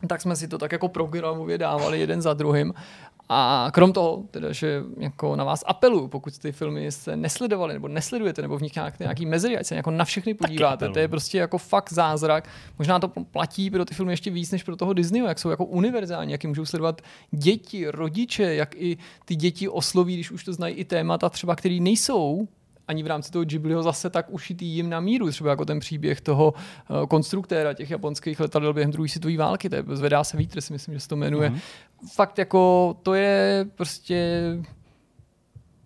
tak 0.07 0.21
jsme 0.21 0.37
si 0.37 0.49
to 0.49 0.59
tak 0.59 0.73
jako 0.73 0.89
programově 0.89 1.59
dávali 1.59 2.01
jeden 2.01 2.23
za 2.23 2.35
druhým. 2.35 2.75
A 3.29 3.69
krom 3.73 3.93
toho, 3.93 4.25
teda, 4.31 4.53
že 4.53 4.83
jako 4.99 5.37
na 5.37 5.45
vás 5.45 5.65
apeluju, 5.67 6.09
pokud 6.09 6.39
ty 6.39 6.53
filmy 6.53 6.93
jste 6.93 7.17
nesledovali 7.17 7.75
nebo 7.75 7.89
nesledujete, 7.89 8.43
nebo 8.43 8.59
v 8.59 8.63
nich 8.63 8.75
nějak, 8.75 8.99
nějaký 8.99 9.27
mezery, 9.27 9.59
ať 9.59 9.67
se 9.67 9.75
jako 9.75 9.91
na 9.91 10.05
všechny 10.05 10.35
podíváte, 10.35 10.89
to 10.89 10.99
je 10.99 11.09
prostě 11.09 11.39
jako 11.39 11.59
fakt 11.59 11.93
zázrak. 11.93 12.49
Možná 12.79 12.99
to 12.99 13.09
platí 13.09 13.71
pro 13.71 13.85
ty 13.85 13.95
filmy 13.95 14.13
ještě 14.13 14.31
víc 14.31 14.51
než 14.51 14.63
pro 14.63 14.77
toho 14.77 14.93
Disneyho, 14.93 15.29
jak 15.29 15.39
jsou 15.39 15.51
jako 15.51 15.65
univerzální, 15.65 16.33
jak 16.33 16.45
můžou 16.45 16.65
sledovat 16.65 17.03
děti, 17.31 17.91
rodiče, 17.91 18.55
jak 18.55 18.75
i 18.75 18.99
ty 19.25 19.37
děti 19.37 19.69
osloví, 19.69 20.15
když 20.15 20.31
už 20.31 20.45
to 20.45 20.53
znají 20.53 20.75
i 20.75 20.85
témata 20.85 21.29
třeba, 21.29 21.57
které 21.57 21.79
nejsou 21.81 22.49
ani 22.89 23.03
v 23.03 23.07
rámci 23.07 23.33
toho 23.33 23.45
Ghibliho 23.45 23.83
zase 23.83 24.11
tak 24.11 24.27
ušitý 24.31 24.67
jim 24.67 24.91
na 24.91 25.01
míru, 25.01 25.31
třeba 25.31 25.51
jako 25.51 25.65
ten 25.65 25.79
příběh 25.79 26.21
toho 26.21 26.55
uh, 26.91 27.07
konstruktéra 27.07 27.75
těch 27.75 27.91
japonských 27.91 28.41
letadel 28.41 28.73
během 28.73 28.93
druhé 28.93 29.09
světové 29.09 29.37
války, 29.37 29.71
to 29.71 29.77
je 29.77 29.85
Zvedá 29.93 30.25
se 30.25 30.37
vítr, 30.37 30.61
si 30.61 30.73
myslím, 30.73 30.95
že 30.95 31.01
se 31.01 31.09
to 31.09 31.17
jmenuje. 31.17 31.51
Mm-hmm. 31.51 32.09
Fakt 32.15 32.39
jako 32.39 32.97
to 33.03 33.15
je 33.15 33.67
prostě 33.75 34.43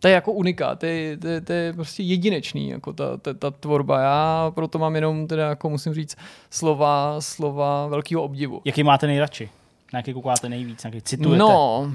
to 0.01 0.09
je 0.09 0.15
jako 0.15 0.33
unikát, 0.33 0.79
to 0.79 0.87
je, 0.87 1.17
to, 1.17 1.27
je, 1.29 1.41
to 1.41 1.53
je 1.53 1.73
prostě 1.73 2.03
jedinečný, 2.03 2.69
jako 2.69 2.93
ta, 2.93 3.17
ta, 3.17 3.35
ta 3.35 3.51
tvorba. 3.51 4.01
Já 4.01 4.51
proto 4.55 4.79
mám 4.79 4.95
jenom 4.95 5.27
teda, 5.27 5.49
jako 5.49 5.71
musím 5.71 5.95
říct, 5.95 6.17
slova, 6.51 7.21
slova 7.21 7.87
velkého 7.87 8.23
obdivu. 8.23 8.61
Jaký 8.65 8.83
máte 8.83 9.07
nejradši? 9.07 9.51
Na 9.93 9.99
jaký 9.99 10.13
koukáte 10.13 10.49
nejvíc? 10.49 10.85
Na 10.85 10.89
jaký 10.89 11.03
citujete? 11.03 11.39
No, 11.39 11.93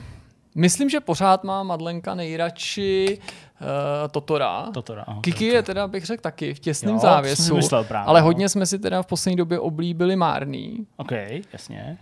myslím, 0.55 0.89
že 0.89 0.99
pořád 0.99 1.43
má 1.43 1.63
Madlenka 1.63 2.15
nejradši 2.15 3.19
uh, 3.61 3.67
Totora. 4.11 4.69
Toto, 4.73 4.95
aha. 5.07 5.19
Kiki 5.21 5.45
je 5.45 5.63
teda, 5.63 5.87
bych 5.87 6.05
řekl, 6.05 6.21
taky 6.21 6.53
v 6.53 6.59
těsném 6.59 6.93
Jo, 6.95 6.99
to 7.01 7.07
závěsu, 7.07 7.55
myslel 7.55 7.83
právě, 7.83 8.07
ale 8.07 8.19
no. 8.19 8.25
hodně 8.25 8.49
jsme 8.49 8.65
si 8.65 8.79
teda 8.79 9.01
v 9.03 9.05
poslední 9.05 9.35
době 9.37 9.59
oblíbili 9.59 10.15
Márný. 10.15 10.87
OK, 10.97 11.11
jasně. 11.53 11.97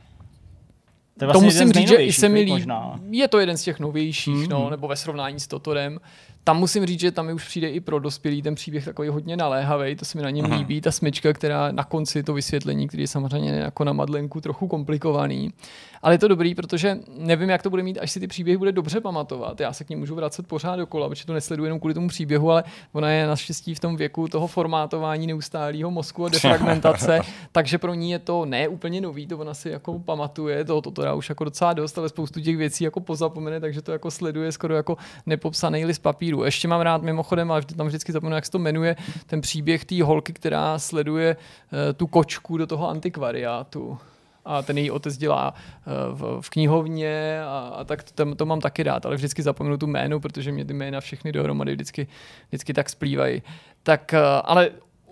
To, 1.19 1.25
je 1.25 1.27
to 1.27 1.39
vlastně 1.39 1.45
musím 1.45 1.67
jeden 1.67 1.73
z 1.73 1.77
říct, 1.77 1.87
že 1.89 1.95
i 1.95 2.13
se 2.13 2.29
mi 2.29 2.39
líbí. 2.41 2.65
Je 3.09 3.27
to 3.27 3.39
jeden 3.39 3.57
z 3.57 3.63
těch 3.63 3.79
novějších, 3.79 4.33
Mhm. 4.35 4.49
no, 4.49 4.69
nebo 4.69 4.87
ve 4.87 4.95
srovnání 4.95 5.39
s 5.39 5.47
Totorem. 5.47 5.99
Tam 6.45 6.57
musím 6.57 6.85
říct, 6.85 6.99
že 6.99 7.11
tam 7.11 7.25
mi 7.25 7.33
už 7.33 7.47
přijde 7.47 7.69
i 7.69 7.79
pro 7.79 7.99
dospělý 7.99 8.41
ten 8.41 8.55
příběh 8.55 8.85
takový 8.85 9.09
hodně 9.09 9.37
naléhavý, 9.37 9.95
to 9.95 10.05
se 10.05 10.17
mi 10.17 10.23
na 10.23 10.29
něm 10.29 10.51
líbí, 10.51 10.81
ta 10.81 10.91
smyčka, 10.91 11.33
která 11.33 11.71
na 11.71 11.83
konci 11.83 12.23
to 12.23 12.33
vysvětlení, 12.33 12.87
který 12.87 13.03
je 13.03 13.07
samozřejmě 13.07 13.51
jako 13.51 13.83
na 13.83 13.93
Madlenku 13.93 14.41
trochu 14.41 14.67
komplikovaný. 14.67 15.53
Ale 16.01 16.13
je 16.13 16.17
to 16.17 16.27
dobrý, 16.27 16.55
protože 16.55 16.99
nevím, 17.17 17.49
jak 17.49 17.63
to 17.63 17.69
bude 17.69 17.83
mít, 17.83 17.99
až 18.01 18.11
si 18.11 18.19
ty 18.19 18.27
příběhy 18.27 18.57
bude 18.57 18.71
dobře 18.71 19.01
pamatovat. 19.01 19.59
Já 19.59 19.73
se 19.73 19.83
k 19.83 19.89
ním 19.89 19.99
můžu 19.99 20.15
vracet 20.15 20.47
pořád 20.47 20.75
dokola, 20.75 21.09
protože 21.09 21.25
to 21.25 21.33
nesleduji 21.33 21.65
jenom 21.65 21.79
kvůli 21.79 21.93
tomu 21.93 22.07
příběhu, 22.07 22.51
ale 22.51 22.63
ona 22.93 23.09
je 23.09 23.27
naštěstí 23.27 23.75
v 23.75 23.79
tom 23.79 23.95
věku 23.95 24.27
toho 24.27 24.47
formátování 24.47 25.27
neustálého 25.27 25.91
mozku 25.91 26.25
a 26.25 26.29
defragmentace, 26.29 27.19
takže 27.51 27.77
pro 27.77 27.93
ní 27.93 28.11
je 28.11 28.19
to 28.19 28.45
ne 28.45 28.67
úplně 28.67 29.01
nový, 29.01 29.27
to 29.27 29.37
ona 29.37 29.53
si 29.53 29.69
jako 29.69 29.99
pamatuje, 29.99 30.65
to, 30.65 30.81
to 30.81 30.91
teda 30.91 31.13
už 31.13 31.29
jako 31.29 31.43
docela 31.43 31.73
dost, 31.73 31.97
ale 31.97 32.09
spoustu 32.09 32.41
těch 32.41 32.57
věcí 32.57 32.83
jako 32.83 32.99
pozapomene, 32.99 33.59
takže 33.59 33.81
to 33.81 33.91
jako 33.91 34.11
sleduje 34.11 34.51
skoro 34.51 34.75
jako 34.75 34.97
nepopsaný 35.25 35.85
list 35.85 35.99
papíru. 35.99 36.32
Ještě 36.43 36.67
mám 36.67 36.81
rád 36.81 37.01
mimochodem, 37.01 37.51
a 37.51 37.59
vždy, 37.59 37.75
tam 37.75 37.87
vždycky 37.87 38.11
zapomenu, 38.11 38.35
jak 38.35 38.45
se 38.45 38.51
to 38.51 38.59
jmenuje, 38.59 38.95
ten 39.25 39.41
příběh 39.41 39.85
té 39.85 40.03
holky, 40.03 40.33
která 40.33 40.79
sleduje 40.79 41.35
uh, 41.35 41.79
tu 41.97 42.07
kočku 42.07 42.57
do 42.57 42.67
toho 42.67 42.89
antikvariátu. 42.89 43.97
A 44.45 44.61
ten 44.61 44.77
její 44.77 44.91
otec 44.91 45.17
dělá 45.17 45.53
eh, 45.55 45.91
v, 46.11 46.41
v 46.41 46.49
knihovně 46.49 47.41
a, 47.43 47.73
a 47.77 47.83
tak 47.83 48.03
to, 48.03 48.35
to 48.35 48.45
mám 48.45 48.61
taky 48.61 48.83
rád, 48.83 49.05
ale 49.05 49.15
vždycky 49.15 49.41
zapomenu 49.41 49.77
tu 49.77 49.87
jménu, 49.87 50.19
protože 50.19 50.51
mě 50.51 50.65
ty 50.65 50.73
jména 50.73 51.01
všechny 51.01 51.31
dohromady 51.31 51.73
vždycky, 51.73 52.07
vždycky 52.47 52.73
tak 52.73 52.89
splývají. 52.89 53.41
Tak, 53.83 54.13
eh, 54.13 54.19
ale 54.43 54.69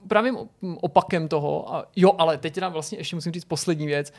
právě 0.07 0.34
opakem 0.81 1.27
toho, 1.27 1.76
a 1.76 1.85
jo, 1.95 2.11
ale 2.18 2.38
teď 2.38 2.53
teda 2.53 2.69
vlastně 2.69 2.98
ještě 2.98 3.15
musím 3.15 3.31
říct 3.31 3.45
poslední 3.45 3.88
věc, 3.88 4.14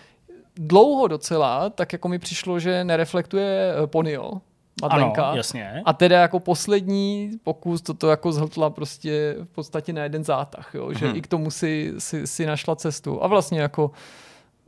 dlouho 0.57 1.09
docela, 1.09 1.71
tak 1.71 1.93
jako 1.93 2.09
mi 2.09 2.19
přišlo, 2.19 2.59
že 2.59 2.85
nereflektuje 2.85 3.75
Ponyo, 3.87 4.41
Madlenka. 4.83 5.25
Ano, 5.25 5.37
jasně. 5.37 5.83
A 5.85 5.93
teda 5.93 6.21
jako 6.21 6.41
poslední 6.41 7.31
pokus 7.43 7.83
toto 7.83 8.09
jako 8.11 8.33
zhltla 8.33 8.71
prostě 8.71 9.37
v 9.43 9.49
podstatě 9.49 9.93
na 9.93 10.03
jeden 10.03 10.25
zátah, 10.25 10.75
jo? 10.75 10.93
že 10.93 11.07
Mhm. 11.07 11.17
i 11.17 11.23
k 11.23 11.27
tomu 11.27 11.51
si, 11.51 11.95
si, 11.99 12.27
si 12.27 12.47
našla 12.47 12.77
cestu. 12.77 13.25
A 13.25 13.27
vlastně 13.27 13.61
jako 13.61 13.91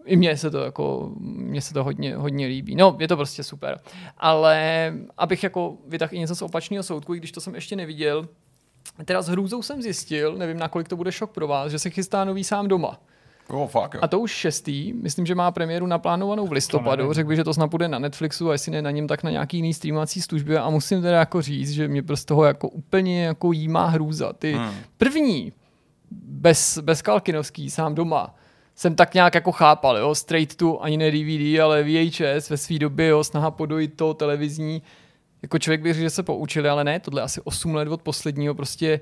i 0.05 0.17
mně 0.17 0.37
se 0.37 0.51
to 0.51 0.59
jako, 0.59 1.13
mně 1.21 1.61
se 1.61 1.75
to 1.75 1.85
hodně, 1.85 2.17
hodně 2.17 2.47
líbí. 2.47 2.75
No, 2.77 2.97
je 3.01 3.09
to 3.09 3.17
prostě 3.17 3.43
super. 3.45 3.81
Ale 4.19 4.93
abych 5.19 5.43
jako 5.43 5.75
vytáhl 5.87 6.15
i 6.15 6.19
něco 6.19 6.37
z 6.37 6.43
opačného 6.43 6.83
soudku, 6.83 7.15
i 7.15 7.19
když 7.19 7.33
to 7.33 7.41
jsem 7.41 7.55
ještě 7.55 7.77
neviděl, 7.77 8.29
teda 9.05 9.23
s 9.23 9.29
hrůzou 9.29 9.63
jsem 9.63 9.83
zjistil, 9.83 10.37
nevím, 10.37 10.59
nakolik 10.59 10.89
to 10.89 10.97
bude 10.97 11.13
šok 11.13 11.31
pro 11.31 11.47
vás, 11.49 11.71
že 11.73 11.79
se 11.79 11.91
chystá 11.91 12.25
nový 12.25 12.45
sám 12.45 12.69
doma. 12.69 13.01
Oh, 13.49 13.69
fuck, 13.69 13.95
jo. 13.95 14.01
A 14.03 14.09
to 14.09 14.21
už 14.21 14.31
šestý, 14.31 14.93
myslím, 14.93 15.27
že 15.27 15.35
má 15.35 15.51
premiéru 15.51 15.87
naplánovanou 15.87 16.47
v 16.47 16.53
listopadu. 16.53 17.13
Řekl 17.13 17.29
bych, 17.29 17.37
že 17.37 17.45
to 17.45 17.55
snad 17.55 17.71
bude 17.71 17.89
na 17.89 17.99
Netflixu, 17.99 18.49
a 18.49 18.53
jestli 18.53 18.73
ne 18.73 18.83
na 18.83 18.91
něm, 18.91 19.07
tak 19.07 19.23
na 19.23 19.31
nějaký 19.31 19.57
jiný 19.57 19.75
streamovací 19.75 20.23
službě. 20.23 20.59
A 20.59 20.71
musím 20.71 21.03
teda 21.03 21.19
jako 21.19 21.43
říct, 21.43 21.71
že 21.71 21.89
mě 21.89 22.03
prostě 22.03 22.27
toho 22.27 22.45
jako 22.45 22.69
úplně 22.69 23.25
jako 23.25 23.53
jímá 23.53 23.87
hrůza. 23.87 24.33
Ty 24.33 24.53
Hmm. 24.53 24.71
první, 24.97 25.53
bez, 26.11 26.79
bez 26.79 27.03
Kalkinovský, 27.03 27.71
sám 27.71 27.95
doma, 27.95 28.35
jsem 28.77 28.95
tak 28.95 29.15
nějak 29.15 29.35
jako 29.35 29.53
chápal, 29.53 29.97
jo, 29.97 30.15
straight 30.15 30.57
to, 30.57 30.83
ani 30.83 30.97
ne 30.97 31.11
DVD, 31.11 31.61
ale 31.61 31.83
VHS 31.83 32.51
ve 32.51 32.57
své 32.57 32.79
době, 32.79 33.07
jo, 33.07 33.25
snaha 33.25 33.51
podojit 33.51 33.97
to 33.97 34.15
televizní. 34.15 34.83
Jako 35.43 35.59
člověk 35.59 35.83
by 35.83 35.93
řekl, 35.93 36.03
že 36.03 36.11
se 36.11 36.23
poučili, 36.23 36.69
ale 36.69 36.85
ne, 36.85 37.01
tohle 37.01 37.23
asi 37.23 37.41
8 37.41 37.75
let 37.75 37.89
od 37.89 38.03
posledního, 38.03 38.55
prostě 38.55 39.01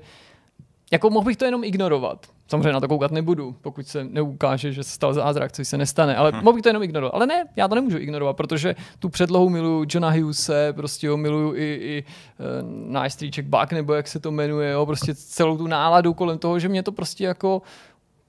jako 0.91 1.09
mohl 1.09 1.25
bych 1.25 1.37
to 1.37 1.45
jenom 1.45 1.63
ignorovat. 1.63 2.27
Samozřejmě 2.47 2.71
na 2.71 2.79
to 2.79 2.87
koukat 2.87 3.11
nebudu, 3.11 3.55
pokud 3.61 3.87
se 3.87 4.03
neukáže, 4.03 4.71
že 4.71 4.83
se 4.83 4.89
stal 4.89 5.13
zázrak, 5.13 5.51
což 5.51 5.67
se 5.67 5.77
nestane. 5.77 6.15
Ale 6.15 6.31
hmm. 6.31 6.43
mohl 6.43 6.53
bych 6.53 6.63
to 6.63 6.69
jenom 6.69 6.83
ignorovat. 6.83 7.15
Ale 7.15 7.27
ne, 7.27 7.45
já 7.55 7.67
to 7.67 7.75
nemůžu 7.75 7.97
ignorovat, 7.97 8.37
protože 8.37 8.75
tu 8.99 9.09
předlohu 9.09 9.49
miluju 9.49 9.85
Johna 9.89 10.09
Hughese, 10.09 10.73
prostě 10.73 11.09
ho 11.09 11.17
miluju 11.17 11.55
i, 11.55 11.79
i 11.81 12.03
uh, 12.03 12.91
náš 12.91 13.13
strýček 13.13 13.45
Buck, 13.45 13.71
nebo 13.71 13.93
jak 13.93 14.07
se 14.07 14.19
to 14.19 14.31
jmenuje, 14.31 14.71
jo, 14.71 14.85
prostě 14.85 15.15
celou 15.15 15.57
tu 15.57 15.67
náladu 15.67 16.13
kolem 16.13 16.37
toho, 16.37 16.59
že 16.59 16.69
mě 16.69 16.83
to 16.83 16.91
prostě 16.91 17.23
jako 17.23 17.61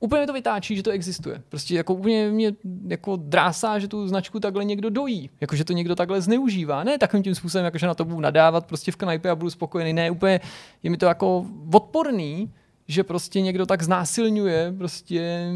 úplně 0.01 0.21
mě 0.21 0.27
to 0.27 0.33
vytáčí, 0.33 0.77
že 0.77 0.83
to 0.83 0.91
existuje. 0.91 1.43
Prostě 1.49 1.75
jako 1.75 1.95
úplně 1.95 2.31
mě 2.31 2.53
jako 2.87 3.17
drásá, 3.17 3.79
že 3.79 3.89
tu 3.89 4.09
značku 4.09 4.41
takhle 4.41 4.65
někdo 4.65 4.91
dojí. 4.91 5.31
Jako, 5.41 5.57
že 5.57 5.65
to 5.65 5.73
někdo 5.73 5.95
takhle 5.95 6.21
zneužívá. 6.21 6.85
Ne 6.85 6.99
takovým 6.99 7.23
tím 7.23 7.35
způsobem, 7.35 7.65
jako, 7.65 7.79
že 7.79 7.87
na 7.87 7.95
to 7.95 8.05
budu 8.05 8.21
nadávat 8.21 8.67
prostě 8.67 8.93
v 8.93 8.97
knajpě 8.97 9.31
a 9.31 9.35
budu 9.35 9.51
spokojený. 9.51 9.93
Ne, 9.93 10.11
úplně 10.11 10.41
je 10.83 10.91
mi 10.91 10.97
to 10.97 11.07
jako 11.07 11.47
odporný, 11.73 12.53
že 12.89 13.05
prostě 13.05 13.41
někdo 13.41 13.67
tak 13.67 13.83
znásilňuje 13.83 14.75
prostě 14.79 15.49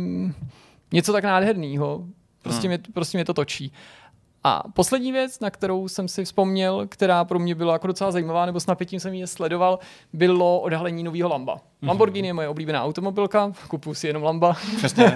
něco 0.93 1.13
tak 1.13 1.25
nádherného. 1.25 2.05
Prostě, 2.43 2.69
hmm. 2.69 2.79
mě, 2.79 2.93
prostě 2.93 3.19
mě 3.19 3.25
to 3.25 3.35
točí. 3.35 3.73
A 4.45 4.63
poslední 4.75 5.13
věc, 5.13 5.41
na 5.41 5.51
kterou 5.51 5.89
jsem 5.89 6.09
si 6.09 6.25
vzpomněl, 6.25 6.87
která 6.89 7.25
pro 7.25 7.39
mě 7.39 7.55
byla 7.55 7.73
jako 7.73 7.87
docela 7.87 8.11
zajímavá, 8.11 8.47
nebo 8.47 8.61
s 8.61 8.67
napětím 8.67 9.01
jsem 9.01 9.15
ji 9.15 9.27
sledoval, 9.27 9.79
bylo 10.13 10.61
odhalení 10.61 11.03
nového 11.03 11.29
Lamba. 11.29 11.57
Mm-hmm. 11.57 11.89
Lamborghini 11.89 12.29
je 12.29 12.35
moje 12.35 12.49
oblíbená 12.49 12.85
automobilka, 12.85 13.53
kupuju 13.69 13.95
si 13.95 14.07
jenom 14.07 14.23
Lamba. 14.23 14.57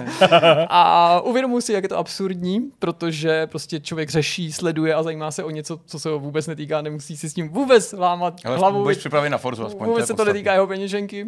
a 0.69 1.21
uvědomuji 1.21 1.61
si, 1.61 1.73
jak 1.73 1.83
je 1.83 1.89
to 1.89 1.97
absurdní, 1.97 2.71
protože 2.79 3.47
prostě 3.47 3.79
člověk 3.79 4.09
řeší, 4.09 4.51
sleduje 4.51 4.93
a 4.93 5.03
zajímá 5.03 5.31
se 5.31 5.43
o 5.43 5.49
něco, 5.49 5.79
co 5.85 5.99
se 5.99 6.09
ho 6.09 6.19
vůbec 6.19 6.47
netýká, 6.47 6.81
nemusí 6.81 7.17
si 7.17 7.29
s 7.29 7.33
tím 7.33 7.49
vůbec 7.49 7.93
lámat 7.93 8.33
Ale 8.45 8.57
hlavu. 8.57 8.81
Budeš 8.81 8.97
připravený 8.97 9.31
na 9.31 9.37
Forzu 9.37 9.65
aspoň. 9.65 9.87
Vůbec 9.87 10.03
to 10.03 10.07
se 10.07 10.13
to 10.13 10.25
netýká 10.25 10.53
jeho 10.53 10.67
peněženky. 10.67 11.25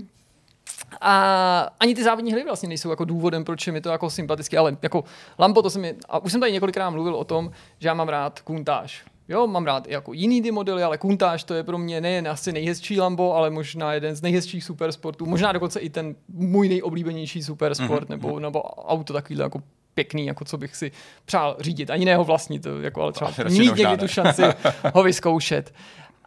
A 1.01 1.71
ani 1.79 1.95
ty 1.95 2.03
závodní 2.03 2.31
hry 2.31 2.43
vlastně 2.43 2.69
nejsou 2.69 2.89
jako 2.89 3.05
důvodem, 3.05 3.43
proč 3.43 3.67
je 3.67 3.73
mi 3.73 3.81
to 3.81 3.89
jako 3.89 4.09
sympatické, 4.09 4.57
ale 4.57 4.77
jako 4.81 5.03
Lambo, 5.39 5.61
to 5.61 5.69
jsem 5.69 5.85
je, 5.85 5.95
a 6.09 6.19
už 6.19 6.31
jsem 6.31 6.41
tady 6.41 6.51
několikrát 6.51 6.89
mluvil 6.89 7.15
o 7.15 7.23
tom, 7.23 7.51
že 7.79 7.87
já 7.87 7.93
mám 7.93 8.09
rád 8.09 8.41
kuntáž. 8.41 9.03
Jo, 9.27 9.47
mám 9.47 9.65
rád 9.65 9.87
i 9.87 9.93
jako 9.93 10.13
jiný 10.13 10.41
ty 10.41 10.51
modely, 10.51 10.83
ale 10.83 10.97
kuntáž 10.97 11.43
to 11.43 11.53
je 11.53 11.63
pro 11.63 11.77
mě 11.77 12.01
nejen 12.01 12.27
asi 12.27 12.51
nejhezčí 12.51 12.99
Lambo, 12.99 13.35
ale 13.35 13.49
možná 13.49 13.93
jeden 13.93 14.15
z 14.15 14.21
nejhezčích 14.21 14.63
supersportů, 14.63 15.25
možná 15.25 15.51
dokonce 15.51 15.79
i 15.79 15.89
ten 15.89 16.15
můj 16.27 16.69
nejoblíbenější 16.69 17.43
supersport, 17.43 18.07
mm-hmm. 18.07 18.09
nebo, 18.09 18.39
nebo 18.39 18.61
auto 18.63 19.13
takovýhle 19.13 19.43
jako 19.43 19.61
pěkný, 19.93 20.25
jako 20.25 20.45
co 20.45 20.57
bych 20.57 20.75
si 20.75 20.91
přál 21.25 21.55
řídit. 21.59 21.89
Ani 21.89 22.05
ne 22.05 22.15
ho 22.15 22.23
vlastnit, 22.23 22.67
jako 22.81 23.01
ale 23.01 23.11
třeba 23.11 23.31
mít 23.49 23.75
někdy 23.75 23.97
tu 23.97 24.07
šanci 24.07 24.41
ho 24.93 25.03
vyzkoušet. 25.03 25.73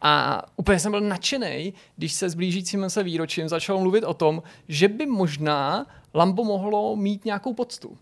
A 0.02 0.42
úplně 0.56 0.78
jsem 0.78 0.92
byl 0.92 1.00
nadšený, 1.00 1.74
když 1.96 2.12
se 2.12 2.28
s 2.28 2.34
blížícím 2.34 2.90
se 2.90 3.02
výročím 3.02 3.48
začal 3.48 3.78
mluvit 3.78 4.04
o 4.04 4.14
tom, 4.14 4.42
že 4.68 4.88
by 4.88 5.06
možná 5.06 5.86
Lambo 6.14 6.44
mohlo 6.44 6.96
mít 6.96 7.24
nějakou 7.24 7.54
poctu. 7.54 7.96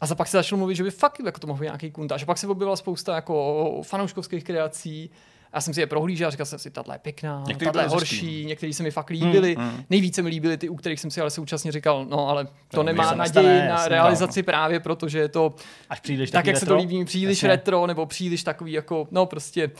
A 0.00 0.06
za 0.06 0.14
pak 0.14 0.28
se 0.28 0.36
začal 0.36 0.58
mluvit, 0.58 0.74
že 0.74 0.82
by 0.82 0.90
fakt 0.90 1.20
jako 1.24 1.40
to 1.40 1.46
mohl 1.46 1.60
být 1.60 1.66
nějaký 1.66 1.90
kuntáž. 1.90 2.22
A 2.22 2.26
pak 2.26 2.38
se 2.38 2.46
objevila 2.46 2.76
spousta 2.76 3.14
jako 3.14 3.80
fanouškovských 3.84 4.44
kreací. 4.44 5.10
Já 5.54 5.60
jsem 5.60 5.74
si 5.74 5.80
je 5.80 5.86
prohlížel 5.86 6.28
a 6.28 6.30
říkal 6.30 6.46
jsem 6.46 6.58
si, 6.58 6.70
tahle 6.70 6.94
je 6.94 6.98
pěkná, 6.98 7.44
tahle 7.64 7.82
je 7.82 7.88
horší, 7.88 8.44
některý 8.44 8.74
se 8.74 8.82
mi 8.82 8.90
fakt 8.90 9.10
líbily. 9.10 9.54
Hmm, 9.54 9.68
hmm. 9.68 9.84
Nejvíce 9.90 10.22
mi 10.22 10.28
líbily 10.28 10.56
ty, 10.56 10.68
u 10.68 10.76
kterých 10.76 11.00
jsem 11.00 11.10
si 11.10 11.20
ale 11.20 11.30
současně 11.30 11.72
říkal, 11.72 12.04
no 12.04 12.28
ale 12.28 12.44
to 12.44 12.76
no, 12.76 12.82
nemá 12.82 13.14
naději 13.14 13.68
na 13.68 13.88
realizaci 13.88 14.40
no. 14.40 14.44
právě, 14.44 14.80
protože 14.80 15.18
je 15.18 15.28
to 15.28 15.54
Až 15.88 16.00
příliš 16.00 16.30
tak, 16.30 16.46
jak 16.46 16.54
retro? 16.54 16.66
se 16.66 16.66
to 16.66 16.76
líbí, 16.76 17.04
příliš 17.04 17.38
Jasně. 17.38 17.48
retro, 17.48 17.86
nebo 17.86 18.06
příliš 18.06 18.44
takový 18.44 18.72
jako, 18.72 19.08
no 19.10 19.26
prostě. 19.26 19.70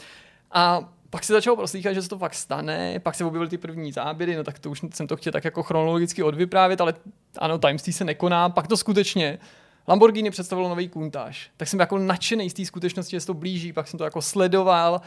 A 0.51 0.89
pak 1.11 1.23
se 1.23 1.33
začalo 1.33 1.55
proslýchat, 1.55 1.93
že 1.93 2.01
se 2.01 2.09
to 2.09 2.17
fakt 2.17 2.33
stane, 2.33 2.99
pak 2.99 3.15
se 3.15 3.25
objevily 3.25 3.49
ty 3.49 3.57
první 3.57 3.91
záběry, 3.91 4.35
no 4.35 4.43
tak 4.43 4.59
to 4.59 4.69
už 4.69 4.81
jsem 4.93 5.07
to 5.07 5.17
chtěl 5.17 5.33
tak 5.33 5.45
jako 5.45 5.63
chronologicky 5.63 6.23
odvyprávět, 6.23 6.81
ale 6.81 6.93
ano, 7.37 7.57
tajemství 7.57 7.93
se 7.93 8.05
nekoná, 8.05 8.49
pak 8.49 8.67
to 8.67 8.77
skutečně 8.77 9.39
Lamborghini 9.87 10.31
představilo 10.31 10.69
nový 10.69 10.89
kuntáž. 10.89 11.51
Tak 11.57 11.67
jsem 11.67 11.79
jako 11.79 11.97
nadšený 11.97 12.49
z 12.49 12.53
té 12.53 12.65
skutečnosti, 12.65 13.11
že 13.11 13.19
se 13.19 13.27
to 13.27 13.33
blíží, 13.33 13.73
pak 13.73 13.87
jsem 13.87 13.97
to 13.97 14.03
jako 14.03 14.21
sledoval 14.21 15.01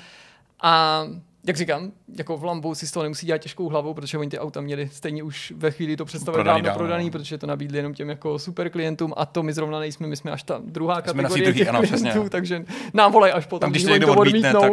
a 0.61 1.05
jak 1.47 1.57
říkám, 1.57 1.93
jako 2.19 2.37
v 2.37 2.45
Lambu 2.45 2.75
si 2.75 2.87
z 2.87 2.91
toho 2.93 3.03
nemusí 3.03 3.27
dělat 3.27 3.39
těžkou 3.39 3.69
hlavou, 3.69 3.95
protože 3.95 4.19
oni 4.19 4.31
ty 4.31 4.39
auta 4.39 4.61
měli 4.61 4.89
stejně 4.89 5.23
už 5.23 5.53
ve 5.57 5.71
chvíli 5.71 5.97
to 5.97 6.05
představili 6.05 6.45
dávno 6.45 6.63
dávno 6.63 6.79
prodaný, 6.79 7.11
protože 7.11 7.39
to 7.39 7.47
nabídli 7.47 7.79
jenom 7.79 7.95
těm 7.95 8.09
jako 8.09 8.39
super 8.39 8.71
klientům 8.71 9.13
a 9.17 9.27
to 9.27 9.43
my 9.43 9.53
zrovna 9.53 9.79
nejsme, 9.79 10.07
my 10.07 10.17
jsme 10.17 10.31
až 10.31 10.43
ta 10.43 10.61
druhá 10.65 11.03
jsme 11.03 11.23
kategorie 11.23 11.53
těch 11.53 11.69
ano, 11.69 11.79
klientů, 11.79 12.09
přesně. 12.11 12.31
takže 12.31 12.65
nám 12.95 13.13
volej 13.13 13.33
až 13.35 13.47
potom, 13.47 13.61
Tam, 13.61 13.71
když 13.71 13.85
to 13.85 13.91
někdo 13.91 14.15
odmítne, 14.15 14.53
tak 14.53 14.73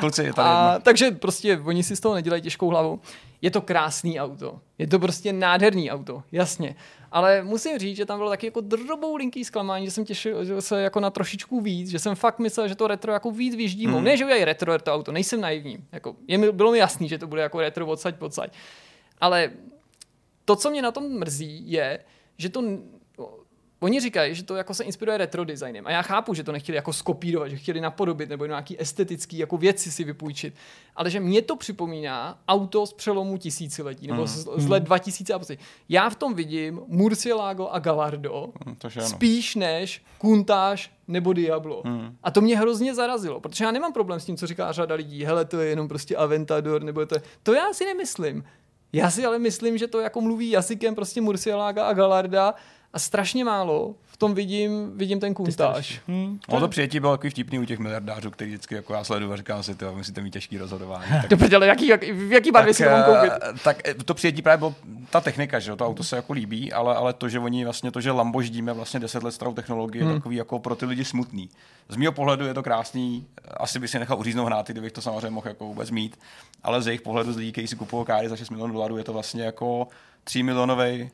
kluci, 0.00 0.24
je 0.24 0.32
tady 0.32 0.48
a, 0.52 0.78
Takže 0.82 1.10
prostě 1.10 1.58
oni 1.64 1.82
si 1.82 1.96
z 1.96 2.00
toho 2.00 2.14
nedělají 2.14 2.42
těžkou 2.42 2.68
hlavou. 2.68 3.00
Je 3.42 3.50
to 3.50 3.60
krásný 3.60 4.20
auto. 4.20 4.60
Je 4.78 4.86
to 4.86 4.98
prostě 4.98 5.32
nádherný 5.32 5.90
auto, 5.90 6.22
jasně. 6.32 6.74
Ale 7.12 7.42
musím 7.42 7.78
říct, 7.78 7.96
že 7.96 8.06
tam 8.06 8.18
bylo 8.18 8.30
taky 8.30 8.46
jako 8.46 8.60
drobou 8.60 9.16
linký 9.16 9.44
zklamání, 9.44 9.84
že 9.84 9.90
jsem 9.90 10.04
těšil 10.04 10.62
se 10.62 10.82
jako 10.82 11.00
na 11.00 11.10
trošičku 11.10 11.60
víc, 11.60 11.90
že 11.90 11.98
jsem 11.98 12.14
fakt 12.14 12.38
myslel, 12.38 12.68
že 12.68 12.74
to 12.74 12.86
retro 12.86 13.12
jako 13.12 13.30
víc 13.30 13.54
vyždí. 13.54 13.86
Mm. 13.86 14.04
Ne, 14.04 14.16
že 14.16 14.24
udělají 14.24 14.44
retro, 14.44 14.72
retro 14.72 14.94
auto, 14.94 15.12
nejsem 15.12 15.40
naivní. 15.40 15.84
Jako, 15.92 16.16
je 16.28 16.38
mi, 16.38 16.52
bylo 16.52 16.72
mi 16.72 16.78
jasný, 16.78 17.08
že 17.08 17.18
to 17.18 17.26
bude 17.26 17.42
jako 17.42 17.60
retro 17.60 17.86
odsaď, 17.86 18.16
podsaď. 18.16 18.52
Ale 19.20 19.50
to, 20.44 20.56
co 20.56 20.70
mě 20.70 20.82
na 20.82 20.92
tom 20.92 21.18
mrzí, 21.18 21.70
je, 21.70 22.04
že 22.38 22.48
to 22.48 22.62
Oni 23.82 24.00
říkají, 24.00 24.34
že 24.34 24.42
to 24.42 24.56
jako 24.56 24.74
se 24.74 24.84
inspiruje 24.84 25.18
retro 25.18 25.44
designem. 25.44 25.86
A 25.86 25.90
já 25.90 26.02
chápu, 26.02 26.34
že 26.34 26.44
to 26.44 26.52
nechtěli 26.52 26.76
jako 26.76 26.92
skopírovat, 26.92 27.50
že 27.50 27.56
chtěli 27.56 27.80
napodobit 27.80 28.28
nebo 28.28 28.46
nějaký 28.46 28.80
estetický 28.80 29.38
jako 29.38 29.56
věci 29.56 29.92
si 29.92 30.04
vypůjčit. 30.04 30.54
Ale 30.96 31.10
že 31.10 31.20
mě 31.20 31.42
to 31.42 31.56
připomíná 31.56 32.38
auto 32.48 32.86
z 32.86 32.92
přelomu 32.92 33.38
tisíciletí, 33.38 34.06
nebo 34.06 34.20
mm. 34.20 34.26
z, 34.26 34.48
z 34.56 34.68
let 34.68 34.82
2000 34.82 35.34
a 35.34 35.38
prostě. 35.38 35.58
Já 35.88 36.10
v 36.10 36.14
tom 36.14 36.34
vidím 36.34 36.80
Murcielago 36.86 37.68
a 37.68 37.78
Gallardo 37.78 38.52
mm, 38.66 38.76
spíš 39.00 39.54
než 39.54 40.02
Kuntáž 40.18 40.92
nebo 41.08 41.32
Diablo. 41.32 41.82
Mm. 41.84 42.16
A 42.22 42.30
to 42.30 42.40
mě 42.40 42.58
hrozně 42.58 42.94
zarazilo, 42.94 43.40
protože 43.40 43.64
já 43.64 43.70
nemám 43.70 43.92
problém 43.92 44.20
s 44.20 44.24
tím, 44.24 44.36
co 44.36 44.46
říká 44.46 44.72
řada 44.72 44.94
lidí. 44.94 45.24
Hele, 45.24 45.44
to 45.44 45.60
je 45.60 45.68
jenom 45.68 45.88
prostě 45.88 46.16
Aventador, 46.16 46.82
nebo 46.82 47.06
to 47.06 47.14
je... 47.14 47.22
To 47.42 47.54
já 47.54 47.72
si 47.72 47.84
nemyslím. 47.84 48.44
Já 48.92 49.10
si 49.10 49.24
ale 49.24 49.38
myslím, 49.38 49.78
že 49.78 49.86
to 49.86 50.00
jako 50.00 50.20
mluví 50.20 50.50
jazykem 50.50 50.94
prostě 50.94 51.20
Murcielaga 51.20 51.86
a 51.86 51.92
Galarda 51.92 52.54
a 52.92 52.98
strašně 52.98 53.44
málo 53.44 53.94
v 54.06 54.16
tom 54.16 54.34
vidím, 54.34 54.98
vidím 54.98 55.20
ten 55.20 55.34
kuntáž. 55.34 56.00
Hmm. 56.08 56.38
No 56.52 56.60
to 56.60 56.68
přijetí 56.68 57.00
bylo 57.00 57.12
takový 57.12 57.30
vtipný 57.30 57.58
u 57.58 57.64
těch 57.64 57.78
miliardářů, 57.78 58.30
který 58.30 58.50
vždycky 58.50 58.74
jako 58.74 58.92
já 58.94 59.04
sleduju 59.04 59.32
a 59.32 59.36
říkám 59.36 59.62
si, 59.62 59.74
to 59.74 59.94
musíte 59.94 60.20
mít 60.20 60.30
těžký 60.30 60.58
rozhodování. 60.58 61.10
Tak, 61.10 61.30
Dobře, 61.30 61.56
ale 61.56 61.66
jaký, 61.66 61.86
jak, 61.86 62.02
v 62.02 62.32
jaký 62.32 62.50
barvě 62.50 62.74
si 62.74 62.84
to 62.84 62.90
mám 62.90 63.04
koupit? 63.04 63.32
Eh, 63.32 63.52
tak 63.64 63.88
eh, 63.88 63.94
to 63.94 64.14
přijetí 64.14 64.42
právě 64.42 64.58
bylo 64.58 64.74
ta 65.10 65.20
technika, 65.20 65.58
že 65.58 65.76
to 65.76 65.86
auto 65.86 66.04
se 66.04 66.16
jako 66.16 66.32
líbí, 66.32 66.72
ale, 66.72 66.96
ale 66.96 67.12
to, 67.12 67.28
že 67.28 67.38
oni 67.38 67.64
vlastně 67.64 67.90
to, 67.90 68.00
že 68.00 68.10
Lambo 68.10 68.42
ždíme 68.42 68.72
vlastně 68.72 69.00
deset 69.00 69.22
let 69.22 69.32
starou 69.32 69.54
technologii, 69.54 70.02
hmm. 70.02 70.10
je 70.10 70.16
takový 70.16 70.36
jako 70.36 70.58
pro 70.58 70.74
ty 70.74 70.86
lidi 70.86 71.04
smutný. 71.04 71.50
Z 71.88 71.96
mého 71.96 72.12
pohledu 72.12 72.46
je 72.46 72.54
to 72.54 72.62
krásný, 72.62 73.26
asi 73.56 73.78
by 73.78 73.88
si 73.88 73.98
nechal 73.98 74.18
uříznout 74.18 74.46
hnáty, 74.46 74.72
kdybych 74.72 74.92
to 74.92 75.02
samozřejmě 75.02 75.30
mohl 75.30 75.48
jako 75.48 75.66
vůbec 75.66 75.90
mít, 75.90 76.18
ale 76.62 76.82
z 76.82 76.86
jejich 76.86 77.02
pohledu 77.02 77.32
z 77.32 77.36
lidí, 77.36 77.52
kteří 77.52 77.66
si 77.66 77.76
kupují 77.76 78.06
káry 78.06 78.28
za 78.28 78.36
6 78.36 78.50
milionů 78.50 78.74
dolarů, 78.74 78.96
je 78.96 79.04
to 79.04 79.12
vlastně 79.12 79.42
jako 79.42 79.88
3 80.24 80.42
milionový 80.42 81.10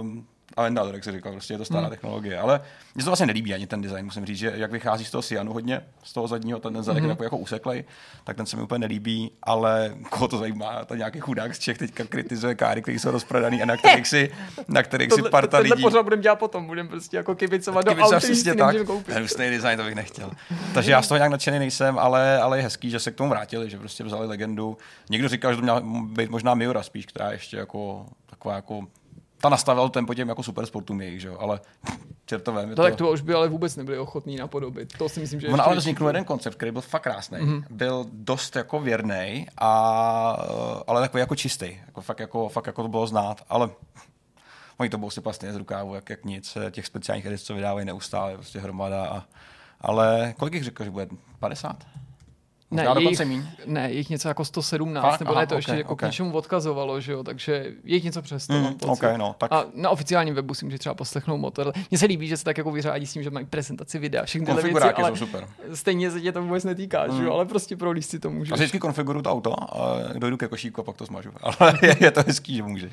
um, 0.00 0.26
Aventador, 0.56 0.94
jak 0.94 1.04
se 1.04 1.12
říkal, 1.12 1.32
prostě 1.32 1.54
je 1.54 1.58
to 1.58 1.64
stará 1.64 1.80
hmm. 1.80 1.90
technologie. 1.90 2.38
Ale 2.38 2.60
mně 2.94 3.04
to 3.04 3.10
vlastně 3.10 3.26
nelíbí 3.26 3.54
ani 3.54 3.66
ten 3.66 3.80
design, 3.80 4.04
musím 4.04 4.26
říct, 4.26 4.38
že 4.38 4.52
jak 4.54 4.72
vychází 4.72 5.04
z 5.04 5.10
toho 5.10 5.22
Sianu 5.22 5.52
hodně, 5.52 5.80
z 6.02 6.12
toho 6.12 6.28
zadního, 6.28 6.58
ten 6.58 6.82
zadek 6.82 7.02
hmm. 7.02 7.10
je 7.10 7.24
jako 7.24 7.36
useklej, 7.36 7.84
tak 8.24 8.36
ten 8.36 8.46
se 8.46 8.56
mi 8.56 8.62
úplně 8.62 8.78
nelíbí, 8.78 9.30
ale 9.42 9.94
koho 10.10 10.28
to 10.28 10.38
zajímá, 10.38 10.84
to 10.84 10.94
nějaký 10.94 11.20
chudák 11.20 11.54
z 11.54 11.58
Čech 11.58 11.78
teďka 11.78 12.04
kritizuje 12.04 12.54
káry, 12.54 12.82
které 12.82 12.98
jsou 12.98 13.10
rozprodaný 13.10 13.62
a 13.62 13.66
na 13.66 13.76
kterých 13.76 14.06
si, 14.06 14.30
na 14.68 14.82
kterých 14.82 15.08
tohle, 15.08 15.24
si 15.24 15.30
parta 15.30 15.58
lidí. 15.58 15.68
Tohle 15.68 15.82
pořád 15.82 16.02
budeme 16.02 16.22
dělat 16.22 16.36
potom, 16.36 16.66
budeme 16.66 16.88
prostě 16.88 17.16
jako 17.16 17.34
kibicovat 17.34 17.84
do 17.84 17.92
aut, 17.92 18.14
který 18.14 18.36
si 18.36 18.54
tak, 18.54 18.86
koupit. 18.86 19.14
Ten 19.36 19.50
design 19.50 19.78
to 19.78 19.84
bych 19.84 19.94
nechtěl. 19.94 20.30
Takže 20.74 20.92
já 20.92 21.02
z 21.02 21.08
toho 21.08 21.18
nějak 21.18 21.30
nadšený 21.30 21.58
nejsem, 21.58 21.98
ale, 21.98 22.40
ale 22.40 22.58
je 22.58 22.62
hezký, 22.62 22.90
že 22.90 22.98
se 22.98 23.10
k 23.10 23.14
tomu 23.14 23.30
vrátili, 23.30 23.70
že 23.70 23.78
prostě 23.78 24.04
vzali 24.04 24.26
legendu. 24.26 24.78
Někdo 25.10 25.28
říkal, 25.28 25.52
že 25.52 25.56
to 25.56 25.62
měla 25.62 25.82
být 26.04 26.30
možná 26.30 26.54
Miura 26.54 26.82
spíš, 26.82 27.06
která 27.06 27.32
ještě 27.32 27.56
jako 27.56 28.06
taková 28.26 28.54
jako 28.54 28.86
ta 29.40 29.48
nastavil 29.48 29.88
tempo 29.88 30.14
těm 30.14 30.28
jako 30.28 30.42
supersportům 30.42 31.00
jejich, 31.00 31.20
že 31.20 31.28
jo, 31.28 31.36
ale 31.40 31.60
čertové. 32.26 32.66
To, 32.66 32.74
to... 32.74 32.82
Tak 32.82 32.96
to 32.96 33.10
už 33.10 33.20
by 33.20 33.34
ale 33.34 33.48
vůbec 33.48 33.76
nebyli 33.76 33.98
ochotní 33.98 34.36
napodobit. 34.36 34.98
To 34.98 35.08
si 35.08 35.20
myslím, 35.20 35.40
že 35.40 35.48
On 35.48 35.60
ale 35.60 35.76
vznikl 35.76 36.06
jeden 36.06 36.24
koncept, 36.24 36.54
který 36.54 36.72
byl 36.72 36.80
fakt 36.80 37.02
krásný. 37.02 37.38
Mm-hmm. 37.38 37.64
Byl 37.70 38.06
dost 38.12 38.56
jako 38.56 38.80
věrný, 38.80 39.46
a, 39.58 39.70
ale 40.86 41.00
takový 41.00 41.20
jako 41.20 41.36
čistý. 41.36 41.78
Jako 41.86 42.00
fakt, 42.00 42.20
jako, 42.20 42.48
fakt 42.48 42.66
jako 42.66 42.82
to 42.82 42.88
bylo 42.88 43.06
znát, 43.06 43.44
ale 43.48 43.70
oni 44.78 44.90
to 44.90 44.98
bylo 44.98 45.10
si 45.10 45.20
vlastně 45.20 45.52
z 45.52 45.56
rukávu, 45.56 45.94
jak, 45.94 46.10
jak 46.10 46.24
nic. 46.24 46.58
Těch 46.70 46.86
speciálních 46.86 47.26
edic, 47.26 47.42
co 47.42 47.54
vydávají 47.54 47.86
neustále, 47.86 48.34
prostě 48.34 48.58
hromada. 48.60 49.06
A, 49.06 49.24
ale 49.80 50.34
kolik 50.38 50.54
jich 50.54 50.64
řekl, 50.64 50.84
že 50.84 50.90
bude? 50.90 51.08
50? 51.38 51.86
Ne, 52.70 52.86
jich, 52.98 53.20
ne, 53.66 53.92
jich 53.92 54.10
něco 54.10 54.28
jako 54.28 54.44
117, 54.44 55.10
Fakt? 55.10 55.20
nebo 55.20 55.32
Aha, 55.32 55.40
ne, 55.40 55.46
to 55.46 55.54
okay, 55.54 55.58
ještě 55.58 55.72
jako 55.72 55.92
okay. 55.92 56.08
k 56.08 56.12
něčemu 56.12 56.32
odkazovalo, 56.32 57.00
že 57.00 57.12
jo, 57.12 57.22
takže 57.22 57.72
jich 57.84 58.04
něco 58.04 58.22
přes 58.22 58.46
to, 58.46 58.52
mm, 58.52 58.74
okay, 58.86 59.18
no, 59.18 59.34
tak... 59.38 59.52
A 59.52 59.64
na 59.74 59.90
oficiálním 59.90 60.34
webu 60.34 60.54
si 60.54 60.64
může 60.64 60.78
třeba 60.78 60.94
poslechnout 60.94 61.38
motor. 61.38 61.72
Mně 61.90 61.98
se 61.98 62.06
líbí, 62.06 62.28
že 62.28 62.36
se 62.36 62.44
tak 62.44 62.58
jako 62.58 62.70
vyřádí 62.70 63.06
s 63.06 63.12
tím, 63.12 63.22
že 63.22 63.30
mají 63.30 63.46
prezentaci 63.46 63.98
videa, 63.98 64.24
všechny 64.24 64.46
tyhle 64.46 64.62
věci, 64.62 64.80
ale 64.80 65.16
super. 65.16 65.48
stejně 65.74 66.10
se 66.10 66.20
tě 66.20 66.32
to 66.32 66.42
vůbec 66.42 66.64
netýká, 66.64 67.06
mm. 67.06 67.16
že 67.16 67.22
jo, 67.22 67.30
hmm. 67.30 67.32
ale 67.32 67.44
prostě 67.44 67.76
pro 67.76 68.02
si 68.02 68.18
to 68.18 68.30
můžeš. 68.30 68.52
A 68.52 68.54
vždycky 68.54 68.78
konfiguruju 68.78 69.22
to 69.22 69.30
auto, 69.30 69.76
a 69.76 69.98
dojdu 70.18 70.36
ke 70.36 70.48
košíku 70.48 70.80
a 70.80 70.84
pak 70.84 70.96
to 70.96 71.06
smažu, 71.06 71.30
ale 71.58 71.78
je, 71.82 71.96
je 72.00 72.10
to 72.10 72.22
hezký, 72.26 72.56
že 72.56 72.62
můžeš. 72.62 72.92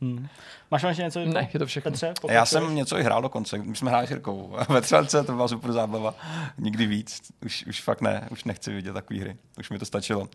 Hmm. 0.00 0.28
Máš 0.70 0.82
ještě 0.82 1.02
něco? 1.02 1.20
Ne, 1.24 1.48
je 1.54 1.58
to 1.58 1.66
všechno. 1.66 1.90
Petře, 1.90 2.14
Já 2.28 2.46
jsem 2.46 2.74
něco 2.74 2.98
i 2.98 3.02
hrál 3.02 3.22
dokonce. 3.22 3.58
My 3.58 3.76
jsme 3.76 3.90
hráli 3.90 4.06
s 4.06 4.10
Jirkou 4.10 4.56
ve 4.68 4.80
třelce, 4.80 5.24
to 5.24 5.32
byla 5.32 5.48
super 5.48 5.72
zábava. 5.72 6.14
Nikdy 6.58 6.86
víc. 6.86 7.20
Už, 7.44 7.64
už 7.66 7.82
fakt 7.82 8.00
ne, 8.00 8.28
už 8.30 8.44
nechci 8.44 8.72
vidět 8.74 8.92
takové 8.92 9.20
hry. 9.20 9.36
Už 9.58 9.70
mi 9.70 9.78
to 9.78 9.84
stačilo. 9.84 10.28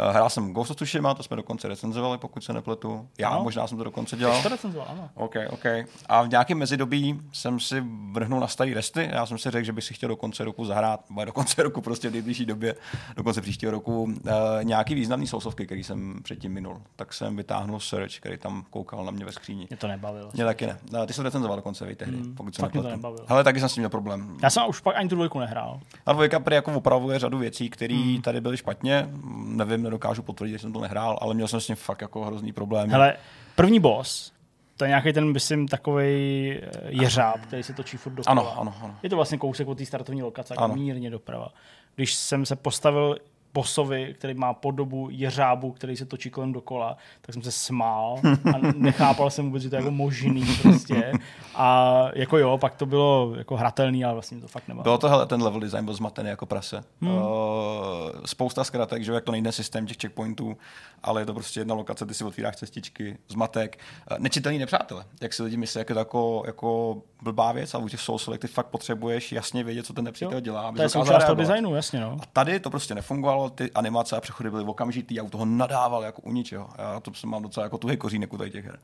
Eh, 0.00 0.10
Hrál 0.12 0.30
jsem 0.30 0.52
Ghost 0.52 0.70
of 0.70 0.76
Tsushima, 0.76 1.14
to 1.14 1.22
jsme 1.22 1.36
dokonce 1.36 1.68
recenzovali, 1.68 2.18
pokud 2.18 2.44
se 2.44 2.52
nepletu. 2.52 3.08
Já 3.18 3.28
Ano. 3.28 3.42
možná 3.42 3.66
jsem 3.66 3.78
to 3.78 3.84
dokonce 3.84 4.16
dělal. 4.16 4.36
jsi 4.36 4.42
to 4.42 4.48
recenzoval, 4.48 4.86
ano. 4.90 5.10
OK, 5.14 5.34
OK. 5.50 5.64
A 6.06 6.22
v 6.22 6.28
nějakém 6.28 6.58
mezidobí 6.58 7.20
jsem 7.32 7.60
si 7.60 7.84
vrhnul 8.12 8.40
na 8.40 8.46
starý 8.48 8.74
resty. 8.74 9.08
Já 9.12 9.26
jsem 9.26 9.38
si 9.38 9.50
řekl, 9.50 9.64
že 9.66 9.72
bych 9.72 9.84
si 9.84 9.94
chtěl 9.94 10.08
do 10.08 10.16
konce 10.16 10.44
roku 10.44 10.64
zahrát, 10.64 11.10
nebo 11.10 11.24
do 11.24 11.32
konce 11.32 11.62
roku 11.62 11.80
prostě 11.80 12.08
v 12.08 12.12
nejbližší 12.12 12.46
době, 12.46 12.74
do 13.16 13.22
konce 13.24 13.40
příštího 13.40 13.72
roku, 13.72 14.02
uh, 14.02 14.10
nějaký 14.62 14.94
významný 14.94 15.26
sousovky, 15.26 15.66
který 15.66 15.84
jsem 15.84 16.20
předtím 16.22 16.52
minul. 16.52 16.82
Tak 16.96 17.12
jsem 17.12 17.36
vytáhnul 17.36 17.80
Search, 17.80 18.16
který 18.16 18.38
tam 18.38 18.64
koukal 18.70 19.04
na 19.04 19.10
mě 19.10 19.24
ve 19.24 19.32
skříni. 19.32 19.66
Mě 19.76 19.80
to 19.80 19.88
nebavilo. 19.88 20.30
Mě 20.34 20.44
taky 20.44 20.66
ne. 20.66 20.78
No, 20.92 21.06
ty 21.06 21.12
jsi 21.12 21.16
to 21.16 21.22
recenzoval 21.22 21.56
dokonce, 21.56 21.86
víte, 21.86 22.04
hry, 22.04 22.16
pokud 22.36 22.54
se 22.54 22.62
to 22.68 22.82
nebavilo. 22.82 23.24
Hele, 23.28 23.44
taky 23.44 23.60
jsem 23.60 23.68
s 23.68 23.74
tím 23.74 23.80
měl 23.80 23.90
problém. 23.90 24.36
Já 24.42 24.50
jsem 24.50 24.62
už 24.68 24.80
pak 24.80 24.96
ani 24.96 25.08
tu 25.08 25.14
dvojku 25.14 25.38
nehrál. 25.40 25.80
A 26.06 26.12
dvojka 26.12 26.40
prý 26.40 26.54
jako 26.54 26.72
opravuje 26.74 27.18
řadu 27.18 27.38
věcí, 27.38 27.70
které 27.70 27.94
Hmm. 27.94 28.22
tady 28.22 28.40
byly 28.40 28.56
špatně. 28.56 29.08
Nevím, 29.36 29.82
nedokážu 29.82 30.22
potvrdit, 30.22 30.52
že 30.52 30.58
jsem 30.58 30.72
to 30.72 30.80
nehrál, 30.80 31.18
ale 31.20 31.34
měl 31.34 31.48
jsem 31.48 31.60
s 31.60 31.66
tím 31.66 31.76
fakt 31.76 32.00
jako 32.00 32.24
hrozný 32.24 32.52
problém. 32.52 32.90
Hele, 32.90 33.16
první 33.54 33.80
boss, 33.80 34.32
to 34.76 34.84
je 34.84 34.88
nějaký 34.88 35.12
ten, 35.12 35.32
myslím, 35.32 35.68
takový 35.68 36.60
jeřáb, 36.88 37.40
který 37.40 37.62
se 37.62 37.72
točí 37.72 37.96
furt 37.96 38.12
dokola. 38.12 38.32
Ano, 38.32 38.60
ano, 38.60 38.74
ano. 38.82 38.94
Je 39.02 39.10
to 39.10 39.16
vlastně 39.16 39.38
kousek 39.38 39.68
od 39.68 39.78
té 39.78 39.86
startovní 39.86 40.22
lokace, 40.22 40.54
jako 40.54 40.64
Ano. 40.64 40.74
mírně 40.74 41.10
doprava. 41.10 41.48
Když 41.94 42.14
jsem 42.14 42.46
se 42.46 42.56
postavil 42.56 43.16
bossovi, 43.56 44.14
který 44.18 44.34
má 44.34 44.54
podobu 44.54 45.08
jeřábu, 45.10 45.72
který 45.72 45.96
se 45.96 46.04
točí 46.04 46.30
kolem 46.30 46.52
dokola, 46.52 46.96
tak 47.20 47.32
jsem 47.32 47.42
se 47.42 47.52
smál 47.52 48.20
a 48.54 48.58
nechápal 48.76 49.30
jsem 49.30 49.44
vůbec, 49.44 49.62
že 49.62 49.70
to 49.70 49.76
je 49.76 49.80
jako 49.80 49.90
možný 49.90 50.44
prostě. 50.62 51.12
A 51.54 52.08
jako 52.14 52.38
jo, 52.38 52.58
pak 52.58 52.74
to 52.74 52.86
bylo 52.86 53.32
jako 53.36 53.56
hratelný, 53.56 54.04
ale 54.04 54.12
vlastně 54.12 54.40
to 54.40 54.48
fakt 54.48 54.68
nebylo. 54.68 54.82
Bylo 54.82 54.98
to, 54.98 55.08
hele, 55.08 55.26
ten 55.26 55.42
level 55.42 55.60
design 55.60 55.84
byl 55.84 55.94
zmatený 55.94 56.28
jako 56.28 56.46
prase. 56.46 56.84
Hmm. 57.00 57.12
Uh, 57.12 57.22
spousta 58.24 58.64
zkratek, 58.64 59.04
že 59.04 59.10
jo, 59.10 59.14
jak 59.14 59.24
to 59.24 59.32
nejde 59.32 59.52
systém 59.52 59.86
těch 59.86 59.96
checkpointů, 59.96 60.56
ale 61.02 61.20
je 61.20 61.26
to 61.26 61.34
prostě 61.34 61.60
jedna 61.60 61.74
lokace, 61.74 62.06
ty 62.06 62.14
si 62.14 62.24
otvíráš 62.24 62.56
cestičky, 62.56 63.18
zmatek. 63.28 63.78
Uh, 64.10 64.18
nečitelný 64.18 64.58
nepřátelé, 64.58 65.04
jak 65.20 65.32
si 65.32 65.42
lidi 65.42 65.56
myslí, 65.56 65.78
jak 65.78 65.88
je 65.88 65.94
to 65.94 65.98
jako, 65.98 66.42
jako 66.46 66.96
blbá 67.22 67.52
věc, 67.52 67.74
ale 67.74 67.84
u 67.84 67.88
těch 67.88 68.00
soulsovek 68.00 68.40
ty 68.40 68.46
fakt 68.46 68.66
potřebuješ 68.66 69.32
jasně 69.32 69.64
vědět, 69.64 69.86
co 69.86 69.92
ten 69.92 70.04
nepřítel 70.04 70.40
dělá. 70.40 70.72
To 70.72 70.82
je 70.82 70.88
součást 70.88 71.24
toho 71.24 71.34
designu, 71.34 71.74
jasně 71.74 72.00
no. 72.00 72.16
A 72.22 72.26
tady 72.32 72.60
to 72.60 72.70
prostě 72.70 72.94
nefungovalo, 72.94 73.45
ty 73.50 73.72
animace 73.72 74.16
a 74.16 74.20
přechody 74.20 74.50
byly 74.50 74.64
okamžitý 74.64 75.20
a 75.20 75.22
u 75.22 75.30
toho 75.30 75.44
nadával 75.44 76.02
jako 76.02 76.22
u 76.22 76.32
ničeho. 76.32 76.68
Já 76.78 77.00
to 77.00 77.14
jsem 77.14 77.30
mám 77.30 77.42
docela 77.42 77.64
jako 77.64 77.78
tuhý 77.78 77.96
kořínek 77.96 78.32
u 78.32 78.38
těch 78.38 78.64
her. 78.64 78.78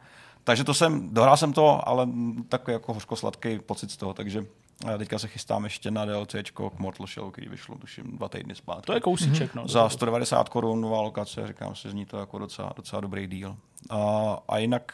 Takže 0.44 0.64
to 0.64 0.74
jsem, 0.74 1.14
dohrál 1.14 1.36
jsem 1.36 1.52
to, 1.52 1.88
ale 1.88 2.08
takový 2.48 2.72
jako 2.72 2.94
hořko-sladký 2.94 3.58
pocit 3.58 3.90
z 3.90 3.96
toho, 3.96 4.14
takže 4.14 4.46
eh, 4.94 4.98
teďka 4.98 5.18
se 5.18 5.28
chystám 5.28 5.64
ještě 5.64 5.90
na 5.90 6.04
DLCčko 6.04 6.70
k 6.70 6.78
Mortal 6.78 7.06
Shell, 7.06 7.30
který 7.30 7.48
vyšlo 7.48 7.78
tuším 7.78 8.16
dva 8.16 8.28
týdny 8.28 8.54
zpátky. 8.54 8.86
To 8.86 8.92
je 8.92 9.00
kousíček, 9.00 9.54
no. 9.54 9.68
Za 9.68 9.88
190 9.88 10.48
korun 10.48 10.80
nová 10.80 11.00
lokace, 11.00 11.46
říkám 11.46 11.74
si, 11.74 11.90
zní 11.90 12.06
to 12.06 12.18
jako 12.18 12.38
docela, 12.38 12.72
docela 12.76 13.00
dobrý 13.00 13.26
díl. 13.26 13.56
A, 13.90 14.38
a 14.48 14.58
jinak 14.58 14.92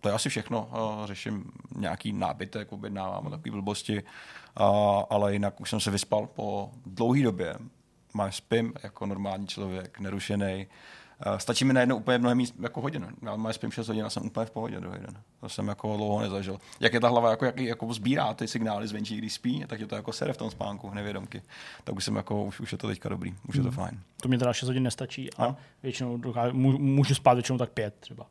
to 0.00 0.08
je 0.08 0.14
asi 0.14 0.28
všechno. 0.28 0.68
Řeším 1.04 1.52
nějaký 1.76 2.12
nábytek, 2.12 2.72
objednávám 2.72 3.30
takové 3.30 3.50
blbosti, 3.50 4.02
a, 4.56 4.66
ale 5.10 5.32
jinak 5.32 5.60
už 5.60 5.70
jsem 5.70 5.80
se 5.80 5.90
vyspal 5.90 6.26
po 6.26 6.70
dlouhé 6.86 7.22
době. 7.22 7.54
Mám 8.14 8.32
spím 8.32 8.72
jako 8.82 9.06
normální 9.06 9.46
člověk, 9.46 9.98
nerušený. 10.00 10.66
Stačí 11.36 11.64
mi 11.64 11.72
najednou 11.72 11.96
úplně 11.96 12.18
mnohem 12.18 12.38
míst, 12.38 12.54
jako 12.62 12.80
hodin. 12.80 13.06
Já 13.22 13.36
mám 13.36 13.52
spím 13.52 13.70
6 13.72 13.88
hodin 13.88 14.04
a 14.04 14.10
jsem 14.10 14.26
úplně 14.26 14.46
v 14.46 14.50
pohodě 14.50 14.80
druhý 14.80 14.98
den. 14.98 15.22
To 15.40 15.48
jsem 15.48 15.68
jako 15.68 15.96
dlouho 15.96 16.20
nezažil. 16.20 16.58
Jak 16.80 16.94
je 16.94 17.00
ta 17.00 17.08
hlava, 17.08 17.30
jako, 17.30 17.44
jak, 17.44 17.60
jako 17.60 17.92
sbírá 17.92 18.34
ty 18.34 18.48
signály 18.48 18.88
zvenčí, 18.88 19.16
když 19.16 19.32
spí, 19.32 19.64
tak 19.66 19.80
je 19.80 19.86
to 19.86 19.94
jako 19.94 20.12
sere 20.12 20.32
v 20.32 20.36
tom 20.36 20.50
spánku, 20.50 20.90
nevědomky. 20.94 21.42
Tak 21.84 21.96
už 21.96 22.04
jsem 22.04 22.16
jako, 22.16 22.44
už, 22.44 22.60
už 22.60 22.72
je 22.72 22.78
to 22.78 22.86
teďka 22.86 23.08
dobrý, 23.08 23.34
už 23.48 23.56
je 23.56 23.62
to 23.62 23.70
fajn. 23.70 24.00
To 24.22 24.28
mě 24.28 24.38
teda 24.38 24.52
6 24.52 24.66
hodin 24.68 24.82
nestačí 24.82 25.32
a 25.34 25.46
No. 25.46 25.56
většinou 25.82 26.16
dokážu, 26.16 26.56
můžu, 26.56 26.78
můžu 26.78 27.14
spát 27.14 27.34
většinou 27.34 27.58
tak 27.58 27.70
5 27.70 27.94
třeba. 28.00 28.26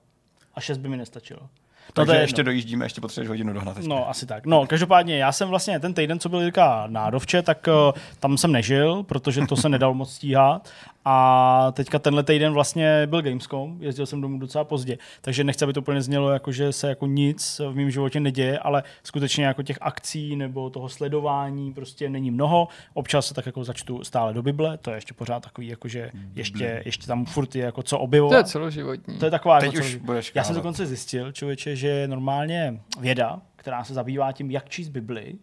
A 0.55 0.61
6 0.61 0.77
by 0.77 0.89
mi 0.89 0.97
nestačilo. 0.97 1.49
No, 1.89 1.93
Takže 1.93 2.11
to 2.11 2.15
je 2.15 2.21
ještě 2.21 2.39
jedno. 2.39 2.49
dojíždíme, 2.49 2.85
ještě 2.85 3.01
potřebuješ 3.01 3.29
hodinu 3.29 3.53
dohnat. 3.53 3.77
No, 3.77 4.09
asi 4.09 4.25
tak. 4.25 4.45
No, 4.45 4.67
každopádně, 4.67 5.17
já 5.17 5.31
jsem 5.31 5.49
vlastně 5.49 5.79
ten 5.79 5.93
týden, 5.93 6.19
co 6.19 6.29
byl 6.29 6.41
Jirka 6.41 6.83
na 6.87 7.09
Dovče, 7.09 7.41
tak 7.41 7.67
uh, 7.67 7.99
tam 8.19 8.37
jsem 8.37 8.51
nežil, 8.51 9.03
protože 9.03 9.41
to 9.47 9.55
se 9.55 9.69
nedalo 9.69 9.93
moc 9.93 10.13
stíhat. 10.13 10.69
A 11.05 11.71
teďka 11.71 11.99
tenhle 11.99 12.23
týden 12.23 12.53
vlastně 12.53 13.07
byl 13.07 13.21
Gamescom, 13.21 13.77
jezdil 13.79 14.05
jsem 14.05 14.21
domů 14.21 14.39
docela 14.39 14.63
pozdě, 14.63 14.97
takže 15.21 15.43
nechci, 15.43 15.63
aby 15.63 15.73
to 15.73 15.81
úplně 15.81 16.01
znělo, 16.01 16.31
jako, 16.31 16.51
že 16.51 16.71
se 16.71 16.89
jako 16.89 17.05
nic 17.05 17.61
v 17.69 17.75
mém 17.75 17.91
životě 17.91 18.19
neděje, 18.19 18.59
ale 18.59 18.83
skutečně 19.03 19.45
jako 19.45 19.63
těch 19.63 19.77
akcí 19.81 20.35
nebo 20.35 20.69
toho 20.69 20.89
sledování 20.89 21.73
prostě 21.73 22.09
není 22.09 22.31
mnoho. 22.31 22.67
Občas 22.93 23.27
se 23.27 23.33
tak 23.33 23.45
jako 23.45 23.63
začtu 23.63 24.03
stále 24.03 24.33
do 24.33 24.41
Bible, 24.41 24.77
to 24.77 24.91
je 24.91 24.97
ještě 24.97 25.13
pořád 25.13 25.43
takový, 25.43 25.67
jako, 25.67 25.87
že 25.87 26.11
ještě, 26.35 26.83
ještě 26.85 27.07
tam 27.07 27.25
furt 27.25 27.55
je 27.55 27.65
jako 27.65 27.83
co 27.83 27.99
objevovat. 27.99 28.33
To 28.33 28.37
je 28.37 28.43
celoživotní. 28.43 29.17
To 29.17 29.25
je 29.25 29.31
taková 29.31 29.59
Teď 29.59 29.73
jako 29.73 29.85
už 29.85 29.95
budeš 29.95 30.31
Já 30.35 30.43
jsem 30.43 30.55
dokonce 30.55 30.85
zjistil, 30.85 31.31
člověče, 31.31 31.75
že 31.75 32.07
normálně 32.07 32.79
věda, 32.99 33.41
která 33.55 33.83
se 33.83 33.93
zabývá 33.93 34.31
tím, 34.31 34.51
jak 34.51 34.69
číst 34.69 34.89
Bibli, 34.89 35.35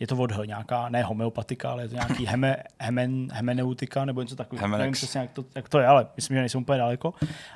je 0.00 0.06
to 0.06 0.16
od 0.16 0.32
H, 0.32 0.44
nějaká, 0.46 0.88
ne 0.88 1.02
homeopatika, 1.02 1.70
ale 1.70 1.82
je 1.82 1.88
to 1.88 1.94
nějaký 1.94 2.26
heme, 2.26 2.56
hemen, 2.78 3.28
hemeneutika 3.32 4.04
nebo 4.04 4.22
něco 4.22 4.36
takového. 4.36 4.62
Hemenex. 4.62 4.80
Nevím 4.80 4.92
přesně, 4.92 5.20
jak 5.20 5.30
to, 5.30 5.44
jak 5.54 5.68
to 5.68 5.78
je, 5.78 5.86
ale 5.86 6.06
myslím, 6.16 6.34
že 6.34 6.40
nejsem 6.40 6.60
úplně 6.60 6.78
daleko. 6.78 7.14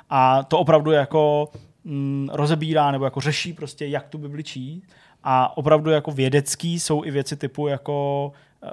A 0.09 0.43
to 0.43 0.59
opravdu 0.59 0.91
jako 0.91 1.51
mm, 1.83 2.29
rozebírá 2.33 2.91
nebo 2.91 3.05
jako 3.05 3.21
řeší 3.21 3.53
prostě, 3.53 3.87
jak 3.87 4.07
tu 4.07 4.17
Bibli 4.17 4.43
číst. 4.43 4.83
A 5.23 5.57
opravdu 5.57 5.91
jako 5.91 6.11
vědecký 6.11 6.79
jsou 6.79 7.05
i 7.05 7.11
věci 7.11 7.35
typu 7.35 7.67
jako 7.67 8.31
eh, 8.63 8.69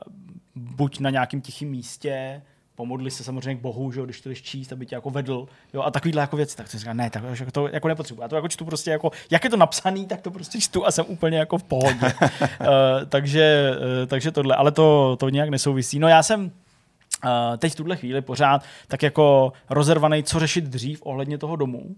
buď 0.55 1.01
na 1.01 1.11
nějakém 1.11 1.41
tichém 1.41 1.69
místě, 1.69 2.43
pomodli 2.77 3.11
se 3.11 3.25
samozřejmě 3.25 3.55
k 3.55 3.61
Bohu, 3.61 3.93
že 3.93 4.01
jo, 4.01 4.05
když 4.05 4.21
to 4.21 4.29
jdeš 4.29 4.43
číst, 4.43 4.73
aby 4.73 4.87
tě 4.87 4.95
jako 4.95 5.11
vedl, 5.11 5.49
jo, 5.75 5.83
a 5.83 5.91
takovýhle 5.91 6.21
jako 6.21 6.37
věci, 6.37 6.57
tak 6.57 6.69
jsem 6.69 6.81
říkal, 6.81 6.95
ne, 6.95 7.11
tak 7.11 7.23
jako 7.41 7.51
to 7.51 7.69
jako 7.69 7.89
nepotřebuji. 7.89 8.23
Já 8.23 8.29
to 8.29 8.37
jako 8.37 8.49
čtu 8.49 8.65
prostě 8.65 8.91
jako, 8.91 9.11
jak 9.31 9.45
je 9.45 9.51
to 9.51 9.57
napsaný, 9.57 10.07
tak 10.07 10.21
to 10.21 10.31
prostě 10.31 10.61
čtu 10.61 10.87
a 10.87 10.91
jsem 10.91 11.05
úplně 11.09 11.39
jako 11.39 11.59
v 11.59 11.63
pohodě. 11.63 12.13
uh, 12.23 12.67
takže, 13.09 13.73
uh, 13.77 14.07
takže 14.07 14.31
tohle, 14.31 14.55
ale 14.55 14.73
to, 14.73 15.17
to 15.21 15.29
nějak 15.29 15.49
nesouvisí. 15.49 15.99
No 15.99 16.09
já 16.09 16.23
jsem 16.23 16.45
uh, 16.45 16.51
teď 17.59 17.73
v 17.73 17.77
tuhle 17.77 17.97
chvíli 17.97 18.21
pořád 18.21 18.63
tak 18.89 19.03
jako 19.03 19.53
rozervaný, 19.71 20.23
co 20.23 20.41
řešit 20.41 20.65
dřív 20.65 21.03
ohledně 21.03 21.39
toho 21.39 21.57
domu. 21.57 21.97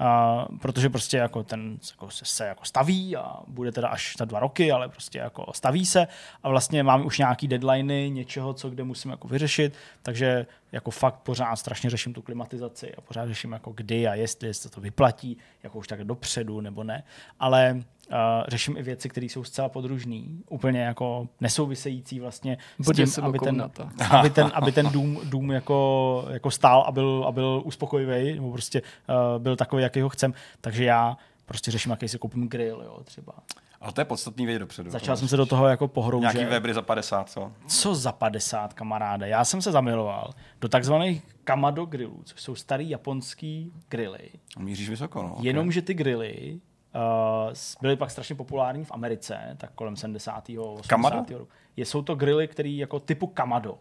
Uh, 0.00 0.58
protože 0.58 0.90
prostě 0.90 1.16
jako 1.16 1.42
ten 1.42 1.78
jako 1.90 2.10
se, 2.10 2.24
se 2.24 2.46
jako 2.46 2.64
staví 2.64 3.16
a 3.16 3.36
bude 3.46 3.72
teda 3.72 3.88
až 3.88 4.14
za 4.18 4.24
dva 4.24 4.40
roky, 4.40 4.72
ale 4.72 4.88
prostě 4.88 5.18
jako 5.18 5.52
staví 5.54 5.86
se 5.86 6.06
a 6.42 6.48
vlastně 6.48 6.82
máme 6.82 7.04
už 7.04 7.18
nějaký 7.18 7.48
deadliny 7.48 8.10
něčeho, 8.10 8.54
co 8.54 8.70
kde 8.70 8.84
musím 8.84 9.10
jako 9.10 9.28
vyřešit, 9.28 9.74
takže 10.02 10.46
jako 10.72 10.90
fakt 10.90 11.14
pořád 11.14 11.56
strašně 11.56 11.90
řeším 11.90 12.14
tu 12.14 12.22
klimatizaci 12.22 12.94
a 12.94 13.00
pořád 13.00 13.28
řeším 13.28 13.52
jako 13.52 13.72
kdy 13.72 14.08
a 14.08 14.14
jestli, 14.14 14.48
jestli 14.48 14.70
to 14.70 14.80
vyplatí, 14.80 15.38
jako 15.62 15.78
už 15.78 15.88
tak 15.88 16.04
dopředu 16.04 16.60
nebo 16.60 16.84
ne, 16.84 17.02
ale 17.40 17.82
uh, 18.10 18.16
řeším 18.48 18.76
i 18.76 18.82
věci, 18.82 19.08
které 19.08 19.26
jsou 19.26 19.44
zcela 19.44 19.68
podružné, 19.68 20.22
úplně 20.50 20.80
jako 20.80 21.28
nesouvisející 21.40 22.20
vlastně 22.20 22.58
s 22.78 22.84
Bude 22.84 23.04
tím, 23.06 23.24
aby 23.24 23.38
ten, 23.38 23.70
aby 24.10 24.30
ten, 24.30 24.50
aby 24.54 24.72
ten 24.72 24.86
dům, 24.90 25.20
dům 25.24 25.50
jako, 25.50 26.28
jako 26.30 26.50
stál 26.50 26.84
a 26.86 26.92
byl, 26.92 27.24
a 27.28 27.32
byl 27.32 27.62
uspokojivý, 27.64 28.34
nebo 28.34 28.52
prostě 28.52 28.82
uh, 28.82 29.42
byl 29.42 29.56
takový, 29.56 29.82
jaký 29.82 30.00
ho 30.00 30.08
chcem. 30.08 30.34
Takže 30.60 30.84
já 30.84 31.16
prostě 31.46 31.70
řeším, 31.70 31.90
jaký 31.90 32.08
si 32.08 32.18
koupím 32.18 32.48
grill, 32.48 32.82
jo, 32.84 33.00
třeba. 33.04 33.32
Ale 33.80 33.92
to 33.92 34.00
je 34.00 34.04
podstatný 34.04 34.46
vědět 34.46 34.58
dopředu. 34.58 34.90
Začal 34.90 35.16
jsem 35.16 35.28
se 35.28 35.36
do 35.36 35.46
toho 35.46 35.68
jako 35.68 35.88
pohroužet. 35.88 36.34
Nějaký 36.34 36.50
webry 36.50 36.74
za 36.74 36.82
50, 36.82 37.30
co? 37.30 37.52
Co 37.66 37.94
za 37.94 38.12
50, 38.12 38.74
kamaráde? 38.74 39.28
Já 39.28 39.44
jsem 39.44 39.62
se 39.62 39.72
zamiloval 39.72 40.34
do 40.60 40.68
takzvaných 40.68 41.22
Kamado 41.44 41.86
grillů, 41.86 42.20
což 42.24 42.40
jsou 42.40 42.54
starý 42.54 42.90
japonský 42.90 43.72
grily. 43.88 44.30
Míříš 44.58 44.88
vysoko, 44.88 45.22
no. 45.22 45.36
Jenomže 45.40 45.82
ty 45.82 45.94
grily 45.94 46.60
uh, 46.96 47.52
byly 47.80 47.96
pak 47.96 48.10
strašně 48.10 48.34
populární 48.34 48.84
v 48.84 48.92
Americe, 48.92 49.56
tak 49.56 49.70
kolem 49.74 49.96
70. 49.96 50.44
80. 50.58 50.86
Kamado? 50.88 51.16
roku. 51.38 51.48
Je, 51.76 51.84
jsou 51.86 52.02
to 52.02 52.14
grily, 52.14 52.48
které 52.48 52.68
jako 52.68 53.00
typu 53.00 53.26
Kamado. 53.26 53.78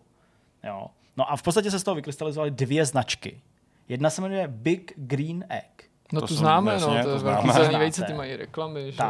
Jo. 0.63 0.87
No 1.17 1.31
a 1.31 1.35
v 1.35 1.41
podstatě 1.41 1.71
se 1.71 1.79
z 1.79 1.83
toho 1.83 1.95
vykrystalizovaly 1.95 2.51
dvě 2.51 2.85
značky. 2.85 3.41
Jedna 3.89 4.09
se 4.09 4.21
jmenuje 4.21 4.47
Big 4.47 4.93
Green 4.95 5.45
Egg. 5.49 5.83
No 6.13 6.21
To 6.21 6.27
to, 6.27 6.33
známe, 6.33 6.73
jasně, 6.73 6.97
no, 6.97 7.03
to 7.03 7.09
to 7.09 7.19
známe. 7.19 7.35
velký 7.35 7.51
zelený 7.51 7.75
vejce, 7.79 8.03
ty 8.03 8.13
mají 8.13 8.35
reklamy, 8.35 8.91
že. 8.91 9.03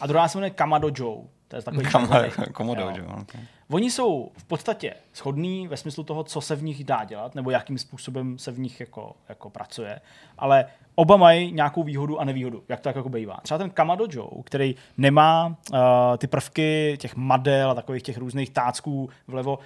A 0.00 0.06
druhá 0.06 0.28
se 0.28 0.38
jmenuje 0.38 0.50
Kamado 0.50 0.90
Joe. 0.94 1.20
To 1.48 1.56
je 1.56 1.62
takový 1.62 1.86
Kam, 1.90 2.08
červený. 2.08 2.52
komodo, 2.52 2.80
jo. 2.80 3.04
okay. 3.22 3.40
Oni 3.70 3.90
jsou 3.90 4.30
v 4.36 4.44
podstatě 4.44 4.94
shodní 5.14 5.68
ve 5.68 5.76
smyslu 5.76 6.04
toho, 6.04 6.24
co 6.24 6.40
se 6.40 6.56
v 6.56 6.62
nich 6.62 6.84
dá 6.84 7.04
dělat, 7.04 7.34
nebo 7.34 7.50
jakým 7.50 7.78
způsobem 7.78 8.38
se 8.38 8.52
v 8.52 8.58
nich 8.58 8.80
jako, 8.80 9.12
jako 9.28 9.50
pracuje, 9.50 10.00
ale 10.38 10.64
oba 10.94 11.16
mají 11.16 11.52
nějakou 11.52 11.82
výhodu 11.82 12.20
a 12.20 12.24
nevýhodu, 12.24 12.62
jak 12.68 12.80
to 12.80 12.84
tak 12.84 12.96
jako 12.96 13.08
bývá. 13.08 13.36
Třeba 13.42 13.58
ten 13.58 13.70
Kamado 13.70 14.06
Joe, 14.10 14.42
který 14.44 14.74
nemá 14.98 15.46
uh, 15.46 15.78
ty 16.18 16.26
prvky 16.26 16.96
těch 17.00 17.16
madel 17.16 17.70
a 17.70 17.74
takových 17.74 18.02
těch 18.02 18.18
různých 18.18 18.50
tácků 18.50 19.08
vlevo 19.28 19.56
uh, 19.56 19.62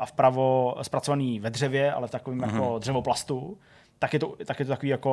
a 0.00 0.06
vpravo 0.06 0.74
zpracovaný 0.82 1.40
ve 1.40 1.50
dřevě, 1.50 1.92
ale 1.92 2.08
v 2.08 2.10
takovém 2.10 2.38
Mhm. 2.38 2.50
jako 2.50 2.78
dřevoplastu, 2.78 3.58
tak 4.04 4.12
je 4.12 4.18
to, 4.18 4.34
tak 4.44 4.58
je 4.58 4.64
to 4.64 4.72
takový 4.72 4.88
jako, 4.88 5.12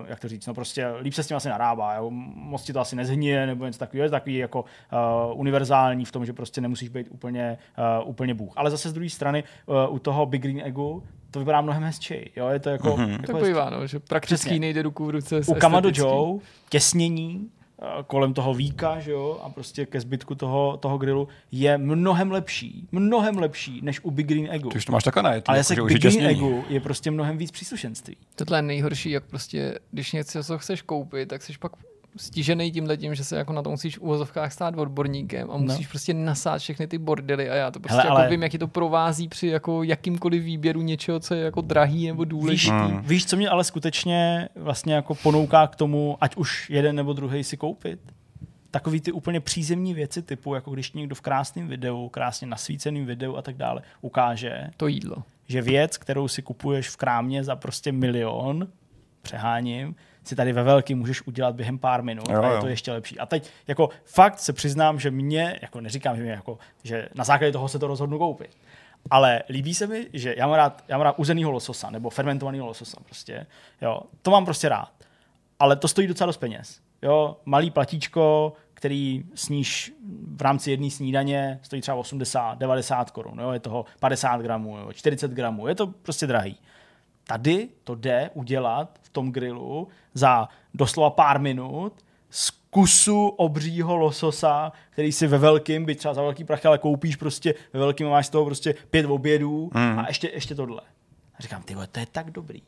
uh, 0.00 0.06
jak 0.08 0.20
to 0.20 0.28
říct, 0.28 0.46
no 0.46 0.54
prostě 0.54 0.86
líp 1.00 1.14
se 1.14 1.22
s 1.22 1.26
tím 1.26 1.36
asi 1.36 1.48
narábá, 1.48 1.94
jo? 1.94 2.10
moc 2.10 2.62
ti 2.62 2.72
to 2.72 2.80
asi 2.80 2.96
nezhnije, 2.96 3.46
nebo 3.46 3.66
něco 3.66 3.78
takového, 3.78 4.04
je 4.04 4.08
to 4.08 4.16
takový 4.16 4.36
jako 4.36 4.60
uh, 4.60 5.40
univerzální 5.40 6.04
v 6.04 6.12
tom, 6.12 6.26
že 6.26 6.32
prostě 6.32 6.60
nemusíš 6.60 6.88
být 6.88 7.06
úplně, 7.10 7.58
uh, 8.02 8.08
úplně 8.08 8.34
bůh. 8.34 8.52
Ale 8.56 8.70
zase 8.70 8.90
z 8.90 8.92
druhé 8.92 9.10
strany 9.10 9.44
uh, 9.66 9.94
u 9.94 9.98
toho 9.98 10.26
Big 10.26 10.42
Green 10.42 10.60
Eggu 10.64 11.02
to 11.30 11.38
vypadá 11.38 11.60
mnohem 11.60 11.82
hezčí. 11.82 12.30
Jo? 12.36 12.48
Je 12.48 12.58
to 12.58 12.70
jako, 12.70 12.88
mm-hmm. 12.88 13.10
jako 13.10 13.32
tak 13.32 13.42
bývá, 13.42 13.70
no, 13.70 13.86
že 13.86 13.98
prakticky 13.98 14.48
Přesně. 14.48 14.60
nejde 14.60 14.82
ruku 14.82 15.04
v 15.04 15.10
ruce 15.10 15.42
s 15.42 15.48
u 15.48 15.54
Kamado. 15.54 15.90
Joe 15.94 16.40
těsnění 16.68 17.50
kolem 18.06 18.34
toho 18.34 18.54
víka, 18.54 19.00
že 19.00 19.10
jo, 19.10 19.40
a 19.42 19.50
prostě 19.50 19.86
ke 19.86 20.00
zbytku 20.00 20.34
toho, 20.34 20.76
toho 20.76 20.98
grilu 20.98 21.28
je 21.52 21.78
mnohem 21.78 22.30
lepší, 22.30 22.88
mnohem 22.92 23.38
lepší 23.38 23.80
než 23.82 24.00
u 24.02 24.10
Big 24.10 24.26
Green 24.26 24.48
Eggu. 24.50 24.68
Ty 24.68 24.78
už 24.78 24.84
to 24.84 24.92
máš 24.92 25.04
takhle 25.04 25.22
najetý, 25.22 25.46
Ale 25.46 25.58
jako, 25.58 25.66
se 25.68 25.76
k 25.76 25.84
Big 25.84 26.02
Green. 26.02 26.26
Eggu 26.26 26.64
je 26.68 26.80
prostě 26.80 27.10
mnohem 27.10 27.38
víc 27.38 27.50
příslušenství. 27.50 28.16
Tohle 28.34 28.58
je 28.58 28.62
nejhorší, 28.62 29.10
jak 29.10 29.24
prostě, 29.24 29.78
když 29.90 30.12
něco 30.12 30.44
co 30.44 30.58
chceš 30.58 30.82
koupit, 30.82 31.28
tak 31.28 31.42
jsi 31.42 31.52
pak 31.60 31.72
stížený 32.18 32.72
tímhle 32.72 32.96
tím, 32.96 33.14
že 33.14 33.24
se 33.24 33.36
jako 33.36 33.52
na 33.52 33.62
to 33.62 33.70
musíš 33.70 33.98
v 33.98 34.00
uvozovkách 34.00 34.52
stát 34.52 34.76
odborníkem 34.78 35.50
a 35.50 35.56
musíš 35.56 35.86
no. 35.86 35.90
prostě 35.90 36.14
nasát 36.14 36.58
všechny 36.58 36.86
ty 36.86 36.98
bordely 36.98 37.50
a 37.50 37.54
já 37.54 37.70
to 37.70 37.80
prostě 37.80 37.92
Hele, 37.92 38.02
Hele, 38.02 38.10
ale- 38.14 38.20
jako 38.24 38.30
vím, 38.30 38.42
jak 38.42 38.52
ti 38.52 38.58
to 38.58 38.68
provází 38.68 39.28
při 39.28 39.46
jako 39.46 39.82
jakýmkoliv 39.82 40.42
výběru 40.42 40.82
něčeho, 40.82 41.20
co 41.20 41.34
je 41.34 41.40
jako 41.44 41.60
drahý 41.60 42.06
nebo 42.06 42.22
Víš, 42.22 42.28
důležitý. 42.30 42.70
Hmm. 42.74 43.02
víš, 43.02 43.26
co 43.26 43.36
mě 43.36 43.48
ale 43.48 43.64
skutečně 43.64 44.48
vlastně 44.54 44.94
jako 44.94 45.14
ponouká 45.14 45.66
k 45.66 45.76
tomu, 45.76 46.16
ať 46.20 46.36
už 46.36 46.70
jeden 46.70 46.96
nebo 46.96 47.12
druhý 47.12 47.44
si 47.44 47.56
koupit? 47.56 48.00
Takový 48.70 49.00
ty 49.00 49.12
úplně 49.12 49.40
přízemní 49.40 49.94
věci 49.94 50.22
typu, 50.22 50.54
jako 50.54 50.70
když 50.70 50.92
někdo 50.92 51.14
v 51.14 51.20
krásném 51.20 51.68
videu, 51.68 52.08
krásně 52.08 52.46
nasvíceném 52.46 53.06
videu 53.06 53.36
a 53.36 53.42
tak 53.42 53.56
dále 53.56 53.82
ukáže, 54.00 54.70
To 54.76 54.86
jídlo. 54.86 55.16
že 55.46 55.62
věc, 55.62 55.96
kterou 55.98 56.28
si 56.28 56.42
kupuješ 56.42 56.88
v 56.88 56.96
krámě 56.96 57.44
za 57.44 57.56
prostě 57.56 57.92
milion, 57.92 58.68
přeháním, 59.22 59.94
si 60.28 60.36
tady 60.36 60.52
ve 60.52 60.62
velký 60.62 60.94
můžeš 60.94 61.26
udělat 61.26 61.54
během 61.54 61.78
pár 61.78 62.02
minut 62.02 62.28
Jo, 62.30 62.42
a 62.42 62.48
je 62.48 62.54
jo. 62.54 62.60
to 62.60 62.68
ještě 62.68 62.92
lepší. 62.92 63.18
A 63.18 63.26
teď 63.26 63.50
jako 63.66 63.88
fakt 64.04 64.38
se 64.38 64.52
přiznám, 64.52 65.00
že 65.00 65.10
mě, 65.10 65.58
jako 65.62 65.80
neříkám, 65.80 66.16
že 66.16 66.22
mě 66.22 66.32
jako, 66.32 66.58
že 66.82 67.08
na 67.14 67.24
základě 67.24 67.52
toho 67.52 67.68
se 67.68 67.78
to 67.78 67.86
rozhodnu 67.86 68.18
koupit. 68.18 68.56
Ale 69.10 69.42
líbí 69.48 69.74
se 69.74 69.86
mi, 69.86 70.06
že 70.12 70.34
já 70.38 70.46
mám 70.46 70.56
rád, 70.56 70.84
já 70.88 70.98
mám 70.98 71.04
rád 71.04 71.18
uzenýho 71.18 71.50
lososa 71.50 71.90
nebo 71.90 72.10
fermentovaného 72.10 72.66
lososa 72.66 72.96
prostě. 73.04 73.46
Jo, 73.82 74.00
to 74.22 74.30
mám 74.30 74.44
prostě 74.44 74.68
rád. 74.68 74.92
Ale 75.58 75.76
to 75.76 75.88
stojí 75.88 76.06
docela 76.06 76.26
dost 76.26 76.36
peněz. 76.36 76.80
Jo, 77.02 77.36
malý 77.44 77.70
platíčko, 77.70 78.52
který 78.74 79.24
sníš 79.34 79.92
v 80.36 80.42
rámci 80.42 80.70
jedné 80.70 80.90
snídaně, 80.90 81.60
stojí 81.62 81.82
třeba 81.82 81.96
80, 81.96 82.58
90 82.58 83.10
korun. 83.10 83.40
Jo, 83.40 83.50
je 83.50 83.60
toho 83.60 83.84
50 84.00 84.40
gramů, 84.40 84.78
jo, 84.78 84.92
40 84.92 85.30
gramů. 85.30 85.68
Je 85.68 85.74
to 85.74 85.86
prostě 85.86 86.26
drahý. 86.26 86.56
Tady 87.26 87.68
to 87.84 87.94
jde 87.94 88.30
udělat 88.34 88.97
v 89.08 89.12
tom 89.12 89.32
grilu 89.32 89.88
za 90.14 90.48
doslova 90.74 91.10
pár 91.10 91.40
minut 91.40 91.92
z 92.30 92.50
kusu 92.70 93.26
obřího 93.28 93.96
lososa, 93.96 94.72
který 94.90 95.12
si 95.12 95.26
ve 95.26 95.38
velkým, 95.38 95.84
byť 95.84 95.98
třeba 95.98 96.14
za 96.14 96.22
velký 96.22 96.44
prach, 96.44 96.66
ale 96.66 96.78
koupíš 96.78 97.16
prostě 97.16 97.54
ve 97.72 97.80
velkým 97.80 98.06
a 98.06 98.10
máš 98.10 98.26
z 98.26 98.30
toho 98.30 98.44
prostě 98.44 98.74
pět 98.90 99.06
obědů 99.06 99.70
Mhm. 99.74 99.98
a 99.98 100.04
ještě, 100.08 100.30
ještě 100.34 100.54
tohle. 100.54 100.80
A 101.34 101.42
říkám, 101.42 101.62
ty 101.62 101.74
to 101.92 102.00
je 102.00 102.06
tak 102.12 102.30
dobrý. 102.30 102.62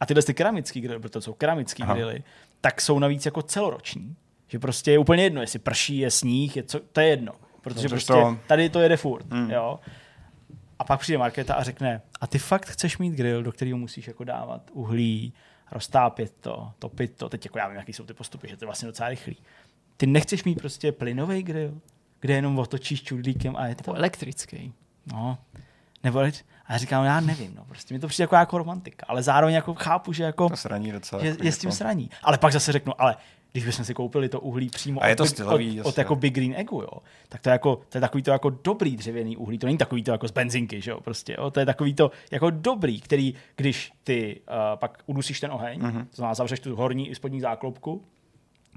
A 0.00 0.06
tyhle 0.06 0.22
ty 0.22 0.34
keramický 0.34 0.80
grily, 0.80 1.00
protože 1.00 1.10
to 1.12 1.20
jsou 1.20 1.32
keramický 1.32 1.82
Aha. 1.82 1.94
grily, 1.94 2.22
tak 2.60 2.80
jsou 2.80 2.98
navíc 2.98 3.24
jako 3.26 3.42
celoroční. 3.42 4.16
Že 4.48 4.58
prostě 4.58 4.90
je 4.90 4.98
úplně 4.98 5.22
jedno, 5.22 5.40
jestli 5.40 5.58
prší, 5.58 5.98
je 5.98 6.10
sníh, 6.10 6.56
je 6.56 6.62
co, 6.62 6.80
to 6.92 7.00
je 7.00 7.06
jedno. 7.08 7.32
Protože 7.60 7.88
prostě 7.88 8.12
to- 8.12 8.38
tady 8.46 8.68
to 8.68 8.80
jede 8.80 8.96
furt. 8.96 9.26
Mm. 9.32 9.50
Jo. 9.50 9.80
A 10.78 10.84
pak 10.84 11.00
přijde 11.00 11.18
Markéta 11.18 11.54
a 11.54 11.62
řekne, 11.62 12.02
a 12.20 12.26
ty 12.26 12.38
fakt 12.38 12.66
chceš 12.66 12.98
mít 12.98 13.10
grill, 13.14 13.42
do 13.42 13.52
kterého 13.52 13.78
musíš 13.78 14.06
jako 14.08 14.24
dávat 14.24 14.62
uhlí, 14.72 15.32
roztápět 15.70 16.32
to, 16.40 16.72
topit 16.78 17.16
to. 17.16 17.28
Teď 17.28 17.44
jako 17.44 17.58
já 17.58 17.68
vím, 17.68 17.76
jaký 17.76 17.92
jsou 17.92 18.04
ty 18.04 18.14
postupy, 18.14 18.48
že 18.48 18.56
to 18.56 18.64
je 18.64 18.66
vlastně 18.66 18.86
docela 18.86 19.08
rychlý. 19.08 19.36
Ty 19.96 20.06
nechceš 20.06 20.44
mít 20.44 20.58
prostě 20.60 20.92
plynový 20.92 21.42
grill, 21.42 21.80
kde 22.20 22.34
jenom 22.34 22.58
otočíš 22.58 23.02
čudlíkem 23.02 23.56
a 23.56 23.66
je 23.66 23.74
to. 23.74 23.94
Elektrický. 23.94 24.72
No. 25.12 25.38
Nebo, 26.04 26.18
a 26.66 26.72
já 26.72 26.78
říkám, 26.78 27.04
já 27.04 27.20
nevím, 27.20 27.54
no, 27.54 27.64
prostě 27.64 27.94
mi 27.94 28.00
to 28.00 28.08
přijde 28.08 28.22
jako, 28.24 28.36
jako 28.36 28.58
romantika, 28.58 29.06
ale 29.08 29.22
zároveň 29.22 29.54
jako 29.54 29.74
chápu, 29.74 30.12
že 30.12 30.24
jako 30.24 30.48
To 30.48 30.56
sraní 30.56 30.92
docela. 30.92 31.22
je, 31.22 31.28
jako 31.30 31.44
je 31.44 31.52
s 31.52 31.58
tím 31.58 31.68
jako- 31.68 31.76
sraní. 31.76 32.10
Ale 32.22 32.38
pak 32.38 32.52
zase 32.52 32.72
řeknu, 32.72 33.00
ale 33.00 33.16
když 33.54 33.64
bychom 33.66 33.84
si 33.84 33.94
koupili 33.94 34.28
to 34.28 34.40
uhlí 34.40 34.68
přímo 34.70 35.02
A 35.02 35.06
je 35.06 35.12
od, 35.12 35.16
to 35.16 35.26
stylový, 35.26 35.80
od, 35.80 35.82
od, 35.82 35.86
jasně. 35.88 36.00
jako 36.00 36.16
Big 36.16 36.34
Green 36.34 36.54
Eggu, 36.56 36.80
jo, 36.82 36.98
tak 37.28 37.40
to 37.40 37.48
je, 37.48 37.52
jako, 37.52 37.76
to 37.88 37.98
je 37.98 38.00
takový 38.00 38.22
to 38.22 38.30
jako 38.30 38.50
dobrý 38.50 38.96
dřevěný 38.96 39.36
uhlí, 39.36 39.58
to 39.58 39.66
není 39.66 39.78
takový 39.78 40.02
to 40.02 40.10
jako 40.12 40.28
z 40.28 40.30
benzinky, 40.30 40.80
že 40.80 40.90
jo, 40.90 41.00
prostě, 41.00 41.36
jo, 41.38 41.50
to 41.50 41.60
je 41.60 41.66
takový 41.66 41.94
to 41.94 42.10
jako 42.30 42.50
dobrý, 42.50 43.00
který, 43.00 43.34
když 43.56 43.92
ty 44.04 44.40
uh, 44.48 44.54
pak 44.78 45.02
udusíš 45.06 45.40
ten 45.40 45.52
oheň, 45.52 45.78
Mhm. 45.80 45.90
mm-hmm. 45.90 46.04
to 46.10 46.16
znamená 46.16 46.34
zavřeš 46.34 46.60
tu 46.60 46.76
horní 46.76 47.08
i 47.10 47.14
spodní 47.14 47.40
záklopku, 47.40 48.02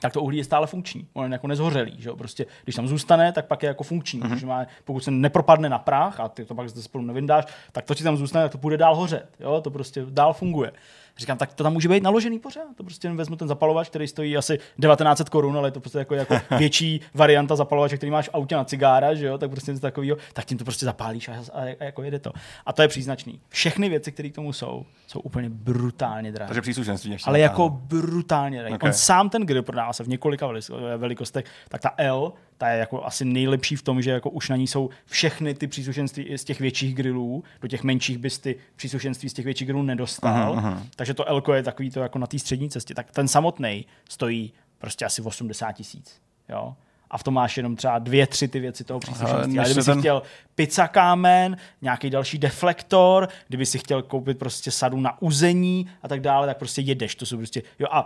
tak 0.01 0.13
to 0.13 0.21
uhlí 0.21 0.37
je 0.37 0.43
stále 0.43 0.67
funkční. 0.67 1.07
On 1.13 1.25
je 1.25 1.31
jako 1.31 1.47
nezhořelý. 1.47 1.95
Že 2.01 2.09
jo? 2.09 2.15
Prostě, 2.15 2.45
když 2.63 2.75
tam 2.75 2.87
zůstane, 2.87 3.31
tak 3.31 3.45
pak 3.47 3.63
je 3.63 3.67
jako 3.67 3.83
funkční. 3.83 4.21
Mm-hmm. 4.21 4.45
Má, 4.47 4.65
pokud 4.85 4.99
se 5.03 5.11
nepropadne 5.11 5.69
na 5.69 5.79
prach 5.79 6.19
a 6.19 6.29
ty 6.29 6.45
to 6.45 6.55
pak 6.55 6.69
zde 6.69 6.81
spolu 6.81 7.03
nevyndáš, 7.03 7.45
tak 7.71 7.85
to 7.85 7.95
ti 7.95 8.03
tam 8.03 8.17
zůstane, 8.17 8.45
tak 8.45 8.51
to 8.51 8.57
bude 8.57 8.77
dál 8.77 8.95
hořet. 8.95 9.29
Jo? 9.39 9.61
To 9.61 9.71
prostě 9.71 10.05
dál 10.09 10.33
funguje. 10.33 10.71
Říkám, 11.17 11.37
tak 11.37 11.53
to 11.53 11.63
tam 11.63 11.73
může 11.73 11.89
být 11.89 12.03
naložený 12.03 12.39
pořád. 12.39 12.75
To 12.75 12.83
prostě 12.83 13.09
vezmu 13.09 13.35
ten 13.35 13.47
zapalovač, 13.47 13.89
který 13.89 14.07
stojí 14.07 14.37
asi 14.37 14.57
1900 14.57 15.29
korun, 15.29 15.57
ale 15.57 15.67
je 15.67 15.71
to 15.71 15.79
prostě 15.79 15.99
jako, 15.99 16.15
jako 16.15 16.35
větší 16.57 17.01
varianta 17.13 17.55
zapalovače, 17.55 17.97
který 17.97 18.11
máš 18.11 18.29
v 18.29 18.33
autě 18.33 18.55
na 18.55 18.63
cigára, 18.63 19.13
že 19.13 19.25
jo? 19.25 19.37
tak 19.37 19.49
prostě 19.49 19.71
něco 19.71 19.81
takového, 19.81 20.17
tak 20.33 20.45
tím 20.45 20.57
to 20.57 20.63
prostě 20.63 20.85
zapálíš 20.85 21.29
a, 21.29 21.33
a, 21.53 21.61
a, 21.61 21.83
jako 21.83 22.03
jede 22.03 22.19
to. 22.19 22.31
A 22.65 22.73
to 22.73 22.81
je 22.81 22.87
příznačný. 22.87 23.39
Všechny 23.49 23.89
věci, 23.89 24.11
které 24.11 24.29
k 24.29 24.35
tomu 24.35 24.53
jsou, 24.53 24.85
jsou 25.07 25.19
úplně 25.19 25.49
brutálně 25.49 26.31
drahé. 26.31 26.47
Takže 26.47 26.61
příslušenství 26.61 27.11
ještě. 27.11 27.29
Ale 27.29 27.39
jako 27.39 27.69
brutálně 27.69 28.59
drahý. 28.59 28.75
Okay. 28.75 28.89
On 28.89 28.93
sám 28.93 29.29
ten 29.29 29.45
grill 29.45 29.63
prodává 29.63 29.93
se 29.93 30.03
v 30.03 30.07
několika 30.07 30.49
velikostech, 30.97 31.45
tak 31.69 31.81
ta 31.81 31.93
L, 31.97 32.33
ta 32.57 32.69
je 32.69 32.79
jako 32.79 33.05
asi 33.05 33.25
nejlepší 33.25 33.75
v 33.75 33.81
tom, 33.81 34.01
že 34.01 34.11
jako 34.11 34.29
už 34.29 34.49
na 34.49 34.55
ní 34.55 34.67
jsou 34.67 34.89
všechny 35.05 35.53
ty 35.53 35.67
příslušenství 35.67 36.37
z 36.37 36.43
těch 36.43 36.59
větších 36.59 36.95
grillů, 36.95 37.43
do 37.61 37.67
těch 37.67 37.83
menších 37.83 38.17
bys 38.17 38.39
ty 38.39 38.55
příslušenství 38.75 39.29
z 39.29 39.33
těch 39.33 39.45
větších 39.45 39.67
grillů 39.67 39.83
nedostal. 39.83 40.33
Aha, 40.33 40.53
aha. 40.69 40.83
Takže 40.95 41.13
to 41.13 41.25
L 41.29 41.43
je 41.53 41.63
takový 41.63 41.89
to 41.91 41.99
jako 41.99 42.19
na 42.19 42.27
té 42.27 42.39
střední 42.39 42.69
cestě. 42.69 42.93
Tak 42.93 43.11
ten 43.11 43.27
samotný 43.27 43.85
stojí 44.09 44.53
prostě 44.77 45.05
asi 45.05 45.21
80 45.21 45.71
tisíc. 45.71 46.21
Jo? 46.49 46.75
A 47.09 47.17
v 47.17 47.23
tom 47.23 47.33
máš 47.33 47.57
jenom 47.57 47.75
třeba 47.75 47.99
dvě, 47.99 48.27
tři 48.27 48.47
ty 48.47 48.59
věci 48.59 48.83
toho 48.83 48.99
příslušenství. 48.99 49.59
Ale 49.59 49.67
kdyby 49.67 49.73
se 49.73 49.83
si 49.83 49.91
ten- 49.91 49.99
chtěl 49.99 50.21
pizza 50.55 50.87
kámen, 50.87 51.57
nějaký 51.81 52.09
další 52.09 52.37
deflektor, 52.37 53.27
kdyby 53.47 53.65
si 53.65 53.79
chtěl 53.79 54.01
koupit 54.01 54.39
prostě 54.39 54.71
sadu 54.71 54.99
na 54.99 55.21
uzení 55.21 55.89
a 56.03 56.07
tak 56.07 56.21
dále, 56.21 56.47
tak 56.47 56.57
prostě 56.57 56.81
jedeš. 56.81 57.15
To 57.15 57.25
jsou 57.25 57.37
prostě, 57.37 57.63
jo 57.79 57.87
a 57.91 58.05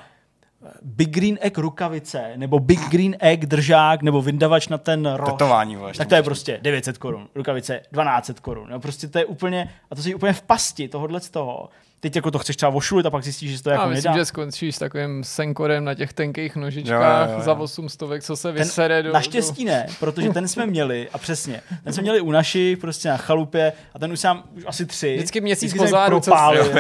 Big 0.82 1.10
Green 1.10 1.38
Egg 1.42 1.58
rukavice, 1.58 2.34
nebo 2.36 2.60
Big 2.60 2.90
Green 2.90 3.16
Egg 3.20 3.46
držák, 3.46 4.02
nebo 4.02 4.22
vyndavač 4.22 4.68
na 4.68 4.78
ten 4.78 5.14
roh. 5.14 5.32
Tetování, 5.32 5.78
ještě 5.88 5.98
Tak 5.98 6.08
to 6.08 6.16
je 6.16 6.24
prostě 6.24 6.60
900 6.62 6.98
korun, 6.98 7.28
rukavice 7.36 7.80
1200 7.80 8.34
korun. 8.42 8.70
No 8.70 8.80
prostě 8.80 9.08
to 9.08 9.20
je 9.20 9.26
úplně, 9.26 9.70
a 9.92 9.96
to 9.96 10.02
jsi 10.02 10.16
úplně 10.16 10.34
v 10.34 10.42
pasti 10.42 10.88
tohohle 10.88 11.20
z 11.20 11.30
toho. 11.30 11.70
Teď 12.02 12.16
jako 12.16 12.32
to 12.32 12.40
chceš 12.40 12.56
třeba 12.56 12.70
vošulit 12.70 13.06
a 13.06 13.10
pak 13.10 13.24
zjistíš, 13.24 13.52
že 13.52 13.64
to 13.64 13.70
jako 13.70 13.90
myslím, 13.90 14.12
nedá. 14.12 14.18
že 14.22 14.26
skončíš 14.26 14.76
s 14.76 14.80
takovým 14.80 15.24
senkorem 15.24 15.86
na 15.86 15.94
těch 15.94 16.14
tenkých 16.14 16.56
nožičkách 16.56 17.28
Jo, 17.28 17.34
jo, 17.34 17.38
jo. 17.38 17.44
za 17.44 17.54
800, 17.54 18.10
co 18.22 18.36
se 18.36 18.48
Ten, 18.48 18.58
vysere 18.58 19.04
do... 19.04 19.14
naštěstí 19.14 19.66
ne, 19.66 19.88
protože 20.00 20.30
ten 20.30 20.48
jsme 20.48 20.66
měli, 20.66 21.10
a 21.14 21.18
přesně, 21.18 21.62
ten 21.84 21.94
jsme 21.94 22.02
měli 22.02 22.22
u 22.22 22.32
našich, 22.32 22.78
prostě 22.78 23.10
na 23.10 23.18
chalupě, 23.18 23.74
a 23.94 24.00
ten 24.00 24.12
už 24.12 24.20
sám 24.20 24.44
už 24.58 24.64
asi 24.68 24.86
tři. 24.86 25.16
Vždycky 25.16 25.42
měsíc 25.42 25.64
Vždycky 25.64 25.78
po 25.80 25.84
jsem 25.84 25.92
zádu, 25.92 26.20
co 26.20 26.32
propálil, 26.32 26.72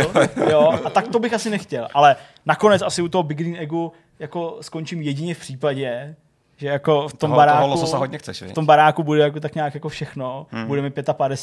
jo, 0.49 0.73
a 0.85 0.89
tak 0.89 1.07
to 1.07 1.19
bych 1.19 1.33
asi 1.33 1.49
nechtěl. 1.49 1.87
Ale 1.93 2.15
nakonec 2.45 2.81
asi 2.81 3.01
u 3.01 3.07
toho 3.07 3.23
Big 3.23 3.37
Green 3.37 3.55
Eggu 3.55 3.91
jako 4.19 4.57
skončím 4.61 5.01
jedině 5.01 5.35
v 5.35 5.39
případě, 5.39 6.15
že 6.57 6.67
jako 6.67 7.07
v 7.07 7.13
tom 7.13 7.29
toho, 7.29 7.37
baráku, 7.37 7.73
Toho 7.73 7.97
hodně 7.97 8.17
chceš, 8.17 8.41
v 8.41 8.53
tom 8.53 8.65
baráku 8.65 9.03
bude 9.03 9.21
jako 9.21 9.39
tak 9.39 9.55
nějak 9.55 9.73
jako 9.73 9.89
všechno, 9.89 10.47
hmm. 10.51 10.67
bude 10.67 10.81
mi 10.81 10.91
55 11.13 11.39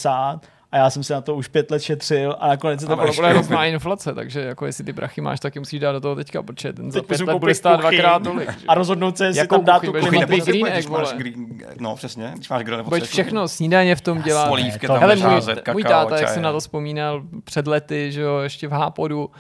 a 0.73 0.77
já 0.77 0.91
jsem 0.91 1.03
se 1.05 1.15
na 1.15 1.21
to 1.21 1.35
už 1.35 1.49
pět 1.49 1.71
let 1.71 1.83
šetřil 1.83 2.37
a 2.41 2.49
nakonec 2.49 2.81
se 2.81 2.87
to 2.87 2.93
Ale 2.93 2.97
bylo 2.97 3.07
ještě- 3.09 3.23
Bude 3.23 3.33
hrozná 3.33 3.65
inflace, 3.65 4.15
takže 4.15 4.41
jako 4.41 4.67
jestli 4.67 4.85
ty 4.85 4.93
prachy 4.93 5.21
máš, 5.21 5.41
tak 5.41 5.55
je 5.55 5.61
musíš 5.61 5.81
dát 5.81 5.93
do 5.93 6.01
toho 6.01 6.15
teďka, 6.15 6.43
protože 6.43 6.73
ten 6.73 6.93
za 6.93 7.03
pět 7.03 7.21
let 7.21 7.39
bude 7.39 7.55
stát 7.55 7.81
kuchyň 7.81 7.99
dvakrát 7.99 8.23
tolik. 8.23 8.51
a 8.69 8.75
rozhodnout 8.75 9.17
se, 9.19 9.27
jestli 9.27 9.39
Jakou 9.39 9.57
tam 9.57 9.65
dát 9.65 9.83
tu 9.83 9.93
klimatizaci. 9.93 10.51
Green 10.51 10.67
když 10.67 10.85
Egg, 10.85 10.89
máš 10.89 11.13
green, 11.13 11.47
no 11.81 11.97
přesně, 11.97 12.33
když 12.37 12.49
máš 12.49 12.63
grill 12.65 12.77
Budeš 12.77 12.85
nepotřebuješ. 12.87 13.11
všechno 13.11 13.49
snídaně 13.49 13.97
v 13.97 14.01
tom 14.01 14.23
dělat. 14.23 14.49
Polívky 14.49 14.87
to- 14.87 14.93
tam 14.99 15.73
můj, 15.73 15.83
táta, 15.85 16.17
jak 16.19 16.29
si 16.29 16.41
na 16.41 16.53
to 16.53 16.61
vzpomínal 16.61 17.23
před 17.45 17.67
lety, 17.67 18.13
že 18.13 18.21
jo, 18.21 18.39
ještě 18.39 18.69
v 18.69 18.73
Hápodu, 18.73 19.31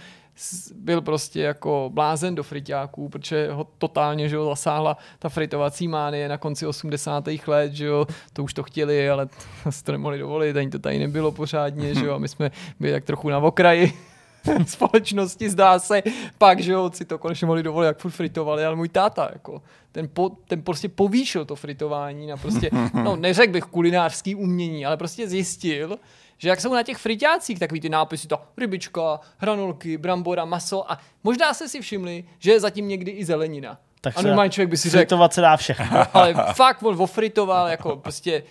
byl 0.74 1.00
prostě 1.00 1.40
jako 1.40 1.90
blázen 1.94 2.34
do 2.34 2.42
friťáků, 2.42 3.08
protože 3.08 3.52
ho 3.52 3.66
totálně 3.78 4.28
že 4.28 4.36
jo, 4.36 4.44
zasáhla 4.44 4.96
ta 5.18 5.28
fritovací 5.28 5.88
mánie 5.88 6.28
na 6.28 6.38
konci 6.38 6.66
80. 6.66 7.24
let, 7.46 7.72
že 7.72 7.86
jo, 7.86 8.06
to 8.32 8.44
už 8.44 8.54
to 8.54 8.62
chtěli, 8.62 9.10
ale 9.10 9.28
si 9.70 9.84
to 9.84 9.92
nemohli 9.92 10.18
dovolit, 10.18 10.56
ani 10.56 10.70
to 10.70 10.78
tady 10.78 10.98
nebylo 10.98 11.32
pořádně, 11.32 11.94
že 11.94 12.06
jo, 12.06 12.14
a 12.14 12.18
my 12.18 12.28
jsme 12.28 12.50
byli 12.80 12.92
tak 12.92 13.04
trochu 13.04 13.28
na 13.28 13.38
okraji. 13.38 13.92
společnosti 14.66 15.50
zdá 15.50 15.78
se 15.78 16.02
pak, 16.38 16.60
že 16.60 16.72
jo, 16.72 16.90
si 16.94 17.04
to 17.04 17.18
konečně 17.18 17.46
mohli 17.46 17.62
dovolit, 17.62 17.86
jak 17.86 17.98
furt 17.98 18.10
fritovali, 18.10 18.64
ale 18.64 18.76
můj 18.76 18.88
táta, 18.88 19.30
jako, 19.32 19.62
ten, 19.92 20.08
po, 20.08 20.28
ten 20.28 20.62
prostě 20.62 20.88
povýšil 20.88 21.44
to 21.44 21.56
fritování 21.56 22.26
na 22.26 22.36
prostě, 22.36 22.70
no 22.92 23.16
neřekl 23.16 23.52
bych 23.52 23.64
kulinářský 23.64 24.34
umění, 24.34 24.86
ale 24.86 24.96
prostě 24.96 25.28
zjistil, 25.28 25.98
že 26.38 26.48
jak 26.48 26.60
jsou 26.60 26.74
na 26.74 26.82
těch 26.82 26.96
friťácích 26.96 27.58
takový 27.58 27.80
ty 27.80 27.88
nápisy, 27.88 28.28
ta 28.28 28.40
rybička, 28.56 29.20
hranolky, 29.38 29.98
brambora, 29.98 30.44
maso 30.44 30.92
a 30.92 30.98
možná 31.24 31.54
jste 31.54 31.68
si 31.68 31.80
všimli, 31.80 32.24
že 32.38 32.50
je 32.52 32.60
zatím 32.60 32.88
někdy 32.88 33.10
i 33.10 33.24
zelenina. 33.24 33.78
Tak 34.00 34.16
a 34.16 34.20
se 34.20 34.26
normální 34.26 34.50
člověk 34.50 34.70
by 34.70 34.76
si 34.76 34.90
řekl, 34.90 35.00
Fritovat 35.00 35.34
se 35.34 35.40
dá 35.40 35.56
všechno. 35.56 35.86
ale 36.14 36.34
fakt 36.52 36.82
on 36.82 37.02
ofritoval 37.02 37.68
jako 37.68 37.96
prostě 37.96 38.42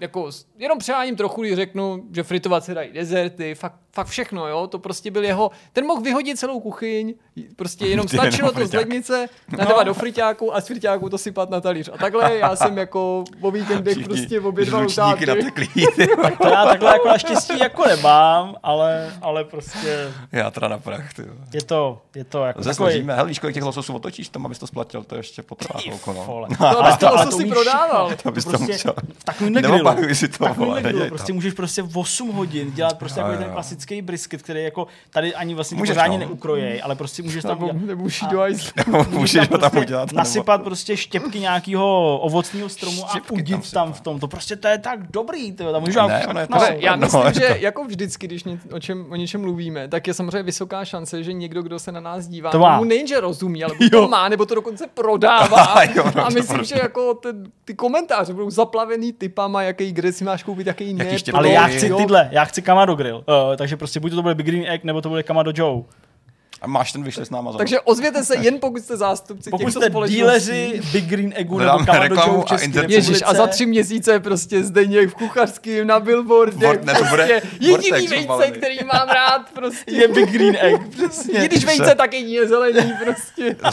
jako 0.00 0.30
jenom 0.60 0.78
přeháním 0.78 1.16
trochu, 1.16 1.40
když 1.42 1.54
řeknu, 1.54 2.02
že 2.12 2.22
fritovat 2.22 2.64
se 2.64 2.74
dají 2.74 2.92
dezerty, 2.92 3.54
fakt, 3.54 3.74
fakt 3.92 4.06
všechno, 4.06 4.48
jo, 4.48 4.66
to 4.66 4.78
prostě 4.78 5.10
byl 5.10 5.24
jeho, 5.24 5.50
ten 5.72 5.86
mohl 5.86 6.00
vyhodit 6.00 6.38
celou 6.38 6.60
kuchyň, 6.60 7.14
prostě 7.56 7.86
jenom 7.86 8.06
Ty 8.06 8.16
stačilo 8.16 8.52
to 8.52 8.66
z 8.66 8.72
lednice, 8.72 9.28
nadávat 9.58 9.86
do 9.86 9.94
friťáku 9.94 10.56
a 10.56 10.60
z 10.60 10.66
friťáku 10.66 11.08
to 11.08 11.18
sypat 11.18 11.50
na 11.50 11.60
talíř. 11.60 11.90
A 11.92 11.98
takhle 11.98 12.36
já 12.36 12.56
jsem 12.56 12.78
jako 12.78 13.24
o 13.40 13.50
víkendech 13.50 13.94
Všichni 13.94 14.14
prostě 14.14 14.40
obědval 14.40 14.86
u 14.86 14.88
žlučníky 14.88 15.26
táty. 15.26 15.42
nateklí. 15.42 15.86
ty 15.96 16.06
vole. 16.16 16.32
To 16.42 16.48
já 16.48 16.64
takhle 16.64 16.92
jako 16.92 17.08
naštěstí 17.08 17.58
jako 17.58 17.88
nemám, 17.88 18.56
ale, 18.62 19.14
ale 19.22 19.44
prostě 19.44 20.12
Já 20.32 20.50
teda 20.50 20.68
na 20.68 20.78
prach, 20.78 21.14
ty. 21.14 21.22
je 21.52 21.62
to, 21.62 21.98
je 22.14 22.24
to 22.24 22.44
jako 22.44 22.62
Zase 22.62 22.78
takový... 22.78 23.06
Hele, 23.06 23.28
víš, 23.28 23.38
kolik 23.38 23.54
těch 23.54 23.64
lososů 23.64 23.94
otočíš 23.94 24.28
tam, 24.28 24.46
abys 24.46 24.58
to 24.58 24.66
splatil, 24.66 25.04
to 25.04 25.16
ještě 25.16 25.42
potrvá 25.42 25.80
chvilku, 25.80 26.12
no. 26.12 26.24
Vole. 26.24 26.48
No, 26.60 26.66
Ale 26.66 26.90
tak 26.90 27.00
to, 27.00 27.08
ale 27.08 27.24
co 27.26 27.30
si 27.30 27.36
umíš 27.36 27.52
prodával. 27.52 28.10
To 28.22 28.30
bys 28.30 28.44
to 28.44 28.50
prostě 28.50 28.72
musel. 28.72 28.94
v 30.08 30.14
si 30.14 30.28
to, 30.28 30.49
vole, 30.52 30.82
prostě 31.08 31.26
to. 31.32 31.34
můžeš 31.34 31.54
prostě 31.54 31.82
8 31.94 32.28
hodin 32.32 32.72
dělat 32.72 32.98
prostě 32.98 33.20
jo, 33.20 33.26
ten 33.38 33.50
klasický 33.52 34.02
brisket, 34.02 34.42
který 34.42 34.64
jako 34.64 34.86
tady 35.10 35.34
ani 35.34 35.54
vlastně 35.54 35.76
Můžeš, 35.76 35.94
pořádně 35.96 36.18
no. 36.18 36.24
neukrojej, 36.26 36.80
ale 36.84 36.94
prostě 36.96 37.22
můžeš 37.22 37.42
tam 37.42 37.50
Nebo, 37.50 37.66
udělat. 37.66 37.86
nebo 37.86 38.04
už 38.04 38.24
do 38.30 38.46
ice. 38.46 38.72
Můžeš 39.10 39.48
ho 39.50 39.58
tam 39.58 39.70
prostě 39.70 39.78
udělat. 39.86 40.06
nebo- 40.06 40.18
nasypat 40.18 40.62
prostě 40.62 40.96
štěpky 40.96 41.40
nějakého 41.40 42.18
ovocného 42.18 42.68
stromu 42.68 43.04
a 43.10 43.14
udit 43.30 43.70
tam 43.72 43.92
v 43.92 44.00
tom. 44.00 44.20
To 44.20 44.28
prostě 44.28 44.56
to 44.56 44.68
je 44.68 44.78
tak 44.78 45.10
dobrý, 45.10 45.52
to 45.52 45.72
tam 45.72 45.80
můžeš 45.80 45.94
já 46.80 46.96
No, 46.96 47.00
myslím, 47.06 47.32
že 47.34 47.56
jako 47.60 47.84
vždycky, 47.84 48.26
když 48.26 48.44
o, 48.72 48.78
čem, 48.80 49.06
o 49.10 49.16
něčem 49.16 49.40
mluvíme, 49.40 49.88
tak 49.88 50.06
je 50.06 50.14
samozřejmě 50.14 50.42
vysoká 50.42 50.84
šance, 50.84 51.22
že 51.22 51.32
někdo, 51.32 51.62
kdo 51.62 51.78
se 51.78 51.92
na 51.92 52.00
nás 52.00 52.26
dívá, 52.26 52.50
To 52.50 52.58
má. 52.58 52.76
mu 52.78 52.84
nejenže 52.84 53.20
rozumí, 53.20 53.64
ale 53.64 53.74
buď 53.78 53.90
to 53.90 54.08
má, 54.08 54.28
nebo 54.28 54.46
to 54.46 54.54
dokonce 54.54 54.86
prodává. 54.94 55.74
Jo, 55.94 56.04
no, 56.16 56.26
a 56.26 56.28
myslím, 56.30 56.64
že 56.64 56.74
jako 56.82 57.14
ten, 57.14 57.44
ty 57.64 57.74
komentáře 57.74 58.32
budou 58.34 58.50
zaplavený 58.50 59.12
typama, 59.12 59.62
jaký 59.62 59.92
kde 59.92 60.12
si 60.12 60.24
máš 60.40 60.44
koupit. 60.44 60.66
Jaký 60.66 61.18
štěpky. 61.18 61.38
Ale 61.38 61.48
já 61.48 61.66
chci 61.66 61.90
tyhle, 61.94 62.28
já 62.32 62.44
chci 62.44 62.62
Kamado 62.62 62.94
Grill, 62.94 63.16
uh, 63.16 63.56
takže 63.56 63.76
prostě 63.76 64.00
buď 64.00 64.14
to 64.14 64.22
bude 64.22 64.34
Big 64.34 64.46
Green 64.46 64.64
Egg, 64.66 64.84
nebo 64.84 65.00
to 65.00 65.08
bude 65.08 65.22
Kamado 65.22 65.52
Joe. 65.54 65.82
A 66.62 66.66
máš 66.66 66.92
ten 66.92 67.02
s 67.24 67.30
náma 67.30 67.52
za 67.52 67.58
Takže 67.58 67.80
ozvěte 67.80 68.24
se 68.24 68.36
jen 68.36 68.58
pokud 68.60 68.82
jste 68.82 68.96
zástupci 68.96 69.50
Pokud 69.50 69.64
těchto 69.66 69.80
jste 69.80 69.90
společností. 69.90 70.16
díleři 70.16 70.80
Big 70.92 71.04
Green 71.04 71.32
Eggu 71.36 71.58
nebo 71.58 71.70
a 71.70 71.76
v 72.42 72.44
České 72.44 72.64
internet- 72.64 72.90
Ježíš, 72.90 73.06
republice. 73.08 73.24
a 73.24 73.34
za 73.34 73.46
tři 73.46 73.66
měsíce 73.66 74.20
prostě 74.20 74.64
zde 74.64 74.84
v 75.06 75.14
kuchařským, 75.14 75.86
na 75.86 76.00
billboardech, 76.00 76.68
Vort- 76.70 76.84
ne, 76.84 76.94
to 76.94 77.04
bude 77.04 77.26
prostě 77.26 77.42
jediný 77.60 78.06
vejce, 78.06 78.50
který 78.50 78.78
mám 78.92 79.08
rád, 79.08 79.50
prostě. 79.54 79.92
je 79.92 80.08
Big 80.08 80.30
Green 80.30 80.56
Egg, 80.60 80.88
přesně. 80.90 81.44
I 81.44 81.48
když 81.48 81.64
vejce 81.64 81.94
taky 81.94 82.16
je 82.16 82.48
zelený, 82.48 82.92
prostě. 83.04 83.54
To 83.54 83.70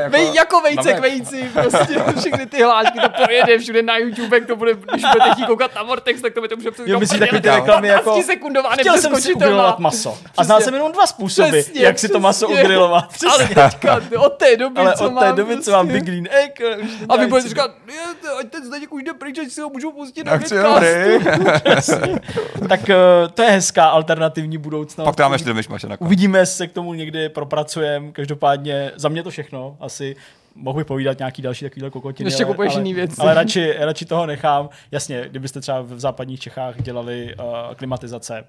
jako... 0.00 0.12
Vej, 0.12 0.34
jako 0.34 0.60
vejce 0.60 0.92
na 0.92 0.98
k 0.98 1.00
vejci, 1.00 1.50
prostě 1.52 2.02
všechny 2.20 2.46
ty 2.46 2.62
hlášky, 2.62 2.98
to 2.98 3.08
projede 3.24 3.58
všude 3.58 3.82
na 3.82 3.96
YouTube, 3.98 4.36
jak 4.36 4.46
to 4.46 4.56
bude, 4.56 4.74
když 4.74 5.04
budete 5.12 5.30
chtít 5.32 5.46
koukat 5.46 5.74
na 5.74 5.82
Vortex, 5.82 6.20
tak 6.20 6.34
to 6.34 6.40
budete 6.40 6.56
může 6.56 6.70
Jo, 6.86 7.00
myslíš 7.00 7.20
takový 7.20 7.40
ty 7.40 7.48
reklamy 7.50 7.88
jako... 7.88 8.10
15 8.10 8.26
sekundová, 8.26 8.70
Chtěl 8.70 8.98
jsem 8.98 9.16
si 9.16 9.34
maso. 9.78 10.18
A 10.36 10.44
znal 10.44 10.60
jsem 10.60 10.74
jenom 10.74 10.92
dva 10.92 11.06
způsoby, 11.06 11.60
jak 11.74 11.98
si 11.98 12.08
to 12.08 12.19
maso 12.20 12.46
přesně. 12.46 12.64
ugrilovat. 12.64 13.14
Ale 13.32 13.48
teďka, 13.48 14.00
od 14.18 14.32
té 14.32 14.56
doby, 14.56 14.80
Ale 14.80 14.92
co 14.96 15.04
od 15.04 15.08
té 15.08 15.14
mám 15.14 15.36
doby, 15.36 15.50
co 15.50 15.54
prostě- 15.56 15.70
mám 15.70 15.88
Big 15.88 16.04
Green 16.04 16.28
Egg, 16.30 16.58
to 16.58 17.12
A 17.12 17.16
vy 17.16 17.26
budete 17.26 17.48
říkat, 17.48 17.70
"Je, 17.86 17.94
to- 18.22 18.38
ať 18.38 18.50
ten 18.50 18.64
Zdeněk 18.64 18.92
už 18.92 19.02
jde 19.02 19.14
pryč, 19.14 19.38
ať 19.38 19.48
si 19.48 19.60
ho 19.60 19.70
můžu 19.70 19.92
pustit 19.92 20.24
na 20.24 20.38
Tak 22.68 22.90
eh, 22.90 22.96
to 23.34 23.42
je 23.42 23.50
hezká 23.50 23.84
alternativní 23.84 24.58
budoucnost. 24.58 25.04
Pak 25.04 25.16
to 25.16 25.22
dáme 25.22 25.34
ještě 25.34 25.52
do. 25.52 25.60
Uvidíme, 25.98 26.38
jestli 26.38 26.56
se 26.56 26.66
k 26.66 26.72
tomu 26.72 26.94
někdy 26.94 27.28
propracujeme. 27.28 28.12
Každopádně 28.12 28.92
za 28.96 29.08
mě 29.08 29.22
to 29.22 29.30
všechno. 29.30 29.76
Asi 29.80 30.16
mohu 30.54 30.78
vypovídat 30.78 31.18
nějaký 31.18 31.42
další 31.42 31.64
takovýhle 31.64 31.90
kokotiny. 31.90 32.28
Ještě 32.28 32.44
kupuješ 32.44 32.72
ale, 32.72 32.80
jiný 32.80 32.94
věci. 32.94 33.16
Ale 33.18 33.34
radši, 33.34 33.74
radši 33.78 34.04
toho 34.04 34.26
nechám. 34.26 34.68
Jasně, 34.90 35.26
kdybyste 35.30 35.60
třeba 35.60 35.80
v 35.80 36.00
západních 36.00 36.40
Čechách 36.40 36.82
dělali 36.82 37.34
uh, 37.38 37.74
klimatizace, 37.74 38.44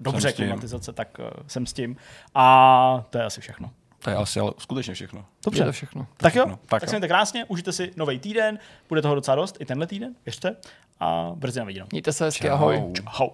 dobře 0.00 0.32
klimatizace, 0.32 0.92
tak 0.92 1.18
uh, 1.18 1.24
jsem 1.46 1.66
s 1.66 1.72
tím. 1.72 1.96
A 2.34 3.04
to 3.10 3.18
je 3.18 3.24
asi 3.24 3.40
všechno. 3.40 3.70
To 3.98 4.10
je 4.10 4.16
asi 4.16 4.40
ale 4.40 4.52
skutečně 4.58 4.94
všechno. 4.94 5.24
Dobře. 5.44 5.62
Je 5.62 5.66
to 5.66 5.72
všechno. 5.72 6.06
Tak 6.16 6.34
jo, 6.34 6.42
všechno. 6.42 6.56
tak, 6.56 6.66
Tak 6.68 6.80
tak 6.80 6.82
jo. 6.82 6.90
se 6.90 6.96
mějte 6.96 7.08
krásně, 7.08 7.44
užijte 7.44 7.72
si 7.72 7.92
nový 7.96 8.18
týden, 8.18 8.58
bude 8.88 9.02
toho 9.02 9.14
docela 9.14 9.34
dost, 9.34 9.56
i 9.60 9.64
tenhle 9.64 9.86
týden, 9.86 10.14
věřte, 10.26 10.56
a 11.00 11.30
brzy 11.34 11.58
na 11.58 11.64
viděnou. 11.64 11.86
Mějte 11.92 12.12
se 12.12 12.24
hezky, 12.24 12.48
ahoj. 12.48 12.82
Čau. 12.96 13.02
Ahoj. 13.06 13.30